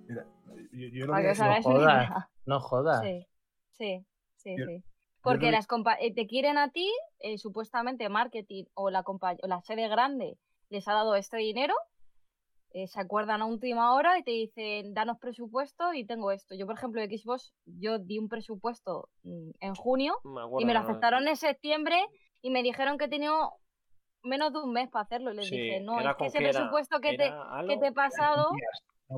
Mira, 0.08 0.26
yo, 0.72 0.88
yo 0.92 1.06
lo 1.06 1.14
que 1.14 1.22
que 1.22 1.28
hagáis 1.30 1.64
jodas. 1.66 2.10
No 2.46 2.60
jodas. 2.60 3.02
Sí, 3.04 3.28
sí, 3.72 4.06
sí, 4.38 4.56
Yo- 4.58 4.66
sí. 4.66 4.84
Porque 5.22 5.46
que- 5.48 5.52
las 5.52 5.68
compa- 5.68 5.98
eh, 6.00 6.12
te 6.16 6.26
quieren 6.26 6.58
a 6.58 6.72
ti, 6.72 6.92
eh, 7.20 7.38
supuestamente 7.38 8.10
marketing 8.10 8.64
o 8.74 8.90
la, 8.90 9.04
compa- 9.04 9.38
o 9.44 9.48
la 9.48 9.62
sede 9.62 9.88
grande 9.88 10.40
les 10.72 10.88
ha 10.88 10.94
dado 10.94 11.16
este 11.16 11.38
dinero, 11.38 11.76
eh, 12.72 12.88
se 12.88 13.02
acuerdan 13.02 13.42
a 13.42 13.46
última 13.46 13.94
hora 13.94 14.18
y 14.18 14.24
te 14.24 14.32
dicen, 14.32 14.94
danos 14.94 15.20
presupuesto 15.20 15.94
y 15.94 16.06
tengo 16.06 16.32
esto. 16.32 16.56
Yo, 16.56 16.66
por 16.66 16.78
ejemplo, 16.78 17.02
de 17.02 17.18
Xbox, 17.18 17.54
yo 17.66 18.00
di 18.00 18.18
un 18.18 18.30
presupuesto 18.30 19.10
mm, 19.24 19.52
en 19.60 19.76
junio 19.76 20.16
Me 20.24 20.42
y 20.60 20.66
me 20.66 20.74
lo 20.74 20.80
aceptaron 20.80 21.28
en 21.28 21.36
septiembre 21.36 21.98
y 22.42 22.50
me 22.50 22.64
dijeron 22.64 22.98
que 22.98 23.10
tenía 23.10 23.32
menos 24.24 24.54
de 24.54 24.60
un 24.60 24.72
mes 24.72 24.90
para 24.90 25.04
hacerlo. 25.04 25.34
Y 25.34 25.36
les 25.36 25.48
Sí, 25.48 25.58
dije, 25.58 25.82
no, 25.82 26.00
es 26.00 26.16
que 26.16 26.26
ese 26.28 26.38
presupuesto 26.38 27.00
que 27.02 27.18
te, 27.18 27.34
que 27.68 27.78
te 27.78 27.88
he 27.88 27.92
pasado. 27.92 28.50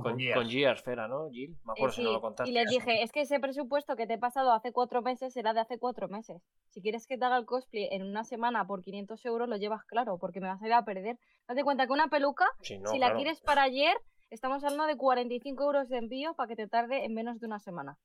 Con, 0.02 0.18
con 0.18 0.50
Gears, 0.50 0.82
Fera, 0.82 1.08
¿no, 1.08 1.30
Jill? 1.30 1.52
Me 1.52 1.56
eh, 1.56 1.76
acuerdo 1.76 1.96
si 1.96 2.04
no 2.04 2.12
lo 2.12 2.22
contaste. 2.22 2.50
y 2.50 2.54
les 2.54 2.68
dije, 2.70 3.04
es 3.04 3.12
que 3.12 3.22
ese 3.22 3.40
presupuesto 3.40 3.96
que 3.96 4.08
te 4.08 4.16
he 4.16 4.18
pasado 4.18 4.52
hace 4.52 4.72
cuatro 4.72 5.02
meses 5.02 5.34
será 5.34 5.54
de 5.54 5.60
hace 5.60 5.78
cuatro 5.78 6.08
meses. 6.08 6.42
Si 6.70 6.82
quieres 6.82 7.06
que 7.06 7.18
te 7.18 7.26
haga 7.26 7.38
el 7.38 7.46
cosplay 7.46 7.88
en 7.92 8.04
una 8.04 8.24
semana 8.24 8.66
por 8.66 8.82
500 8.82 9.24
euros, 9.26 9.48
lo 9.48 9.58
llevas 9.58 9.84
claro, 9.86 10.18
porque 10.18 10.42
me 10.42 10.48
vas 10.48 10.62
a 10.62 10.68
ir 10.68 10.74
a 10.74 10.84
perder. 10.84 11.18
Date 11.48 11.64
cuenta 11.64 11.86
que 11.86 11.94
una 11.94 12.08
peluca, 12.08 12.46
Sí, 12.62 12.80
no, 12.80 12.90
si 12.90 12.98
la 12.98 13.16
quieres 13.16 13.40
para 13.42 13.64
ayer, 13.64 13.96
estamos 14.30 14.64
hablando 14.64 14.88
de 14.88 14.98
45 14.98 15.64
euros 15.64 15.90
de 15.90 15.98
envío 15.98 16.34
para 16.34 16.48
que 16.48 16.56
te 16.56 16.68
tarde 16.68 17.06
en 17.06 17.14
menos 17.14 17.40
de 17.40 17.46
una 17.46 17.60
semana. 17.60 17.98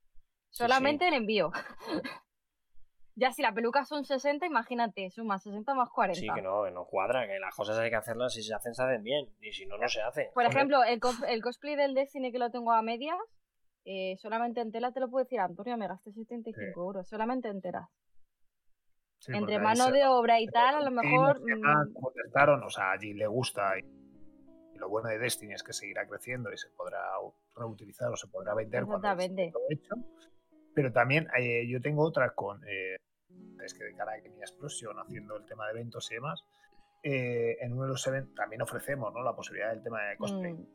Sí, 0.50 0.64
Solamente 0.64 1.08
el 1.08 1.14
envío. 1.14 1.50
ya 3.18 3.32
si 3.32 3.42
la 3.42 3.52
peluca 3.52 3.84
son 3.84 4.04
60, 4.04 4.46
imagínate, 4.46 5.10
suma 5.10 5.38
60 5.38 5.74
más 5.74 5.90
40. 5.90 6.20
Sí, 6.20 6.26
que 6.34 6.40
no, 6.42 6.64
que 6.64 6.70
no 6.70 6.84
cuadra, 6.86 7.26
que 7.26 7.38
las 7.38 7.54
cosas 7.54 7.76
hay 7.78 7.90
que 7.90 7.96
hacerlas, 7.96 8.32
si 8.32 8.42
se 8.42 8.54
hacen, 8.54 8.74
se 8.74 8.82
hacen 8.82 9.02
bien, 9.02 9.26
y 9.40 9.52
si 9.52 9.66
no, 9.66 9.76
no 9.76 9.88
se 9.88 10.00
hacen. 10.00 10.28
Por 10.34 10.44
ejemplo, 10.44 10.82
el, 10.84 11.00
cos- 11.00 11.24
el 11.28 11.42
cosplay 11.42 11.74
del 11.76 11.94
Destiny 11.94 12.30
que 12.32 12.38
lo 12.38 12.50
tengo 12.50 12.72
a 12.72 12.80
medias, 12.82 13.18
eh, 13.84 14.16
solamente 14.18 14.60
en 14.60 14.70
tela 14.70 14.92
te 14.92 15.00
lo 15.00 15.08
puedo 15.10 15.24
decir, 15.24 15.40
Antonio, 15.40 15.76
me 15.76 15.88
gasté 15.88 16.12
75 16.12 16.80
euros, 16.80 17.08
solamente 17.08 17.48
en 17.48 17.60
telas. 17.60 17.88
Sí, 19.18 19.32
Entre 19.34 19.58
mano 19.58 19.86
se- 19.86 19.92
de 19.92 20.06
obra 20.06 20.40
y 20.40 20.46
tal, 20.46 20.76
a 20.76 20.80
lo 20.80 20.90
Sí, 20.90 20.94
mejor... 20.96 21.40
mm, 21.40 21.92
contestaron, 22.00 22.62
o 22.62 22.70
sea, 22.70 22.92
allí 22.92 23.14
le 23.14 23.26
gusta 23.26 23.78
y, 23.78 23.82
lo 24.78 24.88
bueno 24.88 25.08
de 25.08 25.18
Destiny 25.18 25.54
es 25.54 25.64
que 25.64 25.72
seguirá 25.72 26.06
creciendo 26.06 26.52
y 26.52 26.56
se 26.56 26.68
podrá 26.70 27.02
reutilizar 27.56 28.12
o 28.12 28.16
se 28.16 28.28
podrá 28.28 28.54
vender 28.54 28.84
cuando 28.84 29.08
esté 29.08 29.24
Exactamente. 29.24 29.52
todo 29.52 29.62
hecho. 29.70 29.94
Pero 30.72 30.92
también 30.92 31.26
eh, 31.36 31.66
yo 31.68 31.80
tengo 31.80 32.04
otra 32.04 32.32
con, 32.34 32.62
eh, 32.68 32.96
es 33.64 33.74
que 33.74 33.84
de 33.84 33.94
cara 33.94 34.12
a 34.12 34.20
Kenia 34.20 34.40
Explosion, 34.44 34.98
haciendo 34.98 35.36
el 35.36 35.44
tema 35.46 35.66
de 35.66 35.72
eventos 35.72 36.10
y 36.10 36.14
demás, 36.14 36.44
eh, 37.02 37.56
en 37.60 37.72
uno 37.72 37.82
de 37.84 37.88
los 37.90 38.06
eventos 38.06 38.34
también 38.34 38.62
ofrecemos 38.62 39.12
¿no? 39.14 39.22
la 39.22 39.34
posibilidad 39.36 39.70
del 39.70 39.82
tema 39.82 40.02
de 40.02 40.16
cosplay. 40.16 40.52
mm, 40.54 40.66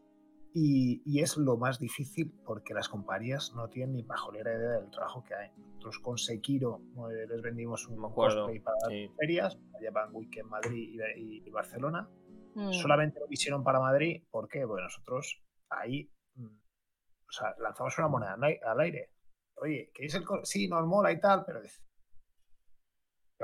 Y, 0.56 1.02
y 1.06 1.22
es 1.22 1.36
lo 1.38 1.58
más 1.58 1.80
difícil 1.80 2.32
porque 2.46 2.74
las 2.74 2.88
compañías 2.88 3.54
no 3.56 3.68
tienen 3.70 3.96
ni 3.96 4.04
pajolera 4.04 4.54
idea 4.54 4.70
del 4.80 4.90
trabajo 4.92 5.24
que 5.24 5.34
hay. 5.34 5.50
Nosotros 5.58 6.00
con 6.00 6.18
Sekiro 6.18 6.80
eh, 7.12 7.26
les 7.28 7.42
vendimos 7.42 7.88
un 7.88 8.00
cosplay 8.14 8.60
para 8.60 8.78
sí. 8.88 9.08
las 9.08 9.16
ferias, 9.18 9.60
llevan 9.82 10.10
Weekend 10.14 10.50
Madrid 10.50 10.90
y, 10.94 11.20
y- 11.20 11.44
y 11.48 11.50
Barcelona. 11.50 12.08
mm. 12.56 12.72
Solamente 12.72 13.20
lo 13.20 13.26
hicieron 13.30 13.64
para 13.64 13.80
Madrid, 13.80 14.24
¿por 14.32 14.48
qué? 14.48 14.64
Bueno, 14.64 14.84
nosotros 14.86 15.44
ahí 15.70 16.10
mm, 16.36 16.46
o 16.46 17.32
sea, 17.32 17.56
lanzamos 17.60 17.98
una 17.98 18.08
moneda 18.08 18.34
al 18.34 18.44
ai- 18.44 18.60
al 18.64 18.80
aire. 18.80 19.10
Oye, 19.56 19.90
¿queréis 19.94 20.14
el 20.16 20.24
Sí, 20.44 20.68
nos 20.68 20.86
mola 20.86 21.12
y 21.12 21.20
tal, 21.20 21.44
pero 21.46 21.62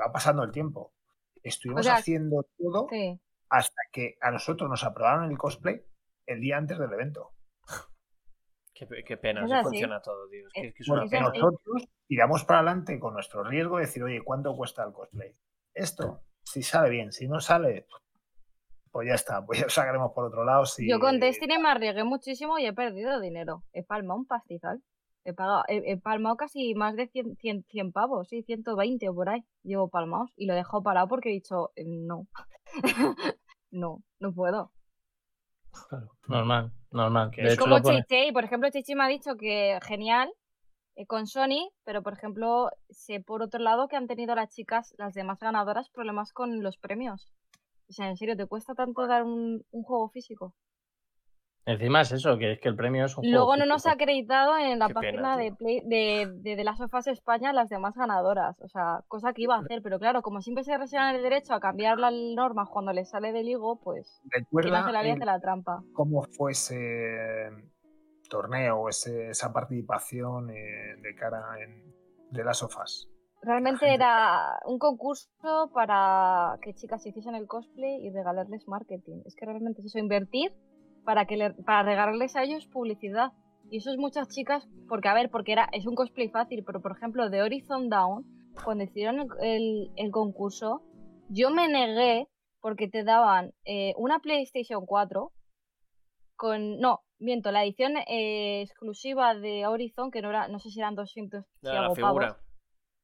va 0.00 0.12
pasando 0.12 0.42
el 0.42 0.50
tiempo. 0.52 0.92
Estuvimos 1.42 1.84
sea, 1.86 1.94
haciendo 1.96 2.46
todo 2.58 2.86
Sí. 2.90 3.20
hasta 3.48 3.80
que 3.92 4.16
a 4.20 4.30
nosotros 4.30 4.68
nos 4.68 4.84
aprobaron 4.84 5.30
el 5.30 5.38
cosplay 5.38 5.82
el 6.26 6.40
día 6.40 6.56
antes 6.56 6.78
del 6.78 6.92
evento. 6.92 7.30
Qué, 8.74 8.86
pe- 8.86 9.04
qué 9.04 9.16
pena, 9.18 9.44
así 9.44 9.52
funciona 9.62 10.00
todo, 10.00 10.28
tío. 10.28 10.46
Es 10.46 10.52
que, 10.54 10.66
es 10.68 10.74
que 10.74 10.82
es 10.82 10.88
una 10.88 11.02
Porque 11.02 11.16
es 11.16 11.20
pena. 11.20 11.28
así. 11.30 11.38
nosotros 11.38 11.88
tiramos 12.06 12.44
para 12.44 12.60
adelante 12.60 12.98
con 12.98 13.12
nuestro 13.14 13.44
riesgo 13.44 13.76
de 13.76 13.82
decir, 13.84 14.02
oye, 14.02 14.22
¿cuánto 14.24 14.56
cuesta 14.56 14.84
el 14.84 14.92
cosplay? 14.92 15.36
Esto, 15.74 16.22
si 16.42 16.62
sale 16.62 16.88
bien, 16.88 17.12
si 17.12 17.28
no 17.28 17.40
sale, 17.40 17.86
pues 18.90 19.06
ya 19.08 19.14
está, 19.14 19.44
pues 19.44 19.58
ya 19.60 19.66
lo 19.66 19.70
sacaremos 19.70 20.12
por 20.14 20.24
otro 20.24 20.44
lado. 20.44 20.64
Si, 20.64 20.88
Yo 20.88 20.98
con 20.98 21.20
Destiny 21.20 21.58
me 21.58 21.68
arriesgué 21.68 22.04
muchísimo 22.04 22.58
y 22.58 22.66
he 22.66 22.72
perdido 22.72 23.20
dinero. 23.20 23.64
He 23.72 23.82
palmado 23.84 24.18
un 24.20 24.26
pastizal. 24.26 24.82
He, 25.24 25.34
pagado, 25.34 25.64
he, 25.68 25.82
he 25.92 25.96
palmado 25.98 26.36
casi 26.36 26.74
más 26.74 26.96
de 26.96 27.08
100, 27.08 27.36
100, 27.36 27.64
100 27.68 27.92
pavos, 27.92 28.28
sí, 28.28 28.42
120 28.42 29.08
o 29.08 29.14
por 29.14 29.28
ahí. 29.28 29.44
Llevo 29.62 29.88
palmados 29.88 30.32
y 30.36 30.46
lo 30.46 30.54
he 30.54 30.56
dejado 30.56 30.82
parado 30.82 31.08
porque 31.08 31.30
he 31.30 31.32
dicho, 31.32 31.72
eh, 31.76 31.84
no. 31.86 32.26
no, 33.70 34.02
no 34.18 34.32
puedo. 34.32 34.72
Claro, 35.88 36.10
normal, 36.26 36.72
normal. 36.90 37.30
Que 37.30 37.42
De 37.42 37.48
es 37.48 37.54
hecho, 37.54 37.62
Como 37.62 37.80
Chichi, 37.80 38.32
por 38.32 38.44
ejemplo, 38.44 38.70
Chichi 38.70 38.94
me 38.94 39.04
ha 39.04 39.08
dicho 39.08 39.36
que 39.36 39.78
genial 39.82 40.32
eh, 40.96 41.06
con 41.06 41.26
Sony, 41.26 41.70
pero 41.84 42.02
por 42.02 42.14
ejemplo, 42.14 42.70
sé 42.88 43.20
por 43.20 43.42
otro 43.42 43.60
lado 43.60 43.88
que 43.88 43.96
han 43.96 44.06
tenido 44.06 44.34
las 44.34 44.50
chicas, 44.50 44.94
las 44.98 45.14
demás 45.14 45.38
ganadoras, 45.38 45.90
problemas 45.90 46.32
con 46.32 46.62
los 46.62 46.76
premios. 46.78 47.30
O 47.88 47.92
sea, 47.92 48.08
en 48.08 48.16
serio, 48.16 48.36
¿te 48.36 48.46
cuesta 48.46 48.74
tanto 48.74 49.06
dar 49.06 49.24
un, 49.24 49.64
un 49.70 49.82
juego 49.82 50.08
físico? 50.08 50.54
Encima 51.66 52.00
es 52.00 52.12
eso, 52.12 52.38
que 52.38 52.52
es 52.52 52.60
que 52.60 52.68
el 52.68 52.76
premio 52.76 53.04
es 53.04 53.16
un 53.16 53.22
juego 53.22 53.36
Luego 53.36 53.56
no 53.56 53.66
nos 53.66 53.86
ha 53.86 53.92
acreditado 53.92 54.56
en 54.56 54.78
la 54.78 54.88
Qué 54.88 54.94
pena, 54.94 55.00
página 55.00 55.36
de. 55.36 55.52
Play, 55.52 55.80
de, 55.84 56.32
de, 56.40 56.56
de 56.56 56.64
las 56.64 56.78
sofás 56.78 57.06
España 57.06 57.52
las 57.52 57.68
demás 57.68 57.94
ganadoras. 57.94 58.60
O 58.60 58.68
sea, 58.68 59.04
cosa 59.08 59.32
que 59.32 59.42
iba 59.42 59.56
a 59.56 59.60
hacer, 59.60 59.82
pero 59.82 59.98
claro, 59.98 60.22
como 60.22 60.40
siempre 60.40 60.64
se 60.64 60.76
reservan 60.76 61.16
el 61.16 61.22
derecho 61.22 61.54
a 61.54 61.60
cambiar 61.60 61.98
las 61.98 62.12
normas 62.12 62.68
cuando 62.70 62.92
les 62.92 63.10
sale 63.10 63.32
del 63.32 63.48
higo, 63.48 63.78
pues 63.80 64.20
recuerda 64.30 64.80
hace 64.80 64.92
la 64.92 65.00
hace 65.00 65.24
la 65.24 65.40
trampa. 65.40 65.82
cómo 65.92 66.22
fue 66.22 66.52
ese 66.52 67.50
torneo, 68.28 68.88
ese, 68.88 69.30
esa 69.30 69.52
participación 69.52 70.50
eh, 70.50 70.96
de 71.02 71.14
cara 71.14 71.42
en, 71.62 71.94
de 72.30 72.44
las 72.44 72.58
sofás. 72.58 73.08
Realmente 73.42 73.92
era 73.92 74.60
un 74.66 74.78
concurso 74.78 75.70
para 75.74 76.58
que 76.62 76.74
chicas 76.74 77.04
hiciesen 77.06 77.34
el 77.34 77.46
cosplay 77.46 78.06
y 78.06 78.10
regalarles 78.10 78.68
marketing. 78.68 79.22
Es 79.24 79.34
que 79.34 79.46
realmente 79.46 79.80
es 79.80 79.86
eso, 79.86 79.98
invertir 79.98 80.52
para 81.04 81.24
que 81.26 81.36
le- 81.36 81.50
para 81.54 81.82
regalarles 81.82 82.36
a 82.36 82.42
ellos 82.44 82.66
publicidad. 82.66 83.32
Y 83.70 83.78
eso 83.78 83.90
es 83.90 83.98
muchas 83.98 84.28
chicas, 84.28 84.68
porque 84.88 85.08
a 85.08 85.14
ver, 85.14 85.30
porque 85.30 85.52
era, 85.52 85.68
es 85.72 85.86
un 85.86 85.94
cosplay 85.94 86.28
fácil, 86.28 86.64
pero 86.64 86.80
por 86.80 86.92
ejemplo 86.92 87.30
de 87.30 87.42
Horizon 87.42 87.88
Down, 87.88 88.24
cuando 88.64 88.84
hicieron 88.84 89.20
el, 89.20 89.28
el- 89.42 89.90
el 89.96 90.10
concurso, 90.10 90.82
yo 91.28 91.50
me 91.50 91.68
negué 91.68 92.26
porque 92.60 92.88
te 92.88 93.04
daban 93.04 93.52
eh, 93.64 93.94
una 93.96 94.18
PlayStation 94.18 94.84
4 94.86 95.32
con, 96.36 96.78
no, 96.78 97.00
miento, 97.18 97.52
la 97.52 97.64
edición 97.64 97.96
eh, 98.08 98.62
exclusiva 98.62 99.34
de 99.34 99.66
Horizon, 99.66 100.10
que 100.10 100.22
no 100.22 100.30
era, 100.30 100.48
no 100.48 100.58
sé 100.58 100.70
si 100.70 100.80
eran 100.80 100.94
200 100.94 101.44
y 101.62 101.66
La, 101.66 101.72
la 101.74 101.80
algo 101.82 101.94
figura. 101.94 102.28
pavos, 102.28 102.42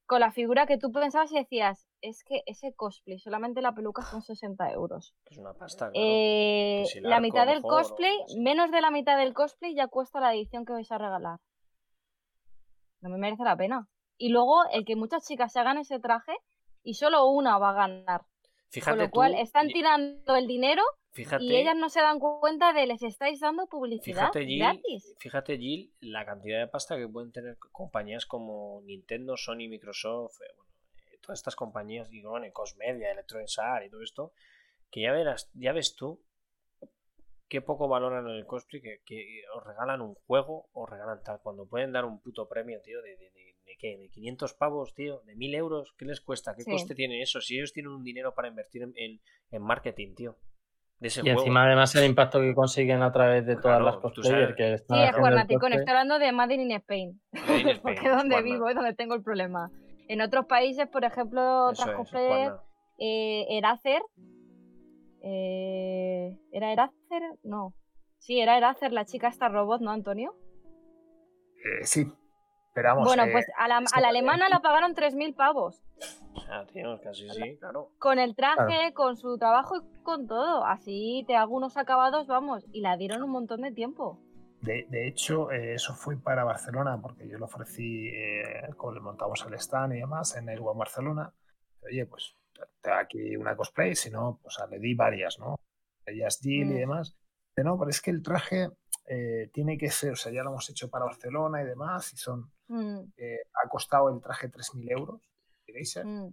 con 0.06 0.20
la 0.20 0.30
figura 0.30 0.66
que 0.66 0.78
tú 0.78 0.92
pensabas 0.92 1.32
y 1.32 1.36
decías, 1.36 1.88
es 2.00 2.22
que 2.22 2.42
ese 2.46 2.72
cosplay, 2.74 3.18
solamente 3.18 3.60
la 3.60 3.74
peluca 3.74 4.02
son 4.02 4.22
60 4.22 4.70
euros. 4.72 5.14
Es 5.26 5.36
una 5.36 5.52
pasta, 5.52 5.90
claro. 5.90 5.92
Eh, 5.94 6.84
si 6.86 7.00
la 7.00 7.20
mitad 7.20 7.46
del 7.46 7.58
o 7.58 7.68
cosplay, 7.68 8.16
menos 8.38 8.70
de 8.70 8.80
la 8.80 8.90
mitad 8.90 9.18
del 9.18 9.34
cosplay 9.34 9.74
ya 9.74 9.88
cuesta 9.88 10.20
la 10.20 10.32
edición 10.32 10.64
que 10.64 10.72
vais 10.72 10.90
a 10.92 10.98
regalar. 10.98 11.40
No 13.00 13.10
me 13.10 13.18
merece 13.18 13.42
la 13.42 13.56
pena. 13.56 13.88
Y 14.16 14.30
luego 14.30 14.64
el 14.70 14.84
que 14.84 14.96
muchas 14.96 15.26
chicas 15.26 15.52
se 15.52 15.60
hagan 15.60 15.78
ese 15.78 15.98
traje 15.98 16.32
y 16.82 16.94
solo 16.94 17.26
una 17.26 17.58
va 17.58 17.70
a 17.70 17.74
ganar. 17.74 18.22
Fíjate 18.68 18.96
Con 18.96 19.04
lo 19.04 19.10
cual 19.10 19.32
tú, 19.32 19.38
están 19.38 19.68
tirando 19.68 20.36
el 20.36 20.46
dinero 20.46 20.82
fíjate, 21.16 21.44
y 21.44 21.56
ellas 21.56 21.76
no 21.76 21.88
se 21.88 22.00
dan 22.00 22.18
cuenta 22.20 22.72
de 22.72 22.86
les 22.86 23.02
estáis 23.02 23.40
dando 23.40 23.66
publicidad 23.66 24.30
Fíjate, 24.32 24.46
Jill, 24.46 24.58
gratis. 24.58 25.14
fíjate, 25.18 25.58
Jill, 25.58 25.92
la 26.00 26.24
cantidad 26.24 26.60
de 26.60 26.68
pasta 26.68 26.96
que 26.96 27.08
pueden 27.08 27.32
tener 27.32 27.56
compañías 27.72 28.26
como 28.26 28.82
Nintendo, 28.84 29.36
Sony, 29.36 29.68
Microsoft, 29.68 30.40
eh, 30.42 30.52
bueno, 30.54 30.70
eh, 31.12 31.18
todas 31.20 31.38
estas 31.38 31.56
compañías, 31.56 32.10
digo, 32.10 32.30
bueno, 32.30 32.46
Cosmedia, 32.52 33.10
Electronic 33.10 33.48
Arts 33.58 33.86
y 33.86 33.90
todo 33.90 34.02
esto, 34.02 34.32
que 34.90 35.00
ya 35.00 35.12
verás, 35.12 35.50
ya 35.54 35.72
ves 35.72 35.96
tú 35.96 36.20
qué 37.48 37.62
poco 37.62 37.88
valoran 37.88 38.26
el 38.28 38.44
cosplay, 38.44 38.82
que, 38.82 39.00
que 39.04 39.42
os 39.54 39.64
regalan 39.64 40.02
un 40.02 40.14
juego, 40.26 40.68
os 40.72 40.88
regalan 40.90 41.22
tal, 41.22 41.40
cuando 41.40 41.66
pueden 41.66 41.92
dar 41.92 42.04
un 42.04 42.20
puto 42.20 42.48
premio, 42.48 42.80
tío, 42.82 43.00
de, 43.02 43.16
de, 43.16 43.30
de, 43.30 43.54
de 43.64 43.76
qué, 43.78 43.96
de 43.96 44.08
500 44.10 44.54
pavos, 44.54 44.94
tío, 44.94 45.20
de 45.20 45.34
1000 45.36 45.54
euros, 45.54 45.94
¿qué 45.96 46.04
les 46.04 46.20
cuesta? 46.20 46.54
¿Qué 46.56 46.64
Sí. 46.64 46.70
coste 46.70 46.94
tiene 46.94 47.22
eso? 47.22 47.40
Si 47.40 47.56
ellos 47.56 47.72
tienen 47.72 47.92
un 47.92 48.02
dinero 48.02 48.34
para 48.34 48.48
invertir 48.48 48.82
en, 48.82 48.92
en, 48.96 49.20
en 49.52 49.62
marketing, 49.62 50.14
tío, 50.14 50.36
de 50.98 51.08
ese 51.08 51.20
Y 51.20 51.24
juego. 51.24 51.40
encima, 51.40 51.64
además, 51.64 51.94
el 51.94 52.04
impacto 52.06 52.40
que 52.40 52.54
consiguen 52.54 53.02
a 53.02 53.12
través 53.12 53.44
de 53.46 53.54
todas 53.56 53.78
Claro, 53.78 53.84
las 53.84 53.96
cosplayers 53.98 54.54
que 54.56 54.68
Sí, 54.68 54.74
están 54.74 54.98
el 54.98 55.14
Cuernaticón, 55.14 55.60
cosplay. 55.60 55.78
estoy 55.80 55.90
hablando 55.92 56.18
de 56.18 56.32
Made 56.32 56.54
in 56.54 56.70
Spain. 56.72 57.20
Porque 57.82 58.00
es 58.06 58.16
donde 58.16 58.36
Juana. 58.36 58.40
vivo, 58.42 58.68
es 58.68 58.74
donde 58.74 58.94
tengo 58.94 59.14
el 59.14 59.22
problema. 59.22 59.70
En 60.08 60.20
otros 60.20 60.46
países, 60.46 60.88
por 60.88 61.04
ejemplo, 61.04 61.66
otras 61.66 61.88
es, 61.88 61.94
cosplayers, 61.94 62.54
eh, 62.98 63.46
Eraser. 63.50 64.02
eh, 65.22 66.36
¿Era 66.52 66.72
Eraser? 66.72 67.22
No. 67.42 67.74
Sí, 68.18 68.40
era 68.40 68.56
Eraser, 68.56 68.92
la 68.92 69.04
chica 69.04 69.28
esta 69.28 69.48
robot, 69.48 69.80
¿no, 69.80 69.90
Antonio? 69.90 70.34
Eh, 71.64 71.84
sí, 71.84 72.06
pero 72.76 72.90
vamos, 72.90 73.06
bueno, 73.08 73.24
eh, 73.24 73.32
pues 73.32 73.46
a 73.58 73.66
la, 73.66 73.78
a 73.78 74.00
la 74.00 74.08
alemana 74.08 74.48
la 74.48 74.60
pagaron 74.60 74.94
3.000 74.94 75.34
pavos. 75.34 75.82
Sea, 76.46 76.66
tío, 76.66 77.00
casi 77.02 77.28
sí, 77.30 77.56
claro. 77.58 77.88
Con 77.98 78.18
el 78.18 78.36
traje, 78.36 78.92
con 78.92 79.16
su 79.16 79.38
trabajo 79.38 79.78
y 79.78 80.02
con 80.02 80.26
todo. 80.28 80.64
Así 80.64 81.24
te 81.26 81.34
hago 81.34 81.56
unos 81.56 81.76
acabados, 81.78 82.26
vamos. 82.26 82.66
Y 82.72 82.82
la 82.82 82.96
dieron 82.98 83.22
un 83.22 83.30
montón 83.30 83.62
de 83.62 83.72
tiempo. 83.72 84.20
De, 84.60 84.86
de 84.90 85.08
hecho, 85.08 85.50
eh, 85.50 85.74
eso 85.74 85.94
fue 85.94 86.16
para 86.18 86.44
Barcelona, 86.44 87.00
porque 87.00 87.26
yo 87.28 87.38
lo 87.38 87.46
ofrecí, 87.46 88.08
eh, 88.08 88.68
como 88.76 88.92
le 88.92 89.00
montamos 89.00 89.44
el 89.46 89.54
stand 89.54 89.94
y 89.94 90.00
demás 90.00 90.36
en 90.36 90.48
el 90.50 90.60
One 90.60 90.78
Barcelona. 90.78 91.32
Oye, 91.82 92.04
pues 92.06 92.36
te 92.82 92.90
da 92.90 92.98
aquí 93.00 93.36
una 93.36 93.56
cosplay, 93.56 93.94
si 93.94 94.10
no, 94.10 94.38
pues 94.42 94.56
le 94.70 94.78
di 94.78 94.94
varias, 94.94 95.38
¿no? 95.38 95.56
Ellas 96.04 96.38
Jill 96.42 96.70
y 96.70 96.74
Mm. 96.74 96.78
demás. 96.78 97.16
Pero 97.54 97.70
no, 97.70 97.78
pero 97.78 97.88
es 97.90 98.02
que 98.02 98.10
el 98.10 98.22
traje 98.22 98.68
eh, 99.06 99.50
tiene 99.52 99.78
que 99.78 99.90
ser, 99.90 100.12
o 100.12 100.16
sea, 100.16 100.32
ya 100.32 100.42
lo 100.42 100.50
hemos 100.50 100.68
hecho 100.70 100.90
para 100.90 101.04
Barcelona 101.04 101.62
y 101.62 101.66
demás, 101.66 102.12
y 102.12 102.16
son, 102.16 102.50
Mm, 102.68 103.12
eh, 103.16 103.38
ha 103.64 103.68
costado 103.68 104.08
el 104.12 104.20
traje 104.20 104.48
3.000 104.50 104.90
euros, 104.90 105.20
mm. 106.04 106.28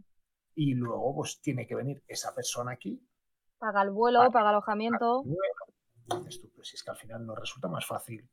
y 0.55 0.73
luego 0.73 1.13
pues 1.15 1.39
tiene 1.41 1.67
que 1.67 1.75
venir 1.75 2.03
esa 2.07 2.33
persona 2.33 2.71
aquí 2.71 3.07
Paga 3.59 3.81
el 3.83 3.91
vuelo, 3.91 4.29
paga 4.31 4.49
alojamiento. 4.49 5.23
Dices 6.05 6.41
tú, 6.41 6.49
pero 6.51 6.63
si 6.65 6.75
es 6.75 6.83
que 6.83 6.91
al 6.91 6.97
final 6.97 7.25
nos 7.25 7.39
resulta 7.39 7.67
más 7.69 7.85
fácil 7.85 8.27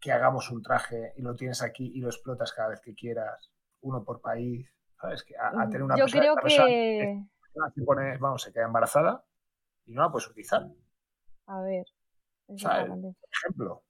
que 0.00 0.12
hagamos 0.12 0.50
un 0.50 0.62
traje 0.62 1.12
y 1.16 1.22
lo 1.22 1.34
tienes 1.34 1.60
aquí 1.62 1.90
y 1.94 2.00
lo 2.00 2.08
explotas 2.08 2.52
cada 2.52 2.68
vez 2.68 2.80
que 2.80 2.94
quieras, 2.94 3.50
uno 3.80 4.04
por 4.04 4.20
país, 4.20 4.68
¿sabes? 5.00 5.24
Que 5.24 5.36
a, 5.36 5.48
a 5.62 5.66
tener 5.66 5.82
una 5.82 5.96
Yo 5.96 6.04
persona, 6.04 6.22
creo 6.22 6.34
persona 6.36 6.66
que. 6.68 7.24
se 7.74 7.82
pone- 7.84 8.18
vamos, 8.18 8.42
se 8.42 8.52
queda 8.52 8.64
embarazada 8.66 9.24
y 9.86 9.92
no 9.92 10.02
la 10.02 10.10
puedes 10.12 10.28
utilizar. 10.28 10.68
A 11.46 11.60
ver. 11.62 11.86
¿Sabes? 12.58 12.82
exactamente. 12.82 13.18
Por 13.20 13.30
ejemplo. 13.32 13.82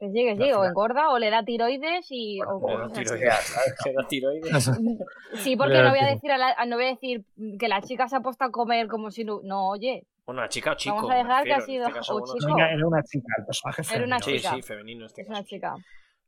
Que 0.00 0.08
sí, 0.10 0.24
que 0.24 0.36
sí, 0.36 0.52
o 0.52 0.64
engorda 0.64 1.10
o 1.10 1.18
le 1.18 1.30
da 1.30 1.44
tiroides 1.44 2.06
y. 2.10 2.38
Bueno, 2.60 2.84
o 2.84 2.86
o 2.86 2.90
tiroides. 2.90 3.54
da 3.96 4.08
tiroides. 4.08 4.70
Sí, 5.34 5.56
porque 5.56 5.82
no 5.82 5.90
voy 5.90 5.98
a 6.00 6.06
decir. 6.06 6.32
a 6.32 6.38
la- 6.38 6.64
no 6.66 6.76
voy 6.76 6.86
a 6.86 6.88
decir 6.88 7.24
que 7.58 7.68
la 7.68 7.80
chica 7.82 8.08
se 8.08 8.16
ha 8.16 8.20
puesto 8.20 8.44
a 8.44 8.50
comer 8.50 8.88
como 8.88 9.10
si 9.10 9.24
no. 9.24 9.40
No, 9.44 9.68
oye, 9.68 10.06
Bueno, 10.26 10.46
chica 10.48 10.72
o 10.72 10.74
chico. 10.74 10.96
Vamos 10.96 11.10
a 11.12 11.16
dejar 11.16 11.44
que 11.44 11.52
ha 11.52 11.56
en 11.56 11.62
sido- 11.62 11.86
este 11.86 11.98
o 12.00 12.24
chico. 12.24 12.46
Venga, 12.46 12.72
era 12.72 12.86
una 12.86 13.02
chica, 13.02 13.34
el 13.38 13.44
personaje 13.46 13.82
Era 13.94 14.04
una 14.06 14.18
femenino. 14.18 14.24
Sí, 14.24 14.36
chica. 14.38 14.54
sí, 14.56 14.62
femenino 14.62 15.00
en 15.00 15.06
este 15.06 15.22
es 15.22 15.28
una 15.28 15.44
chica. 15.44 15.74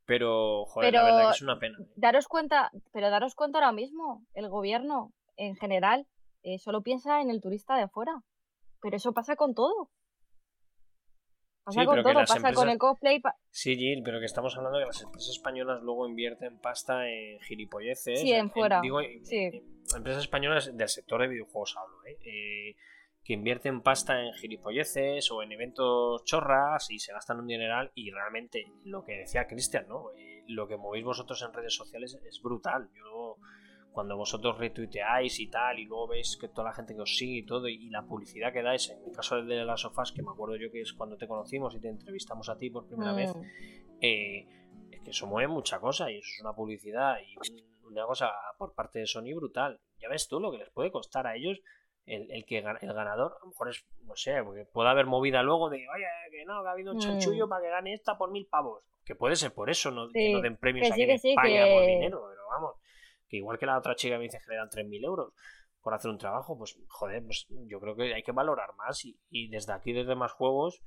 Pero, 0.04 0.64
joder, 0.66 0.92
la 0.92 1.04
verdad 1.04 1.24
que 1.30 1.36
es 1.36 1.42
una 1.42 1.58
pena. 1.58 1.78
¿eh? 1.80 1.86
Daros 1.96 2.28
cuenta, 2.28 2.70
pero 2.92 3.08
daros 3.10 3.34
cuenta 3.34 3.58
ahora 3.58 3.72
mismo, 3.72 4.24
el 4.34 4.48
gobierno 4.48 5.12
en 5.36 5.54
general 5.56 6.06
eh, 6.42 6.58
solo 6.58 6.82
piensa 6.82 7.20
en 7.22 7.30
el 7.30 7.40
turista 7.40 7.76
de 7.76 7.82
afuera. 7.82 8.20
Pero 8.80 8.96
eso 8.96 9.12
pasa 9.12 9.36
con 9.36 9.54
todo. 9.54 9.88
Pasa 11.64 11.80
Sí, 11.80 11.86
con 11.86 12.02
todo, 12.02 12.12
pasa 12.14 12.52
con 12.52 12.68
el 12.68 12.78
cosplay. 12.78 13.20
pa- 13.20 13.36
Sí, 13.50 13.76
Gil, 13.76 14.02
pero 14.02 14.18
que 14.18 14.26
estamos 14.26 14.56
hablando 14.56 14.78
de 14.78 14.84
que 14.84 14.88
las 14.88 15.02
empresas 15.02 15.30
españolas 15.30 15.80
luego 15.82 16.08
invierten 16.08 16.58
pasta 16.58 17.08
en 17.08 17.38
gilipolleces. 17.40 18.20
Sí, 18.20 18.32
en 18.32 18.50
fuera. 18.50 18.80
digo, 18.80 19.00
en- 19.00 19.24
Sí. 19.24 19.36
en- 19.36 19.62
empresas 19.96 20.22
españolas 20.24 20.76
del 20.76 20.88
sector 20.88 21.20
de 21.20 21.28
videojuegos 21.28 21.76
hablo, 21.76 22.04
¿eh? 22.06 22.18
Eh, 22.24 22.76
que 23.24 23.34
invierten 23.34 23.82
pasta 23.82 24.20
en 24.20 24.32
gilipolleces 24.34 25.30
o 25.30 25.42
en 25.44 25.52
eventos 25.52 26.24
chorras 26.24 26.90
y 26.90 26.98
se 26.98 27.12
gastan 27.12 27.38
un 27.38 27.46
dineral 27.46 27.92
y 27.94 28.10
realmente 28.10 28.66
lo 28.84 29.04
que 29.04 29.18
decía 29.18 29.46
Cristian, 29.46 29.86
¿no? 29.86 30.10
Eh, 30.16 30.42
lo 30.48 30.66
que 30.66 30.76
movéis 30.76 31.04
vosotros 31.04 31.40
en 31.42 31.52
redes 31.52 31.74
sociales 31.76 32.18
es 32.26 32.42
brutal. 32.42 32.90
Yo 32.96 33.36
cuando 33.92 34.16
vosotros 34.16 34.56
retuiteáis 34.58 35.38
y 35.38 35.48
tal 35.48 35.78
y 35.78 35.84
luego 35.84 36.08
veis 36.08 36.36
que 36.40 36.48
toda 36.48 36.68
la 36.68 36.72
gente 36.74 36.94
que 36.94 37.02
os 37.02 37.16
sigue 37.16 37.38
y 37.40 37.46
todo 37.46 37.68
y 37.68 37.90
la 37.90 38.02
publicidad 38.02 38.52
que 38.52 38.62
dais, 38.62 38.88
en 38.90 39.04
el 39.04 39.12
caso 39.12 39.42
de 39.42 39.64
las 39.64 39.80
sofás 39.80 40.12
que 40.12 40.22
me 40.22 40.30
acuerdo 40.30 40.56
yo 40.56 40.70
que 40.70 40.80
es 40.80 40.92
cuando 40.94 41.16
te 41.16 41.28
conocimos 41.28 41.74
y 41.74 41.80
te 41.80 41.88
entrevistamos 41.88 42.48
a 42.48 42.56
ti 42.56 42.70
por 42.70 42.86
primera 42.86 43.12
vez, 43.12 43.34
Mm, 43.36 43.42
eh, 44.00 44.46
es 44.90 45.00
que 45.02 45.10
eso 45.10 45.26
mueve 45.26 45.48
mucha 45.48 45.78
cosa 45.80 46.10
y 46.10 46.16
eso 46.18 46.28
es 46.34 46.40
una 46.40 46.54
publicidad 46.54 47.18
y 47.20 47.36
un- 47.36 47.92
una 47.92 48.06
cosa 48.06 48.32
por 48.56 48.74
parte 48.74 49.00
de 49.00 49.06
Sony 49.06 49.34
brutal. 49.34 49.78
Ya 50.00 50.08
ves 50.08 50.26
tú 50.26 50.40
lo 50.40 50.50
que 50.50 50.58
les 50.58 50.70
puede 50.70 50.90
costar 50.90 51.26
a 51.26 51.36
ellos 51.36 51.60
el, 52.06 52.30
el 52.32 52.44
que 52.46 52.58
el 52.58 52.64
ganador, 52.64 53.32
a 53.36 53.44
lo 53.44 53.50
mejor 53.50 53.68
es, 53.68 53.84
no 54.04 54.16
sé, 54.16 54.42
porque 54.42 54.64
puede 54.64 54.88
haber 54.88 55.06
movida 55.06 55.42
luego 55.42 55.68
de, 55.70 55.86
oye, 55.94 56.06
que 56.30 56.44
no, 56.46 56.62
que 56.62 56.68
ha 56.68 56.72
habido 56.72 56.92
un 56.92 56.96
Mm. 56.96 57.00
chanchullo 57.00 57.48
para 57.48 57.62
que 57.62 57.68
gane 57.70 57.92
esta 57.92 58.16
por 58.18 58.30
mil 58.30 58.46
pavos. 58.46 58.82
Que 59.04 59.14
puede 59.14 59.36
ser 59.36 59.52
por 59.52 59.68
eso, 59.68 59.90
no, 59.90 60.08
que 60.08 60.32
no 60.32 60.40
den 60.40 60.56
premios 60.56 60.88
que 60.88 60.94
sí, 60.94 61.02
en 61.02 61.08
que 61.08 61.18
sí, 61.18 61.30
España 61.30 61.68
por 61.68 61.84
dinero, 61.86 62.24
pero 62.30 62.46
vamos, 62.48 62.76
que 63.32 63.38
igual 63.38 63.58
que 63.58 63.64
la 63.66 63.78
otra 63.78 63.94
chica 63.96 64.18
me 64.18 64.24
dice 64.24 64.38
que 64.44 64.50
le 64.52 64.58
dan 64.58 64.68
3.000 64.68 65.02
euros 65.04 65.32
por 65.80 65.94
hacer 65.94 66.10
un 66.10 66.18
trabajo, 66.18 66.56
pues 66.58 66.78
joder, 66.88 67.24
pues 67.24 67.46
yo 67.48 67.80
creo 67.80 67.96
que 67.96 68.12
hay 68.14 68.22
que 68.22 68.30
valorar 68.32 68.74
más 68.76 69.04
y, 69.06 69.18
y 69.30 69.48
desde 69.48 69.72
aquí, 69.72 69.92
desde 69.94 70.14
más 70.14 70.30
juegos, 70.32 70.80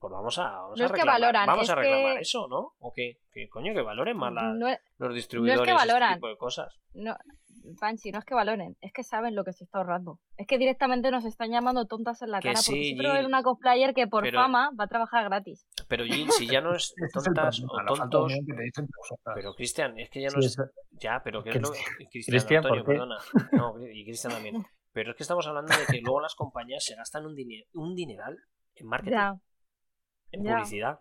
pues 0.00 0.12
vamos 0.12 0.36
a, 0.38 0.50
vamos 0.50 0.76
No 0.78 0.82
a 0.82 0.86
es 0.86 0.92
que 0.92 0.96
reclamar, 0.98 1.20
valoran, 1.20 1.46
vamos 1.46 1.62
es 1.64 1.70
a 1.70 1.74
reclamar 1.76 2.14
que- 2.16 2.20
eso, 2.22 2.48
¿no? 2.48 2.72
¿O 2.80 2.92
qué? 2.92 3.20
Que 3.32 3.48
coño, 3.48 3.72
que 3.72 3.80
valoren 3.80 4.16
más 4.16 4.32
la- 4.34 4.52
no, 4.52 4.66
los 4.98 5.14
distribuidores 5.14 5.60
este 5.62 5.72
valoran. 5.72 6.14
tipo 6.14 6.28
de 6.28 6.36
cosas. 6.36 6.74
no, 6.94 7.16
Fancy, 7.78 8.12
no 8.12 8.18
es 8.18 8.24
que 8.24 8.34
valoren, 8.34 8.76
es 8.80 8.92
que 8.92 9.02
saben 9.02 9.34
lo 9.34 9.42
que 9.44 9.52
se 9.52 9.64
está 9.64 9.78
ahorrando. 9.78 10.20
Es 10.36 10.46
que 10.46 10.58
directamente 10.58 11.10
nos 11.10 11.24
están 11.24 11.50
llamando 11.50 11.86
tontas 11.86 12.20
en 12.22 12.30
la 12.30 12.40
Que 12.40 12.48
cara 12.48 12.60
porque 12.66 12.78
sí, 12.78 12.84
siempre 12.84 13.06
va 13.06 13.12
a 13.12 13.16
haber 13.16 13.24
Gil, 13.24 13.34
una 13.34 13.42
cosplayer 13.42 13.94
que 13.94 14.06
por 14.06 14.22
pero- 14.22 14.40
fama 14.40 14.70
va 14.78 14.84
a 14.84 14.88
trabajar 14.88 15.24
gratis. 15.24 15.66
Pero 15.88 16.04
Gil, 16.04 16.30
si 16.30 16.46
ya 16.46 16.60
no 16.60 16.74
es 16.74 16.94
tontas 17.12 17.60
problema, 17.60 17.92
o 17.92 17.96
tontos, 18.08 18.32
pero 19.34 19.54
Cristian, 19.54 19.98
es 19.98 20.10
que 20.10 20.20
ya 20.20 20.28
no 20.28 20.40
Sí, 20.42 20.46
es 20.46 20.56
Ya, 21.00 21.20
pero 21.24 21.42
¿qué 21.42 21.50
es 21.50 21.56
lo 21.62 21.70
Cristian- 21.70 21.94
Cristian, 22.10 22.22
Cristian, 22.32 22.62
¿por 22.62 22.78
Antonio, 22.78 22.84
qué? 22.84 22.92
perdona. 22.92 23.18
No, 23.52 23.86
y 23.88 24.04
Cristian 24.04 24.32
también. 24.34 24.64
Pero 24.92 25.10
es 25.10 25.16
que 25.16 25.22
estamos 25.24 25.46
hablando 25.46 25.72
de 25.76 25.86
que 25.92 26.00
luego 26.02 26.20
las 26.20 26.34
compañías 26.34 26.84
se 26.84 26.94
gastan 26.94 27.26
un, 27.26 27.34
dine- 27.34 27.66
un 27.74 27.94
dineral 27.94 28.36
en 28.76 28.86
marketing, 28.86 29.12
Ya, 29.12 29.34
en 30.32 30.44
ya. 30.44 30.52
publicidad. 30.56 30.98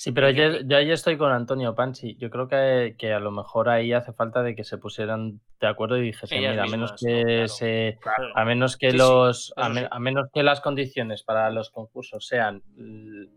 Sí, 0.00 0.12
pero 0.12 0.30
yo, 0.30 0.60
yo 0.64 0.76
ahí 0.76 0.92
estoy 0.92 1.16
con 1.18 1.32
Antonio 1.32 1.74
Panchi. 1.74 2.14
Yo 2.18 2.30
creo 2.30 2.46
que, 2.46 2.94
que 2.96 3.12
a 3.12 3.18
lo 3.18 3.32
mejor 3.32 3.68
ahí 3.68 3.92
hace 3.92 4.12
falta 4.12 4.44
de 4.44 4.54
que 4.54 4.62
se 4.62 4.78
pusieran 4.78 5.40
de 5.60 5.66
acuerdo 5.66 5.96
y 5.96 6.02
dijesen, 6.02 6.38
mira, 6.38 6.62
a 6.62 6.66
menos 6.66 6.92
mismas, 6.92 7.00
que 7.02 7.48
se, 7.48 7.98
Claro, 8.00 8.32
a 8.36 8.44
menos 8.44 8.76
que 8.76 8.92
Sí, 8.92 8.96
sí, 8.96 8.98
los, 8.98 9.52
a, 9.56 9.68
me- 9.68 9.88
a 9.90 9.98
menos 9.98 10.28
que 10.32 10.44
las 10.44 10.60
condiciones 10.60 11.24
para 11.24 11.50
los 11.50 11.70
concursos 11.70 12.28
sean 12.28 12.62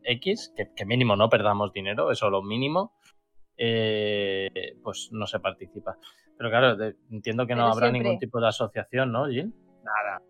X, 0.03 0.53
que, 0.55 0.67
que 0.75 0.85
mínimo 0.85 1.15
no 1.15 1.29
perdamos 1.29 1.73
dinero, 1.73 2.11
eso 2.11 2.29
lo 2.29 2.43
mínimo, 2.43 2.93
eh, 3.57 4.75
pues 4.83 5.09
no 5.11 5.25
se 5.25 5.39
participa. 5.39 5.97
Pero 6.37 6.51
claro, 6.51 6.75
de- 6.75 6.95
entiendo 7.09 7.47
que 7.47 7.55
no 7.55 7.61
Pero 7.63 7.71
habrá 7.71 7.87
siempre. 7.87 8.03
ningún 8.03 8.19
tipo 8.19 8.39
de 8.39 8.47
asociación, 8.49 9.11
¿no, 9.11 9.25
Gil? 9.25 9.51
nada. 9.83 10.21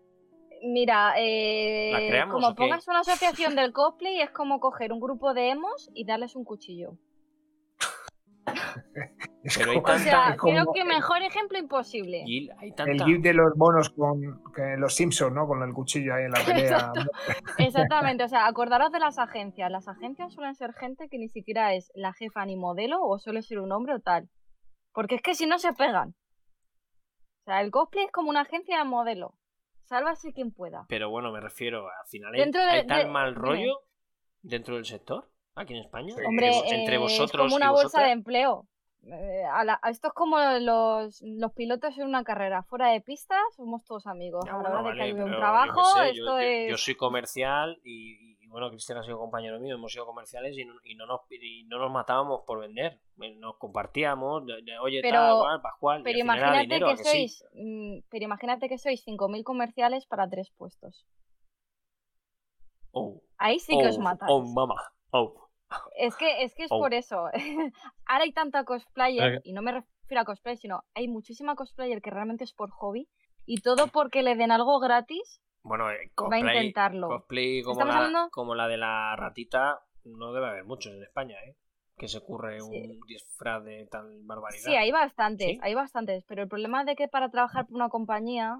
Mira, 0.62 1.14
eh, 1.18 1.90
¿La 1.92 1.98
creamos 1.98 2.34
como 2.34 2.54
pongas 2.54 2.86
una 2.86 3.00
asociación 3.00 3.56
del 3.56 3.72
cosplay 3.72 4.20
es 4.20 4.30
como 4.30 4.60
coger 4.60 4.92
un 4.92 5.00
grupo 5.00 5.34
de 5.34 5.50
emos 5.50 5.90
y 5.92 6.04
darles 6.04 6.36
un 6.36 6.44
cuchillo. 6.44 6.98
Es 9.44 9.58
Pero 9.58 9.72
hay 9.72 9.78
O 9.78 9.98
sea, 9.98 10.36
como 10.36 10.52
creo 10.52 10.72
que 10.72 10.84
mejor 10.84 11.20
ejemplo 11.22 11.58
imposible. 11.58 12.22
Gil, 12.24 12.52
hay 12.58 12.72
El 12.86 13.02
gif 13.02 13.20
de 13.22 13.34
los 13.34 13.56
monos 13.56 13.90
con 13.90 14.40
que 14.54 14.76
los 14.78 14.94
Simpsons, 14.94 15.34
¿no? 15.34 15.48
Con 15.48 15.64
el 15.64 15.74
cuchillo 15.74 16.14
ahí 16.14 16.26
en 16.26 16.30
la 16.30 16.38
pelea. 16.46 16.92
Exactamente, 17.58 18.22
o 18.22 18.28
sea, 18.28 18.46
acordaros 18.46 18.92
de 18.92 19.00
las 19.00 19.18
agencias. 19.18 19.68
Las 19.68 19.88
agencias 19.88 20.32
suelen 20.32 20.54
ser 20.54 20.74
gente 20.74 21.08
que 21.08 21.18
ni 21.18 21.28
siquiera 21.28 21.74
es 21.74 21.90
la 21.94 22.12
jefa 22.12 22.46
ni 22.46 22.56
modelo 22.56 23.02
o 23.02 23.18
suele 23.18 23.42
ser 23.42 23.58
un 23.58 23.72
hombre 23.72 23.94
o 23.94 24.00
tal. 24.00 24.28
Porque 24.92 25.16
es 25.16 25.22
que 25.22 25.34
si 25.34 25.46
no 25.46 25.58
se 25.58 25.72
pegan. 25.72 26.10
O 27.40 27.44
sea, 27.46 27.62
el 27.62 27.72
cosplay 27.72 28.04
es 28.04 28.12
como 28.12 28.30
una 28.30 28.42
agencia 28.42 28.78
de 28.78 28.84
modelo. 28.84 29.34
Sálvase 29.84 30.32
quien 30.32 30.52
pueda. 30.52 30.86
Pero 30.88 31.10
bueno, 31.10 31.32
me 31.32 31.40
refiero, 31.40 31.86
al 31.86 32.06
final 32.08 32.32
hay, 32.34 32.40
Dentro 32.40 32.62
de- 32.62 32.70
hay 32.70 32.86
tal 32.86 33.04
de- 33.04 33.10
mal 33.10 33.34
rollo 33.34 33.80
dentro 34.42 34.76
del 34.76 34.84
sector, 34.84 35.28
aquí 35.54 35.74
en 35.74 35.80
España. 35.80 36.14
Hombre, 36.26 36.56
entre, 36.56 36.76
entre 36.80 36.94
eh, 36.94 36.98
vosotros 36.98 37.46
es 37.46 37.52
como 37.52 37.56
una 37.56 37.66
y 37.66 37.70
bolsa 37.70 38.02
de 38.02 38.10
empleo. 38.10 38.66
Eh, 39.04 39.42
a 39.52 39.64
la- 39.64 39.80
a 39.82 39.90
esto 39.90 40.08
es 40.08 40.14
como 40.14 40.38
los, 40.60 41.20
los 41.22 41.52
pilotos 41.54 41.98
en 41.98 42.06
una 42.06 42.22
carrera. 42.22 42.62
Fuera 42.62 42.88
de 42.90 43.00
pistas 43.00 43.40
somos 43.56 43.84
todos 43.84 44.06
amigos. 44.06 44.44
Ya, 44.46 44.52
a 44.52 44.56
la 44.58 44.62
bueno, 44.70 44.78
hora 44.80 44.90
de 44.90 44.96
que 44.96 45.02
hay 45.02 45.12
un 45.12 45.30
yo 45.32 45.36
trabajo, 45.38 45.84
sé, 45.96 46.10
esto 46.10 46.24
yo, 46.24 46.38
es... 46.38 46.70
yo 46.70 46.76
soy 46.78 46.94
comercial 46.94 47.80
y, 47.82 48.31
y, 48.31 48.31
bueno, 48.52 48.70
Cristian 48.70 48.98
ha 48.98 49.02
sido 49.02 49.18
compañero 49.18 49.58
mío, 49.58 49.74
hemos 49.74 49.90
sido 49.92 50.06
comerciales 50.06 50.56
y 50.56 50.64
no, 50.64 50.74
y 50.84 50.94
no 50.94 51.06
nos, 51.06 51.20
y 51.30 51.64
no 51.64 51.78
nos 51.78 51.90
matábamos 51.90 52.42
por 52.46 52.60
vender. 52.60 53.00
Eh, 53.20 53.34
Nos 53.36 53.56
compartíamos, 53.56 54.46
de- 54.46 54.62
de, 54.62 54.78
oye, 54.78 55.00
Pero- 55.02 55.16
tal, 55.18 55.38
cual, 55.40 55.60
Pascual, 55.62 56.00
y 56.00 56.04
Pero 56.04 56.18
imagínate 56.18 56.60
dinero, 56.60 56.88
que 56.88 56.96
sois, 57.04 57.44
mm, 57.54 57.98
pero 58.10 58.24
imagínate 58.24 58.68
que 58.68 58.78
sois 58.78 59.02
5.000 59.04 59.42
comerciales 59.42 60.06
para 60.06 60.28
tres 60.28 60.50
puestos. 60.56 61.06
Oh, 62.92 63.22
Ahí 63.38 63.58
sí 63.58 63.76
que 63.78 63.88
os 63.88 63.98
oh, 63.98 64.00
matáis. 64.02 64.30
Oh, 64.32 64.42
mamá. 64.42 64.74
Oh. 65.10 65.34
Es 65.96 66.14
que 66.16 66.42
es, 66.44 66.54
que 66.54 66.64
es 66.64 66.70
Oh. 66.72 66.78
por 66.78 66.92
eso. 66.94 67.24
Ahora 68.06 68.24
hay 68.24 68.32
tanta 68.32 68.64
cosplayer, 68.64 69.40
y 69.44 69.52
no 69.54 69.62
me 69.62 69.72
refiero 69.72 70.20
a 70.20 70.24
cosplay, 70.24 70.56
sino 70.56 70.82
hay 70.94 71.08
muchísima 71.08 71.54
cosplayer 71.54 72.02
que 72.02 72.10
realmente 72.10 72.44
es 72.44 72.52
por 72.52 72.70
hobby, 72.70 73.08
y 73.46 73.62
todo 73.62 73.86
porque 73.88 74.22
le 74.22 74.36
den 74.36 74.50
algo 74.52 74.78
gratis, 74.80 75.40
Bueno, 75.62 75.90
eh, 75.90 75.94
va 75.96 76.00
a 76.00 76.14
cosplay, 76.14 76.40
intentarlo. 76.58 77.08
cosplay 77.08 77.62
como 77.62 77.72
¿Estamos 77.74 77.94
la, 77.94 78.06
hablando? 78.06 78.30
como 78.30 78.54
la 78.54 78.68
de 78.68 78.76
la 78.78 79.14
ratita, 79.16 79.80
no 80.04 80.32
debe 80.32 80.46
haber 80.48 80.64
muchos 80.64 80.92
en 80.92 81.02
España, 81.02 81.36
¿eh? 81.46 81.56
Que 81.96 82.08
se 82.08 82.18
ocurre 82.18 82.60
Sí. 82.60 82.66
un 82.66 83.00
disfraz 83.06 83.62
de 83.64 83.86
tal 83.90 84.22
barbaridad. 84.24 84.64
Sí, 84.64 84.74
hay 84.74 84.90
bastantes, 84.90 85.46
¿Sí? 85.46 85.58
hay 85.62 85.74
bastantes, 85.74 86.24
pero 86.24 86.42
el 86.42 86.48
problema 86.48 86.84
de 86.84 86.96
que 86.96 87.06
para 87.08 87.30
trabajar 87.30 87.66
por 87.66 87.76
una 87.76 87.88
compañía 87.90 88.58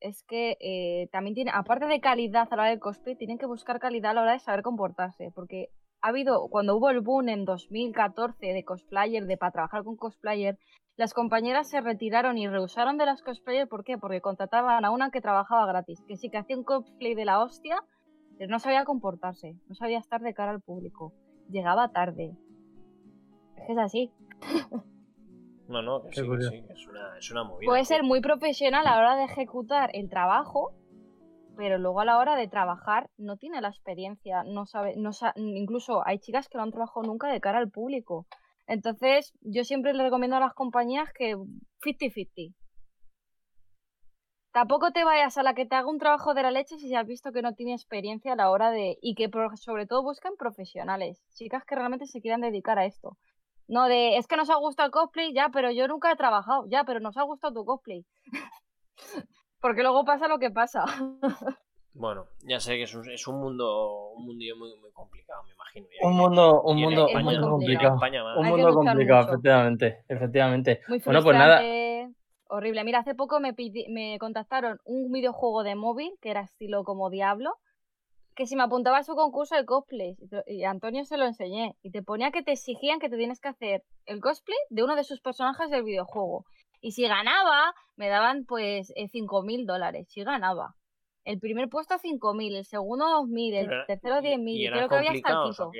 es 0.00 0.22
que 0.24 0.56
eh, 0.60 1.08
también 1.10 1.34
tiene, 1.34 1.50
aparte 1.54 1.86
de 1.86 2.00
calidad 2.00 2.46
a 2.50 2.56
la 2.56 2.62
hora 2.62 2.70
del 2.70 2.78
cosplay, 2.80 3.16
tienen 3.16 3.38
que 3.38 3.46
buscar 3.46 3.80
calidad 3.80 4.10
a 4.10 4.14
la 4.14 4.22
hora 4.22 4.32
de 4.32 4.38
saber 4.38 4.62
comportarse, 4.62 5.30
porque 5.34 5.70
ha 6.04 6.08
habido, 6.08 6.48
cuando 6.50 6.76
hubo 6.76 6.90
el 6.90 7.00
boom 7.00 7.30
en 7.30 7.46
2014 7.46 8.52
de 8.52 8.62
cosplayer, 8.62 9.24
de 9.24 9.38
para 9.38 9.52
trabajar 9.52 9.84
con 9.84 9.96
cosplayer, 9.96 10.58
las 10.96 11.14
compañeras 11.14 11.70
se 11.70 11.80
retiraron 11.80 12.36
y 12.36 12.46
rehusaron 12.46 12.98
de 12.98 13.06
las 13.06 13.22
cosplayer, 13.22 13.66
¿por 13.66 13.84
qué? 13.84 13.96
Porque 13.96 14.20
contrataban 14.20 14.84
a 14.84 14.90
una 14.90 15.10
que 15.10 15.22
trabajaba 15.22 15.64
gratis, 15.64 16.04
que 16.06 16.18
sí 16.18 16.28
que 16.28 16.36
hacía 16.36 16.58
un 16.58 16.64
cosplay 16.64 17.14
de 17.14 17.24
la 17.24 17.42
hostia, 17.42 17.82
pero 18.36 18.50
no 18.50 18.58
sabía 18.58 18.84
comportarse, 18.84 19.56
no 19.66 19.74
sabía 19.74 19.96
estar 19.98 20.20
de 20.20 20.34
cara 20.34 20.50
al 20.50 20.60
público, 20.60 21.14
llegaba 21.48 21.90
tarde. 21.90 22.36
Es 23.56 23.66
que 23.66 23.72
es 23.72 23.78
así. 23.78 24.12
No, 25.66 25.80
no, 25.80 26.02
que 26.02 26.12
sí, 26.16 26.20
que 26.20 26.26
curioso. 26.26 26.50
sí, 26.50 26.62
que 26.62 26.72
es 26.74 26.86
una, 26.86 27.16
es 27.16 27.30
una 27.30 27.44
movida. 27.44 27.66
Puede 27.66 27.86
ser 27.86 28.02
muy 28.02 28.20
profesional 28.20 28.86
a 28.86 28.90
la 28.90 28.98
hora 28.98 29.16
de 29.16 29.24
ejecutar 29.24 29.88
el 29.94 30.10
trabajo, 30.10 30.74
pero 31.56 31.78
luego 31.78 32.00
a 32.00 32.04
la 32.04 32.18
hora 32.18 32.36
de 32.36 32.48
trabajar 32.48 33.10
no 33.16 33.36
tiene 33.36 33.60
la 33.60 33.68
experiencia, 33.68 34.42
no 34.44 34.66
sabe, 34.66 34.94
no 34.96 35.10
incluso 35.36 36.06
hay 36.06 36.18
chicas 36.18 36.48
que 36.48 36.58
no 36.58 36.64
han 36.64 36.70
trabajado 36.70 37.06
nunca 37.06 37.28
de 37.28 37.40
cara 37.40 37.58
al 37.58 37.70
público. 37.70 38.26
Entonces, 38.66 39.32
yo 39.42 39.64
siempre 39.64 39.92
le 39.92 40.04
recomiendo 40.04 40.36
a 40.36 40.40
las 40.40 40.54
compañías 40.54 41.12
que 41.12 41.36
50-50. 41.36 42.54
tampoco 44.52 44.92
te 44.92 45.04
vayas 45.04 45.36
a 45.36 45.42
la 45.42 45.54
que 45.54 45.66
te 45.66 45.74
haga 45.74 45.88
un 45.90 45.98
trabajo 45.98 46.32
de 46.32 46.42
la 46.42 46.50
leche 46.50 46.78
si 46.78 46.94
has 46.94 47.06
visto 47.06 47.32
que 47.32 47.42
no 47.42 47.54
tiene 47.54 47.74
experiencia 47.74 48.32
a 48.32 48.36
la 48.36 48.50
hora 48.50 48.70
de... 48.70 48.96
Y 49.02 49.14
que 49.14 49.30
sobre 49.56 49.86
todo 49.86 50.02
buscan 50.02 50.36
profesionales, 50.38 51.22
chicas 51.34 51.64
que 51.64 51.74
realmente 51.74 52.06
se 52.06 52.20
quieran 52.20 52.40
dedicar 52.40 52.78
a 52.78 52.86
esto. 52.86 53.18
No 53.66 53.86
de, 53.88 54.16
es 54.16 54.26
que 54.26 54.36
nos 54.36 54.50
ha 54.50 54.56
gustado 54.56 54.86
el 54.86 54.92
cosplay, 54.92 55.32
ya, 55.34 55.48
pero 55.52 55.70
yo 55.70 55.88
nunca 55.88 56.12
he 56.12 56.16
trabajado, 56.16 56.64
ya, 56.68 56.84
pero 56.84 57.00
nos 57.00 57.16
ha 57.16 57.22
gustado 57.22 57.54
tu 57.54 57.64
cosplay. 57.64 58.04
Porque 59.64 59.80
luego 59.80 60.04
pasa 60.04 60.28
lo 60.28 60.38
que 60.38 60.50
pasa. 60.50 60.84
Bueno, 61.96 62.26
ya 62.42 62.58
sé 62.58 62.74
que 62.74 62.82
es 62.82 62.94
un, 62.96 63.08
es 63.08 63.24
un 63.28 63.38
mundo 63.38 64.08
un 64.16 64.26
mundillo 64.26 64.56
muy, 64.56 64.68
muy 64.80 64.90
complicado, 64.90 65.44
me 65.44 65.52
imagino. 65.52 65.86
un 66.02 66.16
mundo, 66.16 66.62
un 66.62 66.80
mundo, 66.80 67.08
muy 67.22 67.38
complicado. 67.38 67.96
un 68.36 68.48
mundo 68.48 68.74
complicado, 68.74 69.28
efectivamente, 69.28 70.04
efectivamente. 70.08 70.80
bueno, 70.88 71.22
pues 71.22 71.38
nada. 71.38 71.62
Horrible. 72.48 72.82
Mira, 72.82 72.98
hace 72.98 73.14
poco 73.14 73.38
me, 73.38 73.54
me 73.90 74.18
contactaron 74.18 74.80
un 74.84 75.12
videojuego 75.12 75.62
de 75.62 75.76
móvil 75.76 76.12
que 76.20 76.32
era 76.32 76.40
estilo 76.40 76.82
como 76.82 77.08
Diablo, 77.10 77.54
que 78.34 78.46
si 78.46 78.56
me 78.56 78.64
apuntaba 78.64 78.98
a 78.98 79.04
su 79.04 79.14
concurso 79.14 79.54
de 79.54 79.64
cosplay, 79.64 80.16
y 80.48 80.64
Antonio 80.64 81.04
se 81.04 81.16
lo 81.16 81.26
enseñé, 81.26 81.76
y 81.80 81.92
te 81.92 82.02
ponía 82.02 82.32
que 82.32 82.42
te 82.42 82.50
exigían 82.50 82.98
que 82.98 83.08
te 83.08 83.16
tienes 83.16 83.40
que 83.40 83.48
hacer 83.48 83.84
el 84.06 84.20
cosplay 84.20 84.58
de 84.70 84.82
uno 84.82 84.96
de 84.96 85.04
sus 85.04 85.20
personajes 85.20 85.70
del 85.70 85.84
videojuego. 85.84 86.44
Y 86.84 86.92
si 86.92 87.08
ganaba, 87.08 87.74
me 87.96 88.08
daban 88.08 88.44
pues 88.44 88.92
5.000 88.94 89.62
eh, 89.62 89.64
dólares, 89.64 90.06
si 90.10 90.22
ganaba. 90.22 90.74
El 91.24 91.40
primer 91.40 91.70
puesto 91.70 91.94
5.000, 91.94 92.56
el 92.58 92.66
segundo 92.66 93.06
2.000, 93.06 93.54
el 93.54 93.86
tercero 93.86 94.16
10.000, 94.16 94.42
y, 94.50 94.70
creo 94.70 94.88
que 94.90 94.94
había 94.94 95.12
hasta 95.12 95.32
el 95.32 95.44
quinto. 95.44 95.70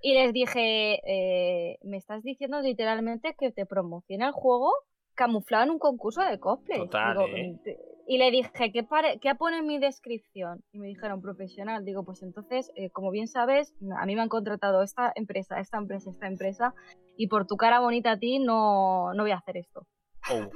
Y 0.00 0.14
les 0.14 0.32
dije, 0.32 1.00
eh, 1.04 1.78
me 1.82 1.96
estás 1.96 2.22
diciendo 2.22 2.60
literalmente 2.60 3.34
que 3.36 3.50
te 3.50 3.66
promociona 3.66 4.28
el 4.28 4.32
juego 4.32 4.72
camuflado 5.16 5.64
en 5.64 5.70
un 5.70 5.78
concurso 5.80 6.22
de 6.22 6.38
cosplay. 6.38 6.82
¿eh? 7.26 7.76
Y 8.10 8.16
le 8.16 8.30
dije, 8.30 8.50
¿qué, 8.72 8.86
¿qué 9.20 9.34
pone 9.34 9.58
en 9.58 9.66
mi 9.66 9.78
descripción? 9.78 10.64
Y 10.72 10.78
me 10.78 10.86
dijeron, 10.86 11.20
profesional. 11.20 11.84
Digo, 11.84 12.04
pues 12.04 12.22
entonces, 12.22 12.72
eh, 12.74 12.88
como 12.88 13.10
bien 13.10 13.28
sabes, 13.28 13.74
a 14.00 14.06
mí 14.06 14.16
me 14.16 14.22
han 14.22 14.30
contratado 14.30 14.82
esta 14.82 15.12
empresa, 15.14 15.60
esta 15.60 15.76
empresa, 15.76 16.08
esta 16.10 16.26
empresa, 16.26 16.74
y 17.18 17.26
por 17.26 17.46
tu 17.46 17.58
cara 17.58 17.80
bonita 17.80 18.12
a 18.12 18.18
ti 18.18 18.38
no, 18.38 19.12
no 19.12 19.24
voy 19.24 19.32
a 19.32 19.36
hacer 19.36 19.58
esto. 19.58 19.86
Oh. 20.30 20.48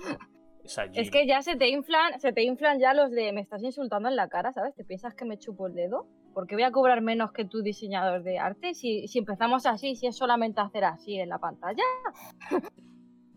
Es 0.95 1.11
que 1.11 1.27
ya 1.27 1.43
se 1.43 1.57
te 1.57 1.69
inflan, 1.69 2.19
se 2.21 2.33
te 2.33 2.43
inflan 2.43 2.79
ya 2.79 2.95
los 2.95 3.11
de 3.11 3.33
me 3.35 3.43
estás 3.43 3.63
insultando 3.63 4.09
en 4.09 4.17
la 4.17 4.29
cara, 4.29 4.55
¿sabes? 4.55 4.75
¿Te 4.75 4.85
piensas 4.85 5.15
que 5.15 5.27
me 5.27 5.37
chupo 5.37 5.67
el 5.67 5.75
dedo? 5.75 6.07
¿Por 6.33 6.47
qué 6.47 6.55
voy 6.55 6.65
a 6.65 6.71
cobrar 6.71 7.03
menos 7.03 7.33
que 7.33 7.45
tu 7.45 7.61
diseñador 7.61 8.23
de 8.23 8.39
arte 8.39 8.73
si, 8.73 9.07
si 9.09 9.19
empezamos 9.19 9.67
así, 9.67 9.95
si 9.95 10.07
es 10.07 10.17
solamente 10.17 10.63
hacer 10.63 10.85
así 10.85 11.19
en 11.19 11.29
la 11.29 11.39
pantalla? 11.39 11.83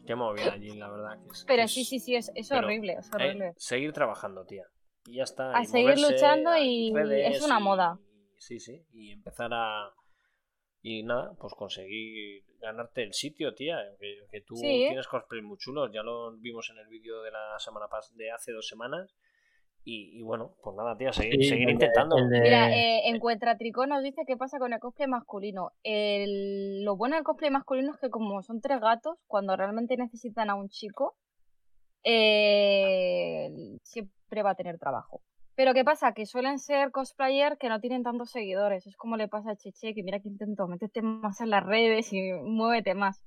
Qué 0.06 0.16
movida 0.16 0.56
la 0.58 0.90
verdad. 0.90 1.18
Pero 1.48 1.68
sí, 1.68 1.84
sí, 1.84 2.00
sí, 2.00 2.16
es, 2.16 2.30
horrible, 2.52 2.94
es 3.00 3.08
eh, 3.08 3.12
horrible. 3.14 3.54
seguir 3.58 3.92
trabajando, 3.92 4.46
tía. 4.46 4.66
Y 5.06 5.16
ya 5.16 5.24
está. 5.24 5.52
A 5.56 5.66
seguir 5.66 6.00
luchando 6.00 6.56
y 6.58 6.94
es 7.24 7.42
una 7.42 7.60
moda. 7.60 8.00
sí, 8.38 8.60
sí. 8.60 8.86
Y 8.94 9.12
empezar 9.12 9.52
a. 9.54 9.92
Y 10.82 11.02
nada, 11.02 11.34
pues 11.40 11.54
conseguir 11.56 12.44
ganarte 12.60 13.02
el 13.02 13.14
sitio, 13.14 13.56
tía. 13.56 13.78
Que, 14.00 14.42
tú 14.42 14.56
tienes 14.56 15.08
cosplay 15.08 15.42
muy 15.42 15.58
chulos. 15.58 15.92
Ya 15.92 16.04
lo 16.04 16.32
vimos 16.38 16.70
en 16.70 16.78
el 16.78 16.88
vídeo 16.88 17.22
de 17.24 17.32
la 17.32 17.58
semana 17.58 17.88
de 18.14 18.32
hace 18.32 18.52
dos 18.52 18.68
semanas. 18.68 19.16
Y, 19.88 20.24
bueno, 20.24 20.56
pues 20.64 20.76
nada, 20.76 20.98
tía, 20.98 21.14
seguir, 21.14 21.70
intentando. 21.70 22.16
Mira, 22.28 22.76
eh, 22.76 23.08
Encuentra 23.10 23.56
Tricó 23.56 23.86
nos 23.86 24.02
dice 24.02 24.24
qué 24.26 24.36
pasa 24.36 24.58
con 24.58 24.74
el 24.74 24.80
cosplay 24.80 25.08
masculino. 25.08 25.74
Lo 25.84 26.98
bueno 26.98 27.16
del 27.16 27.24
cosplay 27.24 27.52
masculino 27.52 27.92
es 27.94 28.00
que 28.00 28.10
como 28.10 28.42
son 28.42 28.62
tres 28.62 28.82
gatos, 28.82 29.20
cuando 29.28 29.56
realmente 29.56 29.96
necesitan 29.96 30.50
a 30.50 30.56
un 30.56 30.70
chico, 30.70 31.16
eh, 32.04 33.50
siempre 33.84 34.42
va 34.42 34.52
a 34.52 34.56
tener 34.56 34.80
trabajo. 34.80 35.22
Pero 35.56 35.74
¿qué 35.74 35.84
pasa? 35.84 36.14
Que 36.14 36.26
suelen 36.26 36.58
ser 36.58 36.92
cosplayers 36.92 37.58
que 37.58 37.70
no 37.70 37.80
tienen 37.80 38.04
tantos 38.04 38.32
seguidores. 38.32 38.88
Es 38.88 38.98
como 38.98 39.18
le 39.18 39.28
pasa 39.28 39.52
a 39.52 39.56
Cheche, 39.56 39.94
que 39.94 40.04
mira 40.04 40.20
que 40.20 40.30
intento 40.30 40.68
meterte 40.68 41.02
más 41.02 41.42
en 41.42 41.52
las 41.52 41.64
redes 41.64 42.12
y 42.12 42.34
muévete 42.44 42.96
más. 42.96 43.24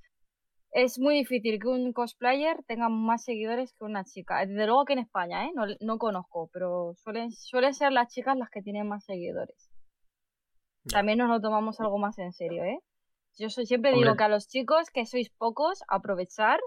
Es 0.71 0.99
muy 0.99 1.15
difícil 1.15 1.59
que 1.59 1.67
un 1.67 1.93
cosplayer 1.93 2.63
tenga 2.67 2.89
más 2.89 3.23
seguidores 3.23 3.73
que 3.73 3.85
una 3.85 4.03
chica. 4.03 4.45
Desde 4.45 4.67
luego 4.67 4.85
que 4.85 4.93
en 4.93 4.99
España, 4.99 5.45
¿eh? 5.45 5.51
No, 5.81 5.97
conozco, 5.97 6.49
pero 6.53 6.93
suelen, 6.95 7.31
suelen 7.31 7.73
ser 7.73 7.91
las 7.91 8.13
chicas 8.13 8.37
las 8.37 8.49
que 8.49 8.61
tienen 8.61 8.87
más 8.87 9.03
seguidores. 9.05 9.71
También 10.91 11.17
nos 11.17 11.29
lo 11.29 11.41
tomamos 11.41 11.79
algo 11.79 11.97
más 11.97 12.17
en 12.19 12.33
serio, 12.33 12.63
¿eh? 12.63 12.79
Yo 13.37 13.49
siempre 13.49 13.93
digo 13.93 14.15
que 14.15 14.23
a 14.23 14.29
los 14.29 14.47
chicos, 14.47 14.89
que 14.89 15.05
sois 15.05 15.29
pocos, 15.29 15.83
aprovechar 15.87 16.59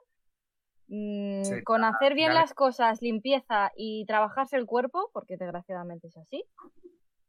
Mm, 0.94 1.62
con 1.64 1.84
hacer 1.84 2.14
bien 2.14 2.34
las 2.34 2.52
cosas, 2.52 3.00
limpieza 3.00 3.72
y 3.74 4.04
trabajarse 4.04 4.56
el 4.56 4.66
cuerpo, 4.66 5.08
porque 5.14 5.38
desgraciadamente 5.38 6.08
es 6.08 6.16
así, 6.18 6.44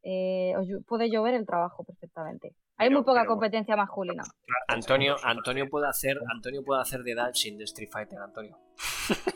eh, 0.04 0.54
puede 0.86 1.10
llover 1.10 1.34
el 1.34 1.46
trabajo 1.46 1.82
perfectamente. 1.82 2.54
Hay 2.76 2.90
muy 2.90 3.04
poca 3.04 3.24
competencia 3.24 3.76
masculina. 3.76 4.24
Antonio, 4.68 5.16
Antonio 5.22 5.68
puede 5.70 5.88
hacer, 5.88 6.18
Antonio 6.30 6.62
puede 6.64 6.82
hacer 6.82 7.02
de 7.02 7.14
Dalsin 7.14 7.56
de 7.56 7.64
Street 7.64 7.88
Fighter, 7.90 8.18
Antonio. 8.18 8.58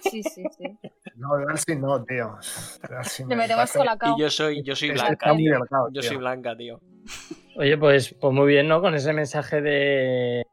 Sí, 0.01 0.23
sí, 0.23 0.45
sí. 0.57 0.79
No, 1.17 1.37
Dalsin 1.47 1.81
no, 1.81 2.05
tío. 2.05 2.39
Le 3.27 3.37
metemos 3.37 3.75
Y 4.17 4.21
yo 4.21 4.31
soy, 4.31 4.63
yo 4.63 4.77
soy 4.77 4.91
blanca, 4.93 5.35
tío. 5.35 5.59
Yo 5.91 6.03
soy 6.03 6.17
blanca, 6.17 6.57
tío. 6.57 6.81
Oye, 7.59 7.77
pues, 7.77 8.15
pues 8.21 8.33
muy 8.33 8.47
bien, 8.47 8.69
¿no? 8.69 8.81
Con 8.81 8.95
ese 8.95 9.13
mensaje 9.13 9.61
de, 9.61 10.45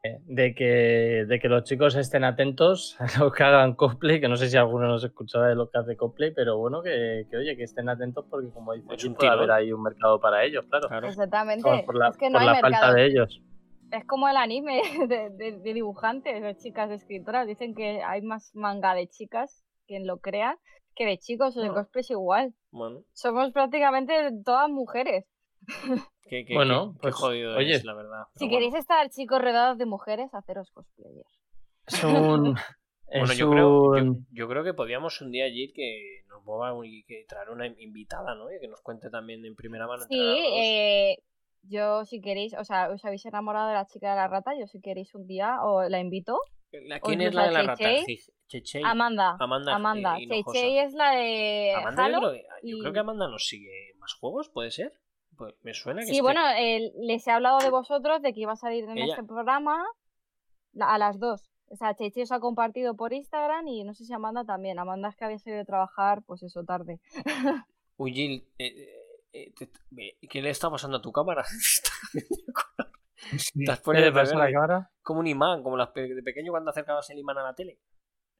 que, 0.56 1.24
de 1.28 1.38
que 1.38 1.48
los 1.48 1.62
chicos 1.62 1.94
estén 1.94 2.24
atentos 2.24 2.96
a 2.98 3.20
lo 3.20 3.30
que 3.30 3.44
hagan 3.44 3.76
cosplay, 3.76 4.20
que 4.20 4.28
no 4.28 4.36
sé 4.36 4.48
si 4.48 4.56
alguno 4.56 4.88
nos 4.88 5.04
escuchaba 5.04 5.46
de 5.46 5.54
lo 5.54 5.70
que 5.70 5.78
hace 5.78 5.96
cosplay, 5.96 6.32
pero 6.34 6.58
bueno, 6.58 6.82
que, 6.82 7.24
oye, 7.38 7.56
que 7.56 7.62
estén 7.62 7.88
atentos 7.88 8.26
porque 8.28 8.50
como 8.50 8.72
dice, 8.72 9.10
puede 9.10 9.30
haber 9.30 9.52
ahí 9.52 9.72
un 9.72 9.82
mercado 9.82 10.20
para 10.20 10.42
ellos, 10.42 10.66
claro. 10.68 10.88
Exactamente. 11.06 11.84
por 11.86 11.96
la, 11.96 12.08
es 12.08 12.16
que 12.16 12.28
no 12.28 12.40
hay 12.40 12.60
falta 12.60 12.92
de 12.92 13.06
ellos. 13.06 13.40
Es 13.92 14.04
como 14.04 14.28
el 14.28 14.36
anime 14.36 14.82
de, 15.08 15.60
dibujantes, 15.62 16.42
de 16.42 16.56
chicas 16.56 16.90
escritoras. 16.90 17.46
Dicen 17.46 17.76
que 17.76 18.02
hay 18.02 18.22
más 18.22 18.50
manga 18.52 18.94
de 18.94 19.06
chicas, 19.06 19.64
quien 19.86 20.08
lo 20.08 20.18
crea, 20.18 20.58
que 20.96 21.06
de 21.06 21.18
chicos. 21.18 21.56
El 21.56 21.72
cosplay 21.72 22.00
es 22.00 22.10
igual. 22.10 22.52
Bueno. 22.72 23.02
Somos 23.12 23.52
prácticamente 23.52 24.12
todas 24.44 24.68
mujeres. 24.68 25.24
Bueno, 26.52 26.94
pues, 27.00 27.14
jodido 27.14 27.58
es, 27.58 27.84
la 27.84 27.94
verdad. 27.94 28.24
si 28.34 28.48
queréis 28.48 28.74
estar 28.74 29.08
chicos 29.10 29.40
rodeados 29.40 29.78
de 29.78 29.86
mujeres, 29.86 30.32
haceros 30.34 30.70
cosplayers. 30.70 31.40
Es 31.86 32.04
un... 32.04 32.54
bueno, 33.06 33.32
yo, 33.34 33.50
creo, 33.50 34.16
yo, 34.30 34.48
creo 34.48 34.64
que 34.64 34.74
podíamos 34.74 35.20
un 35.20 35.30
día 35.30 35.44
allí 35.44 35.72
que 35.72 36.22
nos 36.28 36.44
mueva 36.44 36.74
y 36.84 37.04
que 37.04 37.24
traer 37.28 37.50
una 37.50 37.66
invitada, 37.66 38.34
¿no? 38.34 38.50
Y 38.50 38.58
que 38.60 38.68
nos 38.68 38.80
cuente 38.80 39.10
también 39.10 39.44
en 39.44 39.54
primera 39.54 39.86
mano. 39.86 40.04
Sí, 40.08 40.18
eh, 40.18 41.18
yo 41.62 42.04
si 42.04 42.20
queréis, 42.20 42.54
o 42.54 42.64
sea, 42.64 42.90
os 42.90 43.04
habéis 43.04 43.24
enamorado 43.26 43.68
de 43.68 43.74
la 43.74 43.86
chica 43.86 44.10
de 44.10 44.16
la 44.16 44.28
rata, 44.28 44.52
yo 44.58 44.66
si 44.66 44.80
queréis 44.80 45.14
un 45.14 45.26
día 45.26 45.62
o 45.62 45.88
la 45.88 46.00
invito. 46.00 46.38
¿Quién 47.02 47.20
es 47.20 47.34
la 47.34 47.46
de 47.46 47.52
la 47.52 47.62
rata? 47.62 47.90
Amanda. 48.84 49.36
Amanda. 49.38 49.74
Amanda. 49.74 50.16
es 50.18 50.94
la 50.94 51.10
de 51.12 51.72
Halo. 51.74 52.34
Yo 52.62 52.78
creo 52.80 52.92
que 52.92 52.98
Amanda 52.98 53.28
nos 53.28 53.46
sigue 53.46 53.94
más 53.98 54.14
juegos, 54.14 54.50
¿puede 54.50 54.70
ser? 54.70 54.92
Pues 55.36 55.54
me 55.62 55.74
suena 55.74 56.00
que 56.02 56.08
Sí, 56.08 56.20
bueno, 56.20 56.40
les 57.00 57.26
he 57.26 57.30
hablado 57.30 57.58
de 57.58 57.70
vosotros, 57.70 58.22
de 58.22 58.32
que 58.32 58.40
iba 58.40 58.52
a 58.52 58.56
salir 58.56 58.84
en 58.84 58.98
este 58.98 59.24
programa 59.24 59.84
a 60.80 60.98
las 60.98 61.18
dos. 61.18 61.50
O 61.68 61.76
sea, 61.76 61.94
Cheche 61.94 62.22
os 62.22 62.32
ha 62.32 62.40
compartido 62.40 62.94
por 62.94 63.12
Instagram 63.12 63.66
y 63.66 63.84
no 63.84 63.92
sé 63.94 64.04
si 64.04 64.12
Amanda 64.12 64.44
también. 64.44 64.78
Amanda 64.78 65.08
es 65.08 65.16
que 65.16 65.24
había 65.24 65.38
salido 65.38 65.58
de 65.58 65.64
trabajar, 65.64 66.22
pues 66.24 66.42
eso, 66.42 66.64
tarde. 66.64 67.00
Uy, 67.96 68.12
Jill, 68.12 68.48
eh, 68.58 69.06
eh, 69.32 69.52
¿qué 70.28 70.42
le 70.42 70.50
está 70.50 70.70
pasando 70.70 70.98
a 70.98 71.02
tu 71.02 71.10
cámara? 71.12 71.44
¿Estás 73.32 73.80
poniendo 73.80 74.22
la 74.22 74.52
cámara? 74.52 74.90
Como 75.02 75.20
un 75.20 75.26
imán, 75.26 75.62
como 75.62 75.76
las 75.76 75.92
de 75.94 76.22
pequeño 76.22 76.52
cuando 76.52 76.70
acercabas 76.70 77.10
el 77.10 77.18
imán 77.18 77.38
a 77.38 77.42
la 77.42 77.54
tele. 77.54 77.80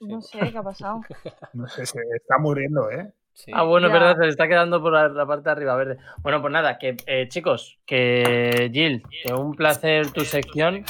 No 0.00 0.20
sé 0.20 0.38
qué 0.38 0.58
ha 0.58 0.62
pasado. 0.62 1.00
no 1.54 1.66
sé, 1.68 1.86
se 1.86 2.00
está 2.14 2.38
muriendo, 2.38 2.90
¿eh? 2.90 3.12
Ah, 3.52 3.64
bueno, 3.64 3.88
es 3.88 3.92
verdad, 3.92 4.16
se 4.18 4.28
está 4.28 4.48
quedando 4.48 4.80
por 4.80 4.92
la, 4.92 5.26
parte 5.26 5.44
de 5.44 5.50
arriba 5.50 5.76
verde. 5.76 5.98
Bueno, 6.22 6.40
pues 6.40 6.52
nada, 6.52 6.78
que 6.78 6.96
eh, 7.06 7.28
chicos, 7.28 7.78
que 7.84 8.70
Jill, 8.72 9.02
que 9.22 9.34
un 9.34 9.54
placer 9.54 10.10
tu 10.10 10.22
sección. 10.22 10.84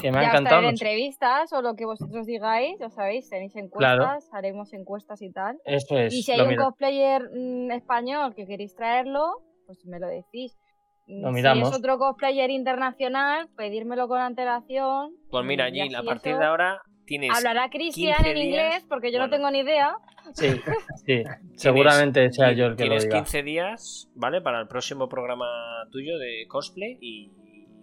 Que 0.00 0.10
me 0.10 0.18
ha 0.18 0.28
encantado. 0.30 0.66
entrevistas 0.66 1.52
o 1.52 1.60
lo 1.60 1.76
que 1.76 1.84
vosotros 1.84 2.24
digáis, 2.24 2.78
ya 2.80 2.88
sabéis, 2.88 3.28
tenéis 3.28 3.54
encuestas, 3.54 4.30
haremos 4.32 4.72
encuestas 4.72 5.20
y 5.20 5.30
tal. 5.30 5.58
Eso 5.66 5.98
es. 5.98 6.14
Y 6.14 6.22
si 6.22 6.32
hay 6.32 6.40
un 6.40 6.56
cosplayer 6.56 7.22
mm, 7.30 7.70
español 7.72 8.34
que 8.34 8.46
queréis 8.46 8.74
traerlo, 8.74 9.42
pues 9.66 9.84
me 9.84 10.00
lo 10.00 10.08
decís. 10.08 10.58
Lo 11.06 11.32
miramos. 11.32 11.68
Si 11.68 11.74
es 11.74 11.78
otro 11.78 11.98
cosplayer 11.98 12.50
internacional, 12.50 13.48
pedírmelo 13.56 14.08
con 14.08 14.20
antelación. 14.20 15.12
Pues 15.30 15.44
mira, 15.44 15.70
Jill, 15.70 15.94
a 15.94 16.02
partir 16.02 16.38
de 16.38 16.44
ahora 16.46 16.80
tienes. 17.18 17.36
Hablará 17.36 17.68
Cristian 17.70 18.24
en 18.24 18.36
inglés, 18.36 18.84
porque 18.88 19.12
yo 19.12 19.18
no 19.18 19.28
tengo 19.28 19.50
ni 19.50 19.58
idea. 19.60 19.96
Sí, 20.32 20.46
sí, 21.06 21.24
seguramente 21.56 22.30
sea 22.32 22.52
yo 22.52 22.66
el 22.66 22.76
que 22.76 22.84
lo 22.84 22.94
diga. 22.94 23.08
Tienes 23.08 23.30
15 23.30 23.42
días, 23.42 24.10
¿vale? 24.14 24.40
Para 24.40 24.60
el 24.60 24.68
próximo 24.68 25.08
programa 25.08 25.46
tuyo 25.90 26.18
de 26.18 26.46
cosplay 26.48 26.98
y 27.00 27.32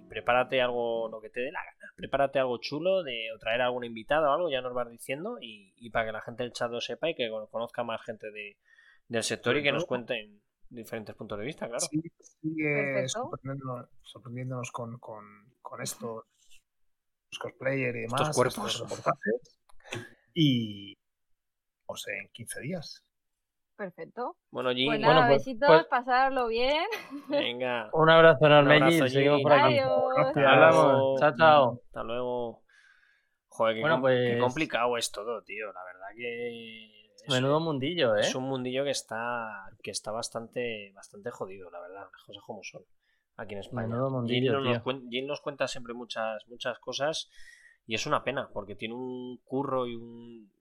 prepárate 0.07 0.61
algo 0.61 1.09
lo 1.09 1.19
que 1.19 1.29
te 1.29 1.41
dé 1.41 1.51
la 1.51 1.59
gana. 1.59 1.93
prepárate 1.97 2.39
algo 2.39 2.57
chulo 2.59 3.03
de, 3.03 3.33
o 3.35 3.39
traer 3.39 3.61
algún 3.61 3.83
invitado 3.83 4.29
o 4.29 4.33
algo, 4.33 4.49
ya 4.49 4.61
nos 4.61 4.73
vas 4.73 4.89
diciendo, 4.89 5.37
y, 5.41 5.73
y 5.75 5.89
para 5.89 6.05
que 6.05 6.11
la 6.13 6.21
gente 6.21 6.43
del 6.43 6.53
chat 6.53 6.71
lo 6.71 6.79
sepa 6.79 7.09
y 7.09 7.15
que 7.15 7.29
conozca 7.51 7.83
más 7.83 8.01
gente 8.03 8.31
de, 8.31 8.57
del 9.09 9.23
sector 9.23 9.57
y 9.57 9.63
que 9.63 9.73
nos 9.73 9.85
cuenten 9.85 10.41
diferentes 10.69 11.15
puntos 11.15 11.37
de 11.37 11.45
vista, 11.45 11.67
claro. 11.67 11.85
Sí, 11.89 12.01
sigue 12.19 13.07
sorprendiéndonos, 13.07 13.89
sorprendiéndonos 14.03 14.71
con, 14.71 14.97
con, 14.99 15.25
con, 15.61 15.81
estos 15.81 16.25
cosplayers 17.39 17.95
y 17.97 18.01
demás. 18.01 18.21
Estos 18.21 18.35
cuerpos. 18.35 18.79
reportajes. 18.79 19.59
Y, 20.33 20.95
o 21.87 21.95
sea, 21.95 22.13
en 22.21 22.29
15 22.31 22.61
días. 22.61 23.03
Perfecto. 23.75 24.37
Bueno, 24.51 24.71
G, 24.71 24.85
Pues 24.87 24.99
bueno, 24.99 25.13
nada, 25.13 25.27
pues- 25.27 25.45
besitos, 25.45 25.67
pues- 25.69 25.85
pasarlo 25.85 26.47
bien. 26.47 26.85
venga. 27.27 27.89
Un 27.93 28.09
abrazo 28.09 28.45
enorme, 28.47 28.81
Gil. 28.91 29.09
Seguimos 29.09 29.41
por 29.43 29.53
aquí. 29.53 29.77
Hablamos. 29.79 31.19
Chao, 31.19 31.33
chao. 31.37 31.81
Hasta 31.85 32.03
luego. 32.03 32.63
Joder, 33.49 33.75
qué, 33.75 33.81
Bueno, 33.81 33.95
com- 33.95 34.01
pues- 34.01 34.33
qué 34.33 34.39
complicado 34.39 34.97
es 34.97 35.11
todo, 35.11 35.41
tío. 35.43 35.67
La 35.73 35.83
verdad 35.83 36.07
que. 36.15 36.87
es- 37.13 37.29
Menudo 37.29 37.59
mundillo, 37.59 38.15
¿eh? 38.15 38.21
Es 38.21 38.35
un 38.35 38.45
mundillo 38.45 38.83
que 38.85 38.91
está, 38.91 39.69
que 39.83 39.91
está 39.91 40.11
bastante, 40.11 40.91
bastante 40.95 41.29
jodido, 41.29 41.69
la 41.69 41.81
verdad, 41.81 42.01
las 42.03 42.25
cosas 42.25 42.41
como 42.45 42.63
son, 42.63 42.81
aquí 43.38 43.53
en 43.53 43.59
España. 43.61 43.88
Menudo 43.88 44.09
mundillo, 44.09 44.59
Jill, 45.09 45.27
nos, 45.27 45.41
cuenta 45.41 45.68
siempre 45.68 45.93
muchas, 45.93 46.45
muchas 46.47 46.80
cosas 46.80 47.30
y 47.85 47.95
es 47.95 48.05
una 48.05 48.23
pena, 48.23 48.49
porque 48.51 48.76
tiene 48.76 48.95
un 48.95 49.38
curro 49.45 49.88
y 49.88 49.95
un... 49.95 50.51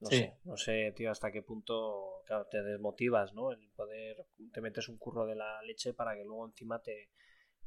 No 0.00 0.08
Sí. 0.08 0.16
sé, 0.18 0.38
no 0.44 0.56
sé, 0.56 0.92
tío, 0.96 1.10
hasta 1.12 1.30
qué 1.30 1.42
punto 1.42 2.22
claro, 2.26 2.46
te 2.50 2.60
desmotivas, 2.62 3.34
¿no? 3.34 3.52
El 3.52 3.70
poder, 3.76 4.16
te 4.52 4.60
metes 4.60 4.88
un 4.88 4.98
curro 4.98 5.26
de 5.26 5.36
la 5.36 5.62
leche 5.62 5.94
para 5.94 6.14
que 6.14 6.24
luego 6.24 6.44
encima 6.46 6.80
te, 6.80 7.10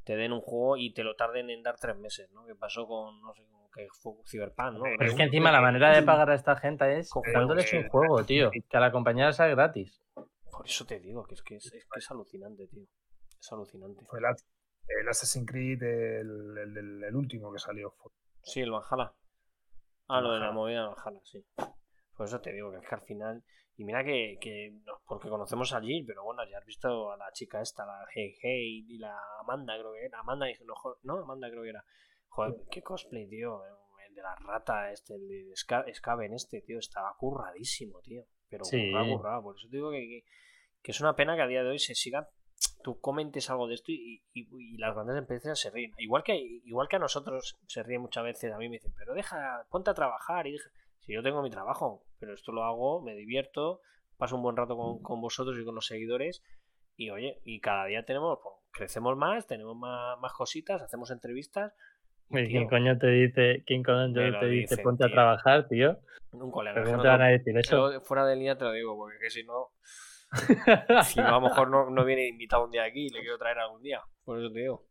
te 0.04 0.16
den 0.16 0.32
un 0.32 0.42
juego 0.42 0.76
y 0.76 0.92
te 0.92 1.02
lo 1.02 1.16
tarden 1.16 1.48
en 1.48 1.62
dar 1.62 1.76
tres 1.78 1.96
meses, 1.96 2.30
¿no? 2.32 2.44
Que 2.44 2.54
pasó 2.54 2.86
con, 2.86 3.22
no 3.22 3.32
sé, 3.34 3.42
con 3.46 3.56
que 3.70 3.88
fue 3.90 4.12
Cyberpunk, 4.26 4.74
¿no? 4.74 4.82
Pero 4.98 5.10
es 5.10 5.16
que 5.16 5.22
encima 5.22 5.50
la 5.50 5.60
manera 5.60 5.94
de 5.94 6.02
pagar 6.02 6.30
a 6.30 6.34
esta 6.34 6.56
gente 6.56 6.98
es 6.98 7.10
juegos. 7.10 7.72
un 7.72 7.88
juego, 7.88 8.24
tío. 8.24 8.50
Que 8.50 8.76
a 8.76 8.80
la 8.80 8.92
compañía 8.92 9.32
sea 9.32 9.46
gratis. 9.48 10.02
Por 10.50 10.66
eso 10.66 10.84
te 10.86 11.00
digo, 11.00 11.24
que 11.24 11.34
es 11.34 11.42
que 11.42 11.56
es, 11.56 11.66
es 11.66 11.86
que 11.86 11.98
es 11.98 12.10
alucinante, 12.10 12.66
tío. 12.68 12.86
Es 13.46 13.52
alucinante. 13.52 14.04
Fue 14.06 14.18
el, 14.18 14.24
el 15.00 15.08
Assassin's 15.08 15.46
Creed, 15.48 15.80
el, 15.82 16.58
el- 16.58 16.76
el- 16.76 17.04
el 17.04 17.14
último 17.16 17.52
que 17.52 17.58
salió. 17.60 17.92
Fue- 17.92 18.10
Sí, 18.42 18.60
el 18.60 18.70
Valhalla. 18.72 19.14
Ah, 20.08 20.20
lo 20.20 20.32
de 20.34 20.40
la 20.40 20.50
movida 20.52 20.80
del 20.82 20.94
Valhalla, 20.96 21.20
sí. 21.24 21.44
Por 22.16 22.26
eso 22.26 22.40
te 22.40 22.52
digo 22.52 22.70
que 22.72 22.78
es 22.78 22.88
que 22.88 22.94
al 22.94 23.02
final. 23.02 23.44
Y 23.76 23.84
mira 23.84 24.02
que, 24.02 24.38
que 24.40 24.70
no, 24.84 25.00
porque 25.06 25.28
conocemos 25.28 25.72
a 25.74 25.80
Jill, 25.80 26.04
pero 26.06 26.24
bueno, 26.24 26.42
ya 26.50 26.58
has 26.58 26.64
visto 26.64 27.12
a 27.12 27.16
la 27.18 27.30
chica 27.32 27.60
esta, 27.60 27.84
la 27.84 28.06
Hey 28.14 28.34
Hey 28.40 28.86
y 28.88 28.98
la 28.98 29.14
Amanda, 29.40 29.74
creo 29.78 29.92
que 29.92 30.06
era. 30.06 30.20
Amanda, 30.20 30.46
dije, 30.46 30.64
no, 30.64 30.74
no, 31.02 31.22
Amanda 31.22 31.48
creo 31.50 31.62
que 31.62 31.68
era. 31.70 31.84
Joder, 32.28 32.54
qué 32.70 32.82
cosplay, 32.82 33.28
tío. 33.28 33.60
El 34.08 34.14
de 34.14 34.22
la 34.22 34.34
rata, 34.36 34.90
este, 34.92 35.14
el 35.14 35.28
de 35.28 35.52
Skaven, 35.94 36.32
este, 36.32 36.62
tío, 36.62 36.78
estaba 36.78 37.14
curradísimo, 37.18 38.00
tío. 38.00 38.24
Pero 38.48 38.64
Sí. 38.64 38.90
currado, 38.90 39.16
currado. 39.18 39.42
Por 39.42 39.56
eso 39.56 39.68
te 39.70 39.76
digo 39.76 39.90
que, 39.90 39.98
que, 40.00 40.24
que 40.82 40.90
es 40.92 41.00
una 41.00 41.14
pena 41.14 41.36
que 41.36 41.42
a 41.42 41.46
día 41.46 41.62
de 41.62 41.70
hoy 41.70 41.78
se 41.78 41.94
sigan. 41.94 42.26
Tú 42.86 43.00
comentes 43.00 43.50
algo 43.50 43.66
de 43.66 43.74
esto 43.74 43.90
y, 43.90 44.22
y- 44.32 44.46
y 44.48 44.76
las 44.78 44.94
grandes 44.94 45.16
empresas 45.16 45.58
se 45.58 45.70
ríen. 45.72 45.92
Igual 45.98 46.22
que, 46.22 46.36
igual 46.36 46.86
que 46.86 46.94
a 46.94 47.00
nosotros 47.00 47.58
se 47.66 47.82
ríen 47.82 48.00
muchas 48.00 48.22
veces. 48.22 48.52
A 48.52 48.58
mí 48.58 48.68
me 48.68 48.76
dicen, 48.76 48.92
pero 48.96 49.12
deja, 49.12 49.66
ponte 49.72 49.90
a 49.90 49.94
trabajar 49.94 50.46
y 50.46 50.52
deja. 50.52 50.70
Si 51.00 51.12
yo 51.12 51.20
tengo 51.20 51.42
mi 51.42 51.50
trabajo, 51.50 52.04
pero 52.20 52.32
esto 52.32 52.52
lo 52.52 52.62
hago, 52.62 53.02
me 53.02 53.16
divierto, 53.16 53.80
paso 54.18 54.36
un 54.36 54.42
buen 54.44 54.56
rato 54.56 54.76
con, 54.76 55.02
con 55.02 55.20
vosotros 55.20 55.58
y 55.60 55.64
con 55.64 55.74
los 55.74 55.84
seguidores. 55.86 56.44
Y 56.96 57.10
oye, 57.10 57.40
y 57.44 57.58
cada 57.58 57.86
día 57.86 58.04
tenemos, 58.04 58.38
pues, 58.40 58.54
crecemos 58.70 59.16
más, 59.16 59.48
tenemos 59.48 59.76
más, 59.76 60.16
más 60.20 60.32
cositas, 60.32 60.80
hacemos 60.80 61.10
entrevistas. 61.10 61.74
y, 62.30 62.46
¿Quién 62.46 62.68
coño 62.68 62.96
te 62.98 63.08
dice, 63.08 63.64
quién 63.66 63.82
coño 63.82 64.12
te 64.14 64.20
dice 64.46 64.46
dicen, 64.46 64.84
ponte 64.84 65.04
a 65.04 65.08
trabajar, 65.10 65.66
tío? 65.66 65.98
un 66.30 66.52
colega. 66.52 66.74
¿Pero 66.74 66.84
que 66.86 66.90
cómo 66.92 67.02
no 67.02 67.10
van 67.10 67.22
a 67.22 67.28
decir 67.30 67.58
eso? 67.58 68.00
fuera 68.02 68.24
de 68.26 68.36
línea 68.36 68.56
te 68.56 68.62
lo 68.64 68.70
digo, 68.70 68.96
porque 68.96 69.18
que 69.18 69.30
si 69.30 69.42
no, 69.42 69.70
si 71.04 71.20
no, 71.20 71.26
a 71.28 71.30
lo 71.32 71.40
mejor 71.40 71.70
no, 71.70 71.90
no 71.90 72.04
viene 72.04 72.28
invitado 72.28 72.64
un 72.64 72.70
día 72.70 72.84
aquí 72.84 73.06
y 73.06 73.10
le 73.10 73.20
quiero 73.20 73.38
traer 73.38 73.58
algún 73.58 73.82
día. 73.82 74.00
Por 74.24 74.38
eso 74.38 74.50
te 74.52 74.60
digo. 74.60 74.84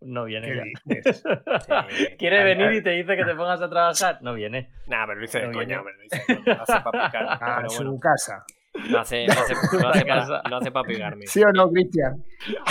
No 0.00 0.24
viene 0.24 0.48
¿Qué 0.48 0.56
ya. 0.56 0.62
dices? 0.96 1.22
Sí. 1.88 2.06
Quiere 2.18 2.44
venir 2.44 2.72
y 2.72 2.82
te 2.82 2.90
dice 2.90 3.16
que 3.16 3.24
te 3.24 3.34
pongas 3.34 3.60
a 3.62 3.70
trabajar. 3.70 4.18
No 4.20 4.34
viene. 4.34 4.70
Nah, 4.86 5.06
pero 5.06 5.18
lo 5.18 5.24
hice 5.24 5.40
de 5.40 5.46
No 5.46 5.52
coña, 5.52 5.78
hombre, 5.78 5.94
lo 5.96 6.04
hice 6.04 6.18
de 6.28 6.36
coña, 6.36 6.56
lo 6.56 6.62
hace 6.62 6.80
para 6.80 7.06
picar. 7.06 7.26
A 7.30 7.56
Pero 7.56 7.70
su 7.70 7.82
bueno, 7.84 7.98
casa. 8.00 8.44
lo 8.90 9.00
hace, 9.00 9.24
lo 9.26 9.32
hace, 9.32 9.54
lo 9.80 9.88
hace 9.88 10.04
para, 10.04 10.42
lo 10.50 10.56
hace 10.56 10.70
para 10.72 10.86
picarme. 10.86 11.26
¿Sí 11.26 11.42
o 11.42 11.50
no, 11.52 11.70
Cristian? 11.70 12.22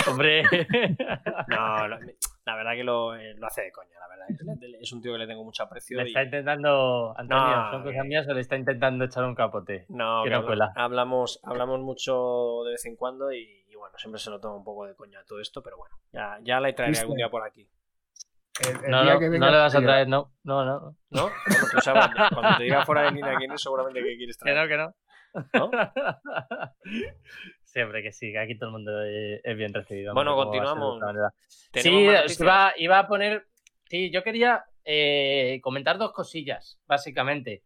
Hombre. 0.08 0.42
No, 1.48 1.88
lo- 1.88 1.98
la 2.46 2.56
verdad 2.56 2.72
que 2.72 2.84
lo, 2.84 3.14
eh, 3.16 3.34
lo 3.36 3.46
hace 3.46 3.62
de 3.62 3.72
coña, 3.72 3.98
la 4.00 4.08
verdad. 4.08 4.26
Es, 4.30 4.80
es 4.82 4.92
un 4.92 5.00
tío 5.02 5.12
que 5.12 5.18
le 5.18 5.26
tengo 5.26 5.44
mucho 5.44 5.62
aprecio. 5.62 5.96
Le 5.98 6.04
y- 6.04 6.06
está 6.08 6.22
intentando. 6.22 7.14
Antonio, 7.16 7.56
No, 7.56 7.70
son 7.70 7.82
cosas 7.82 8.02
que- 8.02 8.08
mías 8.08 8.28
o 8.28 8.34
le 8.34 8.40
está 8.40 8.56
intentando 8.56 9.04
echar 9.04 9.24
un 9.24 9.34
capote. 9.34 9.86
No, 9.88 10.22
que 10.24 10.30
que 10.30 10.36
no 10.36 10.44
cuela. 10.46 10.72
hablamos, 10.76 11.40
hablamos 11.42 11.80
mucho 11.80 12.62
de 12.64 12.72
vez 12.72 12.84
en 12.86 12.96
cuando 12.96 13.32
y, 13.32 13.64
y 13.68 13.74
bueno, 13.76 13.96
siempre 13.98 14.18
se 14.20 14.30
lo 14.30 14.40
toma 14.40 14.56
un 14.56 14.64
poco 14.64 14.86
de 14.86 14.94
coña 14.94 15.24
todo 15.24 15.40
esto, 15.40 15.62
pero 15.62 15.76
bueno, 15.78 15.96
ya, 16.12 16.38
ya 16.42 16.60
la 16.60 16.74
traeré 16.74 16.98
algún 16.98 17.16
día 17.16 17.28
por 17.30 17.42
aquí. 17.42 17.68
El, 18.68 18.84
el 18.84 18.90
No, 18.90 19.02
día 19.02 19.14
no, 19.14 19.18
que 19.18 19.24
no 19.26 19.30
venga 19.32 19.50
le 19.50 19.56
vas 19.58 19.74
a 19.74 19.80
traer, 19.80 20.06
no. 20.08 20.32
No, 20.44 20.64
no. 20.64 20.96
¿No? 21.10 21.28
Sabes, 21.82 22.06
cuando 22.32 22.56
te 22.58 22.64
diga 22.64 22.84
fuera 22.86 23.02
de 23.02 23.10
línea 23.10 23.34
quién 23.36 23.50
es, 23.52 23.60
seguramente 23.62 24.00
que 24.00 24.16
quieres 24.16 24.36
Que 24.42 24.54
no, 24.54 24.66
traer. 24.66 24.68
que 24.68 24.76
no. 24.76 24.94
¿No? 25.54 25.70
Siempre 27.74 28.04
que 28.04 28.12
sí, 28.12 28.30
que 28.30 28.38
aquí 28.38 28.56
todo 28.56 28.68
el 28.68 28.72
mundo 28.74 29.02
es 29.02 29.40
es 29.42 29.56
bien 29.56 29.74
recibido. 29.74 30.14
Bueno, 30.14 30.36
¿cómo 30.36 30.52
va 30.52 30.62
a 30.62 30.66
ser 30.66 30.74
de 30.74 30.80
continuamos. 30.80 31.34
Sí, 31.48 32.08
os 32.08 32.40
iba, 32.40 32.72
iba 32.76 32.98
a 33.00 33.08
poner. 33.08 33.46
Sí, 33.88 34.12
yo 34.12 34.22
quería 34.22 34.64
eh, 34.84 35.58
comentar 35.60 35.98
dos 35.98 36.12
cosillas, 36.12 36.78
básicamente. 36.86 37.64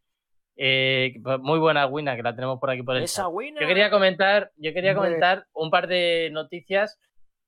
Eh, 0.56 1.12
muy 1.40 1.58
buena 1.58 1.86
Wina, 1.86 2.16
que 2.16 2.22
la 2.22 2.34
tenemos 2.34 2.58
por 2.58 2.70
aquí 2.70 2.82
por 2.82 2.96
el 2.96 3.02
Esa 3.02 3.24
chat. 3.24 3.32
Yo 3.60 3.66
quería 3.66 3.90
comentar, 3.90 4.50
yo 4.56 4.72
quería 4.72 4.94
comentar 4.94 5.44
un 5.52 5.70
par 5.70 5.88
de 5.88 6.30
noticias 6.32 6.98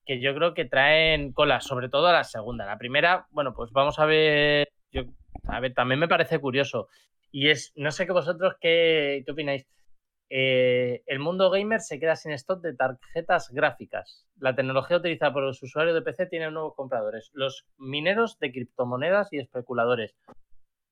que 0.04 0.20
yo 0.20 0.34
creo 0.34 0.52
que 0.52 0.66
traen 0.66 1.32
cola, 1.32 1.62
sobre 1.62 1.88
todo 1.88 2.08
a 2.08 2.12
la 2.12 2.24
segunda. 2.24 2.66
La 2.66 2.76
primera, 2.76 3.26
bueno, 3.30 3.54
pues 3.54 3.70
vamos 3.72 3.98
a 3.98 4.04
ver. 4.04 4.68
Yo, 4.92 5.04
a 5.44 5.60
ver, 5.60 5.72
también 5.72 5.98
me 5.98 6.08
parece 6.08 6.38
curioso. 6.38 6.88
Y 7.32 7.48
es, 7.48 7.72
no 7.74 7.90
sé 7.90 8.04
que 8.04 8.12
vosotros 8.12 8.56
qué, 8.60 9.22
qué 9.24 9.32
opináis. 9.32 9.66
Eh, 10.32 11.02
el 11.07 11.19
mundo 11.19 11.51
gamer 11.51 11.81
se 11.81 11.98
queda 11.98 12.15
sin 12.15 12.31
stock 12.32 12.62
de 12.62 12.74
tarjetas 12.74 13.51
gráficas. 13.51 14.27
La 14.39 14.55
tecnología 14.55 14.97
utilizada 14.98 15.32
por 15.32 15.43
los 15.43 15.61
usuarios 15.62 15.94
de 15.94 16.02
PC 16.02 16.27
tiene 16.27 16.51
nuevos 16.52 16.74
compradores. 16.77 17.31
Los 17.35 17.66
mineros 17.77 18.39
de 18.39 18.52
criptomonedas 18.52 19.32
y 19.32 19.39
especuladores. 19.39 20.15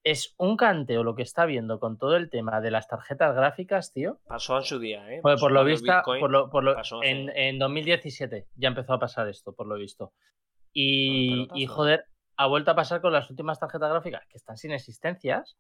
Es 0.05 0.35
un 0.39 0.57
canteo 0.57 1.05
lo 1.05 1.15
que 1.15 1.23
está 1.23 1.45
viendo 1.45 1.79
con 1.81 1.99
todo 1.99 2.17
el 2.17 2.31
tema 2.31 2.61
de 2.61 2.71
las 2.71 2.89
tarjetas 2.89 3.35
gráficas, 3.35 3.93
tío. 3.93 4.21
Pasó 4.27 4.57
en 4.57 4.65
su 4.65 4.79
día, 4.79 5.09
¿eh? 5.13 5.21
Pasó 5.23 5.41
por 5.47 5.53
lo 5.53 5.65
visto, 5.65 5.87
por 6.21 6.31
lo, 6.31 6.51
por 6.51 6.65
lo- 6.65 6.75
pasó 6.75 7.03
en, 7.03 7.29
en 7.37 7.59
2017 7.59 8.47
ya 8.57 8.69
empezó 8.69 8.95
a 8.95 8.99
pasar 8.99 9.29
esto, 9.29 9.55
por 9.55 9.67
lo 9.67 9.77
visto. 9.77 10.13
Y, 10.73 11.49
y, 11.55 11.67
joder, 11.67 12.05
ha 12.37 12.47
vuelto 12.47 12.71
a 12.71 12.75
pasar 12.77 13.01
con 13.01 13.13
las 13.13 13.29
últimas 13.31 13.59
tarjetas 13.59 13.91
gráficas 13.91 14.27
que 14.29 14.37
están 14.37 14.57
sin 14.57 14.73
existencias, 14.73 15.57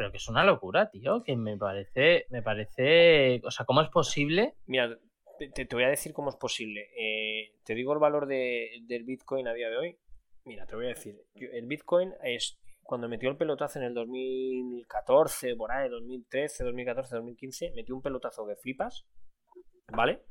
pero 0.00 0.10
que 0.12 0.16
es 0.16 0.28
una 0.30 0.44
locura, 0.44 0.88
tío, 0.88 1.22
que 1.22 1.36
me 1.36 1.58
parece, 1.58 2.24
me 2.30 2.40
parece, 2.40 3.38
o 3.44 3.50
sea, 3.50 3.66
¿cómo 3.66 3.82
es 3.82 3.90
posible? 3.90 4.54
Mira, 4.64 4.96
te, 5.52 5.66
voy 5.72 5.84
a 5.84 5.88
decir 5.90 6.14
cómo 6.14 6.30
es 6.30 6.36
posible. 6.36 6.88
Eh, 6.96 7.52
te 7.66 7.74
digo 7.74 7.92
el 7.92 7.98
valor 7.98 8.26
de- 8.26 8.78
del 8.84 9.04
Bitcoin 9.04 9.46
a 9.46 9.52
día 9.52 9.68
de 9.68 9.76
hoy. 9.76 9.98
Mira, 10.46 10.64
te 10.64 10.74
voy 10.74 10.86
a 10.86 10.88
decir. 10.88 11.20
El 11.34 11.66
Bitcoin 11.66 12.14
es 12.24 12.58
cuando 12.82 13.10
metió 13.10 13.28
el 13.28 13.36
pelotazo 13.36 13.78
en 13.78 13.84
el 13.84 13.92
2014, 13.92 15.54
por 15.54 15.70
ahí, 15.70 15.90
2013, 15.90 16.64
2014, 16.64 17.16
2015, 17.16 17.72
metió 17.76 17.94
un 17.94 18.00
pelotazo 18.00 18.46
que 18.46 18.56
flipas, 18.56 19.04
¿vale? 19.88 20.22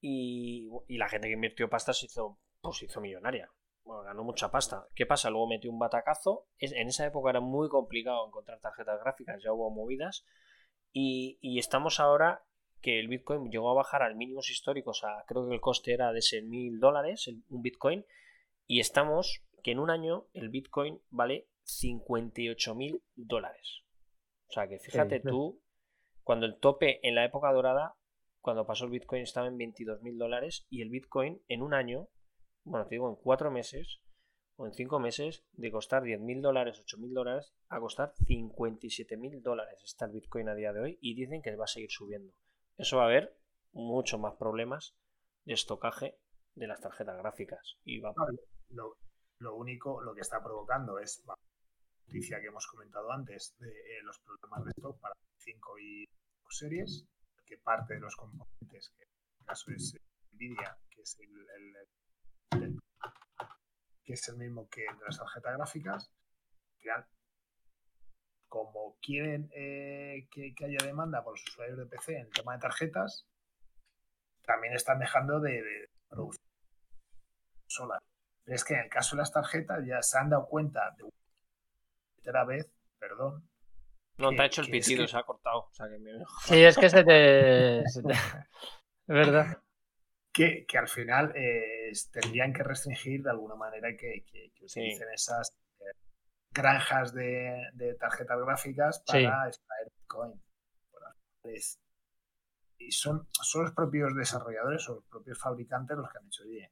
Y, 0.00 0.68
y 0.86 0.98
la 0.98 1.08
gente 1.08 1.26
que 1.26 1.34
invirtió 1.34 1.68
pasta 1.68 1.92
se 1.92 2.06
hizo, 2.06 2.38
pues 2.60 2.76
se 2.76 2.84
hizo 2.84 3.00
millonaria. 3.00 3.50
Bueno, 3.88 4.02
ganó 4.02 4.22
mucha 4.22 4.50
pasta. 4.50 4.86
¿Qué 4.94 5.06
pasa? 5.06 5.30
Luego 5.30 5.48
metió 5.48 5.70
un 5.70 5.78
batacazo. 5.78 6.46
Es, 6.58 6.72
en 6.72 6.88
esa 6.88 7.06
época 7.06 7.30
era 7.30 7.40
muy 7.40 7.70
complicado 7.70 8.26
encontrar 8.26 8.60
tarjetas 8.60 9.00
gráficas, 9.00 9.42
ya 9.42 9.50
hubo 9.50 9.70
movidas. 9.70 10.26
Y, 10.92 11.38
y 11.40 11.58
estamos 11.58 11.98
ahora 11.98 12.44
que 12.82 13.00
el 13.00 13.08
Bitcoin 13.08 13.50
llegó 13.50 13.70
a 13.70 13.74
bajar 13.74 14.02
al 14.02 14.14
mínimos 14.14 14.50
históricos, 14.50 15.04
a, 15.04 15.24
creo 15.26 15.48
que 15.48 15.54
el 15.54 15.62
coste 15.62 15.94
era 15.94 16.12
de 16.12 16.20
6.000 16.20 16.78
dólares, 16.78 17.30
un 17.48 17.62
Bitcoin, 17.62 18.04
y 18.66 18.80
estamos 18.80 19.42
que 19.62 19.70
en 19.72 19.78
un 19.78 19.88
año 19.88 20.26
el 20.34 20.50
Bitcoin 20.50 21.00
vale 21.08 21.48
58.000 21.64 23.02
dólares. 23.16 23.84
O 24.48 24.52
sea 24.52 24.68
que 24.68 24.78
fíjate 24.78 25.20
tú, 25.20 25.62
cuando 26.22 26.44
el 26.44 26.58
tope 26.58 27.00
en 27.08 27.14
la 27.14 27.24
época 27.24 27.50
dorada, 27.52 27.96
cuando 28.42 28.66
pasó 28.66 28.84
el 28.84 28.90
Bitcoin 28.90 29.22
estaba 29.22 29.48
en 29.48 29.56
22.000 29.56 30.18
dólares 30.18 30.66
y 30.68 30.82
el 30.82 30.90
Bitcoin 30.90 31.42
en 31.48 31.62
un 31.62 31.72
año, 31.72 32.10
bueno, 32.68 32.86
te 32.86 32.94
digo, 32.94 33.08
en 33.08 33.16
cuatro 33.16 33.50
meses 33.50 34.00
o 34.56 34.66
en 34.66 34.72
cinco 34.72 34.98
meses, 34.98 35.44
de 35.52 35.70
costar 35.70 36.02
10.000 36.02 36.40
dólares, 36.40 36.82
8.000 36.84 37.12
dólares, 37.12 37.54
a 37.68 37.78
costar 37.78 38.12
57.000 38.26 39.40
dólares 39.40 39.80
está 39.84 40.06
el 40.06 40.12
Bitcoin 40.12 40.48
a 40.48 40.54
día 40.54 40.72
de 40.72 40.80
hoy 40.80 40.98
y 41.00 41.14
dicen 41.14 41.42
que 41.42 41.54
va 41.54 41.64
a 41.64 41.68
seguir 41.68 41.90
subiendo. 41.90 42.32
Eso 42.76 42.96
va 42.96 43.04
a 43.04 43.06
haber 43.06 43.36
muchos 43.72 44.18
más 44.18 44.34
problemas 44.34 44.96
de 45.44 45.54
estocaje 45.54 46.18
de 46.54 46.66
las 46.66 46.80
tarjetas 46.80 47.16
gráficas. 47.18 47.76
Y 47.84 48.00
Lo, 48.70 49.54
único, 49.54 50.02
lo 50.02 50.14
que 50.14 50.22
está 50.22 50.42
provocando 50.42 50.98
es 50.98 51.22
la 51.24 51.34
noticia 52.06 52.40
que 52.40 52.48
hemos 52.48 52.66
comentado 52.66 53.12
antes 53.12 53.54
de 53.60 53.68
eh, 53.68 54.02
los 54.02 54.18
problemas 54.18 54.64
de 54.64 54.70
stock 54.76 55.00
para 55.00 55.14
5 55.36 55.78
y 55.78 56.04
series, 56.50 57.06
que 57.46 57.58
parte 57.58 57.94
de 57.94 58.00
los 58.00 58.16
componentes, 58.16 58.90
que 58.96 59.04
en 59.04 59.10
este 59.10 59.44
caso 59.44 59.70
es 59.70 59.94
Nvidia, 60.32 60.76
que 60.90 61.02
es 61.02 61.16
el, 61.20 61.76
que 62.50 64.12
es 64.12 64.28
el 64.28 64.36
mismo 64.36 64.68
que 64.68 64.82
de 64.82 65.04
las 65.06 65.18
tarjetas 65.18 65.56
gráficas, 65.56 66.10
como 68.48 68.96
quieren 69.02 69.50
eh, 69.54 70.26
que, 70.30 70.54
haya 70.64 70.84
demanda 70.84 71.22
por 71.22 71.34
los 71.34 71.44
usuarios 71.44 71.78
de 71.78 71.86
PC 71.86 72.14
en 72.14 72.26
el 72.26 72.32
tema 72.32 72.54
de 72.54 72.60
tarjetas, 72.60 73.26
también 74.44 74.72
están 74.72 74.98
dejando 74.98 75.40
de, 75.40 75.62
de 75.62 75.90
producir 76.08 76.40
solas. 77.66 78.02
es 78.46 78.64
que 78.64 78.74
en 78.74 78.80
el 78.80 78.88
caso 78.88 79.14
de 79.14 79.20
las 79.22 79.32
tarjetas 79.32 79.84
ya 79.86 80.00
se 80.00 80.18
han 80.18 80.30
dado 80.30 80.48
cuenta 80.48 80.94
de 80.96 81.04
una 82.30 82.44
vez, 82.44 82.70
perdón. 82.98 83.48
No, 84.18 84.30
te 84.30 84.42
ha 84.42 84.46
hecho 84.46 84.62
el 84.62 84.70
pitido, 84.70 85.06
se 85.06 85.16
ha 85.16 85.22
cortado. 85.22 85.70
Sí, 86.44 86.62
es 86.62 86.76
que 86.76 86.90
se 86.90 87.04
te... 87.04 87.78
Es 89.08 89.14
verdad. 89.14 89.62
Que, 90.32 90.66
al 90.78 90.88
final 90.88 91.32
eh, 91.34 91.77
tendrían 92.10 92.52
que 92.52 92.62
restringir 92.62 93.22
de 93.22 93.30
alguna 93.30 93.54
manera 93.54 93.88
que, 93.96 94.24
que, 94.24 94.50
utilicen 94.62 95.08
esas 95.12 95.56
eh, 95.80 95.84
granjas 96.52 97.12
de, 97.12 97.96
tarjetas 97.98 98.40
gráficas 98.40 99.02
para 99.06 99.48
extraer 99.48 99.92
Bitcoin. 99.96 100.42
y 102.78 102.90
son, 102.90 103.26
son 103.30 103.64
los 103.64 103.72
propios 103.72 104.14
desarrolladores 104.14 104.88
o 104.88 104.96
los 104.96 105.04
propios 105.04 105.38
fabricantes 105.38 105.96
los 105.96 106.10
que 106.10 106.18
han 106.18 106.24
dicho, 106.24 106.42
oye, 106.44 106.70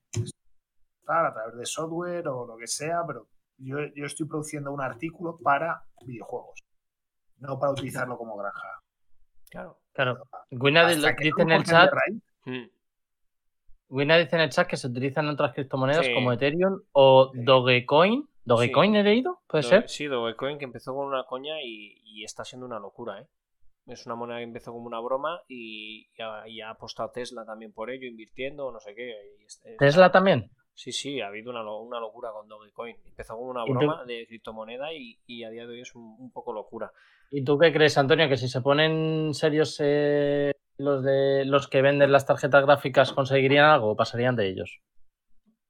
a 1.09 1.33
través 1.33 1.57
de 1.57 1.67
software 1.67 2.29
o 2.29 2.47
lo 2.47 2.57
que 2.57 2.67
sea, 2.67 3.03
pero 3.07 3.29
yo, 3.59 3.79
estoy 3.79 4.27
produciendo 4.27 4.73
un 4.73 4.81
artículo 4.81 5.37
para 5.37 5.83
videojuegos, 6.05 6.65
no 7.39 7.59
para 7.59 7.73
utilizarlo 7.73 8.19
como 8.19 8.37
granja. 8.37 8.83
Claro, 9.51 9.81
claro. 9.93 10.29
Wina 10.51 10.87
dice 10.89 11.15
en 11.39 11.51
el 11.51 11.65
chat. 11.65 11.91
Hmm. 12.45 12.65
Wina 13.89 14.19
dice 14.19 14.37
en 14.37 14.43
el 14.43 14.51
chat 14.51 14.67
que 14.67 14.77
se 14.77 14.89
utilizan 14.89 15.29
otras 15.29 15.53
criptomonedas 15.55 16.09
como 16.15 16.33
Ethereum 16.33 16.81
o 16.93 17.31
Dogecoin. 17.35 18.29
¿Dogecoin 18.45 18.97
he 18.97 19.03
leído? 19.03 19.41
¿Puede 19.47 19.65
ser? 19.65 19.89
Sí, 19.89 20.07
Dogecoin 20.07 20.59
que 20.59 20.65
empezó 20.65 20.95
con 20.95 21.07
una 21.07 21.25
coña 21.25 21.61
y, 21.63 22.25
está 22.25 22.45
siendo 22.45 22.67
una 22.67 22.81
locura, 22.81 23.21
¿eh? 23.21 23.27
Es 23.87 24.05
una 24.05 24.17
moneda 24.17 24.39
que 24.39 24.45
empezó 24.45 24.73
como 24.73 24.87
una 24.87 24.99
broma 24.99 25.43
y, 25.47 26.09
ha, 26.21 26.71
apostado 26.71 27.11
Tesla 27.13 27.45
también 27.45 27.73
por 27.73 27.91
ello, 27.91 28.09
invirtiendo, 28.09 28.73
no 28.73 28.81
sé 28.81 28.95
qué. 28.97 29.15
¿Tesla 29.79 30.11
también? 30.11 30.51
Sí, 30.75 30.91
sí, 30.91 31.21
ha 31.21 31.29
habido 31.29 31.53
una, 31.53 31.63
una 31.63 32.01
locura 32.01 32.33
con 32.33 32.49
Dogecoin. 32.49 32.97
Empezó 33.07 33.37
como 33.37 33.51
una 33.51 33.65
broma 33.65 34.05
de 34.05 34.27
criptomoneda 34.27 34.89
y, 34.93 35.45
a 35.45 35.51
día 35.51 35.67
de 35.67 35.75
hoy 35.75 35.81
es 35.83 35.95
un, 35.95 36.31
poco 36.33 36.53
locura. 36.53 36.91
¿Y 37.31 37.45
tú 37.45 37.57
qué 37.59 37.73
crees, 37.73 37.97
Antonio? 37.97 38.29
Que 38.29 38.37
si 38.37 38.49
se 38.49 38.61
ponen 38.61 39.33
serios 39.33 39.81
eh, 39.83 40.53
los 40.79 41.03
de 41.05 41.45
los 41.45 41.69
que 41.69 41.83
venden 41.83 42.13
las 42.13 42.27
tarjetas 42.27 42.65
gráficas, 42.65 43.13
¿conseguirían 43.13 43.67
algo 43.67 43.91
o 43.91 43.97
pasarían 43.97 44.37
de 44.37 44.49
ellos? 44.49 44.81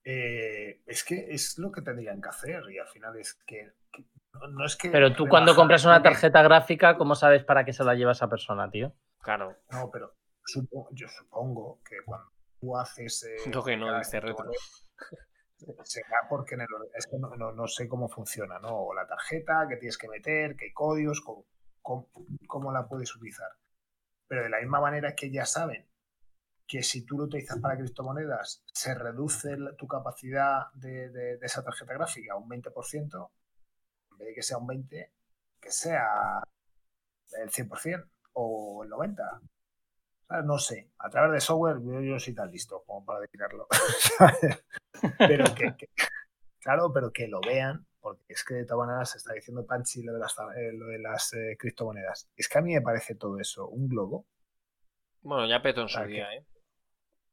Eh, 0.05 0.83
es 0.87 1.05
que 1.05 1.27
es 1.31 1.59
lo 1.59 1.73
que 1.73 1.83
tendrían 1.83 2.21
que 2.21 2.29
hacer 2.29 2.63
y 2.71 2.79
al 2.79 2.89
final 2.89 3.17
es 3.19 3.35
que, 3.47 3.73
no, 4.51 4.65
es 4.65 4.77
que. 4.77 4.91
Pero 4.91 5.13
tú 5.15 5.27
cuando 5.29 5.55
compras 5.55 5.85
una 5.85 6.03
tarjeta 6.03 6.43
gráfica, 6.43 6.97
¿cómo 6.97 7.15
sabes 7.15 7.45
para 7.45 7.65
qué 7.65 7.73
se 7.73 7.85
la 7.85 7.95
lleva 7.95 8.13
esa 8.13 8.29
persona, 8.29 8.71
tío? 8.71 8.93
Claro. 9.21 9.57
No, 9.71 9.91
pero 9.91 10.15
yo 10.93 11.09
supongo 11.09 11.81
que 11.85 11.97
cuando 12.05 12.31
tú 12.61 12.77
haces. 12.77 13.25
Eh, 13.25 13.51
que 13.65 13.77
no 13.77 13.99
dice 13.99 14.21
retro 14.21 14.51
será 15.85 16.27
porque 16.29 16.55
en 16.55 16.63
el, 16.63 16.67
es 16.95 17.07
que 17.07 17.19
no, 17.19 17.53
no, 17.53 17.67
sé 17.67 17.89
cómo 17.89 18.09
funciona, 18.09 18.59
¿no? 18.59 18.69
O 18.69 18.95
la 18.95 19.07
tarjeta 19.07 19.67
que 19.69 19.77
tienes 19.77 19.99
que 19.99 20.09
meter, 20.09 20.57
qué 20.57 20.73
códigos, 20.73 21.21
cómo, 21.21 22.09
cómo, 22.47 22.73
la 22.73 22.87
puedes 22.87 23.15
utilizar. 23.17 23.49
Pero 24.29 24.43
de 24.43 24.51
la 24.51 24.61
misma 24.61 24.81
manera 24.81 25.15
que 25.15 25.31
ya 25.31 25.45
saben 25.45 25.87
que 26.67 26.83
si 26.83 27.05
tú 27.07 27.19
lo 27.19 27.25
utilizas 27.25 27.59
para 27.61 27.77
criptomonedas 27.77 28.65
se 28.73 28.95
reduce 28.95 29.57
tu 29.79 29.87
capacidad 29.87 30.73
de, 30.75 31.39
esa 31.41 31.63
tarjeta 31.63 31.95
gráfica 31.95 32.37
un 32.37 32.49
20%, 32.49 33.31
en 34.11 34.19
vez 34.19 34.29
de 34.29 34.35
que 34.35 34.43
sea 34.43 34.59
un 34.59 34.67
20%, 34.67 35.11
que 35.61 35.71
sea 35.71 36.43
el 37.41 37.51
100% 37.51 38.09
o 38.33 38.85
el 38.85 38.91
90%. 38.91 39.41
No 40.45 40.59
sé, 40.59 40.91
a 40.99 41.09
través 41.09 41.33
de 41.33 41.41
software 41.41 41.81
yo, 41.81 42.01
yo 42.01 42.19
soy 42.19 42.35
tan 42.35 42.51
listo 42.51 42.83
como 42.85 43.05
para 43.05 43.21
decirlo. 43.21 43.69
pero 45.19 45.45
que, 45.55 45.89
claro, 46.59 46.93
pero 46.93 47.13
que 47.13 47.29
lo 47.29 47.41
vean, 47.41 47.86
porque 48.07 48.23
es 48.29 48.45
que 48.45 48.55
de 48.55 48.65
todas 48.65 48.87
maneras 48.87 49.11
se 49.11 49.19
está 49.19 49.33
diciendo 49.33 49.67
Panchi 49.67 50.05
lo 50.05 50.13
de 50.13 50.21
las, 50.21 50.39
eh, 50.57 50.73
lo 50.73 50.87
de 50.87 51.01
las 51.01 51.33
eh, 51.33 51.57
criptomonedas. 51.59 52.31
Es 52.37 52.49
que 52.49 52.59
a 52.59 52.63
mí 52.63 52.73
me 52.73 52.81
parece 52.81 53.17
todo 53.17 53.41
eso 53.41 53.67
un 53.67 53.89
globo. 53.89 54.27
Bueno, 55.23 55.45
ya 55.49 55.61
peto 55.61 55.83
en 55.83 55.89
su 55.89 56.01
día, 56.05 56.29
que, 56.31 56.37
¿eh? 56.37 56.45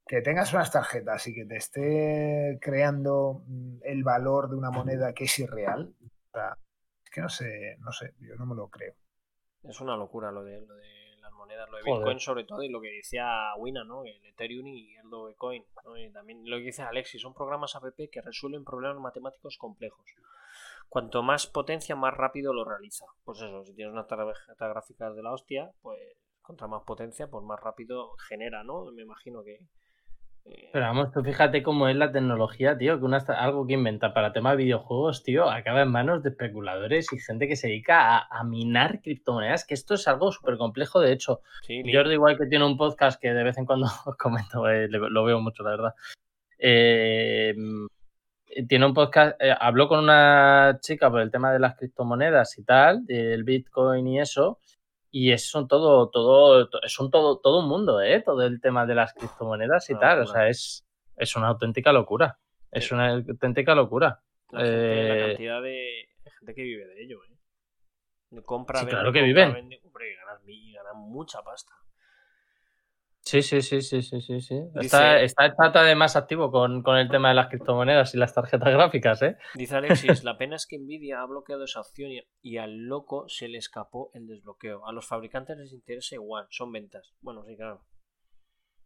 Que 0.08 0.22
tengas 0.24 0.52
unas 0.52 0.72
tarjetas 0.72 1.28
y 1.28 1.36
que 1.36 1.45
te 1.45 1.58
esté 1.58 2.58
creando 2.60 3.44
mm, 3.45 3.82
el 3.84 4.04
valor 4.04 4.50
de 4.50 4.56
una 4.56 4.72
moneda 4.72 5.14
que 5.14 5.26
es 5.26 5.38
irreal. 5.38 5.94
es 6.02 7.12
que 7.12 7.22
no 7.22 7.30
sé, 7.30 7.78
no 7.78 7.91
sé, 7.91 8.16
yo 8.20 8.34
no 8.36 8.48
me 8.48 8.56
lo 8.56 8.68
creo. 8.70 8.95
Es 9.62 9.80
una 9.80 9.95
locura 9.95 10.32
lo 10.32 10.44
de, 10.44 10.60
lo 10.60 10.74
de 10.74 11.04
lo 11.70 11.78
de 11.78 11.84
Bitcoin 11.84 12.20
sobre 12.20 12.45
todo 12.45 12.64
y 12.64 12.70
lo 12.70 12.82
que 12.82 12.91
decía 12.91 13.54
Wina, 13.58 13.84
¿no? 13.84 14.04
El 14.06 14.26
Ethereum 14.26 14.68
y 14.68 14.95
el 14.95 15.10
Dogecoin. 15.10 15.64
Y 15.98 16.12
también 16.12 16.41
lo 16.50 16.58
que 16.58 16.64
dice 16.64 16.82
Alexis, 16.82 17.22
son 17.22 17.34
programas 17.34 17.76
app 17.76 17.84
que 18.12 18.22
resuelven 18.22 18.64
problemas 18.64 19.00
matemáticos 19.00 19.58
complejos. 19.58 20.06
Cuanto 20.94 21.24
más 21.24 21.48
potencia, 21.48 21.95
más 21.95 22.14
rápido 22.14 22.53
lo 22.53 22.65
realiza. 22.65 23.06
Pues 23.24 23.40
eso, 23.40 23.64
si 23.64 23.74
tienes 23.74 23.94
unas 23.94 24.06
tarjetas 24.06 24.70
gráficas 24.70 25.15
de 25.15 25.24
la 25.24 25.32
hostia, 25.32 25.72
pues 25.82 25.99
contra 26.40 26.68
más 26.68 26.84
potencia, 26.84 27.32
pues 27.32 27.44
más 27.44 27.60
rápido 27.60 28.11
genera, 28.30 28.64
¿no? 28.64 28.86
Me 28.91 29.02
imagino 29.02 29.44
que, 29.44 29.57
pero 30.72 30.86
vamos, 30.86 31.11
tú 31.11 31.24
fíjate 31.24 31.64
cómo 31.64 31.88
es 31.88 31.95
la 31.95 32.11
tecnología, 32.11 32.78
tío, 32.78 32.99
que 32.99 33.06
una, 33.06 33.18
algo 33.18 33.65
que 33.65 33.74
inventa 33.74 34.14
para 34.14 34.34
temas 34.34 34.56
de 34.56 34.65
videojuegos, 34.65 35.24
tío, 35.24 35.49
acaba 35.49 35.82
en 35.82 35.90
manos 35.90 36.22
de 36.22 36.30
especuladores 36.30 37.11
y 37.11 37.18
gente 37.18 37.48
que 37.48 37.56
se 37.56 37.70
dedica 37.70 38.20
a, 38.20 38.44
minar 38.44 39.02
criptomonedas, 39.02 39.65
que 39.65 39.74
esto 39.74 39.95
es 39.95 40.07
algo 40.07 40.32
súper 40.32 40.57
complejo. 40.57 40.99
De 40.99 41.11
hecho, 41.11 41.41
Jordi, 41.68 42.14
igual 42.14 42.38
que 42.38 42.45
tiene 42.45 42.68
un 42.68 42.78
podcast 42.78 43.20
que 43.20 43.34
de 43.34 43.44
vez 43.44 43.57
en 43.57 43.65
cuando 43.65 43.88
comento, 44.20 44.70
eh, 44.70 44.88
lo 44.90 45.24
veo 45.24 45.41
mucho, 45.41 45.64
la 45.64 45.72
verdad. 45.72 45.95
Eh, 46.60 47.56
tiene 48.67 48.85
un 48.85 48.93
podcast, 48.93 49.35
eh, 49.41 49.55
habló 49.59 49.88
con 49.88 49.99
una 49.99 50.77
chica 50.81 51.09
por 51.09 51.21
el 51.21 51.31
tema 51.31 51.51
de 51.51 51.59
las 51.59 51.75
criptomonedas 51.75 52.57
y 52.57 52.63
tal, 52.63 53.05
del 53.05 53.43
Bitcoin 53.43 54.07
y 54.07 54.19
eso, 54.19 54.59
y 55.15 55.31
eso 55.31 55.67
todo, 55.67 56.09
todo, 56.09 56.67
es 56.81 56.99
un 56.99 57.11
todo, 57.11 57.39
todo 57.39 57.59
un 57.59 57.69
mundo, 57.69 58.01
¿eh? 58.01 58.21
Todo 58.21 58.45
el 58.47 58.59
tema 58.59 58.88
de 58.88 58.95
las 58.95 59.13
criptomonedas 59.13 59.88
y 59.91 59.99
tal. 59.99 60.21
O 60.21 60.25
sea, 60.25 60.49
es, 60.49 60.88
es 61.15 61.35
una 61.35 61.49
auténtica 61.49 61.93
locura. 61.93 62.39
Es 62.71 62.91
una 62.91 63.09
auténtica 63.11 63.75
locura. 63.75 64.23
La, 64.49 64.61
eh, 64.65 65.25
cantidad 65.27 65.61
de 65.61 66.09
gente 66.39 66.55
que 66.55 66.63
vive 66.63 66.88
de 66.88 67.03
ello, 67.03 67.19
¿eh? 67.23 68.41
compra, 68.43 68.80
sí, 68.80 68.88
claro 68.88 69.13
que 69.13 69.21
viven. 69.21 69.69
ganan 70.73 70.97
mucha 70.97 71.43
pasta. 71.43 71.73
Sí, 73.26 73.41
sí, 73.41 73.62
sí, 73.62 73.82
sí, 73.82 74.02
sí, 74.02 74.20
sí, 74.20 74.41
sí. 74.41 74.60
está, 74.82 75.22
está 75.22 75.45
el 75.45 75.56
Tata 75.56 75.80
además 75.80 76.18
activo 76.18 76.52
con, 76.52 76.84
el 76.98 77.10
tema 77.10 77.30
de 77.30 77.36
las 77.36 77.48
criptomonedas 77.48 78.14
y 78.14 78.18
las 78.18 78.34
tarjetas 78.34 78.74
gráficas, 78.74 79.22
¿eh? 79.22 79.38
Dice 79.56 79.78
Alexis, 79.78 80.24
la 80.26 80.38
pena 80.38 80.58
es 80.58 80.68
que 80.68 80.78
Nvidia 80.78 81.22
ha 81.22 81.26
bloqueado 81.26 81.64
esa 81.64 81.80
opción 81.80 82.12
y, 82.41 82.58
al 82.58 82.76
loco 82.80 83.30
se 83.30 83.48
le 83.48 83.60
escapó 83.60 84.12
el 84.14 84.28
desbloqueo. 84.28 84.86
A 84.86 84.91
los 84.91 85.08
fabricantes 85.08 85.58
les 85.58 85.72
interesa 85.72 86.16
igual, 86.16 86.48
son 86.50 86.74
ventas. 86.74 87.14
Bueno, 87.22 87.45
sí, 87.45 87.56
claro. 87.56 87.86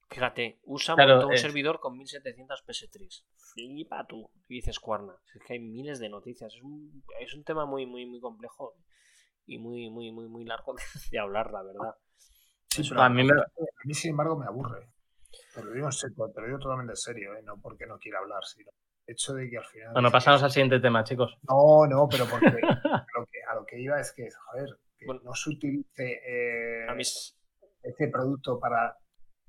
Fíjate, 0.10 0.60
usa 0.66 0.96
un 0.96 1.38
servidor 1.38 1.80
con 1.80 1.98
1700 1.98 2.64
PS3. 2.66 3.26
Flipa 3.54 4.06
tú, 4.08 4.30
dices 4.48 4.80
Cuarna. 4.80 5.16
Es 5.34 5.44
que 5.44 5.54
hay 5.54 5.60
miles 5.60 6.00
de 6.00 6.10
noticias. 6.10 6.54
Es 6.54 6.62
un, 6.62 7.04
es 7.20 7.34
un 7.34 7.44
tema 7.44 7.66
muy, 7.66 7.88
muy, 7.88 8.06
muy 8.06 8.22
complejo 8.22 8.76
y 9.48 9.58
muy, 9.58 9.90
muy, 9.90 10.12
muy, 10.12 10.28
muy 10.28 10.46
largo 10.46 10.76
de 11.12 11.20
hablar, 11.20 11.52
la 11.52 11.64
verdad 11.64 11.96
a, 12.96 13.10
mí 13.10 13.24
mí, 13.86 13.94
sin 13.94 14.12
embargo, 14.12 14.38
me 14.38 14.46
aburre. 14.46 14.90
Pero 15.54 15.72
digo, 15.72 15.90
te 15.90 16.42
lo 16.42 16.48
digo 16.48 16.60
totalmente 16.60 16.94
en 16.94 16.98
serio, 16.98 17.36
¿eh? 17.36 17.42
no 17.44 17.60
porque 17.60 17.86
no 17.86 17.98
quiera 17.98 18.20
hablar, 18.20 18.44
sino 18.46 18.70
el 19.06 19.14
hecho 19.14 19.34
de 19.34 19.50
que 19.50 19.58
al 19.58 19.66
final. 19.66 19.94
Bueno, 19.94 20.12
pasamos 20.12 20.44
al 20.44 20.52
siguiente 20.52 20.80
tema, 20.80 21.04
chicos. 21.04 21.38
No, 21.48 21.88
no, 21.88 22.08
pero 22.10 22.26
porque 22.26 22.48
a, 23.50 23.56
lo 23.56 23.66
que, 23.66 23.80
iba 23.80 24.00
es 24.00 24.12
que, 24.12 24.30
joder, 24.32 24.70
que 24.98 25.06
no 25.06 25.34
se 25.34 25.50
utilice 25.50 26.22
eh, 26.26 26.88
este 27.84 28.08
producto 28.10 28.60
para, 28.60 28.98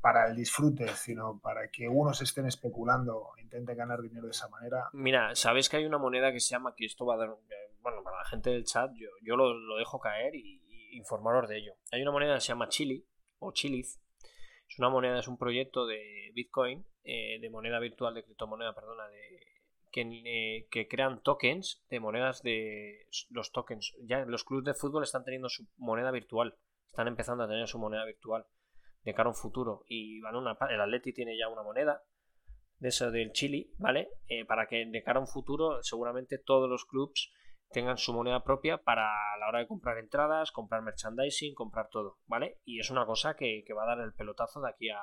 para 0.00 0.28
el 0.28 0.36
disfrute, 0.36 0.88
sino 0.88 1.40
para 1.40 1.68
que 1.68 1.88
unos 1.88 2.20
estén 2.22 2.46
especulando 2.46 3.32
e 3.36 3.42
intenten 3.42 3.76
ganar 3.76 4.00
dinero 4.00 4.26
de 4.26 4.32
esa 4.32 4.48
manera. 4.48 4.88
Mira, 4.92 5.34
sabéis 5.34 5.68
que 5.68 5.78
hay 5.78 5.86
una 5.86 5.98
moneda 5.98 6.32
que 6.32 6.40
se 6.40 6.50
llama, 6.50 6.74
que 6.76 6.86
esto 6.86 7.04
va 7.04 7.14
a 7.14 7.18
dar, 7.18 7.28
eh, 7.28 7.74
bueno, 7.80 8.02
para 8.02 8.18
la 8.18 8.24
gente 8.24 8.50
del 8.50 8.64
chat, 8.64 8.90
yo, 8.94 9.08
yo 9.22 9.36
lo, 9.36 9.52
lo 9.52 9.76
dejo 9.76 9.98
caer 9.98 10.34
y, 10.34 10.64
informaros 10.90 11.48
de 11.48 11.58
ello. 11.58 11.74
Hay 11.92 12.02
una 12.02 12.10
moneda 12.10 12.34
que 12.34 12.40
se 12.40 12.48
llama 12.48 12.68
Chili 12.68 13.04
o 13.38 13.52
Chiliz. 13.52 14.00
Es 14.68 14.78
una 14.78 14.90
moneda, 14.90 15.18
es 15.18 15.28
un 15.28 15.38
proyecto 15.38 15.86
de 15.86 16.30
Bitcoin, 16.34 16.84
eh, 17.04 17.38
de 17.40 17.50
moneda 17.50 17.78
virtual, 17.78 18.14
de 18.14 18.24
criptomoneda, 18.24 18.74
perdona, 18.74 19.08
de, 19.08 19.40
que, 19.90 20.02
eh, 20.02 20.68
que 20.70 20.88
crean 20.88 21.22
tokens 21.22 21.84
de 21.88 22.00
monedas 22.00 22.42
de 22.42 23.08
los 23.30 23.50
tokens. 23.52 23.94
Ya 24.02 24.24
los 24.26 24.44
clubes 24.44 24.64
de 24.66 24.74
fútbol 24.74 25.02
están 25.02 25.24
teniendo 25.24 25.48
su 25.48 25.66
moneda 25.76 26.10
virtual. 26.10 26.54
Están 26.86 27.08
empezando 27.08 27.44
a 27.44 27.48
tener 27.48 27.66
su 27.68 27.78
moneda 27.78 28.04
virtual 28.04 28.46
de 29.04 29.14
cara 29.14 29.28
a 29.28 29.30
un 29.30 29.36
futuro. 29.36 29.84
Y 29.88 30.20
van 30.20 30.34
el 30.70 30.80
Atleti 30.80 31.12
tiene 31.12 31.38
ya 31.38 31.48
una 31.48 31.62
moneda 31.62 32.02
de 32.78 32.88
eso 32.88 33.10
del 33.10 33.32
Chile, 33.32 33.70
¿vale? 33.78 34.08
Eh, 34.28 34.44
para 34.44 34.66
que 34.66 34.86
de 34.86 35.02
cara 35.02 35.18
a 35.18 35.22
un 35.22 35.26
futuro 35.26 35.82
seguramente 35.82 36.38
todos 36.38 36.68
los 36.68 36.84
clubes 36.84 37.32
tengan 37.70 37.98
su 37.98 38.12
moneda 38.12 38.42
propia 38.42 38.78
para 38.78 39.36
la 39.38 39.48
hora 39.48 39.60
de 39.60 39.66
comprar 39.66 39.98
entradas, 39.98 40.52
comprar 40.52 40.82
merchandising, 40.82 41.54
comprar 41.54 41.88
todo, 41.90 42.18
¿vale? 42.26 42.58
Y 42.64 42.80
es 42.80 42.90
una 42.90 43.06
cosa 43.06 43.34
que, 43.34 43.64
va 43.76 43.84
a 43.84 43.96
dar 43.96 44.00
el 44.00 44.14
pelotazo 44.14 44.60
de 44.60 44.70
aquí 44.70 44.88
a 44.90 45.00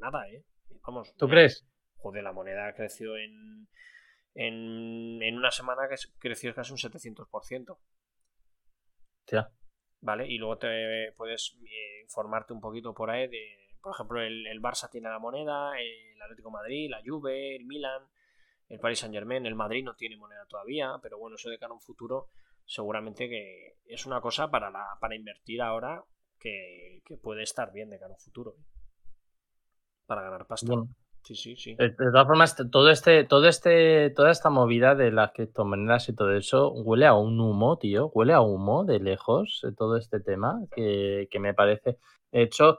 nada, 0.00 0.28
¿eh? 0.28 0.44
Vamos. 0.86 1.14
¿Tú 1.16 1.28
crees? 1.28 1.66
Joder, 1.96 2.24
la 2.24 2.32
moneda 2.32 2.74
creció 2.74 3.16
en, 3.16 3.68
en, 4.34 5.22
en 5.22 5.36
una 5.36 5.50
semana 5.50 5.88
que 5.88 5.94
creció 6.18 6.52
casi 6.54 6.72
un 6.72 6.78
700%. 6.78 7.78
Ya. 9.28 9.52
¿Vale? 10.00 10.26
Y 10.26 10.38
luego 10.38 10.58
te 10.58 11.12
puedes 11.16 11.56
eh, 11.62 12.02
informarte 12.02 12.52
un 12.52 12.60
poquito 12.60 12.92
por 12.92 13.10
ahí 13.10 13.28
de, 13.28 13.62
por 13.80 13.94
ejemplo, 13.94 14.20
el, 14.20 14.48
el 14.48 14.60
Barça 14.60 14.90
tiene 14.90 15.08
la 15.08 15.20
moneda, 15.20 15.78
el 15.78 16.20
Atlético 16.20 16.50
Madrid, 16.50 16.90
la 16.90 17.00
Juve, 17.04 17.54
el 17.54 17.66
Milan, 17.66 18.02
el 18.72 18.80
Paris 18.80 19.00
Saint 19.00 19.14
Germain, 19.14 19.44
el 19.44 19.54
Madrid 19.54 19.84
no 19.84 19.94
tiene 19.94 20.16
moneda 20.16 20.46
todavía, 20.48 20.98
pero 21.02 21.18
bueno, 21.18 21.36
eso 21.36 21.50
de 21.50 21.58
cara 21.58 21.72
a 21.72 21.74
un 21.74 21.80
futuro 21.80 22.28
seguramente 22.64 23.28
que 23.28 23.76
es 23.84 24.06
una 24.06 24.22
cosa 24.22 24.50
para, 24.50 24.70
la, 24.70 24.86
para 24.98 25.14
invertir 25.14 25.60
ahora 25.60 26.02
que, 26.38 27.02
puede 27.22 27.42
estar 27.42 27.70
bien 27.70 27.90
de 27.90 27.98
cara 27.98 28.12
a 28.12 28.14
un 28.14 28.18
futuro. 28.18 28.54
¿eh? 28.58 28.64
Para 30.06 30.22
ganar 30.22 30.46
pasta. 30.46 30.72
Sí, 31.22 31.34
sí, 31.34 31.54
sí. 31.54 31.74
De, 31.74 31.90
todas 31.90 32.26
formas, 32.26 32.56
todo 32.70 32.88
este, 32.88 33.24
todo 33.24 33.46
este, 33.46 34.08
toda 34.08 34.30
esta 34.30 34.48
movida 34.48 34.94
de 34.94 35.12
las 35.12 35.32
criptomonedas 35.32 36.08
y 36.08 36.14
todo 36.14 36.34
eso 36.34 36.72
huele 36.72 37.06
a 37.06 37.14
un 37.14 37.38
humo, 37.38 37.76
tío. 37.76 38.10
Huele 38.14 38.32
a 38.32 38.40
humo 38.40 38.84
de 38.84 39.00
lejos 39.00 39.60
todo 39.76 39.98
este 39.98 40.18
tema 40.18 40.62
que, 40.74 41.28
que 41.30 41.38
me 41.38 41.52
parece. 41.52 41.98
De 42.32 42.42
hecho, 42.42 42.78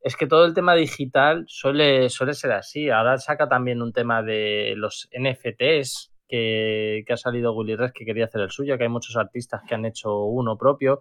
es 0.00 0.16
que 0.16 0.26
todo 0.26 0.44
el 0.44 0.54
tema 0.54 0.74
digital 0.74 1.44
suele, 1.48 2.08
suele 2.08 2.34
ser 2.34 2.52
así. 2.52 2.90
Ahora 2.90 3.18
saca 3.18 3.48
también 3.48 3.82
un 3.82 3.92
tema 3.92 4.22
de 4.22 4.74
los 4.76 5.08
NFTs, 5.12 6.12
que, 6.28 7.04
ha 7.08 7.16
salido 7.16 7.54
Willy 7.54 7.74
Res 7.74 7.92
que 7.92 8.04
quería 8.04 8.26
hacer 8.26 8.42
el 8.42 8.50
suyo, 8.50 8.76
que 8.76 8.84
hay 8.84 8.90
muchos 8.90 9.16
artistas 9.16 9.62
que 9.66 9.74
han 9.74 9.86
hecho 9.86 10.24
uno 10.24 10.56
propio, 10.58 11.00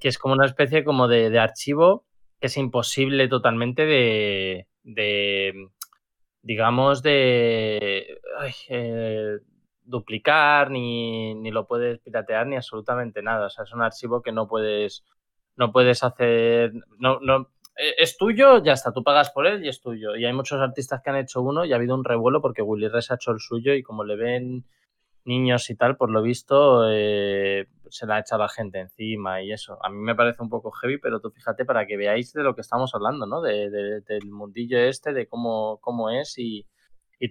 que 0.00 0.08
es 0.08 0.18
como 0.18 0.34
una 0.34 0.46
especie 0.46 0.84
como 0.84 1.06
de, 1.08 1.38
archivo 1.38 2.04
que 2.40 2.48
es 2.48 2.56
imposible 2.56 3.28
totalmente 3.28 3.86
de, 3.86 4.66
de 4.82 5.68
digamos, 6.42 7.02
de 7.02 8.18
eh, 8.68 9.38
duplicar, 9.84 10.70
ni, 10.70 11.34
ni, 11.36 11.50
lo 11.50 11.66
puedes 11.66 12.00
piratear, 12.00 12.46
ni 12.46 12.56
absolutamente 12.56 13.22
nada. 13.22 13.46
O 13.46 13.50
sea, 13.50 13.64
es 13.64 13.72
un 13.72 13.82
archivo 13.82 14.20
que 14.22 14.32
no 14.32 14.48
puedes, 14.48 15.04
no 15.56 15.72
puedes 15.72 16.02
hacer, 16.02 16.72
no, 16.98 17.20
no, 17.20 17.48
es 17.76 18.16
tuyo, 18.16 18.62
ya 18.62 18.72
está, 18.72 18.92
tú 18.92 19.02
pagas 19.02 19.30
por 19.30 19.46
él 19.46 19.64
y 19.64 19.68
es 19.68 19.80
tuyo. 19.80 20.16
Y 20.16 20.24
hay 20.24 20.32
muchos 20.32 20.60
artistas 20.60 21.00
que 21.02 21.10
han 21.10 21.16
hecho 21.16 21.42
uno 21.42 21.64
y 21.64 21.72
ha 21.72 21.76
habido 21.76 21.94
un 21.94 22.04
revuelo 22.04 22.40
porque 22.40 22.62
Willy 22.62 22.88
Res 22.88 23.10
ha 23.10 23.14
hecho 23.16 23.32
el 23.32 23.40
suyo 23.40 23.74
y 23.74 23.82
como 23.82 24.04
le 24.04 24.16
ven 24.16 24.64
niños 25.24 25.70
y 25.70 25.76
tal, 25.76 25.96
por 25.96 26.10
lo 26.10 26.22
visto, 26.22 26.88
eh, 26.90 27.66
se 27.88 28.06
la 28.06 28.16
ha 28.16 28.20
echado 28.20 28.42
la 28.42 28.48
gente 28.48 28.78
encima 28.78 29.42
y 29.42 29.52
eso. 29.52 29.78
A 29.82 29.90
mí 29.90 29.96
me 29.96 30.14
parece 30.14 30.42
un 30.42 30.50
poco 30.50 30.70
heavy, 30.70 30.98
pero 30.98 31.20
tú 31.20 31.30
fíjate 31.30 31.64
para 31.64 31.86
que 31.86 31.96
veáis 31.96 32.32
de 32.32 32.42
lo 32.42 32.54
que 32.54 32.60
estamos 32.60 32.94
hablando, 32.94 33.26
¿no? 33.26 33.40
De, 33.40 33.70
del 33.70 34.30
mundillo 34.30 34.78
este, 34.78 35.12
de 35.12 35.26
cómo, 35.26 35.78
cómo 35.80 36.10
es 36.10 36.34
y, 36.38 36.66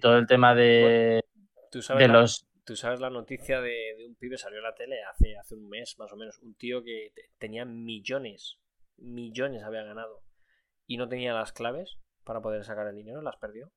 todo 0.00 0.18
el 0.18 0.26
tema 0.26 0.56
de, 0.56 1.22
¿tú 1.70 1.80
sabes 1.80 2.08
la, 2.08 2.14
los... 2.20 2.48
Tú 2.64 2.74
sabes 2.74 2.98
la 2.98 3.10
noticia 3.10 3.60
de, 3.60 3.94
un 4.08 4.16
pibe, 4.16 4.36
salió 4.36 4.58
a 4.58 4.62
la 4.62 4.74
tele 4.74 4.96
hace, 5.04 5.36
hace 5.36 5.54
un 5.54 5.68
mes 5.68 5.94
más 5.98 6.12
o 6.12 6.16
menos, 6.16 6.40
un 6.40 6.56
tío 6.56 6.82
que 6.82 7.12
tenía 7.38 7.64
millones, 7.64 8.58
millones 8.96 9.62
había 9.62 9.84
ganado 9.84 10.24
y 10.86 10.96
no 10.96 11.08
tenía 11.08 11.34
las 11.34 11.52
claves 11.52 11.98
para 12.24 12.40
poder 12.40 12.64
sacar 12.64 12.86
el 12.86 12.96
dinero, 12.96 13.22
las 13.22 13.36
perdió. 13.36 13.70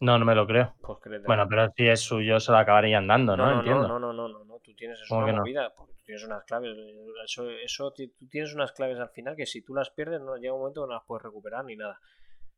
No, 0.00 0.18
no 0.18 0.24
me 0.24 0.34
lo 0.34 0.46
creo. 0.46 0.74
Pues 0.80 0.98
bueno, 1.26 1.46
pero 1.48 1.72
si 1.76 1.88
es 1.88 2.00
suyo 2.00 2.38
se 2.38 2.52
lo 2.52 2.58
acabarían 2.58 3.08
dando, 3.08 3.36
¿no? 3.36 3.46
No, 3.46 3.50
no, 3.50 3.58
Entiendo. 3.58 3.88
no, 3.88 3.98
no, 3.98 4.12
no, 4.12 4.28
no, 4.28 4.44
no, 4.44 4.60
tú 4.60 4.72
tienes 4.74 5.00
eso 5.00 5.16
una 5.16 5.32
movida, 5.32 5.72
porque 5.76 5.94
tú 5.94 6.02
tienes 6.04 6.24
unas 6.24 6.44
claves. 6.44 6.76
Eso, 7.24 7.50
eso, 7.50 7.92
tú 7.92 8.28
tienes 8.30 8.54
unas 8.54 8.72
claves 8.72 8.98
al 9.00 9.10
final 9.10 9.34
que 9.34 9.46
si 9.46 9.62
tú 9.62 9.74
las 9.74 9.90
pierdes, 9.90 10.20
no 10.20 10.36
llega 10.36 10.54
un 10.54 10.60
momento 10.60 10.82
que 10.82 10.88
no 10.88 10.94
las 10.94 11.04
puedes 11.04 11.24
recuperar 11.24 11.64
ni 11.64 11.74
nada. 11.74 11.98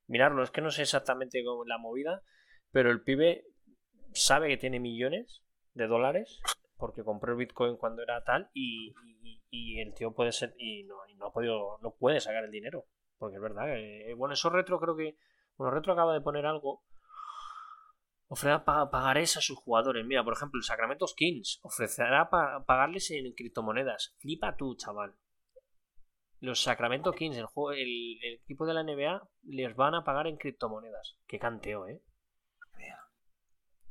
Mirarlo, 0.06 0.42
es 0.42 0.50
que 0.50 0.60
no 0.60 0.70
sé 0.70 0.82
exactamente 0.82 1.42
cómo 1.42 1.64
la 1.64 1.78
movida, 1.78 2.22
pero 2.72 2.90
el 2.90 3.02
pibe 3.02 3.44
sabe 4.12 4.48
que 4.48 4.56
tiene 4.56 4.80
millones 4.80 5.42
de 5.74 5.86
dólares 5.86 6.40
porque 6.76 7.04
compró 7.04 7.32
el 7.32 7.38
Bitcoin 7.38 7.76
cuando 7.76 8.02
era 8.02 8.24
tal 8.24 8.50
y, 8.54 8.92
y, 9.50 9.80
el 9.80 9.94
tío 9.94 10.12
puede 10.12 10.32
ser 10.32 10.54
y 10.58 10.82
no, 10.84 10.96
y 11.08 11.14
no 11.14 11.26
ha 11.26 11.32
podido, 11.32 11.78
no 11.82 11.94
puede 11.94 12.20
sacar 12.20 12.44
el 12.44 12.50
dinero. 12.50 12.86
Porque 13.20 13.36
es 13.36 13.42
verdad, 13.42 13.66
que, 13.66 14.14
bueno, 14.16 14.32
eso 14.32 14.48
retro 14.48 14.80
creo 14.80 14.96
que. 14.96 15.18
Bueno, 15.58 15.72
retro 15.72 15.92
acaba 15.92 16.14
de 16.14 16.22
poner 16.22 16.46
algo. 16.46 16.82
Ofrecerá 18.28 18.64
pagarés 18.64 19.36
a 19.36 19.42
sus 19.42 19.58
jugadores. 19.58 20.06
Mira, 20.06 20.24
por 20.24 20.32
ejemplo, 20.32 20.56
el 20.58 20.64
Sacramento 20.64 21.04
Kings 21.14 21.60
ofrecerá 21.62 22.30
pagarles 22.30 23.10
en 23.10 23.30
criptomonedas. 23.34 24.16
Flipa 24.20 24.56
tú, 24.56 24.74
chaval. 24.76 25.14
Los 26.38 26.62
Sacramento 26.62 27.12
Kings, 27.12 27.36
el, 27.36 27.44
juego, 27.44 27.72
el, 27.72 28.18
equipo 28.22 28.64
de 28.64 28.72
la 28.72 28.84
NBA, 28.84 29.28
les 29.42 29.76
van 29.76 29.94
a 29.94 30.04
pagar 30.04 30.26
en 30.26 30.38
criptomonedas. 30.38 31.18
Qué 31.26 31.38
canteo, 31.38 31.88
¿eh? 31.88 32.00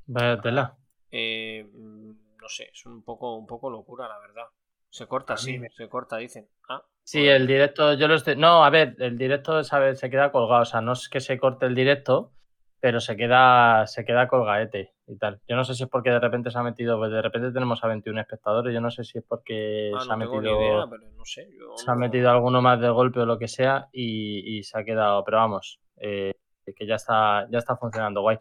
Vaya 0.08 0.42
tela. 0.42 0.76
Eh, 1.12 1.70
mm, 1.72 2.38
no 2.42 2.48
sé, 2.48 2.70
es 2.74 2.84
un 2.88 3.04
poco, 3.04 3.38
un 3.38 3.46
poco 3.46 3.70
locura, 3.70 4.08
la 4.08 4.18
verdad. 4.18 4.48
Se 4.90 5.08
corta, 5.08 5.38
sí, 5.38 5.60
se 5.72 5.88
corta, 5.88 6.18
dicen. 6.18 6.50
Ah, 6.68 6.84
sí, 7.04 7.28
el 7.28 7.46
directo, 7.46 7.94
yo 7.94 8.08
lo 8.08 8.16
estoy. 8.16 8.36
No, 8.36 8.64
a 8.64 8.70
ver, 8.70 8.96
el 9.00 9.18
directo 9.18 9.64
¿sabes? 9.64 10.00
se 10.00 10.10
queda 10.10 10.32
colgado. 10.32 10.64
O 10.64 10.66
sea, 10.66 10.82
no 10.82 10.94
es 10.94 11.10
que 11.10 11.20
se 11.20 11.38
corte 11.38 11.68
el 11.68 11.76
directo, 11.76 12.34
pero 12.80 13.00
se 13.00 13.16
queda, 13.16 13.86
se 13.86 14.04
queda 14.04 14.28
colgaete 14.28 14.94
y 15.08 15.18
tal. 15.18 15.42
Yo 15.48 15.56
no 15.56 15.64
sé 15.64 15.76
si 15.76 15.84
es 15.84 15.90
porque 15.90 16.10
de 16.10 16.20
repente 16.20 16.50
se 16.50 16.58
ha 16.58 16.64
metido, 16.64 16.98
pues 16.98 17.12
de 17.12 17.22
repente 17.22 17.52
tenemos 17.52 17.84
a 17.84 17.88
21 17.88 18.20
espectadores. 18.22 18.74
Yo 18.74 18.82
no 18.82 18.90
sé 18.90 19.04
si 19.04 19.20
es 19.20 19.24
porque 19.28 19.92
ah, 19.96 20.02
se 20.04 20.12
ha 20.12 20.16
metido. 20.16 20.88
no 20.88 21.26
sé, 21.26 21.50
se 21.76 21.92
ha 21.92 21.96
metido 21.96 22.32
alguno 22.32 22.62
más 22.62 22.80
de 22.80 22.90
golpe 22.90 23.20
o 23.20 23.26
lo 23.26 23.38
que 23.38 23.48
sea 23.48 23.90
y, 23.92 24.64
se 24.64 24.80
ha 24.80 24.84
quedado. 24.84 25.24
Pero 25.24 25.38
vamos, 25.38 25.80
eh, 25.98 26.34
que 26.76 26.88
ya 26.88 26.96
está, 26.96 27.48
ya 27.52 27.60
está 27.60 27.76
funcionando 27.76 28.22
guay. 28.22 28.40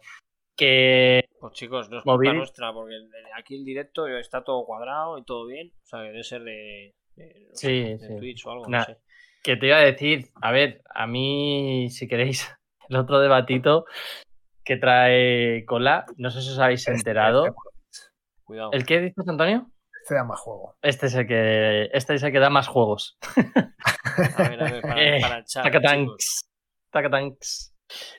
Que 0.59 1.29
pues 1.39 1.53
chicos, 1.53 1.89
no 1.89 1.99
es 1.99 2.03
culpa 2.03 2.33
nuestra, 2.33 2.73
porque 2.73 2.95
aquí 3.37 3.55
el 3.55 3.63
directo 3.63 4.07
está 4.07 4.43
todo 4.43 4.65
cuadrado 4.65 5.17
y 5.17 5.23
todo 5.23 5.45
bien. 5.47 5.71
O 5.83 5.87
sea, 5.87 6.01
debe 6.01 6.23
ser 6.23 6.43
de, 6.43 6.95
sí, 7.53 7.95
Twitch 8.17 8.45
o 8.45 8.51
algo, 8.51 8.65
Que 9.41 9.55
te 9.55 9.67
iba 9.67 9.77
a 9.77 9.81
decir, 9.81 10.27
a 10.41 10.51
ver, 10.51 10.81
a 10.93 11.07
mí, 11.07 11.89
si 11.89 12.09
queréis, 12.09 12.49
el 12.89 12.97
otro 12.97 13.19
debatito 13.19 13.85
que 14.65 14.75
trae 14.75 15.63
cola, 15.65 16.05
no 16.17 16.29
sé 16.29 16.41
si 16.41 16.49
os 16.49 16.59
habéis 16.59 16.81
este, 16.81 16.91
enterado. 16.91 17.45
Este, 17.45 17.57
Cuidado. 18.43 18.71
¿El 18.73 18.85
qué 18.85 18.99
dices, 18.99 19.27
Antonio? 19.27 19.71
Este 20.01 20.15
da 20.15 20.23
más 20.23 20.39
juego. 20.39 20.75
Este 20.81 21.05
es 21.05 21.15
el 21.15 21.27
que, 21.27 21.89
este 21.93 22.15
es 22.15 22.23
el 22.23 22.31
que 22.31 22.39
da 22.39 22.49
más 22.49 22.67
juegos. 22.67 23.17
a 24.37 24.49
ver, 24.49 24.61
a 24.61 24.71
ver, 24.71 24.81
para, 24.81 25.01
eh, 25.17 25.21
para 25.21 25.37
el 25.37 25.45
chat. 25.45 25.63
Tacatanks. 25.63 26.49
Tacatanks. 26.91 27.73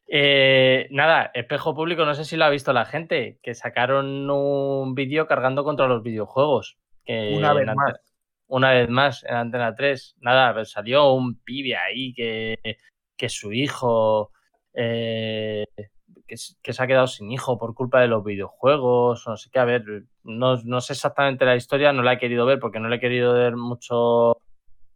Eh, 0.06 0.88
nada, 0.90 1.30
espejo 1.34 1.74
público, 1.74 2.04
no 2.04 2.14
sé 2.14 2.24
si 2.24 2.36
lo 2.36 2.44
ha 2.44 2.50
visto 2.50 2.72
la 2.72 2.84
gente, 2.84 3.38
que 3.42 3.54
sacaron 3.54 4.28
un 4.30 4.94
vídeo 4.94 5.26
cargando 5.26 5.64
contra 5.64 5.86
los 5.86 6.02
videojuegos. 6.02 6.78
una 7.06 7.52
vez 7.52 7.66
más. 7.74 8.00
Una 8.46 8.72
vez 8.72 8.88
más 8.88 9.24
en 9.24 9.34
Antena 9.36 9.74
3. 9.74 10.16
Nada, 10.20 10.52
pues 10.52 10.72
salió 10.72 11.12
un 11.12 11.36
pibe 11.38 11.76
ahí 11.76 12.12
que, 12.12 12.58
que 13.16 13.28
su 13.28 13.52
hijo. 13.52 14.32
Eh, 14.74 15.64
que, 16.62 16.72
se 16.72 16.82
ha 16.82 16.86
quedado 16.86 17.06
sin 17.06 17.30
hijo 17.30 17.58
por 17.58 17.74
culpa 17.74 18.00
de 18.00 18.08
los 18.08 18.24
videojuegos, 18.24 19.26
no 19.26 19.36
sé 19.36 19.50
qué, 19.50 19.58
a 19.58 19.64
ver, 19.64 19.84
no, 20.22 20.56
no, 20.62 20.80
sé 20.80 20.92
exactamente 20.92 21.44
la 21.44 21.56
historia, 21.56 21.92
no 21.92 22.02
la 22.02 22.14
he 22.14 22.18
querido 22.18 22.46
ver 22.46 22.60
porque 22.60 22.78
no 22.78 22.88
le 22.88 22.96
he 22.96 23.00
querido 23.00 23.34
dar 23.34 23.56
mucho, 23.56 24.40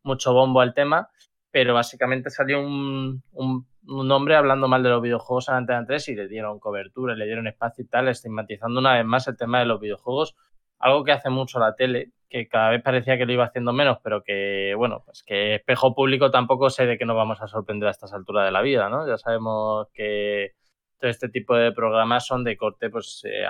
mucho 0.03 0.33
bombo 0.33 0.61
al 0.61 0.75
tema, 0.75 1.11
pero 1.51 1.75
básicamente 1.75 2.31
salió 2.31 2.61
un, 2.61 3.23
un 3.33 3.67
un 3.87 4.11
hombre 4.11 4.37
hablando 4.37 4.69
mal 4.69 4.83
de 4.83 4.91
los 4.91 5.03
videojuegos 5.03 5.49
en 5.49 5.55
Antena 5.55 5.85
3 5.87 6.09
y 6.09 6.15
le 6.15 6.29
dieron 6.29 6.59
cobertura, 6.59 7.15
le 7.15 7.27
dieron 7.27 7.47
espacio 7.47 7.85
y 7.85 7.89
tal, 7.89 8.09
estigmatizando 8.09 8.81
una 8.81 8.95
vez 8.95 9.05
más 9.05 9.29
el 9.29 9.37
tema 9.37 9.61
de 9.61 9.67
los 9.67 9.81
videojuegos, 9.81 10.35
algo 10.79 11.05
que 11.05 11.13
hace 11.13 11.31
mucho 11.31 11.59
la 11.59 11.75
tele, 11.75 12.11
que 12.29 12.49
cada 12.49 12.71
vez 12.71 12.83
parecía 12.83 13.17
que 13.17 13.27
lo 13.27 13.33
iba 13.33 13.45
haciendo 13.45 13.73
menos, 13.73 13.99
pero 14.03 14.23
que, 14.23 14.75
bueno, 14.77 15.03
pues 15.05 15.23
que 15.23 15.57
espejo 15.57 15.95
público 15.95 16.31
tampoco 16.31 16.71
sé 16.71 16.87
de 16.87 16.99
qué 16.99 17.05
nos 17.05 17.17
vamos 17.17 17.41
a 17.41 17.47
sorprender 17.47 17.89
a 17.89 17.93
estas 17.93 18.13
alturas 18.13 18.45
de 18.45 18.53
la 18.53 18.63
vida, 18.63 18.89
¿no? 18.89 19.07
Ya 19.07 19.17
sabemos 19.17 19.89
que 19.93 20.53
todo 20.99 21.11
este 21.11 21.29
tipo 21.29 21.55
de 21.55 21.73
programas 21.73 22.27
son 22.27 22.45
de 22.45 22.57
corte, 22.57 22.91
pues, 22.91 23.23
eh, 23.25 23.47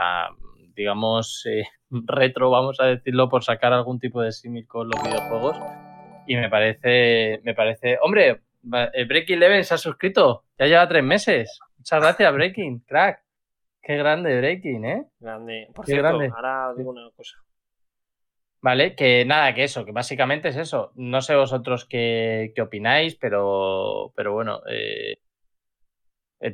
digamos, 0.74 1.46
eh, 1.46 1.64
retro, 1.90 2.50
vamos 2.50 2.80
a 2.80 2.86
decirlo, 2.86 3.28
por 3.28 3.44
sacar 3.44 3.72
algún 3.72 3.98
tipo 3.98 4.20
de 4.20 4.32
símil 4.32 4.66
con 4.66 4.88
los 4.88 5.02
videojuegos. 5.02 5.56
Y 6.26 6.36
me 6.36 6.48
parece, 6.48 7.40
me 7.44 7.54
parece, 7.54 7.98
hombre, 8.00 8.40
Breaking 8.64 9.38
Leven 9.40 9.64
se 9.64 9.74
ha 9.74 9.78
suscrito. 9.78 10.44
Ya 10.58 10.66
lleva 10.66 10.88
tres 10.88 11.04
meses. 11.04 11.58
Muchas 11.78 12.00
gracias, 12.00 12.32
Breaking, 12.32 12.80
crack. 12.80 13.22
Qué 13.82 13.96
grande 13.96 14.36
Breaking, 14.38 14.84
¿eh? 14.86 15.04
Grande. 15.20 15.68
Por 15.74 15.84
Qué 15.84 15.92
cierto, 15.92 16.08
grande. 16.18 16.32
ahora 16.34 16.72
digo 16.76 16.90
una 16.90 17.10
cosa. 17.14 17.36
Vale, 18.62 18.94
que 18.94 19.26
nada, 19.26 19.52
que 19.52 19.64
eso, 19.64 19.84
que 19.84 19.92
básicamente 19.92 20.48
es 20.48 20.56
eso. 20.56 20.92
No 20.94 21.20
sé 21.20 21.36
vosotros 21.36 21.84
qué, 21.84 22.52
qué 22.54 22.62
opináis, 22.62 23.14
pero, 23.16 24.12
pero 24.16 24.32
bueno, 24.32 24.62
eh, 24.66 25.18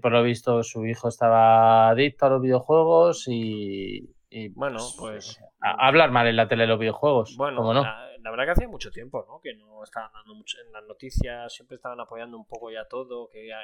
por 0.02 0.10
lo 0.10 0.22
visto 0.24 0.62
su 0.64 0.84
hijo 0.86 1.06
estaba 1.08 1.88
adicto 1.90 2.26
a 2.26 2.30
los 2.30 2.42
videojuegos 2.42 3.26
y, 3.28 4.10
y, 4.28 4.48
Bueno, 4.48 4.78
pues. 4.98 5.40
a- 5.60 5.86
hablar 5.86 6.10
mal 6.10 6.26
en 6.26 6.34
la 6.36 6.48
tele 6.48 6.64
de 6.64 6.68
los 6.68 6.80
videojuegos. 6.80 7.36
Bueno, 7.36 7.58
¿cómo 7.58 7.74
no? 7.74 7.82
la, 7.84 8.09
la 8.22 8.30
verdad 8.30 8.44
que 8.46 8.50
hacía 8.52 8.68
mucho 8.68 8.90
tiempo, 8.90 9.24
¿no? 9.28 9.40
Que 9.40 9.54
no 9.54 9.82
estaban 9.82 10.10
dando 10.12 10.34
mucho 10.34 10.58
en 10.64 10.72
las 10.72 10.84
noticias, 10.84 11.52
siempre 11.52 11.76
estaban 11.76 12.00
apoyando 12.00 12.36
un 12.36 12.46
poco 12.46 12.70
ya 12.70 12.86
todo, 12.86 13.28
que 13.28 13.52
a- 13.52 13.60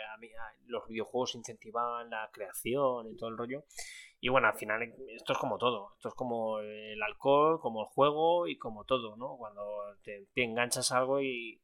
los 0.66 0.86
videojuegos 0.88 1.34
incentivaban 1.34 2.10
la 2.10 2.28
creación 2.32 3.08
y 3.08 3.16
todo 3.16 3.30
el 3.30 3.36
rollo. 3.38 3.64
Y 4.20 4.28
bueno, 4.28 4.48
al 4.48 4.54
final 4.54 4.82
esto 5.08 5.32
es 5.32 5.38
como 5.38 5.58
todo, 5.58 5.92
esto 5.96 6.08
es 6.08 6.14
como 6.14 6.58
el 6.60 7.02
alcohol, 7.02 7.60
como 7.60 7.82
el 7.82 7.86
juego 7.88 8.46
y 8.48 8.56
como 8.58 8.84
todo, 8.84 9.16
¿no? 9.16 9.36
Cuando 9.36 9.62
te, 10.02 10.26
enganchas 10.36 10.90
algo 10.92 11.20
y 11.20 11.60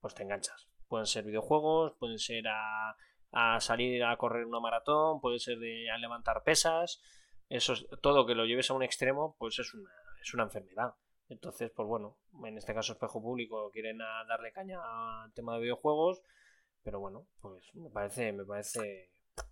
pues 0.00 0.14
te 0.14 0.24
enganchas. 0.24 0.68
Pueden 0.88 1.06
ser 1.06 1.24
videojuegos, 1.24 1.94
pueden 1.98 2.18
ser 2.18 2.46
a, 2.48 2.96
a 3.30 3.60
salir 3.60 4.04
a 4.04 4.16
correr 4.16 4.44
una 4.44 4.60
maratón, 4.60 5.20
puede 5.20 5.38
ser 5.38 5.58
de, 5.58 5.90
a 5.90 5.96
levantar 5.98 6.42
pesas, 6.42 7.00
eso 7.48 7.74
es 7.74 7.86
todo 8.02 8.26
que 8.26 8.34
lo 8.34 8.44
lleves 8.46 8.70
a 8.70 8.74
un 8.74 8.82
extremo, 8.82 9.36
pues 9.38 9.58
es 9.58 9.72
una, 9.74 9.90
es 10.20 10.34
una 10.34 10.44
enfermedad. 10.44 10.94
Entonces, 11.28 11.70
pues 11.70 11.88
bueno, 11.88 12.16
en 12.44 12.58
este 12.58 12.74
caso 12.74 12.92
Espejo 12.92 13.22
Público 13.22 13.70
quieren 13.70 14.00
a 14.02 14.24
darle 14.28 14.52
caña 14.52 14.78
al 15.22 15.32
tema 15.32 15.54
de 15.54 15.62
videojuegos, 15.62 16.22
pero 16.82 17.00
bueno, 17.00 17.26
pues 17.40 17.74
me 17.74 17.88
parece, 17.90 18.32
me 18.32 18.44
parece, 18.44 19.10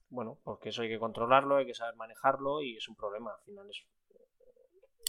bueno, 0.08 0.38
porque 0.44 0.68
eso 0.70 0.82
hay 0.82 0.88
que 0.88 0.98
controlarlo, 0.98 1.56
hay 1.56 1.66
que 1.66 1.74
saber 1.74 1.96
manejarlo 1.96 2.60
y 2.60 2.76
es 2.76 2.88
un 2.88 2.96
problema, 2.96 3.32
al 3.32 3.40
final 3.44 3.70
es, 3.70 3.82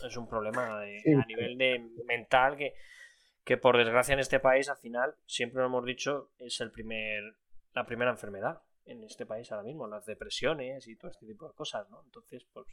es 0.05 0.17
un 0.17 0.27
problema 0.29 0.81
de- 0.81 1.01
Sí. 1.03 1.13
a 1.13 1.25
nivel 1.25 1.57
de 1.57 1.79
mental 2.05 2.55
que, 2.57 2.73
que 3.43 3.57
por 3.57 3.77
desgracia 3.77 4.13
en 4.13 4.19
este 4.19 4.39
país 4.39 4.69
al 4.69 4.77
final, 4.77 5.15
siempre 5.25 5.59
lo 5.61 5.65
hemos 5.67 5.83
dicho, 5.85 6.31
es 6.39 6.61
el 6.61 6.71
primer, 6.71 7.35
la 7.73 7.85
primera 7.85 8.11
enfermedad 8.11 8.61
en 8.85 9.03
este 9.03 9.25
país 9.25 9.51
ahora 9.51 9.63
mismo, 9.63 9.87
las 9.87 10.05
depresiones 10.05 10.87
y 10.87 10.95
todo 10.95 11.11
este 11.11 11.25
tipo 11.25 11.47
de 11.47 11.53
cosas, 11.53 11.89
¿no? 11.89 12.01
Entonces, 12.05 12.45
pues, 12.53 12.67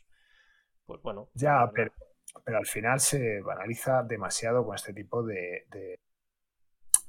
pues 0.87 1.03
bueno. 1.03 1.29
Ya, 1.35 1.71
pero, 1.75 1.93
pero 2.45 2.59
al 2.59 2.67
final 2.67 3.01
se 3.01 3.41
banaliza 3.41 4.03
demasiado 4.03 4.65
con 4.65 4.75
este 4.75 4.93
tipo 4.93 5.23
de, 5.23 5.67
de- 5.71 6.01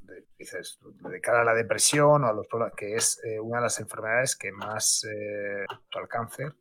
de- 0.02 0.26
dices, 0.38 0.80
de 0.82 1.22
cara 1.22 1.42
a 1.42 1.46
la 1.46 1.54
depresión 1.54 2.24
o 2.24 2.28
a 2.28 2.34
los 2.34 2.48
problemas, 2.48 2.76
que 2.76 2.96
es 2.96 3.22
eh, 3.24 3.40
una 3.40 3.58
de 3.60 3.64
las 3.64 3.80
enfermedades 3.80 4.36
que 4.36 4.52
más, 4.52 5.06
eh, 5.10 5.66
al 5.94 6.08
cáncer, 6.08 6.56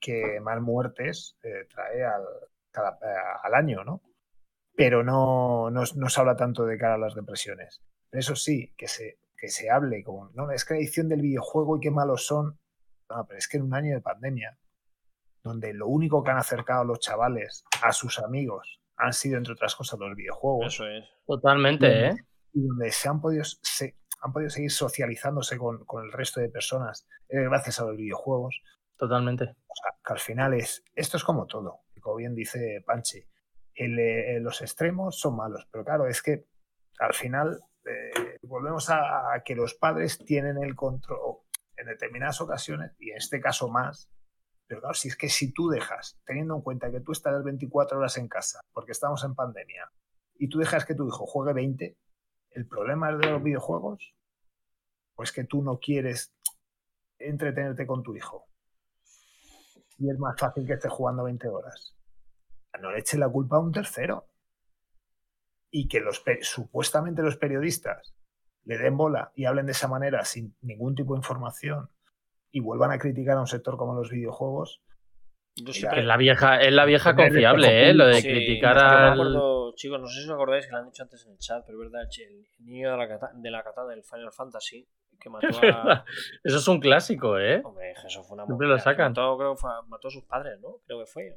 que 0.00 0.40
más 0.40 0.60
muertes 0.60 1.36
eh, 1.42 1.66
trae 1.68 2.04
al, 2.04 2.24
cada- 2.70 2.98
al 3.42 3.54
año, 3.54 3.84
¿no? 3.84 4.02
Pero 4.76 5.02
no, 5.02 5.70
no, 5.70 5.82
no 5.96 6.08
se 6.08 6.20
habla 6.20 6.36
tanto 6.36 6.64
de 6.64 6.78
cara 6.78 6.94
a 6.94 6.98
las 6.98 7.14
depresiones. 7.14 7.82
Eso 8.12 8.34
sí, 8.36 8.72
que 8.78 8.88
se, 8.88 9.18
que 9.36 9.48
se 9.48 9.70
hable 9.70 10.02
como, 10.04 10.30
no, 10.34 10.50
es 10.52 10.64
que 10.64 10.74
la 10.74 10.80
edición 10.80 11.08
del 11.08 11.22
videojuego 11.22 11.76
y 11.76 11.80
qué 11.80 11.90
malos 11.90 12.26
son. 12.26 12.58
No, 13.10 13.26
pero 13.26 13.38
es 13.38 13.48
que 13.48 13.56
en 13.58 13.64
un 13.64 13.74
año 13.74 13.94
de 13.94 14.00
pandemia, 14.00 14.56
donde 15.42 15.72
lo 15.72 15.86
único 15.86 16.22
que 16.22 16.30
han 16.30 16.38
acercado 16.38 16.82
a 16.82 16.84
los 16.84 17.00
chavales 17.00 17.64
a 17.82 17.92
sus 17.92 18.18
amigos 18.18 18.80
han 18.96 19.12
sido, 19.12 19.38
entre 19.38 19.54
otras 19.54 19.74
cosas, 19.74 19.98
los 19.98 20.14
videojuegos, 20.14 20.74
Eso 20.74 20.86
es. 20.86 21.04
Totalmente, 21.26 22.08
¿eh? 22.08 22.14
y 22.52 22.66
donde 22.66 22.90
se 22.90 23.08
han 23.08 23.20
podido, 23.20 23.44
se, 23.44 23.96
han 24.20 24.32
podido 24.32 24.50
seguir 24.50 24.70
socializándose 24.70 25.56
con, 25.56 25.84
con 25.84 26.04
el 26.04 26.12
resto 26.12 26.40
de 26.40 26.48
personas 26.48 27.06
eh, 27.28 27.42
gracias 27.44 27.80
a 27.80 27.86
los 27.86 27.96
videojuegos. 27.96 28.60
Totalmente. 28.96 29.44
O 29.44 29.74
sea, 29.74 29.98
que 30.04 30.12
al 30.12 30.18
final 30.18 30.54
es, 30.54 30.84
esto 30.94 31.16
es 31.16 31.24
como 31.24 31.46
todo, 31.46 31.80
como 32.00 32.16
bien 32.16 32.34
dice 32.34 32.82
Panchi, 32.86 33.24
el, 33.74 33.98
eh, 33.98 34.40
los 34.40 34.60
extremos 34.60 35.18
son 35.18 35.36
malos, 35.36 35.66
pero 35.70 35.84
claro, 35.84 36.06
es 36.06 36.22
que 36.22 36.44
al 36.98 37.14
final 37.14 37.60
eh, 37.86 38.38
volvemos 38.42 38.90
a, 38.90 39.32
a 39.32 39.42
que 39.42 39.54
los 39.54 39.74
padres 39.74 40.18
tienen 40.18 40.62
el 40.62 40.74
control 40.74 41.38
en 41.76 41.86
determinadas 41.86 42.42
ocasiones, 42.42 42.92
y 42.98 43.10
en 43.10 43.16
este 43.16 43.40
caso 43.40 43.68
más, 43.68 44.10
pero 44.70 44.82
claro, 44.82 44.94
si 44.94 45.08
es 45.08 45.16
que 45.16 45.28
si 45.28 45.50
tú 45.50 45.68
dejas, 45.68 46.16
teniendo 46.24 46.54
en 46.54 46.62
cuenta 46.62 46.92
que 46.92 47.00
tú 47.00 47.10
estás 47.10 47.42
24 47.42 47.98
horas 47.98 48.16
en 48.18 48.28
casa, 48.28 48.60
porque 48.72 48.92
estamos 48.92 49.24
en 49.24 49.34
pandemia, 49.34 49.90
y 50.38 50.48
tú 50.48 50.60
dejas 50.60 50.84
que 50.84 50.94
tu 50.94 51.08
hijo 51.08 51.26
juegue 51.26 51.52
20, 51.54 51.96
el 52.52 52.66
problema 52.68 53.12
de 53.12 53.32
los 53.32 53.42
videojuegos, 53.42 54.14
pues 55.16 55.32
que 55.32 55.42
tú 55.42 55.60
no 55.64 55.80
quieres 55.80 56.32
entretenerte 57.18 57.84
con 57.84 58.04
tu 58.04 58.14
hijo. 58.14 58.46
Y 59.98 60.08
es 60.08 60.16
más 60.20 60.38
fácil 60.38 60.64
que 60.64 60.74
esté 60.74 60.88
jugando 60.88 61.24
20 61.24 61.48
horas. 61.48 61.96
No 62.80 62.92
le 62.92 63.00
eche 63.00 63.18
la 63.18 63.28
culpa 63.28 63.56
a 63.56 63.58
un 63.60 63.72
tercero. 63.72 64.28
Y 65.72 65.88
que 65.88 65.98
los 65.98 66.22
supuestamente 66.42 67.22
los 67.22 67.36
periodistas 67.36 68.14
le 68.62 68.78
den 68.78 68.96
bola 68.96 69.32
y 69.34 69.46
hablen 69.46 69.66
de 69.66 69.72
esa 69.72 69.88
manera 69.88 70.24
sin 70.24 70.54
ningún 70.60 70.94
tipo 70.94 71.14
de 71.14 71.18
información 71.18 71.90
y 72.52 72.60
vuelvan 72.60 72.90
a 72.90 72.98
criticar 72.98 73.36
a 73.36 73.40
un 73.40 73.46
sector 73.46 73.76
como 73.76 73.94
los 73.94 74.10
videojuegos, 74.10 74.82
Es 75.56 75.82
la 76.04 76.16
vieja, 76.16 76.60
es 76.60 76.72
la 76.72 76.84
vieja 76.84 77.14
confiable, 77.16 77.90
¿eh? 77.90 77.94
Lo 77.94 78.06
de 78.06 78.14
Sí, 78.20 78.28
criticar 78.28 78.78
al. 78.78 79.12
acuerdo, 79.12 79.74
chicos, 79.74 80.00
no 80.00 80.06
sé 80.06 80.20
si 80.20 80.26
os 80.28 80.34
acordáis 80.34 80.66
que 80.66 80.72
lo 80.72 80.78
han 80.78 80.86
dicho 80.86 81.02
antes 81.02 81.24
en 81.26 81.32
el 81.32 81.38
chat, 81.38 81.64
pero 81.66 81.78
es 81.82 81.90
verdad, 81.90 82.08
el 82.18 82.46
niño 82.66 82.90
de 82.92 82.96
la, 82.96 83.08
cata- 83.08 83.32
de 83.34 83.50
la 83.50 83.62
katana 83.62 83.88
del 83.88 84.02
Final 84.04 84.32
Fantasy 84.32 84.88
que 85.20 85.28
mató 85.30 85.58
a. 85.62 86.04
Eso 86.42 86.56
es 86.56 86.68
un 86.68 86.80
clásico, 86.80 87.38
¿eh? 87.38 87.60
Hombre, 87.64 87.92
eso 87.92 88.22
fue 88.24 88.34
una 88.34 88.46
Siempre 88.46 88.66
lo 88.68 88.78
sacan. 88.78 89.10
Mató, 89.12 89.36
creo 89.38 89.56
fue 89.56 89.70
a- 89.70 89.82
mató 89.82 90.08
a 90.08 90.10
sus 90.10 90.24
padres, 90.24 90.58
¿no? 90.60 90.78
Creo 90.86 91.00
que 91.00 91.06
fue. 91.06 91.36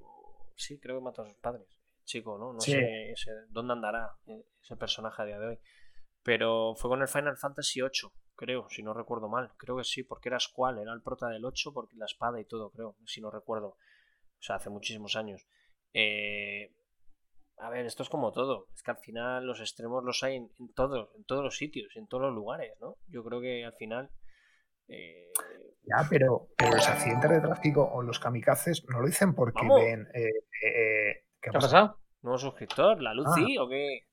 Sí, 0.55 0.79
creo 0.79 0.97
que 0.99 1.03
mató 1.03 1.23
a 1.23 1.25
sus 1.27 1.37
padres. 1.37 1.67
Chico, 2.05 2.37
¿no? 2.37 2.53
No 2.53 2.59
Sí. 2.59 2.71
sé 2.71 3.11
ese- 3.11 3.31
dónde 3.49 3.73
andará 3.73 4.11
eh, 4.27 4.45
ese 4.61 4.75
personaje 4.77 5.21
a 5.21 5.25
día 5.25 5.39
de 5.39 5.47
hoy. 5.47 5.59
Pero 6.23 6.73
fue 6.75 6.89
con 6.89 7.01
el 7.01 7.07
Final 7.07 7.35
Fantasy 7.37 7.81
VIII, 7.81 8.11
creo, 8.35 8.67
si 8.69 8.83
no 8.83 8.93
recuerdo 8.93 9.29
mal. 9.29 9.51
Creo 9.57 9.77
que 9.77 9.83
sí, 9.83 10.03
porque 10.03 10.29
era 10.29 10.39
Squall, 10.39 10.79
era 10.79 10.93
el 10.93 11.01
prota 11.01 11.27
del 11.29 11.45
8, 11.45 11.73
porque 11.73 11.95
la 11.95 12.05
espada 12.05 12.39
y 12.39 12.45
todo, 12.45 12.71
creo, 12.71 12.95
si 13.05 13.21
no 13.21 13.29
recuerdo. 13.31 13.67
O 13.67 14.41
sea, 14.45 14.57
hace 14.57 14.69
muchísimos 14.69 15.15
años. 15.15 15.45
Eh, 15.93 16.71
a 17.57 17.69
ver, 17.69 17.85
esto 17.85 18.03
es 18.03 18.09
como 18.09 18.31
todo. 18.31 18.67
Es 18.75 18.83
que 18.83 18.91
al 18.91 18.97
final 18.97 19.45
los 19.45 19.59
extremos 19.59 20.03
los 20.03 20.21
hay 20.23 20.35
en, 20.37 20.49
en 20.59 20.73
todos, 20.73 21.09
en 21.15 21.23
todos 21.25 21.43
los 21.43 21.55
sitios, 21.55 21.95
en 21.95 22.07
todos 22.07 22.23
los 22.23 22.33
lugares, 22.33 22.73
¿no? 22.81 22.97
Yo 23.07 23.23
creo 23.23 23.39
que 23.41 23.63
al 23.63 23.73
final. 23.73 24.09
eh, 24.87 25.31
ya, 25.85 26.07
pero, 26.09 26.47
pero 26.57 26.71
los 26.71 26.87
accidentes 26.87 27.29
de 27.29 27.41
tráfico 27.41 27.83
o 27.93 28.01
los 28.01 28.19
kamikazes 28.19 28.85
no 28.89 28.99
lo 29.01 29.07
dicen 29.07 29.33
porque 29.35 29.59
Vamos. 29.67 29.81
ven. 29.81 30.07
eh, 30.13 30.27
eh, 30.27 30.29
eh, 30.63 31.13
¿Qué 31.41 31.41
¿Qué 31.41 31.49
ha 31.49 31.53
pasa? 31.53 31.67
pasado? 31.67 31.99
¿Nuevo 32.21 32.37
suscriptor? 32.37 33.01
¿La 33.01 33.13
Lucy 33.13 33.57
o 33.57 33.67
qué? 33.67 34.07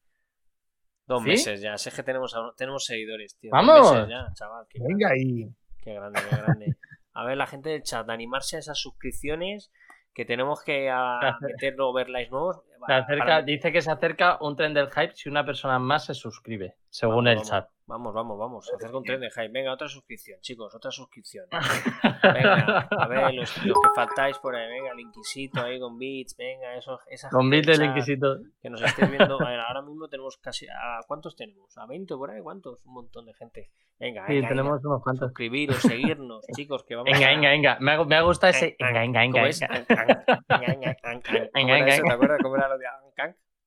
Dos 1.11 1.25
¿Sí? 1.25 1.29
meses 1.31 1.61
ya, 1.61 1.77
sé 1.77 1.91
que 1.91 2.05
tenemos, 2.05 2.33
tenemos 2.57 2.85
seguidores, 2.85 3.37
tío. 3.37 3.51
¡Vamos! 3.53 3.81
Dos 3.81 3.93
meses 3.95 4.09
ya, 4.11 4.33
chaval. 4.33 4.65
Qué 4.69 4.79
grande, 4.79 4.95
Venga, 4.95 5.17
y 5.17 5.53
qué 5.83 5.95
grande, 5.95 6.21
qué 6.31 6.37
grande. 6.37 6.77
A 7.15 7.25
ver, 7.25 7.37
la 7.37 7.49
gente 7.49 7.69
del 7.71 7.83
chat, 7.83 8.09
animarse 8.09 8.55
a 8.55 8.59
esas 8.61 8.79
suscripciones 8.79 9.73
que 10.15 10.25
tenemos 10.25 10.63
que 10.63 10.89
a, 10.89 11.37
meter 11.41 11.81
overlays 11.81 12.31
nuevos. 12.31 12.61
Se 12.65 12.79
para- 12.79 12.99
acerca, 12.99 13.25
para- 13.25 13.43
dice 13.43 13.73
que 13.73 13.83
se 13.83 13.91
acerca 13.91 14.39
un 14.41 14.55
tren 14.55 14.73
del 14.73 14.89
hype 14.89 15.13
si 15.17 15.29
una 15.29 15.45
persona 15.45 15.81
más 15.81 16.05
se 16.05 16.15
suscribe, 16.15 16.77
según 16.91 17.25
Vamos, 17.25 17.31
el 17.31 17.35
vamos, 17.39 17.49
chat. 17.51 17.69
Vamos, 17.91 18.15
vamos, 18.15 18.39
vamos. 18.39 18.67
Se 18.67 18.77
acerca 18.77 18.97
un 18.97 19.03
tren 19.05 19.21
de 19.21 19.31
hype. 19.31 19.49
Venga, 19.49 19.73
otra 19.73 19.89
suscripción, 19.89 20.39
chicos, 20.41 20.73
otra 20.75 20.91
suscripción. 20.93 21.47
Venga, 22.23 22.89
a 22.91 23.09
ver, 23.09 23.35
los, 23.35 23.65
los 23.67 23.77
que 23.81 23.89
faltáis 23.95 24.39
por 24.39 24.55
ahí, 24.55 24.69
venga, 24.69 24.93
el 24.93 25.01
Inquisito 25.01 25.61
ahí 25.63 25.81
con 25.81 25.99
bits, 25.99 26.37
venga, 26.37 26.77
eso, 26.77 27.01
esa 27.09 27.29
Con 27.31 27.51
bit 27.51 27.67
del. 27.67 27.83
Inquisitor. 27.83 28.39
Que 28.63 28.71
nos 28.71 28.81
estéis 28.83 29.11
viendo. 29.11 29.41
A 29.43 29.49
ver, 29.51 29.59
ahora 29.61 29.83
mismo 29.83 30.09
tenemos 30.09 30.37
casi. 30.39 30.67
¿A 30.69 31.01
cuántos 31.07 31.35
tenemos? 31.35 31.77
¿A 31.79 31.87
20 31.87 32.15
por 32.15 32.31
ahí? 32.31 32.41
¿Cuántos? 32.43 32.85
Un 32.85 32.95
montón 32.95 33.27
de 33.27 33.35
gente. 33.35 33.71
Venga, 33.99 34.27
Sí, 34.27 34.35
venga, 34.35 34.49
tenemos 34.49 34.73
venga. 34.79 34.89
unos 34.91 35.03
cuantos. 35.03 35.29
Suscribiros, 35.29 35.77
seguirnos, 35.79 36.47
chicos, 36.57 36.85
que 36.85 36.95
vamos 36.95 37.11
Venga, 37.13 37.27
a- 37.27 37.31
venga, 37.31 37.49
venga. 37.51 37.77
Me 37.81 37.93
ha, 37.93 38.05
me 38.05 38.17
ha 38.17 38.23
gustado 38.23 38.51
ese. 38.53 38.77
Venga, 38.79 39.01
venga, 39.01 39.21
venga. 39.21 39.43
Venga. 39.43 39.67
An- 39.69 39.87
an- 39.89 40.11
an- 40.11 40.25
an- 40.49 40.85
an- 40.85 40.97
an- 41.03 41.23
¿Cómo 41.23 41.73
Venga? 41.73 41.97
¿Te 41.97 42.13
acuerdas 42.13 42.39
cómo 42.43 42.57
era 42.57 42.69
lo 42.69 42.79
de? 42.79 42.87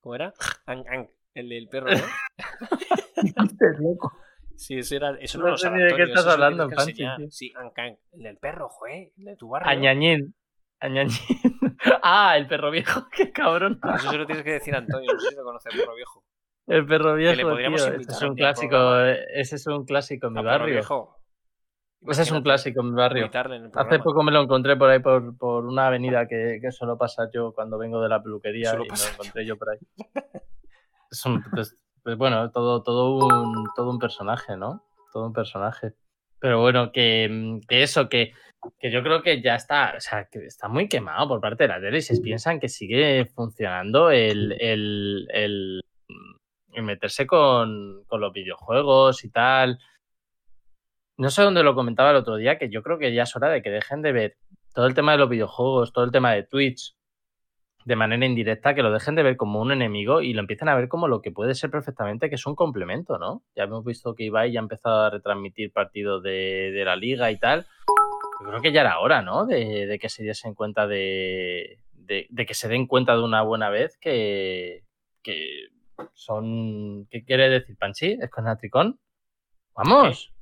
¿Cómo 0.02 0.16
era? 0.16 0.34
El 1.36 1.50
del 1.50 1.68
perro, 1.68 1.88
¿no? 1.92 1.98
Loco. 3.80 4.12
Sí, 4.56 4.78
eso, 4.78 4.96
era, 4.96 5.18
eso 5.20 5.40
no, 5.40 5.46
No 5.46 5.52
lo 5.52 5.58
sé 5.58 5.64
sabe 5.64 5.78
ni 5.80 5.84
de 5.86 5.96
qué 5.96 6.04
estás 6.04 6.28
hablando, 6.28 6.68
tío. 6.70 7.18
Sí, 7.32 7.52
an- 7.56 7.72
can. 7.72 7.98
El 8.12 8.22
del 8.22 8.38
perro, 8.38 8.70
joder. 8.70 9.12
El 9.18 9.26
de 9.26 9.36
tu 9.36 9.50
barrio. 9.50 9.68
Añañín. 9.70 10.36
Añañín. 10.80 11.16
Ah, 12.04 12.38
el 12.38 12.48
perro 12.48 12.70
viejo. 12.70 13.08
Qué 13.18 13.32
cabrón. 13.32 13.80
Eso 13.96 14.12
se 14.12 14.18
lo 14.18 14.26
tienes 14.28 14.44
que 14.44 14.52
decir 14.54 14.76
a 14.76 14.78
Antonio. 14.78 15.12
No 15.12 15.20
sé 15.20 15.30
si 15.32 15.36
lo 15.36 15.44
conoce 15.44 15.70
el 15.70 15.80
perro 15.80 15.96
viejo. 15.96 16.24
El 16.68 16.86
perro 16.86 17.16
le 17.18 17.34
viejo, 17.34 17.50
podríamos 17.50 17.84
tío. 17.84 17.94
Invitar 17.94 18.16
es 18.16 18.22
un 18.22 18.36
clásico. 18.36 19.00
eh, 19.00 19.26
Ese 19.34 19.56
es 19.56 19.68
un 19.68 19.86
clásico 19.86 20.28
en 20.28 20.34
mi 20.34 20.40
perro 20.40 20.50
barrio. 20.52 20.76
viejo. 20.76 21.18
Ese 22.08 22.22
es 22.22 22.32
un 22.32 22.44
clásico 22.44 22.82
en 22.82 22.90
mi 22.92 22.96
barrio. 22.96 23.26
en 23.34 23.72
Hace 23.74 24.00
poco 24.00 24.22
me 24.24 24.32
lo 24.32 24.42
encontré 24.44 24.78
por 24.78 24.90
ahí 24.90 25.00
por, 25.00 25.36
por 25.38 25.66
una 25.66 25.88
avenida 25.88 26.28
que, 26.28 26.60
que 26.62 26.72
suelo 26.72 26.98
pasar 26.98 27.30
yo 27.34 27.54
cuando 27.54 27.78
vengo 27.80 28.00
de 28.02 28.08
la 28.10 28.22
peluquería 28.22 28.70
Suelo 28.70 28.86
y 28.86 28.90
me 28.92 28.98
lo 28.98 29.04
encontré 29.14 29.46
yo 29.46 29.58
por 29.58 29.70
ahí. 29.72 29.80
Es 31.14 31.23
pues, 31.52 31.77
pues 32.03 32.18
bueno, 32.18 32.52
todo, 32.52 32.84
todo, 32.84 33.18
un, 33.18 33.69
todo 33.76 33.90
un 33.90 33.99
personaje, 33.99 34.57
¿no? 34.57 34.84
Todo 35.14 35.27
un 35.27 35.34
personaje. 35.34 35.94
Pero 36.40 36.60
bueno, 36.60 36.91
que, 36.91 37.61
que 37.68 37.84
eso, 37.84 38.10
que 38.10 38.34
que 38.80 38.91
yo 38.91 39.03
creo 39.03 39.22
que 39.22 39.41
ya 39.41 39.56
está, 39.56 39.94
o 39.98 39.99
sea, 39.99 40.26
que 40.26 40.45
está 40.45 40.68
muy 40.68 40.88
quemado 40.88 41.27
por 41.27 41.41
parte 41.41 41.64
de 41.64 41.69
la 41.69 41.80
tele 41.80 41.99
y 41.99 42.22
piensan 42.22 42.60
que 42.60 42.69
sigue 42.69 43.26
funcionando 43.26 44.11
el, 44.11 44.53
el, 44.60 45.27
el, 45.31 45.81
el 46.73 46.84
meterse 46.84 47.26
con, 47.27 48.03
con, 48.07 48.22
los 48.22 48.34
videojuegos 48.34 49.23
y 49.23 49.30
tal. 49.30 49.80
No 51.18 51.30
sé 51.30 51.44
dónde 51.44 51.64
lo 51.64 51.76
comentaba 51.76 52.11
el 52.11 52.18
otro 52.18 52.35
día, 52.35 52.57
que 52.57 52.69
yo 52.69 52.81
creo 52.84 52.98
que 52.98 53.14
ya 53.14 53.23
es 53.23 53.35
hora 53.35 53.49
de 53.49 53.61
que 53.61 53.69
dejen 53.69 54.02
de 54.02 54.11
ver 54.11 54.38
todo 54.73 54.88
el 54.88 54.95
tema 54.95 55.11
de 55.11 55.19
los 55.19 55.30
videojuegos, 55.30 55.94
todo 55.94 56.06
el 56.06 56.11
tema 56.11 56.31
de 56.31 56.44
Twitch, 56.44 56.95
de 57.86 57.96
manera 57.96 58.26
indirecta, 58.26 58.74
que 58.74 58.84
lo 58.84 58.92
dejen 58.92 59.16
de 59.16 59.24
ver 59.24 59.38
como 59.38 59.62
un 59.62 59.72
enemigo 59.72 60.22
y 60.22 60.34
lo 60.34 60.40
empiecen 60.40 60.70
a 60.70 60.76
ver 60.76 60.88
como 60.88 61.08
lo 61.08 61.22
que 61.22 61.32
puede 61.32 61.56
ser 61.56 61.70
perfectamente, 61.70 62.30
que 62.30 62.36
es 62.36 62.46
un 62.46 62.56
complemento, 62.56 63.18
¿no? 63.18 63.44
Ya 63.56 63.64
hemos 63.64 63.84
visto 63.84 64.16
que 64.16 64.24
Ibai 64.24 64.52
ya 64.52 64.60
ha 64.60 64.64
empezado 64.64 65.02
a 65.02 65.10
retransmitir 65.10 65.72
partidos 65.72 66.24
de, 66.24 66.72
de 66.72 66.86
la 66.86 66.96
liga 66.96 67.32
y 67.32 67.38
tal. 67.38 67.66
Yo 68.42 68.48
creo 68.48 68.62
que 68.62 68.72
ya 68.72 68.82
era 68.82 69.00
hora, 69.00 69.22
¿no? 69.22 69.46
De, 69.46 69.86
de 69.86 70.00
que 70.00 70.10
se 70.10 70.24
diesen 70.24 70.54
cuenta 70.54 70.88
de, 70.88 71.80
de, 71.94 72.28
de, 72.30 72.46
que 72.46 72.54
se 72.54 72.68
den 72.68 72.88
cuenta 72.88 73.16
de 73.16 73.24
una 73.24 73.42
buena 73.42 73.70
vez 73.70 73.98
que, 73.98 74.84
que 75.22 75.68
son... 76.14 77.08
¿Qué 77.10 77.24
quiere 77.24 77.50
decir, 77.50 77.78
Panchi? 77.78 78.18
¿Es 78.22 78.30
con 78.30 78.46
Natricón? 78.46 79.00
¡Vamos! 79.76 80.34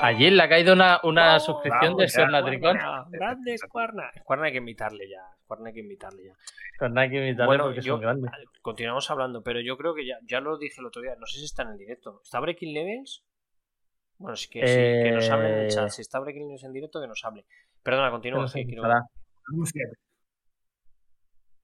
Allí 0.00 0.30
le 0.30 0.42
ha 0.42 0.48
caído 0.48 0.72
una, 0.72 1.00
una 1.02 1.38
suscripción 1.40 1.96
de 1.96 2.08
Ser 2.08 2.30
Natricón. 2.30 2.78
Grande 3.10 3.58
Squarna. 3.58 4.10
Squarna 4.18 4.46
hay 4.46 4.52
que 4.52 4.58
invitarle 4.58 5.08
ya. 5.08 5.22
Hay 5.64 5.72
que 5.72 5.80
invitarle 5.80 6.24
ya. 6.24 6.34
Hay 6.80 7.10
que 7.10 7.16
invitarle 7.16 7.46
bueno, 7.46 7.64
porque 7.64 7.80
yo, 7.80 7.94
son 7.94 8.00
grandes. 8.00 8.30
Continuamos 8.62 9.10
hablando, 9.10 9.42
pero 9.42 9.60
yo 9.60 9.76
creo 9.76 9.94
que 9.94 10.06
ya, 10.06 10.18
ya 10.22 10.40
lo 10.40 10.58
dije 10.58 10.80
el 10.80 10.86
otro 10.86 11.02
día. 11.02 11.14
No 11.18 11.26
sé 11.26 11.38
si 11.38 11.44
está 11.44 11.62
en 11.62 11.70
el 11.70 11.78
directo. 11.78 12.20
¿Está 12.22 12.40
Breaking 12.40 12.72
Levels? 12.72 13.24
Bueno, 14.18 14.36
sí 14.36 14.48
que, 14.48 14.60
eh... 14.60 14.66
sí, 14.66 15.08
que 15.08 15.12
nos 15.12 15.30
hable 15.30 15.48
en 15.48 15.58
el 15.60 15.70
chat. 15.70 15.88
Si 15.88 16.02
está 16.02 16.18
Breaking 16.20 16.44
Levels 16.44 16.64
en 16.64 16.72
directo, 16.72 17.00
que 17.00 17.08
nos 17.08 17.24
hable. 17.24 17.44
Perdona, 17.82 18.10
continúa. 18.10 18.40
No 18.40 18.48
sé, 18.48 18.64
quiero... 18.64 18.84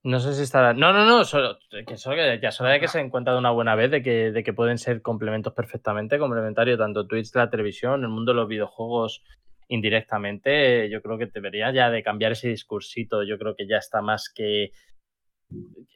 No 0.03 0.19
sé 0.19 0.33
si 0.33 0.43
estará. 0.43 0.73
No, 0.73 0.93
no, 0.93 1.05
no. 1.05 1.25
Solo, 1.25 1.59
que 1.87 1.97
solo 1.99 2.17
que 2.17 2.41
ya 2.41 2.51
hora 2.59 2.73
de 2.73 2.81
que 2.81 2.89
se 2.89 2.99
den 2.99 3.11
cuenta 3.11 3.33
de 3.33 3.39
una 3.39 3.51
buena 3.51 3.75
vez 3.75 3.91
de 3.91 4.03
que, 4.03 4.33
de 4.33 4.43
que 4.43 4.55
pueden 4.55 4.79
ser 4.79 5.03
complementos 5.03 5.53
perfectamente 5.53 6.19
complementarios, 6.19 6.79
tanto 6.79 7.07
Twitch, 7.07 7.35
la 7.35 7.51
televisión, 7.51 8.03
el 8.03 8.09
mundo 8.09 8.33
de 8.33 8.37
los 8.37 8.49
videojuegos 8.49 9.23
indirectamente. 9.71 10.91
Yo 10.91 11.01
creo 11.01 11.17
que 11.17 11.27
debería 11.27 11.73
ya 11.73 11.91
de 11.91 12.03
cambiar 12.03 12.33
ese 12.33 12.49
discursito. 12.49 13.23
Yo 13.23 13.39
creo 13.39 13.55
que 13.57 13.67
ya 13.67 13.79
está 13.79 14.03
más 14.03 14.31
que. 14.35 14.73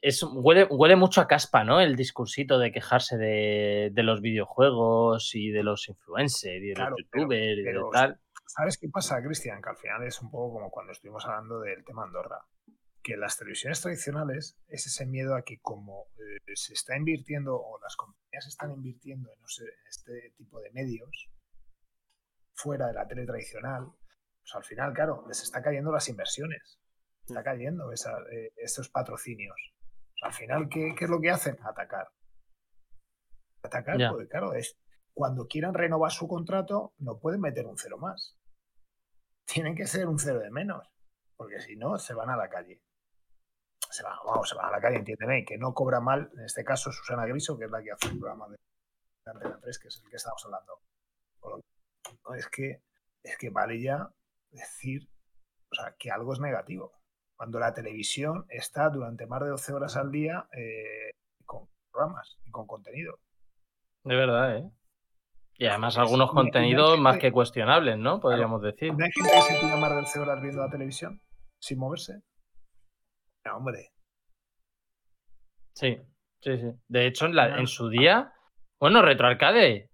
Es, 0.01 0.23
huele, 0.23 0.65
huele 0.69 0.95
mucho 0.95 1.21
a 1.21 1.27
caspa, 1.27 1.63
¿no? 1.63 1.79
El 1.79 1.95
discursito 1.95 2.57
de 2.57 2.71
quejarse 2.71 3.17
de, 3.17 3.89
de 3.93 4.03
los 4.03 4.21
videojuegos 4.21 5.33
y 5.33 5.51
de 5.51 5.63
los 5.63 5.87
influencers 5.87 6.63
y 6.63 6.67
de 6.67 6.73
claro, 6.73 6.91
los 6.91 6.99
youtubers 6.99 7.61
pero, 7.63 7.81
y 7.81 7.83
de 7.83 7.89
tal. 7.91 8.19
¿Sabes 8.47 8.77
qué 8.77 8.89
pasa, 8.89 9.21
Cristian? 9.23 9.61
Que 9.61 9.69
al 9.69 9.77
final 9.77 10.03
es 10.03 10.21
un 10.21 10.31
poco 10.31 10.53
como 10.53 10.69
cuando 10.69 10.91
estuvimos 10.91 11.25
hablando 11.25 11.59
del 11.59 11.83
tema 11.83 12.03
Andorra 12.03 12.39
que 13.05 13.17
las 13.17 13.37
televisiones 13.37 13.79
tradicionales 13.81 14.57
es 14.67 14.87
ese 14.87 15.05
miedo 15.05 15.35
a 15.35 15.43
que 15.43 15.59
como 15.59 16.07
eh, 16.17 16.55
se 16.55 16.73
está 16.73 16.97
invirtiendo 16.97 17.55
o 17.55 17.79
las 17.79 17.95
compañías 17.95 18.47
están 18.47 18.71
invirtiendo 18.71 19.31
en, 19.31 19.39
no 19.39 19.47
sé, 19.47 19.63
en, 19.63 19.87
este 19.87 20.33
tipo 20.35 20.59
de 20.59 20.71
medios 20.71 21.29
fuera 22.55 22.87
de 22.87 22.93
la 22.93 23.07
tele 23.07 23.25
tradicional, 23.25 23.85
pues 23.85 24.55
al 24.55 24.63
final, 24.63 24.93
claro, 24.93 25.25
les 25.27 25.41
está 25.41 25.61
cayendo 25.61 25.91
las 25.91 26.07
inversiones, 26.09 26.79
está 27.27 27.43
cayendo 27.43 27.91
esa, 27.91 28.11
eh, 28.31 28.53
estos 28.57 28.89
patrocinios. 28.89 29.73
Pues 30.11 30.23
al 30.23 30.33
final, 30.33 30.69
¿qué, 30.69 30.95
¿qué, 30.97 31.05
es 31.05 31.09
lo 31.09 31.19
que 31.19 31.31
hacen? 31.31 31.57
Atacar. 31.63 32.09
Atacar, 33.63 33.97
yeah. 33.97 34.09
porque 34.11 34.27
claro, 34.27 34.53
es 34.53 34.77
cuando 35.13 35.47
quieran 35.47 35.73
renovar 35.73 36.11
su 36.11 36.27
contrato, 36.27 36.93
no 36.97 37.19
pueden 37.19 37.41
meter 37.41 37.65
un 37.65 37.77
cero 37.77 37.97
más. 37.97 38.37
Tienen 39.45 39.75
que 39.75 39.87
ser 39.87 40.07
un 40.07 40.19
cero 40.19 40.39
de 40.39 40.51
menos, 40.51 40.87
porque 41.35 41.59
si 41.59 41.75
no, 41.75 41.97
se 41.97 42.13
van 42.13 42.29
a 42.29 42.37
la 42.37 42.49
calle 42.49 42.81
se 43.95 44.03
van, 44.03 44.17
vamos, 44.25 44.49
se 44.49 44.55
van 44.55 44.65
a 44.65 44.71
la 44.71 44.81
calle, 44.81 44.97
entiéndeme, 44.97 45.45
que 45.45 45.57
no 45.57 45.73
cobra 45.73 45.99
mal, 45.99 46.29
en 46.37 46.45
este 46.45 46.63
caso 46.63 46.91
Susana 46.91 47.25
Griso, 47.25 47.57
que 47.57 47.65
es 47.65 47.71
la 47.71 47.81
que 47.81 47.91
hace 47.91 48.07
el 48.09 48.19
programa 48.19 48.49
de 48.49 48.57
Antena 49.25 49.59
3, 49.61 49.79
que 49.79 49.87
es 49.87 50.01
el 50.03 50.09
que 50.09 50.15
estamos 50.17 50.43
hablando. 50.45 50.81
Es 52.37 52.47
que 52.47 52.81
es 53.23 53.37
que 53.37 53.49
vale 53.49 53.81
ya 53.81 54.09
decir 54.51 55.09
o 55.71 55.75
sea, 55.75 55.95
que 55.97 56.11
algo 56.11 56.33
es 56.33 56.39
negativo. 56.39 56.93
Cuando 57.35 57.59
la 57.59 57.73
televisión 57.73 58.45
está 58.49 58.89
durante 58.89 59.25
más 59.27 59.41
de 59.41 59.49
12 59.49 59.73
horas 59.73 59.97
al 59.97 60.11
día 60.11 60.47
eh, 60.55 61.11
con 61.45 61.67
programas 61.91 62.37
y 62.45 62.51
con 62.51 62.65
contenido. 62.65 63.19
De 64.03 64.15
verdad, 64.15 64.57
¿eh? 64.57 64.71
Y 65.57 65.67
además 65.67 65.97
algunos 65.97 66.31
contenidos 66.31 66.99
más 66.99 67.17
que 67.17 67.31
cuestionables, 67.31 67.97
¿no? 67.97 68.19
Podríamos 68.19 68.61
decir. 68.61 68.93
¿No 68.93 69.05
hay 69.05 69.11
gente 69.11 69.31
que 69.31 69.41
se 69.41 69.59
tira 69.59 69.77
más 69.77 69.89
de 69.89 69.95
12 69.95 70.19
horas 70.19 70.41
viendo 70.41 70.61
la 70.61 70.69
televisión 70.69 71.21
sin 71.59 71.79
moverse? 71.79 72.21
No, 73.45 73.57
hombre. 73.57 73.91
Sí, 75.73 75.97
sí, 76.41 76.57
sí. 76.57 76.71
De 76.87 77.07
hecho, 77.07 77.25
en, 77.25 77.35
la, 77.35 77.57
en 77.57 77.67
su 77.67 77.89
día. 77.89 78.33
Bueno, 78.79 79.01
retroarcade. 79.01 79.89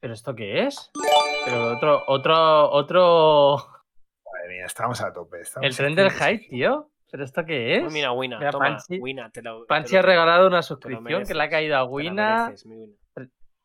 ¿Pero 0.00 0.14
esto 0.14 0.34
qué 0.34 0.66
es? 0.66 0.90
Pero 1.44 1.76
otro, 1.76 2.02
otro, 2.06 2.70
otro. 2.70 3.56
Madre 4.32 4.48
mía, 4.48 4.64
estamos 4.64 5.00
a 5.02 5.12
tope. 5.12 5.42
Estamos 5.42 5.68
el 5.68 5.76
tren 5.76 5.94
del 5.94 6.10
hype, 6.10 6.48
tío. 6.48 6.90
¿Pero 7.10 7.24
esto 7.24 7.44
qué 7.44 7.76
es? 7.76 7.92
Mira, 7.92 8.12
Wina, 8.12 8.38
mira, 8.38 8.50
toma, 8.50 8.66
Panchi, 8.66 8.98
Wina, 8.98 9.30
te 9.30 9.42
lo, 9.42 9.66
Panchi 9.66 9.90
te 9.90 9.96
lo, 9.96 9.98
ha 10.00 10.02
regalado 10.02 10.46
una 10.46 10.62
suscripción 10.62 11.24
que 11.24 11.34
le 11.34 11.42
ha 11.42 11.50
caído 11.50 11.76
a 11.76 11.84
Wina. 11.84 12.54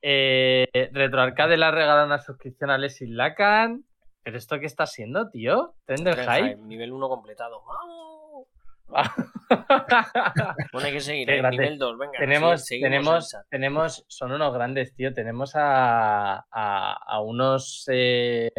Eh, 0.01 0.67
Retroarcade 0.91 1.57
le 1.57 1.65
ha 1.65 1.71
regalado 1.71 2.05
una 2.05 2.19
suscripción 2.19 2.69
a 2.69 2.77
Leslie 2.77 3.13
Lacan. 3.13 3.85
¿Pero 4.23 4.37
esto 4.37 4.59
qué 4.59 4.65
está 4.65 4.83
haciendo, 4.83 5.29
tío? 5.29 5.75
Tren 5.85 6.03
del 6.03 6.15
hype. 6.15 6.57
Nivel 6.57 6.91
1 6.91 7.07
completado. 7.07 7.63
¡Vamos! 7.65 8.47
bueno, 10.73 10.87
hay 10.87 10.93
que 10.93 10.99
seguir, 10.99 11.29
¿eh? 11.29 11.41
nivel 11.49 11.77
2, 11.77 11.97
venga. 11.97 12.19
Tenemos, 12.19 12.63
sí, 12.65 12.79
tenemos, 12.79 13.35
tenemos, 13.49 14.05
son 14.07 14.31
unos 14.31 14.53
grandes, 14.53 14.93
tío. 14.95 15.13
Tenemos 15.13 15.55
a, 15.55 16.45
a, 16.49 16.93
a 16.93 17.21
unos 17.21 17.85
eh, 17.91 18.51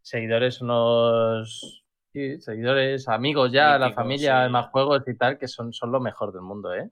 seguidores, 0.00 0.60
unos 0.62 1.84
sí, 2.12 2.40
seguidores, 2.40 3.08
amigos 3.08 3.52
ya, 3.52 3.72
Míticos, 3.72 3.88
la 3.88 3.94
familia, 3.94 4.46
sí. 4.46 4.52
más 4.52 4.70
juegos 4.70 5.02
y 5.06 5.16
tal, 5.16 5.38
que 5.38 5.48
son, 5.48 5.72
son 5.72 5.92
lo 5.92 6.00
mejor 6.00 6.32
del 6.32 6.42
mundo, 6.42 6.74
¿eh? 6.74 6.90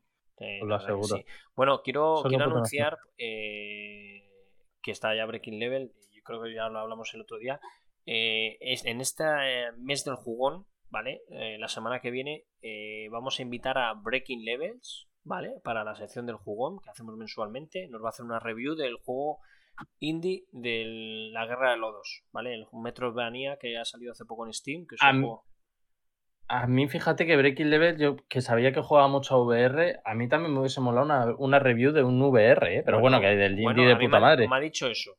Os 0.62 0.68
lo 0.68 0.74
aseguro. 0.74 1.16
Bueno, 1.54 1.80
quiero, 1.82 2.22
quiero 2.28 2.44
anunciar 2.44 2.98
eh, 3.16 4.28
que 4.82 4.90
está 4.90 5.14
ya 5.14 5.24
Breaking 5.24 5.58
Level. 5.58 5.92
Yo 6.12 6.22
creo 6.22 6.42
que 6.42 6.52
ya 6.52 6.68
lo 6.68 6.80
hablamos 6.80 7.14
el 7.14 7.22
otro 7.22 7.38
día. 7.38 7.58
Eh, 8.04 8.58
es, 8.60 8.84
en 8.84 9.00
este 9.00 9.24
mes 9.78 10.04
del 10.04 10.16
jugón 10.16 10.66
¿vale? 10.90 11.22
Eh, 11.30 11.56
la 11.58 11.68
semana 11.68 12.00
que 12.00 12.10
viene 12.10 12.44
eh, 12.62 13.08
vamos 13.10 13.38
a 13.38 13.42
invitar 13.42 13.78
a 13.78 13.92
Breaking 13.94 14.44
Levels, 14.44 15.08
¿vale? 15.24 15.60
Para 15.62 15.84
la 15.84 15.94
sección 15.94 16.26
del 16.26 16.36
jugón 16.36 16.78
que 16.80 16.90
hacemos 16.90 17.16
mensualmente. 17.16 17.88
Nos 17.88 18.02
va 18.02 18.06
a 18.06 18.10
hacer 18.10 18.24
una 18.24 18.38
review 18.38 18.74
del 18.74 18.96
juego 18.96 19.40
indie 19.98 20.44
de 20.52 21.30
la 21.32 21.46
Guerra 21.46 21.72
de 21.72 21.78
Lodos, 21.78 22.24
¿vale? 22.32 22.54
El 22.54 22.66
Metroidvania 22.72 23.58
que 23.58 23.76
ha 23.76 23.84
salido 23.84 24.12
hace 24.12 24.24
poco 24.24 24.46
en 24.46 24.52
Steam, 24.52 24.86
que 24.86 24.94
es 24.94 25.02
a 25.02 25.10
un 25.10 25.20
juego... 25.22 25.44
A 26.48 26.68
mí, 26.68 26.86
fíjate 26.86 27.26
que 27.26 27.36
Breaking 27.36 27.70
Level, 27.70 27.98
yo 27.98 28.16
que 28.28 28.40
sabía 28.40 28.72
que 28.72 28.80
jugaba 28.80 29.08
mucho 29.08 29.34
a 29.34 29.42
VR, 29.42 29.98
a 30.04 30.14
mí 30.14 30.28
también 30.28 30.54
me 30.54 30.60
hubiese 30.60 30.80
molado 30.80 31.04
una, 31.04 31.34
una 31.38 31.58
review 31.58 31.90
de 31.90 32.04
un 32.04 32.22
VR, 32.22 32.78
¿eh? 32.78 32.82
pero 32.84 33.00
bueno, 33.00 33.16
bueno 33.16 33.20
que 33.20 33.26
hay 33.26 33.36
del 33.36 33.60
bueno, 33.60 33.82
indie 33.82 33.88
de 33.88 33.96
puta 33.96 34.18
me, 34.18 34.20
madre. 34.20 34.48
Me 34.48 34.56
ha 34.56 34.60
dicho 34.60 34.86
eso, 34.86 35.16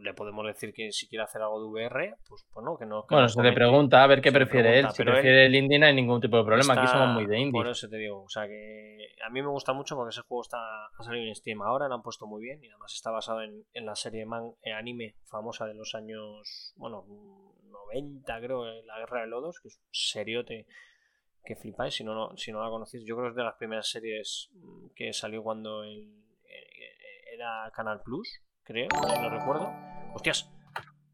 le 0.00 0.14
podemos 0.14 0.46
decir 0.46 0.72
que 0.72 0.90
si 0.92 1.08
quiere 1.08 1.24
hacer 1.24 1.42
algo 1.42 1.60
de 1.62 1.68
VR, 1.68 2.16
pues 2.28 2.46
bueno, 2.52 2.76
que 2.78 2.86
no. 2.86 3.02
Que 3.02 3.14
bueno, 3.14 3.26
no 3.26 3.28
se 3.28 3.42
le 3.42 3.52
pregunta 3.52 4.02
a 4.02 4.06
ver 4.06 4.20
qué 4.20 4.32
prefiere 4.32 4.70
pregunta, 4.70 4.88
él. 4.88 4.94
Si 4.94 5.04
prefiere 5.04 5.46
él, 5.46 5.54
el 5.54 5.62
indie 5.62 5.78
no 5.78 5.86
hay 5.86 5.94
ningún 5.94 6.20
tipo 6.20 6.36
de 6.36 6.44
problema. 6.44 6.74
Está, 6.74 6.82
Aquí 6.82 6.92
somos 6.92 7.14
muy 7.14 7.26
de 7.26 7.38
indie. 7.38 7.52
Por 7.52 7.68
eso 7.68 7.88
te 7.88 7.96
digo, 7.96 8.22
o 8.22 8.28
sea 8.28 8.46
que 8.46 8.98
a 9.24 9.30
mí 9.30 9.42
me 9.42 9.48
gusta 9.48 9.72
mucho 9.72 9.96
porque 9.96 10.10
ese 10.10 10.22
juego 10.22 10.42
está 10.42 10.58
ha 10.86 11.02
salido 11.02 11.26
en 11.26 11.34
Steam 11.34 11.62
ahora, 11.62 11.88
lo 11.88 11.94
han 11.94 12.02
puesto 12.02 12.26
muy 12.26 12.42
bien 12.42 12.62
y 12.62 12.68
además 12.68 12.92
está 12.94 13.10
basado 13.10 13.42
en, 13.42 13.64
en 13.72 13.86
la 13.86 13.94
serie 13.94 14.26
man, 14.26 14.52
eh, 14.62 14.72
anime 14.72 15.16
famosa 15.26 15.66
de 15.66 15.74
los 15.74 15.94
años, 15.94 16.72
bueno, 16.76 17.04
90 17.92 18.40
creo, 18.40 18.64
La 18.82 18.98
Guerra 18.98 19.22
de 19.22 19.26
Lodos, 19.28 19.60
que 19.60 19.68
es 19.68 19.76
un 19.76 19.84
seriote 19.92 20.66
que 21.44 21.56
flipáis 21.56 21.94
si 21.94 22.04
no, 22.04 22.14
no, 22.14 22.36
si 22.36 22.52
no 22.52 22.62
la 22.62 22.70
conocéis. 22.70 23.04
Yo 23.06 23.16
creo 23.16 23.28
que 23.28 23.30
es 23.30 23.36
de 23.36 23.44
las 23.44 23.56
primeras 23.56 23.88
series 23.88 24.50
que 24.94 25.12
salió 25.12 25.42
cuando 25.42 25.82
el, 25.84 26.08
eh, 26.44 27.34
era 27.34 27.70
Canal 27.74 28.02
Plus, 28.02 28.40
creo, 28.70 28.88
no 28.92 29.30
recuerdo. 29.30 29.72
Hostias, 30.14 30.48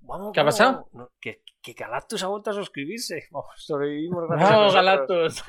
vamos. 0.02 0.32
¿Qué 0.34 0.40
ha 0.40 0.44
pasado? 0.44 0.88
No, 0.92 1.10
que, 1.18 1.42
que, 1.62 1.72
Galactus 1.72 2.22
ha 2.22 2.26
vuelto 2.26 2.50
a 2.50 2.54
suscribirse. 2.54 3.24
Vamos, 3.30 3.50
sobrevivimos. 3.56 4.28
Vamos, 4.28 4.74
Galactus. 4.74 5.42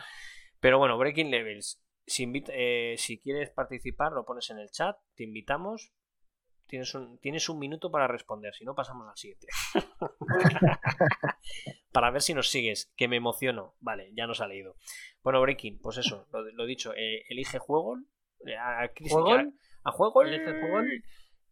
Pero 0.60 0.78
bueno, 0.78 0.98
Breaking 0.98 1.30
Levels. 1.30 1.80
Si, 2.06 2.24
invita, 2.24 2.52
eh, 2.54 2.96
si 2.98 3.20
quieres 3.20 3.50
participar, 3.50 4.12
lo 4.12 4.24
pones 4.24 4.50
en 4.50 4.58
el 4.58 4.70
chat, 4.70 4.96
te 5.14 5.24
invitamos. 5.24 5.92
Tienes 6.66 6.94
un, 6.94 7.18
tienes 7.18 7.48
un 7.48 7.58
minuto 7.58 7.90
para 7.90 8.08
responder, 8.08 8.52
si 8.54 8.64
no 8.64 8.74
pasamos 8.74 9.06
al 9.08 9.16
siguiente. 9.16 9.46
para 11.92 12.10
ver 12.10 12.22
si 12.22 12.34
nos 12.34 12.48
sigues, 12.48 12.92
que 12.96 13.06
me 13.06 13.16
emociono. 13.16 13.76
Vale, 13.80 14.10
ya 14.16 14.26
nos 14.26 14.40
ha 14.40 14.48
leído. 14.48 14.76
Bueno, 15.22 15.40
Breaking, 15.40 15.78
pues 15.80 15.98
eso, 15.98 16.26
lo, 16.32 16.42
lo 16.42 16.64
dicho, 16.64 16.94
eh, 16.94 17.22
elige 17.28 17.58
juego. 17.58 17.98
A, 18.58 18.84
a, 18.84 18.90
¿Juego? 19.08 19.34
a, 19.34 19.44
a 19.84 19.92
juego. 19.92 20.22
Elige 20.22 20.58
juego 20.58 20.80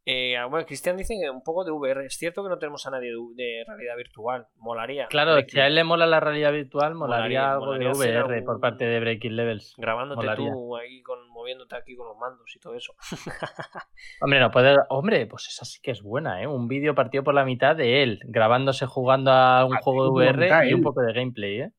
Eh, 0.05 0.35
bueno, 0.51 0.67
Cristian 0.67 0.97
dice 0.97 1.15
que 1.21 1.31
un 1.31 1.45
poco 1.45 1.65
de 1.65 1.71
VR. 1.71 2.05
Es 2.07 2.15
cierto 2.17 2.43
que 2.43 2.49
no 2.49 2.59
tenemos 2.59 2.85
a 2.87 2.91
nadie 2.91 3.11
de, 3.11 3.17
de 3.37 3.65
realidad 3.67 3.97
virtual. 3.97 4.47
Molaría. 4.57 5.07
Claro, 5.07 5.37
que 5.47 5.61
a 5.61 5.69
él 5.69 5.77
le 5.77 5.85
mola 5.85 6.07
la 6.07 6.19
realidad 6.19 6.51
virtual, 6.53 6.95
molaría, 6.97 7.43
Molaría- 7.43 7.53
algo 7.53 7.67
molaría 7.67 7.89
de 7.91 7.95
VR 7.99 8.19
algún- 8.35 8.45
por 8.45 8.61
parte 8.61 8.85
de 8.85 8.99
Breaking 8.99 9.37
Levels. 9.37 9.75
Grabándote 9.79 10.17
Molaría. 10.23 10.51
tú 10.51 10.77
ahí, 10.77 11.03
con, 11.03 11.29
moviéndote 11.31 11.77
aquí 11.77 11.95
con 11.95 12.09
los 12.09 12.17
mandos 12.17 12.51
y 12.55 12.59
todo 12.59 12.75
eso. 12.75 12.95
Hombre, 14.21 14.41
no 14.41 14.51
puede. 14.51 14.77
Hombre, 14.89 15.27
pues 15.27 15.47
esa 15.49 15.65
sí 15.65 15.81
que 15.81 15.93
es 15.93 16.03
buena, 16.03 16.43
¿eh? 16.43 16.47
Un 16.47 16.67
vídeo 16.69 16.95
partido 16.97 17.23
por 17.23 17.35
la 17.35 17.45
mitad 17.45 17.77
de 17.77 18.03
él, 18.03 18.21
grabándose 18.25 18.87
jugando 18.87 19.31
a 19.31 19.65
un 19.65 19.77
juego 19.77 20.05
de 20.05 20.11
VR 20.33 20.69
y 20.69 20.75
un 20.75 20.83
poco 20.83 21.01
de 21.03 21.13
gameplay, 21.13 21.61
¿eh? 21.61 21.71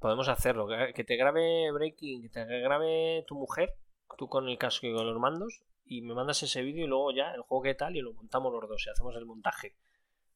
Podemos 0.00 0.28
hacerlo. 0.28 0.66
Que 0.66 0.92
que 0.94 1.04
te 1.04 1.16
grabe 1.16 1.70
Breaking, 1.72 2.22
que 2.22 2.28
te 2.30 2.44
grabe 2.60 3.22
tu 3.28 3.36
mujer, 3.36 3.74
tú 4.16 4.28
con 4.28 4.48
el 4.48 4.58
casco 4.58 4.86
y 4.86 4.94
con 4.94 5.06
los 5.06 5.18
mandos, 5.20 5.62
y 5.90 6.02
me 6.02 6.14
mandas 6.14 6.40
ese 6.44 6.62
vídeo 6.62 6.84
y 6.84 6.86
luego 6.86 7.10
ya 7.10 7.34
el 7.34 7.42
juego 7.42 7.64
que 7.64 7.74
tal 7.74 7.96
y 7.96 8.00
lo 8.00 8.12
montamos 8.12 8.52
los 8.52 8.68
dos 8.68 8.86
y 8.86 8.90
hacemos 8.90 9.16
el 9.16 9.26
montaje. 9.26 9.74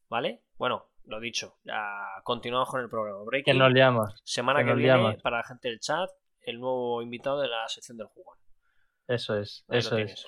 ¿Vale? 0.08 0.42
Bueno, 0.58 0.86
lo 1.04 1.20
dicho, 1.20 1.58
ya 1.62 1.80
continuamos 2.24 2.68
con 2.68 2.80
el 2.80 2.90
programa. 2.90 3.20
Que 3.20 3.26
Breaking, 3.26 3.58
nos 3.58 3.72
liamos. 3.72 4.20
semana 4.24 4.58
que 4.58 4.64
que, 4.64 4.70
nos 4.70 4.78
viene, 4.78 4.98
liamos. 4.98 5.22
para 5.22 5.38
la 5.38 5.44
gente 5.44 5.68
del 5.68 5.78
chat, 5.78 6.10
el 6.40 6.58
nuevo 6.58 7.02
invitado 7.02 7.40
de 7.40 7.46
la 7.46 7.68
sección 7.68 7.96
del 7.96 8.08
jugón. 8.08 8.36
Eso 9.06 9.38
es, 9.38 9.64
Ahí 9.68 9.78
eso 9.78 9.96
es. 9.96 10.26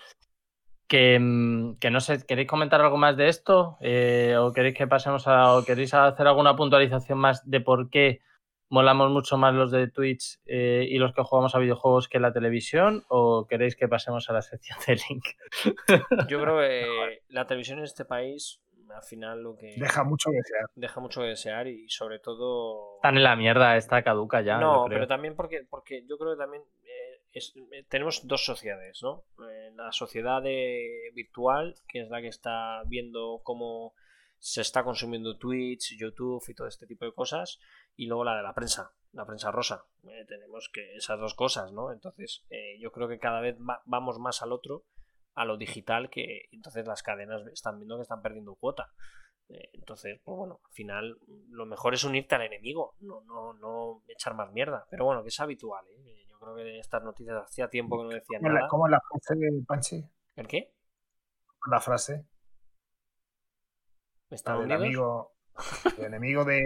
Que, 0.86 1.18
mm, 1.18 1.78
que 1.78 1.90
no 1.90 1.98
sé, 1.98 2.24
¿queréis 2.24 2.46
comentar 2.46 2.80
algo 2.80 2.96
más 2.96 3.16
de 3.16 3.26
esto? 3.26 3.78
Eh, 3.80 4.36
¿O 4.38 4.52
queréis 4.52 4.76
que 4.76 4.86
pasemos 4.86 5.26
a. 5.26 5.54
o 5.54 5.64
queréis 5.64 5.92
hacer 5.92 6.28
alguna 6.28 6.54
puntualización 6.54 7.18
más 7.18 7.50
de 7.50 7.60
por 7.60 7.90
qué 7.90 8.20
molamos 8.68 9.10
mucho 9.10 9.36
más 9.38 9.54
los 9.54 9.70
de 9.70 9.88
Twitch 9.88 10.40
eh, 10.46 10.86
y 10.88 10.98
los 10.98 11.12
que 11.14 11.22
jugamos 11.22 11.54
a 11.54 11.58
videojuegos 11.58 12.08
que 12.08 12.18
la 12.20 12.32
televisión? 12.32 13.04
¿O 13.08 13.46
queréis 13.48 13.76
que 13.76 13.88
pasemos 13.88 14.28
a 14.28 14.32
la 14.32 14.42
sección 14.42 14.78
de 14.86 14.96
Link? 15.08 15.24
Yo 16.28 16.40
creo 16.40 16.58
que 16.60 17.20
la 17.28 17.46
televisión 17.46 17.78
en 17.78 17.84
este 17.84 18.04
país, 18.04 18.60
al 18.94 19.02
final, 19.02 19.42
lo 19.42 19.56
que 19.56 19.74
Deja 19.76 20.04
mucho 20.04 20.30
que 20.30 20.36
desear. 20.36 20.64
deja 20.74 21.00
mucho 21.00 21.20
que 21.20 21.26
desear 21.28 21.66
y 21.68 21.88
sobre 21.88 22.18
todo. 22.18 22.96
Están 22.96 23.16
en 23.16 23.24
la 23.24 23.36
mierda, 23.36 23.76
está 23.76 24.02
caduca 24.02 24.40
ya. 24.42 24.58
no, 24.58 24.86
pero 24.88 25.06
también 25.06 25.34
porque, 25.34 25.64
porque 25.68 26.04
yo 26.08 26.16
creo 26.18 26.32
que 26.34 26.38
también 26.38 26.62
eh, 26.84 27.20
es- 27.32 27.54
eh, 27.72 27.84
tenemos 27.88 28.26
dos 28.26 28.44
sociedades, 28.44 29.00
¿no? 29.02 29.24
Eh, 29.48 29.70
la 29.74 29.90
sociedad 29.92 30.40
de 30.42 31.10
virtual, 31.14 31.74
que 31.88 32.00
es 32.02 32.08
la 32.10 32.20
que 32.20 32.28
está 32.28 32.82
viendo 32.86 33.40
cómo 33.42 33.92
se 34.38 34.60
está 34.60 34.84
consumiendo 34.84 35.36
Twitch, 35.38 35.96
YouTube 35.98 36.44
y 36.46 36.54
todo 36.54 36.68
este 36.68 36.86
tipo 36.86 37.04
de 37.06 37.12
cosas, 37.12 37.58
y 37.96 38.06
luego 38.06 38.24
la 38.24 38.36
de 38.36 38.42
la 38.42 38.54
prensa, 38.54 38.92
la 39.12 39.24
prensa 39.26 39.50
rosa. 39.50 39.84
Eh, 40.04 40.24
tenemos 40.28 40.70
que 40.72 40.94
esas 40.96 41.18
dos 41.18 41.34
cosas, 41.34 41.72
¿no? 41.72 41.92
Entonces, 41.92 42.44
eh, 42.50 42.78
yo 42.80 42.92
creo 42.92 43.08
que 43.08 43.18
cada 43.18 43.40
vez 43.40 43.56
va- 43.58 43.82
vamos 43.86 44.18
más 44.18 44.42
al 44.42 44.52
otro, 44.52 44.84
a 45.34 45.44
lo 45.44 45.56
digital, 45.56 46.08
que 46.10 46.48
entonces 46.52 46.86
las 46.86 47.02
cadenas 47.02 47.42
están 47.52 47.78
viendo 47.78 47.96
que 47.96 48.02
están 48.02 48.22
perdiendo 48.22 48.54
cuota. 48.54 48.92
Eh, 49.48 49.70
Entonces, 49.74 50.20
pues 50.24 50.36
bueno, 50.36 50.60
al 50.64 50.72
final 50.72 51.18
lo 51.50 51.66
mejor 51.66 51.94
es 51.94 52.02
unirte 52.04 52.34
al 52.34 52.42
enemigo, 52.42 52.96
no, 53.00 53.20
no, 53.22 53.52
no 53.54 54.02
echar 54.08 54.34
más 54.34 54.50
mierda. 54.52 54.86
Pero 54.90 55.04
bueno, 55.04 55.22
que 55.22 55.28
es 55.28 55.38
habitual, 55.40 55.86
¿eh? 55.88 56.26
Yo 56.28 56.38
creo 56.40 56.56
que 56.56 56.78
estas 56.80 57.02
noticias 57.04 57.42
hacía 57.44 57.68
tiempo 57.68 57.96
que 57.98 58.04
no 58.04 58.10
decían 58.10 58.40
¿Cómo 58.42 58.48
es 58.48 58.54
la, 58.54 58.60
nada. 58.60 58.68
cómo 58.68 58.86
es 58.86 58.90
la 58.90 59.00
frase 59.08 59.34
de 59.36 59.62
Panchi? 59.66 60.04
¿El 60.36 60.48
qué? 60.48 60.74
La 61.70 61.80
frase. 61.80 62.26
¿Están 64.30 64.62
El 64.62 64.72
amigo, 64.72 65.35
el 65.98 66.04
enemigo 66.04 66.44
de, 66.44 66.56
de 66.56 66.64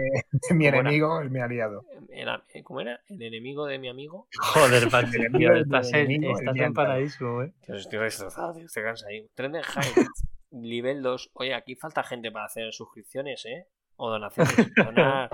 mi 0.55 0.65
¿Cómo 0.65 0.67
era? 0.67 0.79
enemigo 0.79 1.21
es 1.21 1.31
mi 1.31 1.39
aliado. 1.39 1.85
El 2.09 2.27
eh, 2.53 2.63
¿Cómo 2.63 2.81
era? 2.81 3.01
¿El 3.07 3.21
enemigo 3.21 3.65
de 3.65 3.79
mi 3.79 3.89
amigo? 3.89 4.27
Joder, 4.39 4.89
Pachi, 4.91 5.05
El 5.07 5.11
tío, 5.11 5.25
enemigo 5.27 5.53
del 5.53 5.61
estás, 5.63 5.89
en- 5.89 5.95
enemigo, 5.95 6.31
el 6.31 6.37
estás 6.39 6.53
bien 6.53 6.65
empanadísimo, 6.65 7.43
¿eh? 7.43 7.53
Tío, 7.65 7.75
estoy 7.75 7.99
destrozado, 7.99 8.53
tío, 8.53 8.65
estoy 8.65 8.83
cansadísimo. 8.83 9.29
Tren 9.35 9.51
de 9.53 9.63
Hype, 9.63 10.05
nivel 10.51 11.01
2. 11.01 11.31
Oye, 11.33 11.53
aquí 11.53 11.75
falta 11.75 12.03
gente 12.03 12.31
para 12.31 12.45
hacer 12.45 12.71
suscripciones, 12.73 13.45
¿eh? 13.45 13.67
O 13.95 14.09
donaciones. 14.09 14.55
Donar. 14.75 15.29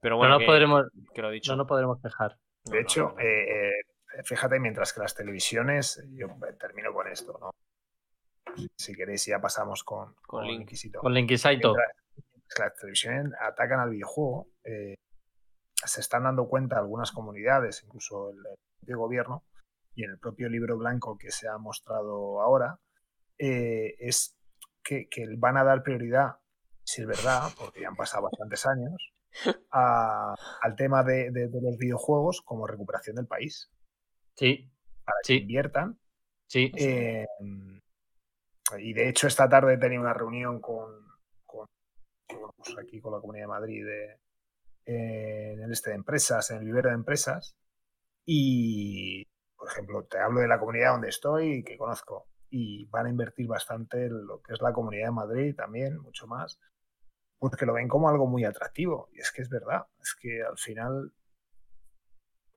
Pero 0.00 0.16
bueno, 0.16 0.34
no, 0.34 0.38
que, 0.38 0.44
nos 0.44 0.52
podremos, 0.52 0.86
que 1.14 1.22
lo 1.22 1.30
he 1.30 1.34
dicho. 1.34 1.52
no 1.52 1.56
nos 1.58 1.66
podremos 1.66 2.00
quejar. 2.02 2.36
De 2.64 2.72
no, 2.74 2.78
hecho, 2.80 3.02
no, 3.02 3.14
no. 3.14 3.20
eh, 3.20 3.70
eh, 3.70 4.22
fíjate, 4.24 4.60
mientras 4.60 4.92
que 4.92 5.00
las 5.00 5.14
televisiones, 5.14 6.04
yo 6.10 6.28
termino 6.60 6.92
con 6.92 7.08
esto, 7.08 7.36
¿no? 7.40 7.50
Si 8.76 8.94
queréis, 8.94 9.24
ya 9.26 9.40
pasamos 9.40 9.84
con, 9.84 10.14
Con 10.14 10.40
con 10.40 10.46
Link. 10.46 10.60
Inquisito. 10.62 11.00
Con 11.00 11.14
Linkisaito. 11.14 11.74
Mientras 11.74 11.96
las 12.58 12.74
televisiones 12.74 13.32
atacan 13.40 13.80
al 13.80 13.90
videojuego, 13.90 14.48
eh, 14.64 14.94
se 15.74 16.00
están 16.00 16.24
dando 16.24 16.48
cuenta 16.48 16.78
algunas 16.78 17.12
comunidades, 17.12 17.82
incluso 17.84 18.30
el, 18.30 18.38
propio 18.80 18.98
gobierno, 18.98 19.44
y 19.94 20.04
en 20.04 20.10
el 20.10 20.18
propio 20.18 20.48
libro 20.48 20.76
blanco 20.78 21.18
que 21.18 21.30
se 21.30 21.48
ha 21.48 21.58
mostrado 21.58 22.40
ahora, 22.40 22.78
eh, 23.38 23.94
es 23.98 24.36
que, 24.82 25.08
que 25.08 25.26
van 25.36 25.56
a 25.56 25.64
dar 25.64 25.82
prioridad, 25.82 26.36
si 26.84 27.02
es 27.02 27.06
verdad, 27.06 27.42
porque 27.58 27.80
ya 27.82 27.88
han 27.88 27.96
pasado 27.96 28.24
bastantes 28.24 28.64
años, 28.66 29.12
a- 29.70 30.34
al 30.62 30.76
tema 30.76 31.02
de, 31.04 31.30
de- 31.30 31.48
de 31.48 31.60
los 31.60 31.76
videojuegos 31.76 32.40
como 32.42 32.66
recuperación 32.66 33.16
del 33.16 33.26
país, 33.26 33.70
Sí, 34.34 34.70
para 35.04 35.16
que 35.22 35.26
Sí. 35.34 35.38
inviertan 35.40 35.98
sí. 36.46 36.72
eh, 36.76 37.26
y 38.78 38.92
de 38.92 39.08
hecho, 39.08 39.26
esta 39.26 39.48
tarde 39.48 39.74
he 39.74 39.78
tenido 39.78 40.02
una 40.02 40.12
reunión 40.14 40.60
con, 40.60 41.07
pues, 42.28 42.76
aquí 42.78 43.00
con 43.00 43.12
la 43.12 43.20
Comunidad 43.20 43.44
de 43.44 43.48
Madrid 43.48 43.84
de- 43.86 44.20
en 44.86 45.60
el 45.62 45.72
este 45.72 45.90
de 45.90 45.96
empresas, 45.96 46.50
en 46.50 46.58
el 46.58 46.64
vivero 46.64 46.88
de 46.88 46.94
empresas. 46.94 47.56
Y, 48.24 49.26
por 49.56 49.68
ejemplo, 49.68 50.04
te 50.04 50.18
hablo 50.18 50.40
de 50.40 50.48
la 50.48 50.58
comunidad 50.58 50.92
donde 50.92 51.08
estoy 51.10 51.58
y 51.58 51.62
que 51.64 51.76
conozco. 51.78 52.28
Y 52.50 52.86
van 52.86 53.06
a 53.06 53.10
invertir 53.10 53.46
bastante 53.46 54.06
en 54.06 54.26
lo 54.26 54.40
que 54.42 54.54
es 54.54 54.62
la 54.62 54.72
Comunidad 54.72 55.06
de 55.08 55.12
Madrid 55.12 55.54
también, 55.56 55.98
mucho 55.98 56.26
más, 56.26 56.58
porque 57.38 57.66
lo 57.66 57.74
ven 57.74 57.88
como 57.88 58.08
algo 58.08 58.26
muy 58.26 58.44
atractivo. 58.44 59.08
Y 59.12 59.20
es 59.20 59.30
que 59.32 59.42
es 59.42 59.50
verdad, 59.50 59.86
es 60.00 60.14
que 60.14 60.42
al 60.42 60.58
final 60.58 61.12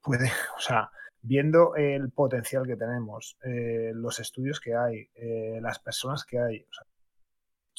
puede, 0.02 0.26
o 0.58 0.60
sea, 0.60 0.92
viendo 1.22 1.76
el 1.76 2.12
potencial 2.12 2.66
que 2.66 2.76
tenemos, 2.78 3.38
eh, 3.44 3.92
los 3.94 4.20
estudios 4.20 4.60
que 4.60 4.76
hay, 4.76 5.10
eh, 5.16 5.60
las 5.62 5.80
personas 5.80 6.26
que 6.26 6.40
hay. 6.40 6.62
O 6.62 6.74
sea, 6.74 6.86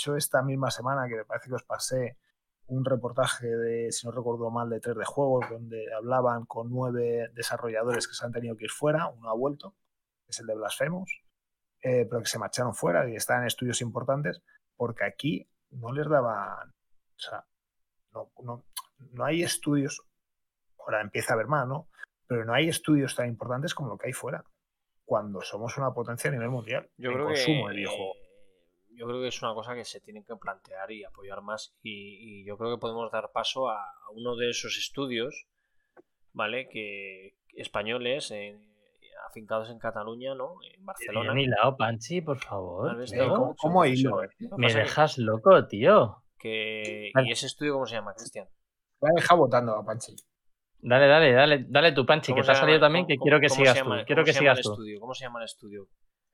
hecho, 0.02 0.16
esta 0.16 0.42
misma 0.42 0.70
semana 0.70 1.08
que 1.08 1.16
me 1.16 1.24
parece 1.24 1.48
que 1.48 1.54
os 1.54 1.62
pasé 1.62 2.16
un 2.66 2.84
reportaje 2.84 3.46
de, 3.46 3.92
si 3.92 4.06
no 4.06 4.12
recuerdo 4.12 4.50
mal, 4.50 4.68
de 4.68 4.80
3 4.80 4.96
de 4.96 5.04
juegos, 5.04 5.48
donde 5.50 5.84
hablaban 5.94 6.44
con 6.46 6.70
nueve 6.70 7.30
desarrolladores 7.34 8.08
que 8.08 8.14
se 8.14 8.24
han 8.24 8.32
tenido 8.32 8.56
que 8.56 8.64
ir 8.64 8.70
fuera, 8.70 9.08
uno 9.08 9.30
ha 9.30 9.34
vuelto, 9.34 9.74
es 10.26 10.40
el 10.40 10.46
de 10.46 10.54
Blasphemous, 10.54 11.22
eh, 11.82 12.06
pero 12.08 12.22
que 12.22 12.28
se 12.28 12.38
marcharon 12.38 12.74
fuera 12.74 13.08
y 13.08 13.16
están 13.16 13.42
en 13.42 13.48
estudios 13.48 13.80
importantes, 13.80 14.42
porque 14.76 15.04
aquí 15.04 15.48
no 15.70 15.92
les 15.92 16.08
daban, 16.08 16.70
o 16.70 17.18
sea, 17.18 17.44
no, 18.12 18.30
no, 18.42 18.64
no 18.98 19.24
hay 19.24 19.42
estudios, 19.42 20.02
ahora 20.78 21.00
empieza 21.00 21.32
a 21.32 21.34
haber 21.34 21.46
más, 21.46 21.66
¿no? 21.68 21.88
Pero 22.26 22.44
no 22.44 22.54
hay 22.54 22.68
estudios 22.68 23.14
tan 23.14 23.28
importantes 23.28 23.74
como 23.74 23.90
lo 23.90 23.98
que 23.98 24.06
hay 24.06 24.12
fuera, 24.12 24.44
cuando 25.04 25.42
somos 25.42 25.76
una 25.76 25.92
potencia 25.92 26.30
a 26.30 26.32
nivel 26.32 26.48
mundial 26.48 26.88
Yo 26.96 27.10
en 27.10 27.16
creo 27.16 27.26
consumo 27.26 27.66
que 27.66 27.70
de 27.70 27.76
videojuegos. 27.76 28.21
Yo 28.96 29.06
creo 29.06 29.20
que 29.20 29.28
es 29.28 29.42
una 29.42 29.54
cosa 29.54 29.74
que 29.74 29.84
se 29.84 30.00
tiene 30.00 30.24
que 30.24 30.36
plantear 30.36 30.90
y 30.92 31.04
apoyar 31.04 31.42
más 31.42 31.74
y, 31.82 32.40
y 32.42 32.44
yo 32.44 32.56
creo 32.58 32.74
que 32.74 32.80
podemos 32.80 33.10
dar 33.10 33.30
paso 33.32 33.68
a, 33.68 33.80
a 33.82 34.10
uno 34.14 34.36
de 34.36 34.50
esos 34.50 34.76
estudios 34.78 35.46
vale 36.32 36.68
que 36.68 37.36
españoles 37.54 38.30
eh, 38.30 38.58
afincados 39.28 39.70
en 39.70 39.78
Cataluña 39.78 40.34
no 40.34 40.56
en 40.74 40.84
Barcelona 40.84 41.32
Bien 41.32 41.48
hilado, 41.50 41.76
Panchi, 41.76 42.20
por 42.20 42.38
favor. 42.38 42.96
¿Cómo, 43.28 43.54
cómo 43.56 43.84
hilo, 43.84 44.22
eh? 44.24 44.28
Me 44.56 44.68
que- 44.68 44.74
dejas 44.74 45.18
loco, 45.18 45.66
tío. 45.66 46.22
que 46.38 47.10
Vale. 47.14 47.28
y 47.28 47.32
ese 47.32 47.46
estudio 47.46 47.74
cómo 47.74 47.86
se 47.86 47.94
llama 47.96 48.14
Cristian 48.14 48.48
Me 49.00 49.08
ha 49.10 49.12
dejado 49.14 49.40
votando 49.40 49.74
a 49.76 49.84
Panchi. 49.84 50.16
Dale, 50.84 51.06
dale, 51.06 51.32
dale, 51.32 51.64
dale 51.68 51.92
tu 51.92 52.04
Panchi, 52.04 52.32
¿Cómo 52.32 52.42
que 52.42 52.46
te 52.46 52.52
ha 52.52 52.54
salido 52.56 52.80
también, 52.80 53.06
que 53.06 53.16
quiero 53.16 53.38
que 53.38 53.48
sigas 53.48 53.78
tú. 53.78 53.90
Quiero 54.04 54.22
cómo 54.22 54.24
que 54.24 54.32
se 54.32 54.40
llama 54.44 54.54
sigas 54.54 54.58
el 54.58 54.62
tú. 54.64 54.72
estudio? 54.72 55.00
¿Cómo 55.00 55.14
se 55.14 55.24
llama 55.24 55.38
el 55.38 55.44
estudio? 55.44 55.86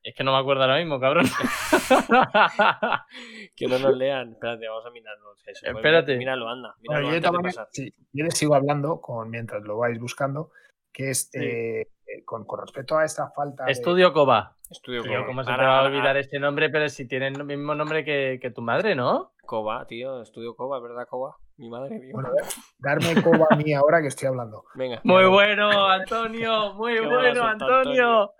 Es 0.02 0.14
que 0.14 0.24
no 0.24 0.32
me 0.32 0.38
acuerdo 0.38 0.62
ahora 0.62 0.78
mismo, 0.78 0.98
cabrón. 1.00 1.26
Que 3.56 3.66
no 3.66 3.78
nos 3.78 3.96
lean. 3.96 4.32
Espérate, 4.32 4.68
vamos 4.68 4.86
a 4.86 4.90
mirarlo. 4.90 5.32
Espérate. 5.44 6.16
Míralo, 6.16 6.48
anda. 6.48 6.74
Bueno, 6.86 7.00
Míralo 7.00 7.08
yo, 7.08 7.14
de 7.14 7.20
de 7.20 7.30
maneras, 7.30 7.56
pasar. 7.56 7.68
sí, 7.72 7.92
yo 8.12 8.24
les 8.24 8.34
sigo 8.38 8.54
hablando 8.54 9.00
con, 9.00 9.30
mientras 9.30 9.62
lo 9.64 9.78
vais 9.78 9.98
buscando, 9.98 10.50
que 10.92 11.10
es 11.10 11.28
Sí. 11.32 11.38
eh, 11.40 11.80
eh, 12.06 12.24
con, 12.24 12.44
con 12.46 12.60
respecto 12.60 12.96
a 12.96 13.04
esta 13.04 13.30
falta 13.32 13.64
de- 13.64 13.72
Estudio 13.72 14.12
Coba. 14.12 14.54
Estudio 14.70 15.02
Coba. 15.02 15.26
¿cómo 15.26 15.42
se 15.42 15.50
te 15.50 15.56
va 15.56 15.62
a 15.62 15.78
ahora- 15.80 15.88
olvidar 15.90 16.16
este 16.16 16.38
nombre? 16.38 16.70
Pero 16.70 16.88
si 16.88 17.08
tiene 17.08 17.28
el 17.28 17.44
mismo 17.44 17.74
nombre 17.74 18.04
que, 18.04 18.38
que 18.40 18.50
tu 18.50 18.62
madre, 18.62 18.94
¿no? 18.94 19.32
Coba, 19.44 19.86
tío. 19.86 20.22
Estudio 20.22 20.54
Coba, 20.54 20.78
¿verdad, 20.80 21.06
Coba? 21.08 21.36
Mi 21.56 21.68
madre, 21.68 21.98
tío. 21.98 22.10
Bueno, 22.12 22.30
darme 22.78 23.20
coba 23.22 23.46
a 23.50 23.56
mí 23.56 23.72
ahora 23.74 24.00
que 24.00 24.08
estoy 24.08 24.28
hablando. 24.28 24.64
Venga. 24.74 25.00
Muy 25.04 25.24
bueno, 25.26 25.86
Antonio. 25.88 26.74
Muy 26.74 26.98
bueno, 27.00 27.18
bueno, 27.18 27.42
Antonio. 27.44 28.32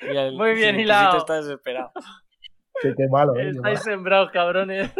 El- 0.00 0.36
Muy 0.36 0.54
bien 0.54 0.78
hilado. 0.80 1.18
Está 1.18 1.36
desesperado. 1.42 1.92
Qué, 2.82 2.94
qué 2.96 3.08
malo, 3.08 3.34
¿eh? 3.36 3.42
Qué 3.42 3.48
Estáis 3.50 3.78
malo. 3.80 3.84
sembrados, 3.84 4.30
cabrones. 4.30 4.90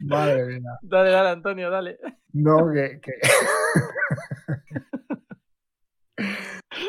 Madre 0.00 0.44
mía. 0.44 0.78
Dale, 0.82 1.10
dale, 1.10 1.28
Antonio, 1.30 1.70
dale. 1.70 1.98
No, 2.32 2.70
que, 2.72 3.00
que, 3.00 3.12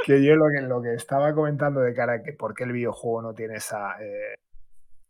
que 0.06 0.24
yo 0.26 0.36
lo 0.36 0.46
que, 0.54 0.62
lo 0.62 0.82
que 0.82 0.94
estaba 0.94 1.34
comentando 1.34 1.80
de 1.82 1.94
cara 1.94 2.14
a 2.14 2.24
que 2.24 2.34
por 2.34 2.54
qué 2.54 2.66
el 2.66 2.74
videojuego 2.74 3.22
no 3.22 3.34
tiene 3.34 3.56
esa, 3.56 4.02
eh, 4.04 4.36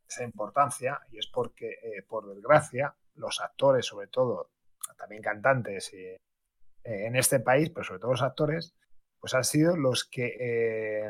esa 0.08 0.24
importancia, 0.24 1.00
y 1.12 1.18
es 1.18 1.28
porque, 1.28 1.70
eh, 1.70 2.04
por 2.08 2.28
desgracia, 2.36 2.94
los 3.16 3.42
actores, 3.42 3.86
sobre 3.86 4.08
todo, 4.08 4.52
también 4.98 5.22
cantantes 5.24 5.92
eh, 5.94 6.18
en 6.88 7.16
este 7.16 7.40
país, 7.40 7.70
pero 7.70 7.84
sobre 7.84 8.00
todo 8.00 8.12
los 8.12 8.22
actores, 8.22 8.74
pues 9.20 9.34
han 9.34 9.44
sido 9.44 9.76
los 9.76 10.06
que 10.06 11.04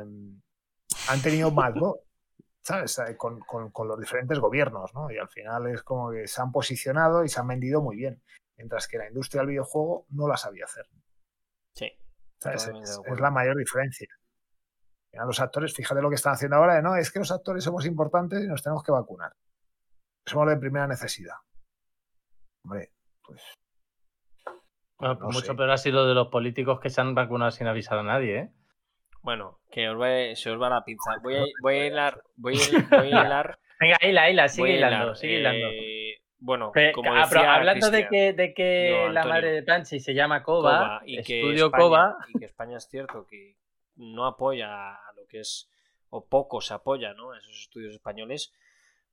han 1.09 1.21
tenido 1.21 1.51
más 1.51 1.73
voz, 1.79 1.99
¿sabes? 2.61 2.99
Con, 3.17 3.39
con, 3.39 3.87
los 3.87 3.99
diferentes 3.99 4.39
gobiernos, 4.39 4.93
¿no? 4.95 5.11
Y 5.11 5.17
al 5.17 5.29
final 5.29 5.67
es 5.67 5.83
como 5.83 6.11
que 6.11 6.27
se 6.27 6.41
han 6.41 6.51
posicionado 6.51 7.23
y 7.23 7.29
se 7.29 7.39
han 7.39 7.47
vendido 7.47 7.81
muy 7.81 7.95
bien, 7.95 8.21
mientras 8.57 8.87
que 8.87 8.97
la 8.97 9.07
industria 9.07 9.41
del 9.41 9.49
videojuego 9.49 10.07
no 10.09 10.27
la 10.27 10.37
sabía 10.37 10.65
hacer. 10.65 10.87
Sí. 11.75 11.91
Es, 12.43 12.67
es, 12.67 13.19
la 13.19 13.31
mayor 13.31 13.57
diferencia. 13.57 14.07
A 15.17 15.25
los 15.25 15.39
actores, 15.39 15.73
fíjate 15.73 16.01
lo 16.01 16.09
que 16.09 16.15
están 16.15 16.33
haciendo 16.33 16.57
ahora, 16.57 16.75
de, 16.75 16.81
no, 16.81 16.95
es 16.95 17.11
que 17.11 17.19
los 17.19 17.31
actores 17.31 17.63
somos 17.63 17.85
importantes 17.85 18.43
y 18.43 18.47
nos 18.47 18.61
tenemos 18.61 18.83
que 18.83 18.91
vacunar. 18.91 19.35
Somos 20.25 20.49
de 20.49 20.57
primera 20.57 20.87
necesidad. 20.87 21.35
Hombre, 22.63 22.91
pues. 23.23 23.41
Bueno, 24.99 25.17
mucho 25.31 25.55
peor 25.55 25.71
ha 25.71 25.77
sido 25.77 26.07
de 26.07 26.15
los 26.15 26.27
políticos 26.27 26.79
que 26.79 26.89
se 26.89 27.01
han 27.01 27.13
vacunado 27.13 27.51
sin 27.51 27.67
avisar 27.67 27.99
a 27.99 28.03
nadie, 28.03 28.37
¿eh? 28.37 28.49
Bueno, 29.21 29.59
que 29.71 29.89
os 29.89 29.99
va, 29.99 30.35
se 30.35 30.51
os 30.51 30.61
va 30.61 30.69
la 30.69 30.83
pinza. 30.83 31.11
Voy 31.21 31.35
a, 31.35 31.43
voy 31.61 31.75
a 31.75 31.87
hilar. 31.87 32.23
Voy 32.35 32.55
a, 32.55 32.57
voy 32.97 33.11
a 33.13 33.25
hilar. 33.25 33.59
Venga, 33.79 33.97
hila, 34.01 34.29
hila, 34.29 34.47
sigue 34.47 34.77
hilando, 34.77 35.15
sigue 35.15 35.39
hilando. 35.39 35.67
Eh, 35.67 36.21
bueno, 36.39 36.71
como 36.93 37.13
decía 37.13 37.55
hablando 37.55 37.89
de 37.89 38.07
que, 38.07 38.33
de 38.33 38.53
que 38.53 39.09
la 39.11 39.25
madre 39.25 39.51
de 39.51 39.63
Planchi 39.63 39.99
se 39.99 40.13
llama 40.13 40.43
Coba, 40.43 41.01
y 41.05 41.17
Estudio 41.17 41.71
que 41.71 41.81
España, 41.81 42.15
y 42.27 42.39
que 42.39 42.45
España 42.45 42.77
es 42.77 42.87
cierto 42.87 43.25
que 43.27 43.57
no 43.95 44.25
apoya 44.25 44.93
a 44.93 45.13
lo 45.15 45.25
que 45.27 45.39
es, 45.39 45.69
o 46.09 46.25
poco 46.25 46.61
se 46.61 46.73
apoya 46.73 47.13
¿no? 47.13 47.31
a 47.31 47.37
esos 47.37 47.57
estudios 47.57 47.93
españoles, 47.93 48.53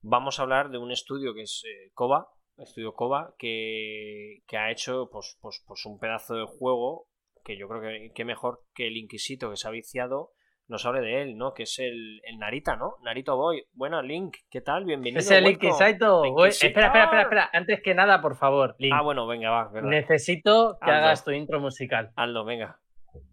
vamos 0.02 0.38
a 0.38 0.42
hablar 0.42 0.70
de 0.70 0.78
un 0.78 0.92
estudio 0.92 1.34
que 1.34 1.42
es 1.42 1.64
eh, 1.66 1.90
Coba, 1.94 2.28
estudio 2.58 2.94
Coba, 2.94 3.34
que, 3.38 4.42
que, 4.46 4.56
ha 4.56 4.70
hecho 4.70 5.08
pues, 5.10 5.36
pues, 5.40 5.62
pues 5.66 5.84
un 5.86 5.98
pedazo 5.98 6.34
de 6.34 6.46
juego 6.46 7.08
que 7.44 7.58
yo 7.58 7.68
creo 7.68 7.80
que, 7.82 8.12
que 8.14 8.24
mejor 8.24 8.62
que 8.74 8.86
el 8.86 8.96
Inquisito 8.96 9.50
que 9.50 9.56
se 9.56 9.68
ha 9.68 9.70
viciado 9.70 10.32
nos 10.66 10.86
hable 10.86 11.00
de 11.00 11.22
él, 11.22 11.36
¿no? 11.36 11.52
Que 11.52 11.64
es 11.64 11.78
el, 11.78 12.20
el 12.24 12.38
Narita, 12.38 12.76
¿no? 12.76 12.94
Narito 13.02 13.36
Boy. 13.36 13.66
Bueno, 13.72 14.00
Link, 14.00 14.36
¿qué 14.50 14.60
tal? 14.60 14.84
Bienvenido. 14.84 15.20
Es 15.20 15.30
el 15.30 15.46
Inquisito. 15.46 16.24
Espera, 16.46 16.86
espera, 16.86 17.04
espera, 17.04 17.22
espera. 17.22 17.50
Antes 17.52 17.82
que 17.82 17.94
nada, 17.94 18.22
por 18.22 18.36
favor, 18.36 18.74
Link. 18.78 18.94
Ah, 18.94 19.02
bueno, 19.02 19.26
venga, 19.26 19.50
va. 19.50 19.70
Necesito 19.82 20.78
que 20.82 20.90
hagas 20.90 21.24
tu 21.24 21.32
intro 21.32 21.60
musical. 21.60 22.12
Aldo, 22.16 22.44
venga. 22.44 22.80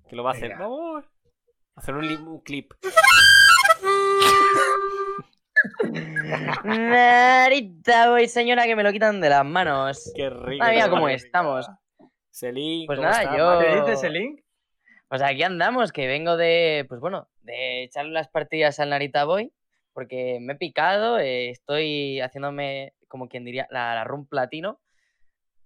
Que 0.09 0.15
lo 0.15 0.23
va 0.23 0.31
a 0.31 0.33
hacer. 0.33 0.57
Vamos. 0.57 1.05
Hacer 1.75 1.95
un, 1.95 2.05
un 2.27 2.41
clip. 2.41 2.73
Narita 6.63 8.09
Boy, 8.09 8.27
señora, 8.27 8.65
que 8.65 8.75
me 8.75 8.83
lo 8.83 8.91
quitan 8.91 9.21
de 9.21 9.29
las 9.29 9.45
manos. 9.45 10.11
Qué 10.15 10.29
rico. 10.29 10.65
Mira 10.65 10.89
cómo 10.89 11.09
estamos. 11.09 11.69
Selink. 12.29 12.87
Pues 12.87 12.99
nada, 12.99 13.37
yo. 13.37 13.59
¿Qué 13.59 13.81
dices, 13.81 14.01
Selink? 14.01 14.41
Pues 15.07 15.21
aquí 15.21 15.43
andamos, 15.43 15.91
que 15.91 16.07
vengo 16.07 16.37
de, 16.37 16.85
pues 16.87 17.01
bueno, 17.01 17.27
de 17.41 17.83
echarle 17.83 18.13
las 18.13 18.29
partidas 18.29 18.79
al 18.79 18.91
Narita 18.91 19.25
Boy, 19.25 19.51
porque 19.91 20.39
me 20.39 20.53
he 20.53 20.55
picado, 20.55 21.19
eh, 21.19 21.49
estoy 21.49 22.21
haciéndome, 22.21 22.93
como 23.09 23.27
quien 23.27 23.43
diría, 23.43 23.67
la, 23.71 23.93
la 23.93 24.05
run 24.05 24.25
platino, 24.25 24.79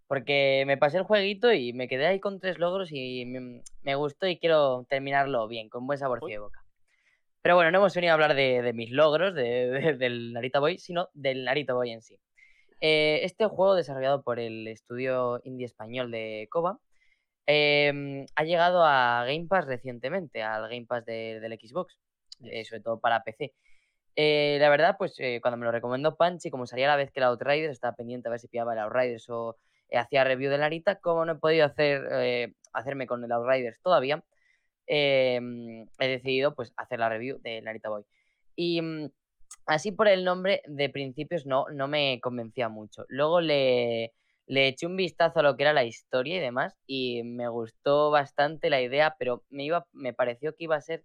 porque 0.07 0.63
me 0.67 0.77
pasé 0.77 0.97
el 0.97 1.03
jueguito 1.03 1.53
y 1.53 1.73
me 1.73 1.87
quedé 1.87 2.07
ahí 2.07 2.19
con 2.19 2.39
tres 2.39 2.57
logros 2.57 2.91
y 2.91 3.25
me, 3.25 3.95
gustó 3.95 4.27
y 4.27 4.37
quiero 4.37 4.85
terminarlo 4.89 5.47
bien, 5.47 5.69
con 5.69 5.85
buen 5.87 5.99
sabor 5.99 6.21
de 6.25 6.39
boca. 6.39 6.64
Pero 7.45 7.53
bueno, 7.57 7.69
no 7.69 7.77
hemos 7.77 7.93
venido 7.93 8.09
a 8.09 8.15
hablar 8.15 8.33
de, 8.33 8.73
mis 8.73 8.89
logros 8.89 9.35
de, 9.35 9.95
del 9.99 10.33
Narita 10.33 10.59
Boy, 10.59 10.79
sino 10.79 11.09
del 11.13 11.43
Narita 11.45 11.75
Boy 11.75 11.91
en 11.91 12.01
sí. 12.01 12.17
Eh, 12.81 13.19
este 13.21 13.45
juego, 13.45 13.75
desarrollado 13.75 14.23
por 14.23 14.39
el 14.39 14.67
estudio 14.67 15.41
indie 15.43 15.67
español 15.67 16.09
de 16.09 16.47
Koba, 16.49 16.79
Em, 17.45 18.25
ha 18.35 18.43
llegado 18.45 18.83
a 18.83 19.25
Game 19.27 19.45
Pass 19.47 19.67
recientemente, 19.67 20.41
al 20.41 20.63
Game 20.69 20.87
Pass 20.87 21.05
del 21.05 21.59
Xbox, 21.59 21.99
eh, 22.45 22.65
sobre 22.65 22.81
todo 22.81 22.99
para 22.99 23.23
PC. 23.23 23.53
Eh, 24.15 24.57
la 24.59 24.69
verdad, 24.69 24.95
pues 24.97 25.15
cuando 25.43 25.57
me 25.57 25.65
lo 25.65 25.71
recomendó 25.71 26.15
Panchi, 26.17 26.49
como 26.49 26.65
salía 26.65 26.87
a 26.87 26.89
la 26.89 26.95
vez 26.95 27.11
que 27.11 27.19
el 27.19 27.25
Outriders, 27.25 27.73
estaba 27.73 27.95
pendiente 27.95 28.27
a 28.27 28.31
ver 28.31 28.39
si 28.39 28.47
pillaba 28.47 28.73
el 28.73 28.79
Outriders 28.79 29.29
o 29.29 29.55
hacía 29.93 30.23
review 30.23 30.49
de 30.49 30.57
Narita. 30.57 30.95
Como 30.95 31.25
no 31.25 31.33
he 31.33 31.35
podido 31.35 31.67
hacer, 31.67 32.55
hacerme 32.73 33.05
con 33.05 33.23
el 33.23 33.31
Outriders 33.31 33.79
todavía, 33.83 34.23
em, 34.87 35.87
he 35.99 36.07
decidido 36.07 36.55
pues 36.55 36.73
hacer 36.77 36.99
la 36.99 37.09
review 37.09 37.39
de 37.41 37.61
Narita 37.61 37.89
Boy. 37.89 38.03
Y 38.55 38.81
mm, 38.81 39.11
así 39.65 39.91
por 39.91 40.07
el 40.07 40.23
nombre, 40.23 40.61
de 40.67 40.89
principios 40.89 41.45
no, 41.45 41.65
no 41.69 41.87
me 41.87 42.19
convencía 42.21 42.69
mucho. 42.69 43.05
Luego 43.09 43.41
le, 43.41 44.13
le 44.47 44.67
eché 44.67 44.85
un 44.85 44.95
vistazo 44.95 45.39
a 45.39 45.43
lo 45.43 45.55
que 45.57 45.63
era 45.63 45.73
la 45.73 45.83
historia 45.83 46.37
y 46.37 46.39
demás 46.39 46.77
y 46.85 47.23
me 47.23 47.47
gustó 47.49 48.11
bastante 48.11 48.69
la 48.69 48.81
idea, 48.81 49.15
pero 49.17 49.43
me, 49.49 49.63
iba, 49.65 49.87
me 49.91 50.13
pareció 50.13 50.55
que 50.55 50.65
iba 50.65 50.75
a 50.75 50.81
ser 50.81 51.03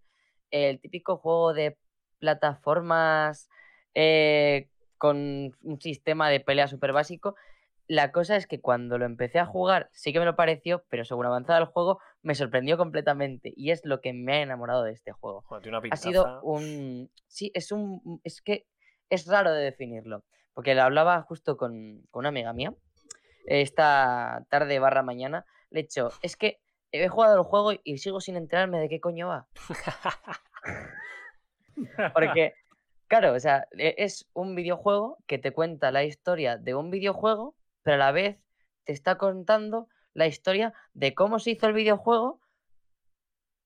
el 0.51 0.81
típico 0.81 1.17
juego 1.17 1.55
de 1.55 1.77
plataformas 2.19 3.49
eh, 3.95 4.69
con 4.99 5.57
un 5.63 5.81
sistema 5.81 6.29
de 6.29 6.41
pelea 6.41 6.69
súper 6.69 6.93
básico. 6.93 7.35
La 7.87 8.13
cosa 8.13 8.37
es 8.37 8.47
que 8.47 8.61
cuando 8.61 8.99
lo 8.99 9.07
empecé 9.07 9.39
a 9.39 9.47
jugar 9.47 9.89
sí 9.93 10.13
que 10.13 10.21
me 10.21 10.25
lo 10.27 10.37
pareció, 10.37 10.85
pero 10.89 11.05
según 11.05 11.27
avanzaba 11.27 11.59
el 11.59 11.65
juego 11.65 12.01
me 12.23 12.35
sorprendió 12.35 12.77
completamente 12.77 13.53
y 13.57 13.71
es 13.71 13.85
lo 13.85 14.01
que 14.01 14.13
me 14.13 14.35
ha 14.35 14.43
enamorado 14.43 14.85
de 14.85 14.93
este 14.93 15.13
juego. 15.13 15.45
ha 15.91 15.97
sido 15.97 16.41
un... 16.43 17.11
Sí, 17.27 17.51
es 17.55 17.73
un... 17.73 18.21
Es 18.25 18.43
que 18.43 18.67
es 19.09 19.27
raro 19.27 19.53
de 19.53 19.65
definirlo, 19.65 20.25
porque 20.55 20.75
lo 20.75 20.83
hablaba 20.83 21.23
justo 21.23 21.57
con, 21.57 22.07
con 22.11 22.21
una 22.21 22.29
amiga 22.29 22.53
mía 22.53 22.75
esta 23.47 24.45
tarde 24.49 24.79
barra 24.79 25.03
mañana, 25.03 25.45
le 25.71 25.81
he 25.81 25.83
dicho, 25.83 26.11
es 26.23 26.37
que 26.37 26.61
he 26.93 27.09
jugado 27.09 27.37
el 27.37 27.45
juego 27.45 27.73
y 27.85 27.99
sigo 27.99 28.21
sin 28.21 28.37
enterarme 28.37 28.79
de 28.79 28.89
qué 28.89 29.01
coño 29.01 29.29
va. 29.29 29.49
Porque, 32.15 32.55
claro, 33.07 33.33
o 33.33 33.41
sea, 33.41 33.67
e, 33.73 33.95
es 33.99 34.29
un 34.35 34.55
videojuego 34.55 35.19
que 35.27 35.39
te 35.39 35.53
cuenta 35.53 35.93
la 35.93 36.05
historia 36.05 36.59
de 36.59 36.75
un 36.75 36.91
videojuego, 36.91 37.57
pero 37.83 37.97
a 37.97 37.99
la 37.99 38.13
vez 38.13 38.39
te 38.85 38.93
está 38.93 39.19
contando 39.19 39.89
la 40.15 40.27
historia 40.27 40.73
de 40.95 41.15
cómo 41.15 41.39
se 41.39 41.53
hizo 41.53 41.67
el 41.67 41.73
videojuego 41.73 42.41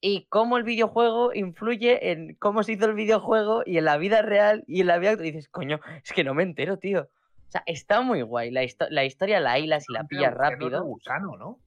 y 0.00 0.26
cómo 0.28 0.58
el 0.58 0.64
videojuego 0.64 1.32
influye 1.34 2.10
en 2.10 2.34
cómo 2.34 2.62
se 2.62 2.72
hizo 2.72 2.86
el 2.86 2.94
videojuego 2.94 3.62
y 3.64 3.78
en 3.78 3.86
la 3.86 3.96
vida 3.96 4.22
real 4.22 4.64
y 4.66 4.82
en 4.82 4.88
la 4.88 4.98
vida. 4.98 5.12
Y 5.12 5.16
dices, 5.16 5.48
coño, 5.48 5.80
es 6.04 6.12
que 6.12 6.24
no 6.24 6.34
me 6.34 6.42
entero, 6.42 6.78
tío 6.78 7.08
sea, 7.54 7.62
está 7.66 8.00
muy 8.00 8.22
guay. 8.22 8.50
La, 8.50 8.62
la 8.90 9.04
historia 9.04 9.40
la 9.40 9.58
hilas 9.58 9.84
y 9.88 9.92
la 9.92 10.04
pillas 10.04 10.34
rápido. 10.34 10.84
Gusano, 10.84 11.36
¿no? 11.36 11.60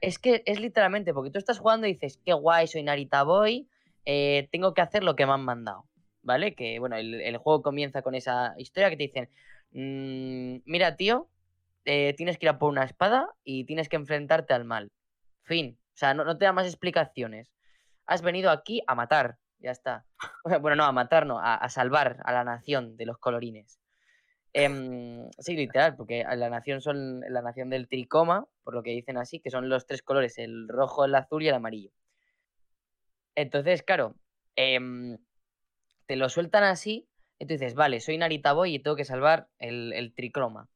Es 0.00 0.18
que 0.18 0.42
es 0.46 0.60
literalmente, 0.60 1.12
porque 1.12 1.30
tú 1.30 1.38
estás 1.38 1.58
jugando 1.58 1.86
y 1.86 1.94
dices, 1.94 2.20
qué 2.24 2.32
guay, 2.32 2.68
soy 2.68 2.82
Narita 2.82 3.24
Boy, 3.24 3.68
eh, 4.04 4.48
tengo 4.52 4.72
que 4.74 4.82
hacer 4.82 5.02
lo 5.02 5.16
que 5.16 5.26
me 5.26 5.32
han 5.32 5.44
mandado. 5.44 5.84
¿Vale? 6.22 6.54
Que 6.54 6.78
bueno, 6.78 6.96
el, 6.96 7.36
juego 7.38 7.62
comienza 7.62 8.02
con 8.02 8.14
esa 8.14 8.54
historia 8.58 8.90
que 8.90 8.96
te 8.96 9.04
dicen, 9.04 9.30
mm, 9.72 10.62
mira, 10.70 10.96
tío, 10.96 11.28
eh, 11.88 12.14
tienes 12.16 12.38
que 12.38 12.46
ir 12.46 12.50
a 12.50 12.58
por 12.58 12.70
una 12.70 12.84
espada 12.84 13.28
y 13.44 13.64
tienes 13.64 13.88
que 13.88 13.96
enfrentarte 13.96 14.54
al 14.54 14.64
mal. 14.64 14.92
Fin. 15.42 15.78
O 15.94 15.96
sea, 15.96 16.14
no, 16.14 16.36
te 16.38 16.44
da 16.44 16.52
más 16.52 16.66
explicaciones. 16.66 17.50
Has 18.06 18.22
venido 18.22 18.50
aquí 18.50 18.82
a 18.86 18.94
matar. 18.94 19.38
Ya 19.58 19.70
está. 19.72 20.04
Bueno, 20.60 20.76
no, 20.76 20.84
a 20.84 20.92
matar, 20.92 21.26
no, 21.26 21.40
a 21.40 21.68
salvar 21.68 22.18
a 22.24 22.32
la 22.32 22.44
nación 22.44 22.96
de 22.96 23.06
los 23.06 23.18
colorines. 23.18 23.80
Em, 24.52 25.30
sí, 25.38 25.54
literal, 25.56 25.94
porque 25.96 26.24
la 26.24 26.50
nación 26.50 26.80
son 26.80 27.20
la 27.20 27.42
nación 27.42 27.70
del 27.70 27.88
tricoma, 27.88 28.46
por 28.64 28.74
lo 28.74 28.82
que 28.82 28.90
dicen 28.90 29.16
así, 29.18 29.40
que 29.40 29.50
son 29.50 29.68
los 29.68 29.86
tres 29.86 30.02
colores, 30.02 30.38
el 30.38 30.68
rojo, 30.68 31.04
el 31.04 31.14
azul 31.14 31.42
y 31.42 31.48
el 31.48 31.54
amarillo. 31.54 31.90
Entonces, 33.34 33.82
claro, 33.82 34.14
em, 34.56 35.18
te 36.06 36.16
lo 36.16 36.28
sueltan 36.28 36.64
así, 36.64 37.08
y 37.38 37.46
tú 37.46 37.54
dices, 37.54 37.74
vale, 37.74 38.00
soy 38.00 38.18
Narita 38.18 38.52
Boy 38.52 38.74
y 38.74 38.78
tengo 38.80 38.96
que 38.96 39.04
salvar 39.04 39.48
el, 39.58 39.92
el 39.92 40.12
tricroma. 40.14 40.68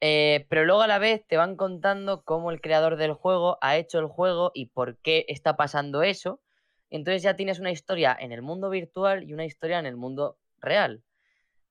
Eh, 0.00 0.46
pero 0.48 0.64
luego 0.64 0.82
a 0.82 0.86
la 0.86 0.98
vez 0.98 1.26
te 1.26 1.36
van 1.36 1.56
contando 1.56 2.22
cómo 2.22 2.50
el 2.50 2.60
creador 2.60 2.96
del 2.96 3.14
juego 3.14 3.58
ha 3.62 3.76
hecho 3.76 3.98
el 3.98 4.06
juego 4.06 4.50
y 4.54 4.66
por 4.66 4.98
qué 4.98 5.24
está 5.28 5.56
pasando 5.56 6.02
eso. 6.02 6.40
Entonces 6.90 7.22
ya 7.22 7.34
tienes 7.34 7.58
una 7.58 7.70
historia 7.70 8.16
en 8.18 8.32
el 8.32 8.42
mundo 8.42 8.70
virtual 8.70 9.24
y 9.24 9.32
una 9.32 9.44
historia 9.44 9.78
en 9.78 9.86
el 9.86 9.96
mundo 9.96 10.38
real 10.58 11.02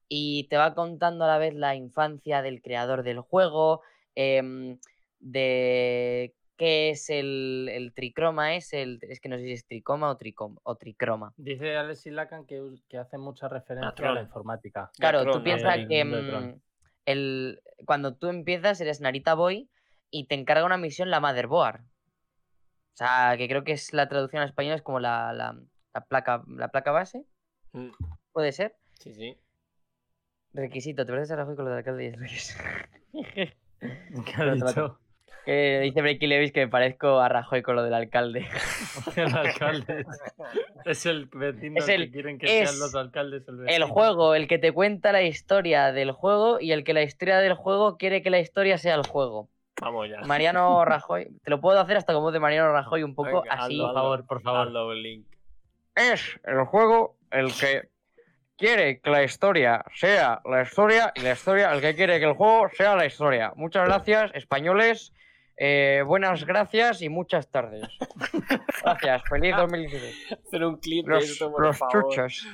y 0.08 0.48
te 0.50 0.58
va 0.58 0.74
contando 0.76 1.26
a 1.26 1.28
la 1.28 1.38
vez 1.38 1.54
la 1.54 1.76
infancia 1.76 2.42
del 2.42 2.62
creador 2.62 3.04
del 3.04 3.20
juego, 3.20 3.82
em, 4.14 4.78
de 5.20 6.34
qué 6.58 6.92
es 6.92 7.10
el, 7.10 7.92
tricroma, 7.96 8.56
es 8.56 8.74
el 8.74 9.00
es 9.02 9.20
que 9.20 9.30
no 9.30 9.38
sé 9.38 9.44
si 9.44 9.52
es 9.54 9.66
tricoma 9.66 10.10
o, 10.10 10.18
tricom, 10.18 10.58
o 10.64 10.76
tricroma. 10.76 11.34
Dice 11.38 11.76
Alexis 11.76 12.14
Lacan 12.14 12.46
que, 12.46 12.62
que 12.88 12.98
hace 12.98 13.18
mucha 13.18 13.48
referencia 13.50 14.10
a, 14.10 14.14
la 14.14 14.22
informática. 14.22 14.92
Claro, 14.98 15.26
tú 15.32 15.44
piensas 15.44 15.78
que 15.88 16.58
el, 17.06 17.61
cuando 17.86 18.15
tú 18.15 18.27
empiezas 18.30 18.80
eres 18.82 19.02
Narita 19.02 19.34
Boy 19.34 19.69
y 20.11 20.27
te 20.27 20.36
encarga 20.36 20.65
una 20.65 20.77
misión 20.77 21.10
la 21.10 21.19
Motherboard. 21.19 21.82
O 21.82 22.98
sea, 22.98 23.36
que 23.38 23.48
creo 23.49 23.64
que 23.64 23.73
es 23.73 23.94
la 23.94 24.07
traducción 24.07 24.41
a 24.41 24.45
español 24.45 24.76
es 24.76 24.82
como 24.82 24.99
la, 24.99 25.34
la- 25.34 25.60
la 25.94 26.02
placa, 26.06 26.44
la 26.48 26.69
placa 26.69 26.91
base, 26.91 27.26
Mm, 27.73 27.90
puede 28.32 28.52
ser. 28.53 28.77
Sí, 28.99 29.14
sí. 29.14 29.38
Requisito, 30.53 31.06
te 31.06 31.11
pareces 31.11 31.32
a 31.32 31.36
Rajoy 31.36 31.56
con 31.57 31.65
lo 31.65 31.72
del 31.72 31.80
alcalde 31.80 32.06
y 32.06 32.11
reyes. 32.11 32.57
¿Qué 33.14 33.53
ha 34.38 34.45
dicho? 34.53 34.99
Que 35.46 35.80
dice 35.82 36.02
Breaky 36.02 36.28
Levis 36.28 36.52
que 36.52 36.62
me 36.62 36.68
parezco 36.68 37.20
a 37.20 37.30
Rajoy 37.30 37.62
con 37.62 37.76
lo 37.76 37.84
del 37.84 37.94
alcalde. 37.94 38.46
El 39.16 39.34
alcalde. 39.36 40.06
Es 40.86 41.06
el 41.06 41.28
vecino 41.28 41.80
Es 41.80 41.86
que 41.86 42.12
quieren 42.12 42.38
que 42.38 42.62
es 42.62 42.70
sean 42.70 42.80
los 42.80 42.96
alcaldes. 42.96 43.48
El, 43.48 43.70
El 43.70 43.84
juego, 43.86 44.36
el 44.36 44.48
que 44.48 44.58
te 44.58 44.72
cuenta 44.72 45.12
la 45.12 45.22
historia 45.22 45.92
del 45.92 46.12
juego 46.12 46.60
y 46.60 46.72
el 46.72 46.84
que 46.84 46.94
la 46.94 47.04
historia 47.04 47.38
del 47.40 47.54
juego 47.54 47.98
quiere 47.98 48.22
que 48.22 48.30
la 48.30 48.40
historia 48.40 48.78
sea 48.78 48.96
el 48.96 49.06
juego. 49.08 49.50
Vamos 49.82 50.10
ya. 50.10 50.22
Mariano 50.22 50.84
Rajoy, 50.86 51.28
te 51.44 51.50
lo 51.50 51.62
puedo 51.62 51.80
hacer 51.80 51.98
hasta 51.98 52.14
como 52.14 52.32
de 52.32 52.40
Mariano 52.40 52.72
Rajoy 52.72 53.04
un 53.04 53.14
poco 53.14 53.42
Venga, 53.42 53.54
así. 53.56 53.74
hazlo, 53.76 53.86
Por 53.88 53.94
favor, 53.94 54.26
por 54.28 54.42
favor. 54.42 54.68
Hazlo, 54.68 54.94
Link. 54.94 55.28
Es 55.96 56.40
el 56.44 56.64
juego 56.66 57.18
el 57.32 57.54
que 57.54 57.90
quiere 58.58 59.00
que 59.02 59.10
la 59.10 59.24
historia 59.24 59.84
sea 59.94 60.42
la 60.46 60.62
historia 60.62 61.12
y 61.16 61.22
la 61.22 61.34
historia 61.34 61.74
el 61.74 61.82
que 61.82 61.94
quiere 61.96 62.20
que 62.20 62.26
el 62.26 62.34
juego 62.34 62.70
sea 62.70 62.96
la 62.96 63.06
historia. 63.06 63.52
Muchas 63.56 63.86
gracias, 63.86 64.32
españoles. 64.34 65.14
Eh, 65.57 66.03
buenas 66.06 66.45
gracias 66.45 67.02
y 67.02 67.07
muchas 67.10 67.49
tardes. 67.49 67.88
Gracias, 68.84 69.22
feliz 69.30 69.56
2016. 69.56 70.34
Hacer 70.45 70.65
un 70.65 70.77
clip 70.77 71.06
de 71.06 71.11
Los, 71.14 71.23
esto, 71.30 71.49
por 71.52 71.61
los 71.65 71.77
favor. 71.77 72.03
chuchos. 72.10 72.45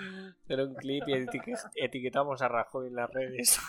Hacer 0.43 0.61
un 0.61 0.75
clip 0.75 1.03
y 1.07 1.13
etiquet- 1.13 1.71
etiquetamos 1.75 2.41
a 2.43 2.47
Rajoy 2.47 2.87
en 2.89 2.95
las 2.95 3.09
redes. 3.09 3.59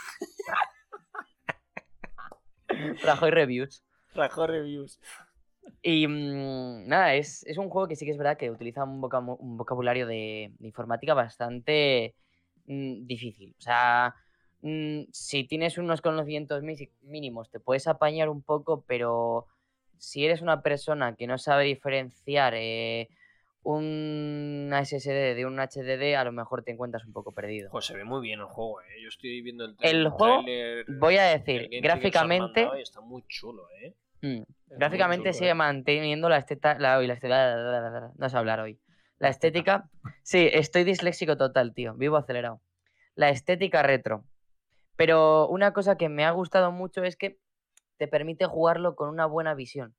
Rajoy 3.02 3.30
Reviews. 3.30 3.82
Rajoy 4.14 4.46
Reviews. 4.46 5.00
Y 5.82 6.06
mm, 6.06 6.86
nada, 6.88 7.14
es, 7.14 7.44
es 7.46 7.56
un 7.58 7.68
juego 7.70 7.88
que 7.88 7.96
sí 7.96 8.04
que 8.04 8.12
es 8.12 8.18
verdad 8.18 8.36
que 8.36 8.50
utiliza 8.50 8.84
un, 8.84 9.00
vocabulario 9.00 10.06
de, 10.06 10.52
de 10.58 10.66
informática 10.66 11.14
bastante 11.14 12.14
mm, 12.66 13.06
difícil. 13.06 13.54
O 13.58 13.60
sea, 13.62 14.14
mm, 14.62 15.02
si 15.12 15.44
tienes 15.44 15.78
unos 15.78 16.00
conocimientos 16.00 16.62
mínimos 17.02 17.50
te 17.50 17.60
puedes 17.60 17.86
apañar 17.86 18.28
un 18.28 18.42
poco, 18.42 18.84
pero 18.86 19.46
si 19.98 20.24
eres 20.24 20.42
una 20.42 20.62
persona 20.62 21.14
que 21.14 21.26
no 21.26 21.38
sabe 21.38 21.64
diferenciar 21.64 22.54
eh, 22.56 23.08
una 23.64 24.84
SSD 24.84 25.36
de 25.36 25.46
un 25.46 25.58
HDD, 25.58 26.16
a 26.16 26.24
lo 26.24 26.32
mejor 26.32 26.64
te 26.64 26.72
encuentras 26.72 27.04
un 27.04 27.12
poco 27.12 27.32
perdido. 27.32 27.70
Pues 27.70 27.84
se 27.86 27.96
ve 27.96 28.04
muy 28.04 28.20
bien 28.20 28.40
el 28.40 28.46
juego, 28.46 28.80
eh. 28.80 29.00
Yo 29.00 29.08
estoy 29.08 29.40
viendo 29.42 29.64
el, 29.64 29.76
El 29.80 30.08
juego, 30.08 30.42
Voy 30.98 31.16
a 31.16 31.24
decir, 31.24 31.68
gráficamente, 31.80 32.68
y 32.76 32.82
está 32.82 33.00
muy 33.00 33.22
chulo, 33.28 33.68
eh. 33.80 33.94
mm, 34.22 34.42
Es 34.70 34.78
Gráficamente 34.78 35.30
chulo, 35.30 35.38
sigue 35.38 35.50
¿eh? 35.50 35.54
manteniendo 35.54 36.28
la 36.28 36.38
estética. 36.38 36.76
La, 36.78 37.00
la 37.00 37.12
estética. 37.12 38.12
No 38.16 38.28
sé 38.28 38.36
hablar 38.36 38.60
hoy. 38.60 38.80
La 39.18 39.28
estética. 39.28 39.88
Sí, 40.24 40.48
estoy 40.52 40.82
disléxico 40.82 41.36
total, 41.36 41.72
tío. 41.74 41.94
Vivo 41.94 42.16
acelerado. 42.16 42.60
La 43.14 43.30
estética 43.30 43.84
retro. 43.84 44.24
Pero 44.96 45.48
una 45.48 45.72
cosa 45.72 45.96
que 45.96 46.08
me 46.08 46.24
ha 46.24 46.30
gustado 46.30 46.70
mucho 46.72 47.02
es 47.02 47.16
que 47.16 47.38
te 47.98 48.08
permite 48.08 48.46
jugarlo 48.46 48.94
con 48.96 49.08
una 49.08 49.26
buena 49.26 49.54
visión. 49.54 49.94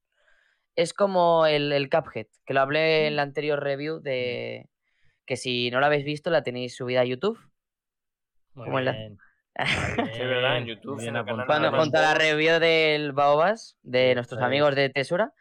Es 0.75 0.93
como 0.93 1.45
el, 1.45 1.71
el 1.71 1.89
Cuphead, 1.89 2.27
que 2.45 2.53
lo 2.53 2.61
hablé 2.61 3.07
en 3.07 3.15
la 3.15 3.21
anterior 3.21 3.61
review 3.61 3.99
de. 3.99 4.69
Que 5.25 5.37
si 5.37 5.71
no 5.71 5.79
lo 5.79 5.85
habéis 5.85 6.03
visto, 6.03 6.29
la 6.29 6.43
tenéis 6.43 6.75
subida 6.75 7.01
a 7.01 7.05
YouTube. 7.05 7.39
Muy 8.55 8.65
Como 8.65 8.79
la-. 8.79 8.93
Sí, 8.93 9.17
es 9.55 10.19
verdad, 10.19 10.57
en 10.57 10.65
YouTube, 10.65 10.97
bien 10.97 11.09
en 11.09 11.17
el 11.17 11.25
canal 11.25 11.41
apuntado. 11.41 11.69
Cuando 11.71 11.77
junto 11.77 11.97
a 11.99 12.01
la 12.01 12.15
review 12.15 12.59
del 12.59 13.11
Baobas, 13.11 13.77
de 13.83 14.09
Sí, 14.09 14.15
nuestros 14.15 14.41
amigos 14.41 14.75
de 14.75 14.89
Tesura. 14.89 15.33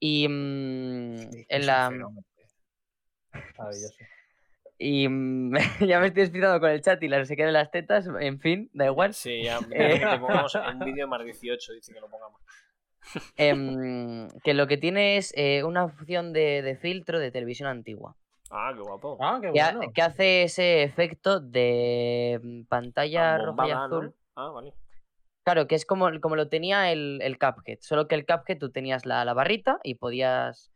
Y 0.00 0.26
mm, 0.28 1.18
Sí, 1.30 1.46
en 1.48 1.66
la. 1.66 1.90
Maravilloso. 3.56 3.94
Y 4.84 5.08
mm, 5.08 5.52
ya 5.88 6.00
me 6.00 6.08
estoy 6.08 6.24
explicando 6.24 6.58
con 6.60 6.70
el 6.70 6.80
chat 6.82 7.00
y 7.02 7.08
la 7.08 7.18
qué 7.24 7.44
de 7.46 7.52
las 7.52 7.70
tetas, 7.70 8.08
en 8.20 8.40
fin, 8.40 8.68
da 8.72 8.86
igual. 8.86 9.14
Sí, 9.14 9.42
ya 9.44 9.58
Eh. 9.70 10.00
te 10.00 10.18
pongamos 10.18 10.54
un 10.74 10.78
vídeo 10.80 11.06
más 11.06 11.22
18, 11.24 11.72
dice 11.74 11.92
que 11.94 12.00
lo 12.00 12.08
pongamos. 12.08 12.40
Em, 13.36 14.28
que 14.44 14.54
lo 14.54 14.66
que 14.66 14.76
tiene 14.76 15.16
es 15.16 15.32
eh, 15.36 15.64
una 15.64 15.84
opción 15.84 16.32
de, 16.32 16.62
de 16.62 16.76
filtro 16.76 17.18
de 17.18 17.30
televisión 17.30 17.68
antigua. 17.68 18.16
Ah, 18.50 18.72
qué 18.74 18.80
guapo. 18.80 19.18
Ah, 19.20 19.38
qué 19.40 19.52
Que, 19.52 19.60
ha- 19.60 19.74
bueno. 19.76 19.92
que 19.92 20.02
hace 20.02 20.42
ese 20.42 20.82
efecto 20.82 21.40
de 21.40 22.40
mm, 22.42 22.62
pantalla 22.64 23.38
roja 23.38 23.44
y 23.44 23.46
Bombada, 23.72 23.74
¿no? 23.88 23.96
azul. 23.96 24.14
Ah, 24.36 24.48
vale. 24.50 24.74
Claro, 25.44 25.66
que 25.66 25.74
es 25.74 25.84
como, 25.86 26.08
como 26.20 26.36
lo 26.36 26.48
tenía 26.48 26.92
el, 26.92 27.20
el 27.22 27.38
Cuphead. 27.38 27.78
Solo 27.80 28.06
que 28.06 28.14
el 28.14 28.24
Cuphead 28.26 28.58
tú 28.58 28.70
tenías 28.70 29.06
la, 29.06 29.24
la 29.24 29.34
barrita 29.34 29.78
y 29.82 29.94
podías. 29.96 30.70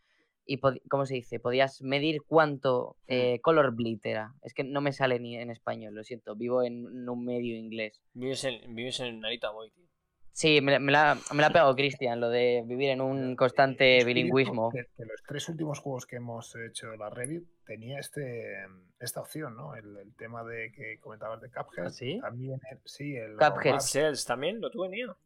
Y 0.47 0.59
¿Cómo 0.89 1.07
se 1.07 1.15
dice? 1.15 1.41
Podías 1.41 1.83
medir 1.83 2.23
cuánto 2.27 2.97
eh, 3.09 3.41
color 3.41 3.75
bleed 3.75 3.99
era. 4.05 4.33
Es 4.43 4.55
que 4.55 4.63
no 4.65 4.81
me 4.81 4.93
sale 4.93 5.19
ni 5.19 5.37
en 5.37 5.51
español, 5.51 5.95
lo 5.95 6.05
siento. 6.05 6.37
Vivo 6.37 6.63
en 6.63 7.09
un 7.09 7.25
medio 7.25 7.57
inglés. 7.57 8.01
Vives 8.15 8.45
en, 8.45 8.75
vives 8.75 9.01
en 9.01 9.19
Narita 9.21 9.51
Boy, 9.51 9.71
tío. 9.73 9.85
Sí, 10.33 10.61
me, 10.61 10.73
la- 10.73 10.79
me 10.79 10.93
la, 10.93 11.19
me 11.33 11.41
la 11.41 11.47
ha 11.47 11.51
pegado 11.51 11.75
Cristian, 11.75 12.21
lo 12.21 12.29
de 12.29 12.63
vivir 12.67 12.91
en 12.91 13.01
un 13.01 13.35
constante 13.37 13.85
curioso 14.01 14.07
bilingüismo. 14.07 14.71
Que, 14.71 14.85
que 14.97 15.05
los 15.07 15.23
tres 15.27 15.49
últimos 15.49 15.79
juegos 15.81 16.05
que 16.07 16.17
hemos 16.17 16.55
hecho 16.57 16.95
la 16.95 17.09
review 17.09 17.45
tenía 17.65 17.99
este 17.99 18.55
esta 19.01 19.21
opción, 19.23 19.57
¿no? 19.57 19.75
El, 19.75 19.97
el 19.97 20.15
tema 20.15 20.45
de 20.45 20.73
que 20.73 20.99
comentabas 21.01 21.41
de 21.41 21.51
Cuphead. 21.51 21.87
¿Ah, 21.87 21.91
sí? 21.91 22.19
También, 22.21 22.61
el- 22.71 22.79
sí, 22.85 23.17
el 23.17 23.37
Cuphead. 23.37 23.81
Cells 23.81 24.25
también 24.27 24.61
lo 24.61 24.71
tuve 24.71 24.91
niño. 24.91 25.17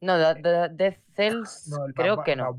No, 0.00 0.16
de, 0.18 0.34
de- 0.40 0.68
Death 0.70 1.00
Cells 1.14 1.68
no, 1.68 1.86
el 1.86 1.92
creo 1.94 2.22
que 2.22 2.36
no. 2.36 2.56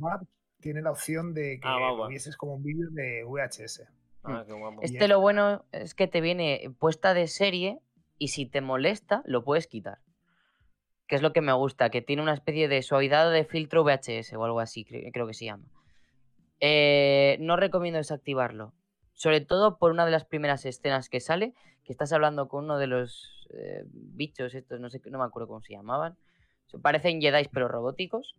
Tiene 0.66 0.82
la 0.82 0.90
opción 0.90 1.36
de 1.36 1.60
que 1.60 1.68
Ah, 1.68 1.76
lo 1.78 1.82
Baobab. 1.86 2.10
vieses 2.10 2.36
como 2.38 2.56
un 2.56 2.64
vídeo 2.64 2.88
de 2.90 3.24
VHS. 3.24 3.84
Ah, 4.24 4.44
qué 4.48 4.54
guapo. 4.54 4.82
Es- 4.82 4.90
Este 4.94 5.08
lo 5.08 5.20
bueno 5.20 5.64
es 5.72 5.94
que 5.94 6.08
te 6.08 6.22
viene 6.22 6.72
puesta 6.80 7.14
de 7.14 7.28
serie 7.28 7.78
y 8.18 8.30
si 8.30 8.48
te 8.48 8.62
molesta 8.62 9.22
lo 9.28 9.44
puedes 9.44 9.68
quitar. 9.68 10.00
Que 11.06 11.18
es 11.18 11.22
lo 11.22 11.34
que 11.34 11.42
me 11.42 11.54
gusta, 11.54 11.92
que 11.92 12.02
tiene 12.02 12.24
una 12.24 12.34
especie 12.34 12.68
de 12.68 12.82
suavidad 12.82 13.32
de 13.32 13.46
filtro 13.46 13.84
VHS 13.84 14.36
o 14.36 14.44
algo 14.44 14.60
así, 14.60 14.86
cre- 14.86 15.12
creo 15.14 15.28
que 15.28 15.36
se 15.36 15.46
llama. 15.46 15.68
Eh, 16.60 17.38
no 17.42 17.58
recomiendo 17.58 18.00
desactivarlo. 18.00 18.74
Sobre 19.14 19.42
todo 19.42 19.78
por 19.78 19.92
una 19.92 20.04
de 20.04 20.10
las 20.12 20.26
primeras 20.26 20.66
escenas 20.66 21.10
que 21.10 21.20
sale, 21.20 21.54
que 21.84 21.92
estás 21.94 22.12
hablando 22.12 22.48
con 22.48 22.64
uno 22.64 22.80
de 22.80 22.88
los 22.88 23.48
eh, 23.54 23.84
bichos 23.86 24.56
estos, 24.56 24.80
no 24.80 24.90
sé, 24.90 25.00
no 25.12 25.20
me 25.20 25.26
acuerdo 25.26 25.48
cómo 25.48 25.62
se 25.62 25.74
llamaban. 25.74 26.18
Se 26.66 26.80
parecen 26.80 27.22
Jedi 27.22 27.48
pero 27.54 27.68
robóticos. 27.68 28.34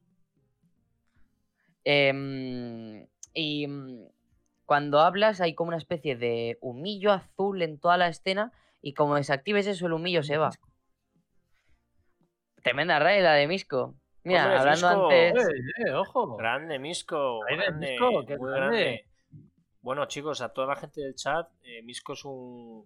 Em, 1.89 3.07
y 3.33 3.69
mm, 3.69 4.09
cuando 4.65 4.99
hablas 4.99 5.41
hay 5.41 5.55
como 5.55 5.69
una 5.69 5.77
especie 5.77 6.17
de 6.17 6.59
humillo 6.61 7.13
azul 7.13 7.63
en 7.63 7.79
toda 7.79 7.97
la 7.97 8.09
escena 8.09 8.53
y 8.83 8.93
como 8.95 9.15
desactives 9.15 9.69
eso 9.69 9.87
el 9.87 9.93
humillo 9.93 10.25
se 10.25 10.37
va. 10.37 10.51
Tremenda 12.65 12.99
raid 12.99 13.23
la 13.23 13.35
de 13.35 13.47
Misco. 13.47 13.95
Mira, 14.25 14.47
Hombre, 14.47 14.59
hablando 14.59 14.89
Misco. 14.89 15.05
antes... 15.05 15.49
Eh, 15.49 15.87
eh, 15.87 15.93
ojo. 15.93 16.37
Grande, 16.37 16.81
Misco. 16.81 17.39
Grande, 17.49 17.91
Misco, 17.93 18.27
qué 18.27 18.37
muy 18.37 18.51
grande. 18.51 18.83
grande. 18.83 19.07
Bueno, 19.81 20.07
chicos, 20.07 20.41
a 20.41 20.49
toda 20.49 20.67
la 20.67 20.75
gente 20.75 21.01
del 21.03 21.15
chat, 21.15 21.49
eh, 21.63 21.83
Misco 21.85 22.15
es 22.15 22.25
un, 22.25 22.85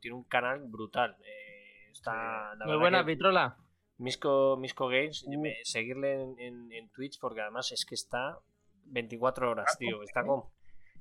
tiene 0.00 0.16
un 0.16 0.24
canal 0.24 0.58
brutal. 0.64 1.16
eh, 1.24 1.88
está, 1.92 2.56
la 2.56 2.66
Muy 2.66 2.78
buena, 2.78 3.04
que 3.04 3.12
Vitrola. 3.12 3.56
Misco, 4.00 4.56
Misco 4.56 4.88
Games, 4.88 5.24
Uh. 5.26 5.40
me- 5.40 5.56
seguirle 5.64 6.20
en, 6.22 6.38
en- 6.40 6.72
en 6.72 6.88
Twitch 6.90 7.18
porque 7.20 7.40
además 7.42 7.70
es 7.72 7.84
que 7.84 7.94
está 7.94 8.38
24 8.86 9.50
horas, 9.50 9.76
tío. 9.78 10.02
Está 10.02 10.24
con. 10.24 10.44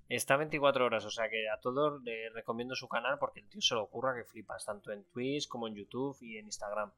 Está 0.09 0.37
24 0.37 0.85
horas, 0.85 1.05
o 1.05 1.11
sea 1.11 1.29
que 1.29 1.47
a 1.49 1.59
todos 1.59 2.01
le 2.03 2.29
recomiendo 2.31 2.73
su 2.75 2.87
canal 2.87 3.17
porque 3.19 3.41
el 3.41 3.47
tío 3.47 3.61
se 3.61 3.75
lo 3.75 3.83
ocurra 3.83 4.15
que 4.15 4.23
flipas, 4.23 4.65
tanto 4.65 4.91
en 4.91 5.03
Twitch 5.05 5.47
como 5.47 5.67
en 5.67 5.75
YouTube 5.75 6.17
y 6.21 6.37
en 6.37 6.45
Instagram. 6.45 6.91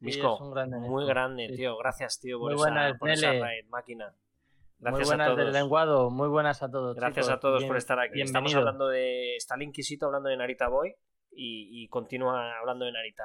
Misco, 0.00 0.50
grande, 0.50 0.78
muy 0.78 1.06
grande, 1.06 1.48
Sí. 1.50 1.56
tío. 1.56 1.76
Gracias, 1.78 2.18
tío, 2.20 2.38
por 2.38 2.52
Muy 2.52 2.60
esa, 2.60 2.70
buenas, 2.70 2.98
por 2.98 3.10
esa 3.10 3.32
raid, 3.32 3.66
máquina. 3.68 4.06
Muy 4.08 4.90
Gracias 4.90 5.08
a 5.08 5.10
buenas 5.12 5.28
del 5.36 5.46
todos. 5.46 5.52
lenguado, 5.52 6.10
muy 6.10 6.28
buenas 6.28 6.62
a 6.62 6.70
todos. 6.70 6.96
Gracias 6.96 7.26
chicos. 7.26 7.36
a 7.36 7.40
todos 7.40 7.58
Bien- 7.60 7.68
por 7.68 7.76
estar 7.76 7.98
aquí. 8.00 8.20
Estamos 8.22 8.54
hablando 8.54 8.88
de. 8.88 9.36
Está 9.36 9.56
Linkisito 9.56 10.06
hablando 10.06 10.28
de 10.30 10.36
Narita 10.36 10.68
Boy 10.68 10.94
y, 11.32 11.84
y 11.84 11.88
continúa 11.88 12.58
hablando 12.58 12.84
de 12.86 12.92
Narita. 12.92 13.24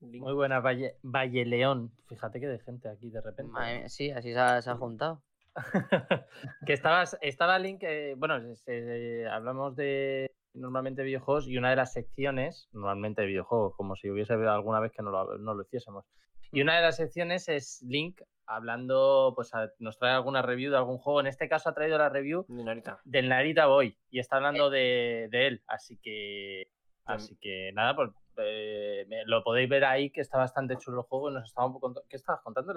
Link. 0.00 0.22
Muy 0.22 0.32
buenas, 0.34 0.62
Valle, 0.64 0.96
Valle 1.02 1.44
León. 1.44 1.92
Fíjate 2.08 2.40
que 2.40 2.46
de 2.46 2.58
gente 2.60 2.88
aquí 2.88 3.10
de 3.10 3.20
repente. 3.20 3.50
Madre 3.52 3.78
mía, 3.80 3.88
sí, 3.88 4.10
así 4.10 4.32
se 4.32 4.38
ha, 4.38 4.62
se 4.62 4.70
ha 4.70 4.76
juntado. 4.76 5.22
que 6.66 6.72
estabas, 6.72 7.18
estaba 7.20 7.58
Link, 7.58 7.82
eh, 7.82 8.14
bueno, 8.16 8.40
se- 8.56 8.56
se- 8.84 9.26
hablamos 9.28 9.74
de 9.76 10.32
normalmente 10.54 11.02
videojuegos 11.02 11.48
y 11.48 11.56
una 11.58 11.70
de 11.70 11.76
las 11.76 11.92
secciones, 11.92 12.68
normalmente 12.72 13.22
de 13.22 13.28
videojuegos, 13.28 13.74
como 13.76 13.96
si 13.96 14.10
hubiese 14.10 14.34
alguna 14.34 14.80
vez 14.80 14.92
que 14.92 15.02
no 15.02 15.10
lo, 15.10 15.38
no 15.38 15.54
lo 15.54 15.62
hiciésemos. 15.62 16.04
Y 16.52 16.62
una 16.62 16.76
de 16.76 16.82
las 16.82 16.96
secciones 16.96 17.48
es 17.48 17.82
Link 17.82 18.22
hablando, 18.46 19.32
pues 19.36 19.52
a- 19.54 19.70
nos 19.78 19.98
trae 19.98 20.12
alguna 20.14 20.42
review 20.42 20.70
de 20.70 20.78
algún 20.78 20.98
juego. 20.98 21.20
En 21.20 21.26
este 21.26 21.48
caso 21.48 21.68
ha 21.68 21.74
traído 21.74 21.98
la 21.98 22.08
review 22.08 22.44
De 22.48 22.64
Narita. 22.64 23.00
del 23.04 23.28
Narita 23.28 23.66
Boy 23.66 23.98
y 24.10 24.18
está 24.20 24.36
hablando 24.36 24.70
de, 24.70 25.28
de 25.30 25.46
él. 25.48 25.62
Así 25.66 25.98
que, 25.98 26.70
así 27.04 27.36
que 27.36 27.72
nada, 27.74 27.94
pues 27.94 28.10
eh, 28.38 29.06
lo 29.26 29.42
podéis 29.42 29.68
ver 29.68 29.84
ahí 29.84 30.10
que 30.10 30.20
está 30.20 30.38
bastante 30.38 30.76
chulo 30.76 31.00
el 31.00 31.06
juego 31.06 31.30
nos 31.30 31.48
estaba 31.48 31.72
¿Qué 32.08 32.16
estabas 32.16 32.42
contando? 32.42 32.72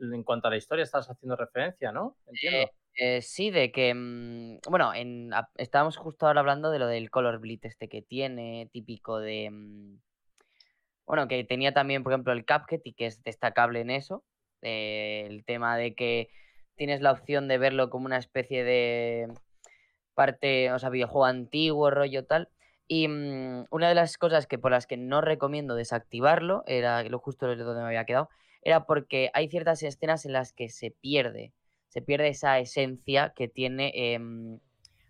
En 0.00 0.22
cuanto 0.22 0.48
a 0.48 0.50
la 0.50 0.56
historia 0.56 0.84
estás 0.84 1.10
haciendo 1.10 1.36
referencia, 1.36 1.90
¿no? 1.92 2.16
Entiendo. 2.26 2.70
Eh, 3.00 3.22
sí, 3.22 3.50
de 3.50 3.70
que, 3.70 3.94
mm, 3.94 4.58
bueno, 4.68 4.92
en, 4.92 5.30
estábamos 5.56 5.96
justo 5.96 6.26
ahora 6.26 6.40
hablando 6.40 6.70
de 6.70 6.80
lo 6.80 6.88
del 6.88 7.10
color 7.10 7.38
bleed 7.38 7.60
este 7.62 7.88
que 7.88 8.02
tiene, 8.02 8.68
típico 8.72 9.20
de, 9.20 9.50
mm, 9.50 10.00
bueno, 11.06 11.28
que 11.28 11.44
tenía 11.44 11.72
también, 11.72 12.02
por 12.02 12.12
ejemplo, 12.12 12.32
el 12.32 12.44
Cuphead 12.44 12.80
y 12.84 12.94
que 12.94 13.06
es 13.06 13.22
destacable 13.22 13.80
en 13.80 13.90
eso, 13.90 14.24
eh, 14.62 15.26
el 15.28 15.44
tema 15.44 15.76
de 15.76 15.94
que 15.94 16.28
tienes 16.74 17.00
la 17.00 17.12
opción 17.12 17.46
de 17.48 17.58
verlo 17.58 17.88
como 17.88 18.06
una 18.06 18.18
especie 18.18 18.64
de 18.64 19.28
parte, 20.14 20.72
o 20.72 20.78
sea, 20.80 20.90
videojuego 20.90 21.24
antiguo, 21.24 21.90
rollo 21.90 22.26
tal. 22.26 22.48
Y 22.88 23.06
mm, 23.06 23.66
una 23.70 23.88
de 23.88 23.94
las 23.94 24.16
cosas 24.16 24.46
que 24.46 24.58
por 24.58 24.70
las 24.72 24.86
que 24.86 24.96
no 24.96 25.20
recomiendo 25.20 25.74
desactivarlo, 25.74 26.64
era 26.66 27.02
lo 27.04 27.18
justo 27.18 27.46
donde 27.46 27.80
me 27.80 27.86
había 27.86 28.06
quedado, 28.06 28.30
era 28.62 28.86
porque 28.86 29.30
hay 29.34 29.48
ciertas 29.48 29.82
escenas 29.82 30.24
en 30.24 30.32
las 30.32 30.52
que 30.52 30.68
se 30.70 30.90
pierde, 30.90 31.52
se 31.88 32.02
pierde 32.02 32.28
esa 32.28 32.58
esencia 32.58 33.32
que 33.36 33.48
tiene 33.48 33.92
em, 33.94 34.58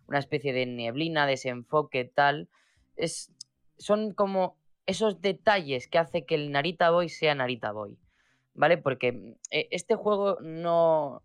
una 0.06 0.18
especie 0.18 0.52
de 0.52 0.66
neblina, 0.66 1.26
desenfoque, 1.26 2.05
tal. 2.05 2.48
Es, 2.96 3.32
son 3.78 4.12
como 4.12 4.56
esos 4.86 5.20
detalles 5.20 5.88
que 5.88 5.98
hace 5.98 6.24
que 6.24 6.34
el 6.34 6.50
Narita 6.50 6.90
Boy 6.90 7.09
sea 7.09 7.34
Narita 7.34 7.72
Boy, 7.72 7.98
¿vale? 8.55 8.78
Porque 8.78 9.12
mm, 9.12 9.34
e- 9.50 9.68
este 9.70 9.94
juego 9.94 10.38
no, 10.40 11.22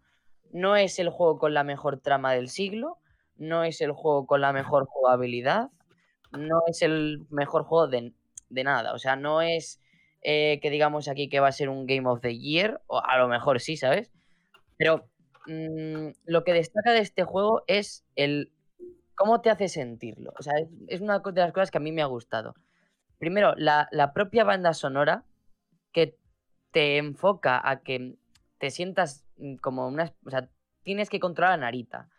no 0.52 0.76
es 0.76 1.00
el 1.00 1.10
juego 1.10 1.40
con 1.40 1.54
la 1.54 1.64
mejor 1.64 2.00
trama 2.00 2.34
del 2.34 2.50
siglo, 2.50 3.00
no 3.38 3.64
es 3.64 3.82
el 3.82 3.92
juego 3.92 4.28
con 4.28 4.42
la 4.42 4.54
mejor 4.54 4.86
jugabilidad, 4.86 5.72
no 6.38 6.62
es 6.68 6.82
el 6.82 7.26
mejor 7.30 7.64
juego 7.64 7.88
de, 7.88 8.14
de 8.50 8.64
nada. 8.64 8.94
O 8.94 9.00
sea, 9.00 9.16
no 9.16 9.42
es 9.42 9.82
eh, 10.22 10.60
que 10.62 10.70
digamos 10.70 11.08
aquí 11.08 11.30
que 11.30 11.40
va 11.40 11.50
a 11.50 11.52
ser 11.52 11.70
un 11.70 11.86
Game 11.86 12.08
of 12.08 12.22
the 12.22 12.38
Year, 12.38 12.82
o 12.88 13.02
a 13.04 13.18
lo 13.18 13.28
mejor 13.28 13.60
sí, 13.60 13.78
¿sabes? 13.78 14.12
Pero 14.78 15.10
mm, 15.48 16.10
lo 16.26 16.44
que 16.44 16.54
destaca 16.54 16.92
de 16.94 17.00
este 17.00 17.24
juego 17.24 17.64
es 17.68 18.06
el 18.16 18.52
cómo 19.16 19.42
te 19.42 19.50
hace 19.50 19.68
sentirlo. 19.68 20.34
O 20.40 20.44
sea, 20.44 20.54
es, 20.88 21.02
una 21.02 21.20
de 21.20 21.42
las 21.42 21.54
cosas 21.54 21.72
que 21.72 21.78
a 21.78 21.82
mí 21.82 21.92
me 21.92 22.02
ha 22.02 22.08
gustado. 22.08 22.56
Primero, 23.20 23.54
la, 23.58 23.88
la 23.92 24.14
propia 24.14 24.44
banda 24.44 24.74
sonora 24.74 25.26
que 25.92 26.18
te 26.72 26.98
enfoca 26.98 27.62
a 27.64 27.82
que 27.82 28.16
te 28.60 28.72
sientas 28.72 29.26
mm, 29.38 29.56
como 29.58 29.88
una... 29.88 30.14
O 30.26 30.30
sea, 30.30 30.50
tienes 30.84 31.10
que 31.10 31.20
controlar 31.20 31.54
a 31.54 31.58
Narita. 31.58 32.10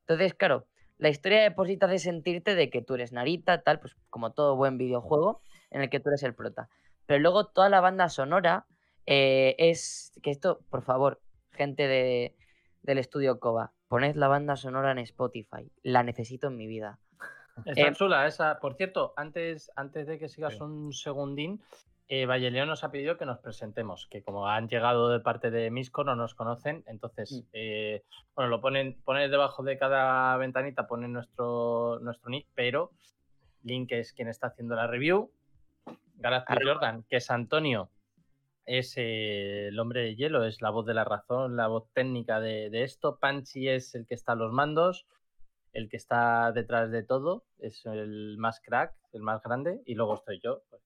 Entonces, 0.00 0.34
claro, 0.34 0.66
la 1.02 1.08
historia 1.08 1.42
de 1.42 1.50
por 1.50 1.66
sí 1.66 1.76
te 1.76 1.86
hace 1.86 1.98
sentirte 1.98 2.54
de 2.54 2.70
que 2.70 2.80
tú 2.80 2.94
eres 2.94 3.12
Narita, 3.12 3.62
tal, 3.62 3.80
pues 3.80 3.96
como 4.08 4.32
todo 4.32 4.54
buen 4.56 4.78
videojuego 4.78 5.40
en 5.70 5.82
el 5.82 5.90
que 5.90 5.98
tú 6.00 6.10
eres 6.10 6.22
el 6.22 6.34
prota. 6.34 6.68
Pero 7.06 7.18
luego 7.20 7.48
toda 7.48 7.68
la 7.68 7.80
banda 7.80 8.08
sonora 8.08 8.66
eh, 9.06 9.56
es... 9.58 10.12
Que 10.22 10.30
esto, 10.30 10.60
por 10.70 10.82
favor, 10.82 11.20
gente 11.50 11.88
de, 11.88 12.36
del 12.82 12.98
estudio 12.98 13.40
Koba, 13.40 13.72
poned 13.88 14.14
la 14.14 14.28
banda 14.28 14.54
sonora 14.54 14.92
en 14.92 14.98
Spotify. 14.98 15.70
La 15.82 16.04
necesito 16.04 16.46
en 16.46 16.56
mi 16.56 16.68
vida. 16.68 17.00
Está 17.66 17.88
Eh, 17.88 17.92
chula 17.94 18.26
esa. 18.28 18.60
Por 18.60 18.74
cierto, 18.76 19.12
antes, 19.16 19.72
antes 19.74 20.06
de 20.06 20.18
que 20.20 20.28
sigas 20.28 20.54
Sí. 20.54 20.62
un 20.62 20.92
segundín, 20.92 21.60
eh, 22.14 22.26
Valleleón 22.26 22.68
nos 22.68 22.84
ha 22.84 22.90
pedido 22.90 23.16
que 23.16 23.24
nos 23.24 23.38
presentemos, 23.38 24.06
que 24.06 24.22
como 24.22 24.46
han 24.46 24.68
llegado 24.68 25.08
de 25.08 25.20
parte 25.20 25.50
de 25.50 25.70
Misco 25.70 26.04
no 26.04 26.14
nos 26.14 26.34
conocen, 26.34 26.84
entonces, 26.86 27.32
Mm. 27.32 27.48
eh, 27.54 28.02
bueno, 28.34 28.50
lo 28.50 28.60
ponen, 28.60 29.00
ponen 29.02 29.30
debajo 29.30 29.62
de 29.62 29.78
cada 29.78 30.36
ventanita, 30.36 30.86
ponen 30.86 31.14
nuestro, 31.14 32.00
nuestro 32.00 32.28
nick, 32.28 32.46
pero 32.54 32.90
Link 33.62 33.92
es 33.92 34.12
quien 34.12 34.28
está 34.28 34.48
haciendo 34.48 34.74
la 34.74 34.86
review, 34.86 35.30
Galactic. 36.16 36.58
Jordan, 36.62 37.02
que 37.08 37.16
es 37.16 37.30
Antonio, 37.30 37.88
es 38.66 38.92
eh, 38.98 39.68
el 39.68 39.78
hombre 39.78 40.02
de 40.02 40.14
hielo, 40.14 40.44
es 40.44 40.60
la 40.60 40.68
voz 40.68 40.84
de 40.84 40.92
la 40.92 41.04
razón, 41.04 41.56
la 41.56 41.68
voz 41.68 41.88
técnica 41.94 42.40
de, 42.40 42.68
de 42.68 42.82
esto, 42.82 43.16
Panchi 43.16 43.70
es 43.70 43.94
el 43.94 44.06
que 44.06 44.14
está 44.14 44.32
a 44.32 44.36
los 44.36 44.52
mandos, 44.52 45.06
el 45.72 45.88
que 45.88 45.96
está 45.96 46.52
detrás 46.52 46.90
de 46.90 47.04
todo, 47.04 47.44
es 47.58 47.86
el 47.86 48.36
más 48.36 48.60
crack, 48.60 48.92
el 49.14 49.22
más 49.22 49.42
grande, 49.42 49.80
y 49.86 49.94
luego 49.94 50.16
estoy 50.16 50.40
yo, 50.40 50.60
pues 50.68 50.82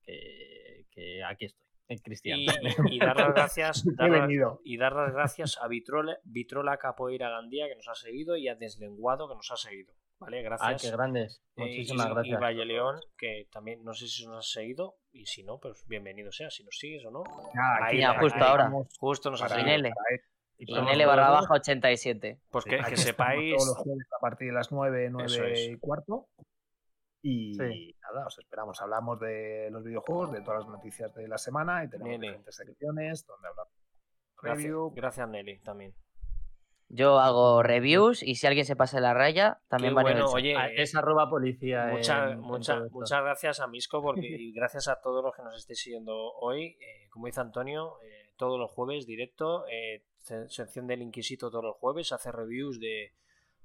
que, 0.97 1.23
aquí 1.23 1.45
estoy, 1.45 1.63
el 1.89 2.03
Cristian. 2.03 2.39
Y, 2.41 2.47
y 2.97 2.99
dar 2.99 3.17
las 3.17 3.29
gracias, 3.33 3.85
dar 3.97 4.11
las- 4.11 4.31
y 4.65 4.77
dar 4.77 4.93
las 4.95 5.13
gracias 5.13 5.59
a 5.63 5.69
Vitrola, 5.69 6.19
Vitrola 6.25 6.77
Capoeira 6.79 7.29
Gandía 7.31 7.69
que 7.69 7.77
nos 7.77 7.87
ha 7.89 7.95
seguido 7.95 8.37
y 8.37 8.49
a 8.49 8.57
Deslenguado 8.57 9.29
que 9.29 9.37
nos 9.37 9.51
ha 9.53 9.57
seguido. 9.57 9.95
¿Vale? 10.19 10.39
Ah, 10.39 10.43
Gracias. 10.43 10.81
qué 10.83 10.91
grandes. 10.91 11.43
Eh, 11.57 11.61
Muchísimas 11.61 12.07
y, 12.07 12.11
gracias. 12.11 12.39
Y 12.39 12.43
Valle 12.43 12.65
León, 12.65 12.97
que 13.19 13.49
también 13.53 13.85
no 13.85 13.93
sé 13.93 14.09
si 14.09 14.27
nos 14.27 14.39
has 14.39 14.51
seguido, 14.51 14.97
y 15.13 15.27
si 15.27 15.43
no, 15.45 15.59
pues 15.61 15.85
bienvenido 15.87 16.33
sea, 16.33 16.49
si 16.49 16.65
nos 16.65 16.75
sigues 16.79 17.05
o 17.05 17.11
no. 17.11 17.23
Nada, 17.55 17.85
Ahí, 17.85 18.01
ya, 18.01 18.13
ahí, 18.13 18.17
justo 18.21 18.39
ahí, 18.39 18.51
ahora. 18.51 18.65
vamos 18.65 18.89
Justo 18.99 19.31
nos 19.31 19.41
Sin 19.41 19.49
seguido. 19.51 19.75
L. 19.75 19.93
L 20.59 21.05
barra 21.07 21.29
baja 21.29 21.53
87. 21.53 22.41
Pues 22.51 22.65
que, 22.65 22.77
Aquí 22.81 22.91
que 22.93 22.97
sepáis. 22.97 23.55
Todos 23.57 23.69
los 23.69 23.77
jueves 23.77 24.07
a 24.17 24.19
partir 24.19 24.49
de 24.49 24.55
las 24.55 24.73
9, 24.73 25.09
9 25.11 25.27
Eso 25.27 25.45
es. 25.45 25.69
y 25.69 25.77
cuarto. 25.79 26.29
Y 27.29 27.55
Sí. 27.55 27.97
nada, 28.03 28.27
os 28.27 28.39
esperamos. 28.39 28.81
Hablamos 28.81 29.19
de 29.19 29.69
los 29.73 29.83
videojuegos, 29.83 30.31
de 30.33 30.43
todas 30.43 30.61
las 30.61 30.69
noticias 30.69 31.13
de 31.15 31.27
la 31.27 31.39
semana 31.39 31.83
y 31.85 31.89
tenemos 31.91 32.11
Nene. 32.13 32.27
diferentes 32.27 32.55
secciones 32.57 33.27
donde 33.27 33.49
hablamos. 33.49 33.73
Gracias, 34.41 34.63
Review. 34.65 34.93
gracias 34.95 35.29
Nelly, 35.29 35.59
también. 35.61 35.95
Yo 36.89 37.19
hago 37.19 37.65
reviews 37.65 38.23
y 38.23 38.37
si 38.37 38.47
alguien 38.47 38.65
se 38.65 38.77
pasa 38.77 38.99
de 38.99 39.01
la 39.03 39.13
raya, 39.13 39.59
también 39.69 39.91
Qué 39.91 39.95
van 39.97 40.07
en 40.07 40.13
el 40.13 40.23
bueno, 40.23 40.29
chat. 40.29 40.37
oye, 40.37 40.55
Ah, 40.57 40.69
es 40.71 40.95
arroba 40.95 41.29
policía. 41.29 41.87
Mucha- 41.91 42.31
en- 42.31 42.41
mucha- 42.41 42.81
muchas 42.93 43.23
gracias 43.23 43.59
a 43.59 43.67
Misco 43.67 44.01
porque, 44.03 44.21
y 44.41 44.53
gracias 44.53 44.87
a 44.87 45.01
todos 45.01 45.25
los 45.25 45.35
que 45.35 45.43
nos 45.43 45.57
estéis 45.57 45.81
siguiendo 45.81 46.15
hoy. 46.35 46.77
Eh, 46.81 47.09
como 47.11 47.27
dice 47.27 47.41
Antonio, 47.41 47.95
eh, 48.05 48.33
todos 48.37 48.57
los 48.61 48.71
jueves 48.71 49.05
directo, 49.05 49.67
eh, 49.67 50.05
se- 50.19 50.49
sección 50.49 50.87
del 50.87 51.03
Inquisito 51.03 51.51
todos 51.51 51.65
los 51.65 51.77
jueves, 51.77 52.13
hace 52.13 52.31
reviews 52.31 52.79
de 52.79 53.15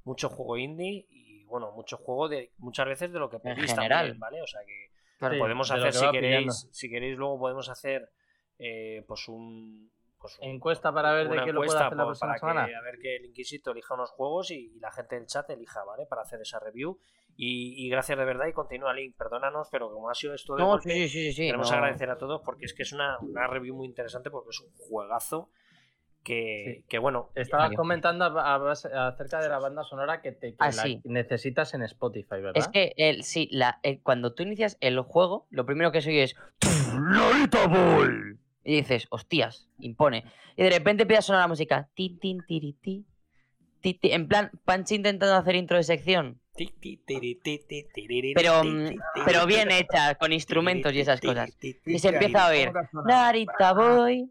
mucho 0.03 0.27
juego 0.29 0.57
indie 0.57 1.05
y 1.07 1.30
bueno, 1.51 1.71
mucho 1.73 1.97
juego 1.97 2.27
de 2.27 2.51
muchas 2.57 2.87
veces 2.87 3.11
de 3.13 3.19
lo 3.19 3.29
que 3.29 3.37
pedís 3.39 3.71
general. 3.73 3.99
también, 4.07 4.19
¿vale? 4.19 4.41
O 4.41 4.47
sea 4.47 4.61
que 4.65 4.89
Claro. 5.19 5.37
Podemos 5.37 5.69
hacer 5.69 5.91
que 5.91 5.91
si 5.99 6.11
queréis, 6.11 6.67
si 6.71 6.89
queréis 6.89 7.15
luego 7.15 7.37
podemos 7.37 7.69
hacer 7.69 8.09
eh, 8.57 9.03
pues 9.07 9.27
un 9.27 9.91
pues 10.19 10.37
un- 10.39 10.47
Encuesta 10.49 10.91
para 10.91 11.13
ver 11.13 11.29
de 11.29 11.43
qué 11.43 11.53
lo 11.53 11.61
puede 11.61 11.77
hacer 11.79 11.95
la 11.97 12.05
próxima 12.05 12.27
para 12.29 12.39
semana. 12.39 12.65
que, 12.67 12.75
a 12.75 12.81
ver 12.81 12.97
que 12.99 13.15
el 13.17 13.25
Inquisito 13.25 13.69
elija 13.71 13.93
unos 13.93 14.09
juegos 14.11 14.49
y, 14.49 14.71
y 14.75 14.79
la 14.79 14.91
gente 14.91 15.15
del 15.15 15.27
chat 15.27 15.47
elija, 15.51 15.83
¿vale? 15.83 16.05
Para 16.07 16.23
hacer 16.23 16.41
esa 16.41 16.59
review. 16.59 16.99
Y, 17.35 17.85
y 17.85 17.89
gracias 17.89 18.17
de 18.17 18.25
verdad 18.25 18.47
y 18.47 18.53
continúa 18.53 18.93
Link, 18.93 19.15
perdónanos, 19.15 19.67
pero 19.71 19.91
como 19.91 20.09
ha 20.09 20.13
sido 20.15 20.33
esto 20.33 20.55
de 20.55 20.61
No, 20.63 20.69
golpe, 20.69 20.89
sí, 20.91 21.07
sí, 21.07 21.25
sí, 21.25 21.33
sí. 21.33 21.45
queremos 21.45 21.69
no. 21.71 21.77
agradecer 21.77 22.09
a 22.09 22.17
todos 22.17 22.41
porque 22.43 22.65
es 22.65 22.73
que 22.73 22.83
es 22.83 22.91
una, 22.91 23.17
una 23.21 23.45
review 23.47 23.75
muy 23.75 23.85
interesante 23.87 24.29
porque 24.31 24.49
es 24.49 24.59
un 24.59 24.71
juegazo 24.75 25.49
que, 26.23 26.75
Sí. 26.81 26.85
que 26.87 26.99
bueno, 26.99 27.29
Estabas 27.35 27.71
comentando 27.73 28.25
a- 28.25 28.53
a 28.53 28.57
base- 28.57 28.89
acerca 28.93 29.41
de 29.41 29.49
la 29.49 29.59
banda 29.59 29.83
sonora 29.83 30.21
que, 30.21 30.31
te, 30.31 30.51
que 30.51 30.55
Ah, 30.59 30.67
la 30.67 30.83
sí. 30.83 31.01
necesitas 31.03 31.73
en 31.73 31.81
Spotify, 31.83 32.35
¿verdad? 32.41 32.53
Es 32.55 32.67
que 32.67 32.93
el, 32.97 33.23
sí, 33.23 33.47
la, 33.51 33.79
el- 33.83 34.01
cuando 34.01 34.33
tú 34.33 34.43
inicias 34.43 34.77
el 34.81 34.99
juego, 35.01 35.47
lo 35.49 35.65
primero 35.65 35.91
que 35.91 36.01
se 36.01 36.09
oye 36.11 36.23
es 36.23 36.35
Narita 36.93 37.67
Boy. 37.67 38.37
Y 38.63 38.75
dices, 38.75 39.07
hostias, 39.09 39.67
impone. 39.79 40.23
Y 40.55 40.61
de 40.63 40.69
repente 40.69 41.03
empieza 41.03 41.19
a 41.19 41.23
sonar 41.23 41.41
la 41.41 41.47
música. 41.47 41.89
Ti, 41.95 42.19
tin, 42.21 42.45
tiri, 42.45 42.73
ti, 42.73 43.05
ti, 43.81 43.95
ti. 43.95 44.11
En 44.11 44.27
plan, 44.27 44.51
Panchi 44.65 44.93
intentando 44.95 45.35
hacer 45.35 45.55
intro 45.55 45.77
de 45.77 45.83
sección. 45.83 46.39
Pero, 48.35 48.61
pero 49.25 49.45
bien 49.47 49.71
hecha, 49.71 50.15
con 50.15 50.31
instrumentos 50.33 50.93
y 50.93 50.99
esas 50.99 51.19
cosas. 51.21 51.57
Y 51.85 51.99
se 51.99 52.09
empieza 52.09 52.45
a 52.47 52.49
oír. 52.51 52.71
Narita 53.05 53.73
Boy, 53.73 54.29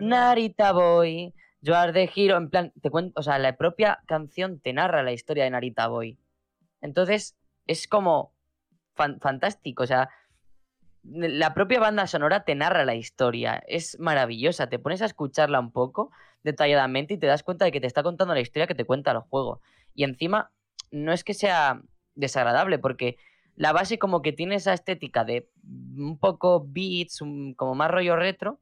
Narita 0.00 0.72
Boy, 0.72 1.34
are 1.72 1.92
the 1.92 2.10
hero. 2.14 2.36
En 2.36 2.50
plan, 2.50 2.72
te 2.80 2.90
cuento, 2.90 3.20
o 3.20 3.22
sea, 3.22 3.38
la 3.38 3.56
propia 3.56 4.00
canción 4.06 4.60
te 4.60 4.72
narra 4.72 5.02
la 5.02 5.12
historia 5.12 5.44
de 5.44 5.50
Narita 5.50 5.88
Boy. 5.88 6.18
Entonces, 6.80 7.36
es 7.66 7.86
como 7.86 8.34
fan- 8.94 9.20
fantástico. 9.20 9.84
O 9.84 9.86
sea, 9.86 10.10
la 11.04 11.54
propia 11.54 11.80
banda 11.80 12.06
sonora 12.06 12.44
te 12.44 12.54
narra 12.54 12.84
la 12.84 12.94
historia. 12.94 13.62
Es 13.66 13.98
maravillosa. 13.98 14.68
Te 14.68 14.78
pones 14.78 15.02
a 15.02 15.06
escucharla 15.06 15.60
un 15.60 15.72
poco 15.72 16.10
detalladamente 16.42 17.14
y 17.14 17.18
te 17.18 17.26
das 17.26 17.42
cuenta 17.42 17.64
de 17.64 17.72
que 17.72 17.80
te 17.80 17.86
está 17.86 18.02
contando 18.02 18.34
la 18.34 18.40
historia 18.40 18.66
que 18.66 18.74
te 18.74 18.84
cuenta 18.84 19.12
el 19.12 19.18
juego. 19.18 19.60
Y 19.94 20.04
encima, 20.04 20.50
no 20.90 21.12
es 21.12 21.24
que 21.24 21.34
sea 21.34 21.82
desagradable, 22.14 22.78
porque 22.78 23.16
la 23.54 23.72
base 23.72 23.98
como 23.98 24.22
que 24.22 24.32
tiene 24.32 24.56
esa 24.56 24.72
estética 24.72 25.24
de 25.24 25.48
un 25.64 26.18
poco 26.18 26.64
beats, 26.66 27.20
como 27.56 27.74
más 27.74 27.90
rollo 27.90 28.16
retro, 28.16 28.60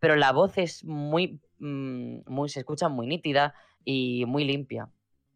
pero 0.00 0.16
la 0.16 0.32
voz 0.32 0.58
es 0.58 0.84
muy, 0.84 1.40
mm, 1.58 2.22
muy, 2.26 2.48
se 2.48 2.60
escucha 2.60 2.88
muy 2.88 3.06
nítida 3.06 3.54
y 3.84 4.24
muy 4.26 4.44
limpia. 4.44 4.88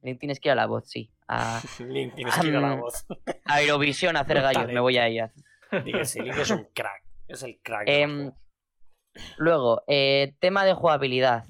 Eh, 0.03 0.17
Tienes 0.17 0.41
que 0.41 0.49
ir 0.49 0.53
a 0.53 0.57
la 0.57 0.67
voz, 0.67 0.89
sí. 0.89 1.11
A, 1.29 1.63
Link, 1.79 2.15
tienes 2.15 2.35
que 2.39 2.49
ir 2.49 2.57
a 2.57 2.61
la 2.61 2.75
voz. 2.75 3.07
a 3.45 3.63
Eurovisión 3.63 4.17
a 4.17 4.21
hacer 4.21 4.41
gallos, 4.43 4.67
me 4.67 4.81
voy 4.81 4.99
a 4.99 5.09
ir. 5.09 5.31
Dígase, 5.85 6.23
Link 6.23 6.37
es 6.37 6.51
un 6.51 6.67
crack. 6.75 7.03
Es 7.29 7.43
el 7.43 7.59
crack. 7.63 7.85
Em. 7.87 8.33
Luego, 9.39 9.83
eh, 9.87 10.35
tema 10.41 10.65
de 10.65 10.75
jugabilidad. 10.75 11.45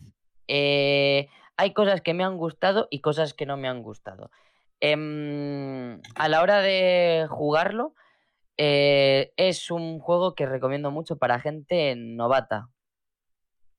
Eh, 0.48 1.28
hay 1.56 1.72
cosas 1.72 2.02
que 2.02 2.14
me 2.14 2.24
han 2.24 2.36
gustado 2.36 2.88
y 2.90 3.00
cosas 3.00 3.32
que 3.34 3.46
no 3.46 3.56
me 3.56 3.68
han 3.68 3.82
gustado. 3.82 4.30
Em, 4.80 6.00
a 6.14 6.28
la 6.28 6.42
hora 6.42 6.60
de 6.60 7.26
jugarlo, 7.30 7.94
eh, 8.56 9.32
es 9.36 9.70
un 9.70 9.98
juego 9.98 10.34
que 10.34 10.46
recomiendo 10.46 10.90
mucho 10.90 11.16
para 11.16 11.40
gente 11.40 11.94
novata. 11.96 12.68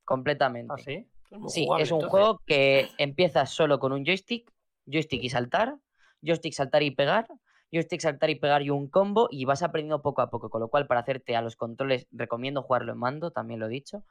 Completamente. 0.05 0.73
¿Ah, 0.73 0.77
sí? 0.77 1.07
Es 1.31 1.51
Sí, 1.53 1.63
jugable, 1.65 1.83
es 1.83 1.91
un 1.91 1.97
entonces. 1.97 2.09
juego 2.11 2.41
que 2.45 2.89
empiezas 2.97 3.49
solo 3.51 3.79
con 3.79 3.91
un 3.91 4.05
joystick, 4.05 4.51
joystick 4.85 5.23
y 5.23 5.29
saltar, 5.29 5.75
joystick 6.21 6.53
saltar 6.53 6.83
y 6.83 6.91
pegar, 6.91 7.27
joystick 7.71 7.99
saltar 8.01 8.29
y 8.29 8.35
pegar 8.35 8.61
y 8.61 8.69
un 8.69 8.87
combo 8.89 9.27
y 9.31 9.45
vas 9.45 9.63
aprendiendo 9.63 10.01
poco 10.01 10.21
a 10.21 10.29
poco, 10.29 10.49
con 10.49 10.61
lo 10.61 10.69
cual 10.69 10.87
para 10.87 11.01
hacerte 11.01 11.35
a 11.35 11.41
los 11.41 11.55
controles 11.55 12.07
recomiendo 12.11 12.61
jugarlo 12.61 12.93
en 12.93 12.99
mando, 12.99 13.31
también 13.31 13.59
lo 13.59 13.65
he 13.65 13.69
dicho. 13.69 14.03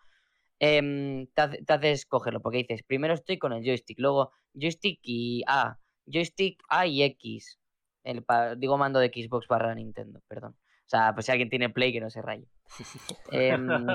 Em, 0.61 1.27
te, 1.35 1.43
hace- 1.43 1.63
te 1.65 1.73
haces 1.73 2.07
cogerlo 2.07 2.41
porque 2.41 2.59
dices, 2.59 2.83
primero 2.83 3.15
estoy 3.15 3.39
con 3.39 3.53
el 3.53 3.65
joystick, 3.65 3.99
luego 3.99 4.33
joystick 4.55 5.01
y 5.03 5.43
A, 5.47 5.79
joystick 6.07 6.63
A 6.69 6.87
y 6.87 7.03
X. 7.03 7.59
El, 8.05 8.25
digo 8.59 8.77
mando 8.77 8.99
de 9.01 9.09
Xbox 9.09 9.47
barra 9.49 9.75
Nintendo, 9.75 10.21
perdón. 10.29 10.53
O 10.53 10.89
sea, 10.89 11.15
pues 11.15 11.27
si 11.27 11.33
alguien 11.33 11.49
tiene 11.49 11.71
Play 11.71 11.93
que 11.93 12.01
no 12.01 12.11
se 12.11 12.21
raye. 12.23 12.47
Em, 13.33 13.87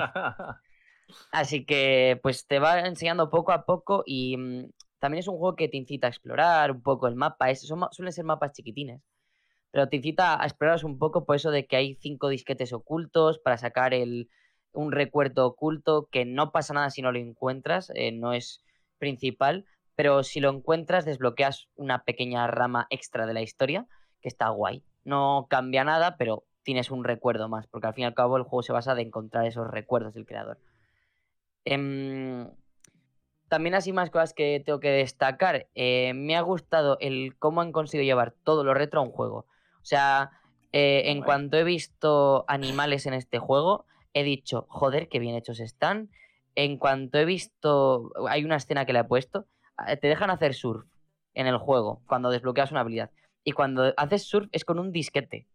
Así 1.32 1.64
que 1.64 2.18
pues 2.22 2.46
te 2.46 2.58
va 2.58 2.80
enseñando 2.80 3.30
poco 3.30 3.52
a 3.52 3.64
poco 3.64 4.02
y 4.06 4.36
mm, 4.36 4.70
también 4.98 5.20
es 5.20 5.28
un 5.28 5.38
juego 5.38 5.56
que 5.56 5.68
te 5.68 5.76
incita 5.76 6.06
a 6.06 6.10
explorar 6.10 6.70
un 6.72 6.82
poco 6.82 7.06
el 7.08 7.16
mapa. 7.16 7.50
Es- 7.50 7.66
son 7.66 7.80
suelen 7.92 8.12
ser 8.12 8.24
mapas 8.24 8.52
chiquitines, 8.52 9.00
pero 9.70 9.88
te 9.88 9.96
incita 9.96 10.40
a 10.42 10.46
explorar 10.46 10.84
un 10.84 10.98
poco 10.98 11.24
por 11.26 11.36
eso 11.36 11.50
de 11.50 11.66
que 11.66 11.76
hay 11.76 11.94
cinco 11.96 12.28
disquetes 12.28 12.72
ocultos 12.72 13.38
para 13.38 13.58
sacar 13.58 13.92
un 14.72 14.92
recuerdo 14.92 15.46
oculto 15.46 16.08
que 16.10 16.24
no 16.24 16.52
pasa 16.52 16.74
nada 16.74 16.90
si 16.90 17.02
no 17.02 17.12
lo 17.12 17.18
encuentras, 17.18 17.90
eh, 17.94 18.12
no 18.12 18.32
es 18.32 18.64
principal, 18.98 19.64
pero 19.96 20.22
si 20.22 20.40
lo 20.40 20.50
encuentras 20.50 21.04
desbloqueas 21.04 21.68
una 21.74 22.04
pequeña 22.04 22.46
rama 22.46 22.86
extra 22.90 23.26
de 23.26 23.34
la 23.34 23.42
historia 23.42 23.86
que 24.20 24.28
está 24.28 24.48
guay. 24.50 24.84
No 25.04 25.46
cambia 25.50 25.84
nada, 25.84 26.16
pero 26.18 26.44
tienes 26.62 26.90
un 26.90 27.04
recuerdo 27.04 27.48
más, 27.48 27.66
porque 27.68 27.86
al 27.88 27.94
fin 27.94 28.02
y 28.02 28.06
al 28.06 28.14
cabo 28.14 28.36
el 28.36 28.44
juego 28.44 28.62
se 28.62 28.72
basa 28.72 28.94
de 28.94 29.02
encontrar 29.02 29.46
esos 29.46 29.68
recuerdos 29.68 30.14
del 30.14 30.26
creador. 30.26 30.58
Em, 31.64 32.48
también 33.48 33.74
así 33.74 33.92
más 33.92 34.10
cosas 34.10 34.32
que 34.32 34.62
tengo 34.64 34.80
que 34.80 34.90
destacar. 34.90 35.68
Eh, 35.74 36.12
me 36.14 36.36
ha 36.36 36.40
gustado 36.40 36.96
el 37.00 37.36
cómo 37.38 37.60
han 37.60 37.72
conseguido 37.72 38.04
llevar 38.04 38.34
todo 38.44 38.64
lo 38.64 38.74
retro 38.74 39.00
a 39.00 39.02
un 39.02 39.10
juego. 39.10 39.46
O 39.82 39.84
sea, 39.84 40.30
eh, 40.72 41.02
en 41.06 41.22
cuanto 41.22 41.56
he 41.56 41.64
visto 41.64 42.44
animales 42.48 43.06
en 43.06 43.14
este 43.14 43.38
juego, 43.38 43.86
he 44.14 44.22
dicho, 44.22 44.66
joder, 44.68 45.08
qué 45.08 45.18
bien 45.18 45.34
hechos 45.34 45.60
están. 45.60 46.10
En 46.54 46.78
cuanto 46.78 47.18
he 47.18 47.24
visto, 47.24 48.12
hay 48.28 48.44
una 48.44 48.56
escena 48.56 48.86
que 48.86 48.92
le 48.92 49.00
he 49.00 49.04
puesto, 49.04 49.46
eh, 49.88 49.96
te 49.96 50.08
dejan 50.08 50.30
hacer 50.30 50.54
surf 50.54 50.86
en 51.34 51.46
el 51.46 51.58
juego 51.58 52.02
cuando 52.06 52.30
desbloqueas 52.30 52.70
una 52.70 52.80
habilidad. 52.80 53.10
Y 53.42 53.52
cuando 53.52 53.94
haces 53.96 54.24
surf 54.28 54.48
es 54.52 54.64
con 54.64 54.78
un 54.78 54.92
disquete. 54.92 55.48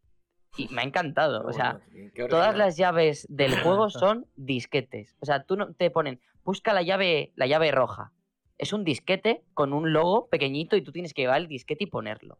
Y 0.57 0.67
me 0.69 0.81
ha 0.81 0.85
encantado. 0.85 1.41
Qué 1.41 1.47
O 1.49 1.53
sea, 1.53 1.79
bueno, 1.91 2.27
Todas 2.29 2.55
las 2.55 2.77
llaves 2.77 3.25
del 3.29 3.51
juego 3.63 3.89
son 3.89 4.25
disquetes. 4.35 5.15
O 5.19 5.25
sea, 5.25 5.43
tú 5.43 5.55
no 5.57 5.73
te 5.73 5.89
ponen, 5.89 6.19
busca 6.43 6.73
la 6.73 6.81
llave, 6.81 7.31
la 7.35 7.47
llave 7.47 7.71
roja. 7.71 8.11
Es 8.57 8.71
un 8.71 8.83
disquete 8.83 9.43
con 9.53 9.73
un 9.73 9.91
logo 9.91 10.27
pequeñito 10.27 10.77
y 10.77 10.81
tú 10.81 10.91
tienes 10.91 11.13
que 11.13 11.23
llevar 11.23 11.41
el 11.41 11.47
disquete 11.47 11.83
y 11.83 11.87
ponerlo. 11.87 12.37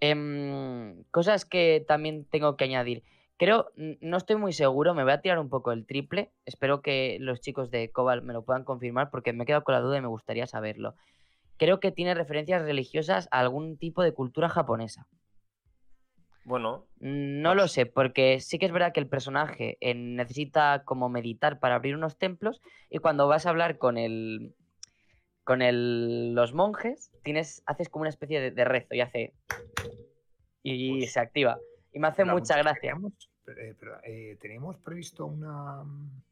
Em, 0.00 1.02
cosas 1.10 1.44
que 1.44 1.84
también 1.86 2.24
tengo 2.24 2.56
que 2.56 2.64
añadir. 2.64 3.02
Creo, 3.36 3.70
no 3.76 4.16
estoy 4.18 4.36
muy 4.36 4.52
seguro, 4.52 4.94
me 4.94 5.02
voy 5.02 5.12
a 5.12 5.20
tirar 5.22 5.38
un 5.38 5.48
poco 5.48 5.72
el 5.72 5.86
triple. 5.86 6.30
Espero 6.44 6.82
que 6.82 7.16
los 7.20 7.40
chicos 7.40 7.70
de 7.70 7.90
Cobalt 7.90 8.22
me 8.22 8.34
lo 8.34 8.44
puedan 8.44 8.64
confirmar 8.64 9.10
porque 9.10 9.32
me 9.32 9.44
he 9.44 9.46
quedado 9.46 9.64
con 9.64 9.74
la 9.74 9.80
duda 9.80 9.96
y 9.96 10.02
me 10.02 10.08
gustaría 10.08 10.46
saberlo. 10.46 10.94
Creo 11.56 11.80
que 11.80 11.90
tiene 11.90 12.14
referencias 12.14 12.62
religiosas 12.62 13.28
a 13.30 13.40
algún 13.40 13.76
tipo 13.78 14.02
de 14.02 14.12
cultura 14.12 14.48
japonesa. 14.48 15.06
Bueno, 16.50 16.88
No 16.98 17.54
lo 17.54 17.68
sé, 17.68 17.86
porque 17.86 18.40
sí 18.40 18.58
que 18.58 18.66
es 18.66 18.72
verdad 18.72 18.92
que 18.92 18.98
el 18.98 19.06
personaje 19.06 19.78
eh, 19.80 19.94
necesita 19.94 20.82
como 20.84 21.08
meditar 21.08 21.60
para 21.60 21.76
abrir 21.76 21.94
unos 21.94 22.18
templos 22.18 22.60
y 22.90 22.98
cuando 22.98 23.28
vas 23.28 23.46
a 23.46 23.50
hablar 23.50 23.78
con 23.78 23.96
el 23.96 24.52
con 25.44 25.62
el, 25.62 26.34
los 26.34 26.52
monjes, 26.52 27.12
tienes 27.22 27.62
haces 27.66 27.88
como 27.88 28.02
una 28.02 28.10
especie 28.10 28.40
de, 28.40 28.50
de 28.50 28.64
rezo 28.64 28.94
y 28.94 29.00
hace 29.00 29.32
y 30.64 30.98
Pues, 30.98 31.12
se 31.12 31.20
activa 31.20 31.56
y 31.92 32.00
me 32.00 32.08
hace 32.08 32.24
mucha 32.24 32.56
gracia. 32.56 32.94
¿Teníamos, 32.94 33.30
eh, 33.56 33.76
eh, 34.04 34.36
¿teníamos 34.40 34.76
previsto 34.78 35.26
una 35.26 35.84
mm, 35.84 36.22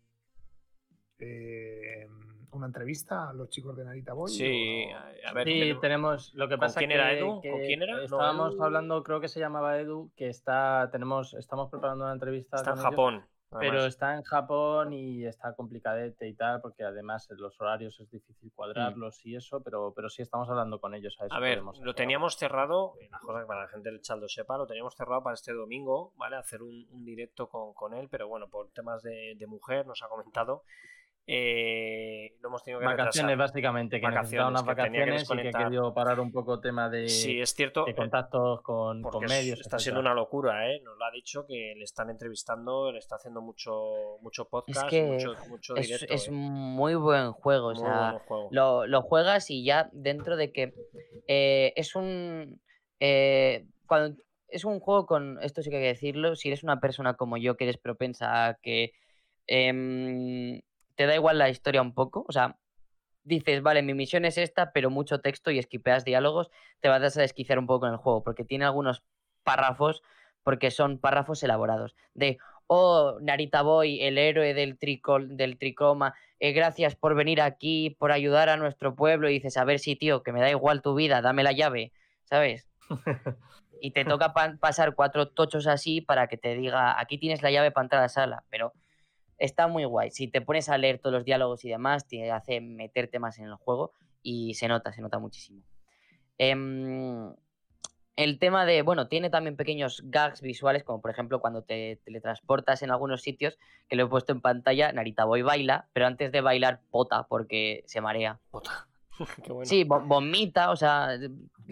eh, 1.20 2.08
una 2.52 2.66
entrevista 2.66 3.28
a 3.28 3.32
los 3.32 3.48
chicos 3.50 3.76
de 3.76 3.84
Narita 3.84 4.12
Boy? 4.12 4.30
sí, 4.30 4.86
o- 4.92 5.28
a, 5.28 5.32
ver, 5.32 5.44
Sí, 5.44 5.60
tenemos- 5.60 5.80
tenemos. 5.80 6.34
Lo 6.34 6.48
que 6.48 6.54
¿Con 6.54 6.60
pasa 6.60 6.80
quién 6.80 6.90
que, 6.90 6.94
era 6.94 7.12
Edu? 7.12 7.40
que 7.40 7.50
¿Con 7.50 7.60
quién 7.60 7.82
era? 7.82 7.96
No, 7.96 8.02
Estábamos 8.02 8.54
Edu- 8.56 8.64
hablando, 8.64 9.02
creo 9.02 9.20
que 9.20 9.28
se 9.28 9.40
llamaba 9.40 9.78
Edu, 9.78 10.10
que 10.16 10.28
está, 10.28 10.88
tenemos, 10.90 11.34
estamos 11.34 11.70
preparando 11.70 12.04
una 12.04 12.12
entrevista. 12.14 12.56
está 12.56 12.70
en 12.70 12.76
con 12.76 12.78
ellos, 12.80 12.90
Japón. 12.90 13.26
Pero 13.60 13.86
está 13.86 14.14
en 14.14 14.22
Japón 14.24 14.92
y 14.92 15.24
está 15.24 15.54
complicadete 15.54 16.28
y 16.28 16.34
tal, 16.34 16.60
porque 16.60 16.84
además 16.84 17.26
los 17.30 17.58
horarios 17.58 17.98
es 17.98 18.10
difícil 18.10 18.52
cuadrarlos 18.54 19.24
y 19.24 19.36
eso, 19.36 19.62
pero, 19.62 19.94
pero 19.96 20.10
sí 20.10 20.20
estamos 20.20 20.50
hablando 20.50 20.78
con 20.78 20.94
ellos. 20.94 21.16
A, 21.18 21.24
eso 21.24 21.34
A 21.34 21.38
ver, 21.40 21.62
lo 21.62 21.70
hacer 21.70 21.94
teníamos 21.94 22.36
cerrado, 22.36 22.92
y 23.00 23.08
la 23.08 23.18
cosa 23.20 23.40
que 23.40 23.46
para 23.46 23.62
la 23.62 23.68
gente 23.68 23.90
del 23.90 24.02
chat 24.02 24.18
lo 24.18 24.28
sepa, 24.28 24.58
lo 24.58 24.66
teníamos 24.66 24.94
cerrado 24.94 25.22
para 25.22 25.32
este 25.32 25.54
domingo, 25.54 26.12
¿vale? 26.18 26.36
Hacer 26.36 26.60
un, 26.62 26.86
un 26.90 27.04
directo 27.06 27.48
con, 27.48 27.72
con 27.72 27.94
él, 27.94 28.08
pero 28.10 28.28
bueno, 28.28 28.48
por 28.50 28.68
temas 28.72 29.02
de, 29.02 29.34
de 29.38 29.46
mujer 29.46 29.86
nos 29.86 30.02
ha 30.02 30.08
comentado. 30.08 30.64
Eh, 31.30 32.34
lo 32.40 32.48
hemos 32.48 32.62
tenido 32.64 32.80
que 32.80 32.86
Vacaciones, 32.86 33.32
retrasar. 33.32 33.36
básicamente, 33.36 34.00
que 34.00 34.06
Vacaciones, 34.06 34.48
unas 34.48 34.62
que 34.62 34.82
tenía 34.82 35.04
que 35.04 35.10
vacaciones 35.10 35.30
y 35.30 35.42
que 35.42 35.48
he 35.48 35.52
querido 35.64 35.92
parar 35.94 36.20
un 36.20 36.32
poco 36.32 36.58
tema 36.58 36.88
de, 36.88 37.06
Sí, 37.08 37.38
es 37.38 37.54
cierto. 37.54 37.84
de 37.84 37.90
eh, 37.90 37.94
contactos 37.94 38.62
con, 38.62 39.00
es- 39.04 39.28
medios. 39.30 39.60
está 39.60 39.76
etcétera. 39.76 39.78
siendo 39.78 40.00
una 40.00 40.14
locura, 40.14 40.70
¿eh? 40.72 40.80
Nos 40.82 40.96
lo 40.96 41.04
ha 41.04 41.10
dicho 41.10 41.46
que 41.46 41.74
le 41.76 41.84
están 41.84 42.08
entrevistando, 42.08 42.90
le 42.90 42.98
está 42.98 43.16
haciendo 43.16 43.42
mucho, 43.42 44.16
mucho 44.22 44.48
podcast, 44.48 44.88
que 44.88 45.02
mucho, 45.02 45.34
mucho 45.48 45.76
Es, 45.76 45.86
directo. 45.86 46.14
es 46.14 46.28
¿eh? 46.28 46.30
muy 46.30 46.94
buen 46.94 47.32
juego, 47.32 47.66
o 47.68 47.74
Muy 47.74 47.82
sea, 47.82 48.18
juego. 48.26 48.48
lo, 48.50 48.86
lo 48.86 49.02
juegas 49.02 49.50
y 49.50 49.64
ya 49.64 49.90
dentro 49.92 50.36
de 50.36 50.50
que 50.50 50.72
eh, 51.26 51.74
es 51.76 51.94
un 51.94 52.58
eh, 53.00 53.66
cuando 53.86 54.16
es 54.48 54.64
un 54.64 54.80
juego 54.80 55.04
con 55.04 55.38
esto 55.42 55.62
sí 55.62 55.68
que 55.68 55.76
hay 55.76 55.82
que 55.82 55.88
decirlo 55.88 56.34
si 56.36 56.48
eres 56.48 56.62
una 56.64 56.80
persona 56.80 57.14
como 57.14 57.36
yo 57.36 57.56
que 57.58 57.64
eres 57.64 57.76
propensa 57.76 58.46
a 58.46 58.54
que 58.54 58.92
em, 59.46 60.60
te 60.98 61.06
da 61.06 61.14
igual 61.14 61.38
la 61.38 61.48
historia 61.48 61.80
un 61.80 61.94
poco 61.94 62.26
o 62.28 62.32
sea 62.32 62.58
dices 63.22 63.62
vale 63.62 63.82
mi 63.82 63.94
misión 63.94 64.26
es 64.26 64.36
esta 64.36 64.72
pero 64.72 64.90
mucho 64.90 65.20
texto 65.20 65.50
y 65.50 65.58
esquipeas 65.58 66.04
diálogos 66.04 66.50
te 66.80 66.88
vas 66.88 67.16
a 67.16 67.20
desquiciar 67.22 67.58
un 67.58 67.66
poco 67.66 67.80
con 67.80 67.92
el 67.92 67.96
juego 67.96 68.22
porque 68.22 68.44
tiene 68.44 68.66
algunos 68.66 69.04
párrafos 69.44 70.02
porque 70.42 70.70
son 70.70 70.98
párrafos 70.98 71.42
elaborados 71.42 71.94
de 72.14 72.38
oh 72.66 73.18
Narita 73.22 73.62
Boy 73.62 74.02
el 74.02 74.18
héroe 74.18 74.54
del 74.54 74.78
tricol 74.78 75.36
del 75.36 75.56
tricoma 75.58 76.14
eh, 76.40 76.52
gracias 76.52 76.94
por 76.94 77.14
venir 77.14 77.40
aquí, 77.40 77.96
por 77.98 78.12
ayudar 78.12 78.48
a 78.48 78.56
nuestro 78.56 78.94
pueblo. 78.94 79.28
Y 79.28 79.34
dices, 79.34 79.56
a 79.56 79.64
ver 79.64 79.78
si, 79.80 79.96
tío, 79.96 80.22
que 80.22 80.32
me 80.32 80.40
da 80.40 80.50
igual 80.50 80.82
tu 80.82 80.94
vida, 80.94 81.20
dame 81.20 81.42
la 81.42 81.52
llave, 81.52 81.92
¿sabes? 82.24 82.68
Y 83.80 83.92
te 83.92 84.04
toca 84.04 84.32
pa- 84.32 84.56
pasar 84.60 84.94
cuatro 84.96 85.28
tochos 85.28 85.68
así 85.68 86.00
para 86.00 86.26
que 86.26 86.36
te 86.36 86.54
diga, 86.56 86.98
aquí 87.00 87.16
tienes 87.18 87.42
la 87.42 87.50
llave 87.52 87.70
para 87.70 87.84
entrar 87.84 88.00
a 88.00 88.04
la 88.06 88.08
sala. 88.08 88.44
Pero 88.50 88.72
está 89.38 89.66
muy 89.68 89.84
guay. 89.84 90.10
Si 90.10 90.28
te 90.28 90.40
pones 90.40 90.68
a 90.68 90.78
leer 90.78 90.98
todos 90.98 91.12
los 91.14 91.24
diálogos 91.24 91.64
y 91.64 91.68
demás, 91.68 92.06
te 92.06 92.30
hace 92.30 92.60
meterte 92.60 93.18
más 93.18 93.38
en 93.38 93.46
el 93.46 93.54
juego 93.54 93.92
y 94.22 94.54
se 94.54 94.68
nota, 94.68 94.92
se 94.92 95.00
nota 95.00 95.18
muchísimo. 95.18 95.62
Em, 96.38 97.32
el 98.16 98.38
tema 98.38 98.64
de, 98.64 98.82
bueno, 98.82 99.06
tiene 99.08 99.30
también 99.30 99.56
pequeños 99.56 100.02
gags 100.06 100.40
visuales, 100.40 100.82
como 100.84 101.00
por 101.00 101.10
ejemplo 101.10 101.40
cuando 101.40 101.62
te 101.62 102.00
teletransportas 102.04 102.82
en 102.82 102.90
algunos 102.90 103.22
sitios, 103.22 103.58
que 103.88 103.96
lo 103.96 104.04
he 104.04 104.08
puesto 104.08 104.32
en 104.32 104.40
pantalla, 104.40 104.92
Narita 104.92 105.24
Boy 105.24 105.42
baila, 105.42 105.88
pero 105.92 106.06
antes 106.06 106.32
de 106.32 106.40
bailar 106.40 106.80
pota 106.90 107.24
porque 107.28 107.82
se 107.86 108.00
marea. 108.00 108.40
Qué 109.42 109.52
bueno. 109.52 109.68
Sí, 109.68 109.84
vo- 109.84 110.04
vomita, 110.06 110.70
o 110.70 110.76
sea, 110.76 111.10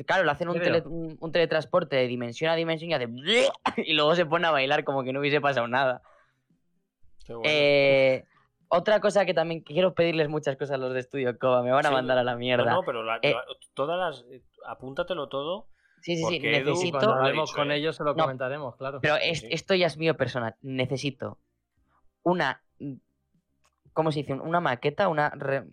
claro, 0.04 0.24
le 0.24 0.30
hacen 0.32 0.48
un- 0.48 1.16
un 1.20 1.32
teletransporte 1.32 1.94
de 1.96 2.06
dimensión 2.08 2.50
a 2.50 2.56
dimensión 2.56 2.90
y 2.90 2.94
hace 2.94 3.08
y 3.84 3.92
luego 3.94 4.14
se 4.16 4.26
pone 4.26 4.46
a 4.46 4.50
bailar 4.50 4.82
como 4.84 5.04
que 5.04 5.12
no 5.12 5.20
hubiese 5.20 5.40
pasado 5.40 5.68
nada. 5.68 6.02
Bueno. 7.34 7.42
Eh, 7.44 8.24
otra 8.68 9.00
cosa 9.00 9.24
que 9.26 9.34
también 9.34 9.60
quiero 9.62 9.94
pedirles 9.94 10.28
muchas 10.28 10.56
cosas 10.56 10.74
a 10.74 10.76
los 10.78 10.92
de 10.92 11.00
Estudio 11.00 11.38
Coba, 11.38 11.62
me 11.62 11.70
van 11.70 11.86
a 11.86 11.88
Sí, 11.90 11.94
mandar 11.94 12.18
a 12.18 12.24
la 12.24 12.36
mierda. 12.36 12.70
no, 12.72 12.82
pero 12.84 13.02
la- 13.02 13.18
Eh, 13.22 13.34
todas 13.74 13.98
las. 13.98 14.24
eh, 14.32 14.42
Apúntatelo 14.66 15.28
todo. 15.28 15.68
sí, 16.02 16.16
sí, 16.16 16.24
sí, 16.28 16.36
Edu, 16.42 16.70
necesito... 16.70 16.98
ha 17.10 17.18
hablemos 17.18 17.50
dicho, 17.50 17.56
con 17.56 17.70
¿eh? 17.72 17.76
ellos 17.76 17.96
se 17.96 18.04
lo 18.04 18.14
No, 18.14 18.24
comentaremos, 18.24 18.76
claro. 18.76 19.00
Pero 19.00 19.16
Sí, 19.16 19.22
es- 19.24 19.40
sí. 19.40 19.48
esto 19.50 19.74
ya 19.74 19.86
es 19.86 19.96
mío 19.96 20.16
personal. 20.16 20.56
Necesito 20.62 21.38
una. 22.22 22.62
¿Cómo 23.92 24.12
se 24.12 24.20
dice? 24.20 24.34
Una 24.34 24.60
maqueta, 24.60 25.08
una, 25.08 25.30
re- 25.30 25.64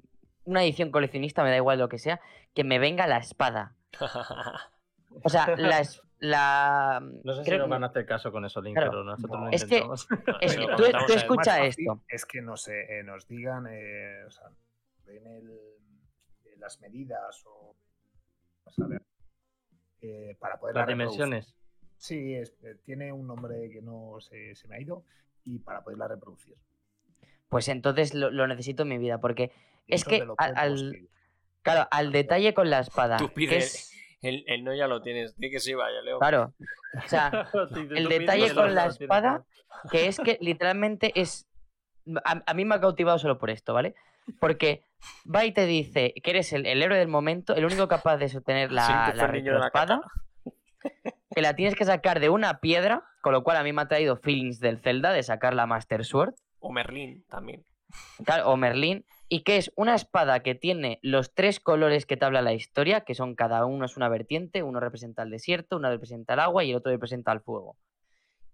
una 0.46 0.64
edición 0.64 0.92
coleccionista, 0.92 1.44
me 1.44 1.50
da 1.50 1.58
igual 1.58 1.80
lo 1.80 1.90
que 1.90 1.98
sea, 2.00 2.22
que 2.54 2.64
me 2.64 2.80
venga 2.80 3.08
la 3.08 3.18
espada. 3.18 3.76
O 5.24 5.30
sea, 5.30 5.56
la. 5.58 5.80
es- 5.80 6.02
la 6.24 7.00
No 7.02 7.34
sé 7.34 7.44
si 7.44 7.52
nos 7.52 7.60
que- 7.64 7.68
van 7.70 7.84
a 7.84 7.88
hacer 7.88 8.06
caso 8.06 8.32
con 8.32 8.46
eso, 8.46 8.62
Link, 8.62 8.76
Claro. 8.78 8.92
pero 8.92 9.04
nosotros 9.04 9.40
No. 9.40 9.46
lo 9.48 9.52
Es 9.52 9.66
que- 9.66 9.76
intentamos. 9.80 10.08
es 10.42 10.52
Se 10.54 10.58
que 10.58 10.66
tú, 10.78 10.84
tú 11.08 11.14
escucha 11.14 11.66
esto. 11.66 12.02
Es 12.08 12.26
que 12.26 12.42
no 12.42 12.56
sé, 12.56 13.00
eh, 13.00 13.04
nos 13.04 13.28
digan, 13.28 13.68
eh, 13.70 14.24
o 14.26 14.32
sea, 14.32 14.46
den 15.06 15.28
el- 15.28 15.50
eh, 16.46 16.56
las 16.60 16.80
medidas 16.80 17.44
o 17.46 17.76
vamos 18.66 18.80
a 18.80 18.88
ver, 18.88 19.02
eh, 20.02 20.38
para 20.40 20.58
poder 20.60 20.76
Las 20.76 20.88
dimensiones. 20.88 21.56
Sí, 21.98 22.34
es- 22.36 22.56
eh, 22.64 22.76
tiene 22.86 23.12
un 23.12 23.28
nombre 23.28 23.70
que 23.70 23.82
no 23.82 24.16
se, 24.22 24.56
se 24.56 24.68
me 24.70 24.78
ha 24.78 24.80
ido 24.82 25.04
y 25.44 25.60
para 25.60 25.84
poderla 25.84 26.08
reproducir. 26.08 26.56
pues 27.50 27.68
entonces 27.68 28.16
lo, 28.16 28.32
lo 28.32 28.48
necesito 28.48 28.82
en 28.82 28.90
mi 28.90 28.98
vida, 28.98 29.20
porque 29.20 29.52
es 29.88 30.04
que 30.06 30.26
al, 30.38 31.08
claro, 31.62 31.88
al 31.92 32.12
detalle 32.12 32.56
con 32.56 32.70
la 32.72 32.80
espada, 32.80 33.18
Tú 33.18 33.28
que 33.28 33.34
pide 33.36 33.58
es, 33.58 33.93
el, 34.24 34.44
el 34.48 34.64
no 34.64 34.74
ya 34.74 34.88
lo 34.88 35.02
tienes. 35.02 35.36
Di 35.38 35.52
que 35.52 35.60
sí, 35.60 35.74
vaya, 35.74 36.02
Leo. 36.02 36.18
claro, 36.20 36.54
o 37.06 37.08
sea, 37.08 37.48
el 37.96 38.08
detalle 38.10 38.54
con 38.54 38.74
la 38.74 38.88
espada, 38.88 39.44
que 39.92 40.08
es 40.08 40.20
que 40.20 40.38
literalmente 40.42 41.12
es. 41.20 41.48
A, 42.26 42.42
a 42.46 42.54
mí 42.54 42.66
me 42.66 42.76
ha 42.76 42.82
cautivado 42.82 43.18
solo 43.20 43.38
por 43.38 43.50
esto, 43.50 43.74
¿vale? 43.74 43.94
Porque 44.40 44.84
va 45.34 45.46
y 45.46 45.52
te 45.52 45.66
dice 45.66 46.14
que 46.24 46.32
eres 46.32 46.52
el, 46.54 46.66
el 46.66 46.82
héroe 46.82 46.98
del 46.98 47.08
momento, 47.10 47.56
el 47.56 47.66
único 47.66 47.88
capaz 47.88 48.18
de 48.18 48.30
sostener 48.30 48.72
la, 48.72 48.88
la 49.10 49.14
la 49.16 49.28
retroespada, 49.28 50.02
que 51.34 51.42
la 51.42 51.56
tienes 51.56 51.76
que 51.76 51.86
sacar 51.86 52.20
de 52.20 52.30
una 52.30 52.60
piedra, 52.60 53.04
con 53.22 53.34
lo 53.34 53.44
cual 53.44 53.58
a 53.58 53.64
mí 53.64 53.74
me 53.74 53.82
ha 53.82 53.88
traído 53.88 54.18
feelings 54.18 54.60
del 54.60 54.80
Zelda 54.80 55.12
de 55.12 55.24
sacar 55.24 55.54
la 55.54 55.66
Master 55.66 56.06
Sword, 56.06 56.34
O 56.60 56.72
Merlín 56.72 57.26
también. 57.30 57.64
claro, 58.26 58.50
o 58.50 58.58
Merlín, 58.58 59.06
y 59.34 59.42
que 59.42 59.58
es 59.58 59.72
una 59.76 59.96
espada 59.96 60.42
que 60.42 60.54
tiene 60.54 61.00
los 61.02 61.34
tres 61.34 61.60
colores 61.60 62.06
que 62.06 62.18
te 62.18 62.24
habla 62.24 62.44
la 62.44 62.54
historia, 62.54 63.02
que 63.02 63.16
son 63.16 63.34
cada 63.34 63.66
uno 63.66 63.86
es 63.86 63.98
una 63.98 64.08
vertiente, 64.08 64.62
uno 64.62 64.80
representa 64.80 65.24
el 65.24 65.32
desierto, 65.32 65.78
uno 65.78 65.90
representa 65.90 66.36
el 66.36 66.40
agua 66.40 66.64
y 66.64 66.70
el 66.70 66.76
otro 66.76 66.92
representa 66.92 67.32
el 67.32 67.42
fuego. 67.42 67.76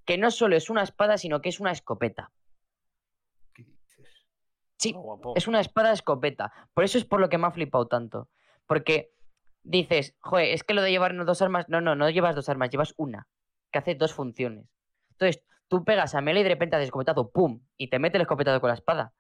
Que 0.06 0.18
no 0.18 0.32
solo 0.32 0.56
es 0.56 0.70
una 0.70 0.84
espada, 0.84 1.18
sino 1.18 1.42
que 1.42 1.50
es 1.50 1.60
una 1.60 1.74
escopeta. 1.74 2.32
¿Qué 3.54 3.66
dices? 3.66 4.08
Sí, 4.78 4.94
Oh, 4.96 5.34
es 5.36 5.50
una 5.50 5.60
espada 5.60 5.92
escopeta. 5.92 6.54
Por 6.74 6.86
eso 6.86 6.98
es 6.98 7.04
por 7.04 7.20
lo 7.20 7.28
que 7.28 7.38
me 7.38 7.48
ha 7.48 7.52
flipado 7.52 7.88
tanto. 7.88 8.30
Porque 8.66 9.12
dices, 9.64 10.16
joder, 10.22 10.54
es 10.54 10.64
que 10.64 10.74
lo 10.74 10.82
de 10.82 10.92
llevar 10.92 11.14
dos 11.26 11.42
armas. 11.42 11.68
No, 11.68 11.82
no, 11.82 11.98
no 11.98 12.10
llevas 12.10 12.38
dos 12.38 12.48
armas, 12.48 12.70
llevas 12.70 12.94
una. 12.96 13.28
Que 13.74 13.80
hace 13.80 13.96
dos 13.96 14.14
funciones. 14.14 14.70
Entonces, 15.10 15.44
tú 15.68 15.84
pegas 15.84 16.16
a 16.16 16.22
melee 16.22 16.40
y 16.40 16.44
de 16.44 16.52
repente 16.52 16.78
haces 16.78 16.86
escopetazo, 16.86 17.32
¡pum! 17.32 17.66
Y 17.76 17.90
te 17.90 18.00
mete 18.00 18.18
el 18.18 18.22
escopetazo 18.22 18.62
con 18.62 18.70
la 18.70 18.76
espada. 18.76 19.14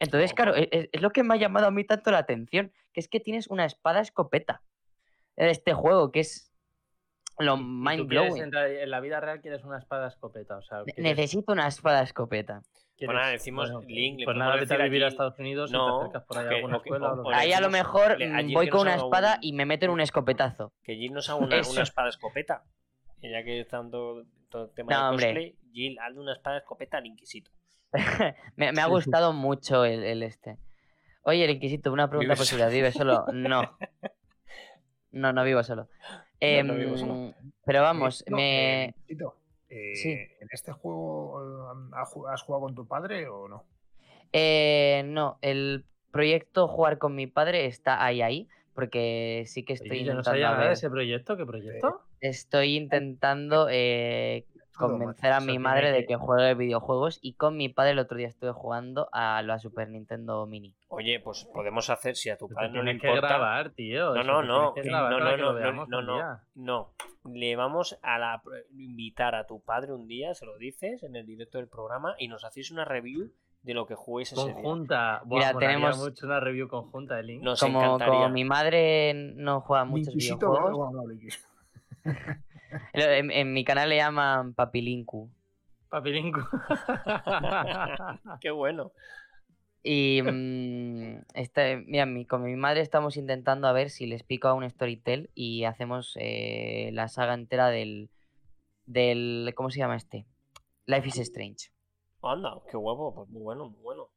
Entonces, 0.00 0.34
claro, 0.34 0.54
e- 0.56 0.68
es, 0.72 0.88
es 0.92 1.00
lo 1.02 1.10
que 1.10 1.22
me 1.22 1.34
ha 1.34 1.36
llamado 1.38 1.66
a 1.66 1.70
mí 1.70 1.84
tanto 1.84 2.10
la 2.10 2.18
atención. 2.18 2.72
Que 2.92 3.00
es 3.00 3.08
que 3.08 3.20
tienes 3.20 3.48
una 3.48 3.64
espada 3.64 4.00
escopeta. 4.00 4.62
En 5.36 5.48
este 5.48 5.72
juego, 5.72 6.12
que 6.12 6.20
es 6.20 6.52
lo 7.38 7.56
mind 7.56 8.06
blowing. 8.06 8.42
En, 8.44 8.54
en 8.54 8.90
la 8.90 9.00
vida 9.00 9.18
real 9.20 9.40
quieres 9.40 9.64
una 9.64 9.78
espada 9.78 10.06
escopeta. 10.08 10.56
O 10.58 10.62
sea, 10.62 10.82
quieres- 10.84 11.02
Necesito 11.02 11.52
una 11.52 11.66
espada 11.66 12.02
escopeta. 12.02 12.62
quieres- 12.96 13.16
nada, 13.16 13.30
decimos 13.32 13.70
Link, 13.86 14.20
le 14.20 14.24
Pues 14.26 14.36
nada, 14.36 14.54
vete 14.54 14.74
a 14.74 14.78
vivir 14.78 15.02
a 15.04 15.08
Estados 15.08 15.36
Unidos 15.40 15.70
y 15.70 15.72
No, 15.72 15.98
te 15.98 16.04
acercas 16.04 16.24
por 16.24 16.38
ahí 16.38 16.46
a 16.46 16.56
alguna 16.58 16.76
escuela. 16.76 17.12
o- 17.14 17.30
Ahí 17.32 17.52
a 17.52 17.60
lo 17.60 17.70
mejor 17.70 18.18
le- 18.20 18.54
voy 18.54 18.68
con 18.68 18.82
una 18.82 18.94
un- 18.94 19.00
espada 19.00 19.38
y 19.40 19.52
me 19.52 19.66
meten 19.66 19.90
un 19.90 20.00
escopetazo. 20.00 20.72
Que 20.84 20.94
Jill 20.94 21.12
nos 21.12 21.28
haga 21.28 21.38
una, 21.38 21.60
una 21.68 21.82
espada 21.82 22.08
escopeta. 22.08 22.62
Y 23.20 23.30
ya 23.32 23.42
que 23.42 23.60
en 23.60 23.66
todo, 23.90 24.20
el 24.20 24.70
tema 24.74 24.92
No, 24.92 25.02
de 25.02 25.08
hombre. 25.10 25.26
cosplay, 25.26 25.58
Jill, 25.72 25.98
hazle 25.98 26.20
una 26.20 26.32
espada 26.34 26.58
escopeta 26.58 26.98
al 26.98 27.06
Inquisito. 27.06 27.50
me, 28.56 28.72
me 28.72 28.80
ha 28.82 28.86
gustado 28.86 29.32
mucho 29.32 29.84
el, 29.84 30.02
el 30.04 30.22
este. 30.22 30.58
Oye, 31.22 31.44
el 31.44 31.50
Inquisito, 31.52 31.92
una 31.92 32.08
pregunta 32.08 32.34
¿Vives 32.34 32.50
por 32.50 32.68
si 32.68 32.74
¿vives 32.74 32.94
solo? 32.94 33.24
No. 33.32 33.76
No, 35.12 35.32
no 35.32 35.44
vivo 35.44 35.62
solo. 35.62 35.88
No, 36.40 36.64
no 36.64 36.74
vivo 36.74 36.96
solo. 36.96 37.14
Em, 37.14 37.32
pero 37.64 37.82
vamos, 37.82 38.22
Eh, 38.26 38.30
no, 38.30 38.36
me... 38.36 38.84
eh, 38.86 38.94
Tito, 39.06 39.36
eh, 39.68 39.94
Sí. 39.94 40.10
¿En 40.10 40.48
este 40.50 40.72
juego 40.72 41.40
eh, 41.40 41.90
has 41.94 42.08
ju- 42.12 42.28
has 42.28 42.42
jugado 42.42 42.62
con 42.64 42.74
tu 42.74 42.84
padre 42.88 43.28
o 43.28 43.46
no? 43.46 43.64
no, 45.06 45.38
el 45.40 45.84
proyecto 46.10 46.66
Jugar 46.66 46.98
con 46.98 47.14
mi 47.14 47.28
padre 47.28 47.66
está 47.66 48.04
ahí, 48.04 48.22
ahí, 48.22 48.48
porque 48.74 49.44
sí 49.46 49.64
que 49.64 49.74
estoy 49.74 49.90
Oye, 49.90 49.98
yo 50.04 50.14
no 50.14 50.20
intentando... 50.20 50.24
sabía 50.24 50.48
a 50.48 50.50
nada 50.50 50.62
de 50.62 50.68
ver- 50.70 50.72
ese 50.78 50.90
proyecto. 50.90 51.36
¿Qué 51.36 51.46
proyecto? 51.46 52.00
Estoy 52.20 52.76
intentando 52.76 53.68
convencer 54.74 55.32
a 55.32 55.40
mi 55.40 55.58
madre 55.58 55.92
de 55.92 56.04
que- 56.06 56.16
juegue 56.16 56.54
videojuegos 56.54 57.18
y 57.22 57.34
con 57.34 57.56
mi 57.56 57.68
padre 57.68 57.92
el 57.92 57.98
otro 57.98 58.16
día 58.16 58.28
estuve 58.28 58.52
jugando 58.52 59.08
a 59.12 59.42
la 59.42 59.58
Super 59.58 59.88
Nintendo 59.88 60.46
Mini. 60.46 60.74
Oye, 60.88 61.20
pues 61.20 61.44
podemos 61.52 61.90
hacer, 61.90 62.16
si 62.16 62.30
a 62.30 62.36
tu 62.36 62.48
padre 62.48 62.70
no 62.70 62.82
le 62.82 62.92
importa. 62.92 63.28
grabar, 63.28 63.70
tío. 63.70 64.14
No, 64.14 64.22
no, 64.22 64.42
no, 64.42 64.74
no, 64.74 65.08
no, 65.10 65.26
no, 65.26 65.86
no, 65.86 66.02
no, 66.02 66.14
día. 66.16 66.40
no. 66.54 66.90
Le 67.24 67.56
vamos 67.56 67.98
a 68.02 68.18
la 68.18 68.42
invitar 68.76 69.34
a 69.34 69.46
tu 69.46 69.60
padre 69.60 69.92
un 69.92 70.06
día, 70.06 70.34
se 70.34 70.44
lo 70.46 70.56
dices 70.58 71.02
en 71.02 71.16
el 71.16 71.24
directo 71.26 71.58
del 71.58 71.68
programa 71.68 72.14
y 72.18 72.28
nos 72.28 72.44
hacéis 72.44 72.70
una 72.70 72.84
review 72.84 73.30
de 73.62 73.72
lo 73.72 73.86
que 73.86 73.94
juguéis 73.94 74.32
ese 74.32 74.44
día. 74.44 74.52
Conjunta. 74.54 75.22
Buah, 75.24 75.38
Mira, 75.38 75.58
tenemos- 75.58 75.96
mucho 75.98 76.26
una 76.26 76.38
review 76.38 76.68
conjunta 76.68 77.16
de 77.16 77.22
Link. 77.22 77.42
Nos 77.42 77.58
Como, 77.60 77.82
encantaría. 77.82 78.12
como 78.14 78.28
mi 78.28 78.44
madre 78.44 79.14
no 79.14 79.62
juega 79.62 79.84
muchos 79.86 80.14
videojuegos. 80.14 80.92
en, 82.92 83.30
en 83.30 83.52
mi 83.52 83.64
canal 83.64 83.88
le 83.88 83.96
llaman 83.96 84.54
Papilinku. 84.54 85.30
Papilinku. 85.88 86.40
Qué 88.40 88.50
bueno. 88.50 88.92
Y 89.82 90.22
mm, 90.22 91.24
este, 91.34 91.76
mira, 91.86 92.06
mi- 92.06 92.26
con 92.26 92.42
mi 92.42 92.56
madre 92.56 92.80
estamos 92.80 93.16
intentando 93.16 93.68
a 93.68 93.72
ver 93.72 93.90
si 93.90 94.06
les 94.06 94.22
pico 94.22 94.48
a 94.48 94.54
un 94.54 94.68
Storytel 94.68 95.30
y 95.34 95.64
hacemos 95.64 96.14
eh, 96.18 96.90
la 96.92 97.08
saga 97.08 97.34
entera 97.34 97.68
del, 97.68 98.10
del. 98.86 99.52
¿Cómo 99.54 99.70
se 99.70 99.78
llama 99.78 99.96
este? 99.96 100.26
Life 100.86 101.08
is 101.08 101.18
Strange. 101.18 101.70
Anda, 102.22 102.54
qué 102.70 102.76
guapo, 102.78 103.14
pues 103.14 103.28
muy 103.28 103.42
bueno, 103.42 103.68
muy 103.68 103.82
bueno. 103.82 104.08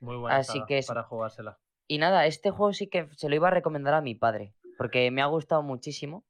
Muy 0.00 0.16
buena 0.16 0.38
Así 0.38 0.64
que 0.66 0.78
es- 0.78 0.86
para 0.86 1.02
jugársela. 1.02 1.58
Y 1.86 1.98
nada, 1.98 2.24
este 2.26 2.50
juego 2.50 2.72
sí 2.72 2.86
que 2.86 3.08
se 3.16 3.28
lo 3.28 3.34
iba 3.34 3.48
a 3.48 3.50
recomendar 3.50 3.94
a 3.94 4.00
mi 4.00 4.14
padre, 4.14 4.54
porque 4.78 5.10
me 5.10 5.20
ha 5.22 5.26
gustado 5.26 5.62
muchísimo. 5.62 6.24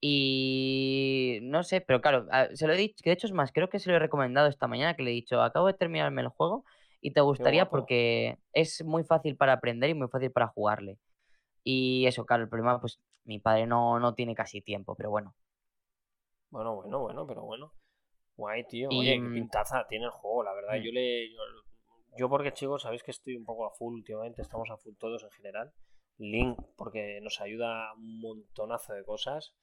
Y 0.00 1.38
no 1.42 1.62
sé, 1.64 1.80
pero 1.80 2.00
claro, 2.00 2.26
a- 2.30 2.48
se 2.54 2.66
lo 2.66 2.74
he 2.74 2.76
dicho, 2.76 2.96
que 3.02 3.10
de 3.10 3.14
hecho 3.14 3.26
es 3.26 3.32
más, 3.32 3.52
creo 3.52 3.68
que 3.68 3.78
se 3.78 3.90
lo 3.90 3.96
he 3.96 3.98
recomendado 3.98 4.48
esta 4.48 4.68
mañana, 4.68 4.94
que 4.94 5.02
le 5.02 5.10
he 5.10 5.14
dicho, 5.14 5.40
acabo 5.42 5.66
de 5.68 5.74
terminarme 5.74 6.22
el 6.22 6.28
juego 6.28 6.64
y 7.00 7.12
te 7.12 7.20
gustaría 7.20 7.68
porque 7.70 8.38
es 8.52 8.84
muy 8.84 9.04
fácil 9.04 9.36
para 9.36 9.54
aprender 9.54 9.90
y 9.90 9.94
muy 9.94 10.08
fácil 10.08 10.30
para 10.32 10.48
jugarle. 10.48 10.98
Y 11.64 12.06
eso, 12.06 12.26
claro, 12.26 12.42
el 12.44 12.48
problema, 12.48 12.80
pues 12.80 13.00
mi 13.24 13.38
padre 13.40 13.66
no, 13.66 13.98
no 14.00 14.14
tiene 14.14 14.34
casi 14.34 14.60
tiempo, 14.62 14.94
pero 14.96 15.10
bueno. 15.10 15.34
Bueno, 16.50 16.74
bueno, 16.76 17.00
bueno, 17.00 17.26
pero 17.26 17.42
bueno. 17.42 17.72
Guay, 18.36 18.64
tío. 18.66 18.88
Y, 18.92 18.96
Oye, 18.98 19.14
qué 19.20 19.28
mm, 19.28 19.34
pintaza 19.34 19.86
tiene 19.88 20.04
el 20.06 20.10
juego, 20.10 20.42
la 20.44 20.52
verdad. 20.54 20.76
mm. 20.78 20.82
Yo 20.84 20.92
le. 20.92 21.30
Yo, 21.32 21.38
yo 22.18 22.28
porque, 22.28 22.52
chicos, 22.52 22.82
sabéis 22.82 23.02
que 23.02 23.10
estoy 23.10 23.36
un 23.36 23.44
poco 23.44 23.66
a 23.66 23.70
full 23.70 23.94
últimamente, 23.94 24.42
estamos 24.42 24.70
a 24.70 24.76
full 24.76 24.94
todos 24.98 25.22
en 25.24 25.30
general. 25.30 25.72
Link, 26.18 26.58
porque 26.76 27.20
nos 27.22 27.40
ayuda 27.40 27.92
un 27.94 28.20
montonazo 28.20 28.92
de 28.94 29.04
cosas. 29.04 29.54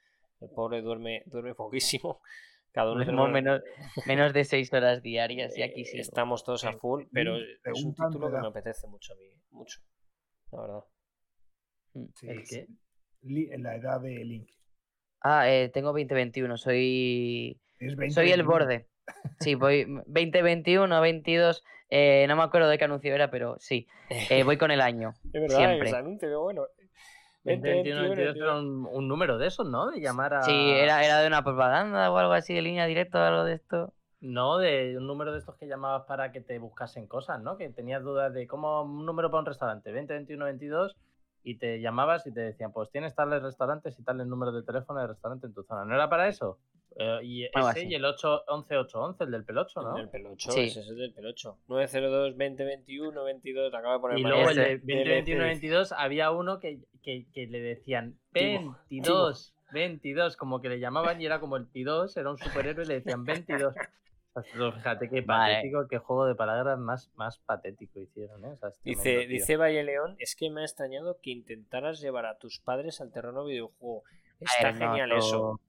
El 0.41 0.49
pobre 0.49 0.81
duerme, 0.81 1.23
duerme 1.25 1.55
poquísimo. 1.55 2.21
Cada 2.71 2.91
uno 2.91 3.03
Duermo 3.05 3.25
tenemos- 3.27 3.31
menos, 3.31 3.61
menos 4.07 4.33
de 4.33 4.43
seis 4.45 4.73
horas 4.73 5.03
diarias 5.03 5.55
y 5.57 5.61
eh, 5.61 5.65
aquí 5.65 5.85
sí. 5.85 5.99
Estamos 5.99 6.43
todos 6.43 6.65
a 6.65 6.73
full, 6.73 7.03
pero 7.11 7.37
es 7.37 7.83
un 7.83 7.93
título 7.93 8.27
tu 8.29 8.33
que 8.35 8.41
me 8.41 8.47
apetece 8.47 8.87
mucho 8.87 9.13
a 9.13 9.15
mí. 9.17 9.25
Mucho. 9.51 9.79
La 10.51 10.61
verdad. 10.61 10.83
Sí, 12.15 12.27
¿El 12.27 12.43
qué? 12.47 12.67
La 13.59 13.75
edad 13.75 14.01
de 14.01 14.15
Link. 14.25 14.49
Ah, 15.21 15.49
eh, 15.49 15.69
tengo 15.69 15.89
2021, 15.89 16.57
soy 16.57 17.61
Es 17.79 17.95
20, 17.95 18.13
Soy 18.13 18.31
el 18.31 18.43
21. 18.43 18.51
borde. 18.51 18.87
Sí, 19.39 19.53
voy 19.55 19.85
2021, 20.07 20.99
22, 20.99 21.63
eh, 21.89 22.25
no 22.27 22.35
me 22.35 22.43
acuerdo 22.43 22.67
de 22.69 22.77
qué 22.79 22.85
anuncio 22.85 23.13
era, 23.13 23.29
pero 23.29 23.55
sí, 23.59 23.87
eh, 24.09 24.43
voy 24.43 24.57
con 24.57 24.71
el 24.71 24.81
año. 24.81 25.13
Es 25.25 25.31
verdad, 25.41 25.57
siempre. 25.57 25.87
ese 25.89 25.97
anuncio, 25.97 26.27
qué 26.27 26.35
bueno. 26.35 26.65
20, 27.43 27.69
21, 27.69 28.01
22 28.01 28.35
era 28.35 28.57
un, 28.57 28.87
un 28.91 29.07
número 29.07 29.37
de 29.37 29.47
esos, 29.47 29.67
¿no? 29.67 29.91
De 29.91 29.99
llamar 29.99 30.33
a. 30.33 30.43
Sí, 30.43 30.71
era, 30.71 31.03
era 31.03 31.19
de 31.19 31.27
una 31.27 31.43
propaganda 31.43 32.09
o 32.11 32.17
algo 32.17 32.33
así 32.33 32.53
de 32.53 32.61
línea 32.61 32.85
directa 32.85 33.21
o 33.21 33.23
algo 33.23 33.43
de 33.43 33.53
esto. 33.53 33.93
No, 34.21 34.57
de 34.57 34.97
un 34.97 35.05
número 35.05 35.33
de 35.33 35.39
estos 35.39 35.57
que 35.57 35.67
llamabas 35.67 36.03
para 36.03 36.31
que 36.31 36.39
te 36.39 36.57
buscasen 36.57 37.07
cosas, 37.07 37.41
¿no? 37.41 37.57
Que 37.57 37.69
tenías 37.69 38.01
dudas 38.01 38.33
de 38.33 38.47
cómo 38.47 38.83
un 38.83 39.05
número 39.05 39.29
para 39.29 39.41
un 39.41 39.45
restaurante, 39.45 39.91
20, 39.91 40.13
21, 40.13 40.45
22, 40.45 40.95
y 41.43 41.57
te 41.57 41.81
llamabas 41.81 42.25
y 42.25 42.33
te 42.33 42.39
decían, 42.39 42.71
pues 42.71 42.89
tienes 42.89 43.13
tales 43.15 43.43
restaurantes 43.43 43.99
y 43.99 44.03
tal 44.03 44.21
el 44.21 44.29
número 44.29 44.53
de 44.53 44.63
teléfono 44.63 45.01
del 45.01 45.09
restaurante 45.09 45.47
en 45.47 45.53
tu 45.53 45.63
zona. 45.63 45.83
¿No 45.83 45.95
era 45.95 46.09
para 46.09 46.29
eso? 46.29 46.57
Eh, 46.95 47.19
y 47.23 47.43
Algo 47.55 47.69
ese 47.69 47.79
así. 47.79 47.87
y 47.89 47.95
el 47.95 48.05
8, 48.05 48.43
11, 48.47 48.77
8, 48.77 49.01
11, 49.01 49.23
el 49.23 49.31
del 49.31 49.43
pelocho, 49.45 49.79
El 49.81 49.85
¿no? 49.87 49.95
del 49.95 50.09
pelocho, 50.09 50.51
Sí. 50.51 50.61
ese 50.65 50.81
es 50.81 50.87
el 50.89 50.97
del 50.97 51.13
pelocho. 51.13 51.57
902 51.67 52.37
20 52.37 52.63
21 52.65 53.23
22, 53.23 53.73
acaba 53.73 53.93
de 53.95 53.99
poner 53.99 54.19
Y 54.19 54.21
luego 54.23 54.49
el 54.49 54.55
de 54.55 54.63
20, 54.77 55.09
21, 55.09 55.43
22 55.43 55.91
había 55.91 56.29
uno 56.31 56.59
que, 56.59 56.79
que, 57.01 57.25
que 57.33 57.47
le 57.47 57.61
decían 57.61 58.19
Timo, 58.31 58.77
22, 58.91 59.55
22, 59.71 60.37
como 60.37 60.61
que 60.61 60.69
le 60.69 60.79
llamaban 60.79 61.19
y 61.21 61.25
era 61.25 61.39
como 61.39 61.57
el 61.57 61.67
P2, 61.71 62.15
era 62.17 62.29
un 62.29 62.37
superhéroe 62.37 62.83
y 62.85 62.87
le 62.87 62.93
decían 62.95 63.23
22. 63.25 63.73
O 64.35 64.41
sea, 64.41 64.51
pero 64.53 64.71
fíjate 64.71 65.09
qué 65.09 65.21
Vale. 65.21 65.53
patético, 65.55 65.87
qué 65.87 65.97
juego 65.99 66.25
de 66.25 66.33
palabras 66.35 66.79
más, 66.79 67.11
más 67.15 67.37
patético 67.39 67.99
hicieron, 67.99 68.43
¿eh? 68.45 68.53
O 68.53 68.57
sea, 68.57 68.69
Dice, 68.83 69.27
dice 69.27 69.57
Valle 69.57 69.83
León, 69.83 70.15
es 70.19 70.35
que 70.35 70.49
me 70.49 70.61
ha 70.61 70.63
extrañado 70.63 71.19
que 71.21 71.29
intentaras 71.31 72.01
llevar 72.01 72.25
a 72.25 72.37
tus 72.39 72.59
padres 72.59 72.99
al 73.01 73.11
terreno 73.11 73.45
videojuego. 73.45 74.03
Está 74.39 74.71
no, 74.71 74.79
genial 74.79 75.09
yo- 75.11 75.15
eso. 75.17 75.59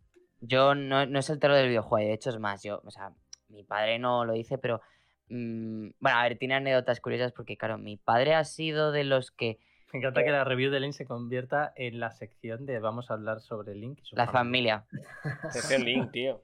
Yo 0.46 0.74
no, 0.74 1.06
no 1.06 1.18
es 1.18 1.30
el 1.30 1.38
terror 1.38 1.56
del 1.56 1.68
videojuego, 1.68 2.06
de 2.06 2.14
hecho 2.14 2.30
es 2.30 2.38
más, 2.38 2.62
yo, 2.62 2.80
o 2.84 2.90
sea, 2.90 3.12
mi 3.48 3.64
padre 3.64 3.98
no 3.98 4.24
lo 4.24 4.32
dice, 4.32 4.58
pero 4.58 4.80
mm, 5.28 5.90
bueno, 6.00 6.18
a 6.18 6.22
ver, 6.24 6.38
tiene 6.38 6.54
anécdotas 6.54 7.00
curiosas 7.00 7.32
porque, 7.32 7.56
claro, 7.56 7.78
mi 7.78 7.96
padre 7.96 8.34
ha 8.34 8.44
sido 8.44 8.92
de 8.92 9.04
los 9.04 9.30
que 9.30 9.58
Me 9.94 9.98
encanta 10.00 10.24
que 10.24 10.30
la 10.32 10.42
review 10.42 10.72
de 10.72 10.80
Link 10.80 10.92
se 10.92 11.04
convierta 11.04 11.72
en 11.76 12.00
la 12.00 12.10
sección 12.10 12.66
de 12.66 12.80
vamos 12.80 13.12
a 13.12 13.14
hablar 13.14 13.40
sobre 13.40 13.76
Link 13.76 14.00
y 14.02 14.04
su 14.04 14.16
la 14.16 14.26
familia. 14.26 14.86
Es 15.54 15.70
el 15.70 15.84
link, 15.84 16.10
tío. 16.10 16.42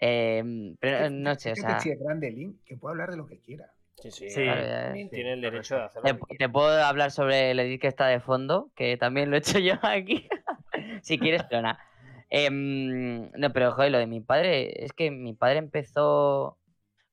eh, 0.00 0.74
pero 0.80 1.10
no 1.10 1.34
sé, 1.34 1.52
o 1.52 1.56
sea, 1.56 1.80
si 1.80 1.90
es 1.90 2.00
grande 2.00 2.30
Link, 2.30 2.64
que 2.64 2.76
puede 2.76 2.92
hablar 2.92 3.10
de 3.10 3.18
lo 3.18 3.26
que 3.26 3.40
quiera. 3.40 3.74
Sí, 3.96 4.10
sí, 4.10 4.30
Sí, 4.30 4.42
Claro, 4.42 4.62
ya, 4.62 4.92
Nin 4.92 5.10
sí, 5.10 5.16
tiene 5.16 5.34
el 5.34 5.42
derecho 5.42 5.76
de 5.76 5.82
hacerlo. 5.82 6.18
Te, 6.38 6.48
puedo 6.48 6.82
hablar 6.82 7.10
sobre 7.10 7.50
el 7.50 7.60
edit 7.60 7.82
que 7.82 7.88
está 7.88 8.06
de 8.06 8.20
fondo, 8.20 8.70
que 8.74 8.96
también 8.96 9.28
lo 9.28 9.36
he 9.36 9.40
hecho 9.40 9.58
yo 9.58 9.74
aquí. 9.82 10.26
si 11.02 11.18
quieres, 11.18 11.42
pero 11.50 11.60
Em, 12.30 13.30
no, 13.32 13.52
pero 13.52 13.72
joder, 13.72 13.90
lo 13.90 13.98
de 13.98 14.06
mi 14.06 14.20
padre, 14.20 14.84
es 14.84 14.92
que 14.92 15.10
mi 15.10 15.34
padre 15.34 15.58
empezó 15.58 16.56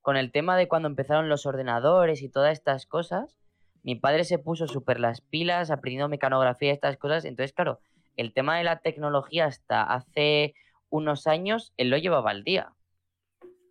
con 0.02 0.16
el 0.16 0.32
tema 0.32 0.56
de 0.56 0.68
cuando 0.68 0.88
empezaron 0.88 1.28
los 1.28 1.46
ordenadores 1.46 2.22
y 2.22 2.30
todas 2.30 2.54
estas 2.54 2.86
cosas. 2.86 3.38
Mi 3.84 3.96
padre 3.96 4.24
se 4.24 4.38
puso 4.40 4.68
súper 4.68 5.00
las 5.00 5.22
pilas, 5.22 5.72
aprendiendo 5.72 6.08
mecanografía 6.10 6.70
y 6.70 6.74
estas 6.74 6.98
cosas. 6.98 7.26
Entonces, 7.26 7.54
claro, 7.54 7.80
el 8.16 8.34
tema 8.34 8.58
de 8.58 8.64
la 8.64 8.80
tecnología 8.80 9.46
hasta 9.46 9.84
hace 9.84 10.54
unos 10.90 11.28
años, 11.28 11.74
él 11.78 11.90
lo 11.90 11.98
llevaba 11.98 12.32
al 12.32 12.44
día. 12.44 12.74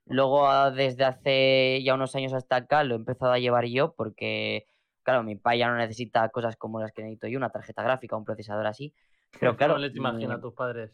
Luego, 0.06 0.46
ah, 0.48 0.70
desde 0.70 1.04
hace 1.04 1.82
ya 1.82 1.94
unos 1.94 2.14
años 2.14 2.32
hasta 2.32 2.56
acá, 2.56 2.84
lo 2.84 2.94
he 2.94 2.98
empezado 2.98 3.32
a 3.32 3.38
llevar 3.38 3.64
yo 3.66 3.94
porque, 3.94 4.66
claro, 5.02 5.22
mi 5.22 5.34
padre 5.36 5.58
ya 5.58 5.68
no 5.68 5.76
necesita 5.76 6.28
cosas 6.28 6.56
como 6.56 6.80
las 6.80 6.92
que 6.92 7.02
necesito 7.02 7.26
yo, 7.26 7.38
una 7.38 7.50
tarjeta 7.50 7.82
gráfica, 7.82 8.16
un 8.16 8.24
procesador 8.24 8.66
así. 8.66 8.94
Pero 9.40 9.56
claro, 9.56 9.74
¿Cómo 9.74 9.84
les 9.86 9.96
imagino 9.96 10.32
a 10.32 10.36
mi- 10.36 10.42
tus 10.42 10.54
padres? 10.54 10.92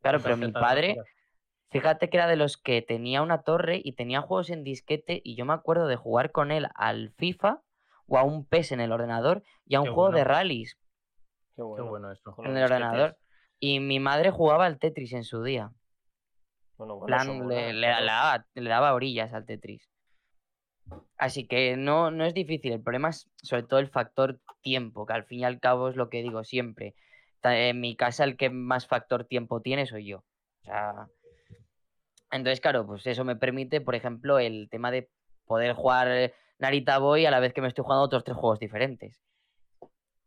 Claro, 0.00 0.20
pero 0.22 0.36
mi 0.36 0.52
padre, 0.52 0.96
fíjate 1.70 2.10
que 2.10 2.16
era 2.16 2.26
de 2.26 2.36
los 2.36 2.56
que 2.56 2.82
tenía 2.82 3.22
una 3.22 3.42
torre 3.42 3.80
y 3.82 3.92
tenía 3.92 4.20
juegos 4.20 4.50
en 4.50 4.64
disquete 4.64 5.20
y 5.24 5.36
yo 5.36 5.44
me 5.44 5.54
acuerdo 5.54 5.86
de 5.86 5.96
jugar 5.96 6.32
con 6.32 6.50
él 6.50 6.68
al 6.74 7.10
FIFA 7.18 7.62
o 8.06 8.18
a 8.18 8.22
un 8.22 8.46
PES 8.46 8.72
en 8.72 8.80
el 8.80 8.92
ordenador 8.92 9.42
y 9.66 9.74
a 9.74 9.80
un 9.80 9.86
Qué 9.86 9.92
juego 9.92 10.10
de 10.10 10.24
rallies 10.24 10.78
Qué 11.58 11.62
bueno. 11.62 11.84
Qué 11.84 11.90
bueno 11.90 12.12
eso. 12.12 12.34
Con 12.34 12.46
en 12.46 12.52
el 12.52 12.62
disquetes. 12.62 12.76
ordenador. 12.76 13.18
Y 13.58 13.80
mi 13.80 13.98
madre 13.98 14.30
jugaba 14.30 14.66
al 14.66 14.78
Tetris 14.78 15.12
en 15.12 15.24
su 15.24 15.42
día. 15.42 15.72
Bueno, 16.76 16.94
bueno, 16.94 17.06
plan, 17.06 17.28
eso 17.28 17.44
le, 17.44 17.88
daba, 17.88 18.46
le 18.54 18.70
daba 18.70 18.94
orillas 18.94 19.32
al 19.34 19.44
Tetris. 19.44 19.90
Así 21.16 21.48
que 21.48 21.76
no, 21.76 22.12
no 22.12 22.24
es 22.24 22.34
difícil. 22.34 22.72
El 22.72 22.82
problema 22.82 23.08
es 23.08 23.28
sobre 23.42 23.64
todo 23.64 23.80
el 23.80 23.88
factor 23.88 24.40
tiempo, 24.62 25.04
que 25.04 25.14
al 25.14 25.24
fin 25.24 25.40
y 25.40 25.44
al 25.44 25.58
cabo 25.58 25.88
es 25.88 25.96
lo 25.96 26.08
que 26.08 26.22
digo 26.22 26.44
siempre. 26.44 26.94
En 27.42 27.80
mi 27.80 27.96
casa 27.96 28.24
el 28.24 28.36
que 28.36 28.50
más 28.50 28.86
factor 28.86 29.24
tiempo 29.24 29.60
tiene 29.60 29.86
soy 29.86 30.06
yo. 30.06 30.18
O 30.18 30.64
sea, 30.64 31.08
entonces, 32.30 32.60
claro, 32.60 32.86
pues 32.86 33.06
eso 33.06 33.24
me 33.24 33.36
permite, 33.36 33.80
por 33.80 33.94
ejemplo, 33.94 34.38
el 34.38 34.68
tema 34.70 34.90
de 34.90 35.08
poder 35.46 35.72
jugar 35.72 36.32
Narita 36.58 36.98
Boy 36.98 37.24
a 37.26 37.30
la 37.30 37.40
vez 37.40 37.54
que 37.54 37.62
me 37.62 37.68
estoy 37.68 37.84
jugando 37.84 38.04
otros 38.04 38.24
tres 38.24 38.36
juegos 38.36 38.58
diferentes. 38.58 39.22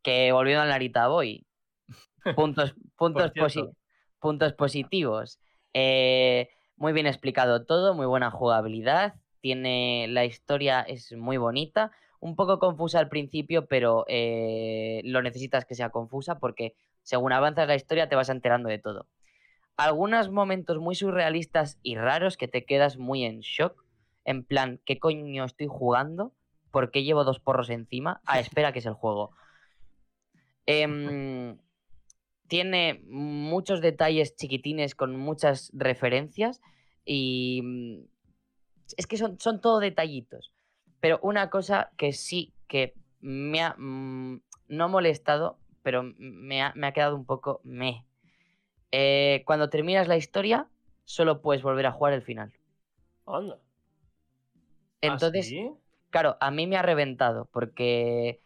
Que 0.01 0.31
volviendo 0.31 0.63
al 0.63 0.69
Narita 0.69 1.07
Boy, 1.07 1.45
puntos, 2.35 2.75
puntos, 2.95 3.31
cierto. 3.33 3.41
posi- 3.47 3.75
puntos 4.19 4.53
positivos. 4.53 5.39
Eh, 5.73 6.49
muy 6.75 6.93
bien 6.93 7.05
explicado 7.07 7.65
todo, 7.65 7.93
muy 7.93 8.07
buena 8.07 8.31
jugabilidad. 8.31 9.15
Tiene 9.41 10.07
la 10.09 10.25
historia 10.25 10.81
es 10.81 11.11
muy 11.13 11.37
bonita, 11.37 11.91
un 12.19 12.35
poco 12.35 12.57
confusa 12.59 12.99
al 12.99 13.09
principio, 13.09 13.67
pero 13.67 14.05
eh, 14.07 15.01
lo 15.03 15.21
necesitas 15.21 15.65
que 15.65 15.75
sea 15.75 15.89
confusa 15.89 16.39
porque 16.39 16.75
según 17.03 17.33
avanzas 17.33 17.67
la 17.67 17.75
historia 17.75 18.09
te 18.09 18.15
vas 18.15 18.29
enterando 18.29 18.69
de 18.69 18.79
todo. 18.79 19.07
Algunos 19.77 20.29
momentos 20.29 20.77
muy 20.77 20.95
surrealistas 20.95 21.79
y 21.81 21.95
raros 21.95 22.37
que 22.37 22.47
te 22.47 22.65
quedas 22.65 22.97
muy 22.97 23.23
en 23.23 23.39
shock, 23.39 23.83
en 24.25 24.43
plan, 24.43 24.79
¿qué 24.85 24.99
coño 24.99 25.45
estoy 25.45 25.67
jugando? 25.67 26.33
¿Por 26.71 26.91
qué 26.91 27.03
llevo 27.03 27.23
dos 27.23 27.39
porros 27.39 27.69
encima? 27.69 28.21
Ah, 28.25 28.39
espera, 28.39 28.71
que 28.71 28.79
es 28.79 28.85
el 28.85 28.93
juego. 28.93 29.31
Em, 30.65 31.57
tiene 32.47 33.01
muchos 33.07 33.81
detalles 33.81 34.35
chiquitines 34.35 34.93
con 34.93 35.15
muchas 35.15 35.71
referencias 35.73 36.61
y 37.05 37.61
mm, 37.63 38.03
es 38.97 39.07
que 39.07 39.17
son, 39.17 39.39
son 39.39 39.61
todo 39.61 39.79
detallitos. 39.79 40.51
Pero 40.99 41.19
una 41.23 41.49
cosa 41.49 41.91
que 41.97 42.13
sí 42.13 42.53
que 42.67 42.93
me 43.19 43.61
ha 43.61 43.75
mm, 43.77 44.41
no 44.67 44.89
molestado, 44.89 45.57
pero 45.83 46.03
me 46.17 46.61
ha, 46.61 46.73
me 46.75 46.87
ha 46.87 46.93
quedado 46.93 47.15
un 47.15 47.25
poco 47.25 47.61
me. 47.63 48.05
Eh, 48.91 49.43
cuando 49.45 49.69
terminas 49.69 50.07
la 50.07 50.17
historia, 50.17 50.67
solo 51.05 51.41
puedes 51.41 51.63
volver 51.63 51.85
a 51.85 51.91
jugar 51.91 52.13
el 52.13 52.21
final. 52.23 52.53
Anda. 53.25 53.59
Entonces, 55.01 55.45
¿Ah, 55.45 55.49
sí? 55.49 55.71
Claro, 56.09 56.37
a 56.41 56.51
mí 56.51 56.67
me 56.67 56.77
ha 56.77 56.81
reventado 56.81 57.47
porque 57.51 58.41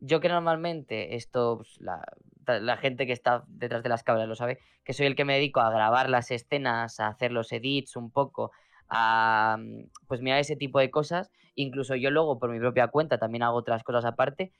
yo 0.00 0.20
que 0.20 0.28
normalmente 0.28 1.16
esto, 1.16 1.58
pues, 1.58 1.80
la, 1.80 2.02
la 2.46 2.76
gente 2.78 3.06
que 3.06 3.12
está 3.12 3.44
detrás 3.48 3.82
de 3.82 3.90
las 3.90 4.02
cámaras 4.02 4.28
lo 4.28 4.34
sabe, 4.34 4.58
que 4.84 4.92
soy 4.94 5.06
el 5.06 5.14
que 5.16 5.24
me 5.24 5.34
dedico 5.34 5.60
a 5.60 5.70
grabar 5.70 6.08
las 6.08 6.30
escenas, 6.30 6.98
a 6.98 7.08
hacer 7.08 7.30
los 7.32 7.52
edits 7.52 7.96
un 7.96 8.10
poco, 8.10 8.52
a 8.88 9.58
pues 10.08 10.20
mirar 10.22 10.40
ese 10.40 10.56
tipo 10.56 10.78
de 10.80 10.90
cosas. 10.90 11.30
Incluso 11.54 11.94
yo 11.94 12.10
luego 12.10 12.38
por 12.38 12.50
mi 12.50 12.58
propia 12.58 12.88
cuenta 12.88 13.18
también 13.18 13.42
hago 13.42 13.58
otras 13.58 13.84
cosas 13.84 14.04
aparte. 14.04 14.52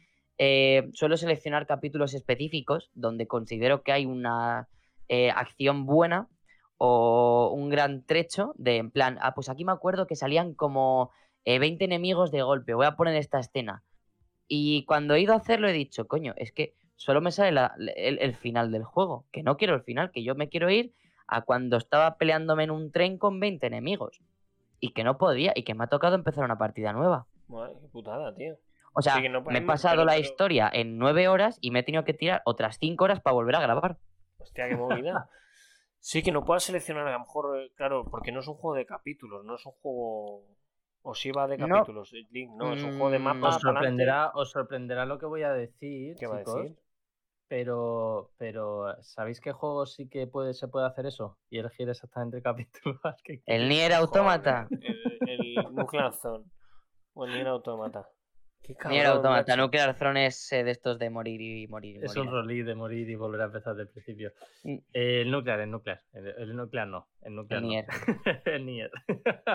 Eh, 0.43 0.89
suelo 0.95 1.19
seleccionar 1.19 1.67
capítulos 1.67 2.15
específicos 2.15 2.91
donde 2.95 3.27
considero 3.27 3.83
que 3.83 3.93
hay 3.93 4.07
una 4.07 4.69
eh, 5.07 5.31
acción 5.31 5.85
buena 5.85 6.29
o 6.79 7.53
un 7.55 7.69
gran 7.69 8.07
trecho 8.07 8.55
de 8.57 8.79
en 8.79 8.91
plan, 8.91 9.19
ah, 9.21 9.35
pues 9.35 9.51
aquí 9.51 9.67
me 9.67 9.73
acuerdo 9.73 10.07
que 10.07 10.17
salían 10.17 10.55
como 10.55 11.11
eh, 11.45 11.59
20 11.59 11.85
enemigos 11.85 12.31
de 12.31 12.41
golpe, 12.41 12.73
voy 12.73 12.87
a 12.87 12.97
poner 12.97 13.17
esta 13.17 13.39
escena. 13.39 13.85
Y 14.49 14.87
cuando 14.87 15.13
he 15.13 15.21
ido 15.21 15.35
a 15.35 15.37
hacerlo 15.37 15.69
he 15.69 15.75
dicho, 15.75 16.09
coño, 16.09 16.33
es 16.39 16.53
que 16.53 16.75
solo 16.97 17.21
me 17.21 17.33
sale 17.33 17.61
el, 17.97 18.35
final 18.35 18.73
del 18.73 18.85
juego, 18.85 19.27
que 19.33 19.43
no 19.43 19.59
quiero 19.59 19.75
el 19.75 19.83
final, 19.83 20.11
que 20.11 20.25
yo 20.25 20.35
me 20.37 20.49
quiero 20.49 20.71
ir 20.71 20.95
a 21.27 21.43
cuando 21.43 21.77
estaba 21.77 22.17
peleándome 22.17 22.65
en 22.65 22.71
un 22.71 22.93
tren 22.93 23.19
con 23.19 23.41
20 23.41 23.67
enemigos. 23.67 24.23
Y 24.81 24.95
que 24.95 25.05
no 25.05 25.19
podía, 25.19 25.53
y 25.55 25.65
que 25.65 25.75
me 25.75 25.85
ha 25.85 25.89
tocado 25.89 26.15
empezar 26.15 26.45
una 26.45 26.57
partida 26.57 26.95
nueva. 26.95 27.27
Qué 27.47 27.89
putada, 27.89 28.35
tío. 28.35 28.57
O 28.93 29.03
sea, 29.03 29.15
Sí, 29.15 29.23
que 29.23 29.29
no 29.29 29.41
me 29.43 29.59
he 29.59 29.63
pasado 29.63 30.05
la 30.05 30.19
historia 30.19 30.69
en 30.73 30.99
9 30.99 31.29
horas 31.29 31.59
y 31.61 31.71
me 31.71 31.81
he 31.81 31.83
tenido 31.83 32.05
que 32.05 32.15
tirar 32.15 32.43
otras 32.45 32.77
5 32.81 33.05
horas 33.05 33.21
para 33.21 33.35
volver 33.35 33.57
a 33.57 33.61
grabar. 33.61 33.99
Hostia, 34.39 34.69
qué 34.69 34.77
movida. 34.77 35.29
Sí, 36.01 36.23
que 36.23 36.33
no 36.33 36.45
puedas 36.45 36.65
seleccionar, 36.65 37.07
a 37.07 37.13
lo 37.13 37.21
mejor, 37.21 37.61
eh, 37.61 37.73
claro, 37.77 38.05
porque 38.11 38.33
no 38.33 38.41
es 38.41 38.49
un 38.49 38.55
juego 38.55 38.75
de 38.77 38.87
capítulos, 38.87 39.45
no 39.45 39.55
es 39.55 39.67
un 39.67 39.73
juego. 39.73 40.47
O 41.03 41.15
si 41.15 41.31
va 41.31 41.47
de 41.47 41.57
capítulos, 41.57 42.13
eh, 42.15 42.27
Link, 42.31 42.51
no, 42.57 42.73
es 42.73 42.83
un 42.83 42.91
juego 42.93 43.11
de 43.11 43.19
Mm, 43.19 43.23
mapa. 43.23 43.49
Os 43.49 43.61
sorprenderá, 43.61 44.31
os 44.35 44.51
sorprenderá 44.51 45.05
lo 45.07 45.19
que 45.19 45.27
voy 45.27 45.43
a 45.43 45.53
decir, 45.53 46.17
¿Qué 46.19 46.27
va 46.27 46.37
a 46.37 46.39
chicos. 46.41 46.63
decir? 46.63 46.79
Pero, 47.49 48.31
pero 48.39 48.95
¿sabéis 49.03 49.41
qué 49.41 49.53
juego 49.53 49.85
sí 49.85 50.09
que 50.09 50.27
puede, 50.27 50.55
se 50.55 50.69
puede 50.69 50.87
hacer 50.87 51.07
eso? 51.07 51.39
Y 51.51 51.59
elegir 51.59 51.89
exactamente 51.89 52.37
el 52.39 52.43
capítulo 52.45 53.01
que 53.25 53.43
El. 53.47 53.69
Nier 53.69 53.93
Automata. 53.95 54.69
Joder, 54.71 54.97
El, 55.27 55.59
el 55.59 55.75
Nuclear 55.75 56.13
Zone. 56.15 56.45
O 57.15 57.25
el 57.27 57.33
Nier 57.33 57.49
Automata. 57.49 58.09
Qué 58.75 58.89
Nier 58.89 59.07
Automata. 59.07 59.53
macho. 59.53 59.63
Nuclear 59.63 59.95
Throne 59.97 60.27
es 60.27 60.53
eh, 60.53 60.65
de 60.65 60.71
estos 60.71 60.99
de 60.99 61.11
morir 61.11 61.41
y 61.41 61.67
morir. 61.69 61.99
y 62.03 62.05
Es 62.05 62.17
un 62.17 62.31
rolí 62.31 62.63
de 62.63 62.75
morir 62.75 63.09
y 63.09 63.15
volver 63.15 63.41
a 63.41 63.45
empezar 63.45 63.75
del 63.75 63.89
principio. 63.89 64.33
Mm. 64.65 64.75
Eh, 64.93 65.21
el 65.23 65.31
nuclear, 65.31 65.61
el 65.61 65.71
nuclear. 65.71 66.01
El, 66.13 66.27
el 66.27 66.57
nuclear 66.57 66.87
no. 66.89 67.09
El 67.23 67.35
nuclear 67.35 67.63
El 67.63 67.67
no. 67.67 67.71
Nier. 67.71 67.87
el 68.45 68.67
Nier. 68.67 68.91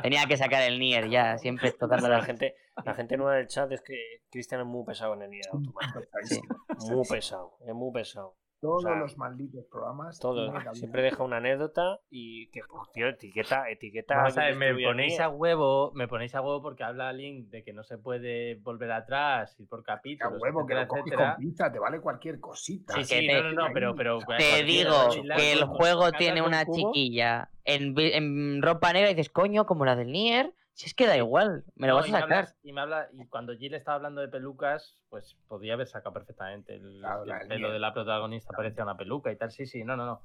Tenía 0.02 0.26
que 0.26 0.38
sacar 0.38 0.64
el 0.64 0.80
Nier 0.80 1.10
ya, 1.10 1.38
siempre 1.38 1.72
tocando 1.72 2.08
la 2.08 2.18
la 2.18 2.24
gente, 2.24 2.56
la 2.86 2.94
gente 2.94 3.18
nueva 3.18 3.36
del 3.36 3.48
chat 3.48 3.72
es 3.72 3.82
que 3.82 4.22
Cristian 4.32 4.62
es 4.62 4.68
muy 4.68 4.86
pesado 4.86 5.14
en 5.14 5.24
el 5.24 5.30
Nier 5.30 5.46
Automata. 5.52 6.02
Sí. 6.24 6.42
Muy 6.90 7.06
pesado, 7.08 7.58
es 7.68 7.74
muy 7.74 7.92
pesado. 7.92 8.36
Todos 8.66 8.84
sea, 8.84 8.96
los 8.96 9.18
malditos 9.18 9.66
programas. 9.66 10.20
Todo. 10.20 10.36
tienen 10.44 10.54
que 10.54 10.58
hablar. 10.60 10.76
Siempre 10.76 11.02
deja 11.02 11.24
una 11.24 11.38
anécdota 11.38 12.00
y 12.10 12.48
que, 12.50 12.62
oh, 12.70 12.86
tío, 12.94 13.08
etiqueta, 13.08 13.70
etiqueta. 13.70 14.16
Vamos 14.18 14.38
a 14.38 14.42
que 14.42 14.54
ver, 14.54 14.76
me 14.76 14.84
ponéis 14.84 15.20
a 15.20 15.30
huevo, 15.30 15.92
me 15.94 16.08
ponéis 16.08 16.36
a 16.36 16.42
huevo 16.42 16.62
porque 16.62 16.84
habla 16.84 17.12
Link 17.14 17.50
de 17.50 17.64
que 17.64 17.74
no 17.74 17.84
se 17.84 17.98
puede 17.98 18.56
volver 18.56 18.92
atrás 18.92 19.56
y 19.60 19.66
por 19.66 19.84
Que 19.84 19.92
a 19.92 19.96
capítulos, 19.96 20.42
huevo, 20.42 20.66
que 20.66 20.74
etcétera, 20.74 20.88
lo 20.96 21.00
etcétera. 21.02 21.34
con 21.36 21.42
pinza, 21.44 21.72
te 21.72 21.80
vale 21.80 22.00
cualquier 22.02 22.40
cosita. 22.40 22.94
Sí, 22.96 23.00
que 23.02 23.20
sí, 23.22 23.28
te- 23.28 23.34
no, 23.42 23.52
no, 23.52 23.68
no, 23.68 23.74
pero, 23.74 23.96
pero 23.96 24.20
Te 24.38 24.64
digo 24.64 24.92
que 25.36 25.52
el 25.54 25.64
juego 25.66 26.02
cargas 26.02 26.20
tiene 26.20 26.42
un 26.42 26.48
una 26.48 26.66
cubo. 26.66 26.92
chiquilla 26.94 27.50
en 27.64 28.62
ropa 28.62 28.94
negra 28.94 29.10
y 29.12 29.16
dices, 29.16 29.32
coño, 29.32 29.66
como 29.66 29.86
la 29.86 29.96
del 29.96 30.12
Nier. 30.12 30.54
Si 30.76 30.88
es 30.88 30.94
que 30.94 31.08
da 31.08 31.16
igual, 31.16 31.64
me 31.76 31.88
lo 31.88 31.94
No, 31.94 32.00
vas 32.02 32.08
y 32.08 32.12
a 32.14 32.20
sacar. 32.20 32.32
hablas- 32.40 32.58
y 32.62 32.74
me 32.74 32.82
habla, 32.82 33.08
y 33.14 33.26
cuando 33.28 33.56
Jill 33.56 33.74
estaba 33.76 33.96
hablando 33.96 34.20
de 34.20 34.28
pelucas, 34.28 34.98
pues 35.10 35.38
podía 35.48 35.74
haber 35.74 35.88
sacado 35.88 36.12
perfectamente. 36.14 36.76
El, 36.76 37.02
el 37.04 37.48
pelo 37.48 37.72
de 37.72 37.80
la 37.80 37.94
protagonista 37.94 38.54
parecía 38.56 38.84
una 38.84 38.98
peluca 38.98 39.32
y 39.32 39.38
tal. 39.38 39.52
Sí, 39.52 39.66
sí, 39.66 39.86
no, 39.86 39.96
no, 39.96 40.06
no. 40.06 40.22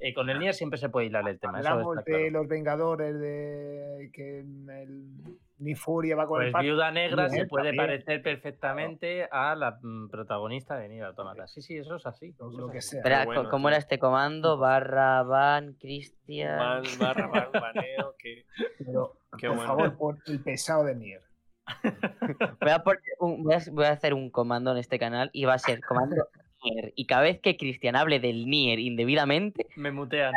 Eh, 0.00 0.14
con 0.14 0.30
el 0.30 0.38
Nier 0.38 0.54
siempre 0.54 0.78
se 0.78 0.88
puede 0.88 1.06
hilar 1.08 1.28
el 1.28 1.40
tema. 1.40 1.58
Eso 1.58 1.70
Hablamos 1.70 1.98
está 1.98 2.12
de 2.12 2.16
claro. 2.18 2.30
los 2.30 2.48
Vengadores, 2.48 3.18
de 3.18 4.10
que 4.14 4.38
el 4.38 5.24
ni 5.58 5.74
Furia 5.74 6.14
va 6.14 6.28
con 6.28 6.40
el 6.42 6.46
Pues 6.46 6.52
pacto. 6.52 6.64
Viuda 6.64 6.92
Negra 6.92 7.26
Nier 7.26 7.40
se 7.42 7.46
puede 7.48 7.70
también. 7.70 7.84
parecer 7.84 8.22
perfectamente 8.22 9.28
a 9.32 9.56
la 9.56 9.80
mm, 9.82 10.08
protagonista 10.08 10.76
de 10.76 10.88
Nier 10.90 11.02
Automata. 11.06 11.48
Sí, 11.48 11.60
sí, 11.62 11.76
eso 11.76 11.96
es 11.96 12.06
así. 12.06 12.32
Lo- 12.38 12.50
eso 12.52 12.70
que 12.70 12.80
sea. 12.80 13.00
Espera, 13.00 13.24
bueno, 13.24 13.48
¿cómo 13.48 13.66
era 13.68 13.78
este 13.78 13.98
comando? 13.98 14.56
Barra, 14.58 15.24
van, 15.24 15.72
Cristian. 15.72 16.56
Ban, 16.56 16.82
barra, 17.00 17.26
ban, 17.26 17.50
baneo, 17.60 18.14
que... 18.16 18.44
Pero, 18.78 19.17
Qué 19.36 19.46
por 19.48 19.56
bueno. 19.56 19.68
favor, 19.68 19.96
por 19.96 20.18
el 20.26 20.42
pesado 20.42 20.84
de 20.84 20.94
Nier. 20.94 21.22
Voy 22.60 22.70
a, 22.70 22.82
poner 22.82 23.00
un- 23.20 23.44
voy, 23.44 23.54
a, 23.54 23.58
voy 23.72 23.84
a 23.84 23.90
hacer 23.92 24.14
un 24.14 24.30
comando 24.30 24.72
en 24.72 24.78
este 24.78 24.98
canal 24.98 25.28
y 25.34 25.44
va 25.44 25.54
a 25.54 25.58
ser 25.58 25.80
comando 25.80 26.16
Nier. 26.64 26.92
Y 26.96 27.06
cada 27.06 27.22
vez 27.22 27.40
que 27.40 27.56
Cristian 27.58 27.94
hable 27.94 28.20
del 28.20 28.46
Nier 28.48 28.78
indebidamente, 28.78 29.66
Me 29.76 29.90
mutean. 29.92 30.32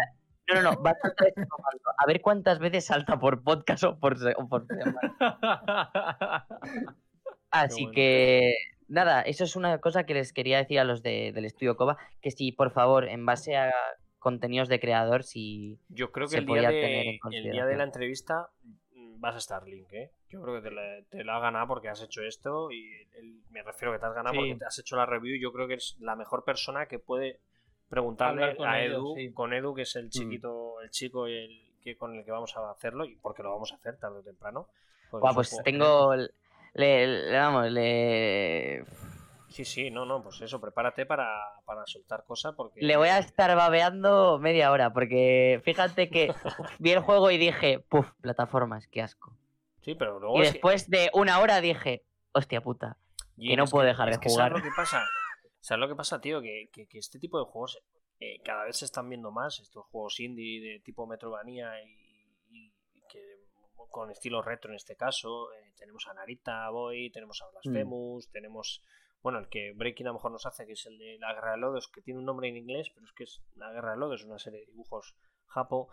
No, 0.49 0.55
no, 0.61 0.71
no, 0.73 0.83
va 0.83 0.91
a 0.91 0.95
saltar 1.01 1.27
este 1.29 1.47
comando. 1.47 1.83
A 1.97 2.05
ver 2.05 2.19
cuántas 2.19 2.59
veces 2.59 2.85
salta 2.85 3.17
por 3.19 3.41
podcast 3.43 3.83
o 3.85 3.97
por, 3.97 4.17
o 4.37 4.47
por. 4.49 4.65
Así 7.51 7.83
bueno. 7.83 7.95
que, 7.95 8.55
nada, 8.87 9.21
eso 9.21 9.43
es 9.45 9.55
una 9.55 9.77
cosa 9.79 10.05
que 10.05 10.13
les 10.13 10.33
quería 10.33 10.57
decir 10.57 10.79
a 10.79 10.83
los 10.83 11.01
de- 11.03 11.31
del 11.33 11.45
estudio 11.45 11.75
Coba, 11.77 11.97
que 12.21 12.31
si, 12.31 12.51
por 12.51 12.71
favor, 12.71 13.07
en 13.07 13.25
base 13.25 13.55
a 13.57 13.71
contenidos 14.19 14.69
de 14.69 14.79
creador, 14.79 15.23
si... 15.23 15.79
Yo 15.89 16.11
creo 16.11 16.27
que 16.27 16.31
se 16.33 16.37
el 16.39 16.45
día, 16.45 16.55
podía 16.55 16.69
de, 16.69 16.81
tener 16.81 17.05
en 17.07 17.19
el 17.33 17.51
día 17.51 17.65
de 17.65 17.75
la 17.75 17.83
entrevista 17.83 18.47
vas 19.22 19.35
a 19.35 19.38
estar 19.38 19.67
Link, 19.67 19.91
¿eh? 19.93 20.11
Yo 20.30 20.41
creo 20.41 20.56
que 20.61 20.67
te 20.69 20.75
la, 20.75 21.01
te 21.09 21.24
la 21.24 21.35
has 21.38 21.41
ganado 21.43 21.67
porque 21.67 21.90
has 21.90 22.01
hecho 22.01 22.22
esto 22.24 22.72
y 22.72 22.91
el- 23.17 23.41
me 23.51 23.61
refiero 23.61 23.93
que 23.93 24.00
te 24.00 24.06
has 24.08 24.14
ganado 24.16 24.33
Sí. 24.33 24.40
porque 24.40 24.56
te 24.56 24.66
has 24.66 24.80
hecho 24.80 24.95
la 24.98 25.06
review. 25.06 25.40
Yo 25.40 25.53
creo 25.53 25.67
que 25.67 25.75
es 25.75 25.95
la 26.00 26.16
mejor 26.16 26.43
persona 26.43 26.88
que 26.88 26.98
puede 27.00 27.40
preguntarle 27.88 28.56
a 28.66 28.82
ellos, 28.82 28.98
Edu, 28.98 29.16
sí. 29.16 29.30
Mm. 29.30 29.33
con 29.33 29.53
Edu, 29.53 29.74
que 29.75 29.82
es 29.83 29.95
el 29.95 30.09
chiquito, 30.09 30.82
el 30.82 30.90
chico 30.90 31.27
y 31.27 31.33
el, 31.38 31.61
que, 31.83 31.95
con 31.98 32.16
el 32.16 32.24
que 32.25 32.32
vamos 32.32 32.56
a 32.58 32.72
hacerlo 32.72 33.06
y 33.06 33.16
porque 33.16 33.43
lo 33.43 33.51
vamos 33.51 33.72
a 33.72 33.75
hacer 33.75 33.98
tarde 33.98 34.19
o 34.19 34.24
temprano. 34.24 34.67
porque 35.11 35.22
Buah, 35.22 35.32
es 35.32 35.35
un 35.53 35.58
pues 35.58 35.64
tengo... 35.64 36.16
Le, 36.74 37.08
le- 37.08 37.38
vamos, 37.38 37.69
le... 37.69 38.85
Sí, 39.51 39.65
sí, 39.65 39.91
no, 39.91 40.05
no, 40.05 40.23
pues 40.23 40.39
eso, 40.41 40.59
prepárate 40.61 41.05
para, 41.05 41.27
para 41.65 41.85
soltar 41.85 42.23
cosas 42.25 42.53
porque... 42.55 42.81
Le 42.81 42.95
voy 42.97 43.09
a 43.09 43.19
estar 43.19 43.55
babeando 43.55 44.39
media 44.39 44.71
hora, 44.71 44.93
porque 44.93 45.61
fíjate 45.65 46.09
que 46.09 46.33
vi 46.80 46.91
el 46.91 46.99
juego 47.01 47.30
y 47.31 47.38
dije, 47.38 47.80
puf, 47.80 48.09
plataformas, 48.21 48.88
qué 48.88 49.01
asco. 49.01 49.35
Sí, 49.81 49.95
pero 49.95 50.19
luego 50.19 50.38
Y 50.38 50.41
es 50.43 50.47
que- 50.47 50.53
después 50.53 50.89
de 50.89 51.09
una 51.13 51.39
hora 51.39 51.59
dije, 51.59 52.03
hostia 52.31 52.61
puta. 52.61 52.97
Y 53.35 53.55
no 53.55 53.65
es 53.65 53.71
puedo 53.71 53.85
dejar 53.85 54.09
de 54.11 54.19
que 54.19 54.30
jugar. 54.30 54.51
¿Sabes 54.51 54.63
lo 54.63 54.69
que 54.69 54.75
pasa? 54.75 55.05
¿Sabes 55.59 55.80
lo 55.81 55.88
que 55.89 55.95
pasa, 55.95 56.21
tío? 56.21 56.41
Que, 56.41 56.69
que- 56.71 56.88
que 56.88 56.97
este 56.99 57.19
tipo 57.19 57.38
de 57.39 57.45
juegos 57.45 57.81
eh, 58.19 58.39
cada 58.43 58.65
vez 58.65 58.77
se 58.77 58.85
están 58.85 59.09
viendo 59.09 59.31
más, 59.31 59.59
estos 59.59 59.85
juegos 59.88 60.19
indie 60.19 60.61
de 60.61 60.80
tipo 60.80 61.05
Metroidvania 61.07 61.73
y, 61.83 62.27
y 62.51 62.71
que 63.09 63.19
con 63.89 64.11
estilo 64.11 64.41
retro 64.41 64.69
en 64.71 64.75
este 64.77 64.95
caso. 64.95 65.51
eh, 65.53 65.73
tenemos 65.77 66.07
a 66.07 66.13
Narita 66.13 66.69
Boy, 66.69 67.09
tenemos 67.09 67.41
a 67.41 67.47
Mm. 67.47 67.51
Blasphemous, 67.51 68.30
tenemos... 68.31 68.81
Bueno, 69.24 69.40
el 69.40 69.50
que 69.50 69.74
Breaking 69.74 70.08
a 70.08 70.09
lo 70.09 70.16
mejor 70.16 70.32
nos 70.32 70.45
hace, 70.45 70.66
que 70.66 70.74
es 70.74 70.85
el 70.88 70.98
de 70.98 71.17
la 71.19 71.33
Guerra 71.33 71.51
de 71.51 71.58
Lodos, 71.58 71.88
que 71.88 72.01
tiene 72.01 72.19
un 72.19 72.25
nombre 72.25 72.48
en 72.50 72.58
inglés, 72.58 72.90
pero 72.93 73.06
es 73.06 73.14
que 73.14 73.24
es 73.25 73.41
la 73.56 73.72
Guerra 73.72 73.91
de 73.91 73.98
Lodos, 73.98 74.22
es 74.22 74.25
una 74.27 74.40
serie 74.40 74.61
de 74.61 74.66
dibujos 74.67 75.16
japo. 75.48 75.90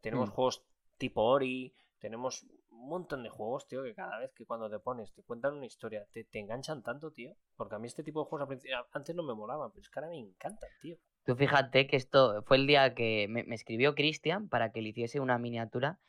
Tenemos 0.00 0.30
Mm. 0.30 0.32
juegos 0.32 0.64
tipo 0.98 1.22
Ori, 1.22 1.74
tenemos 2.00 2.42
un 2.70 2.88
montón 2.88 3.22
de 3.22 3.28
juegos, 3.28 3.68
tío, 3.68 3.84
que 3.84 3.94
cada 3.94 4.18
vez 4.18 4.32
que 4.34 4.44
cuando 4.44 4.68
te 4.68 4.80
pones 4.80 5.12
te 5.14 5.22
cuentan 5.22 5.54
una 5.54 5.66
historia, 5.66 6.04
te, 6.12 6.24
te 6.24 6.40
enganchan 6.40 6.82
tanto, 6.82 7.12
tío. 7.12 7.36
Porque 7.56 7.76
a 7.76 7.78
mí 7.78 7.86
este 7.86 8.02
tipo 8.02 8.20
de 8.24 8.26
juegos 8.28 8.48
antes 8.92 9.14
no 9.14 9.22
me 9.22 9.34
molaban, 9.34 9.70
pero 9.70 9.82
es 9.82 9.88
que 9.88 10.00
ahora 10.00 10.10
me 10.10 10.18
encantan, 10.18 10.68
tío. 10.80 10.96
Tú 11.24 11.36
fíjate 11.36 11.86
que 11.86 11.96
esto 11.96 12.42
fue 12.42 12.56
el 12.56 12.66
día 12.66 12.94
que 12.94 13.28
me, 13.28 13.44
me 13.44 13.54
escribió 13.54 13.94
Cristian 13.94 14.48
para 14.48 14.72
que 14.72 14.82
le 14.82 14.88
hiciese 14.88 15.20
una 15.20 15.38
miniatura 15.38 16.00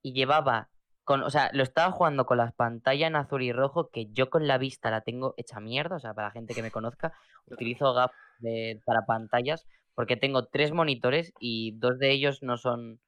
y 0.00 0.12
llevaba 0.12 0.70
con, 1.10 1.24
o 1.24 1.30
sea, 1.30 1.50
lo 1.52 1.64
estaba 1.64 1.90
jugando 1.90 2.24
con 2.24 2.38
las 2.38 2.52
pantallas 2.54 3.08
en 3.08 3.16
azul 3.16 3.42
y 3.42 3.50
rojo 3.50 3.90
que 3.90 4.06
yo 4.12 4.30
con 4.30 4.46
la 4.46 4.58
vista 4.58 4.92
la 4.92 5.00
tengo 5.00 5.34
hecha 5.36 5.58
mierda, 5.58 5.96
o 5.96 5.98
sea, 5.98 6.14
para 6.14 6.28
la 6.28 6.32
gente 6.32 6.54
que 6.54 6.62
me 6.62 6.70
conozca, 6.70 7.12
utilizo 7.46 7.92
de- 8.38 8.80
para 8.86 9.06
pantallas 9.06 9.66
porque 9.96 10.16
tengo 10.16 10.46
tres 10.46 10.70
monitores 10.70 11.32
y 11.40 11.72
dos 11.80 11.98
de 11.98 12.12
ellos 12.12 12.44
no 12.44 12.56
son 12.58 13.00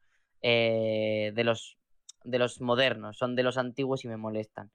eh, 0.42 1.30
de 1.36 1.44
los 1.44 1.78
de 2.24 2.40
los 2.40 2.60
modernos, 2.60 3.18
son 3.18 3.36
de 3.36 3.44
los 3.44 3.56
antiguos 3.56 4.04
y 4.04 4.08
me 4.08 4.16
molestan. 4.16 4.72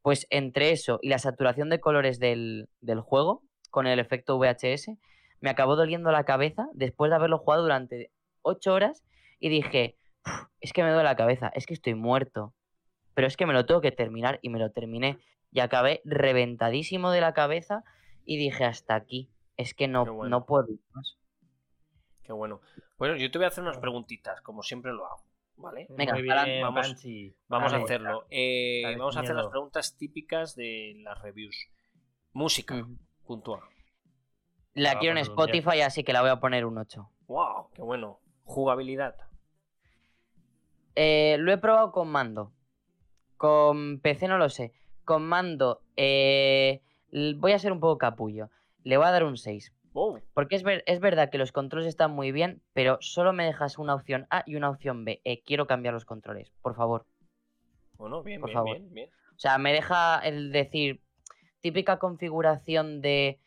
Pues 0.00 0.26
entre 0.30 0.70
eso 0.70 0.98
y 1.02 1.10
la 1.10 1.18
saturación 1.18 1.68
de 1.68 1.78
colores 1.78 2.18
del, 2.18 2.70
del 2.80 3.00
juego, 3.00 3.42
con 3.70 3.86
el 3.86 3.98
efecto 3.98 4.38
VHS, 4.38 4.96
me 5.40 5.50
acabó 5.50 5.76
doliendo 5.76 6.10
la 6.10 6.24
cabeza 6.24 6.68
después 6.72 7.10
de 7.10 7.16
haberlo 7.16 7.36
jugado 7.36 7.64
durante 7.64 8.12
8 8.40 8.72
horas 8.72 9.04
y 9.40 9.50
dije, 9.50 9.96
"Uf, 9.98 10.05
es 10.60 10.72
que 10.72 10.82
me 10.82 10.90
duele 10.90 11.04
la 11.04 11.16
cabeza, 11.16 11.48
es 11.54 11.66
que 11.66 11.74
estoy 11.74 11.94
muerto, 11.94 12.54
pero 13.14 13.26
es 13.26 13.36
que 13.36 13.46
me 13.46 13.52
lo 13.52 13.66
tengo 13.66 13.80
que 13.80 13.92
terminar 13.92 14.38
y 14.42 14.48
me 14.50 14.58
lo 14.58 14.70
terminé 14.70 15.18
y 15.50 15.60
acabé 15.60 16.00
reventadísimo 16.04 17.10
de 17.10 17.20
la 17.20 17.32
cabeza 17.34 17.84
y 18.24 18.36
dije 18.36 18.64
hasta 18.64 18.94
aquí, 18.94 19.30
es 19.56 19.74
que 19.74 19.88
no, 19.88 20.04
bueno. 20.12 20.38
no 20.40 20.46
puedo 20.46 20.68
ir 20.70 20.80
más. 20.92 21.18
Qué 22.24 22.32
bueno. 22.32 22.60
Bueno, 22.98 23.16
yo 23.16 23.30
te 23.30 23.38
voy 23.38 23.44
a 23.44 23.48
hacer 23.48 23.62
unas 23.62 23.78
preguntitas, 23.78 24.40
como 24.42 24.62
siempre 24.62 24.92
lo 24.92 25.06
hago, 25.06 25.24
¿vale? 25.56 25.86
Venga, 25.90 26.12
Muy 26.14 26.22
adelante, 26.28 26.50
bien, 26.50 26.62
vamos- 26.62 27.72
a 27.72 27.76
hacerlo. 27.76 28.26
Eh, 28.30 28.82
vamos 28.98 29.16
a 29.16 29.20
hacer 29.20 29.36
las 29.36 29.46
preguntas 29.46 29.96
típicas 29.96 30.56
de 30.56 30.94
las 31.04 31.20
reviews. 31.22 31.68
Música, 32.32 32.74
Ujú. 32.74 32.98
puntúa. 33.26 33.68
La 34.74 34.92
va 34.94 34.96
a 34.98 35.00
quiero 35.00 35.12
en 35.16 35.22
diez. 35.22 35.28
Spotify, 35.28 35.80
así 35.82 36.02
que 36.04 36.12
la 36.12 36.20
voy 36.20 36.30
a 36.30 36.40
poner 36.40 36.66
un 36.66 36.76
8. 36.78 37.08
¡Wow! 37.28 37.70
¡Qué 37.72 37.82
bueno! 37.82 38.20
Jugabilidad. 38.44 39.16
Eh, 40.96 41.36
lo 41.38 41.52
he 41.52 41.58
probado 41.58 41.92
con 41.92 42.08
mando. 42.08 42.52
Con 43.36 44.00
PC 44.00 44.28
no 44.28 44.38
lo 44.38 44.48
sé. 44.48 44.72
Con 45.04 45.26
mando 45.26 45.82
eh, 45.96 46.80
voy 47.36 47.52
a 47.52 47.58
ser 47.58 47.70
un 47.72 47.80
poco 47.80 47.98
capullo. 47.98 48.50
Le 48.82 48.96
voy 48.96 49.06
a 49.06 49.10
dar 49.12 49.24
un 49.24 49.36
6. 49.36 49.72
¡Wow! 49.92 50.20
Porque 50.34 50.56
es, 50.56 50.62
ver- 50.62 50.82
es 50.86 51.00
verdad 51.00 51.30
que 51.30 51.38
los 51.38 51.52
controles 51.52 51.86
están 51.88 52.12
muy 52.12 52.32
bien, 52.32 52.62
pero 52.72 52.98
solo 53.00 53.32
me 53.32 53.44
dejas 53.46 53.78
una 53.78 53.94
opción 53.94 54.26
A 54.30 54.42
y 54.46 54.56
una 54.56 54.68
opción 54.70 55.04
B. 55.04 55.20
Eh, 55.24 55.42
quiero 55.42 55.66
cambiar 55.66 55.94
los 55.94 56.04
controles, 56.04 56.50
por 56.62 56.74
favor. 56.74 57.06
Bueno, 57.98 58.22
bien, 58.22 58.40
Por 58.40 58.48
bien, 58.50 58.54
favor. 58.54 58.76
bien, 58.76 58.92
bien. 58.94 59.10
O 59.34 59.38
sea, 59.38 59.58
me 59.58 59.72
deja 59.72 60.18
el 60.20 60.50
decir 60.52 61.00
típica 61.60 61.98
configuración 61.98 63.00
de 63.00 63.38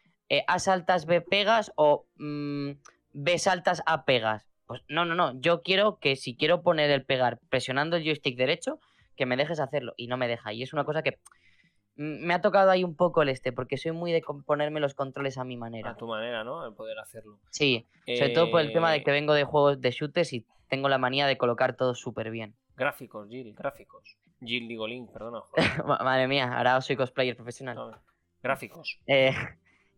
A 0.48 0.60
saltas 0.60 1.06
B 1.06 1.22
pegas 1.22 1.72
o 1.76 2.06
mm, 2.18 2.72
B 3.14 3.38
saltas 3.40 3.82
A 3.86 4.06
pegas. 4.06 4.49
Pues 4.70 4.84
no, 4.88 5.04
no, 5.04 5.16
no. 5.16 5.34
Yo 5.42 5.64
quiero 5.64 5.98
que 5.98 6.16
si 6.16 6.36
quiero 6.36 6.62
poner 6.62 6.92
el 6.92 7.04
pegar 7.04 7.40
presionando 7.50 7.98
el 7.98 8.04
joystick 8.04 8.38
derecho, 8.38 8.80
que 9.18 9.26
me 9.26 9.36
dejes 9.36 9.60
hacerlo. 9.60 9.96
Y 9.98 10.06
no 10.06 10.16
me 10.16 10.28
deja. 10.28 10.54
Y 10.54 10.62
es 10.62 10.74
una 10.74 10.84
cosa 10.84 11.02
que 11.02 11.18
mm, 11.96 12.24
me 12.28 12.36
ha 12.36 12.42
tocado 12.42 12.70
ahí 12.70 12.84
un 12.84 12.96
poco 12.96 13.24
el 13.24 13.30
este, 13.30 13.52
porque 13.52 13.78
soy 13.78 13.94
muy 13.94 14.12
de 14.12 14.22
ponerme 14.46 14.80
los 14.80 14.94
controles 14.94 15.40
a 15.40 15.44
mi 15.44 15.58
manera. 15.58 15.90
A 15.90 15.98
tu 15.98 16.06
manera, 16.06 16.44
¿no? 16.44 16.64
El 16.68 16.76
poder 16.76 17.00
hacerlo. 17.00 17.40
Sí, 17.50 17.88
sobre 18.06 18.30
todo 18.30 18.52
por 18.52 18.62
el 18.62 18.72
tema 18.72 18.92
de 18.92 19.04
que 19.04 19.10
vengo 19.10 19.34
de 19.34 19.44
juegos 19.44 19.82
de 19.82 19.90
shooters 19.90 20.34
y 20.34 20.46
tengo 20.68 20.88
la 20.88 21.00
manía 21.00 21.26
de 21.26 21.36
colocar 21.36 21.76
todo 21.76 21.96
súper 21.96 22.30
bien. 22.30 22.54
Gráficos, 22.76 23.28
Jill, 23.28 23.56
gráficos. 23.56 24.20
Jill 24.40 24.68
digo 24.68 24.88
Link, 24.88 25.12
perdona. 25.12 25.42
Madre 26.04 26.28
mía, 26.28 26.56
ahora 26.56 26.80
soy 26.82 26.96
cosplayer 26.96 27.36
profesional. 27.36 27.76
No, 27.76 28.00
Gráficos. 28.44 29.00
Eh, 29.08 29.34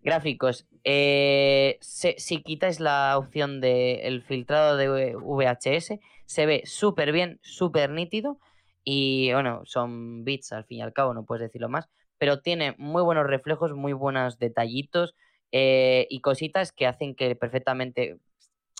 gráficos. 0.03 0.67
eh, 0.83 1.77
si 1.81 2.41
quitáis 2.43 2.79
la 2.79 3.17
opción 3.17 3.61
del 3.61 4.23
filtrado 4.23 4.77
de 4.77 5.15
VHS, 5.15 5.99
se 6.25 6.45
ve 6.45 6.63
súper 6.65 7.11
bien, 7.11 7.39
súper 7.41 7.89
nítido. 7.89 8.39
Y 8.83 9.31
bueno, 9.33 9.61
son 9.65 10.23
bits 10.23 10.53
al 10.53 10.65
fin 10.65 10.79
y 10.79 10.81
al 10.81 10.93
cabo, 10.93 11.13
no 11.13 11.25
puedes 11.25 11.41
decirlo 11.41 11.69
más. 11.69 11.89
Pero 12.17 12.41
tiene 12.41 12.75
muy 12.77 13.03
buenos 13.03 13.27
reflejos, 13.27 13.73
muy 13.73 13.93
buenos 13.93 14.39
detallitos 14.39 15.15
eh, 15.51 16.07
y 16.09 16.21
cositas 16.21 16.71
que 16.71 16.87
hacen 16.87 17.15
que 17.15 17.35
perfectamente, 17.35 18.19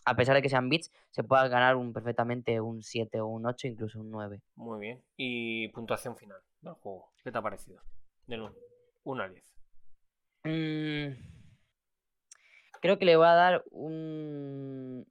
a 0.06 0.16
pesar 0.16 0.35
de 0.35 0.41
que 0.41 0.50
sean 0.50 0.69
bits, 0.69 0.91
se 1.11 1.24
pueda 1.24 1.48
ganar 1.48 1.75
un, 1.75 1.93
perfectamente 1.93 2.61
un 2.61 2.82
7 2.82 3.19
o 3.19 3.27
un 3.27 3.45
8, 3.45 3.67
incluso 3.67 4.00
un 4.00 4.09
9. 4.11 4.41
Muy 4.56 4.80
bien. 4.80 5.03
Y 5.17 5.67
puntuación 5.69 6.16
final 6.16 6.40
del 6.61 6.74
juego. 6.74 7.11
¿Qué 7.24 7.32
te 7.32 7.38
ha 7.38 7.41
parecido? 7.41 7.82
Del 8.27 8.50
1 9.03 9.24
al 9.24 9.33
10. 9.33 9.51
Mm, 10.44 11.14
creo 12.82 12.98
que 12.98 13.06
le 13.06 13.16
voy 13.16 13.28
a 13.28 13.34
dar 13.36 13.64
un 13.72 15.06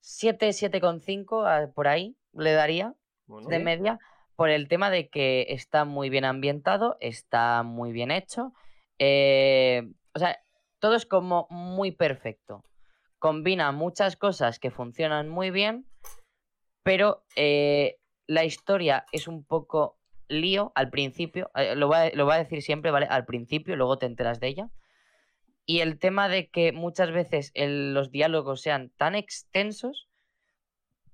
7, 0.00 0.52
7,5 0.52 1.46
a- 1.46 1.68
por 1.72 1.88
ahí, 1.88 2.16
le 2.32 2.52
daría 2.52 2.94
Bueno, 3.26 3.48
de 3.48 3.58
media, 3.58 3.98
por 4.36 4.50
el 4.50 4.68
tema 4.68 4.90
de 4.90 5.08
que 5.08 5.46
está 5.50 5.84
muy 5.84 6.10
bien 6.10 6.24
ambientado, 6.24 6.96
está 7.00 7.62
muy 7.62 7.92
bien 7.92 8.10
hecho. 8.10 8.52
eh, 9.00 9.90
o 10.14 10.18
sea, 10.20 10.38
todo 10.78 10.94
es 10.94 11.04
como 11.04 11.48
muy 11.50 11.90
perfecto. 11.90 12.62
Combina 13.18 13.72
muchas 13.72 14.16
cosas 14.16 14.60
que 14.60 14.70
funcionan 14.70 15.28
muy 15.28 15.50
bien, 15.50 15.84
pero 16.84 17.24
eh, 17.36 17.96
la 18.26 18.44
historia 18.44 19.06
es 19.12 19.26
un 19.26 19.44
poco 19.44 19.98
lío 20.28 20.72
al 20.74 20.90
principio. 20.90 21.50
eh, 21.54 21.74
lo, 21.76 21.88
voy 21.88 21.96
a, 21.96 22.38
decir 22.38 22.62
siempre, 22.62 22.90
¿vale? 22.90 23.06
Al 23.06 23.24
principio, 23.24 23.76
luego 23.76 23.98
te 23.98 24.06
enteras 24.06 24.40
de 24.40 24.48
ella. 24.48 24.70
Y 25.66 25.80
el 25.80 25.98
tema 25.98 26.28
de 26.28 26.48
que 26.50 26.72
muchas 26.72 27.10
veces 27.10 27.52
los 27.54 28.10
diálogos 28.10 28.60
sean 28.60 28.90
tan 28.96 29.14
extensos, 29.14 30.08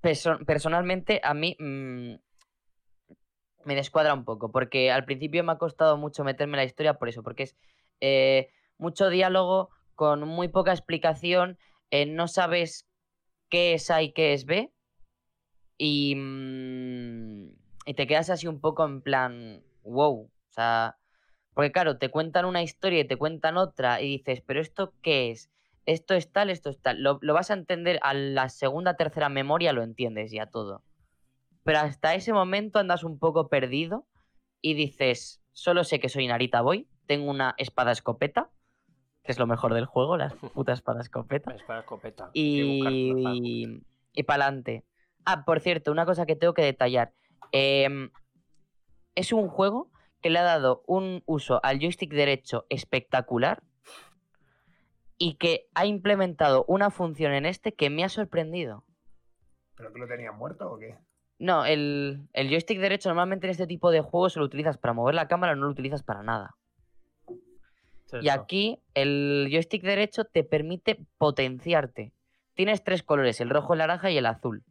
perso- 0.01 0.45
personalmente 0.45 1.21
a 1.23 1.33
mí 1.33 1.55
mm, 1.59 2.15
me 3.65 3.75
descuadra 3.75 4.13
un 4.13 4.25
poco, 4.25 4.51
porque 4.51 4.91
al 4.91 5.05
principio 5.05 5.43
me 5.43 5.53
ha 5.53 5.57
costado 5.57 5.97
mucho 5.97 6.23
meterme 6.23 6.53
en 6.53 6.57
la 6.57 6.65
historia 6.65 6.95
por 6.95 7.09
eso, 7.09 7.23
porque 7.23 7.43
es 7.43 7.55
eh, 8.01 8.49
mucho 8.77 9.09
diálogo 9.09 9.69
con 9.95 10.27
muy 10.27 10.47
poca 10.47 10.71
explicación, 10.71 11.57
eh, 11.91 12.05
no 12.05 12.27
sabes 12.27 12.87
qué 13.49 13.73
es 13.73 13.89
A 13.91 14.01
y 14.01 14.11
qué 14.13 14.33
es 14.33 14.45
B, 14.45 14.71
y, 15.77 16.15
mm, 16.15 17.60
y 17.85 17.93
te 17.93 18.07
quedas 18.07 18.29
así 18.29 18.47
un 18.47 18.59
poco 18.59 18.85
en 18.85 19.01
plan, 19.01 19.63
wow, 19.83 20.23
o 20.23 20.51
sea, 20.53 20.97
porque 21.53 21.71
claro, 21.71 21.97
te 21.97 22.09
cuentan 22.09 22.45
una 22.45 22.61
historia 22.61 23.01
y 23.01 23.07
te 23.07 23.17
cuentan 23.17 23.57
otra 23.57 24.01
y 24.01 24.17
dices, 24.17 24.41
pero 24.45 24.61
¿esto 24.61 24.93
qué 25.01 25.31
es? 25.31 25.51
esto 25.85 26.13
es 26.13 26.31
tal, 26.31 26.49
esto 26.49 26.69
es 26.69 26.79
tal. 26.81 27.01
Lo, 27.01 27.19
lo 27.21 27.33
vas 27.33 27.51
a 27.51 27.55
entender 27.55 27.99
a 28.03 28.13
la 28.13 28.49
segunda, 28.49 28.95
tercera 28.95 29.29
memoria, 29.29 29.73
lo 29.73 29.83
entiendes 29.83 30.31
ya 30.31 30.45
todo. 30.45 30.83
Pero 31.63 31.79
hasta 31.79 32.15
ese 32.15 32.33
momento 32.33 32.79
andas 32.79 33.03
un 33.03 33.19
poco 33.19 33.49
perdido 33.49 34.07
y 34.61 34.73
dices, 34.73 35.43
solo 35.51 35.83
sé 35.83 35.99
que 35.99 36.09
soy 36.09 36.27
Narita 36.27 36.61
Boy, 36.61 36.87
tengo 37.07 37.29
una 37.29 37.55
espada 37.57 37.91
escopeta, 37.91 38.49
que 39.23 39.31
es 39.31 39.39
lo 39.39 39.47
mejor 39.47 39.73
del 39.73 39.85
juego, 39.85 40.17
la 40.17 40.29
puta 40.53 40.73
espada 40.73 41.01
escopeta. 41.01 41.51
La 41.51 41.57
espada 41.57 41.79
escopeta. 41.81 42.25
Buscarla. 42.25 43.31
Y, 43.33 43.83
y 44.13 44.23
para 44.23 44.45
adelante. 44.45 44.85
Ah, 45.25 45.45
por 45.45 45.59
cierto, 45.59 45.91
una 45.91 46.05
cosa 46.05 46.25
que 46.25 46.35
tengo 46.35 46.53
que 46.53 46.63
detallar. 46.63 47.13
Em, 47.51 48.11
es 49.15 49.33
un 49.33 49.47
juego 49.47 49.91
que 50.21 50.29
le 50.29 50.39
ha 50.39 50.43
dado 50.43 50.83
un 50.87 51.23
uso 51.25 51.59
al 51.63 51.79
joystick 51.79 52.11
derecho 52.11 52.65
espectacular 52.69 53.63
y 55.17 55.35
que 55.35 55.67
ha 55.73 55.85
implementado 55.85 56.65
una 56.67 56.89
función 56.89 57.33
en 57.33 57.45
este 57.45 57.73
que 57.73 57.89
me 57.89 58.03
ha 58.03 58.09
sorprendido. 58.09 58.83
¿Pero 59.75 59.91
que 59.93 59.99
lo 59.99 60.07
tenían 60.07 60.37
muerto 60.37 60.71
o 60.71 60.77
qué? 60.77 60.97
No, 61.39 61.65
el, 61.65 62.27
el 62.33 62.49
joystick 62.49 62.79
derecho 62.79 63.09
normalmente 63.09 63.47
en 63.47 63.51
este 63.51 63.67
tipo 63.67 63.89
de 63.91 64.01
juegos 64.01 64.35
lo 64.37 64.45
utilizas 64.45 64.77
para 64.77 64.93
mover 64.93 65.15
la 65.15 65.27
cámara, 65.27 65.55
no 65.55 65.65
lo 65.65 65.71
utilizas 65.71 66.03
para 66.03 66.23
nada. 66.23 66.55
Y 68.19 68.29
aquí 68.29 68.81
el 68.93 69.47
joystick 69.49 69.83
derecho 69.83 70.25
te 70.25 70.43
permite 70.43 71.05
potenciarte. 71.17 72.13
Tienes 72.53 72.83
tres 72.83 73.03
colores, 73.03 73.39
el 73.39 73.49
rojo, 73.49 73.73
el 73.73 73.79
naranja 73.79 74.11
y 74.11 74.17
el 74.17 74.25
azul. 74.25 74.63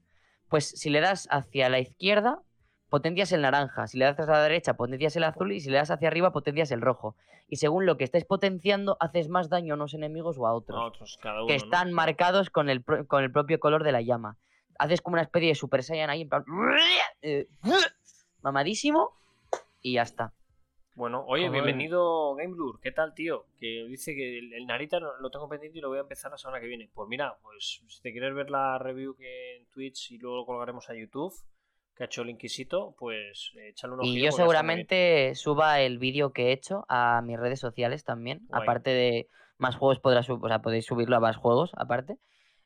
Pues 0.48 0.68
si 0.68 0.90
le 0.90 1.00
das 1.00 1.26
hacia 1.30 1.68
la 1.68 1.78
izquierda, 1.78 2.42
potencias 2.90 3.32
el 3.32 3.40
naranja. 3.42 3.86
Si 3.86 3.96
le 3.96 4.04
das 4.04 4.18
hacia 4.20 4.32
la 4.34 4.42
derecha, 4.42 4.74
potencias 4.74 5.16
el 5.16 5.24
azul. 5.24 5.52
Y 5.52 5.60
si 5.60 5.70
le 5.70 5.78
das 5.78 5.90
hacia 5.90 6.08
arriba, 6.08 6.32
potencias 6.32 6.70
el 6.72 6.80
rojo. 6.82 7.16
Y 7.48 7.56
según 7.56 7.86
lo 7.86 7.96
que 7.96 8.04
estés 8.04 8.24
potenciando, 8.24 8.96
haces 9.00 9.28
más 9.28 9.48
daño 9.48 9.74
a 9.74 9.76
unos 9.76 9.94
enemigos 9.94 10.36
o 10.38 10.46
a 10.46 10.52
otros. 10.52 10.78
A 10.78 10.84
otros, 10.84 11.18
cada 11.22 11.38
uno. 11.38 11.46
que 11.46 11.56
¿no? 11.56 11.64
están 11.64 11.92
marcados 11.92 12.50
con 12.50 12.68
el, 12.68 12.82
pro- 12.82 13.06
con 13.06 13.24
el 13.24 13.32
propio 13.32 13.58
color 13.58 13.82
de 13.84 13.92
la 13.92 14.02
llama. 14.02 14.36
Haces 14.78 15.00
como 15.00 15.14
una 15.14 15.22
especie 15.22 15.48
de 15.48 15.54
Super 15.54 15.82
Saiyan 15.82 16.10
ahí, 16.10 16.22
en 16.22 16.28
plan... 16.28 16.44
eh, 17.22 17.46
mamadísimo. 18.42 19.12
Y 19.82 19.94
ya 19.94 20.02
está. 20.02 20.32
Bueno, 20.94 21.24
oye, 21.26 21.46
Joder. 21.48 21.62
bienvenido 21.62 22.34
GameBlur. 22.34 22.80
¿Qué 22.80 22.92
tal, 22.92 23.14
tío? 23.14 23.46
Que 23.58 23.86
dice 23.88 24.14
que 24.14 24.38
el, 24.38 24.52
el 24.52 24.66
Narita 24.66 25.00
lo, 25.00 25.18
lo 25.18 25.30
tengo 25.30 25.48
pendiente 25.48 25.78
y 25.78 25.80
lo 25.80 25.88
voy 25.88 25.98
a 25.98 26.02
empezar 26.02 26.30
la 26.30 26.36
semana 26.36 26.60
que 26.60 26.66
viene. 26.66 26.90
Pues 26.92 27.08
mira, 27.08 27.38
pues 27.42 27.80
si 27.88 28.02
te 28.02 28.12
quieres 28.12 28.34
ver 28.34 28.50
la 28.50 28.78
review 28.78 29.14
que 29.16 29.56
en 29.56 29.66
Twitch 29.66 30.10
y 30.12 30.18
luego 30.18 30.36
lo 30.38 30.46
colgaremos 30.46 30.90
a 30.90 30.94
YouTube, 30.94 31.32
que 32.00 32.04
ha 32.04 32.06
hecho 32.06 32.22
el 32.22 32.30
Inquisito, 32.30 32.94
pues 32.98 33.52
eh, 33.56 33.68
échale 33.68 33.92
un 33.92 34.00
ojillo. 34.00 34.18
Y 34.18 34.22
yo 34.24 34.32
seguramente 34.32 35.34
suba 35.34 35.82
el 35.82 35.98
vídeo 35.98 36.32
que 36.32 36.46
he 36.48 36.52
hecho 36.52 36.86
a 36.88 37.20
mis 37.22 37.38
redes 37.38 37.60
sociales 37.60 38.04
también. 38.04 38.46
Guay. 38.48 38.62
Aparte 38.62 38.88
de 38.88 39.28
más 39.58 39.76
juegos, 39.76 40.00
podrás 40.00 40.24
sub- 40.24 40.42
o 40.42 40.48
sea, 40.48 40.62
podéis 40.62 40.86
subirlo 40.86 41.16
a 41.16 41.20
más 41.20 41.36
juegos 41.36 41.72
aparte. 41.76 42.16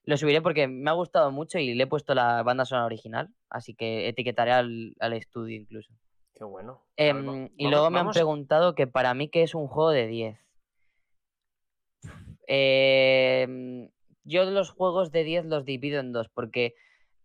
Lo 0.04 0.16
subiré 0.16 0.40
porque 0.40 0.68
me 0.68 0.88
ha 0.88 0.92
gustado 0.92 1.32
mucho 1.32 1.58
y 1.58 1.74
le 1.74 1.82
he 1.82 1.86
puesto 1.88 2.14
la 2.14 2.44
banda 2.44 2.64
sonora 2.64 2.86
original. 2.86 3.28
Así 3.50 3.74
que 3.74 4.06
etiquetaré 4.06 4.52
al, 4.52 4.94
al 5.00 5.12
estudio 5.14 5.56
incluso. 5.56 5.92
Qué 6.34 6.44
bueno. 6.44 6.84
Em, 6.96 7.16
y 7.56 7.64
vamos- 7.64 7.70
luego 7.72 7.90
me 7.90 7.98
han 7.98 8.04
vamos- 8.04 8.14
preguntado 8.14 8.74
que 8.76 8.86
para 8.86 9.14
mí 9.14 9.28
que 9.30 9.42
es 9.42 9.56
un 9.56 9.66
juego 9.66 9.90
de 9.90 10.06
10. 10.06 10.38
Em, 12.46 13.88
yo 14.24 14.44
los 14.44 14.70
juegos 14.70 15.10
de 15.10 15.24
10 15.24 15.44
los 15.46 15.64
divido 15.64 15.98
en 16.00 16.12
dos 16.12 16.28
porque 16.28 16.74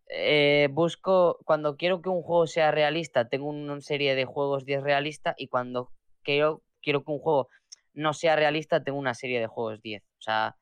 eh, 0.10 0.70
busco, 0.72 1.40
cuando 1.46 1.78
quiero 1.78 2.02
que 2.02 2.10
un 2.10 2.24
juego 2.24 2.48
sea 2.48 2.72
realista, 2.72 3.30
tengo 3.30 3.48
una 3.48 3.80
serie 3.82 4.16
de 4.16 4.26
juegos 4.26 4.66
10 4.66 4.84
realista 4.84 5.36
y 5.38 5.48
cuando 5.48 5.92
quiero, 6.24 6.64
quiero 6.82 7.04
que 7.04 7.12
un 7.12 7.20
juego 7.20 7.48
no 7.94 8.14
sea 8.14 8.36
realista, 8.36 8.84
tengo 8.84 8.98
una 8.98 9.14
serie 9.14 9.40
de 9.40 9.48
juegos 9.48 9.82
10. 9.82 10.04
O 10.04 10.22
sea, 10.22 10.58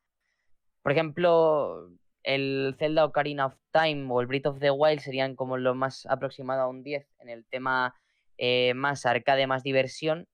por 0.82 0.92
ejemplo, 0.92 1.90
el 2.22 2.74
Zelda 2.78 3.06
Ocarina 3.06 3.46
of 3.46 3.56
Time 3.72 4.06
o 4.10 4.20
el 4.20 4.26
Breath 4.26 4.46
of 4.46 4.58
the 4.60 4.70
Wild 4.70 5.00
serían 5.00 5.34
como 5.34 5.56
lo 5.56 5.74
más 5.74 6.06
aproximado 6.06 6.62
a 6.62 6.68
un 6.68 6.82
10 6.82 7.06
en 7.20 7.28
el 7.30 7.46
tema 7.46 7.94
eh, 8.36 8.74
más 8.74 9.06
arcade, 9.06 9.46
más 9.46 9.62
diversión. 9.62 10.28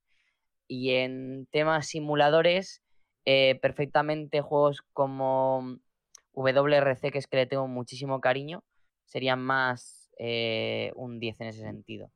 Y 0.66 0.94
en 0.94 1.46
temas 1.52 1.86
simuladores, 1.86 2.82
eh, 3.26 3.58
perfectamente 3.60 4.40
juegos 4.40 4.82
como 4.92 5.78
WRC, 6.32 7.12
que 7.12 7.18
es 7.18 7.26
que 7.26 7.36
le 7.36 7.46
tengo 7.46 7.68
muchísimo 7.68 8.20
cariño, 8.20 8.64
serían 9.14 9.40
más 9.40 10.10
eh, 10.18 10.90
un 10.96 11.20
10 11.20 11.40
en 11.40 11.46
ese 11.46 11.60
sentido. 11.60 12.10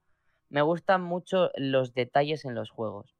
Me 0.49 0.63
gustan 0.63 1.01
mucho 1.01 1.53
los 1.55 1.95
detalles 1.95 2.45
en 2.45 2.57
los 2.57 2.71
juegos. 2.71 3.15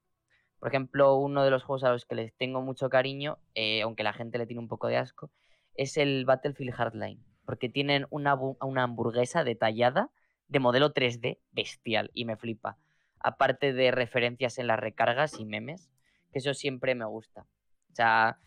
Por 0.59 0.71
ejemplo, 0.71 1.15
uno 1.15 1.45
de 1.45 1.53
los 1.53 1.63
juegos 1.63 1.85
a 1.85 1.93
los 1.93 2.05
que 2.05 2.17
les 2.17 2.35
tengo 2.35 2.61
mucho 2.61 2.91
cariño, 2.91 3.39
eh, 3.55 3.83
aunque 3.83 4.03
la 4.03 4.13
gente 4.13 4.37
le 4.37 4.47
tiene 4.47 4.59
un 4.59 4.67
poco 4.67 4.89
de 4.89 4.97
asco, 4.97 5.31
es 5.75 5.97
el 5.97 6.25
Battlefield 6.25 6.75
Hardline. 6.75 7.25
Porque 7.47 7.69
tienen 7.69 8.09
una, 8.11 8.35
una 8.35 8.83
hamburguesa 8.83 9.45
detallada 9.45 10.11
de 10.49 10.59
modelo 10.59 10.93
3D 10.93 11.39
bestial 11.53 12.11
y 12.15 12.25
me 12.25 12.37
flipa. 12.37 12.79
Aparte 13.21 13.73
de 13.73 13.93
referencias 13.93 14.59
en 14.59 14.67
las 14.67 14.81
recargas 14.81 15.39
y 15.39 15.45
memes, 15.45 15.89
que 16.33 16.41
eso 16.41 16.53
siempre 16.53 16.97
me 16.97 17.05
gusta. 17.05 17.47
O 17.93 17.95
sea, 17.95 18.41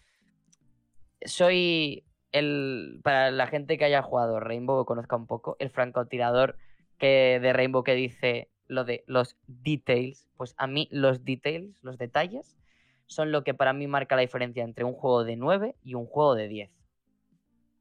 soy 1.23 2.03
el, 2.31 2.99
para 3.03 3.31
la 3.31 3.47
gente 3.47 3.77
que 3.77 3.85
haya 3.85 4.01
jugado 4.01 4.39
Rainbow 4.39 4.77
o 4.77 4.85
conozca 4.85 5.15
un 5.15 5.27
poco, 5.27 5.55
el 5.59 5.69
francotirador 5.69 6.57
que, 6.97 7.39
de 7.41 7.53
Rainbow 7.53 7.83
que 7.83 7.95
dice 7.95 8.49
lo 8.67 8.85
de 8.85 9.03
los 9.07 9.37
details, 9.47 10.27
pues 10.37 10.55
a 10.57 10.67
mí 10.67 10.87
los 10.91 11.25
details, 11.25 11.77
los 11.81 11.97
detalles, 11.97 12.57
son 13.05 13.31
lo 13.31 13.43
que 13.43 13.53
para 13.53 13.73
mí 13.73 13.87
marca 13.87 14.15
la 14.15 14.21
diferencia 14.21 14.63
entre 14.63 14.85
un 14.85 14.93
juego 14.93 15.25
de 15.25 15.35
9 15.35 15.75
y 15.83 15.95
un 15.95 16.05
juego 16.05 16.35
de 16.35 16.47
10. 16.47 16.71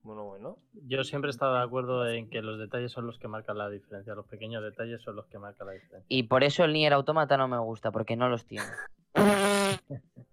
Bueno, 0.02 0.24
bueno. 0.24 0.58
Yo 0.72 1.04
siempre 1.04 1.28
he 1.28 1.30
estado 1.30 1.54
de 1.54 1.62
acuerdo 1.62 2.08
en 2.08 2.30
que 2.30 2.42
los 2.42 2.58
detalles 2.58 2.90
son 2.90 3.06
los 3.06 3.18
que 3.18 3.28
marcan 3.28 3.58
la 3.58 3.68
diferencia. 3.68 4.14
Los 4.14 4.26
pequeños 4.26 4.62
detalles 4.62 5.02
son 5.02 5.14
los 5.14 5.26
que 5.26 5.38
marcan 5.38 5.68
la 5.68 5.74
diferencia. 5.74 6.06
Y 6.08 6.24
por 6.24 6.42
eso 6.42 6.64
el 6.64 6.72
Nier 6.72 6.94
Automata 6.94 7.36
no 7.36 7.48
me 7.48 7.58
gusta, 7.58 7.92
porque 7.92 8.16
no 8.16 8.28
los 8.28 8.46
tiene. 8.46 8.66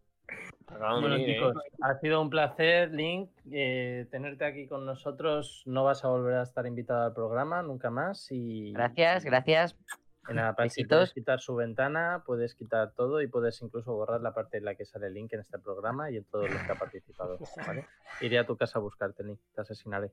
Bueno, 0.77 1.01
venir, 1.01 1.29
¿eh? 1.29 1.33
chicos, 1.33 1.55
ha 1.81 1.95
sido 1.99 2.21
un 2.21 2.29
placer, 2.29 2.91
Link, 2.91 3.29
eh, 3.51 4.07
tenerte 4.11 4.45
aquí 4.45 4.67
con 4.67 4.85
nosotros. 4.85 5.63
No 5.65 5.83
vas 5.83 6.03
a 6.03 6.09
volver 6.09 6.35
a 6.35 6.43
estar 6.43 6.65
invitado 6.65 7.05
al 7.05 7.13
programa 7.13 7.61
nunca 7.61 7.89
más. 7.89 8.27
Y, 8.31 8.71
Gracias, 8.73 9.25
gracias. 9.25 9.77
Y 10.29 10.33
nada, 10.33 10.55
puedes 10.55 11.13
quitar 11.13 11.39
su 11.39 11.55
ventana, 11.55 12.23
puedes 12.25 12.55
quitar 12.55 12.91
todo 12.91 13.21
y 13.21 13.27
puedes 13.27 13.61
incluso 13.61 13.93
borrar 13.93 14.21
la 14.21 14.33
parte 14.33 14.57
en 14.57 14.65
la 14.65 14.75
que 14.75 14.85
sale 14.85 15.09
Link 15.09 15.33
en 15.33 15.39
este 15.39 15.59
programa 15.59 16.11
y 16.11 16.17
en 16.17 16.25
todos 16.25 16.49
los 16.49 16.61
que 16.61 16.71
ha 16.71 16.75
participado. 16.75 17.39
¿vale? 17.65 17.85
Iré 18.21 18.39
a 18.39 18.45
tu 18.45 18.55
casa 18.57 18.79
a 18.79 18.81
buscarte, 18.81 19.23
Link. 19.23 19.39
Te 19.55 19.61
asesinaré. 19.61 20.11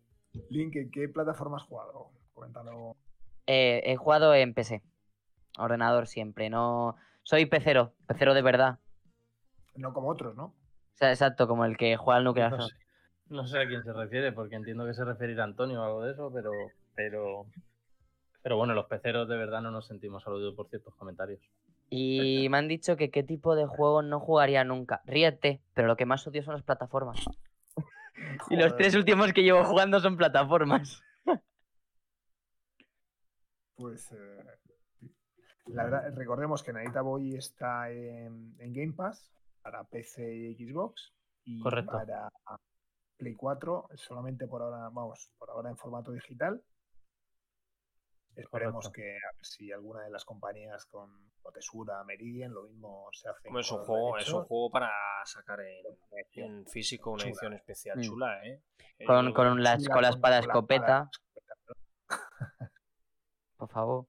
Link, 0.51 0.77
¿en 0.77 0.91
qué 0.91 1.09
plataforma 1.09 1.57
has 1.57 1.65
jugado? 1.65 2.11
Coméntalo. 2.33 2.97
Eh, 3.47 3.83
he 3.85 3.97
jugado 3.97 4.35
en 4.35 4.55
PC. 4.55 4.83
Ordenador 5.59 6.07
siempre, 6.07 6.51
no. 6.51 6.97
Soy 7.23 7.47
pecero, 7.47 7.93
pecero 8.07 8.35
de 8.35 8.43
verdad. 8.43 8.79
No 9.77 9.93
como 9.93 10.09
otros, 10.09 10.37
¿no? 10.37 10.45
O 10.45 10.97
sea, 10.97 11.11
exacto, 11.11 11.49
como 11.49 11.65
el 11.65 11.77
que 11.77 11.97
juega 11.97 12.19
al 12.19 12.25
Nuclear 12.25 12.53
No 12.53 12.63
sé, 12.63 12.75
no 13.29 13.47
sé 13.47 13.59
a 13.61 13.67
quién 13.67 13.83
se 13.83 13.93
refiere, 13.93 14.33
porque 14.33 14.55
entiendo 14.55 14.87
que 14.87 14.95
se 14.95 15.05
referirá 15.05 15.43
a 15.43 15.47
Antonio 15.47 15.81
o 15.81 15.85
algo 15.85 16.03
de 16.03 16.13
eso, 16.13 16.31
pero, 16.33 16.53
pero, 16.95 17.47
pero 18.43 18.57
bueno, 18.57 18.75
los 18.75 18.87
peceros 18.87 19.29
de 19.29 19.37
verdad 19.37 19.61
no 19.61 19.71
nos 19.71 19.87
sentimos 19.87 20.27
aludidos 20.27 20.55
por 20.55 20.69
ciertos 20.69 20.95
comentarios. 20.95 21.41
Y 21.91 22.49
me 22.49 22.59
han 22.59 22.69
dicho 22.69 22.97
que 22.97 23.11
qué 23.11 23.23
tipo 23.23 23.55
de 23.57 23.67
juego 23.67 24.03
no 24.03 24.21
jugaría 24.21 24.65
nunca. 24.65 25.03
Ríete, 25.05 25.61
pero 25.75 25.89
lo 25.89 25.97
que 25.97 26.07
más 26.07 26.27
odio 26.27 26.43
son 26.43 26.55
las 26.55 26.63
plataformas. 26.63 27.25
Y 28.49 28.57
los 28.57 28.77
tres 28.77 28.95
últimos 28.95 29.33
que 29.33 29.43
llevo 29.43 29.65
jugando 29.65 30.01
son 30.01 30.17
plataformas. 30.17 31.03
Pues 33.77 34.13
eh, 34.13 34.45
la 35.67 35.85
verdad, 35.85 36.15
recordemos 36.17 36.63
que 36.63 36.73
Narita 36.73 37.03
Boy 37.03 37.35
está 37.35 37.91
en, 37.91 38.55
en 38.59 38.73
Game 38.73 38.93
Pass 38.93 39.35
para 39.65 39.83
PC 39.85 40.23
y 40.35 40.55
Xbox 40.71 41.15
y 41.45 41.59
Correcto. 41.61 41.91
para 41.93 42.29
Play 43.17 43.35
4 43.35 43.89
solamente 43.95 44.47
por 44.47 44.61
ahora, 44.63 44.91
vamos, 44.93 45.31
por 45.39 45.49
ahora 45.51 45.71
en 45.71 45.77
formato 45.79 46.13
digital. 46.13 46.63
Esperemos 48.37 48.87
Correcto. 48.89 48.93
que 48.93 49.13
a 49.17 49.33
ver 49.37 49.45
si 49.47 49.73
alguna 49.73 50.03
de 50.03 50.11
las 50.11 50.25
compañías 50.25 50.85
con 50.87 51.09
Otesura, 51.43 52.03
Meridian, 52.05 52.53
lo 52.53 52.65
mismo 52.65 53.09
se 53.13 53.29
hace. 53.29 53.49
Es 53.49 53.71
un 53.73 53.85
juego, 53.85 54.19
es 54.19 54.29
un 54.31 54.45
juego 54.45 54.71
para 54.71 54.91
sacar 55.25 55.61
en, 55.61 55.87
en 56.33 56.67
físico 56.67 57.13
una 57.13 57.21
Chula. 57.23 57.31
edición 57.31 57.53
especial 57.55 57.99
Mm. 57.99 58.03
chula, 58.03 58.45
¿eh? 58.47 58.63
Eh, 58.99 59.05
Con, 59.07 59.29
yo- 59.29 59.35
con, 59.35 59.63
la, 59.63 59.79
Chula 59.79 59.93
con 59.95 60.03
la 60.03 60.09
espada 60.11 60.41
con 60.41 60.49
la 60.49 60.53
escopeta, 60.53 61.11
escopeta. 61.11 62.71
por 63.57 63.71
favor. 63.71 64.07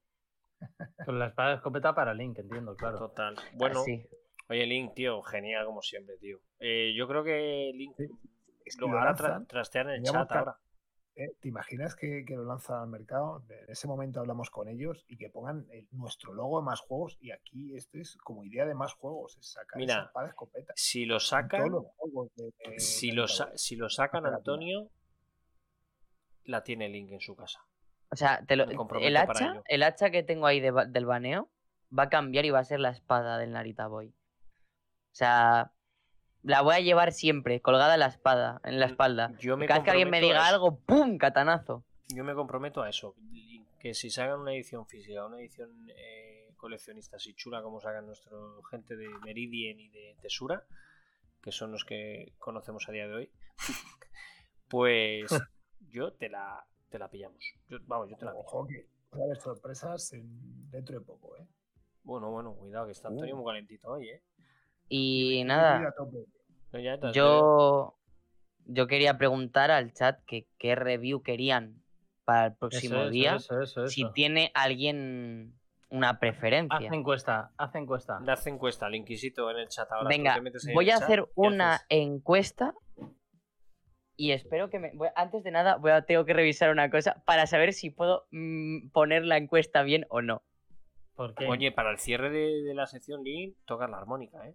Con 1.06 1.18
la 1.18 1.26
espada 1.28 1.54
escopeta 1.54 1.94
para 1.94 2.14
Link, 2.14 2.38
entiendo, 2.38 2.74
claro. 2.74 2.98
Total. 2.98 3.36
Bueno, 3.54 3.80
Así. 3.82 4.08
Oye, 4.48 4.66
Link, 4.66 4.94
tío, 4.94 5.22
genial 5.22 5.66
como 5.66 5.82
siempre, 5.82 6.16
tío. 6.18 6.38
Eh, 6.58 6.92
yo 6.96 7.06
creo 7.08 7.22
que 7.24 7.70
Link 7.74 7.94
Sí. 7.96 8.78
lo 8.80 8.88
lo 8.88 8.98
hará 8.98 9.14
tra- 9.14 9.46
trastear 9.46 9.86
en 9.88 9.94
el 9.96 10.02
chat 10.02 10.30
ahora. 10.32 10.58
¿eh? 11.14 11.30
¿Te 11.40 11.48
imaginas 11.48 11.94
que, 11.96 12.24
que 12.26 12.34
lo 12.34 12.44
lanzan 12.44 12.82
al 12.82 12.88
mercado? 12.88 13.42
En 13.48 13.70
ese 13.70 13.86
momento 13.88 14.20
hablamos 14.20 14.50
con 14.50 14.68
ellos 14.68 15.04
y 15.08 15.16
que 15.16 15.30
pongan 15.30 15.66
el- 15.70 15.86
nuestro 15.92 16.34
logo 16.34 16.58
de 16.60 16.66
más 16.66 16.80
juegos. 16.80 17.16
Y 17.20 17.30
aquí 17.30 17.74
esto 17.76 17.98
es 17.98 18.16
como 18.18 18.44
idea 18.44 18.66
de 18.66 18.74
más 18.74 18.92
juegos, 18.94 19.36
es 19.38 19.52
sacar 19.52 19.78
Mira, 19.78 19.94
esa 19.94 20.02
espada 20.06 20.28
escopeta. 20.28 20.72
Si 20.76 21.06
lo 21.06 21.18
sacan, 21.20 21.60
todos 21.68 21.70
los 21.84 21.92
juegos 21.96 22.34
de- 22.36 22.52
de- 22.70 22.78
si 22.80 23.10
de 23.10 23.16
lo, 23.16 23.22
Nintendo. 23.26 23.50
sa- 23.52 23.56
si 23.58 23.76
lo 23.76 23.88
sacan. 23.88 24.26
Antonio, 24.26 24.90
la 26.44 26.62
tiene 26.62 26.88
Link 26.88 27.10
en 27.12 27.20
su 27.20 27.34
casa. 27.34 27.60
O 28.10 28.16
sea, 28.16 28.44
te 28.46 28.54
lo- 28.56 28.64
el 28.64 28.76
para 28.76 29.22
hacha, 29.22 29.50
ello. 29.52 29.62
el 29.66 29.82
hacha 29.82 30.10
que 30.10 30.22
tengo 30.22 30.46
ahí 30.46 30.60
del 30.60 31.06
baneo 31.06 31.50
va 31.96 32.04
a 32.04 32.08
cambiar 32.08 32.44
y 32.44 32.50
va 32.50 32.58
a 32.60 32.64
ser 32.64 32.78
la 32.80 32.90
espada 32.90 33.38
del 33.38 33.52
Narita 33.52 33.86
Boy. 33.88 34.14
O 35.16 35.18
sea, 35.18 35.72
la 36.42 36.60
voy 36.60 36.74
a 36.74 36.80
llevar 36.80 37.10
siempre, 37.10 37.62
colgada 37.62 37.94
en 37.94 38.00
la 38.00 38.08
espada, 38.08 38.60
en 38.64 38.78
la 38.78 38.84
espalda. 38.84 39.32
Yo 39.38 39.56
me 39.56 39.64
cada 39.64 39.78
vez 39.80 39.84
que 39.86 39.90
alguien 39.92 40.10
me 40.10 40.20
diga 40.20 40.40
eso. 40.46 40.54
algo, 40.54 40.78
¡pum! 40.80 41.16
Catanazo. 41.16 41.86
Yo 42.14 42.22
me 42.22 42.34
comprometo 42.34 42.82
a 42.82 42.90
eso. 42.90 43.14
Que 43.80 43.94
si 43.94 44.10
sacan 44.10 44.40
una 44.40 44.52
edición 44.52 44.86
física, 44.86 45.24
una 45.24 45.38
edición 45.40 45.70
eh, 45.88 46.52
coleccionista 46.58 47.16
así 47.16 47.32
chula 47.32 47.62
como 47.62 47.80
sacan 47.80 48.04
nuestro 48.04 48.62
gente 48.64 48.94
de 48.94 49.08
Meridian 49.24 49.80
y 49.80 49.88
de 49.88 50.18
Tesura, 50.20 50.64
que 51.40 51.50
son 51.50 51.72
los 51.72 51.86
que 51.86 52.34
conocemos 52.38 52.86
a 52.86 52.92
día 52.92 53.08
de 53.08 53.14
hoy, 53.14 53.32
pues 54.68 55.30
yo 55.88 56.12
te 56.12 56.28
la, 56.28 56.62
te 56.90 56.98
la 56.98 57.08
pillamos. 57.08 57.42
Yo- 57.68 57.78
vamos, 57.86 58.10
yo 58.10 58.18
te 58.18 58.26
la 58.26 58.32
pillo. 58.32 58.42
Ojo 58.42 58.66
que 58.66 58.86
haber 59.12 59.38
sorpresas 59.38 60.12
en- 60.12 60.68
dentro 60.70 60.98
de 60.98 61.04
poco, 61.06 61.38
¿eh? 61.38 61.46
Bueno, 62.02 62.30
bueno, 62.30 62.54
cuidado, 62.54 62.84
que 62.84 62.92
está 62.92 63.08
Antonio 63.08 63.34
Uh. 63.34 63.38
muy 63.38 63.46
calentito 63.46 63.88
hoy, 63.88 64.10
¿eh? 64.10 64.22
Y 64.88 65.40
Yo 65.40 65.46
nada, 65.46 65.94
yo, 67.12 67.98
yo 68.66 68.86
quería 68.86 69.18
preguntar 69.18 69.70
al 69.70 69.92
chat 69.92 70.20
que 70.26 70.46
qué 70.58 70.74
review 70.74 71.22
querían 71.22 71.82
para 72.24 72.46
el 72.46 72.54
próximo 72.56 73.02
Eso, 73.02 73.10
día. 73.10 73.34
Eso, 73.36 73.60
eso, 73.60 73.84
eso. 73.84 73.90
Si 73.90 74.04
tiene 74.12 74.50
alguien 74.54 75.58
una 75.88 76.18
preferencia. 76.18 76.76
Haz 76.76 76.92
encuesta, 76.92 77.52
haz 77.56 77.74
encuesta. 77.74 78.18
Haz 78.26 78.46
encuesta 78.46 78.86
al 78.86 78.94
Inquisito 78.94 79.50
en 79.50 79.58
el 79.58 79.68
chat 79.68 79.90
ahora. 79.92 80.08
Venga, 80.08 80.40
voy 80.74 80.86
el 80.86 80.90
a 80.90 80.96
hacer 80.96 81.28
una 81.34 81.74
haces- 81.76 81.86
encuesta 81.90 82.74
y 84.16 84.32
espero 84.32 84.70
que 84.70 84.78
me... 84.78 84.92
voy- 84.94 85.10
Antes 85.14 85.44
de 85.44 85.50
nada, 85.50 85.76
voy 85.76 85.90
a, 85.92 86.02
tengo 86.02 86.24
que 86.24 86.32
revisar 86.32 86.70
una 86.70 86.90
cosa 86.90 87.22
para 87.26 87.46
saber 87.46 87.72
si 87.72 87.90
puedo 87.90 88.26
mm, 88.30 88.88
poner 88.90 89.24
la 89.24 89.36
encuesta 89.36 89.82
bien 89.82 90.06
o 90.08 90.22
no. 90.22 90.42
¿Por 91.14 91.34
qué? 91.34 91.46
Oye, 91.46 91.70
para 91.72 91.90
el 91.90 91.98
cierre 91.98 92.30
de, 92.30 92.62
de 92.62 92.74
la 92.74 92.86
sección 92.86 93.22
Link, 93.22 93.56
tocas 93.64 93.88
la 93.88 93.98
armónica, 93.98 94.46
¿eh? 94.46 94.54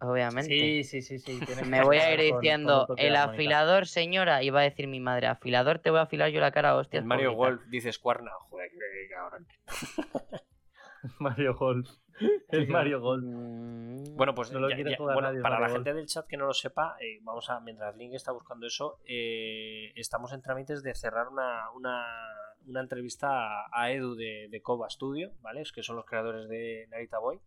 Obviamente. 0.00 0.48
sí, 0.48 0.84
sí, 0.84 1.02
sí, 1.02 1.18
sí. 1.18 1.40
Me 1.66 1.82
voy 1.84 1.98
a 1.98 2.12
ir 2.12 2.18
con- 2.18 2.28
con 2.30 2.40
diciendo, 2.40 2.86
el 2.96 3.16
afilador, 3.16 3.86
señora, 3.86 4.42
iba 4.42 4.60
a 4.60 4.62
decir 4.62 4.86
mi 4.86 5.00
madre, 5.00 5.26
afilador 5.26 5.78
te 5.78 5.90
voy 5.90 5.98
a 5.98 6.02
afilar 6.02 6.30
yo 6.30 6.40
la 6.40 6.50
cara, 6.52 6.74
hostia. 6.76 7.02
Mario 7.02 7.32
Golf 7.34 7.62
dices 7.68 7.98
cuerna. 7.98 8.30
Joder, 8.48 8.70
qué 8.70 9.14
cabrón. 9.14 9.46
Mario 11.18 11.54
Golf. 11.54 11.88
El 12.50 12.68
Mario 12.68 13.00
Golf. 13.00 13.24
Mm, 13.24 14.16
Bueno, 14.16 14.34
pues 14.34 14.52
No 14.52 14.60
lo 14.60 14.68
ya- 14.68 14.76
ya- 14.76 14.96
jugar 14.96 15.14
bueno, 15.14 15.28
nadie, 15.30 15.40
para 15.42 15.58
la 15.60 15.68
gente 15.70 15.94
del 15.94 16.06
chat 16.06 16.26
que 16.26 16.36
no 16.36 16.44
lo 16.46 16.52
sepa, 16.52 16.96
eh, 17.00 17.18
vamos 17.22 17.48
a, 17.48 17.60
mientras 17.60 17.96
Link 17.96 18.12
está 18.14 18.32
buscando 18.32 18.66
eso, 18.66 18.98
eh, 19.06 19.92
estamos 19.94 20.32
en 20.34 20.42
trámites 20.42 20.82
de 20.82 20.94
cerrar 20.94 21.28
una, 21.28 21.70
una, 21.72 22.04
una 22.66 22.80
entrevista 22.80 23.28
a, 23.62 23.66
a 23.72 23.90
Edu 23.92 24.14
de, 24.14 24.48
de 24.50 24.60
Koba 24.62 24.90
Studio, 24.90 25.32
¿vale? 25.40 25.62
Es 25.62 25.72
que 25.72 25.82
son 25.82 25.96
los 25.96 26.04
creadores 26.04 26.48
de 26.48 26.86
Narita 26.90 27.18
Boy. 27.18 27.38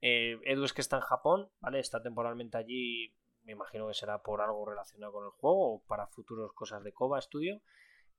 Eh, 0.00 0.38
Edu 0.44 0.64
es 0.64 0.72
que 0.72 0.80
está 0.80 0.96
en 0.96 1.02
Japón, 1.02 1.50
¿vale? 1.60 1.78
Está 1.80 2.02
temporalmente 2.02 2.56
allí, 2.56 3.14
me 3.42 3.52
imagino 3.52 3.86
que 3.88 3.94
será 3.94 4.22
por 4.22 4.40
algo 4.40 4.64
relacionado 4.66 5.12
con 5.12 5.24
el 5.24 5.30
juego 5.30 5.74
o 5.74 5.82
para 5.86 6.06
futuros 6.08 6.52
cosas 6.54 6.82
de 6.84 6.92
Koba 6.92 7.20
Studio. 7.20 7.60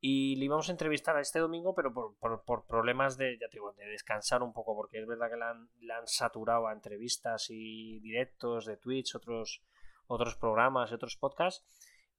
Y 0.04 0.36
le 0.38 0.46
íbamos 0.46 0.68
a 0.68 0.72
entrevistar 0.72 1.16
a 1.16 1.22
este 1.22 1.38
domingo, 1.38 1.76
pero 1.76 1.94
por, 1.94 2.18
por- 2.18 2.44
por 2.44 2.66
problemas 2.66 3.18
de, 3.18 3.38
ya 3.40 3.48
te 3.50 3.58
digo, 3.58 3.72
de 3.74 3.86
descansar 3.86 4.42
un 4.42 4.52
poco, 4.52 4.76
porque 4.76 5.00
es 5.00 5.06
verdad 5.06 5.30
que 5.30 5.38
la 5.38 5.52
han, 5.52 5.70
la 5.82 5.98
han 6.00 6.08
saturado 6.08 6.68
a 6.68 6.74
entrevistas 6.74 7.48
y 7.52 8.00
directos 8.00 8.66
de 8.66 8.78
Twitch, 8.78 9.14
otros, 9.16 9.62
otros 10.08 10.36
programas 10.38 10.90
y 10.90 10.96
otros 10.96 11.18
podcasts. 11.18 11.64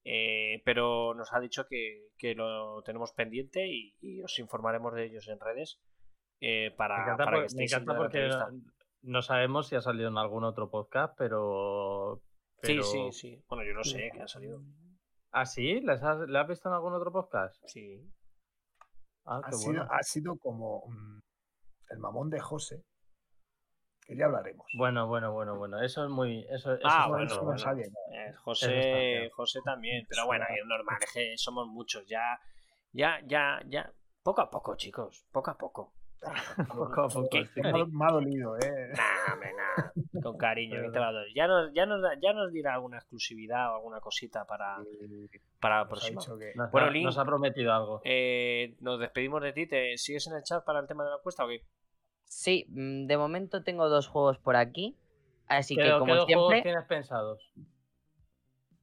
eh, 0.05 0.63
pero 0.65 1.15
nos 1.15 1.33
ha 1.33 1.41
dicho 1.41 1.67
que, 1.69 2.09
que 2.19 2.35
lo 2.37 2.83
tenemos 2.85 3.13
pendiente 3.13 3.67
y, 3.69 3.97
y 4.01 4.23
os 4.23 4.39
informaremos 4.39 4.95
de 4.95 5.05
ellos 5.07 5.27
en 5.29 5.39
redes 5.41 5.81
eh, 6.41 6.73
para, 6.77 6.97
Me 6.99 7.03
encanta, 7.03 7.25
para 7.25 7.37
por- 7.39 7.49
que 7.49 7.55
me 7.57 7.65
estéis 7.65 7.73
encanta 7.73 7.93
porque. 7.97 8.19
No, 9.03 9.13
no 9.13 9.23
sabemos 9.23 9.69
si 9.69 9.77
ha 9.77 9.81
salido 9.81 10.09
en 10.09 10.19
algún 10.19 10.45
otro 10.45 10.71
podcast, 10.71 11.15
pero. 11.19 12.21
pero- 12.61 12.83
Sí, 12.83 13.11
sí, 13.11 13.13
sí. 13.13 13.45
Bueno, 13.49 13.65
yo 13.65 13.73
lo 13.75 13.85
sé 13.85 14.11
que 14.13 14.23
ha 14.23 14.29
salido. 14.29 14.61
¿Ah, 15.33 15.47
sí? 15.47 15.81
¿Les 15.81 16.03
has, 16.03 16.19
¿Le 16.29 16.39
has 16.39 16.47
visto 16.49 16.69
en 16.69 16.75
algún 16.75 16.93
otro 16.95 17.11
podcast? 17.13 17.57
Sí. 17.67 18.01
Ah, 19.25 19.41
Ha 19.45 19.53
sido, 19.53 19.73
bueno. 19.73 19.87
ha 19.91 20.03
sido 20.03 20.37
como 20.39 20.85
mm, 20.89 21.19
el 21.91 21.99
mamón 21.99 22.29
de 22.29 22.41
José, 22.41 22.83
que 24.07 24.17
ya 24.17 24.27
hablaremos. 24.27 24.67
Bueno, 24.77 25.07
bueno, 25.07 25.33
bueno, 25.33 25.57
bueno. 25.57 25.81
Eso 25.81 26.05
es 26.05 26.11
muy. 26.11 26.45
Eso, 26.51 26.75
eso 26.75 26.83
Ah, 26.85 27.05
es 27.05 27.09
bueno, 27.09 27.25
eso 27.25 27.35
muy- 27.37 27.41
no 27.41 27.45
bueno. 27.47 27.59
sale, 27.59 27.83
¿no? 27.89 28.15
Eh, 28.17 28.33
José. 28.35 29.31
José 29.35 29.61
también, 29.65 30.05
pero 30.09 30.27
bueno, 30.27 30.45
es 30.51 30.67
normal, 30.67 30.99
es 31.03 31.13
que 31.13 31.39
somos 31.39 31.67
muchos, 31.69 32.05
ya, 32.07 32.39
ya, 32.93 33.21
ya, 33.27 33.61
ya, 33.69 33.91
poco 34.23 34.43
a 34.43 34.51
poco, 34.51 34.77
chicos, 34.77 35.25
poco 35.33 35.51
a 35.51 35.57
poco. 35.57 35.95
Poco 36.69 37.01
a 37.03 37.09
poco, 37.09 37.29
¿Qué? 37.31 37.47
sí. 37.55 37.61
Me 37.63 37.71
ha- 37.71 37.87
me 37.87 38.13
dolido, 38.13 38.57
¿eh? 38.59 38.93
Nah, 38.97 39.35
nah, 39.37 40.21
con 40.23 40.37
cariño, 40.37 40.81
que 40.83 40.91
te 40.91 40.99
Verdad. 40.99 41.01
va 41.01 41.09
a 41.09 41.13
doler. 41.13 41.33
Ya 41.35 41.47
nos, 41.47 41.73
ya, 41.75 41.87
nos, 41.87 42.01
ya 42.21 42.33
nos 42.33 42.53
dirá 42.53 42.75
alguna 42.75 42.99
exclusividad 42.99 43.73
o 43.73 43.77
alguna 43.77 44.01
cosita 44.01 44.45
para, 44.47 44.77
para 45.61 45.79
la 45.79 45.89
próxima. 45.89 46.21
dicho 46.21 46.39
que 46.39 46.53
Nos, 46.55 46.71
Bueno, 46.71 46.87
ha, 46.89 46.91
Link. 46.91 47.05
nos 47.05 47.19
ha 47.19 47.25
prometido 47.25 47.73
algo. 47.73 48.01
Eh, 48.05 48.77
nos 48.81 49.01
despedimos 49.01 49.43
de 49.43 49.53
ti, 49.53 49.67
¿te 49.67 49.97
sigues 49.99 50.27
en 50.29 50.35
el 50.37 50.43
chat 50.43 50.65
para 50.65 50.81
el 50.81 50.87
tema 50.87 51.05
de 51.05 51.11
la 51.11 51.17
encuesta 51.17 51.45
o 51.45 51.49
qué? 51.49 51.65
Sí, 52.25 52.67
mm, 52.69 53.07
de 53.07 53.17
momento 53.17 53.63
tengo 53.63 53.89
dos 53.89 54.07
juegos 54.09 54.39
por 54.39 54.57
aquí. 54.57 54.97
Así 55.49 55.77
¿Qué, 55.77 55.83
que, 55.83 55.89
qué 55.89 55.99
como 55.99 56.07
juegos 56.07 56.27
siempre, 56.27 56.63
tienes 56.63 56.85
pensados? 56.85 57.53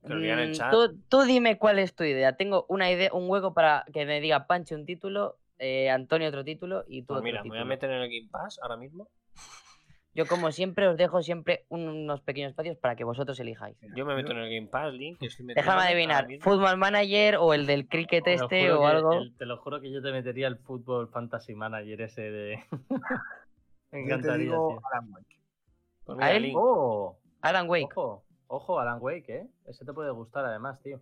Que 0.05 0.13
lo 0.13 0.19
digan 0.19 0.39
en 0.39 0.45
el 0.45 0.51
mm, 0.51 0.53
chat. 0.57 0.71
tú, 0.71 0.97
tú 1.09 1.21
dime 1.23 1.57
cuál 1.57 1.79
es 1.79 1.95
tu 1.95 2.03
idea. 2.03 2.35
Tengo 2.37 2.65
una 2.69 2.91
idea, 2.91 3.11
un 3.13 3.29
hueco 3.29 3.53
para 3.53 3.85
que 3.93 4.05
me 4.05 4.21
diga 4.21 4.47
Pancho 4.47 4.75
un 4.75 4.85
título, 4.85 5.37
eh, 5.59 5.89
Antonio 5.89 6.27
otro 6.29 6.43
título 6.43 6.83
y 6.87 7.01
tú 7.03 7.07
Pues 7.07 7.17
otro 7.19 7.23
mira, 7.25 7.43
me 7.43 7.49
voy 7.49 7.59
a 7.59 7.65
meter 7.65 7.89
en 7.91 8.01
el 8.01 8.09
Game 8.09 8.29
Pass 8.31 8.59
ahora 8.61 8.77
mismo. 8.77 9.07
Yo, 10.15 10.25
como 10.25 10.51
siempre, 10.51 10.87
os 10.87 10.97
dejo 10.97 11.21
siempre 11.21 11.65
unos 11.69 12.21
pequeños 12.21 12.49
espacios 12.49 12.75
para 12.77 12.95
que 12.95 13.03
vosotros 13.03 13.39
elijáis. 13.39 13.77
Yo 13.95 14.05
me 14.05 14.15
meto 14.15 14.31
en 14.31 14.39
el 14.39 14.49
Game 14.53 14.67
Pass, 14.67 14.91
Link. 14.93 15.19
Déjame 15.55 15.83
adivinar. 15.83 16.27
Football 16.41 16.77
Manager 16.77 17.35
o 17.37 17.53
el 17.53 17.67
del 17.67 17.87
cricket 17.87 18.25
este 18.27 18.71
o 18.71 18.87
algo. 18.87 19.13
el- 19.13 19.37
te 19.37 19.45
lo 19.45 19.57
juro 19.57 19.79
que 19.79 19.91
yo 19.91 20.01
te 20.01 20.11
metería 20.11 20.47
el 20.47 20.57
fútbol 20.57 21.09
fantasy 21.09 21.53
manager 21.53 22.01
ese 22.01 22.21
de. 22.23 22.55
me 23.91 24.01
yo 24.01 24.07
te 24.07 24.15
encantaría. 24.15 24.37
digo 24.45 24.67
tío. 24.67 24.81
Alan 24.91 25.13
Wake. 25.13 25.39
Pues 26.05 26.17
¿A 26.21 26.33
él? 26.33 26.43
Link, 26.43 26.57
¡Oh! 26.59 27.19
Alan 27.41 27.69
Wake, 27.69 27.85
Ojo, 27.95 28.25
ojo, 28.47 28.79
Alan 28.79 28.97
Wake, 28.99 29.29
¿eh? 29.29 29.47
Ese 29.67 29.85
te 29.85 29.93
puede 29.93 30.09
gustar 30.11 30.43
además, 30.43 30.81
tío. 30.81 30.99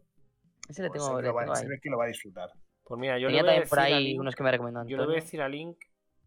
ese 0.68 0.84
le 0.84 0.90
Pues 0.90 1.02
tengo, 1.02 1.16
se, 1.16 1.22
le 1.22 1.28
lo 1.30 1.34
va, 1.34 1.42
tengo 1.44 1.56
se 1.56 1.64
ahí. 1.64 1.70
ve 1.70 1.80
que 1.82 1.90
lo 1.90 1.98
va 1.98 2.04
a 2.04 2.08
disfrutar. 2.10 2.50
Pues 2.88 3.00
mira, 3.00 3.18
yo 3.20 3.28
le 3.30 3.34
voy 3.34 3.40
a 3.40 3.44
también 3.46 3.70
por 3.70 3.78
decir 3.80 3.94
a 3.94 3.98
ahí 3.98 4.04
Link- 4.06 4.20
unos 4.22 4.36
que 4.36 4.44
me 4.44 4.52
recomendó 4.52 4.86
Yo 4.88 4.98
le 4.98 5.06
voy 5.06 5.14
a 5.14 5.20
decir 5.20 5.42
a 5.42 5.50
Link, 5.50 5.78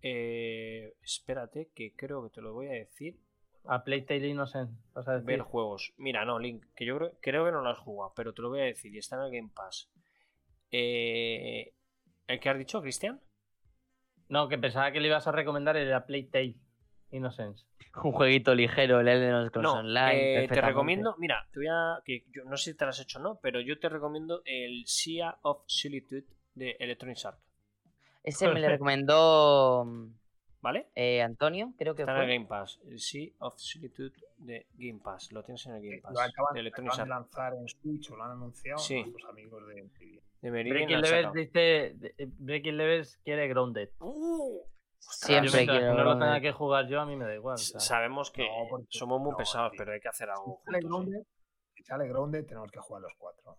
eh, 0.02 0.94
espérate, 1.02 1.70
que 1.74 1.94
creo 1.96 2.22
que 2.22 2.30
te 2.30 2.40
lo 2.42 2.52
voy 2.52 2.68
a 2.68 2.72
decir. 2.72 3.18
A 3.66 3.84
Playtale 3.84 4.26
Innocent, 4.28 4.70
vas 4.94 5.06
a 5.08 5.12
decir. 5.14 5.26
Ver 5.26 5.40
juegos. 5.40 5.92
Mira, 5.98 6.24
no, 6.24 6.38
Link, 6.38 6.64
que 6.74 6.84
yo 6.86 6.96
creo, 6.96 7.12
creo 7.20 7.44
que 7.44 7.52
no 7.52 7.60
lo 7.60 7.68
has 7.70 7.78
jugado, 7.78 8.12
pero 8.16 8.32
te 8.32 8.40
lo 8.42 8.48
voy 8.48 8.60
a 8.60 8.64
decir 8.64 8.94
y 8.94 8.98
está 8.98 9.16
en 9.16 9.22
el 9.22 9.30
Game 9.32 9.50
Pass. 9.54 9.90
Eh, 10.70 11.72
¿El 12.26 12.40
que 12.40 12.48
has 12.48 12.58
dicho, 12.58 12.80
Cristian? 12.80 13.20
No, 14.28 14.48
que 14.48 14.56
pensaba 14.58 14.92
que 14.92 15.00
le 15.00 15.08
ibas 15.08 15.26
a 15.26 15.32
recomendar 15.32 15.76
el 15.76 15.92
a 15.92 16.06
Playtale 16.06 16.56
Innocence. 17.10 17.64
Un 18.04 18.12
jueguito 18.12 18.54
ligero, 18.54 19.00
el 19.00 19.08
Elden 19.08 19.48
Scrolls 19.48 19.64
No, 19.64 19.80
Online. 19.80 20.44
eh, 20.44 20.48
te 20.48 20.60
recomiendo, 20.60 21.16
mira, 21.18 21.48
te 21.52 21.58
voy 21.58 21.66
a, 21.68 22.00
que 22.04 22.24
yo 22.30 22.44
no 22.44 22.56
sé 22.56 22.70
si 22.72 22.76
te 22.78 22.84
lo 22.84 22.90
has 22.90 23.00
hecho 23.00 23.18
o 23.18 23.22
no, 23.22 23.40
pero 23.42 23.60
yo 23.60 23.78
te 23.80 23.88
recomiendo 23.88 24.42
el 24.44 24.84
Sea 24.86 25.36
of 25.42 25.64
Solitude 25.66 26.24
de 26.60 26.76
Electronic 26.78 27.18
Arts, 27.24 27.40
Ese 28.22 28.48
me 28.48 28.60
le 28.60 28.68
recomendó 28.78 29.84
mm, 29.86 30.06
¿vale? 30.60 30.88
eh, 30.94 31.22
Antonio, 31.22 31.72
creo 31.78 31.94
que 31.94 32.02
Está 32.02 32.16
en 32.22 32.30
el. 32.30 32.36
Game 32.36 32.46
Pass, 32.46 32.78
el 32.86 32.98
Sea 33.00 33.30
of 33.38 33.54
Solitude 33.58 34.12
de 34.38 34.66
Game 34.74 35.00
Pass, 35.02 35.32
lo 35.32 35.42
tienes 35.42 35.64
en 35.66 35.74
el 35.76 35.82
Game 35.82 35.96
Eh, 35.96 36.00
Pass, 36.02 36.12
Lo 36.12 36.20
acaban, 36.20 36.54
de 36.54 36.62
lo 36.62 36.68
acaban 36.68 37.08
lanzar 37.08 37.54
en 37.54 37.68
Switch 37.68 38.10
o 38.10 38.16
lo 38.16 38.24
han 38.24 38.32
anunciado 38.32 38.78
Sí. 38.78 39.02
nuestros 39.02 39.30
amigos 39.30 39.66
de 39.66 39.74
Meridian 40.50 41.00
Breaking 41.00 41.04
sacado. 41.04 41.32
dice. 41.34 41.94
de- 41.96 42.14
Breaking 42.38 42.76
Levels 42.76 43.18
quiere 43.24 43.48
Grounded. 43.48 43.90
¡Uh! 44.00 44.60
Siempre 44.98 45.66
quiero 45.66 45.94
no 45.94 46.04
lo 46.04 46.12
tenga 46.18 46.40
que 46.42 46.52
jugar 46.52 46.86
yo, 46.86 47.00
a 47.00 47.06
mí 47.06 47.16
me 47.16 47.24
da 47.24 47.34
igual. 47.34 47.56
Sabemos 47.58 48.30
que 48.30 48.42
No, 48.46 48.84
somos 48.90 49.18
muy 49.20 49.30
no, 49.32 49.36
pesados, 49.38 49.72
tío. 49.72 49.78
pero 49.78 49.92
hay 49.92 50.00
que 50.00 50.08
hacer 50.08 50.28
algo 50.28 50.60
Si 50.60 50.64
sale 50.66 50.82
juntos. 50.82 50.84
¿eh? 50.84 50.88
Grounded, 50.88 51.26
si 51.74 51.82
sale 51.84 52.08
Grounded, 52.08 52.46
tenemos 52.46 52.70
que 52.70 52.80
jugar 52.80 53.02
los 53.02 53.14
cuatro. 53.18 53.56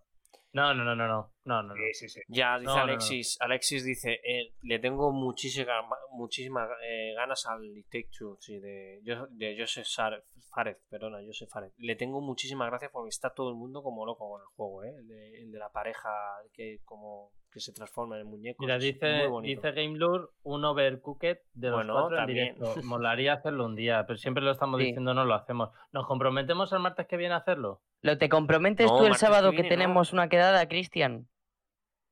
No, 0.54 0.74
no, 0.74 0.84
no, 0.84 0.94
no, 0.94 1.08
no. 1.08 1.32
No, 1.44 1.62
no, 1.62 1.68
no. 1.70 1.74
Sí, 1.74 1.94
sí, 1.94 2.08
sí. 2.08 2.20
Ya, 2.28 2.58
dice 2.58 2.66
No, 2.66 2.76
no, 2.76 2.86
no. 2.86 2.92
Alexis. 2.92 3.36
Alexis 3.40 3.84
dice, 3.84 4.20
eh, 4.22 4.54
le 4.62 4.78
tengo 4.78 5.10
muchísimas 5.10 5.84
muchísimas 6.12 6.68
eh, 6.84 7.14
ganas 7.16 7.46
al 7.46 7.84
Take 7.90 8.10
Two, 8.16 8.36
sí, 8.38 8.60
de, 8.60 9.00
de 9.02 9.56
Joseph 9.58 9.86
Sar- 9.86 10.22
Fares, 10.54 10.76
perdona, 10.90 11.18
Joseph 11.26 11.48
Fares. 11.50 11.72
Le 11.78 11.96
tengo 11.96 12.20
muchísimas 12.20 12.68
gracias 12.68 12.90
porque 12.92 13.08
está 13.08 13.30
todo 13.30 13.48
el 13.48 13.56
mundo 13.56 13.82
como 13.82 14.04
loco 14.04 14.28
con 14.28 14.40
el 14.42 14.46
juego, 14.54 14.84
¿eh? 14.84 14.94
El 14.98 15.08
de, 15.08 15.42
el 15.42 15.50
de 15.52 15.58
la 15.58 15.70
pareja 15.70 16.10
que 16.52 16.80
como 16.84 17.32
que 17.50 17.58
se 17.60 17.72
transforma 17.72 18.18
en 18.20 18.26
muñeco. 18.26 18.62
Mira, 18.62 18.78
dice, 18.78 19.28
dice 19.42 19.72
GameLure 19.72 20.26
un 20.42 20.64
overcooked 20.64 21.38
de 21.54 21.68
los 21.68 21.76
Bueno, 21.78 21.94
cuatro 21.94 22.16
también. 22.18 22.48
en 22.48 22.54
directo. 22.56 22.82
Molaría 22.84 23.32
hacerlo 23.34 23.64
un 23.66 23.74
día, 23.74 24.04
pero 24.06 24.16
siempre 24.18 24.42
lo 24.44 24.50
estamos 24.52 24.78
Sí. 24.80 24.86
diciendo, 24.86 25.12
no 25.14 25.24
lo 25.24 25.34
hacemos. 25.34 25.70
¿Nos 25.92 26.06
comprometemos 26.06 26.72
el 26.72 26.78
martes 26.80 27.06
que 27.06 27.16
viene 27.16 27.34
a 27.34 27.38
hacerlo? 27.38 27.80
¿Lo 28.02 28.18
te 28.18 28.28
comprometes 28.28 28.90
No, 28.90 28.98
tú 28.98 29.06
el 29.06 29.14
sábado 29.16 29.50
que, 29.50 29.56
viene 29.62 29.68
no. 29.68 29.74
tenemos 29.82 30.12
una 30.12 30.28
quedada, 30.28 30.66
Cristian? 30.68 31.28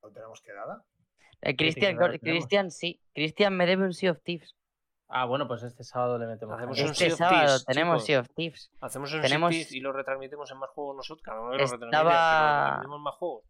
¿No 0.01 0.09
tenemos 0.11 0.41
quedada? 0.41 0.83
Eh, 1.41 1.55
Cristian, 1.55 2.71
sí. 2.71 3.01
Cristian 3.13 3.55
me 3.57 3.65
debe 3.65 3.83
un 3.83 3.93
Sea 3.93 4.11
of 4.11 4.21
Thieves. 4.23 4.55
Ah, 5.09 5.25
bueno, 5.25 5.47
pues 5.47 5.63
este 5.63 5.83
sábado 5.83 6.17
le 6.17 6.25
metemos. 6.27 6.55
Hacemos 6.55 6.79
un 6.79 6.85
Este 6.85 6.95
Sea 7.05 7.13
of 7.13 7.17
sábado 7.17 7.45
Thieves, 7.45 7.65
tenemos 7.65 7.95
chicos. 7.97 8.05
Sea 8.05 8.19
of 8.21 8.29
Thieves. 8.33 8.71
Hacemos 8.79 9.13
un 9.13 9.21
tenemos- 9.21 9.49
tenemos... 9.51 9.71
y 9.73 9.79
lo 9.81 9.91
retransmitimos 9.91 10.51
en 10.51 10.57
más 10.59 10.69
juegos 10.69 10.95
nosotros. 10.95 11.35
Lo 11.35 11.49
retransmite, 11.51 11.85
Estaba- 11.87 12.09
pero 12.11 12.61
retransmitimos 12.61 12.99
más 13.01 13.15
juegos. 13.15 13.45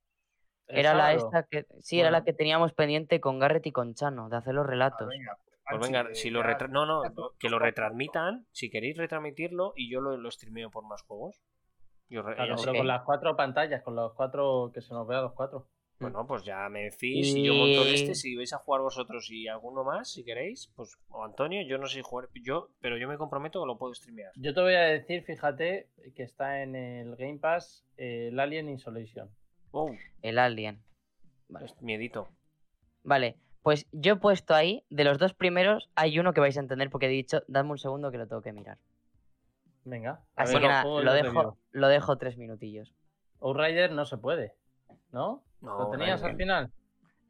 ¿El 0.68 0.78
Era 0.80 0.94
la 0.96 1.14
esta 1.14 1.44
que. 1.44 1.66
Sí, 1.82 2.00
era 2.00 2.10
la 2.12 2.24
que 2.24 2.34
teníamos 2.34 2.74
pendiente 2.74 3.20
con 3.20 3.38
Garrett 3.40 3.68
y 3.68 3.72
con 3.72 3.94
Chano, 3.94 4.30
de 4.30 4.38
hacer 4.38 4.56
los 4.56 4.66
Ah, 4.66 4.70
relatos. 4.70 5.08
venga, 5.08 5.38
Pues 5.70 5.82
venga, 5.82 6.08
si 6.14 6.30
lo 6.32 6.42
retra- 6.44 6.68
no, 6.70 6.86
no, 6.86 7.04
no, 7.04 7.32
que 7.38 7.50
lo 7.50 7.60
retransmitan, 7.60 8.48
si 8.52 8.70
queréis 8.72 8.98
retransmitirlo 8.98 9.74
y 9.76 9.92
yo 9.92 10.02
lo, 10.02 10.18
lo 10.18 10.32
streameo 10.32 10.72
por 10.72 10.86
más 10.88 11.02
juegos. 11.04 11.42
Yo 12.12 12.22
re- 12.22 12.36
Claro, 12.36 12.52
ya 12.52 12.58
sé 12.58 12.66
pero 12.66 12.78
con 12.80 12.88
las 12.88 13.02
cuatro 13.04 13.36
pantallas, 13.38 13.82
con 13.82 13.96
los 13.96 14.14
cuatro, 14.14 14.70
que 14.74 14.82
se 14.82 14.94
nos 14.94 15.08
vea 15.08 15.22
los 15.22 15.32
cuatro. 15.34 15.66
Bueno, 16.00 16.26
pues 16.28 16.44
ya 16.44 16.68
me 16.68 16.86
decís 16.86 17.36
y 17.36 17.44
yo 17.46 17.54
monto 17.54 17.86
este, 17.86 18.16
si 18.16 18.36
vais 18.36 18.52
a 18.54 18.58
jugar 18.58 18.82
vosotros 18.82 19.30
y 19.30 19.48
alguno 19.48 19.84
más, 19.84 20.12
si 20.12 20.24
queréis, 20.26 20.72
pues 20.76 20.98
o 21.10 21.24
Antonio, 21.24 21.62
yo 21.62 21.78
no 21.78 21.86
sé 21.88 22.02
jugar, 22.02 22.28
yo, 22.44 22.70
pero 22.82 22.98
yo 22.98 23.08
me 23.08 23.18
comprometo 23.18 23.62
que 23.62 23.68
lo 23.68 23.78
puedo 23.78 23.94
streamear. 23.94 24.32
Yo 24.36 24.54
te 24.54 24.62
voy 24.62 24.74
a 24.74 24.82
decir, 24.82 25.24
fíjate, 25.24 25.90
que 26.16 26.24
está 26.24 26.64
en 26.64 26.76
el 26.76 27.16
Game 27.18 27.38
Pass 27.38 27.86
eh, 27.98 28.30
el 28.32 28.40
Alien 28.40 28.68
Isolation. 28.70 29.30
Oh, 29.70 29.92
El 30.24 30.40
Alien. 30.40 30.82
Vale. 31.48 31.68
es 31.68 31.82
miedito. 31.82 32.30
Vale, 33.04 33.38
pues 33.62 33.88
yo 33.92 34.14
he 34.14 34.18
puesto 34.18 34.56
ahí, 34.56 34.84
de 34.90 35.04
los 35.04 35.20
dos 35.20 35.34
primeros, 35.36 35.90
hay 35.96 36.18
uno 36.18 36.34
que 36.34 36.42
vais 36.42 36.58
a 36.58 36.62
entender 36.62 36.90
porque 36.90 37.06
he 37.06 37.10
dicho, 37.10 37.44
dame 37.48 37.70
un 37.72 37.78
segundo 37.78 38.12
que 38.12 38.18
lo 38.18 38.28
tengo 38.28 38.42
que 38.42 38.54
mirar. 38.54 38.80
Venga. 39.84 40.22
a 40.36 40.44
Así 40.44 40.54
ver 40.54 40.62
que 40.62 40.68
los 40.68 40.72
nada, 40.72 40.82
juegos 40.84 41.04
lo 41.04 41.14
de 41.14 41.24
dejo, 41.24 41.58
lo 41.72 41.88
dejo 41.88 42.18
tres 42.18 42.38
minutillos. 42.38 42.94
Outrider 43.40 43.92
no 43.92 44.06
se 44.06 44.18
puede, 44.18 44.54
¿no? 45.12 45.44
No, 45.62 45.78
¿Lo 45.80 45.90
tenías 45.90 46.22
al 46.24 46.36
final? 46.36 46.72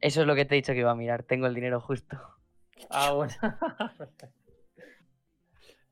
Eso 0.00 0.20
es 0.22 0.26
lo 0.26 0.34
que 0.34 0.44
te 0.44 0.54
he 0.54 0.56
dicho 0.56 0.72
que 0.72 0.80
iba 0.80 0.90
a 0.90 0.94
mirar, 0.94 1.22
tengo 1.22 1.46
el 1.46 1.54
dinero 1.54 1.80
justo. 1.80 2.16
Ah, 2.90 3.12
bueno. 3.12 3.32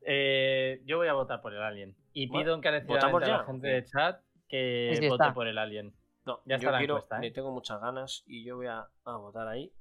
Eh, 0.03 0.81
yo 0.85 0.97
voy 0.97 1.07
a 1.07 1.13
votar 1.13 1.41
por 1.41 1.53
el 1.53 1.61
Alien. 1.61 1.95
Y 2.13 2.27
pido 2.27 2.55
encarecidamente 2.55 3.05
¿votamos 3.05 3.23
a 3.23 3.37
la 3.37 3.43
gente 3.45 3.67
de 3.67 3.85
chat 3.85 4.21
que 4.49 4.89
Sí, 4.95 5.01
sí, 5.03 5.07
vote 5.09 5.23
está. 5.23 5.33
por 5.33 5.47
el 5.47 5.57
Alien. 5.57 5.93
No, 6.25 6.41
Ya 6.45 6.55
está 6.55 6.65
yo 6.67 6.71
la 6.71 6.77
quiero, 6.79 6.93
encuesta, 6.95 7.17
¿eh? 7.17 7.21
le 7.21 7.31
tengo 7.31 7.51
muchas 7.51 7.79
ganas 7.79 8.23
y 8.25 8.43
yo 8.43 8.57
voy 8.57 8.67
a, 8.67 8.87
a 9.05 9.17
votar 9.17 9.47
ahí. 9.47 9.71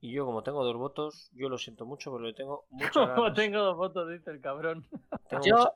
Y 0.00 0.12
yo, 0.12 0.24
como 0.24 0.42
tengo 0.42 0.64
dos 0.64 0.76
votos, 0.76 1.30
yo 1.34 1.48
lo 1.48 1.58
siento 1.58 1.86
mucho, 1.86 2.10
pero 2.12 2.24
le 2.24 2.34
tengo 2.34 2.64
muchas 2.70 2.92
Como 2.92 3.06
ganas. 3.22 3.34
tengo 3.34 3.58
dos 3.58 3.76
votos, 3.76 4.08
dice 4.08 4.30
el 4.30 4.40
cabrón. 4.40 4.86
Tengo 5.28 5.44
Yo, 5.44 5.56
mucha- 5.56 5.72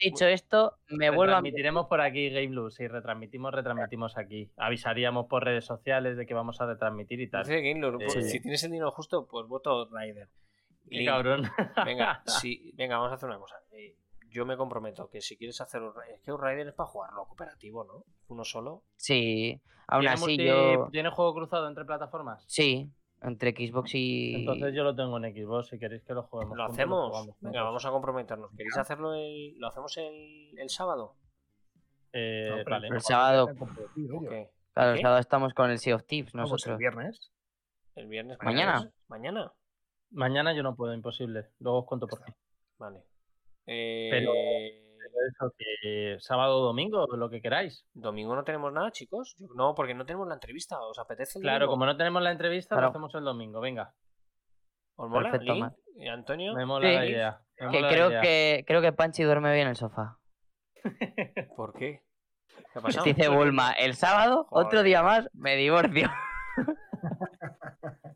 dicho 0.00 0.26
esto, 0.26 0.78
me 0.88 1.08
vuelvo 1.10 1.22
a... 1.34 1.36
Retransmitiremos 1.36 1.86
por 1.86 2.00
aquí 2.00 2.30
Game 2.30 2.48
Blue. 2.48 2.70
Si 2.70 2.86
retransmitimos, 2.88 3.52
retransmitimos 3.52 4.16
aquí. 4.16 4.50
Avisaríamos 4.56 5.26
por 5.26 5.44
redes 5.44 5.64
sociales 5.64 6.16
de 6.16 6.26
que 6.26 6.34
vamos 6.34 6.60
a 6.60 6.66
retransmitir 6.66 7.20
y 7.20 7.28
tal. 7.28 7.44
Pues, 7.44 8.12
Sí. 8.12 8.22
Si 8.22 8.40
tienes 8.40 8.62
el 8.64 8.70
dinero 8.72 8.90
justo, 8.90 9.26
pues 9.26 9.46
voto 9.46 9.88
Rider. 9.90 10.28
Qué 10.88 11.04
cabrón. 11.04 11.42
Venga, 11.84 12.22
sí, 12.26 12.72
venga, 12.76 12.96
vamos 12.96 13.12
a 13.12 13.14
hacer 13.14 13.28
una 13.28 13.38
cosa. 13.38 13.56
Eh, 13.72 13.94
yo 14.28 14.44
me 14.46 14.56
comprometo 14.56 15.08
que 15.08 15.20
si 15.20 15.36
quieres 15.36 15.60
hacer 15.60 15.82
un 15.82 15.92
Es 16.12 16.20
que 16.22 16.32
un 16.32 16.40
Rider 16.42 16.68
es 16.68 16.74
para 16.74 16.88
jugarlo 16.88 17.24
cooperativo, 17.26 17.84
¿no? 17.84 18.04
Uno 18.28 18.44
solo. 18.44 18.82
Sí, 18.96 19.60
aún 19.86 20.00
¿Tiene 20.02 20.14
así 20.14 20.22
multi- 20.24 20.46
yo... 20.46 20.88
¿Tiene 20.90 21.10
juego 21.10 21.34
cruzado 21.34 21.68
entre 21.68 21.84
plataformas? 21.84 22.44
Sí, 22.48 22.90
entre 23.22 23.52
Xbox 23.52 23.94
y... 23.94 24.34
Entonces 24.36 24.74
yo 24.74 24.82
lo 24.84 24.94
tengo 24.94 25.18
en 25.18 25.34
Xbox. 25.34 25.68
Si 25.68 25.78
queréis 25.78 26.02
que 26.04 26.14
lo 26.14 26.22
juguemos. 26.24 26.56
¿Lo 26.56 26.64
hacemos? 26.64 27.08
jugamos 27.10 27.36
Venga, 27.40 27.62
vamos 27.62 27.84
a 27.84 27.90
comprometernos. 27.90 28.50
¿Queréis 28.56 28.76
hacerlo 28.78 29.14
el... 29.14 29.56
¿Lo 29.58 29.68
hacemos 29.68 29.96
el, 29.98 30.58
el 30.58 30.68
sábado? 30.70 31.16
Eh, 32.12 32.48
No, 32.50 32.64
vale. 32.70 32.88
el 32.88 33.00
sábado-. 33.00 33.48
Claro, 34.72 34.90
el 34.92 34.96
¿Qué? 34.96 35.02
sábado 35.02 35.18
estamos 35.20 35.52
con 35.54 35.70
el 35.70 35.78
Sea 35.78 35.96
of 35.96 36.04
Thieves 36.06 36.32
Vamos, 36.32 36.48
el 36.48 36.52
nosotros. 36.52 36.78
viernes. 36.78 37.30
¿El 37.96 38.06
viernes? 38.06 38.38
¿Mañana? 38.42 38.90
¿Mañana? 39.08 39.52
Mañana 40.12 40.52
yo 40.54 40.62
no 40.62 40.74
puedo, 40.76 40.94
imposible. 40.94 41.46
Luego 41.58 41.80
os 41.80 41.86
cuento 41.86 42.06
por 42.06 42.24
qué. 42.24 42.32
Vale. 42.78 43.00
Eh, 43.66 44.08
Pero- 44.10 44.32
Pero 44.32 44.79
eso, 45.28 45.52
que 45.56 46.16
sábado 46.20 46.58
o 46.60 46.64
domingo, 46.66 47.06
lo 47.16 47.28
que 47.30 47.40
queráis. 47.40 47.84
¿Domingo 47.94 48.34
no 48.34 48.44
tenemos 48.44 48.72
nada, 48.72 48.90
chicos? 48.90 49.34
Yo- 49.38 49.48
no, 49.54 49.74
porque 49.74 49.94
no 49.94 50.04
tenemos 50.06 50.26
la 50.28 50.34
entrevista. 50.34 50.80
¿Os 50.80 50.98
apetece 50.98 51.38
el 51.38 51.42
Claro, 51.42 51.66
domingo? 51.66 51.72
como 51.72 51.86
no 51.86 51.96
tenemos 51.96 52.22
la 52.22 52.30
entrevista, 52.32 52.74
Claro. 52.74 52.86
lo 52.86 52.90
hacemos 52.90 53.14
el 53.14 53.24
domingo. 53.24 53.60
Venga, 53.60 53.92
¿Os 54.96 55.08
mola? 55.08 55.30
Perfecto, 55.30 55.54
Link? 55.54 55.72
¿Y 55.96 56.08
Antonio? 56.08 56.54
me 56.54 56.66
mola 56.66 56.88
Sí. 56.88 56.94
la 56.94 57.06
idea. 57.06 57.40
me 57.58 57.66
Que 57.70 57.76
mola 57.76 57.80
la 57.80 57.88
creo 57.92 58.10
idea. 58.10 58.20
que 58.22 58.64
creo 58.66 58.80
que 58.82 58.92
Panchi 58.92 59.22
duerme 59.22 59.50
bien 59.52 59.62
en 59.64 59.70
el 59.70 59.76
sofá. 59.76 60.18
¿Por 61.56 61.72
qué? 61.74 62.02
¿Qué 62.72 62.78
ha 62.78 62.82
pasado? 62.82 63.04
Dice 63.24 63.28
Bulma, 63.28 63.72
el 63.72 63.94
sábado, 63.94 64.44
Joder. 64.50 64.66
otro 64.66 64.82
día 64.82 65.02
más, 65.02 65.28
me 65.34 65.56
divorcio. 65.56 66.08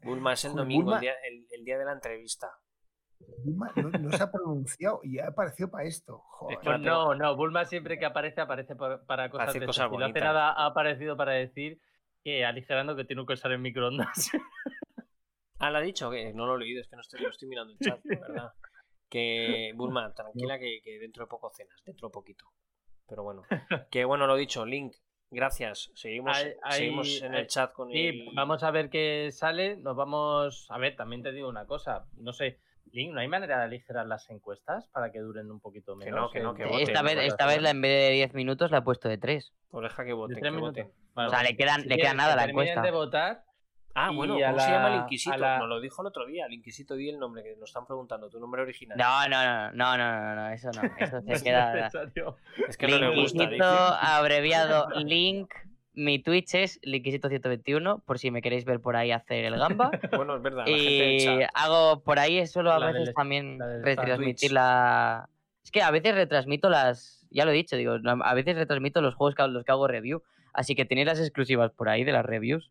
Bulma 0.02 0.32
es 0.34 0.44
el 0.44 0.55
domingo, 0.55 0.90
Bulma- 0.92 0.97
el 0.97 1.00
día, 1.00 1.14
el- 1.28 1.47
el 1.50 1.64
día 1.64 1.78
de 1.78 1.84
la 1.84 1.92
entrevista. 1.92 2.48
Bulma 3.44 3.73
No, 3.76 3.89
no 3.91 4.10
se 4.12 4.23
ha 4.23 4.31
pronunciado 4.31 5.01
y 5.02 5.18
ha 5.18 5.28
aparecido 5.28 5.70
para 5.70 5.84
esto. 5.84 6.18
Joder. 6.18 6.59
Pues 6.62 6.81
no, 6.81 7.15
no, 7.15 7.36
Bulma 7.36 7.65
siempre 7.65 7.99
que 7.99 8.05
aparece, 8.07 8.41
aparece 8.41 8.75
por- 8.76 9.05
para 9.07 9.31
cosas 9.31 9.49
decir 9.49 9.60
de 9.60 9.67
cosas 9.67 9.91
no 9.91 10.05
hace 10.05 10.20
nada, 10.20 10.52
ha 10.52 10.67
aparecido 10.67 11.17
para 11.17 11.33
decir 11.33 11.81
que 12.23 12.44
aligerando 12.44 12.97
que 12.97 13.05
tiene 13.05 13.25
que 13.26 13.33
usar 13.34 13.52
en 13.52 13.62
microondas. 13.62 14.31
Ah, 15.60 15.70
¿lo 15.70 15.78
ha 15.78 15.83
dicho? 15.83 16.10
Que 16.10 16.34
no 16.34 16.47
lo 16.47 16.57
he 16.57 16.59
leído, 16.59 16.81
es 16.83 16.89
que 16.89 16.97
no 16.97 17.01
estoy, 17.01 17.49
mirando 17.49 17.73
el 17.73 17.78
chat, 17.78 18.01
verdad. 18.05 18.52
Que, 19.09 19.73
Bulma, 19.76 20.12
tranquila 20.15 20.59
que, 20.59 20.81
que 20.83 20.99
dentro 20.99 21.25
de 21.25 21.28
poco 21.28 21.51
cenas, 21.55 21.81
dentro 21.86 22.09
de 22.09 22.12
poquito. 22.12 22.44
Pero 23.09 23.23
bueno. 23.23 23.44
Que 23.91 24.05
bueno, 24.05 24.26
lo 24.26 24.34
dicho, 24.36 24.67
Link, 24.67 24.94
gracias. 25.31 25.91
Seguimos, 25.94 26.36
Hay- 26.36 26.52
hay- 26.62 26.78
seguimos 26.78 27.23
en 27.23 27.34
hay- 27.34 27.41
el 27.43 27.47
chat 27.47 27.73
con 27.73 27.89
Sí, 27.91 28.09
el... 28.09 28.28
vamos 28.34 28.62
a 28.62 28.70
ver 28.73 28.91
qué 28.91 29.31
sale. 29.33 29.76
Nos 29.76 29.97
vamos. 29.97 30.67
A 30.70 30.76
ver, 30.76 30.97
también 30.97 31.23
te 31.23 31.33
digo 31.33 31.49
una 31.49 31.67
cosa. 31.67 32.09
No 32.17 32.33
sé, 32.33 32.60
Link, 32.92 33.12
¿no 33.12 33.20
hay 33.20 33.28
manera 33.28 33.58
de 33.58 33.64
aligerar 33.64 34.06
las 34.06 34.28
encuestas 34.30 34.86
para 34.88 35.10
que 35.10 35.18
duren 35.20 35.50
un 35.50 35.60
poquito 35.60 35.98
Que 35.98 36.06
menos? 36.06 36.20
no, 36.20 36.30
que 36.30 36.40
no, 36.40 36.50
El- 36.50 36.56
que 36.56 36.64
voten, 36.64 36.80
esta 36.88 37.02
vez, 37.02 37.16
esta 37.18 37.46
vez 37.46 37.60
la, 37.62 37.70
en 37.70 37.80
vez 37.80 38.08
de 38.08 38.10
10 38.14 38.34
minutos 38.34 38.70
la 38.70 38.78
he 38.78 38.82
puesto 38.82 39.08
de 39.08 39.18
3. 39.18 39.52
Pues 39.70 39.82
deja 39.82 40.04
que 40.04 40.12
voten, 40.12 40.34
de 40.36 40.40
tres 40.40 40.52
que 40.52 40.56
minutos. 40.56 40.84
voten. 40.84 40.92
Vale, 41.14 41.26
O 41.26 41.30
sea, 41.30 41.38
pues, 41.40 41.50
le 41.50 41.56
quedan- 41.56 41.80
si 41.82 41.88
le 41.88 41.96
queda 41.96 42.14
nada 42.14 42.32
que 42.34 42.36
la 42.36 42.44
encuesta. 42.50 42.82
de 42.82 42.90
votar. 42.92 43.42
Ah, 43.96 44.10
bueno, 44.10 44.34
¿cómo 44.34 44.58
se 44.58 44.70
llama 44.70 44.88
el 44.94 45.00
Inquisito? 45.02 45.36
la- 45.36 45.58
Nos 45.58 45.68
lo 45.68 45.80
dijo 45.80 46.02
el 46.02 46.08
otro 46.08 46.26
día, 46.26 46.46
el 46.46 46.52
Inquisito, 46.52 46.94
di 46.96 47.08
el 47.10 47.18
nombre, 47.18 47.44
que 47.44 47.54
nos 47.56 47.70
están 47.70 47.86
preguntando, 47.86 48.28
tu 48.28 48.40
nombre 48.40 48.62
original. 48.62 48.98
No, 48.98 49.28
no, 49.28 49.44
no, 49.44 49.72
no, 49.72 49.96
no, 49.96 50.20
no, 50.20 50.34
no, 50.34 50.48
eso 50.50 50.70
no. 50.72 50.82
Eso 50.98 51.20
se 51.26 51.44
queda. 51.44 51.88
Es 52.68 52.76
que 52.76 52.88
no 52.88 52.98
le 52.98 53.14
gusta, 53.20 53.46
dice. 53.46 53.62
abreviado 53.64 54.88
Link. 55.00 55.52
Mi 55.94 56.18
Twitch 56.18 56.55
es 56.55 56.81
Linkisito121, 56.82 58.02
por 58.05 58.18
si 58.18 58.31
me 58.31 58.42
queréis 58.42 58.64
ver 58.64 58.81
por 58.81 58.97
ahí 58.97 59.12
hacer 59.12 59.44
el 59.44 59.56
gamba. 59.58 59.90
Bueno, 60.12 60.36
es 60.36 60.42
verdad, 60.42 60.64
Y 60.66 61.20
hago 61.55 62.02
por 62.02 62.18
ahí 62.18 62.44
solo 62.47 62.73
a 62.73 62.78
La 62.78 62.86
veces 62.86 63.06
del- 63.06 63.14
también 63.14 63.58
la 63.58 63.66
retransmitir 63.82 64.52
la. 64.52 65.28
Es 65.62 65.70
que 65.70 65.82
a 65.82 65.90
veces 65.90 66.14
retransmito 66.14 66.68
las. 66.68 67.26
Ya 67.31 67.44
lo 67.44 67.52
he 67.52 67.55
dicho, 67.55 67.76
digo, 67.76 67.97
a 68.05 68.34
veces 68.34 68.56
retransmito 68.56 69.00
los 69.00 69.14
juegos 69.14 69.34
que, 69.34 69.42
hago- 69.42 69.52
los 69.52 69.64
que 69.64 69.73
hago 69.73 69.86
review. 69.89 70.23
Así 70.52 70.74
que 70.74 70.84
tenéis 70.84 71.06
las 71.06 71.18
exclusivas 71.20 71.73
por 71.73 71.89
ahí 71.89 72.05
de 72.05 72.12
las 72.12 72.24
reviews. 72.24 72.70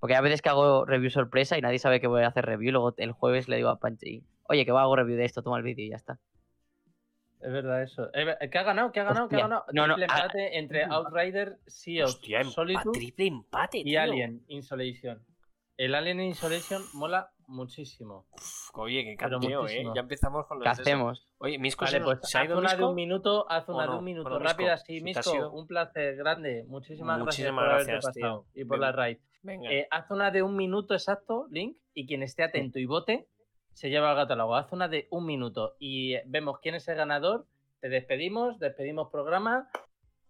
Porque 0.00 0.14
a 0.16 0.20
veces 0.20 0.42
que 0.42 0.48
hago 0.48 0.84
review 0.86 1.10
sorpresa 1.10 1.58
y 1.58 1.60
nadie 1.60 1.78
sabe 1.78 2.00
que 2.00 2.06
voy 2.06 2.22
a 2.22 2.28
hacer 2.28 2.46
review. 2.46 2.72
Luego 2.72 2.94
el 2.96 3.12
jueves 3.12 3.48
le 3.48 3.56
digo 3.56 3.68
a 3.68 3.78
Panchi, 3.78 4.22
oye, 4.48 4.64
que 4.64 4.72
va 4.72 4.80
a 4.80 4.84
hago 4.84 4.96
review 4.96 5.16
de 5.16 5.24
esto, 5.26 5.42
toma 5.42 5.58
el 5.58 5.62
vídeo 5.64 5.84
y 5.84 5.90
ya 5.90 5.96
está. 5.96 6.18
Es 7.40 7.52
verdad 7.52 7.82
eso. 7.82 8.10
¿Qué 8.12 8.58
ha 8.58 8.62
ganado? 8.62 8.92
¿Qué 8.92 9.00
ha 9.00 9.04
ganado? 9.04 9.28
¿Qué 9.28 9.36
ha 9.36 9.40
ganado? 9.40 9.64
No, 9.72 9.86
no, 9.86 9.94
Triple 9.94 10.12
empate 10.14 10.58
entre 10.58 10.84
Outrider, 10.84 11.58
Sea 11.66 12.04
of 12.04 12.10
Hostia, 12.10 12.40
empa- 12.42 12.50
Solitude 12.52 12.92
triple 12.98 13.26
empate, 13.26 13.78
y 13.78 13.84
tío. 13.84 14.00
Alien 14.02 14.44
Insolation. 14.48 15.24
El 15.76 15.94
Alien 15.94 16.20
Insolation 16.20 16.82
mola 16.92 17.30
muchísimo. 17.46 18.26
Uf, 18.32 18.70
Oye, 18.74 19.02
qué 19.04 19.16
Pero 19.18 19.40
canteo, 19.40 19.66
¿eh? 19.66 19.84
Ya 19.94 20.02
empezamos 20.02 20.46
con 20.46 20.58
los 20.58 20.64
¿Qué 20.66 20.70
eso. 20.72 20.82
hacemos? 20.82 21.26
Oye, 21.38 21.58
Misco 21.58 21.84
Vale, 21.86 22.00
pues 22.02 22.18
¿se 22.22 22.36
ha 22.36 22.42
haz 22.42 22.46
ido 22.48 22.58
una 22.58 22.74
de 22.76 22.84
un 22.84 22.94
minuto, 22.94 23.50
haz 23.50 23.66
¿O 23.68 23.74
una 23.74 23.86
de 23.86 23.96
un 23.96 24.04
minuto 24.04 24.28
Bueno, 24.28 24.44
rápida, 24.44 24.76
sí, 24.76 24.98
si 24.98 25.02
Misco, 25.02 25.50
un 25.50 25.66
placer 25.66 26.16
grande. 26.16 26.64
Muchísimas, 26.68 27.18
Muchísimas 27.18 27.24
gracias 27.24 27.52
por 27.54 27.64
haberte 27.64 27.92
gracias, 27.92 28.14
pasado 28.14 28.46
tío. 28.52 28.62
y 28.62 28.64
por 28.66 28.76
Ven- 28.76 28.80
la 28.82 28.92
raid. 28.92 29.18
Venga. 29.42 29.70
Eh, 29.72 29.88
haz 29.90 30.10
una 30.10 30.30
de 30.30 30.42
un 30.42 30.54
minuto 30.54 30.92
exacto, 30.92 31.46
Link, 31.50 31.78
y 31.94 32.06
quien 32.06 32.22
esté 32.22 32.42
atento 32.44 32.78
y 32.78 32.84
vote 32.84 33.26
se 33.72 33.90
lleva 33.90 34.10
el 34.12 34.16
catálogo. 34.16 34.54
Haz 34.56 34.72
una 34.72 34.88
de 34.88 35.06
un 35.10 35.26
minuto 35.26 35.76
y 35.78 36.14
eh, 36.14 36.22
vemos 36.26 36.58
quién 36.60 36.74
es 36.74 36.86
el 36.88 36.96
ganador. 36.96 37.46
Te 37.80 37.88
despedimos, 37.88 38.58
despedimos 38.58 39.08
programa 39.10 39.68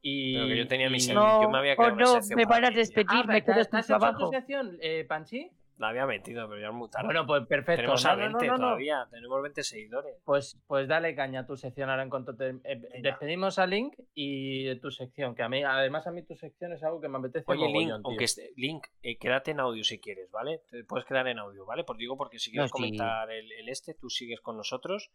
Y, 0.02 0.34
Pero 0.34 0.46
que 0.46 0.56
yo 0.56 0.66
tenía 0.68 0.88
mi. 0.88 0.98
No, 1.08 1.42
yo 1.42 1.50
me 1.50 1.58
había 1.58 1.72
oh, 1.74 1.76
creado 1.76 1.92
una 1.94 2.20
no, 2.20 2.36
me 2.36 2.44
van 2.46 2.64
a 2.64 2.70
despedir, 2.70 3.06
Ah, 3.08 3.24
me 3.26 3.42
¿te- 3.42 3.52
quedo 3.52 3.64
sin 3.64 3.80
trabajo. 3.82 4.30
sección, 4.30 4.78
eh, 4.80 5.04
Panchi? 5.08 5.50
La 5.80 5.88
había 5.88 6.04
metido, 6.04 6.46
pero 6.46 6.60
ya 6.60 6.68
es 6.68 6.74
muy 6.74 6.90
tarde. 6.90 7.06
Bueno, 7.06 7.26
pues 7.26 7.46
perfecto. 7.46 7.80
Tenemos 7.80 8.04
No, 8.04 8.10
a 8.10 8.16
no, 8.16 8.28
no, 8.28 8.38
20 8.38 8.46
no, 8.48 8.52
no. 8.52 8.58
todavía. 8.66 9.08
Tenemos 9.10 9.40
20 9.42 9.62
seguidores. 9.62 10.16
Pues, 10.26 10.60
pues 10.66 10.86
dale 10.86 11.14
caña 11.14 11.40
a 11.40 11.46
tu 11.46 11.56
sección 11.56 11.88
ahora 11.88 12.02
en 12.02 12.10
cuanto 12.10 12.36
te... 12.36 12.50
eh, 12.64 13.00
despedimos 13.00 13.58
a 13.58 13.66
Link 13.66 13.94
y 14.12 14.74
tu 14.80 14.90
sección, 14.90 15.34
que 15.34 15.42
a 15.42 15.48
mí, 15.48 15.64
además 15.64 16.06
a 16.06 16.10
mí 16.10 16.22
tu 16.22 16.36
sección 16.36 16.74
es 16.74 16.82
algo 16.82 17.00
que 17.00 17.08
me 17.08 17.16
apetece 17.16 17.46
Oye, 17.50 17.66
Link, 17.68 17.92
aunque 18.04 18.24
esté, 18.24 18.52
Link 18.56 18.88
eh, 19.02 19.16
quédate 19.16 19.52
en 19.52 19.60
audio 19.60 19.82
si 19.82 19.98
quieres, 19.98 20.30
¿vale? 20.30 20.60
Te 20.70 20.84
puedes 20.84 21.06
quedar 21.06 21.26
en 21.28 21.38
audio, 21.38 21.64
¿vale? 21.64 21.82
Pues 21.84 21.98
digo, 21.98 22.14
porque 22.18 22.38
si 22.38 22.50
quieres 22.50 22.70
No, 22.70 22.76
sí. 22.76 22.82
comentar 22.82 23.30
el, 23.30 23.50
el 23.50 23.68
este, 23.70 23.94
tú 23.94 24.10
sigues 24.10 24.42
con 24.42 24.58
nosotros. 24.58 25.10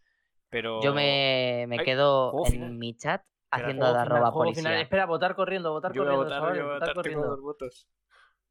Pero. 0.50 0.82
Yo 0.82 0.95
me, 0.95 1.66
me 1.68 1.77
Ay, 1.77 1.85
quedo 1.85 2.34
en 2.45 2.52
final. 2.52 2.72
mi 2.74 2.98
chat 2.98 3.22
haciendo 3.52 3.94
de 3.94 4.00
arroba 4.00 4.32
policía. 4.32 4.64
final. 4.64 4.82
Espera, 4.82 5.06
votar 5.06 5.35
corriendo, 5.35 5.72
votar 5.72 5.94
Yo 5.94 6.03
voy 6.03 6.11
a 6.11 6.16
corriendo. 6.16 6.40
votar, 6.40 6.56
yo 6.58 6.64
voy 6.64 6.72
a 6.72 6.74
votar 6.80 6.95
votar, 6.95 7.03
tengo 7.11 7.26
dos 7.27 7.42
votos. 7.42 7.88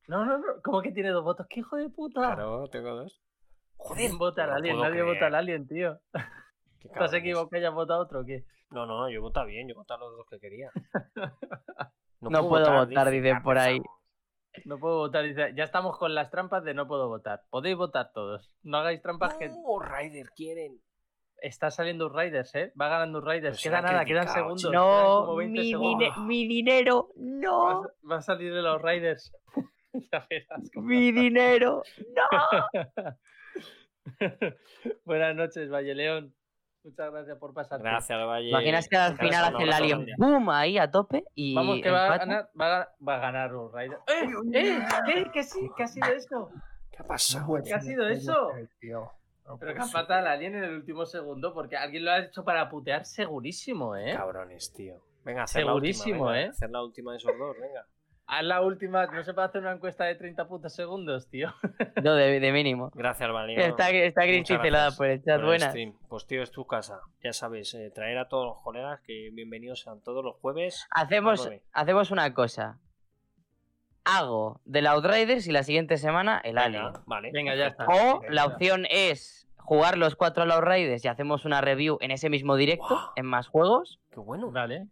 No, 0.09 0.25
no, 0.25 0.39
no. 0.39 0.45
¿Cómo 0.63 0.83
que 0.83 0.93
tiene 0.93 1.11
dos 1.11 1.25
votos? 1.25 1.47
¿Qué 1.49 1.61
hijo 1.61 1.77
de 1.77 1.89
puta? 1.89 2.21
Claro, 2.21 2.69
tengo 2.69 2.91
dos. 2.95 3.21
¿Quién 3.97 4.19
vota 4.19 4.45
al 4.45 4.53
alien? 4.53 4.79
Nadie 4.81 5.03
vota 5.03 5.27
al 5.27 5.35
alien, 5.35 5.67
tío. 5.67 5.99
Qué 6.13 6.89
¿Te 6.89 6.89
has 6.89 6.93
cabrones. 6.95 7.15
equivocado 7.21 7.63
y 7.63 7.67
has 7.67 7.75
votado 7.75 8.01
otro 8.03 8.21
o 8.21 8.25
qué? 8.25 8.45
No, 8.71 8.87
no, 8.87 9.09
yo 9.09 9.21
vota 9.23 9.45
bien, 9.45 9.69
yo 9.69 9.75
vota 9.75 9.97
los 9.97 10.17
dos 10.17 10.27
que 10.31 10.39
quería. 10.41 10.71
No 12.21 12.49
puedo 12.49 12.73
votar, 12.73 13.11
dicen 13.11 13.35
ya 13.37 13.43
por 13.43 13.59
ahí. 13.59 13.83
No 14.65 14.79
puedo 14.79 14.97
votar. 14.99 15.25
Dice, 15.25 15.53
ya 15.55 15.65
estamos 15.65 15.99
con 15.99 16.15
las 16.15 16.31
trampas 16.31 16.65
de 16.65 16.73
no 16.73 16.87
puedo 16.89 17.07
votar. 17.09 17.43
Podéis 17.51 17.77
votar 17.77 18.13
todos. 18.15 18.57
No 18.63 18.79
hagáis 18.79 19.03
trampas 19.03 19.35
que 19.37 19.51
Oh, 19.65 19.79
Ryder 19.79 20.29
quieren. 20.35 20.81
está 21.43 21.71
saliendo 21.71 22.07
un 22.07 22.17
Riders, 22.19 22.55
¿eh? 22.55 22.73
Va 22.81 22.89
ganando 22.89 23.19
un 23.19 23.27
Riders. 23.27 23.61
Pero 23.63 23.77
Queda 23.77 23.83
nada, 23.83 24.05
quedan 24.07 24.29
segundos. 24.29 24.63
quedan 24.63 24.73
No, 24.75 25.25
como 25.27 25.37
20 25.37 25.61
mi, 25.61 25.71
segundos. 25.71 26.17
mi 26.19 26.49
dinero, 26.49 27.09
Va 27.09 27.15
no, 27.19 27.69
a- 27.83 27.89
Va 28.11 28.17
a 28.17 28.23
salir 28.23 28.55
de 28.55 28.63
los 28.63 28.81
Riders. 28.81 29.31
Ya 30.13 30.27
verás 30.29 30.71
cómo 30.75 30.87
mi 30.89 31.13
dinero, 31.13 31.83
no. 32.17 32.85
Buenas 35.05 35.35
noches, 35.37 35.71
Valle 35.71 35.95
León. 35.95 36.35
Muchas 36.83 37.11
gracias 37.11 37.39
por 37.39 37.55
pasar. 37.55 37.81
Gracias, 37.81 38.27
Valle. 38.27 38.51
Imaginas 38.51 38.89
que 38.89 38.97
al 38.97 39.15
Gracias, 39.15 39.27
final 39.27 39.55
hace 39.55 39.65
el 39.65 39.73
alien 39.73 40.07
boom 40.19 40.51
ahí 40.51 40.77
a 40.77 40.91
tope 40.91 41.25
y 41.35 41.55
Vamos, 41.55 41.81
que 41.81 41.91
va 41.91 42.13
a, 42.13 42.19
ganar, 42.19 42.51
va, 42.61 42.83
a, 42.83 42.95
va 43.09 43.15
a 43.15 43.19
ganar 43.19 43.55
un 43.55 43.73
Rider. 43.73 43.99
¡Eh! 44.07 44.29
¡Eh! 44.53 44.87
¿Qué? 45.07 45.31
¿Qué, 45.33 45.43
sí? 45.43 45.71
¿Qué 45.75 45.83
ha 45.85 45.89
sido 45.89 46.09
eso? 46.09 46.51
¿Qué 46.91 46.99
ha 46.99 47.05
pasado? 47.07 47.57
¿Qué 47.65 47.73
ha 47.73 47.81
sido 47.81 48.07
eso? 48.09 48.51
ser, 48.53 48.69
tío. 48.81 49.11
No 49.47 49.59
Pero 49.59 49.73
que 49.75 49.79
ha 49.81 49.85
ser. 49.85 49.97
empatado 49.97 50.21
al 50.21 50.27
alien 50.27 50.57
en 50.57 50.65
el 50.65 50.75
último 50.75 51.07
segundo 51.07 51.55
porque 51.55 51.77
alguien 51.77 52.05
lo 52.05 52.11
ha 52.11 52.19
hecho 52.19 52.45
para 52.45 52.69
putear 52.69 53.07
segurísimo, 53.07 53.97
¿eh? 53.97 54.13
Cabrones, 54.15 54.71
tío. 54.75 55.01
Venga, 55.25 55.45
hacer 55.45 55.63
Segurísimo, 55.65 56.27
la 56.27 56.33
última, 56.33 56.33
venga, 56.33 56.47
¿eh? 56.47 56.51
Hacer 56.51 56.71
la 56.71 56.83
última 56.83 57.13
de 57.13 57.17
esos 57.17 57.39
dos, 57.39 57.57
venga. 57.59 57.87
Haz 58.27 58.43
la 58.43 58.63
última, 58.63 59.07
no 59.07 59.23
se 59.23 59.35
puede 59.35 59.49
hacer 59.49 59.61
una 59.61 59.73
encuesta 59.73 60.05
de 60.05 60.15
30 60.15 60.49
putos 60.49 60.75
segundos, 60.75 61.29
tío. 61.29 61.53
No, 62.03 62.15
de, 62.15 62.41
de 62.41 62.53
mínimo. 62.53 62.91
Gracias, 62.95 63.31
Valero. 63.31 63.61
Está, 63.63 63.91
está 63.91 64.23
Cristi 64.23 64.55
gracias 64.55 64.63
celada 64.63 64.91
por 64.93 65.07
el 65.07 65.19
chat, 65.23 65.35
por 65.35 65.41
el 65.41 65.47
buenas. 65.47 65.69
stream. 65.71 65.95
Pues 66.09 66.27
tío, 66.27 66.43
es 66.43 66.51
tu 66.51 66.67
casa. 66.67 67.01
Ya 67.23 67.33
sabes, 67.35 67.75
eh, 67.75 67.91
traer 67.95 68.17
a 68.19 68.29
todos 68.29 68.47
los 68.47 68.63
colegas 68.63 69.01
que 69.03 69.31
bienvenidos 69.33 69.81
sean 69.83 70.01
todos 70.03 70.25
los 70.25 70.37
jueves. 70.37 70.87
Hacemos, 70.91 71.51
hacemos 71.73 72.11
una 72.11 72.33
cosa. 72.33 72.79
Hago 74.05 74.61
del 74.65 74.87
Outriders 74.87 75.47
y 75.47 75.53
la 75.53 75.63
siguiente 75.63 75.97
semana 75.99 76.41
el 76.45 76.55
Venga, 76.57 76.65
Alien. 76.67 76.93
Vale. 77.07 77.31
Venga, 77.33 77.55
ya 77.55 77.69
está. 77.69 77.87
O 77.87 78.21
Venga. 78.21 78.35
la 78.35 78.47
opción 78.47 78.87
es 78.91 79.49
jugar 79.57 79.97
los 79.99 80.15
cuatro 80.17 80.45
Outriders 80.45 81.05
y 81.05 81.09
hacemos 81.09 81.45
una 81.45 81.61
review 81.61 81.99
en 82.01 82.11
ese 82.11 82.29
mismo 82.31 82.57
directo, 82.57 83.13
en 83.17 83.27
más 83.27 83.49
juegos. 83.49 84.01
Qué 84.11 84.21
bueno. 84.21 84.51
Vale. 84.51 84.89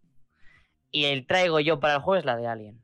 Y 0.91 1.07
el 1.07 1.27
traigo 1.27 1.61
yo 1.61 1.81
para 1.81 1.95
el 1.95 2.01
jueves 2.01 2.25
la 2.27 2.37
de 2.37 2.47
Alien. 2.47 2.82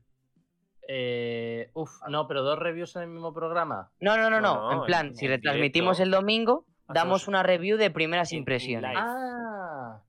Eh, 0.91 1.69
uf, 1.75 1.91
no, 2.09 2.27
pero 2.27 2.41
dos 2.41 2.57
reviews 2.57 2.95
en 2.95 3.03
el 3.03 3.07
mismo 3.09 3.31
programa. 3.31 3.91
No, 3.99 4.17
no, 4.17 4.29
no, 4.31 4.41
no. 4.41 4.55
No, 4.55 4.71
no, 4.71 4.81
en 4.81 4.85
plan, 4.87 5.07
en- 5.07 5.15
si 5.15 5.25
en 5.25 5.31
retransmitimos 5.33 5.97
directo. 5.97 6.17
el 6.17 6.21
domingo, 6.21 6.65
damos 6.87 7.27
una 7.27 7.43
review 7.43 7.77
de 7.77 7.91
primeras 7.91 8.33
impresiones. 8.33 8.95
Ah. 8.97 10.01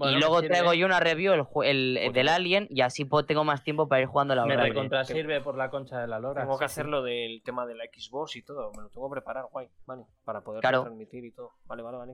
y 0.00 0.14
luego 0.14 0.40
traigo 0.42 0.72
yo 0.74 0.86
una 0.86 1.00
review 1.00 1.32
el, 1.34 1.42
jue- 1.42 1.66
el- 1.66 2.12
del. 2.14 2.28
Alien 2.28 2.68
y 2.70 2.80
así 2.82 3.04
tengo 3.26 3.44
más 3.44 3.62
tiempo 3.64 3.86
para 3.88 4.00
ir 4.00 4.06
jugando 4.06 4.32
a 4.32 4.36
la 4.36 4.46
Me 4.46 4.54
Outriders. 4.54 4.74
recontrasirve 4.74 5.40
por 5.42 5.56
la 5.58 5.68
concha 5.70 6.00
de 6.00 6.06
la 6.06 6.18
lora. 6.20 6.40
Tengo 6.42 6.56
que 6.58 6.68
sí, 6.68 6.74
sí. 6.74 6.80
hacer 6.80 6.86
lo 6.90 7.02
del 7.02 7.42
tema 7.42 7.66
de 7.66 7.74
la 7.74 7.84
Xbox 7.84 8.36
y 8.36 8.42
todo. 8.42 8.70
Me 8.76 8.82
lo 8.84 8.88
tengo 8.88 9.10
que 9.10 9.12
preparar, 9.14 9.46
guay. 9.52 9.68
Vale. 9.86 10.04
Para 10.24 10.40
poder 10.42 10.60
Claro. 10.62 10.82
transmitir 10.84 11.24
y 11.24 11.32
todo. 11.32 11.50
Vale, 11.66 11.82
vale, 11.82 11.98
vale. 11.98 12.12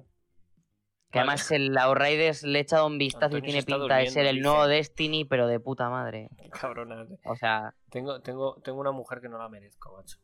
Que 1.10 1.20
además 1.20 1.48
el 1.52 1.76
Outriders 1.78 2.42
le 2.42 2.58
he 2.58 2.62
echado 2.62 2.86
un 2.86 2.98
vistazo 2.98 3.26
Antonio 3.36 3.44
y 3.44 3.52
tiene 3.52 3.62
pinta 3.62 3.96
de 3.98 4.06
ser 4.08 4.26
el 4.26 4.40
nuevo 4.42 4.66
dice. 4.66 4.76
Destiny, 4.76 5.24
pero 5.24 5.46
de 5.46 5.60
puta 5.60 5.88
madre. 5.88 6.28
Cabrona. 6.60 7.06
O 7.24 7.36
sea, 7.36 7.74
Tengo, 7.90 8.20
tengo, 8.20 8.60
tengo 8.64 8.80
una 8.80 8.90
mujer 8.90 9.20
que 9.20 9.28
no 9.28 9.38
la 9.38 9.48
merezco, 9.48 9.96
macho. 9.96 10.18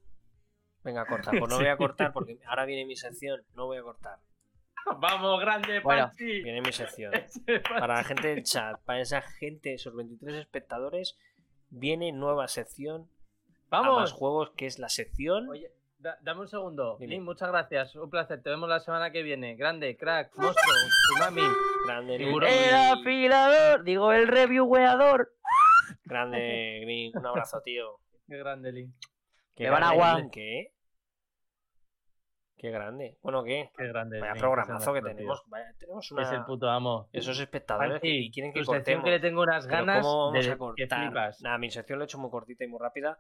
Venga, 0.83 1.05
corta. 1.07 1.31
Pues 1.31 1.49
no 1.49 1.57
voy 1.59 1.67
a 1.69 1.77
cortar 1.77 2.13
porque 2.13 2.41
ahora 2.47 2.65
viene 2.65 2.87
mi 2.87 2.97
sección. 2.97 3.41
No 3.55 3.67
voy 3.67 3.79
a 3.79 3.83
cortar. 3.83 4.19
Vamos, 4.99 5.39
grande, 5.41 5.81
Bueno. 5.81 6.07
Panchi. 6.09 6.43
Viene 6.43 6.61
mi 6.61 6.73
sección. 6.73 7.13
Para 7.79 7.97
la 7.97 8.05
gente 8.05 8.29
del 8.29 8.43
chat, 8.43 8.81
para 8.85 9.01
esa 9.01 9.21
gente, 9.23 9.75
esos 9.75 9.95
23 9.95 10.35
espectadores, 10.37 11.17
viene 11.69 12.11
nueva 12.13 12.49
sección 12.49 13.09
a 13.71 13.83
más 13.83 13.89
Vamos. 13.89 14.13
juegos, 14.13 14.51
que 14.57 14.67
es 14.67 14.79
la 14.81 14.89
sección. 14.89 15.49
Oye, 15.51 15.71
da- 16.01 16.19
dame 16.23 16.41
un 16.41 16.49
segundo. 16.49 16.97
Dime. 16.99 17.15
Link, 17.15 17.25
muchas 17.25 17.49
gracias. 17.51 17.95
Un 17.97 18.11
placer. 18.11 18.43
Te 18.43 18.51
vemos 18.51 18.69
la 18.69 18.81
semana 18.81 19.11
que 19.11 19.23
viene. 19.23 19.55
Grande, 19.57 19.97
crack, 19.97 20.33
monstruo, 20.37 20.75
tsunami. 21.15 21.43
Grande. 21.87 22.15
Green. 22.19 22.43
el 22.43 22.75
afilador, 22.75 23.85
digo 23.85 24.13
el 24.13 24.27
revieweador. 24.29 25.33
Grande, 26.05 26.81
Green. 26.83 27.13
Un 27.17 27.27
abrazo, 27.27 27.61
tío. 27.63 27.99
Qué 28.27 28.37
grande, 28.37 28.73
Link. 28.73 28.95
Qué 29.55 29.65
Le 29.65 29.71
van 29.71 29.83
agua. 29.83 30.21
¿qué? 30.33 30.73
Qué 32.57 32.71
grande. 32.71 33.17
Bueno, 33.23 33.43
¿qué? 33.43 33.71
Qué 33.77 33.87
grande. 33.89 34.21
Vaya 34.21 34.33
Link, 34.35 34.43
programazo 34.43 34.93
que 34.93 35.01
tenemos. 35.01 35.43
Vaya, 35.47 35.73
tenemos 35.79 36.11
una... 36.13 36.23
Es 36.23 36.33
el 36.33 36.45
puto 36.45 36.69
amo. 36.69 37.09
Esos 37.13 37.41
espectadores 37.41 37.93
Panchi, 37.93 38.01
que 38.09 38.15
y 38.15 38.31
quieren 38.31 38.53
que 38.53 38.61
tu 38.61 38.67
cortemos. 38.67 39.03
que 39.05 39.11
le 39.13 39.21
tengo 39.21 39.43
unas 39.43 39.67
ganas 39.67 40.05
¿cómo 40.05 40.27
vamos 40.27 40.45
de 40.45 40.51
a 40.51 40.53
que 40.53 40.59
cortar? 40.59 41.05
flipas. 41.07 41.41
Nada, 41.43 41.57
mi 41.59 41.71
sección 41.71 41.99
lo 41.99 42.05
he 42.05 42.07
hecho 42.07 42.19
muy 42.19 42.31
cortita 42.31 42.63
y 42.65 42.69
muy 42.69 42.79
rápida, 42.79 43.19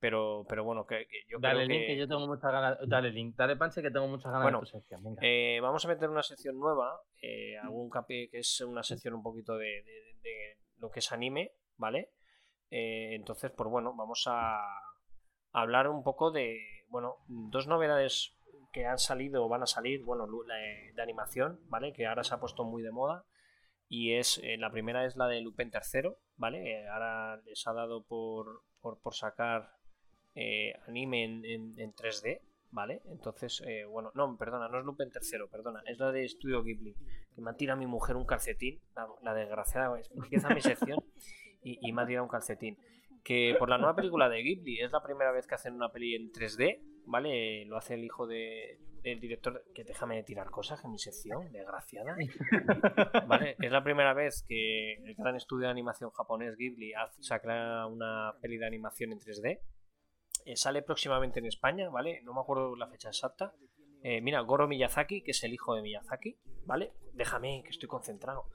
pero, 0.00 0.44
pero 0.48 0.64
bueno, 0.64 0.86
que, 0.86 1.06
que 1.06 1.22
yo 1.28 1.38
Dale, 1.40 1.64
creo 1.66 1.68
Link, 1.68 1.80
que... 1.80 1.86
que 1.94 1.96
yo 1.98 2.08
tengo 2.08 2.26
muchas 2.26 2.52
ganas. 2.52 2.78
Dale, 2.86 3.10
Link. 3.10 3.36
Dale, 3.36 3.56
Panche, 3.56 3.82
que 3.82 3.90
tengo 3.90 4.06
muchas 4.08 4.30
ganas 4.32 4.42
Bueno, 4.44 4.58
de 4.60 4.66
tu 4.66 4.70
sección. 4.70 5.02
Venga. 5.02 5.20
Eh, 5.22 5.58
vamos 5.60 5.84
a 5.84 5.88
meter 5.88 6.08
una 6.08 6.22
sección 6.22 6.58
nueva, 6.58 7.00
eh, 7.22 7.56
algún 7.58 7.90
capi 7.90 8.28
que 8.30 8.38
es 8.38 8.60
una 8.60 8.82
sección 8.82 9.14
un 9.14 9.22
poquito 9.22 9.56
de, 9.56 9.66
de- 9.82 10.14
de 10.22 10.56
lo 10.78 10.90
que 10.90 11.00
es 11.00 11.10
anime, 11.12 11.52
¿vale? 11.76 12.10
Eh, 12.70 13.14
entonces, 13.14 13.50
pues 13.50 13.68
bueno, 13.70 13.94
vamos 13.96 14.24
a 14.26 14.60
hablar 15.52 15.88
un 15.88 16.02
poco 16.04 16.30
de, 16.30 16.58
bueno, 16.88 17.16
dos 17.26 17.66
novedades 17.66 18.34
que 18.72 18.84
han 18.86 18.98
salido 18.98 19.44
o 19.44 19.48
van 19.48 19.62
a 19.62 19.66
salir, 19.66 20.04
bueno, 20.04 20.26
la 20.46 20.54
de, 20.56 20.92
de 20.94 21.02
animación, 21.02 21.58
¿vale? 21.68 21.92
Que 21.92 22.06
ahora 22.06 22.22
se 22.22 22.34
ha 22.34 22.40
puesto 22.40 22.64
muy 22.64 22.82
de 22.82 22.90
moda. 22.90 23.24
Y 23.90 24.12
es, 24.16 24.38
eh, 24.44 24.58
la 24.58 24.70
primera 24.70 25.06
es 25.06 25.16
la 25.16 25.26
de 25.28 25.40
Lupin 25.40 25.70
III, 25.72 26.10
¿vale? 26.36 26.58
Eh, 26.82 26.88
ahora 26.88 27.38
les 27.46 27.66
ha 27.66 27.72
dado 27.72 28.04
por, 28.04 28.62
por, 28.82 29.00
por 29.00 29.14
sacar 29.14 29.70
eh, 30.40 30.72
anime 30.86 31.24
en, 31.24 31.44
en- 31.44 31.74
en 31.78 31.92
3D, 31.92 32.40
¿vale? 32.70 33.00
Entonces, 33.06 33.60
eh, 33.66 33.84
bueno, 33.86 34.10
no, 34.14 34.36
perdona, 34.36 34.68
no 34.68 34.78
es 34.78 34.84
Lupin 34.84 35.08
III, 35.08 35.48
perdona, 35.50 35.82
es 35.86 35.98
la 35.98 36.12
de 36.12 36.28
Studio 36.28 36.62
Ghibli, 36.62 36.94
que 37.34 37.40
me 37.40 37.50
ha 37.50 37.54
tirado 37.54 37.78
mi 37.78 37.86
mujer 37.86 38.14
un 38.16 38.24
calcetín, 38.26 38.78
la, 39.22 39.34
desgraciada, 39.34 39.98
es- 39.98 40.10
empieza 40.12 40.48
mi 40.50 40.60
sección 40.60 40.98
y, 41.62 41.92
me 41.92 42.02
ha 42.02 42.06
tirado 42.06 42.24
un 42.24 42.30
calcetín. 42.30 42.76
Que 43.24 43.56
por 43.58 43.68
la 43.68 43.78
nueva 43.78 43.96
película 43.96 44.28
de 44.28 44.42
Ghibli, 44.42 44.80
es 44.80 44.92
la 44.92 45.02
primera 45.02 45.32
vez 45.32 45.46
que 45.46 45.54
hacen 45.56 45.74
una 45.74 45.90
peli 45.90 46.14
en 46.14 46.30
3D, 46.30 46.80
¿vale? 47.06 47.64
Lo 47.66 47.76
hace 47.76 47.94
el 47.94 48.04
hijo 48.04 48.26
de, 48.26 48.78
del 49.02 49.18
director, 49.20 49.64
que 49.74 49.82
déjame 49.84 50.22
tirar 50.22 50.50
cosas 50.50 50.82
en 50.84 50.92
mi 50.92 50.98
sección, 50.98 51.50
desgraciada. 51.52 52.16
¿Vale? 53.26 53.56
Es 53.60 53.70
la 53.70 53.82
primera 53.82 54.14
vez 54.14 54.44
que 54.48 54.94
el 55.04 55.14
gran 55.16 55.36
estudio 55.36 55.66
de 55.66 55.72
animación 55.72 56.10
japonés 56.10 56.56
Ghibli 56.56 56.92
saca 57.20 57.86
una 57.86 58.32
peli 58.40 58.56
de 58.58 58.66
animación 58.66 59.12
en 59.12 59.18
3D. 59.18 59.58
Eh, 60.48 60.56
sale 60.56 60.80
próximamente 60.80 61.40
en 61.40 61.44
España, 61.44 61.90
¿vale? 61.90 62.22
No 62.22 62.32
me 62.32 62.40
acuerdo 62.40 62.74
la 62.74 62.88
fecha 62.88 63.08
exacta. 63.08 63.52
Eh, 64.02 64.22
mira, 64.22 64.40
Goro 64.40 64.66
Miyazaki, 64.66 65.20
que 65.20 65.32
es 65.32 65.44
el 65.44 65.52
hijo 65.52 65.74
de 65.74 65.82
Miyazaki, 65.82 66.38
¿vale? 66.64 66.94
Déjame, 67.12 67.62
que 67.62 67.68
estoy 67.68 67.86
concentrado. 67.86 68.46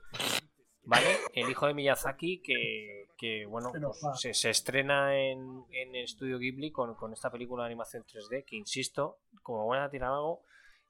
¿Vale? 0.86 1.18
El 1.36 1.52
hijo 1.52 1.68
de 1.68 1.76
Miyazaki 1.76 2.42
que, 2.42 3.10
que, 3.16 3.46
bueno, 3.46 3.70
Se 3.72 3.80
pues, 3.80 4.20
se, 4.20 4.34
se 4.34 4.50
estrena 4.50 5.16
en, 5.16 5.66
en 5.70 5.96
el 5.96 6.06
estudio 6.06 6.40
Ghibli 6.40 6.72
con, 6.72 6.96
con 6.96 7.14
esta 7.14 7.32
película 7.32 7.64
de 7.64 7.68
animación 7.68 8.04
3D, 8.04 8.44
que 8.44 8.56
insisto, 8.56 9.20
como 9.44 9.66
voy 9.66 9.78
a 9.78 9.88
tirar 9.92 10.14
algo, 10.14 10.42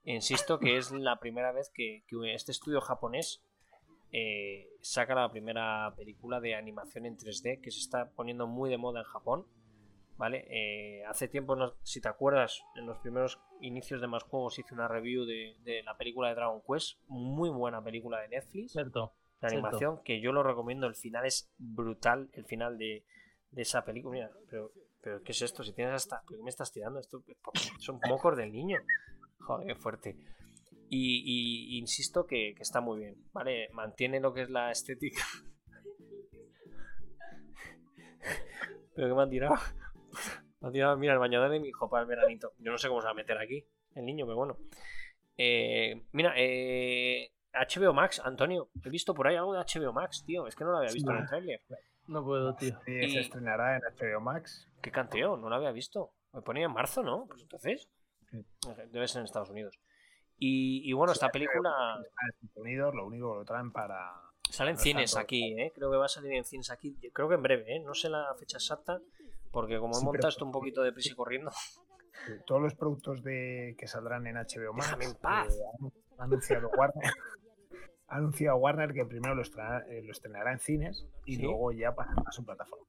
insisto 0.05 0.57
que 0.57 0.77
es 0.77 0.89
la 0.91 1.19
primera 1.19 1.51
vez 1.51 1.69
que, 1.73 2.05
que 2.07 2.33
este 2.33 2.53
estudio 2.53 2.79
japonés 2.79 3.43
eh, 4.13 4.69
saca 4.79 5.15
la 5.15 5.29
primera 5.29 5.93
película 5.97 6.39
de 6.39 6.55
animación 6.55 7.05
en 7.05 7.17
3D 7.17 7.59
que 7.59 7.71
se 7.71 7.79
está 7.79 8.09
poniendo 8.11 8.47
muy 8.47 8.69
de 8.69 8.77
moda 8.77 9.01
en 9.01 9.05
Japón. 9.05 9.45
¿Vale? 10.15 10.45
Eh, 10.49 11.03
hace 11.05 11.27
tiempo, 11.27 11.55
no- 11.55 11.73
si 11.81 11.99
te 11.99 12.07
acuerdas, 12.07 12.61
en 12.75 12.85
los 12.85 12.97
primeros 12.99 13.39
inicios 13.61 13.99
de 13.99 14.07
más 14.07 14.23
juegos 14.23 14.59
hice 14.59 14.73
una 14.73 14.87
review 14.87 15.25
de, 15.25 15.55
de 15.63 15.81
la 15.83 15.97
película 15.97 16.29
de 16.29 16.35
Dragon 16.35 16.61
Quest, 16.67 16.99
muy 17.07 17.49
buena 17.49 17.83
película 17.83 18.21
de 18.21 18.29
Netflix. 18.29 18.73
Cierto. 18.73 19.13
La 19.41 19.49
Cierto. 19.49 19.67
animación, 19.67 20.01
que 20.03 20.21
yo 20.21 20.31
lo 20.31 20.43
recomiendo, 20.43 20.87
el 20.87 20.95
final 20.95 21.25
es 21.25 21.51
brutal, 21.57 22.29
el 22.33 22.45
final 22.45 22.77
de, 22.77 23.03
de 23.51 23.61
esa 23.63 23.83
película. 23.83 24.13
Mira, 24.13 24.31
pero, 24.49 24.71
pero 25.01 25.21
¿qué 25.23 25.31
es 25.33 25.41
esto? 25.41 25.63
Si 25.63 25.73
tienes 25.73 25.95
hasta. 25.95 26.21
¿Por 26.21 26.37
qué 26.37 26.43
me 26.43 26.49
estás 26.49 26.71
tirando? 26.71 26.99
Esto 26.99 27.23
son 27.79 27.99
mocos 28.07 28.37
del 28.37 28.53
niño. 28.53 28.79
Joder, 29.39 29.67
qué 29.67 29.75
fuerte. 29.75 30.15
Y, 30.89 31.75
y 31.75 31.79
insisto 31.79 32.25
que, 32.27 32.53
que 32.55 32.61
está 32.61 32.79
muy 32.79 32.99
bien, 32.99 33.15
¿vale? 33.33 33.67
Mantiene 33.73 34.19
lo 34.19 34.33
que 34.33 34.43
es 34.43 34.49
la 34.49 34.71
estética. 34.71 35.23
pero 38.95 39.07
que 39.09 39.13
me 39.15 39.21
han 39.23 39.29
tirado. 39.29 39.55
Mira, 40.71 40.93
el 40.93 41.19
bañador 41.19 41.49
de 41.51 41.59
mi 41.59 41.67
hijo 41.69 41.89
para 41.89 42.03
el 42.03 42.07
veranito. 42.07 42.53
Yo 42.59 42.71
no 42.71 42.77
sé 42.77 42.87
cómo 42.87 43.01
se 43.01 43.05
va 43.05 43.11
a 43.11 43.15
meter 43.15 43.37
aquí, 43.37 43.65
el 43.95 44.05
niño, 44.05 44.25
pero 44.25 44.37
bueno. 44.37 44.57
Eh, 45.37 46.03
mira, 46.11 46.33
eh, 46.37 47.31
HBO 47.53 47.93
Max, 47.93 48.21
Antonio, 48.23 48.69
he 48.83 48.89
visto 48.89 49.13
por 49.13 49.27
ahí 49.27 49.35
algo 49.35 49.53
de 49.53 49.59
HBO 49.59 49.91
Max, 49.93 50.23
tío. 50.25 50.47
Es 50.47 50.55
que 50.55 50.63
no 50.63 50.71
lo 50.71 50.77
había 50.77 50.91
visto 50.91 51.11
en 51.11 51.17
el 51.17 51.27
tráiler. 51.27 51.61
No 52.07 52.23
puedo, 52.23 52.55
tío. 52.55 52.79
Sí, 52.85 52.91
Y- 52.93 53.09
Se 53.11 53.19
estrenará 53.21 53.75
en 53.75 53.81
HBO 53.83 54.21
Max. 54.21 54.69
¿Qué 54.81 54.91
canteo? 54.91 55.37
No 55.37 55.49
lo 55.49 55.55
había 55.55 55.71
visto. 55.71 56.11
Me 56.33 56.41
ponía 56.41 56.65
en 56.65 56.71
marzo, 56.73 57.03
¿no? 57.03 57.25
Pues 57.27 57.41
entonces. 57.41 57.87
Sí. 58.31 58.45
Debe 58.91 59.07
ser 59.07 59.19
en 59.19 59.25
Estados 59.25 59.49
Unidos. 59.49 59.77
Y, 60.37 60.81
y 60.89 60.93
bueno, 60.93 61.13
esta 61.13 61.29
película 61.29 61.69
Está 62.03 62.25
en 62.25 62.29
Estados 62.29 62.57
Unidos, 62.57 62.95
lo 62.95 63.05
único 63.05 63.31
que 63.33 63.39
lo 63.39 63.45
traen 63.45 63.71
para. 63.71 64.11
sale 64.49 64.71
en 64.71 64.75
no 64.75 64.79
está 64.81 64.83
cines 64.83 65.15
aquí, 65.15 65.59
¿eh? 65.59 65.71
Creo 65.75 65.91
que 65.91 65.97
va 65.97 66.05
a 66.05 66.09
salir 66.09 66.33
en 66.33 66.43
cines 66.43 66.69
aquí. 66.71 66.97
Creo 67.13 67.29
que 67.29 67.35
en 67.35 67.43
breve, 67.43 67.75
¿eh? 67.75 67.79
No 67.79 67.93
sé 67.93 68.09
la 68.09 68.33
fecha 68.35 68.57
exacta. 68.57 68.99
Porque 69.53 69.77
como 69.79 69.93
Sí, 69.93 70.05
pero- 70.11 70.27
esto 70.27 70.43
un 70.45 70.51
poquito 70.51 70.81
de 70.81 70.91
prisa 70.91 71.15
corriendo. 71.15 71.51
Todos 72.45 72.61
los 72.61 72.73
productos 72.75 73.23
de 73.23 73.75
que 73.77 73.87
saldrán 73.87 74.25
en 74.27 74.35
HBO 74.35 74.73
Max. 74.73 74.87
Déjame 74.87 75.05
en 75.05 75.15
paz. 75.15 75.55
eh, 75.55 75.89
ha 76.17 76.23
anunciado 76.23 76.69
Warner. 76.69 77.03
ha 78.07 78.15
anunciado 78.17 78.57
Warner 78.57 78.93
que 78.93 79.05
primero 79.05 79.35
lo 79.35 79.41
estrenará, 79.43 79.85
eh, 79.87 80.01
lo 80.03 80.11
estrenará 80.11 80.51
en 80.53 80.59
cines 80.59 81.05
y 81.25 81.35
¿Sí? 81.35 81.41
luego 81.43 81.71
ya 81.71 81.93
pasará 81.93 82.23
a 82.25 82.31
su 82.31 82.43
plataforma. 82.43 82.85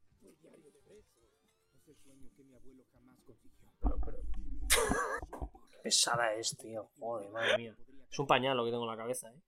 Pesada 5.83 6.33
es, 6.35 6.57
tío. 6.57 6.89
Joder, 6.99 7.31
madre 7.31 7.57
mía. 7.59 7.77
Es 8.11 8.19
un 8.19 8.27
pañal 8.27 8.57
lo 8.57 8.65
que 8.65 8.71
tengo 8.71 8.85
en 8.85 8.91
la 8.91 8.97
cabeza, 8.97 9.29
¿eh? 9.31 9.41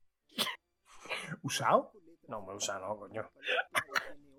¿Usado? 1.43 1.93
No, 2.29 2.45
me 2.45 2.55
usa, 2.55 2.79
no, 2.79 2.97
coño. 2.99 3.31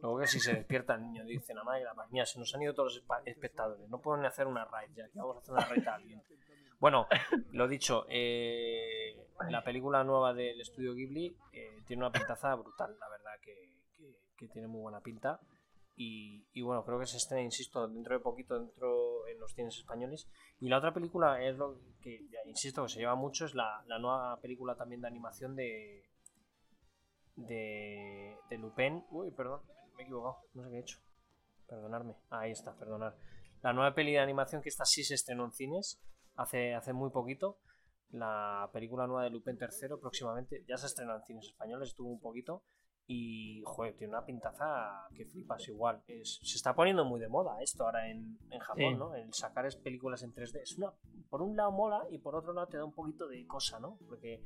Luego 0.02 0.20
que 0.20 0.28
si 0.28 0.40
se 0.40 0.54
despierta 0.54 0.94
el 0.96 1.02
niño 1.02 1.26
dice, 1.26 1.54
la 1.54 1.64
madre, 1.64 1.84
la 1.84 1.94
mía, 2.12 2.26
se 2.26 2.38
nos 2.40 2.54
han 2.54 2.62
ido 2.62 2.74
todos 2.74 2.96
los 2.96 3.22
espectadores. 3.26 3.90
No 3.90 4.00
pueden 4.00 4.26
hacer 4.26 4.46
una 4.48 4.64
raid 4.66 4.92
ya, 4.96 5.10
que 5.10 5.18
vamos 5.20 5.38
a 5.38 5.40
hacer 5.40 5.54
una 5.54 5.66
raid 5.66 5.88
a 5.88 5.96
alguien. 5.96 6.24
Bueno, 6.80 7.08
lo 7.54 7.68
dicho, 7.68 8.06
eh, 8.08 9.28
la 9.50 9.64
película 9.64 10.04
nueva 10.04 10.34
del 10.36 10.62
estudio 10.62 10.94
Ghibli 10.94 11.36
eh, 11.52 11.82
tiene 11.88 12.04
una 12.04 12.12
pintaza 12.12 12.54
brutal, 12.54 12.96
la 13.00 13.10
verdad 13.10 13.32
que, 13.42 13.72
que- 14.38 14.48
tiene 14.50 14.68
muy 14.68 14.82
buena 14.82 15.02
pinta. 15.02 15.40
Y, 16.00 16.62
bueno, 16.62 16.86
creo 16.86 17.00
que 17.00 17.08
se 17.08 17.18
estrena, 17.18 17.42
insisto, 17.42 17.88
dentro 17.88 18.14
de 18.14 18.20
poquito 18.20 18.60
dentro 18.60 19.26
en 19.28 19.40
los 19.40 19.52
cines 19.56 19.76
españoles. 19.76 20.30
Y 20.60 20.70
la 20.70 20.78
otra 20.78 20.94
película 20.94 21.42
es 21.44 21.58
lo 21.58 21.80
que, 22.00 22.22
insisto, 22.46 22.84
que 22.84 22.90
se 22.90 23.00
lleva 23.00 23.16
mucho, 23.16 23.46
es 23.46 23.56
la, 23.56 23.84
la 23.88 23.98
nueva 23.98 24.40
película 24.40 24.76
también 24.76 25.02
de 25.02 25.08
animación 25.08 25.56
de, 25.56 26.06
de 27.36 28.58
Lupin. 28.60 29.04
Uy, 29.10 29.32
perdón, 29.32 29.62
me 29.98 30.04
he 30.04 30.06
equivocado, 30.06 30.38
no 30.54 30.64
sé 30.64 30.70
qué 30.70 30.76
he 30.78 30.80
hecho. 30.80 31.00
Perdonadme. 31.68 32.16
Ah, 32.30 32.40
ahí 32.42 32.52
está, 32.52 32.74
perdonar. 32.76 33.16
La 33.62 33.74
nueva 33.74 33.94
peli 33.94 34.14
de 34.14 34.20
animación 34.20 34.62
que 34.62 34.70
esta 34.70 34.86
sí 34.86 35.04
se 35.04 35.16
estrenó 35.16 35.46
en 35.46 35.52
cines 35.52 36.00
hace, 36.36 36.74
hace 36.76 36.94
muy 36.94 37.10
poquito. 37.10 37.60
La 38.12 38.70
película 38.72 39.06
nueva 39.06 39.24
de 39.24 39.30
Lupin 39.32 39.58
III 39.60 39.98
próximamente 40.00 40.64
ya 40.68 40.78
se 40.78 40.86
estrenó 40.86 41.16
en 41.16 41.24
cines 41.24 41.46
españoles, 41.48 41.90
estuvo 41.90 42.10
un 42.10 42.20
poquito. 42.22 42.64
Y, 43.10 43.62
joder, 43.66 43.96
tiene 43.98 44.12
una 44.14 44.26
pintaza 44.26 45.08
que 45.16 45.26
flipas 45.26 45.66
igual. 45.70 46.04
Es- 46.08 46.40
se 46.44 46.58
está 46.58 46.76
poniendo 46.76 47.06
muy 47.06 47.20
de 47.22 47.30
moda 47.30 47.62
esto 47.62 47.86
ahora 47.86 48.10
en, 48.10 48.38
en 48.50 48.60
Japón, 48.60 48.94
Sí. 48.94 48.96
¿no? 48.96 49.16
El 49.16 49.34
sacar 49.34 49.66
es 49.66 49.76
películas 49.78 50.24
en 50.24 50.34
3D. 50.34 50.62
Es 50.62 50.78
una, 50.78 50.92
por 51.30 51.42
un 51.42 51.56
lado 51.56 51.72
mola 51.72 52.06
y 52.12 52.18
por 52.20 52.36
otro 52.36 52.54
lado 52.54 52.68
te 52.68 52.78
da 52.78 52.84
un 52.86 52.94
poquito 52.94 53.28
de 53.28 53.46
cosa, 53.48 53.80
¿no? 53.80 53.98
Porque 54.08 54.44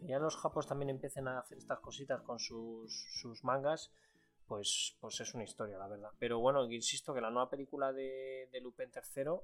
que 0.00 0.08
ya 0.08 0.18
los 0.18 0.36
japos 0.36 0.66
también 0.66 0.90
empiecen 0.90 1.28
a 1.28 1.38
hacer 1.38 1.56
estas 1.58 1.78
cositas 1.80 2.20
con 2.22 2.38
sus, 2.40 3.06
sus 3.20 3.42
mangas, 3.44 3.92
pues, 4.46 4.96
pues 5.00 5.20
es 5.20 5.34
una 5.34 5.44
historia, 5.44 5.78
la 5.78 5.88
verdad. 5.88 6.10
Pero 6.18 6.38
bueno, 6.38 6.70
insisto 6.70 7.14
que 7.14 7.20
la 7.20 7.30
nueva 7.30 7.50
película 7.50 7.92
de, 7.92 8.48
de 8.52 8.60
Lupin 8.60 8.90
III 8.90 9.40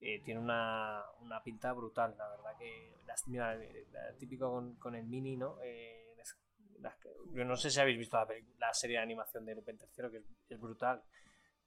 eh, 0.00 0.22
tiene 0.24 0.40
una, 0.40 1.02
una 1.20 1.42
pinta 1.42 1.72
brutal, 1.72 2.14
la 2.16 2.28
verdad 2.28 2.56
que 2.58 2.96
las, 3.06 3.26
mira, 3.28 3.54
eh, 3.56 3.86
típico 4.18 4.50
con, 4.50 4.76
con 4.76 4.94
el 4.94 5.06
mini, 5.06 5.36
¿no? 5.36 5.58
Eh, 5.62 6.14
las- 6.16 6.36
yo 7.34 7.44
no 7.44 7.56
sé 7.56 7.70
si 7.70 7.78
habéis 7.78 7.98
visto 7.98 8.16
la, 8.16 8.26
la 8.58 8.72
serie 8.72 8.96
de 8.96 9.02
animación 9.02 9.44
de 9.44 9.54
Lupin 9.54 9.76
III, 9.76 10.10
que 10.10 10.16
es, 10.18 10.24
es 10.48 10.58
brutal. 10.60 11.02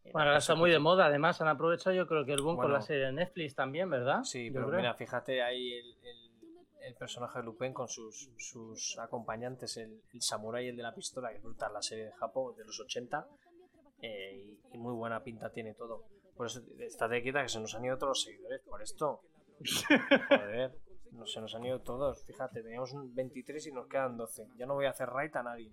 Eh, 0.03 0.09
Bueno, 0.11 0.27
ahora 0.29 0.39
está 0.39 0.55
muy 0.55 0.71
de 0.71 0.79
moda. 0.79 1.05
Además, 1.05 1.39
han 1.41 1.47
aprovechado 1.47 1.95
yo 1.95 2.07
creo 2.07 2.25
que 2.25 2.33
el 2.33 2.41
boom 2.41 2.57
con 2.57 2.73
la 2.73 2.81
serie 2.81 3.05
de 3.05 3.11
Netflix 3.13 3.55
también, 3.55 3.89
¿verdad? 3.89 4.23
Sí, 4.23 4.47
Yo 4.47 4.53
pero 4.55 4.67
creo. 4.67 4.79
mira, 4.79 4.93
fíjate 4.95 5.41
ahí 5.43 5.73
el, 5.73 5.95
el- 6.03 6.32
el 6.85 6.95
personaje 6.95 7.39
de 7.39 7.45
Lupin 7.45 7.73
con 7.73 7.87
sus, 7.87 8.29
sus 8.37 8.97
acompañantes, 8.99 9.77
el, 9.77 10.01
el 10.13 10.21
samurái 10.21 10.65
y 10.65 10.69
el 10.69 10.77
de 10.77 10.83
la 10.83 10.93
pistola, 10.93 11.29
que 11.29 11.37
es 11.37 11.43
brutal 11.43 11.73
la 11.73 11.81
serie 11.81 12.05
de 12.05 12.11
Japón 12.13 12.55
de 12.55 12.65
los 12.65 12.79
80, 12.79 13.27
eh, 14.01 14.35
y, 14.35 14.75
y 14.75 14.77
muy 14.77 14.93
buena 14.93 15.23
pinta 15.23 15.51
tiene 15.51 15.73
todo. 15.73 16.05
Por 16.35 16.47
eso, 16.47 16.61
estate 16.79 17.21
quieta 17.21 17.41
que 17.43 17.49
se 17.49 17.59
nos 17.59 17.73
han 17.75 17.85
ido 17.85 17.97
todos 17.97 18.09
los 18.09 18.23
seguidores 18.23 18.61
por 18.61 18.81
esto. 18.81 19.21
Joder, 20.29 20.71
no, 21.11 21.25
se 21.25 21.39
nos 21.41 21.53
han 21.53 21.65
ido 21.65 21.81
todos. 21.81 22.25
Fíjate, 22.25 22.63
teníamos 22.63 22.91
un 22.93 23.13
23 23.13 23.67
y 23.67 23.71
nos 23.71 23.87
quedan 23.87 24.17
12. 24.17 24.47
Ya 24.57 24.65
no 24.65 24.73
voy 24.73 24.85
a 24.85 24.89
hacer 24.89 25.09
raid 25.09 25.35
a 25.35 25.43
nadie. 25.43 25.71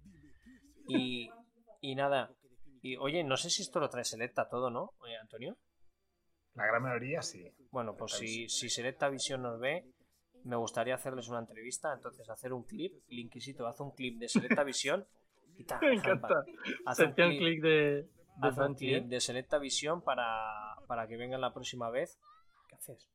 Y, 0.87 1.31
y 1.81 1.95
nada. 1.95 2.31
Y 2.83 2.97
oye, 2.97 3.25
no 3.25 3.37
sé 3.37 3.51
si 3.51 3.63
esto 3.63 3.81
lo 3.81 3.89
trae 3.89 4.05
Selecta 4.05 4.49
todo, 4.49 4.71
¿no? 4.71 4.93
Oye, 5.01 5.17
Antonio. 5.17 5.57
La 6.55 6.67
gran 6.67 6.83
mayoría 6.83 7.23
sí. 7.23 7.45
Bueno, 7.71 7.95
pues 7.97 8.13
si, 8.13 8.49
si 8.49 8.69
Selecta 8.69 9.09
Visión 9.09 9.43
nos 9.43 9.59
ve, 9.61 9.87
me 10.45 10.57
gustaría 10.57 10.95
hacerles 10.95 11.29
una 11.29 11.41
entrevista. 11.41 11.93
Entonces, 11.93 12.29
hacer 12.29 12.53
un 12.53 12.65
clip. 12.65 12.95
El 13.09 13.19
Inquisito 13.21 13.67
hace 13.67 13.83
un 13.83 13.93
clip 13.93 14.19
de 14.19 14.29
Selecta 14.29 14.63
Visión. 14.65 15.07
Y 15.57 15.65
ta, 15.65 15.79
Me 15.83 15.95
encanta. 15.95 16.45
Hace 16.87 17.05
un 17.07 17.13
clip, 17.13 17.39
click 17.39 17.63
de, 17.63 17.71
de 17.71 18.09
hace 18.41 18.49
un 18.61 18.67
Fanchi, 18.67 18.87
clip 18.87 19.05
¿eh? 19.05 19.09
de 19.09 19.21
Selecta 19.21 19.59
Visión 19.59 20.03
para, 20.03 20.77
para 20.87 21.07
que 21.07 21.17
vengan 21.17 21.41
la 21.41 21.53
próxima 21.53 21.91
vez. 21.91 22.19
¿Qué 22.69 22.77
haces? 22.77 23.11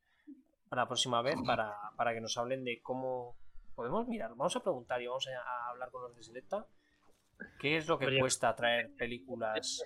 Para 0.68 0.82
la 0.82 0.88
próxima 0.88 1.22
vez, 1.22 1.36
para, 1.46 1.74
para 1.96 2.12
que 2.14 2.20
nos 2.20 2.36
hablen 2.38 2.64
de 2.64 2.80
cómo. 2.82 3.36
Podemos 3.74 4.08
mirar, 4.08 4.30
vamos 4.30 4.56
a 4.56 4.60
preguntar 4.60 5.02
y 5.02 5.06
vamos 5.06 5.26
a, 5.28 5.38
a 5.38 5.70
hablar 5.70 5.90
con 5.90 6.02
los 6.02 6.16
de 6.16 6.22
Selecta. 6.22 6.66
¿Qué 7.60 7.76
es 7.76 7.86
lo 7.86 7.98
que 7.98 8.18
cuesta 8.18 8.56
traer 8.56 8.94
películas 8.96 9.84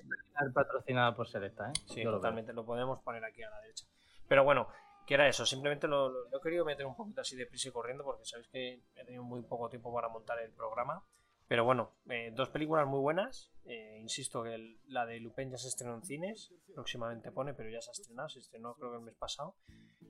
patrocinada 0.54 1.14
por 1.16 1.26
Selecta, 1.28 1.70
¿eh? 1.70 1.72
Sí, 1.86 1.96
Yo 1.96 2.04
lo 2.04 2.10
veo. 2.12 2.20
totalmente. 2.20 2.52
Lo 2.52 2.64
podemos 2.64 3.02
poner 3.02 3.24
aquí 3.24 3.42
a 3.42 3.50
la 3.50 3.60
derecha. 3.60 3.86
Pero 4.28 4.44
bueno, 4.44 4.68
que 5.06 5.14
era 5.14 5.28
eso. 5.28 5.44
Simplemente 5.46 5.86
lo, 5.88 6.26
he 6.28 6.40
querido 6.42 6.64
meter 6.64 6.86
un 6.86 6.96
poquito 6.96 7.20
así 7.20 7.36
de 7.36 7.46
prisa 7.46 7.68
y 7.68 7.72
corriendo 7.72 8.04
porque 8.04 8.24
sabéis 8.24 8.48
que 8.48 8.82
he 8.94 9.04
tenido 9.04 9.22
muy 9.24 9.42
poco 9.42 9.68
tiempo 9.68 9.92
para 9.92 10.08
montar 10.08 10.38
el 10.40 10.52
programa. 10.52 11.04
Pero 11.48 11.64
bueno, 11.64 11.96
eh, 12.08 12.30
dos 12.32 12.48
películas 12.50 12.86
muy 12.86 13.00
buenas. 13.00 13.50
Eh, 13.64 13.98
insisto 14.00 14.42
que 14.44 14.78
la 14.86 15.04
de 15.04 15.18
Lupin 15.18 15.50
ya 15.50 15.56
se 15.58 15.66
estrenó 15.66 15.96
en 15.96 16.02
cines. 16.04 16.52
Próximamente 16.74 17.32
pone, 17.32 17.54
pero 17.54 17.68
ya 17.70 17.80
se 17.82 17.90
ha 17.90 17.92
estrenado. 17.92 18.28
Se 18.28 18.38
estrenó 18.38 18.74
creo 18.76 18.90
que 18.92 18.98
el 18.98 19.02
mes 19.02 19.16
pasado. 19.16 19.56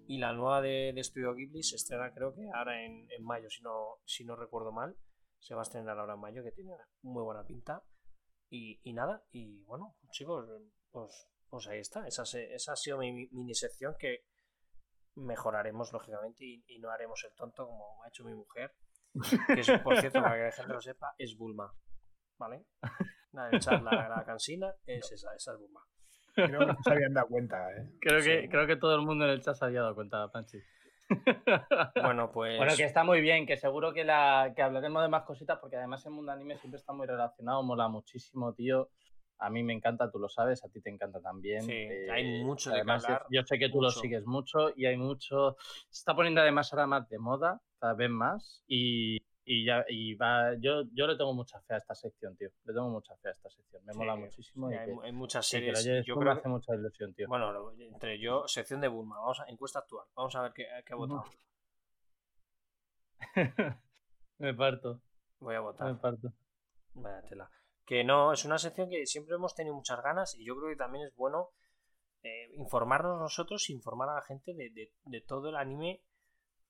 Y 0.07 0.19
la 0.19 0.35
nueva 0.35 0.61
de, 0.61 0.93
de 0.95 1.03
Studio 1.03 1.35
Ghibli 1.35 1.63
se 1.63 1.77
estrena 1.77 2.13
creo 2.13 2.35
que 2.35 2.47
ahora 2.53 2.85
en, 2.85 3.11
en 3.11 3.25
mayo, 3.25 3.49
si 3.49 3.63
no, 3.63 4.01
si 4.05 4.25
no 4.25 4.37
recuerdo 4.37 4.71
mal. 4.71 4.97
Se 5.39 5.55
va 5.55 5.63
a 5.63 5.63
estrenar 5.63 5.99
ahora 5.99 6.13
en 6.15 6.21
mayo, 6.21 6.45
que 6.45 6.53
tiene 6.53 6.73
muy 7.01 7.23
buena 7.23 7.43
pinta. 7.47 7.83
Y, 8.51 8.79
y 8.83 8.93
nada, 8.93 9.25
y 9.33 9.63
bueno, 9.63 9.95
chicos, 10.11 10.47
pues, 10.91 11.29
pues 11.49 11.67
ahí 11.69 11.79
está. 11.79 12.07
Esa, 12.07 12.23
ha 12.25 12.77
sido 12.77 12.99
mi- 12.99 13.29
mini 13.31 13.55
sección 13.55 13.95
que 13.99 14.27
mejoraremos, 15.21 15.93
lógicamente, 15.93 16.45
y, 16.45 16.65
y 16.69 16.79
no 16.79 16.91
haremos 16.91 17.23
el 17.25 17.35
tonto 17.35 17.67
como 17.67 18.03
ha 18.05 18.09
hecho 18.09 18.25
mi 18.25 18.35
mujer. 18.35 18.73
Que 19.47 19.61
es, 19.61 19.71
por 19.81 19.99
cierto, 20.01 20.23
para 20.23 20.37
que 20.37 20.43
la 20.45 20.53
gente 20.53 20.73
lo 20.73 20.81
sepa, 20.81 21.15
es 21.19 21.37
Bulma. 21.37 21.73
¿Vale? 22.39 22.65
La, 23.33 23.49
del 23.49 23.61
chat, 23.61 23.83
la, 23.83 24.09
la 24.09 24.25
cansina 24.25 24.75
es 24.87 25.13
esa, 25.13 25.35
esa 25.35 25.53
es 25.53 25.59
Bulma. 25.59 25.81
Creo 26.35 26.61
que 26.61 26.67
no 26.67 26.77
se 26.83 26.93
habían 26.93 27.13
dado 27.13 27.27
cuenta, 27.29 27.71
¿eh? 27.73 27.91
Creo, 28.01 28.19
que, 28.23 28.43
Sí. 28.43 28.49
creo 28.49 28.67
que 28.67 28.77
todo 28.77 28.95
el 28.95 29.03
mundo 29.03 29.25
en 29.25 29.33
el 29.33 29.43
chat 29.43 29.55
se 29.57 29.65
había 29.65 29.83
dado 29.83 29.95
cuenta, 29.95 30.29
Panchi. 30.29 30.59
Bueno, 32.03 32.31
pues. 32.31 32.57
Bueno, 32.57 32.73
que 32.77 32.85
está 32.85 33.03
muy 33.05 33.21
bien, 33.21 33.47
que 33.47 33.57
seguro 33.57 33.93
que, 33.93 34.05
la, 34.05 34.53
que 34.55 34.63
hablaremos 34.63 35.03
de 35.03 35.09
más 35.09 35.25
cositas, 35.25 35.59
porque 35.59 35.77
además 35.77 36.05
el 36.07 36.13
mundo 36.13 36.31
anime 36.33 36.57
siempre 36.57 36.79
está 36.79 36.93
muy 36.93 37.07
relacionado, 37.07 37.63
mola 37.63 37.89
muchísimo, 37.89 38.55
tío. 38.55 38.89
A 39.43 39.49
mí 39.51 39.63
me 39.63 39.73
encanta, 39.73 40.11
tú 40.11 40.19
lo 40.19 40.29
sabes, 40.29 40.63
a 40.65 40.69
ti 40.69 40.81
te 40.81 40.91
encanta 40.91 41.21
también. 41.21 41.69
Eh, 41.71 42.05
Sí, 42.05 42.11
hay 42.11 42.45
mucho 42.45 42.71
de 42.71 42.75
qué 42.75 42.81
además, 42.81 43.05
hablar, 43.05 43.27
Yo 43.31 43.43
sé 43.45 43.59
que 43.59 43.69
tú 43.71 43.81
lo 43.81 43.89
mucho. 43.89 44.01
sigues 44.01 44.27
mucho 44.27 44.71
y 44.77 44.87
hay 44.87 44.97
mucho. 44.97 45.57
Se 45.89 46.01
está 46.01 46.15
poniendo 46.15 46.41
además 46.41 46.73
ahora 46.73 46.87
más 46.87 47.09
de 47.09 47.19
moda, 47.19 47.61
cada 47.79 47.95
vez 47.95 48.11
más. 48.11 48.63
Y, 48.67 49.17
y 49.45 49.65
ya 49.65 49.85
y 49.89 50.15
va. 50.15 50.55
Yo, 50.61 50.83
yo 50.93 51.07
le 51.07 51.17
tengo 51.17 51.33
mucha 51.33 51.61
fe 51.63 51.75
a 51.75 51.79
esta 51.79 51.95
sección, 51.95 52.37
tío. 52.37 52.51
Le 52.65 52.75
tengo 52.75 52.89
mucha 52.91 53.17
fe 53.17 53.29
a 53.29 53.33
esta 53.33 53.49
sección. 53.51 53.83
Me 53.87 53.93
Sí, 53.95 53.99
mola 53.99 54.15
muchísimo. 54.17 54.69
sí, 54.69 54.75
y 54.75 54.79
hay, 54.79 54.87
que- 54.87 55.07
hay 55.07 55.13
muchas 55.13 55.51
que 55.51 55.75
series. 55.75 56.05
yo 56.07 56.15
creo 56.15 56.27
me 56.29 56.35
que- 56.35 56.39
hace 56.41 56.49
mucha 56.49 56.75
ilusión, 56.75 57.15
tío. 57.15 57.27
Bueno, 57.27 57.73
entre 57.79 58.19
yo, 58.21 58.47
sección 58.47 58.81
de 58.83 58.89
Bulma. 58.89 59.19
Vamos 59.19 59.41
a 59.41 59.47
encuesta 59.47 59.79
actual. 59.81 60.07
Vamos 60.15 60.37
a 60.37 60.43
ver 60.43 60.53
qué, 60.53 60.67
qué 60.85 60.93
ha 60.93 60.97
votado. 60.97 61.25
me 64.39 64.55
parto, 64.55 65.01
Voy 65.41 65.55
a 65.55 65.59
me 65.61 65.65
votar. 65.65 66.01
parto. 66.01 66.33
Vaya 66.95 67.23
tela. 67.23 67.51
Que 67.91 68.05
no, 68.05 68.33
es 68.33 68.45
una 68.45 68.57
sección 68.57 68.89
que 68.89 69.05
siempre 69.05 69.35
hemos 69.35 69.57
tenido 69.57 69.75
muchas 69.75 70.01
ganas 70.01 70.37
y 70.37 70.45
yo 70.47 70.55
creo 70.57 70.69
que 70.71 70.77
también 70.77 71.07
es 71.09 71.15
bueno 71.17 71.51
eh, 72.23 72.49
informarnos 72.55 73.19
nosotros 73.19 73.69
informar 73.69 74.09
a 74.11 74.15
la 74.15 74.23
gente 74.23 74.55
de, 74.55 74.71
de- 75.05 75.21
todo 75.23 75.49
el 75.49 75.57
anime 75.57 76.01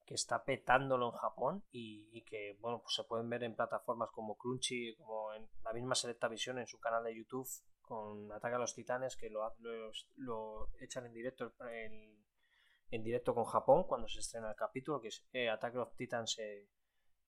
que 0.06 0.14
está 0.14 0.42
petándolo 0.44 1.10
en 1.12 1.18
Japón 1.18 1.64
y, 1.70 2.22
que 2.22 2.56
bueno 2.60 2.80
pues 2.80 2.94
se 2.94 3.04
pueden 3.04 3.28
ver 3.28 3.42
en 3.44 3.54
plataformas 3.54 4.08
como 4.12 4.38
Crunchy, 4.38 4.96
como 4.96 5.34
en 5.34 5.46
la 5.62 5.74
misma 5.74 5.94
Selecta 5.94 6.26
Visión 6.26 6.58
en 6.58 6.66
su 6.66 6.80
canal 6.80 7.04
de 7.04 7.14
YouTube 7.14 7.46
con 7.82 8.32
Ataque 8.32 8.54
a 8.54 8.58
los 8.58 8.74
Titanes 8.74 9.14
que 9.16 9.28
lo, 9.28 9.42
lo, 9.58 9.90
lo 10.16 10.68
echan 10.80 11.04
en 11.04 11.12
directo 11.12 11.52
en 12.92 13.04
directo 13.04 13.34
con 13.34 13.44
Japón 13.44 13.84
cuando 13.86 14.08
se 14.08 14.20
estrena 14.20 14.48
el 14.50 14.56
capítulo 14.56 15.02
que 15.02 15.08
es 15.08 15.26
eh, 15.34 15.50
Attack 15.50 15.76
of 15.76 15.94
Titans 15.96 16.38
eh, 16.38 16.66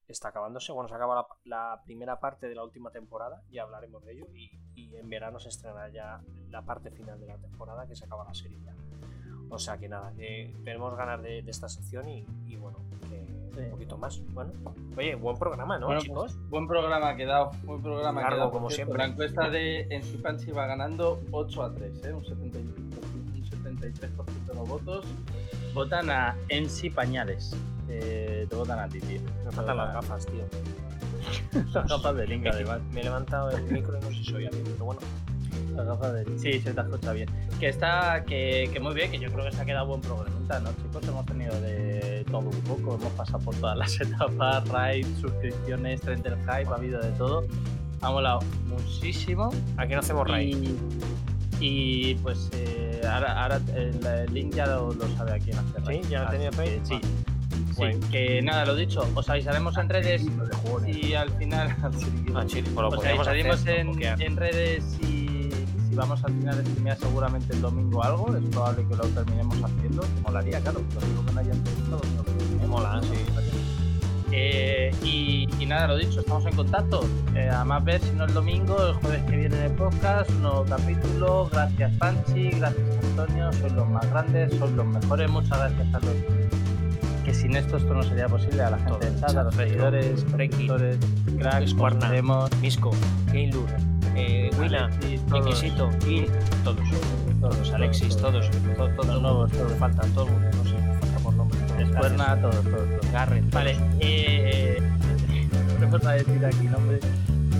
está 0.08 0.28
acabándose. 0.28 0.72
Bueno, 0.72 0.88
se 0.88 0.94
acaba 0.94 1.14
la, 1.14 1.26
la 1.44 1.82
primera 1.84 2.18
parte 2.20 2.48
de 2.48 2.54
la 2.54 2.64
última 2.64 2.90
temporada, 2.90 3.42
ya 3.50 3.62
hablaremos 3.62 4.04
de 4.04 4.12
ello. 4.12 4.26
Y, 4.34 4.50
y 4.74 4.96
en 4.96 5.08
verano 5.08 5.38
se 5.40 5.48
estrenará 5.48 5.88
ya 5.90 6.20
la 6.50 6.62
parte 6.62 6.90
final 6.90 7.18
de 7.20 7.26
la 7.26 7.36
temporada, 7.38 7.86
que 7.86 7.96
se 7.96 8.04
acaba 8.04 8.24
la 8.24 8.34
serie 8.34 8.58
ya. 8.64 8.74
O 9.50 9.58
sea 9.58 9.76
que 9.76 9.88
nada, 9.88 10.12
que 10.14 10.54
tenemos 10.64 10.96
ganas 10.96 11.22
de, 11.22 11.42
de 11.42 11.50
esta 11.50 11.68
sección 11.68 12.08
y, 12.08 12.26
y 12.46 12.56
bueno, 12.56 12.78
Sí. 13.52 13.60
un 13.64 13.70
poquito 13.72 13.98
más. 13.98 14.22
Bueno, 14.32 14.50
oye, 14.96 15.14
buen 15.14 15.36
programa, 15.36 15.78
¿no, 15.78 15.84
Bueno, 15.86 16.00
chicos? 16.00 16.32
pues, 16.32 16.48
buen 16.48 16.66
programa 16.66 17.10
ha 17.10 17.16
quedado, 17.16 17.50
buen 17.64 17.82
programa 17.82 18.20
ha 18.20 18.24
Largo, 18.24 18.36
quedado. 18.36 18.50
como 18.50 18.70
siempre. 18.70 18.96
La 18.96 19.04
encuesta 19.04 19.50
de 19.50 19.80
en 19.90 20.22
Panchi 20.22 20.52
va 20.52 20.66
ganando 20.66 21.20
8 21.32 21.62
a 21.62 21.74
3, 21.74 22.04
¿eh? 22.06 22.12
un, 22.14 22.24
70 22.24 22.58
y- 22.58 22.62
un 22.62 23.44
73% 23.44 24.24
de 24.46 24.54
los 24.54 24.66
votos. 24.66 25.04
Votan 25.74 26.08
a 26.08 26.34
MC 26.48 26.90
Pañales. 26.94 27.54
Eh, 27.88 28.46
te 28.48 28.56
votan 28.56 28.78
a 28.78 28.88
ti, 28.88 29.00
tío. 29.00 29.20
Me 29.44 29.50
faltan 29.52 29.76
las 29.76 29.94
gafas, 29.94 30.26
tío. 30.26 30.44
Las 31.72 31.88
gafas 31.88 32.16
de 32.16 32.26
Link, 32.26 32.42
Me, 32.42 32.50
además. 32.50 32.80
me 32.92 33.00
he 33.00 33.04
levantado 33.04 33.50
el 33.50 33.62
micro 33.64 33.96
y 33.96 34.00
no 34.00 34.08
sé 34.08 34.14
si 34.16 34.24
soy 34.24 34.38
bien, 34.40 34.50
pero 34.64 34.84
bueno. 34.86 35.00
Las 35.76 35.86
gafas 35.86 36.12
de 36.14 36.24
Sí, 36.38 36.60
se 36.60 36.74
te 36.74 36.80
escucha 36.80 37.12
bien. 37.12 37.28
Que 37.60 37.68
está, 37.68 38.24
que, 38.24 38.68
que 38.72 38.80
muy 38.80 38.92
bien, 38.94 39.10
que 39.10 39.18
yo 39.18 39.30
creo 39.30 39.44
que 39.44 39.52
se 39.52 39.62
ha 39.62 39.64
quedado 39.64 39.86
buen 39.86 40.00
programa, 40.00 40.28
¿no, 40.60 40.70
chicos? 40.82 41.06
Hemos 41.06 41.24
tenido 41.26 41.58
de 41.60 42.24
todo 42.30 42.40
un 42.40 42.60
poco, 42.62 42.96
hemos 42.96 43.12
pasado 43.12 43.38
por 43.38 43.54
todas 43.54 43.78
las 43.78 44.00
etapas, 44.00 44.68
raids, 44.68 45.08
suscripciones, 45.20 46.00
tren 46.00 46.22
del 46.22 46.36
hype, 46.40 46.68
ha 46.68 46.74
habido 46.74 47.00
de 47.00 47.10
todo. 47.12 47.46
Ha 48.00 48.10
molado 48.10 48.40
muchísimo. 48.66 49.50
Aquí 49.76 49.94
no 49.94 50.00
hacemos 50.00 50.26
raid. 50.28 50.56
Y, 50.56 52.10
y, 52.10 52.14
pues 52.16 52.50
eh, 52.52 53.00
ahora, 53.08 53.42
ahora 53.44 53.60
el, 53.76 54.04
el 54.04 54.34
link 54.34 54.54
ya 54.54 54.66
lo, 54.66 54.92
lo 54.92 55.06
sabe 55.16 55.32
a 55.34 55.38
quién 55.38 55.56
hacer. 55.56 55.80
¿Sí? 55.80 55.86
raid. 55.86 56.04
¿Ya 56.08 56.24
lo 56.24 56.30
tenía 56.30 56.50
Raid? 56.50 56.80
Sí. 56.82 57.00
Sí, 57.76 57.84
que 58.10 58.42
nada, 58.42 58.66
lo 58.66 58.74
dicho, 58.74 59.06
os 59.14 59.28
avisaremos 59.28 59.76
en 59.78 59.88
redes 59.88 60.22
y 60.86 61.14
al 61.14 61.30
final 61.30 61.74
Ah, 62.34 62.44
pues 62.46 62.98
os 62.98 63.06
avisaremos 63.06 63.66
en, 63.66 64.02
en 64.02 64.36
redes 64.36 64.84
si, 64.84 65.50
si 65.88 65.94
vamos 65.94 66.22
al 66.24 66.32
final 66.32 66.58
a 66.58 66.62
streamear 66.62 66.98
seguramente 66.98 67.52
el 67.54 67.62
domingo 67.62 68.02
algo, 68.02 68.36
es 68.36 68.42
probable 68.50 68.86
que 68.88 68.96
lo 68.96 69.04
terminemos 69.04 69.62
haciendo, 69.62 70.04
molaría, 70.22 70.60
claro, 70.60 70.80
lo 70.94 71.06
digo 71.06 71.26
que 71.26 71.32
no 71.32 71.40
haya 71.40 71.52
entrevistado, 71.52 72.00
pero 72.00 72.24
que 72.24 72.32
lo 72.32 72.38
terminemos. 72.38 72.68
Mola, 72.68 73.00
sí. 73.02 73.42
Eh, 74.34 74.90
y, 75.04 75.46
y 75.58 75.66
nada, 75.66 75.88
lo 75.88 75.98
dicho, 75.98 76.20
estamos 76.20 76.46
en 76.46 76.56
contacto. 76.56 77.04
Eh, 77.34 77.50
a 77.50 77.64
más 77.64 77.84
ver 77.84 78.00
si 78.00 78.10
no 78.12 78.24
el 78.24 78.32
domingo, 78.32 78.82
el 78.86 78.94
jueves 78.94 79.22
que 79.24 79.36
viene 79.36 79.56
en 79.56 79.62
el 79.64 79.72
podcast, 79.72 80.30
un 80.30 80.42
nuevo 80.42 80.64
capítulo. 80.64 81.48
Gracias 81.52 81.92
Panchi, 81.98 82.50
gracias 82.50 83.04
Antonio, 83.04 83.52
sois 83.52 83.72
los 83.74 83.88
más 83.90 84.08
grandes, 84.10 84.54
sois 84.54 84.72
los 84.72 84.86
mejores. 84.86 85.30
Muchas 85.30 85.58
gracias 85.58 85.94
a 85.94 86.00
los 86.00 86.14
que 87.32 87.38
sin 87.38 87.56
esto 87.56 87.78
esto 87.78 87.94
no 87.94 88.02
sería 88.02 88.28
posible, 88.28 88.62
a 88.62 88.70
la 88.70 88.76
gente 88.76 88.90
Todo, 88.90 88.98
del 89.00 89.20
chat, 89.20 89.36
a 89.36 89.42
los 89.44 89.54
seguidores, 89.54 90.20
suscriptores, 90.20 90.98
cracks, 91.38 91.70
Squarna. 91.70 91.98
os 92.00 92.04
queremos. 92.06 92.50
Misco, 92.60 92.90
Gaylur, 93.32 93.68
eh, 94.14 94.50
todos, 94.52 95.46
Inquisito, 95.46 95.90
Il, 96.06 96.26
todos. 96.62 96.88
todos, 97.40 97.72
Alexis, 97.72 98.16
todos, 98.18 98.50
todos, 98.76 98.96
todos, 98.96 99.06
Los 99.06 99.22
nuevos, 99.22 99.50
todos. 99.50 99.72
faltan, 99.78 100.10
todo 100.12 100.26
el 100.26 100.32
mundo, 100.32 100.48
no 100.58 100.64
sé, 100.64 100.76
falta 101.00 101.18
por 101.22 101.34
nombre. 101.34 101.58
Escuerna, 101.82 102.40
todos, 102.40 102.64
todos, 102.64 103.00
todos. 103.00 103.12
Garrett, 103.12 103.50
Vale, 103.50 103.76
eh, 104.00 104.82
vamos 105.80 106.04
a 106.04 106.12
decir 106.12 106.44
aquí 106.44 106.64
nombre. 106.68 107.00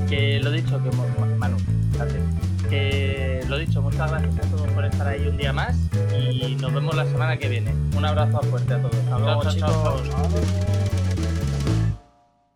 Que 0.09 0.39
lo 0.41 0.51
dicho, 0.51 0.79
que 0.83 0.91
Manu, 1.39 1.57
gracias. 1.95 2.52
Que 2.73 3.45
lo 3.49 3.59
dicho, 3.59 3.83
muchas 3.83 4.11
gracias 4.11 4.47
a 4.47 4.51
todos 4.51 4.67
por 4.69 4.87
estar 4.87 5.07
ahí 5.07 5.27
un 5.29 5.37
día 5.37 5.53
más 5.53 5.77
y 6.19 6.55
nos 6.55 6.73
vemos 6.73 6.97
la 6.97 7.05
semana 7.05 7.37
que 7.37 7.47
viene. 7.47 7.75
Un 7.95 8.03
abrazo 8.03 8.41
fuerte 8.45 8.73
a 8.73 8.81
todos. 8.81 8.95
Hasta 8.95 9.19
luego, 9.19 9.45
chicos. 9.51 10.92